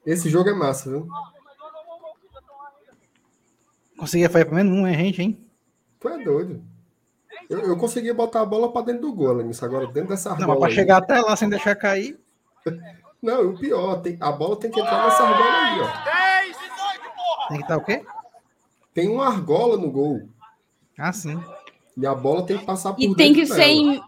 Esse 0.06 0.30
jogo 0.30 0.48
é 0.48 0.54
massa, 0.54 0.88
viu? 0.88 1.08
Conseguia 3.98 4.30
fazer 4.30 4.44
pelo 4.44 4.56
menos 4.56 4.72
um, 4.72 4.86
hein, 4.86 4.94
gente, 4.94 5.22
hein? 5.22 5.50
Tu 5.98 6.08
é 6.08 6.22
doido. 6.22 6.74
Eu, 7.50 7.60
eu 7.60 7.76
conseguia 7.76 8.14
botar 8.14 8.40
a 8.40 8.47
bola 8.47 8.73
pra 8.73 8.82
dentro 8.82 9.02
do 9.02 9.12
gol, 9.14 9.32
Lenis. 9.34 9.62
Agora, 9.62 9.86
dentro 9.86 10.10
dessa 10.10 10.31
Não, 10.31 10.36
mas 10.36 10.42
argola. 10.42 10.60
pra 10.60 10.68
aí. 10.68 10.74
chegar 10.74 10.97
até 10.98 11.20
lá 11.20 11.36
sem 11.36 11.48
deixar 11.48 11.74
cair. 11.76 12.18
Não, 13.23 13.42
e 13.42 13.47
o 13.47 13.58
pior, 13.58 14.00
tem, 14.02 14.18
a 14.20 14.31
bola 14.32 14.56
tem 14.56 14.70
que 14.70 14.78
entrar 14.81 15.05
nessa 15.05 15.23
argola 15.23 15.50
aí, 15.62 15.81
ó. 15.81 17.48
Tem 17.48 17.56
que 17.58 17.62
estar 17.64 17.76
o 17.78 17.84
quê? 17.84 18.05
Tem 18.92 19.08
uma 19.08 19.26
argola 19.26 19.76
no 19.78 19.90
gol. 19.90 20.28
Ah, 20.98 21.12
sim. 21.12 21.42
E 21.97 22.06
a 22.06 22.14
bola 22.14 22.44
tem 22.44 22.58
que 22.58 22.64
passar 22.66 22.92
por 22.92 23.00
E 23.00 23.14
tem 23.14 23.32
que 23.32 23.40
dentro 23.42 23.55
ser 23.55 23.60
dela. 23.60 23.70
em. 23.73 24.02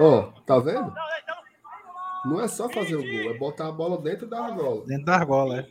Ó, 0.00 0.22
tá 0.46 0.58
vendo? 0.58 0.92
Não 2.24 2.40
é 2.40 2.46
só 2.48 2.68
fazer 2.68 2.94
o 2.96 3.02
gol, 3.02 3.34
é 3.34 3.38
botar 3.38 3.68
a 3.68 3.72
bola 3.72 3.98
dentro 3.98 4.26
da 4.28 4.44
argola. 4.44 4.84
Dentro 4.86 5.04
da 5.04 5.14
argola, 5.14 5.56
é. 5.60 5.66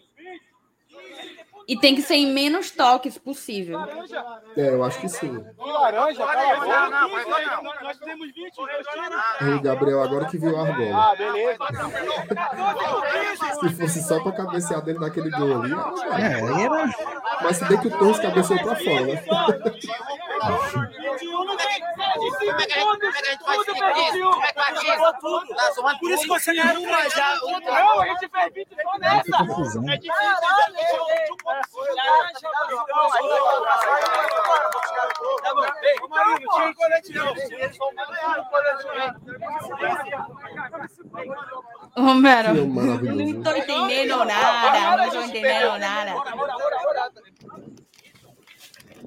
E 1.72 1.80
tem 1.80 1.95
que 1.95 2.01
ser 2.01 2.16
em 2.16 2.33
menos 2.33 2.69
toques 2.69 3.17
possível. 3.17 3.80
É, 4.58 4.67
eu 4.67 4.83
acho 4.83 5.00
que 5.00 5.08
sim. 5.08 5.41
Laranja. 5.58 6.25
Não, 6.25 6.90
não, 6.90 7.08
não. 7.08 7.74
Nós 7.82 7.98
temos 7.98 8.27
20, 8.27 8.56
dois 8.58 8.88
tiros. 8.88 9.58
O 9.58 9.61
Gabriel 9.61 10.03
agora 10.03 10.25
que 10.25 10.38
viu 10.38 10.59
a 10.59 10.67
argola. 10.67 11.11
Ah, 11.11 11.16
beleza. 11.16 11.58
Se 13.61 13.69
fosse 13.69 14.03
só 14.03 14.22
pra 14.22 14.33
cabecear 14.33 14.82
dentro 14.82 15.00
daquele 15.00 15.30
gol 15.30 15.61
ali. 15.61 15.72
É, 16.22 16.61
era. 16.61 16.90
Mas 17.41 17.56
se 17.56 17.64
bem 17.64 17.80
que 17.80 17.88
o 17.88 17.98
Torres 17.98 18.19
cabeceou 18.19 18.59
pra 18.59 18.75
fora, 18.75 19.06
né? 19.06 19.24
Por 26.01 26.11
isso 26.11 26.24
que 26.24 26.27
você 26.27 26.53
ganhou 26.53 26.83
uma 26.83 27.09
já. 27.09 27.35
Não, 27.64 28.01
a 28.01 28.08
gente 28.08 28.27
fez 28.27 28.53
20 28.53 28.67
só 28.83 29.00
nessa. 29.00 29.30
É 29.90 29.98
difícil. 29.98 31.60
Tá 35.41 35.53
bom. 35.53 35.61
Ô, 36.01 36.07
Marinho, 36.09 36.40
não 36.41 36.56
tinha 36.56 36.73
colete 36.75 37.14
não. 37.14 37.35
Eles 37.35 37.77
vão 37.77 37.93
ganhar 37.95 38.40
o 38.40 38.45
colete 38.45 38.85
não. 38.88 39.11
Tô 43.43 43.56
entendendo 43.56 44.25
nada, 44.25 44.98
não 44.98 45.09
tô 45.09 45.22
entendendo 45.22 45.77
nada. 45.77 46.11
Bora. 46.14 47.11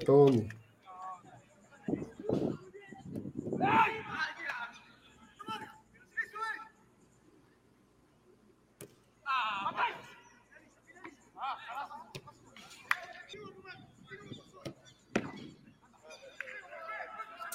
Tome. 0.05 0.49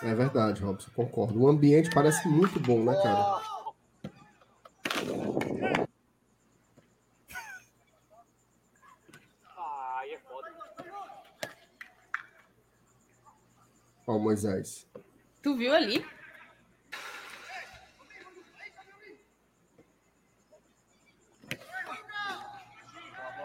É 0.01 0.15
verdade, 0.15 0.61
Robson, 0.63 0.89
concordo. 0.95 1.41
O 1.41 1.47
ambiente 1.49 1.89
parece 1.93 2.25
muito 2.27 2.59
bom, 2.59 2.83
né, 2.83 2.95
cara? 3.03 3.41
Aí 9.97 10.13
é 10.13 10.19
foda. 10.19 10.47
Ó, 14.07 14.15
o 14.15 14.19
Moisés. 14.19 14.87
Tu 15.43 15.55
viu 15.57 15.73
ali? 15.73 16.05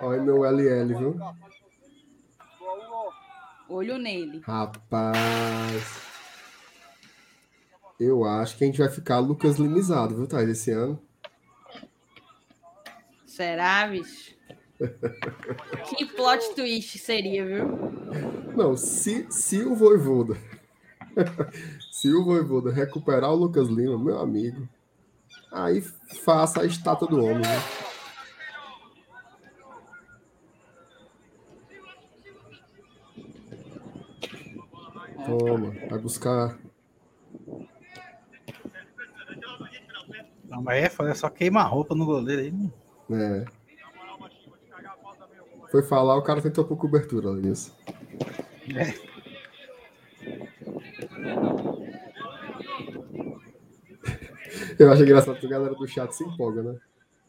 Olha 0.00 0.22
meu 0.22 0.44
LL, 0.44 0.94
viu? 0.94 1.18
Olho 3.68 3.98
nele. 3.98 4.40
Rapaz. 4.46 6.13
Eu 7.98 8.24
acho 8.24 8.56
que 8.56 8.64
a 8.64 8.66
gente 8.66 8.78
vai 8.78 8.88
ficar 8.88 9.18
Lucas 9.18 9.56
Limizado, 9.56 10.16
viu, 10.16 10.26
Thais, 10.26 10.48
esse 10.48 10.70
ano. 10.70 11.00
Será, 13.26 13.86
bicho? 13.86 14.34
Que 15.88 16.04
plot 16.04 16.54
twist 16.54 16.98
seria, 16.98 17.44
viu? 17.44 17.66
Não, 18.56 18.76
se, 18.76 19.26
se 19.30 19.62
o 19.62 19.74
Voivoda. 19.74 20.36
se 21.92 22.12
o 22.12 22.24
Voivoda 22.24 22.72
recuperar 22.72 23.30
o 23.30 23.36
Lucas 23.36 23.68
Lima, 23.68 23.98
meu 23.98 24.18
amigo. 24.18 24.68
Aí 25.52 25.80
faça 26.24 26.62
a 26.62 26.66
estátua 26.66 27.06
do 27.06 27.22
homem, 27.22 27.38
né? 27.38 27.62
Toma, 35.24 35.70
vai 35.88 35.98
buscar. 35.98 36.58
Não, 40.54 40.62
mas 40.62 40.84
é 40.84 40.88
foda, 40.88 41.10
é 41.10 41.14
só 41.14 41.28
queima 41.28 41.60
a 41.60 41.64
roupa 41.64 41.94
no 41.94 42.06
goleiro 42.06 42.42
aí. 42.42 42.52
não- 42.52 42.72
É. 43.18 43.44
Foi 45.70 45.82
falar, 45.82 46.16
o 46.16 46.22
cara 46.22 46.40
tentou 46.40 46.64
por 46.64 46.76
cobertura, 46.76 47.28
Lenilson. 47.30 47.72
Eu 54.78 54.92
acho 54.92 55.02
engraçado 55.02 55.38
que 55.38 55.46
a 55.46 55.50
galera 55.50 55.74
do 55.74 55.86
chat 55.86 56.12
se 56.12 56.24
empolga, 56.24 56.62
né? 56.62 56.78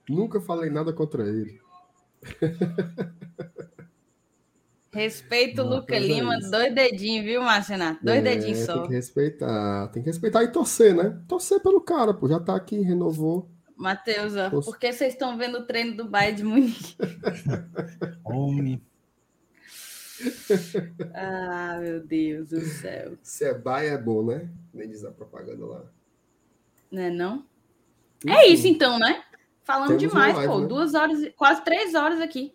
Nunca 0.09 0.39
falei 0.41 0.69
nada 0.69 0.93
contra 0.93 1.23
ele. 1.27 1.59
Respeito 4.95 5.61
o 5.61 5.65
Não, 5.65 5.75
Luca 5.77 5.93
é 5.95 5.99
Lima, 5.99 6.37
isso. 6.37 6.49
dois 6.49 6.73
dedinhos, 6.73 7.25
viu, 7.25 7.41
Marcenato? 7.41 7.99
Dois 8.03 8.19
É, 8.19 8.21
dedinhos 8.21 8.59
só. 8.59 8.79
Tem 8.79 8.87
que 8.87 8.93
respeitar. 8.93 9.87
Tem 9.89 10.01
que 10.01 10.09
respeitar 10.09 10.43
e 10.43 10.47
torcer, 10.51 10.95
né? 10.95 11.21
Torcer 11.27 11.59
pelo 11.61 11.81
cara, 11.81 12.13
pô. 12.13 12.29
Já 12.29 12.39
tá 12.39 12.55
aqui, 12.55 12.79
renovou. 12.79 13.49
Matheus, 13.75 14.33
Poxa. 14.49 14.65
por 14.71 14.79
que 14.79 14.93
vocês 14.93 15.11
estão 15.13 15.37
vendo 15.37 15.57
o 15.59 15.65
treino 15.65 15.97
do 15.97 16.07
Bayern 16.07 16.37
de 16.37 16.43
Munique? 16.45 16.95
Homem. 18.23 18.81
Ah, 21.13 21.77
meu 21.81 21.99
Deus 22.05 22.49
do 22.49 22.61
céu. 22.61 23.17
Se 23.21 23.43
é 23.43 23.53
baia, 23.53 23.89
é 23.91 23.97
bom, 23.97 24.25
né? 24.25 24.49
Nem 24.73 24.87
diz 24.87 25.03
a 25.03 25.11
propaganda 25.11 25.65
lá. 25.65 25.83
Né 26.89 27.09
não? 27.09 27.45
Enfim, 28.25 28.33
É 28.33 28.47
isso 28.47 28.65
então, 28.65 28.97
né? 28.97 29.21
Falando 29.63 29.87
Temos 29.97 30.03
demais, 30.03 30.35
live, 30.35 30.51
pô. 30.53 30.59
né? 30.61 30.67
Duas 30.67 30.93
horas, 30.93 31.19
quase 31.35 31.63
três 31.65 31.93
horas 31.95 32.21
aqui. 32.21 32.53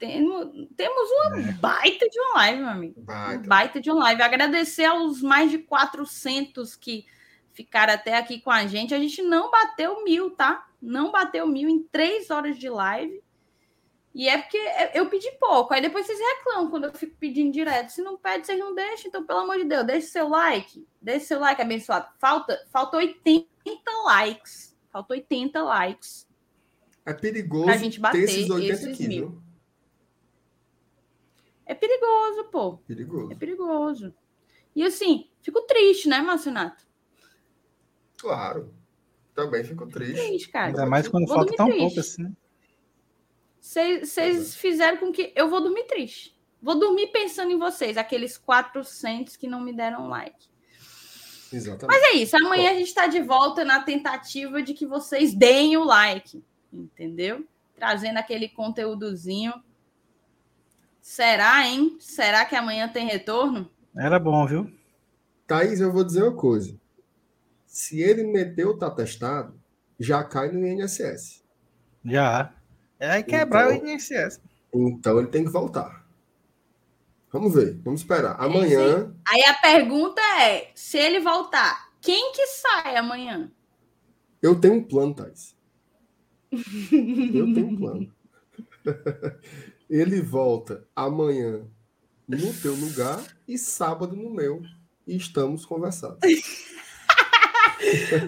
Temos, 0.00 0.66
temos 0.78 1.10
uma 1.10 1.52
baita 1.60 2.08
de 2.08 2.18
uma 2.18 2.34
live, 2.36 2.58
meu 2.60 2.68
amigo. 2.70 3.00
Um 3.02 3.42
baita 3.42 3.78
de 3.82 3.90
uma 3.90 4.04
live. 4.04 4.22
Agradecer 4.22 4.86
aos 4.86 5.20
mais 5.20 5.50
de 5.50 5.58
400 5.58 6.74
que 6.74 7.04
ficaram 7.52 7.92
até 7.92 8.16
aqui 8.16 8.40
com 8.40 8.50
a 8.50 8.66
gente. 8.66 8.94
A 8.94 8.98
gente 8.98 9.20
não 9.20 9.50
bateu 9.50 10.02
mil, 10.02 10.30
tá? 10.30 10.66
Não 10.80 11.12
bateu 11.12 11.46
mil 11.46 11.68
em 11.68 11.82
três 11.82 12.30
horas 12.30 12.58
de 12.58 12.70
live. 12.70 13.22
E 14.14 14.26
é 14.26 14.38
porque 14.38 14.58
eu 14.94 15.06
pedi 15.10 15.30
pouco. 15.38 15.74
Aí 15.74 15.82
depois 15.82 16.06
vocês 16.06 16.18
reclamam 16.18 16.70
quando 16.70 16.84
eu 16.84 16.94
fico 16.94 17.14
pedindo 17.20 17.52
direto. 17.52 17.90
Se 17.90 18.00
não 18.00 18.16
pede, 18.16 18.46
vocês 18.46 18.58
não 18.58 18.74
deixam. 18.74 19.08
Então, 19.08 19.26
pelo 19.26 19.40
amor 19.40 19.58
de 19.58 19.64
Deus, 19.64 19.86
deixe 19.86 20.06
seu 20.06 20.28
like. 20.30 20.82
Deixe 21.00 21.26
seu 21.26 21.38
like 21.38 21.60
abençoado. 21.60 22.08
Falta, 22.18 22.58
falta 22.72 22.96
80 22.96 23.46
likes. 24.06 24.74
Falta 24.90 25.12
80 25.12 25.62
likes. 25.62 26.26
É 27.04 27.12
perigoso 27.12 27.66
Pra 27.66 27.76
gente 27.76 28.00
bater 28.00 28.26
ter 28.26 28.32
esses 28.32 28.50
80 28.50 28.72
esses 28.72 28.94
aqui, 28.94 29.06
mil. 29.06 29.28
viu? 29.28 29.49
É 31.70 31.74
perigoso, 31.74 32.44
pô. 32.50 32.78
Perigoso. 32.78 33.30
É 33.30 33.34
perigoso. 33.36 34.12
E 34.74 34.82
assim, 34.82 35.30
fico 35.40 35.60
triste, 35.62 36.08
né, 36.08 36.20
Marcinato? 36.20 36.84
Claro. 38.18 38.74
Também 39.36 39.62
fico 39.62 39.86
triste. 39.86 40.14
Triste, 40.14 40.48
cara. 40.48 40.66
Ainda 40.66 40.84
mais 40.84 41.06
quando 41.06 41.28
Vou 41.28 41.36
falta 41.36 41.54
tão 41.54 41.66
triste. 41.66 41.80
pouco 41.80 42.00
assim, 42.00 42.22
né? 42.24 42.32
Vocês 43.60 44.56
fizeram 44.56 44.96
com 44.96 45.12
que 45.12 45.32
eu 45.36 45.48
vou 45.48 45.60
dormir 45.60 45.84
triste. 45.84 46.36
Vou 46.60 46.76
dormir 46.76 47.12
pensando 47.12 47.52
em 47.52 47.58
vocês, 47.58 47.96
aqueles 47.96 48.36
400 48.36 49.36
que 49.36 49.46
não 49.46 49.60
me 49.60 49.72
deram 49.72 50.08
like. 50.08 50.48
Exatamente. 51.52 51.86
Mas 51.86 52.02
é 52.02 52.16
isso, 52.16 52.36
amanhã 52.36 52.72
a 52.72 52.74
gente 52.74 52.88
está 52.88 53.06
de 53.06 53.20
volta 53.20 53.64
na 53.64 53.80
tentativa 53.80 54.60
de 54.60 54.74
que 54.74 54.86
vocês 54.86 55.32
deem 55.32 55.76
o 55.76 55.84
like, 55.84 56.44
entendeu? 56.72 57.46
Trazendo 57.76 58.16
aquele 58.18 58.48
conteúdozinho. 58.48 59.54
Será, 61.14 61.66
hein? 61.66 61.96
Será 61.98 62.44
que 62.44 62.54
amanhã 62.54 62.88
tem 62.88 63.04
retorno? 63.04 63.68
Era 63.96 64.16
bom, 64.16 64.46
viu? 64.46 64.70
Thaís, 65.44 65.80
eu 65.80 65.90
vou 65.92 66.04
dizer 66.04 66.22
uma 66.22 66.36
coisa. 66.36 66.78
Se 67.66 68.00
ele 68.00 68.22
meteu 68.22 68.78
tá 68.78 68.88
testado, 68.88 69.60
já 69.98 70.22
cai 70.22 70.52
no 70.52 70.64
INSS. 70.64 71.42
Já. 72.04 72.54
É 73.00 73.24
quebrar 73.24 73.74
Então- 73.74 73.88
o 73.88 73.90
INSS. 73.90 74.40
Então 74.72 75.18
ele 75.18 75.26
tem 75.26 75.42
que 75.42 75.50
voltar. 75.50 76.06
Vamos 77.32 77.52
ver, 77.54 77.80
vamos 77.82 78.02
esperar. 78.02 78.40
É 78.40 78.44
Amanhã, 78.44 79.12
Aí 79.26 79.42
a 79.46 79.54
pergunta 79.54 80.22
é: 80.40 80.70
se 80.76 80.96
ele 80.96 81.18
voltar, 81.18 81.90
quem 82.00 82.32
que 82.34 82.46
sai 82.46 82.94
amanhã? 82.94 83.50
eu 84.40 84.60
tenho 84.60 84.74
um 84.74 84.84
plano, 84.84 85.12
Thaís. 85.12 85.56
Eu 86.52 87.52
tenho 87.52 87.66
um 87.66 87.76
plano. 87.76 88.14
Ele 89.90 90.20
volta 90.22 90.86
amanhã 90.94 91.62
no 92.28 92.54
teu 92.54 92.74
lugar 92.74 93.20
e 93.46 93.58
sábado 93.58 94.14
no 94.16 94.30
meu. 94.30 94.62
E 95.06 95.16
estamos 95.16 95.66
conversando. 95.66 96.16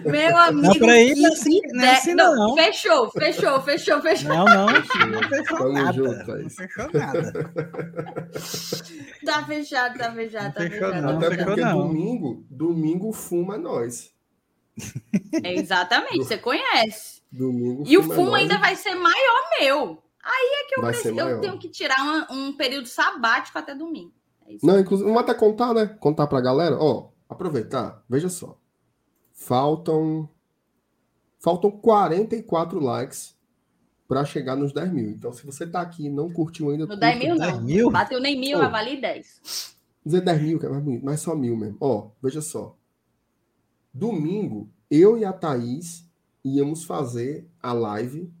Meu 0.03 0.35
amigo. 0.35 0.67
Não, 0.67 0.79
peraí, 0.79 1.13
não 1.13 1.29
é 1.29 1.33
assim- 1.33 1.61
não 1.73 1.83
é 1.85 1.91
assim 1.95 2.13
não. 2.15 2.55
Fechou, 2.55 3.11
fechou, 3.11 3.61
fechou, 3.61 4.01
fechou. 4.01 4.29
Não, 4.29 4.45
não. 4.45 4.65
Não 5.11 5.29
fechou 5.29 5.57
Tamo 5.59 5.73
nada. 5.73 5.93
junto, 5.93 6.25
Não 6.37 6.49
fechou 6.49 6.89
nada. 6.91 7.31
Tá 9.23 9.45
fechado, 9.45 9.97
tá 9.99 10.11
fechado, 10.11 10.53
tá 10.55 10.63
Não 10.63 10.69
fechou, 10.69 10.87
fechado. 10.89 11.01
não. 11.03 11.17
Até 11.17 11.29
fechou 11.29 11.45
porque 11.45 11.61
não. 11.61 11.87
domingo, 11.87 12.45
domingo 12.49 13.11
fuma 13.13 13.55
é 13.55 13.57
nós. 13.59 14.11
É, 15.43 15.53
exatamente, 15.53 16.17
você 16.25 16.37
conhece. 16.37 17.21
Domingo 17.31 17.83
E 17.85 17.95
o 17.97 18.01
fuma 18.03 18.15
fumo 18.15 18.31
nós. 18.31 18.41
ainda 18.41 18.57
vai 18.57 18.75
ser 18.75 18.95
maior 18.95 19.41
meu. 19.59 20.03
Aí 20.23 20.61
é 20.61 20.67
que 20.69 20.79
eu, 20.79 20.83
preciso, 20.83 21.19
eu 21.19 21.41
tenho 21.41 21.59
que 21.59 21.69
tirar 21.69 22.01
uma- 22.01 22.31
um 22.31 22.53
período 22.55 22.87
sabático 22.87 23.57
até 23.57 23.75
domingo. 23.75 24.13
É 24.47 24.53
isso. 24.53 24.65
Não, 24.65 24.79
inclusive, 24.79 25.07
vamos 25.09 25.21
até 25.23 25.33
contar, 25.33 25.73
né? 25.73 25.85
Contar 25.99 26.27
pra 26.27 26.39
galera. 26.41 26.77
Ó, 26.79 27.09
aproveitar, 27.27 28.03
veja 28.09 28.29
só. 28.29 28.57
Faltam. 29.33 30.29
Faltam 31.39 31.69
44 31.71 32.79
likes 32.79 33.35
pra 34.07 34.23
chegar 34.23 34.55
nos 34.55 34.71
10 34.71 34.91
mil. 34.93 35.09
Então, 35.09 35.33
se 35.33 35.45
você 35.45 35.67
tá 35.67 35.81
aqui 35.81 36.05
e 36.05 36.09
não 36.09 36.31
curtiu 36.31 36.69
ainda. 36.69 36.83
No 36.83 36.87
curta. 36.89 37.01
10 37.05 37.19
mil, 37.19 37.37
10 37.37 37.53
não. 37.55 37.61
mil? 37.63 37.91
Bateu 37.91 38.19
nem 38.21 38.39
mil, 38.39 38.59
Ô. 38.59 38.61
avali 38.61 39.01
10. 39.01 39.75
Dizer 40.05 40.21
10 40.21 40.41
mil, 40.41 40.59
que 40.59 40.65
é 40.65 40.69
mais 40.69 40.83
bonito, 40.83 41.03
mas 41.03 41.19
só 41.19 41.35
mil 41.35 41.57
mesmo. 41.57 41.77
Ó, 41.81 42.09
veja 42.21 42.41
só. 42.41 42.77
Domingo, 43.93 44.69
eu 44.89 45.17
e 45.17 45.25
a 45.25 45.33
Thaís 45.33 46.09
íamos 46.43 46.83
fazer 46.83 47.47
a 47.61 47.73
live 47.73 48.31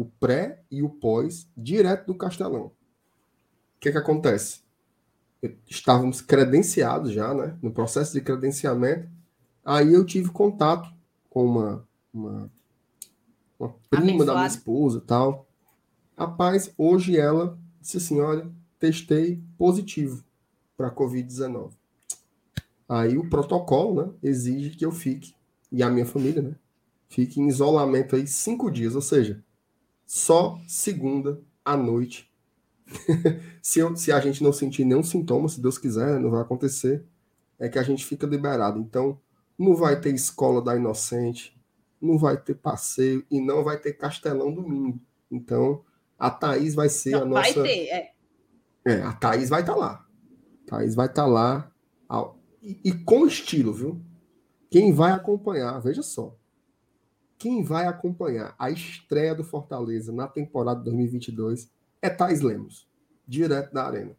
o 0.00 0.06
pré 0.06 0.62
e 0.70 0.82
o 0.82 0.88
pós, 0.88 1.46
direto 1.54 2.06
do 2.06 2.14
Castelão. 2.14 2.68
O 2.68 2.72
que 3.78 3.92
que 3.92 3.98
acontece? 3.98 4.62
Estávamos 5.68 6.22
credenciados 6.22 7.12
já, 7.12 7.34
né? 7.34 7.54
No 7.60 7.70
processo 7.70 8.14
de 8.14 8.22
credenciamento. 8.22 9.10
Aí 9.62 9.92
eu 9.92 10.02
tive 10.06 10.30
contato 10.30 10.90
com 11.28 11.44
uma, 11.44 11.86
uma, 12.14 12.50
uma 13.58 13.74
prima 13.90 14.24
da 14.24 14.32
minha 14.32 14.46
esposa 14.46 14.96
e 14.96 15.02
tal. 15.02 15.46
Rapaz, 16.16 16.72
hoje 16.78 17.18
ela 17.18 17.58
disse 17.78 17.98
assim: 17.98 18.20
olha, 18.20 18.50
testei 18.78 19.44
positivo 19.58 20.24
para 20.78 20.90
Covid-19. 20.90 21.72
Aí 22.88 23.18
o 23.18 23.28
protocolo, 23.28 24.02
né, 24.02 24.12
exige 24.22 24.70
que 24.70 24.86
eu 24.86 24.92
fique, 24.92 25.34
e 25.70 25.82
a 25.82 25.90
minha 25.90 26.06
família, 26.06 26.40
né, 26.40 26.54
fique 27.06 27.38
em 27.38 27.48
isolamento 27.48 28.16
aí 28.16 28.26
cinco 28.26 28.70
dias, 28.70 28.94
ou 28.94 29.02
seja, 29.02 29.44
só 30.12 30.58
segunda 30.66 31.40
à 31.64 31.76
noite. 31.76 32.28
se, 33.62 33.78
eu- 33.78 33.94
se 33.94 34.10
a 34.10 34.18
gente 34.18 34.42
não 34.42 34.52
sentir 34.52 34.84
nenhum 34.84 35.04
sintoma, 35.04 35.48
se 35.48 35.60
Deus 35.62 35.78
quiser, 35.78 36.18
não 36.18 36.30
vai 36.30 36.40
acontecer, 36.42 37.04
é 37.60 37.68
que 37.68 37.78
a 37.78 37.82
gente 37.84 38.04
fica 38.04 38.26
liberado. 38.26 38.80
Então, 38.80 39.20
não 39.56 39.76
vai 39.76 40.00
ter 40.00 40.12
escola 40.12 40.60
da 40.60 40.74
inocente, 40.74 41.56
não 42.02 42.18
vai 42.18 42.36
ter 42.36 42.56
passeio 42.56 43.24
e 43.30 43.40
não 43.40 43.62
vai 43.62 43.78
ter 43.78 43.92
castelão 43.92 44.52
domingo. 44.52 45.00
Então, 45.30 45.84
a 46.18 46.28
Thaís 46.28 46.74
vai 46.74 46.88
ser 46.88 47.14
a 47.14 47.20
Não, 47.20 47.28
nossa. 47.28 47.54
vai 47.54 47.62
ter, 47.62 47.86
é. 47.90 48.12
É, 48.84 49.02
a 49.02 49.12
Thaís 49.12 49.48
vai 49.48 49.60
estar 49.60 49.76
lá. 49.76 50.04
A 50.66 50.70
Thaís 50.70 50.96
vai 50.96 51.06
estar 51.06 51.26
lá. 51.26 51.70
ao- 52.08 52.36
E, 52.60 52.80
e 52.84 52.92
com 53.04 53.26
estilo, 53.28 53.72
viu? 53.72 54.00
Quem 54.70 54.92
vai 54.92 55.12
acompanhar, 55.12 55.78
veja 55.80 56.02
só. 56.02 56.36
Quem 57.40 57.64
vai 57.64 57.86
acompanhar 57.86 58.54
a 58.58 58.70
estreia 58.70 59.34
do 59.34 59.42
Fortaleza 59.42 60.12
na 60.12 60.28
temporada 60.28 60.82
2022 60.82 61.72
é 62.02 62.10
Thais 62.10 62.42
Lemos, 62.42 62.86
direto 63.26 63.72
da 63.72 63.86
arena. 63.86 64.14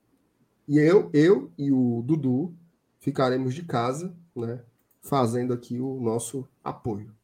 E 0.67 0.79
eu, 0.79 1.07
eu 1.13 1.51
e 1.55 1.71
o 1.71 2.01
Dudu 2.03 2.51
ficaremos 2.99 3.53
de 3.53 3.63
casa, 3.63 4.11
né? 4.35 4.65
Fazendo 5.03 5.53
aqui 5.53 5.79
o 5.79 6.01
nosso 6.01 6.49
apoio. 6.63 7.15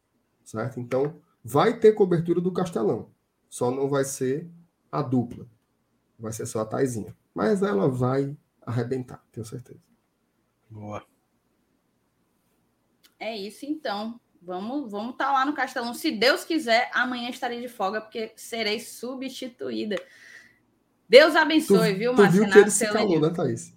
Certo? 0.44 0.78
Então, 0.78 1.20
vai 1.42 1.76
ter 1.80 1.90
cobertura 1.94 2.40
do 2.40 2.52
Castelão. 2.52 3.10
Só 3.48 3.72
não 3.72 3.88
vai 3.88 4.04
ser 4.04 4.48
a 4.92 5.02
dupla. 5.02 5.48
Vai 6.16 6.32
ser 6.32 6.46
só 6.46 6.60
a 6.60 6.64
Taizinha. 6.64 7.16
Mas 7.34 7.60
ela 7.60 7.88
vai 7.88 8.36
arrebentar, 8.62 9.20
tenho 9.32 9.44
certeza. 9.44 9.82
Boa. 10.70 11.04
É 13.18 13.36
isso 13.36 13.66
então. 13.66 14.20
Vamos 14.40 14.90
vamos 14.90 15.12
estar 15.12 15.32
lá 15.32 15.44
no 15.44 15.52
Castelão. 15.52 15.92
Se 15.94 16.10
Deus 16.10 16.44
quiser, 16.44 16.90
amanhã 16.94 17.28
estarei 17.28 17.60
de 17.60 17.68
folga, 17.68 18.00
porque 18.00 18.32
serei 18.36 18.80
substituída. 18.80 19.96
Deus 21.08 21.34
abençoe, 21.34 21.94
viu, 21.94 22.14
tu 22.14 22.28
viu 22.30 22.48
que 22.48 22.58
ele 22.58 22.70
se 22.70 22.86
calou, 22.86 23.20
né, 23.20 23.30
Thaís? 23.30 23.74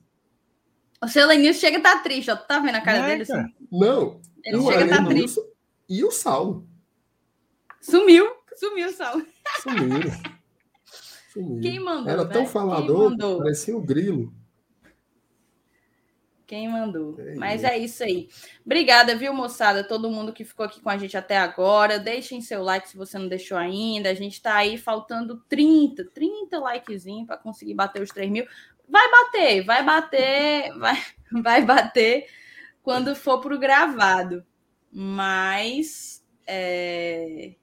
O 1.03 1.07
seu 1.07 1.25
Lenilson 1.25 1.59
chega 1.59 1.77
a 1.77 1.79
estar 1.79 2.03
triste, 2.03 2.29
ó. 2.29 2.35
Tu 2.35 2.45
tá 2.45 2.59
vendo 2.59 2.75
a 2.75 2.81
cara 2.81 2.99
É, 2.99 3.07
dele? 3.07 3.25
cara. 3.25 3.41
assim? 3.41 3.67
Não, 3.71 4.21
Ele 4.43 4.57
o 4.57 4.63
chega 4.63 4.81
a 4.81 4.85
estar 4.85 5.05
triste. 5.07 5.41
E 5.89 6.03
o 6.03 6.11
Saulo. 6.11 6.67
Sumiu, 7.81 8.29
sumiu, 8.55 8.91
Saulo. 8.91 9.25
Sumiram. 9.63 10.11
Sumiram. 11.33 11.61
Quem 11.61 11.79
mandou? 11.79 12.11
Era 12.11 12.25
tão 12.25 12.43
né? 12.43 12.47
falador, 12.47 13.17
parecia 13.39 13.75
o 13.75 13.81
grilo. 13.81 14.31
Quem 16.51 16.67
mandou? 16.67 17.15
É 17.17 17.35
Mas 17.35 17.63
é 17.63 17.77
isso 17.77 18.03
aí. 18.03 18.27
Obrigada, 18.65 19.15
viu, 19.15 19.33
moçada? 19.33 19.85
Todo 19.85 20.11
mundo 20.11 20.33
que 20.33 20.43
ficou 20.43 20.65
aqui 20.65 20.81
com 20.81 20.89
a 20.89 20.97
gente 20.97 21.15
até 21.15 21.37
agora. 21.37 21.97
Deixem 21.97 22.41
seu 22.41 22.61
like 22.61 22.89
se 22.89 22.97
você 22.97 23.17
não 23.17 23.29
deixou 23.29 23.57
ainda. 23.57 24.09
A 24.09 24.13
gente 24.13 24.41
tá 24.41 24.57
aí 24.57 24.77
faltando 24.77 25.41
30, 25.47 26.03
30 26.13 26.59
likezinhos 26.59 27.25
para 27.25 27.37
conseguir 27.37 27.73
bater 27.73 28.01
os 28.01 28.09
3 28.09 28.29
mil. 28.29 28.45
Vai 28.85 29.09
bater, 29.09 29.63
vai 29.63 29.81
bater, 29.81 30.73
vai, 30.77 31.01
vai 31.41 31.61
bater 31.63 32.27
quando 32.83 33.15
for 33.15 33.39
pro 33.39 33.57
gravado. 33.57 34.45
Mas. 34.91 36.21
é, 36.45 37.55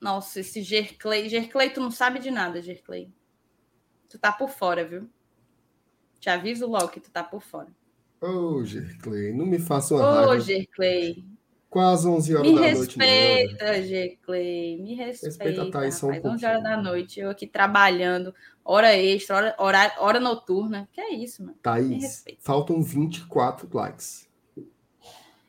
Nossa, 0.00 0.40
esse 0.40 0.62
Gerclay. 0.62 1.28
Gerclay, 1.28 1.68
tu 1.68 1.80
não 1.82 1.90
sabe 1.90 2.20
de 2.20 2.30
nada, 2.30 2.62
Gerclay. 2.62 3.12
Tu 4.08 4.18
tá 4.18 4.32
por 4.32 4.48
fora, 4.48 4.82
viu? 4.82 5.10
Te 6.20 6.30
aviso 6.30 6.66
logo 6.66 6.88
que 6.88 7.00
tu 7.00 7.10
tá 7.10 7.22
por 7.22 7.42
fora. 7.42 7.68
Ô, 8.20 8.64
Gerclay, 8.64 9.32
não 9.32 9.44
me 9.46 9.58
faça 9.58 9.94
uma 9.94 10.02
Ô, 10.08 10.14
raiva. 10.26 10.40
Gerclay. 10.40 11.24
Quase 11.68 12.08
11 12.08 12.34
horas 12.36 12.46
Me 12.50 12.54
da 12.54 12.60
noite. 12.74 12.98
não. 12.98 13.04
respeita, 13.06 13.82
Gerclay. 13.82 14.76
Me 14.80 14.94
respeita. 14.94 15.26
Respeita 15.26 15.62
a 15.62 15.70
Thaís 15.70 15.94
só 15.96 16.06
um 16.06 16.10
rapaz. 16.12 16.34
11 16.34 16.46
horas 16.46 16.62
da 16.62 16.76
noite, 16.78 17.20
eu 17.20 17.28
aqui 17.30 17.46
trabalhando, 17.46 18.34
hora 18.64 18.96
extra, 18.96 19.36
hora, 19.36 19.54
hora, 19.58 19.94
hora 19.98 20.20
noturna. 20.20 20.88
Que 20.92 21.00
é 21.00 21.12
isso, 21.14 21.42
mano? 21.42 21.54
Me 21.54 21.60
Thaís, 21.62 22.02
respeita. 22.02 22.40
faltam 22.42 22.82
24 22.82 23.68
likes. 23.76 24.26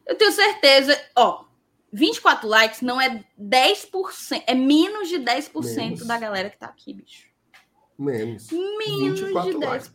Eu 0.06 0.16
tenho 0.18 0.32
certeza, 0.32 1.00
ó, 1.16 1.46
24 1.94 2.48
likes 2.48 2.82
não 2.82 3.00
é 3.00 3.24
10%, 3.40 4.44
é 4.46 4.54
menos 4.54 5.08
de 5.08 5.20
10% 5.20 5.76
Menos. 5.76 6.06
da 6.08 6.18
galera 6.18 6.50
que 6.50 6.58
tá 6.58 6.66
aqui, 6.68 6.94
bicho. 6.94 7.28
Menos. 7.98 8.50
Menos 8.52 9.20
24 9.22 9.60
de 9.60 9.66
likes. 9.66 9.92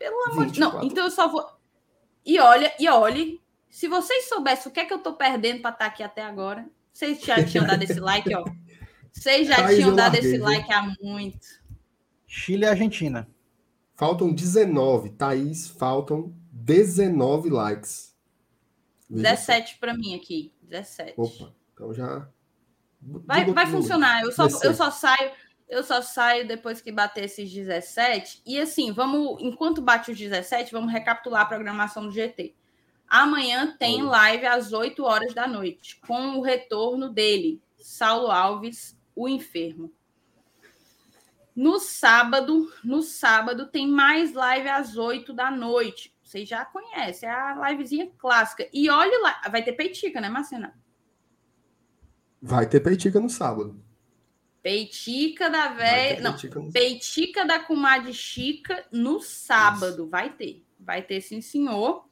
10%. 0.00 0.08
Pelo 0.08 0.32
amor 0.32 0.46
de 0.46 0.58
Não, 0.60 0.70
24. 0.70 0.86
então 0.86 1.04
eu 1.04 1.10
só 1.10 1.28
vou. 1.28 1.46
E 2.24 2.40
olha, 2.40 2.72
e 2.78 2.88
olhe, 2.88 3.40
se 3.68 3.86
vocês 3.86 4.28
soubessem 4.28 4.70
o 4.70 4.74
que 4.74 4.80
é 4.80 4.84
que 4.84 4.92
eu 4.94 4.98
tô 4.98 5.12
perdendo 5.14 5.60
para 5.60 5.70
estar 5.70 5.86
aqui 5.86 6.02
até 6.02 6.22
agora, 6.22 6.66
vocês 6.92 7.20
já 7.22 7.42
tinham 7.44 7.66
dado 7.66 7.82
esse 7.82 8.00
like, 8.00 8.34
ó. 8.34 8.44
Vocês 9.12 9.46
já 9.46 9.68
tinham 9.68 9.94
dado 9.94 10.12
larguei, 10.14 10.20
esse 10.20 10.38
viu? 10.38 10.44
like 10.44 10.72
há 10.72 10.94
muito. 11.02 11.46
Chile 12.26 12.64
e 12.64 12.68
Argentina. 12.68 13.28
Faltam 13.94 14.32
19. 14.32 15.10
Thaís, 15.10 15.68
faltam 15.68 16.34
19 16.52 17.50
likes. 17.50 18.16
Veja 19.08 19.36
só. 19.36 19.52
17 19.52 19.78
para 19.78 19.94
mim 19.94 20.14
aqui. 20.14 20.54
17. 20.62 21.14
Opa, 21.16 21.52
então 21.74 21.92
já. 21.92 22.28
Vai, 23.02 23.44
vai 23.52 23.66
funcionar. 23.66 24.22
Eu 24.22 24.32
só, 24.32 24.44
eu 24.44 24.48
17. 24.48 24.76
só 24.76 24.90
saio, 24.90 25.32
eu 25.70 25.84
só 25.84 26.02
saio 26.02 26.46
depois 26.46 26.80
que 26.80 26.90
bater 26.90 27.24
esses 27.24 27.50
17. 27.50 28.42
E 28.44 28.60
assim, 28.60 28.92
vamos, 28.92 29.40
enquanto 29.40 29.80
bate 29.80 30.10
os 30.10 30.18
17, 30.18 30.72
vamos 30.72 30.92
recapitular 30.92 31.42
a 31.42 31.46
programação 31.46 32.02
do 32.02 32.10
GT. 32.10 32.54
Amanhã 33.08 33.76
tem 33.78 34.02
Olha. 34.02 34.10
live 34.10 34.46
às 34.46 34.72
8 34.72 35.02
horas 35.04 35.32
da 35.32 35.46
noite, 35.46 36.00
com 36.06 36.38
o 36.38 36.42
retorno 36.42 37.08
dele, 37.08 37.62
Saulo 37.78 38.30
Alves, 38.32 38.98
o 39.14 39.28
enfermo. 39.28 39.92
No 41.54 41.78
sábado, 41.78 42.72
no 42.82 43.02
sábado 43.02 43.68
tem 43.68 43.86
mais 43.86 44.32
live 44.32 44.68
às 44.68 44.96
8 44.96 45.32
da 45.32 45.50
noite. 45.50 46.12
Vocês 46.22 46.48
já 46.48 46.64
conhecem, 46.64 47.28
é 47.28 47.32
a 47.32 47.70
livezinha 47.70 48.10
clássica. 48.18 48.68
E 48.72 48.90
olha 48.90 49.20
lá, 49.20 49.42
vai 49.50 49.62
ter 49.62 49.72
peitica, 49.72 50.20
né, 50.20 50.28
Marcena? 50.28 50.76
Vai 52.42 52.68
ter 52.68 52.80
peitica 52.80 53.20
no 53.20 53.28
sábado. 53.28 53.89
Peitica 54.62 55.48
da 55.48 55.68
ter 55.70 56.20
Não, 56.20 56.32
peitica 56.32 56.60
no 56.60 56.72
peitica 56.72 57.44
da 57.46 57.58
comadre 57.58 58.12
Chica 58.12 58.84
no 58.92 59.20
sábado. 59.20 60.06
Vai 60.06 60.30
ter. 60.30 60.62
Vai 60.78 61.02
ter, 61.02 61.20
sim, 61.20 61.40
senhor. 61.40 62.04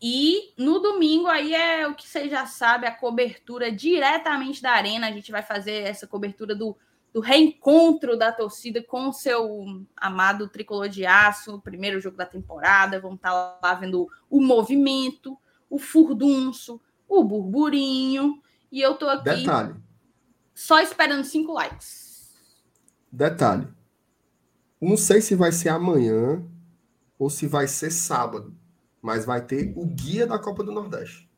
E 0.00 0.52
no 0.56 0.78
domingo 0.80 1.26
aí 1.26 1.54
é 1.54 1.88
o 1.88 1.94
que 1.94 2.06
vocês 2.06 2.30
já 2.30 2.46
sabem, 2.46 2.88
a 2.88 2.94
cobertura 2.94 3.72
diretamente 3.72 4.60
da 4.60 4.72
arena. 4.72 5.08
A 5.08 5.12
gente 5.12 5.32
vai 5.32 5.42
fazer 5.42 5.82
essa 5.82 6.06
cobertura 6.06 6.54
do, 6.54 6.76
do 7.12 7.20
reencontro 7.20 8.16
da 8.16 8.30
torcida 8.30 8.82
com 8.82 9.08
o 9.08 9.12
seu 9.12 9.66
amado 9.96 10.48
tricolor 10.48 10.88
de 10.88 11.06
aço, 11.06 11.60
primeiro 11.60 12.00
jogo 12.00 12.16
da 12.16 12.26
temporada. 12.26 13.00
Vamos 13.00 13.16
estar 13.16 13.32
lá 13.32 13.74
vendo 13.74 14.08
o 14.28 14.40
movimento, 14.40 15.38
o 15.70 15.78
furdunço, 15.78 16.80
o 17.08 17.24
burburinho. 17.24 18.40
E 18.70 18.80
eu 18.80 18.94
tô 18.96 19.08
aqui 19.08 19.24
Detalhe, 19.24 19.74
só 20.54 20.80
esperando 20.80 21.24
cinco 21.24 21.52
likes. 21.52 22.32
detalhe. 23.10 23.68
Não 24.80 24.96
sei 24.96 25.20
se 25.20 25.34
vai 25.34 25.50
ser 25.52 25.70
amanhã 25.70 26.44
ou 27.18 27.30
se 27.30 27.46
vai 27.46 27.66
ser 27.68 27.90
sábado, 27.90 28.56
mas 29.00 29.24
vai 29.24 29.44
ter 29.44 29.72
o 29.76 29.86
guia 29.86 30.26
da 30.26 30.38
Copa 30.38 30.62
do 30.62 30.72
Nordeste. 30.72 31.28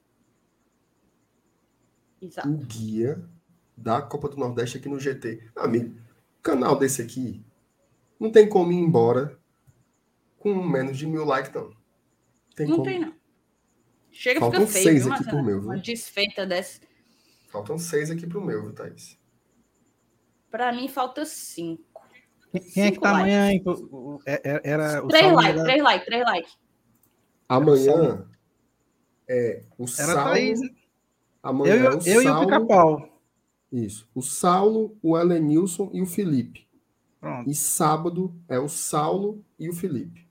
Exato. 2.21 2.49
O 2.49 2.57
guia 2.59 3.29
da 3.77 4.01
Copa 4.03 4.29
do 4.29 4.37
Nordeste 4.37 4.79
aqui 4.79 4.89
no 4.89 4.99
GT. 4.99 5.51
Amigo, 5.55 6.01
canal 6.43 6.79
desse 6.79 7.03
aqui 7.03 7.45
não 8.19 8.31
tem 8.33 8.49
como 8.49 8.73
ir 8.73 8.77
embora 8.77 9.39
com 10.39 10.55
menos 10.63 10.97
de 10.99 11.07
mil 11.07 11.25
likes, 11.25 11.53
não. 11.53 11.71
Tem 12.55 12.67
Não 12.67 12.77
como. 12.77 12.85
tem, 12.85 13.01
não. 13.01 13.15
Chega, 14.11 14.41
Faltam 14.41 14.67
fica 14.67 14.73
feio, 14.73 14.85
seis 14.85 15.05
viu, 15.05 15.13
aqui 15.13 15.25
pro 15.25 15.43
meu, 15.43 15.61
viu? 15.61 15.71
Uma 15.71 15.79
desfeita 15.79 16.47
dessa. 16.47 16.81
Faltam 17.57 17.79
seis 17.79 18.11
aqui 18.11 18.27
pro 18.27 18.45
meu, 18.45 18.61
viu, 18.63 18.75
Thaís? 18.75 19.19
Pra 20.51 20.71
mim, 20.73 20.89
falta 20.89 21.25
cinco. 21.25 22.03
Quem, 22.53 22.61
quem 22.61 22.83
é 22.85 22.87
que 22.89 22.95
Cinco 22.97 23.01
tá 23.03 23.13
likes. 23.13 23.35
amanhã, 23.35 23.51
hein? 23.51 23.63
O- 23.65 23.71
o- 24.17 24.21
é- 24.27 24.43
é- 24.45 24.61
Era 24.63 25.03
o 25.05 25.09
Três 25.09 25.23
Saulo 25.25 25.37
likes, 25.37 25.55
era- 25.57 25.65
três 25.65 25.83
likes, 25.83 26.07
três 26.07 26.25
likes. 26.25 26.59
Amanhã 27.49 28.27
é 29.27 29.63
o 29.79 29.85
Era 29.85 29.89
Saulo. 29.89 30.31
Thaís, 30.31 30.61
né? 30.61 30.69
Amanhã 31.43 31.75
Eu, 31.75 31.85
é 31.85 31.89
o 31.97 31.99
eu 32.07 32.15
e 32.15 32.19
o 32.19 32.23
Saulo. 32.23 32.47
Pica-Pau. 32.47 33.21
Isso. 33.73 34.09
O 34.15 34.21
Saulo, 34.23 34.97
o 35.03 35.19
Elenilson 35.19 35.91
e 35.95 36.03
o 36.03 36.07
Felipe. 36.07 36.67
Pronto. 37.21 37.49
E 37.51 37.55
sábado 37.55 38.35
é 38.49 38.59
o 38.59 38.69
Saulo 38.69 39.43
e 39.59 39.69
o 39.69 39.73
Felipe. 39.73 40.27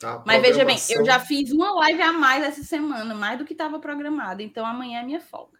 Tá? 0.00 0.22
Mas 0.26 0.42
veja 0.42 0.64
bem, 0.64 0.76
eu 0.90 1.04
já 1.04 1.18
fiz 1.20 1.50
uma 1.52 1.72
live 1.80 2.02
a 2.02 2.12
mais 2.12 2.44
essa 2.44 2.62
semana, 2.62 3.14
mais 3.14 3.38
do 3.38 3.44
que 3.44 3.52
estava 3.52 3.78
programado. 3.78 4.42
Então 4.42 4.64
amanhã 4.66 5.00
é 5.00 5.04
minha 5.04 5.20
folga. 5.20 5.57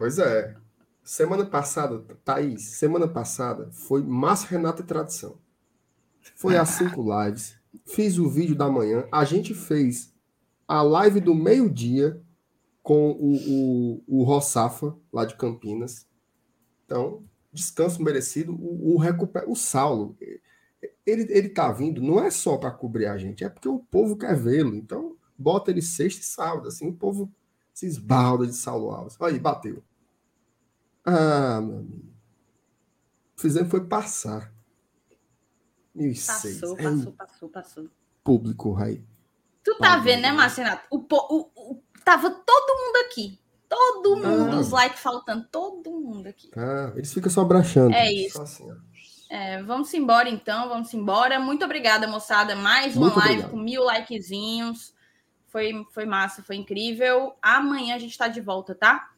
Pois 0.00 0.18
é. 0.18 0.56
Semana 1.04 1.44
passada, 1.44 1.98
Thaís, 2.24 2.62
semana 2.62 3.06
passada 3.06 3.70
foi 3.70 4.02
Márcio 4.02 4.48
Renato 4.48 4.80
e 4.80 4.86
Tradição. 4.86 5.36
Foi 6.36 6.56
às 6.56 6.70
cinco 6.70 7.04
lives. 7.22 7.54
Fiz 7.84 8.16
o 8.16 8.26
vídeo 8.26 8.56
da 8.56 8.70
manhã. 8.70 9.06
A 9.12 9.26
gente 9.26 9.52
fez 9.52 10.14
a 10.66 10.80
live 10.80 11.20
do 11.20 11.34
meio-dia 11.34 12.18
com 12.82 13.10
o, 13.10 13.34
o, 13.46 14.04
o 14.06 14.22
Rossafa, 14.22 14.96
lá 15.12 15.26
de 15.26 15.36
Campinas. 15.36 16.08
Então, 16.86 17.22
descanso 17.52 18.02
merecido. 18.02 18.54
O, 18.54 18.94
o, 18.94 18.98
recuper... 18.98 19.44
o 19.46 19.54
Saulo, 19.54 20.16
ele, 21.04 21.26
ele 21.28 21.50
tá 21.50 21.70
vindo, 21.72 22.00
não 22.00 22.18
é 22.18 22.30
só 22.30 22.56
para 22.56 22.70
cobrir 22.70 23.04
a 23.04 23.18
gente, 23.18 23.44
é 23.44 23.50
porque 23.50 23.68
o 23.68 23.80
povo 23.80 24.16
quer 24.16 24.34
vê-lo. 24.34 24.74
Então, 24.74 25.14
bota 25.36 25.70
ele 25.70 25.82
sexta 25.82 26.22
e 26.22 26.24
sábado, 26.24 26.68
assim, 26.68 26.88
o 26.88 26.94
povo 26.94 27.30
se 27.74 27.84
esbalda 27.84 28.46
de 28.46 28.54
Saulo 28.54 28.92
Alves. 28.92 29.18
Aí, 29.20 29.38
bateu. 29.38 29.82
Ah, 31.04 31.60
meu 31.60 31.78
amigo. 31.78 32.10
Fizemos 33.36 33.70
foi 33.70 33.84
passar. 33.86 34.52
1006. 35.94 36.60
Passou, 36.60 36.78
É 36.78 36.82
passou, 36.82 37.12
passou, 37.12 37.48
passou. 37.48 37.88
público, 38.22 38.72
Rai. 38.72 39.02
Tu 39.64 39.76
tá 39.78 39.96
vendo, 39.98 40.22
né. 40.22 40.32
Marcinato? 40.32 40.82
O, 40.90 40.96
o, 40.98 41.50
o- 41.72 41.82
tava 42.04 42.30
todo 42.30 42.78
mundo 42.78 42.96
aqui. 43.06 43.38
Todo 43.68 44.16
mundo, 44.16 44.56
Ah. 44.56 44.60
os 44.60 44.70
likes 44.70 45.00
faltando, 45.00 45.46
todo 45.50 45.90
mundo 45.90 46.26
aqui. 46.26 46.48
Tá? 46.50 46.92
Eles 46.96 47.12
ficam 47.12 47.30
só 47.30 47.44
brachando. 47.44 47.94
É 47.94 48.12
isso. 48.12 48.40
Assim. 48.42 48.68
É, 49.30 49.62
vamos 49.62 49.92
embora 49.94 50.28
então, 50.28 50.68
vamos 50.68 50.92
embora. 50.92 51.38
Muito 51.38 51.64
obrigada, 51.64 52.06
moçada. 52.08 52.56
Mais 52.56 52.96
uma 52.96 53.06
Muito 53.06 53.18
live 53.18 53.32
obrigado. 53.34 53.50
com 53.52 53.58
mil 53.58 53.84
likezinhos. 53.84 54.92
Foi, 55.46 55.72
foi 55.92 56.04
massa, 56.04 56.42
foi 56.42 56.56
incrível. 56.56 57.34
Amanhã 57.40 57.94
a 57.94 57.98
gente 57.98 58.16
tá 58.18 58.26
de 58.28 58.40
volta, 58.40 58.74
tá? 58.74 59.10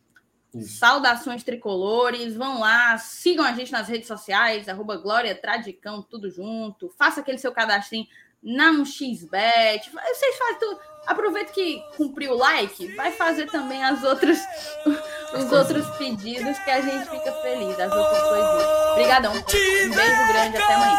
Isso. 0.54 0.78
Saudações 0.78 1.42
tricolores, 1.42 2.36
vão 2.36 2.60
lá, 2.60 2.98
sigam 2.98 3.44
a 3.44 3.52
gente 3.52 3.72
nas 3.72 3.88
redes 3.88 4.06
sociais, 4.06 4.68
arroba 4.68 4.96
Glória 4.96 5.34
Tradicão, 5.34 6.02
tudo 6.02 6.30
junto. 6.30 6.90
Faça 6.98 7.20
aquele 7.20 7.38
seu 7.38 7.52
cadastrinho 7.52 8.06
na 8.42 8.72
1xBet. 8.72 9.90
Vocês 9.90 10.36
fazem 10.36 10.58
tudo. 10.58 10.78
Aproveita 11.06 11.52
que 11.52 11.82
cumpriu 11.96 12.32
o 12.32 12.36
like, 12.36 12.94
vai 12.94 13.10
fazer 13.12 13.50
também 13.50 13.82
as 13.82 14.04
outras, 14.04 14.38
os 15.34 15.50
outros 15.50 15.84
pedidos 15.96 16.56
que 16.60 16.70
a 16.70 16.80
gente 16.80 17.10
fica 17.10 17.32
feliz, 17.42 17.78
as 17.80 17.92
outras 17.92 18.22
coisas. 18.22 18.66
Obrigadão. 18.92 19.32
Um 19.32 19.42
beijo 19.42 20.28
grande, 20.28 20.56
até 20.58 20.74
amanhã. 20.74 20.98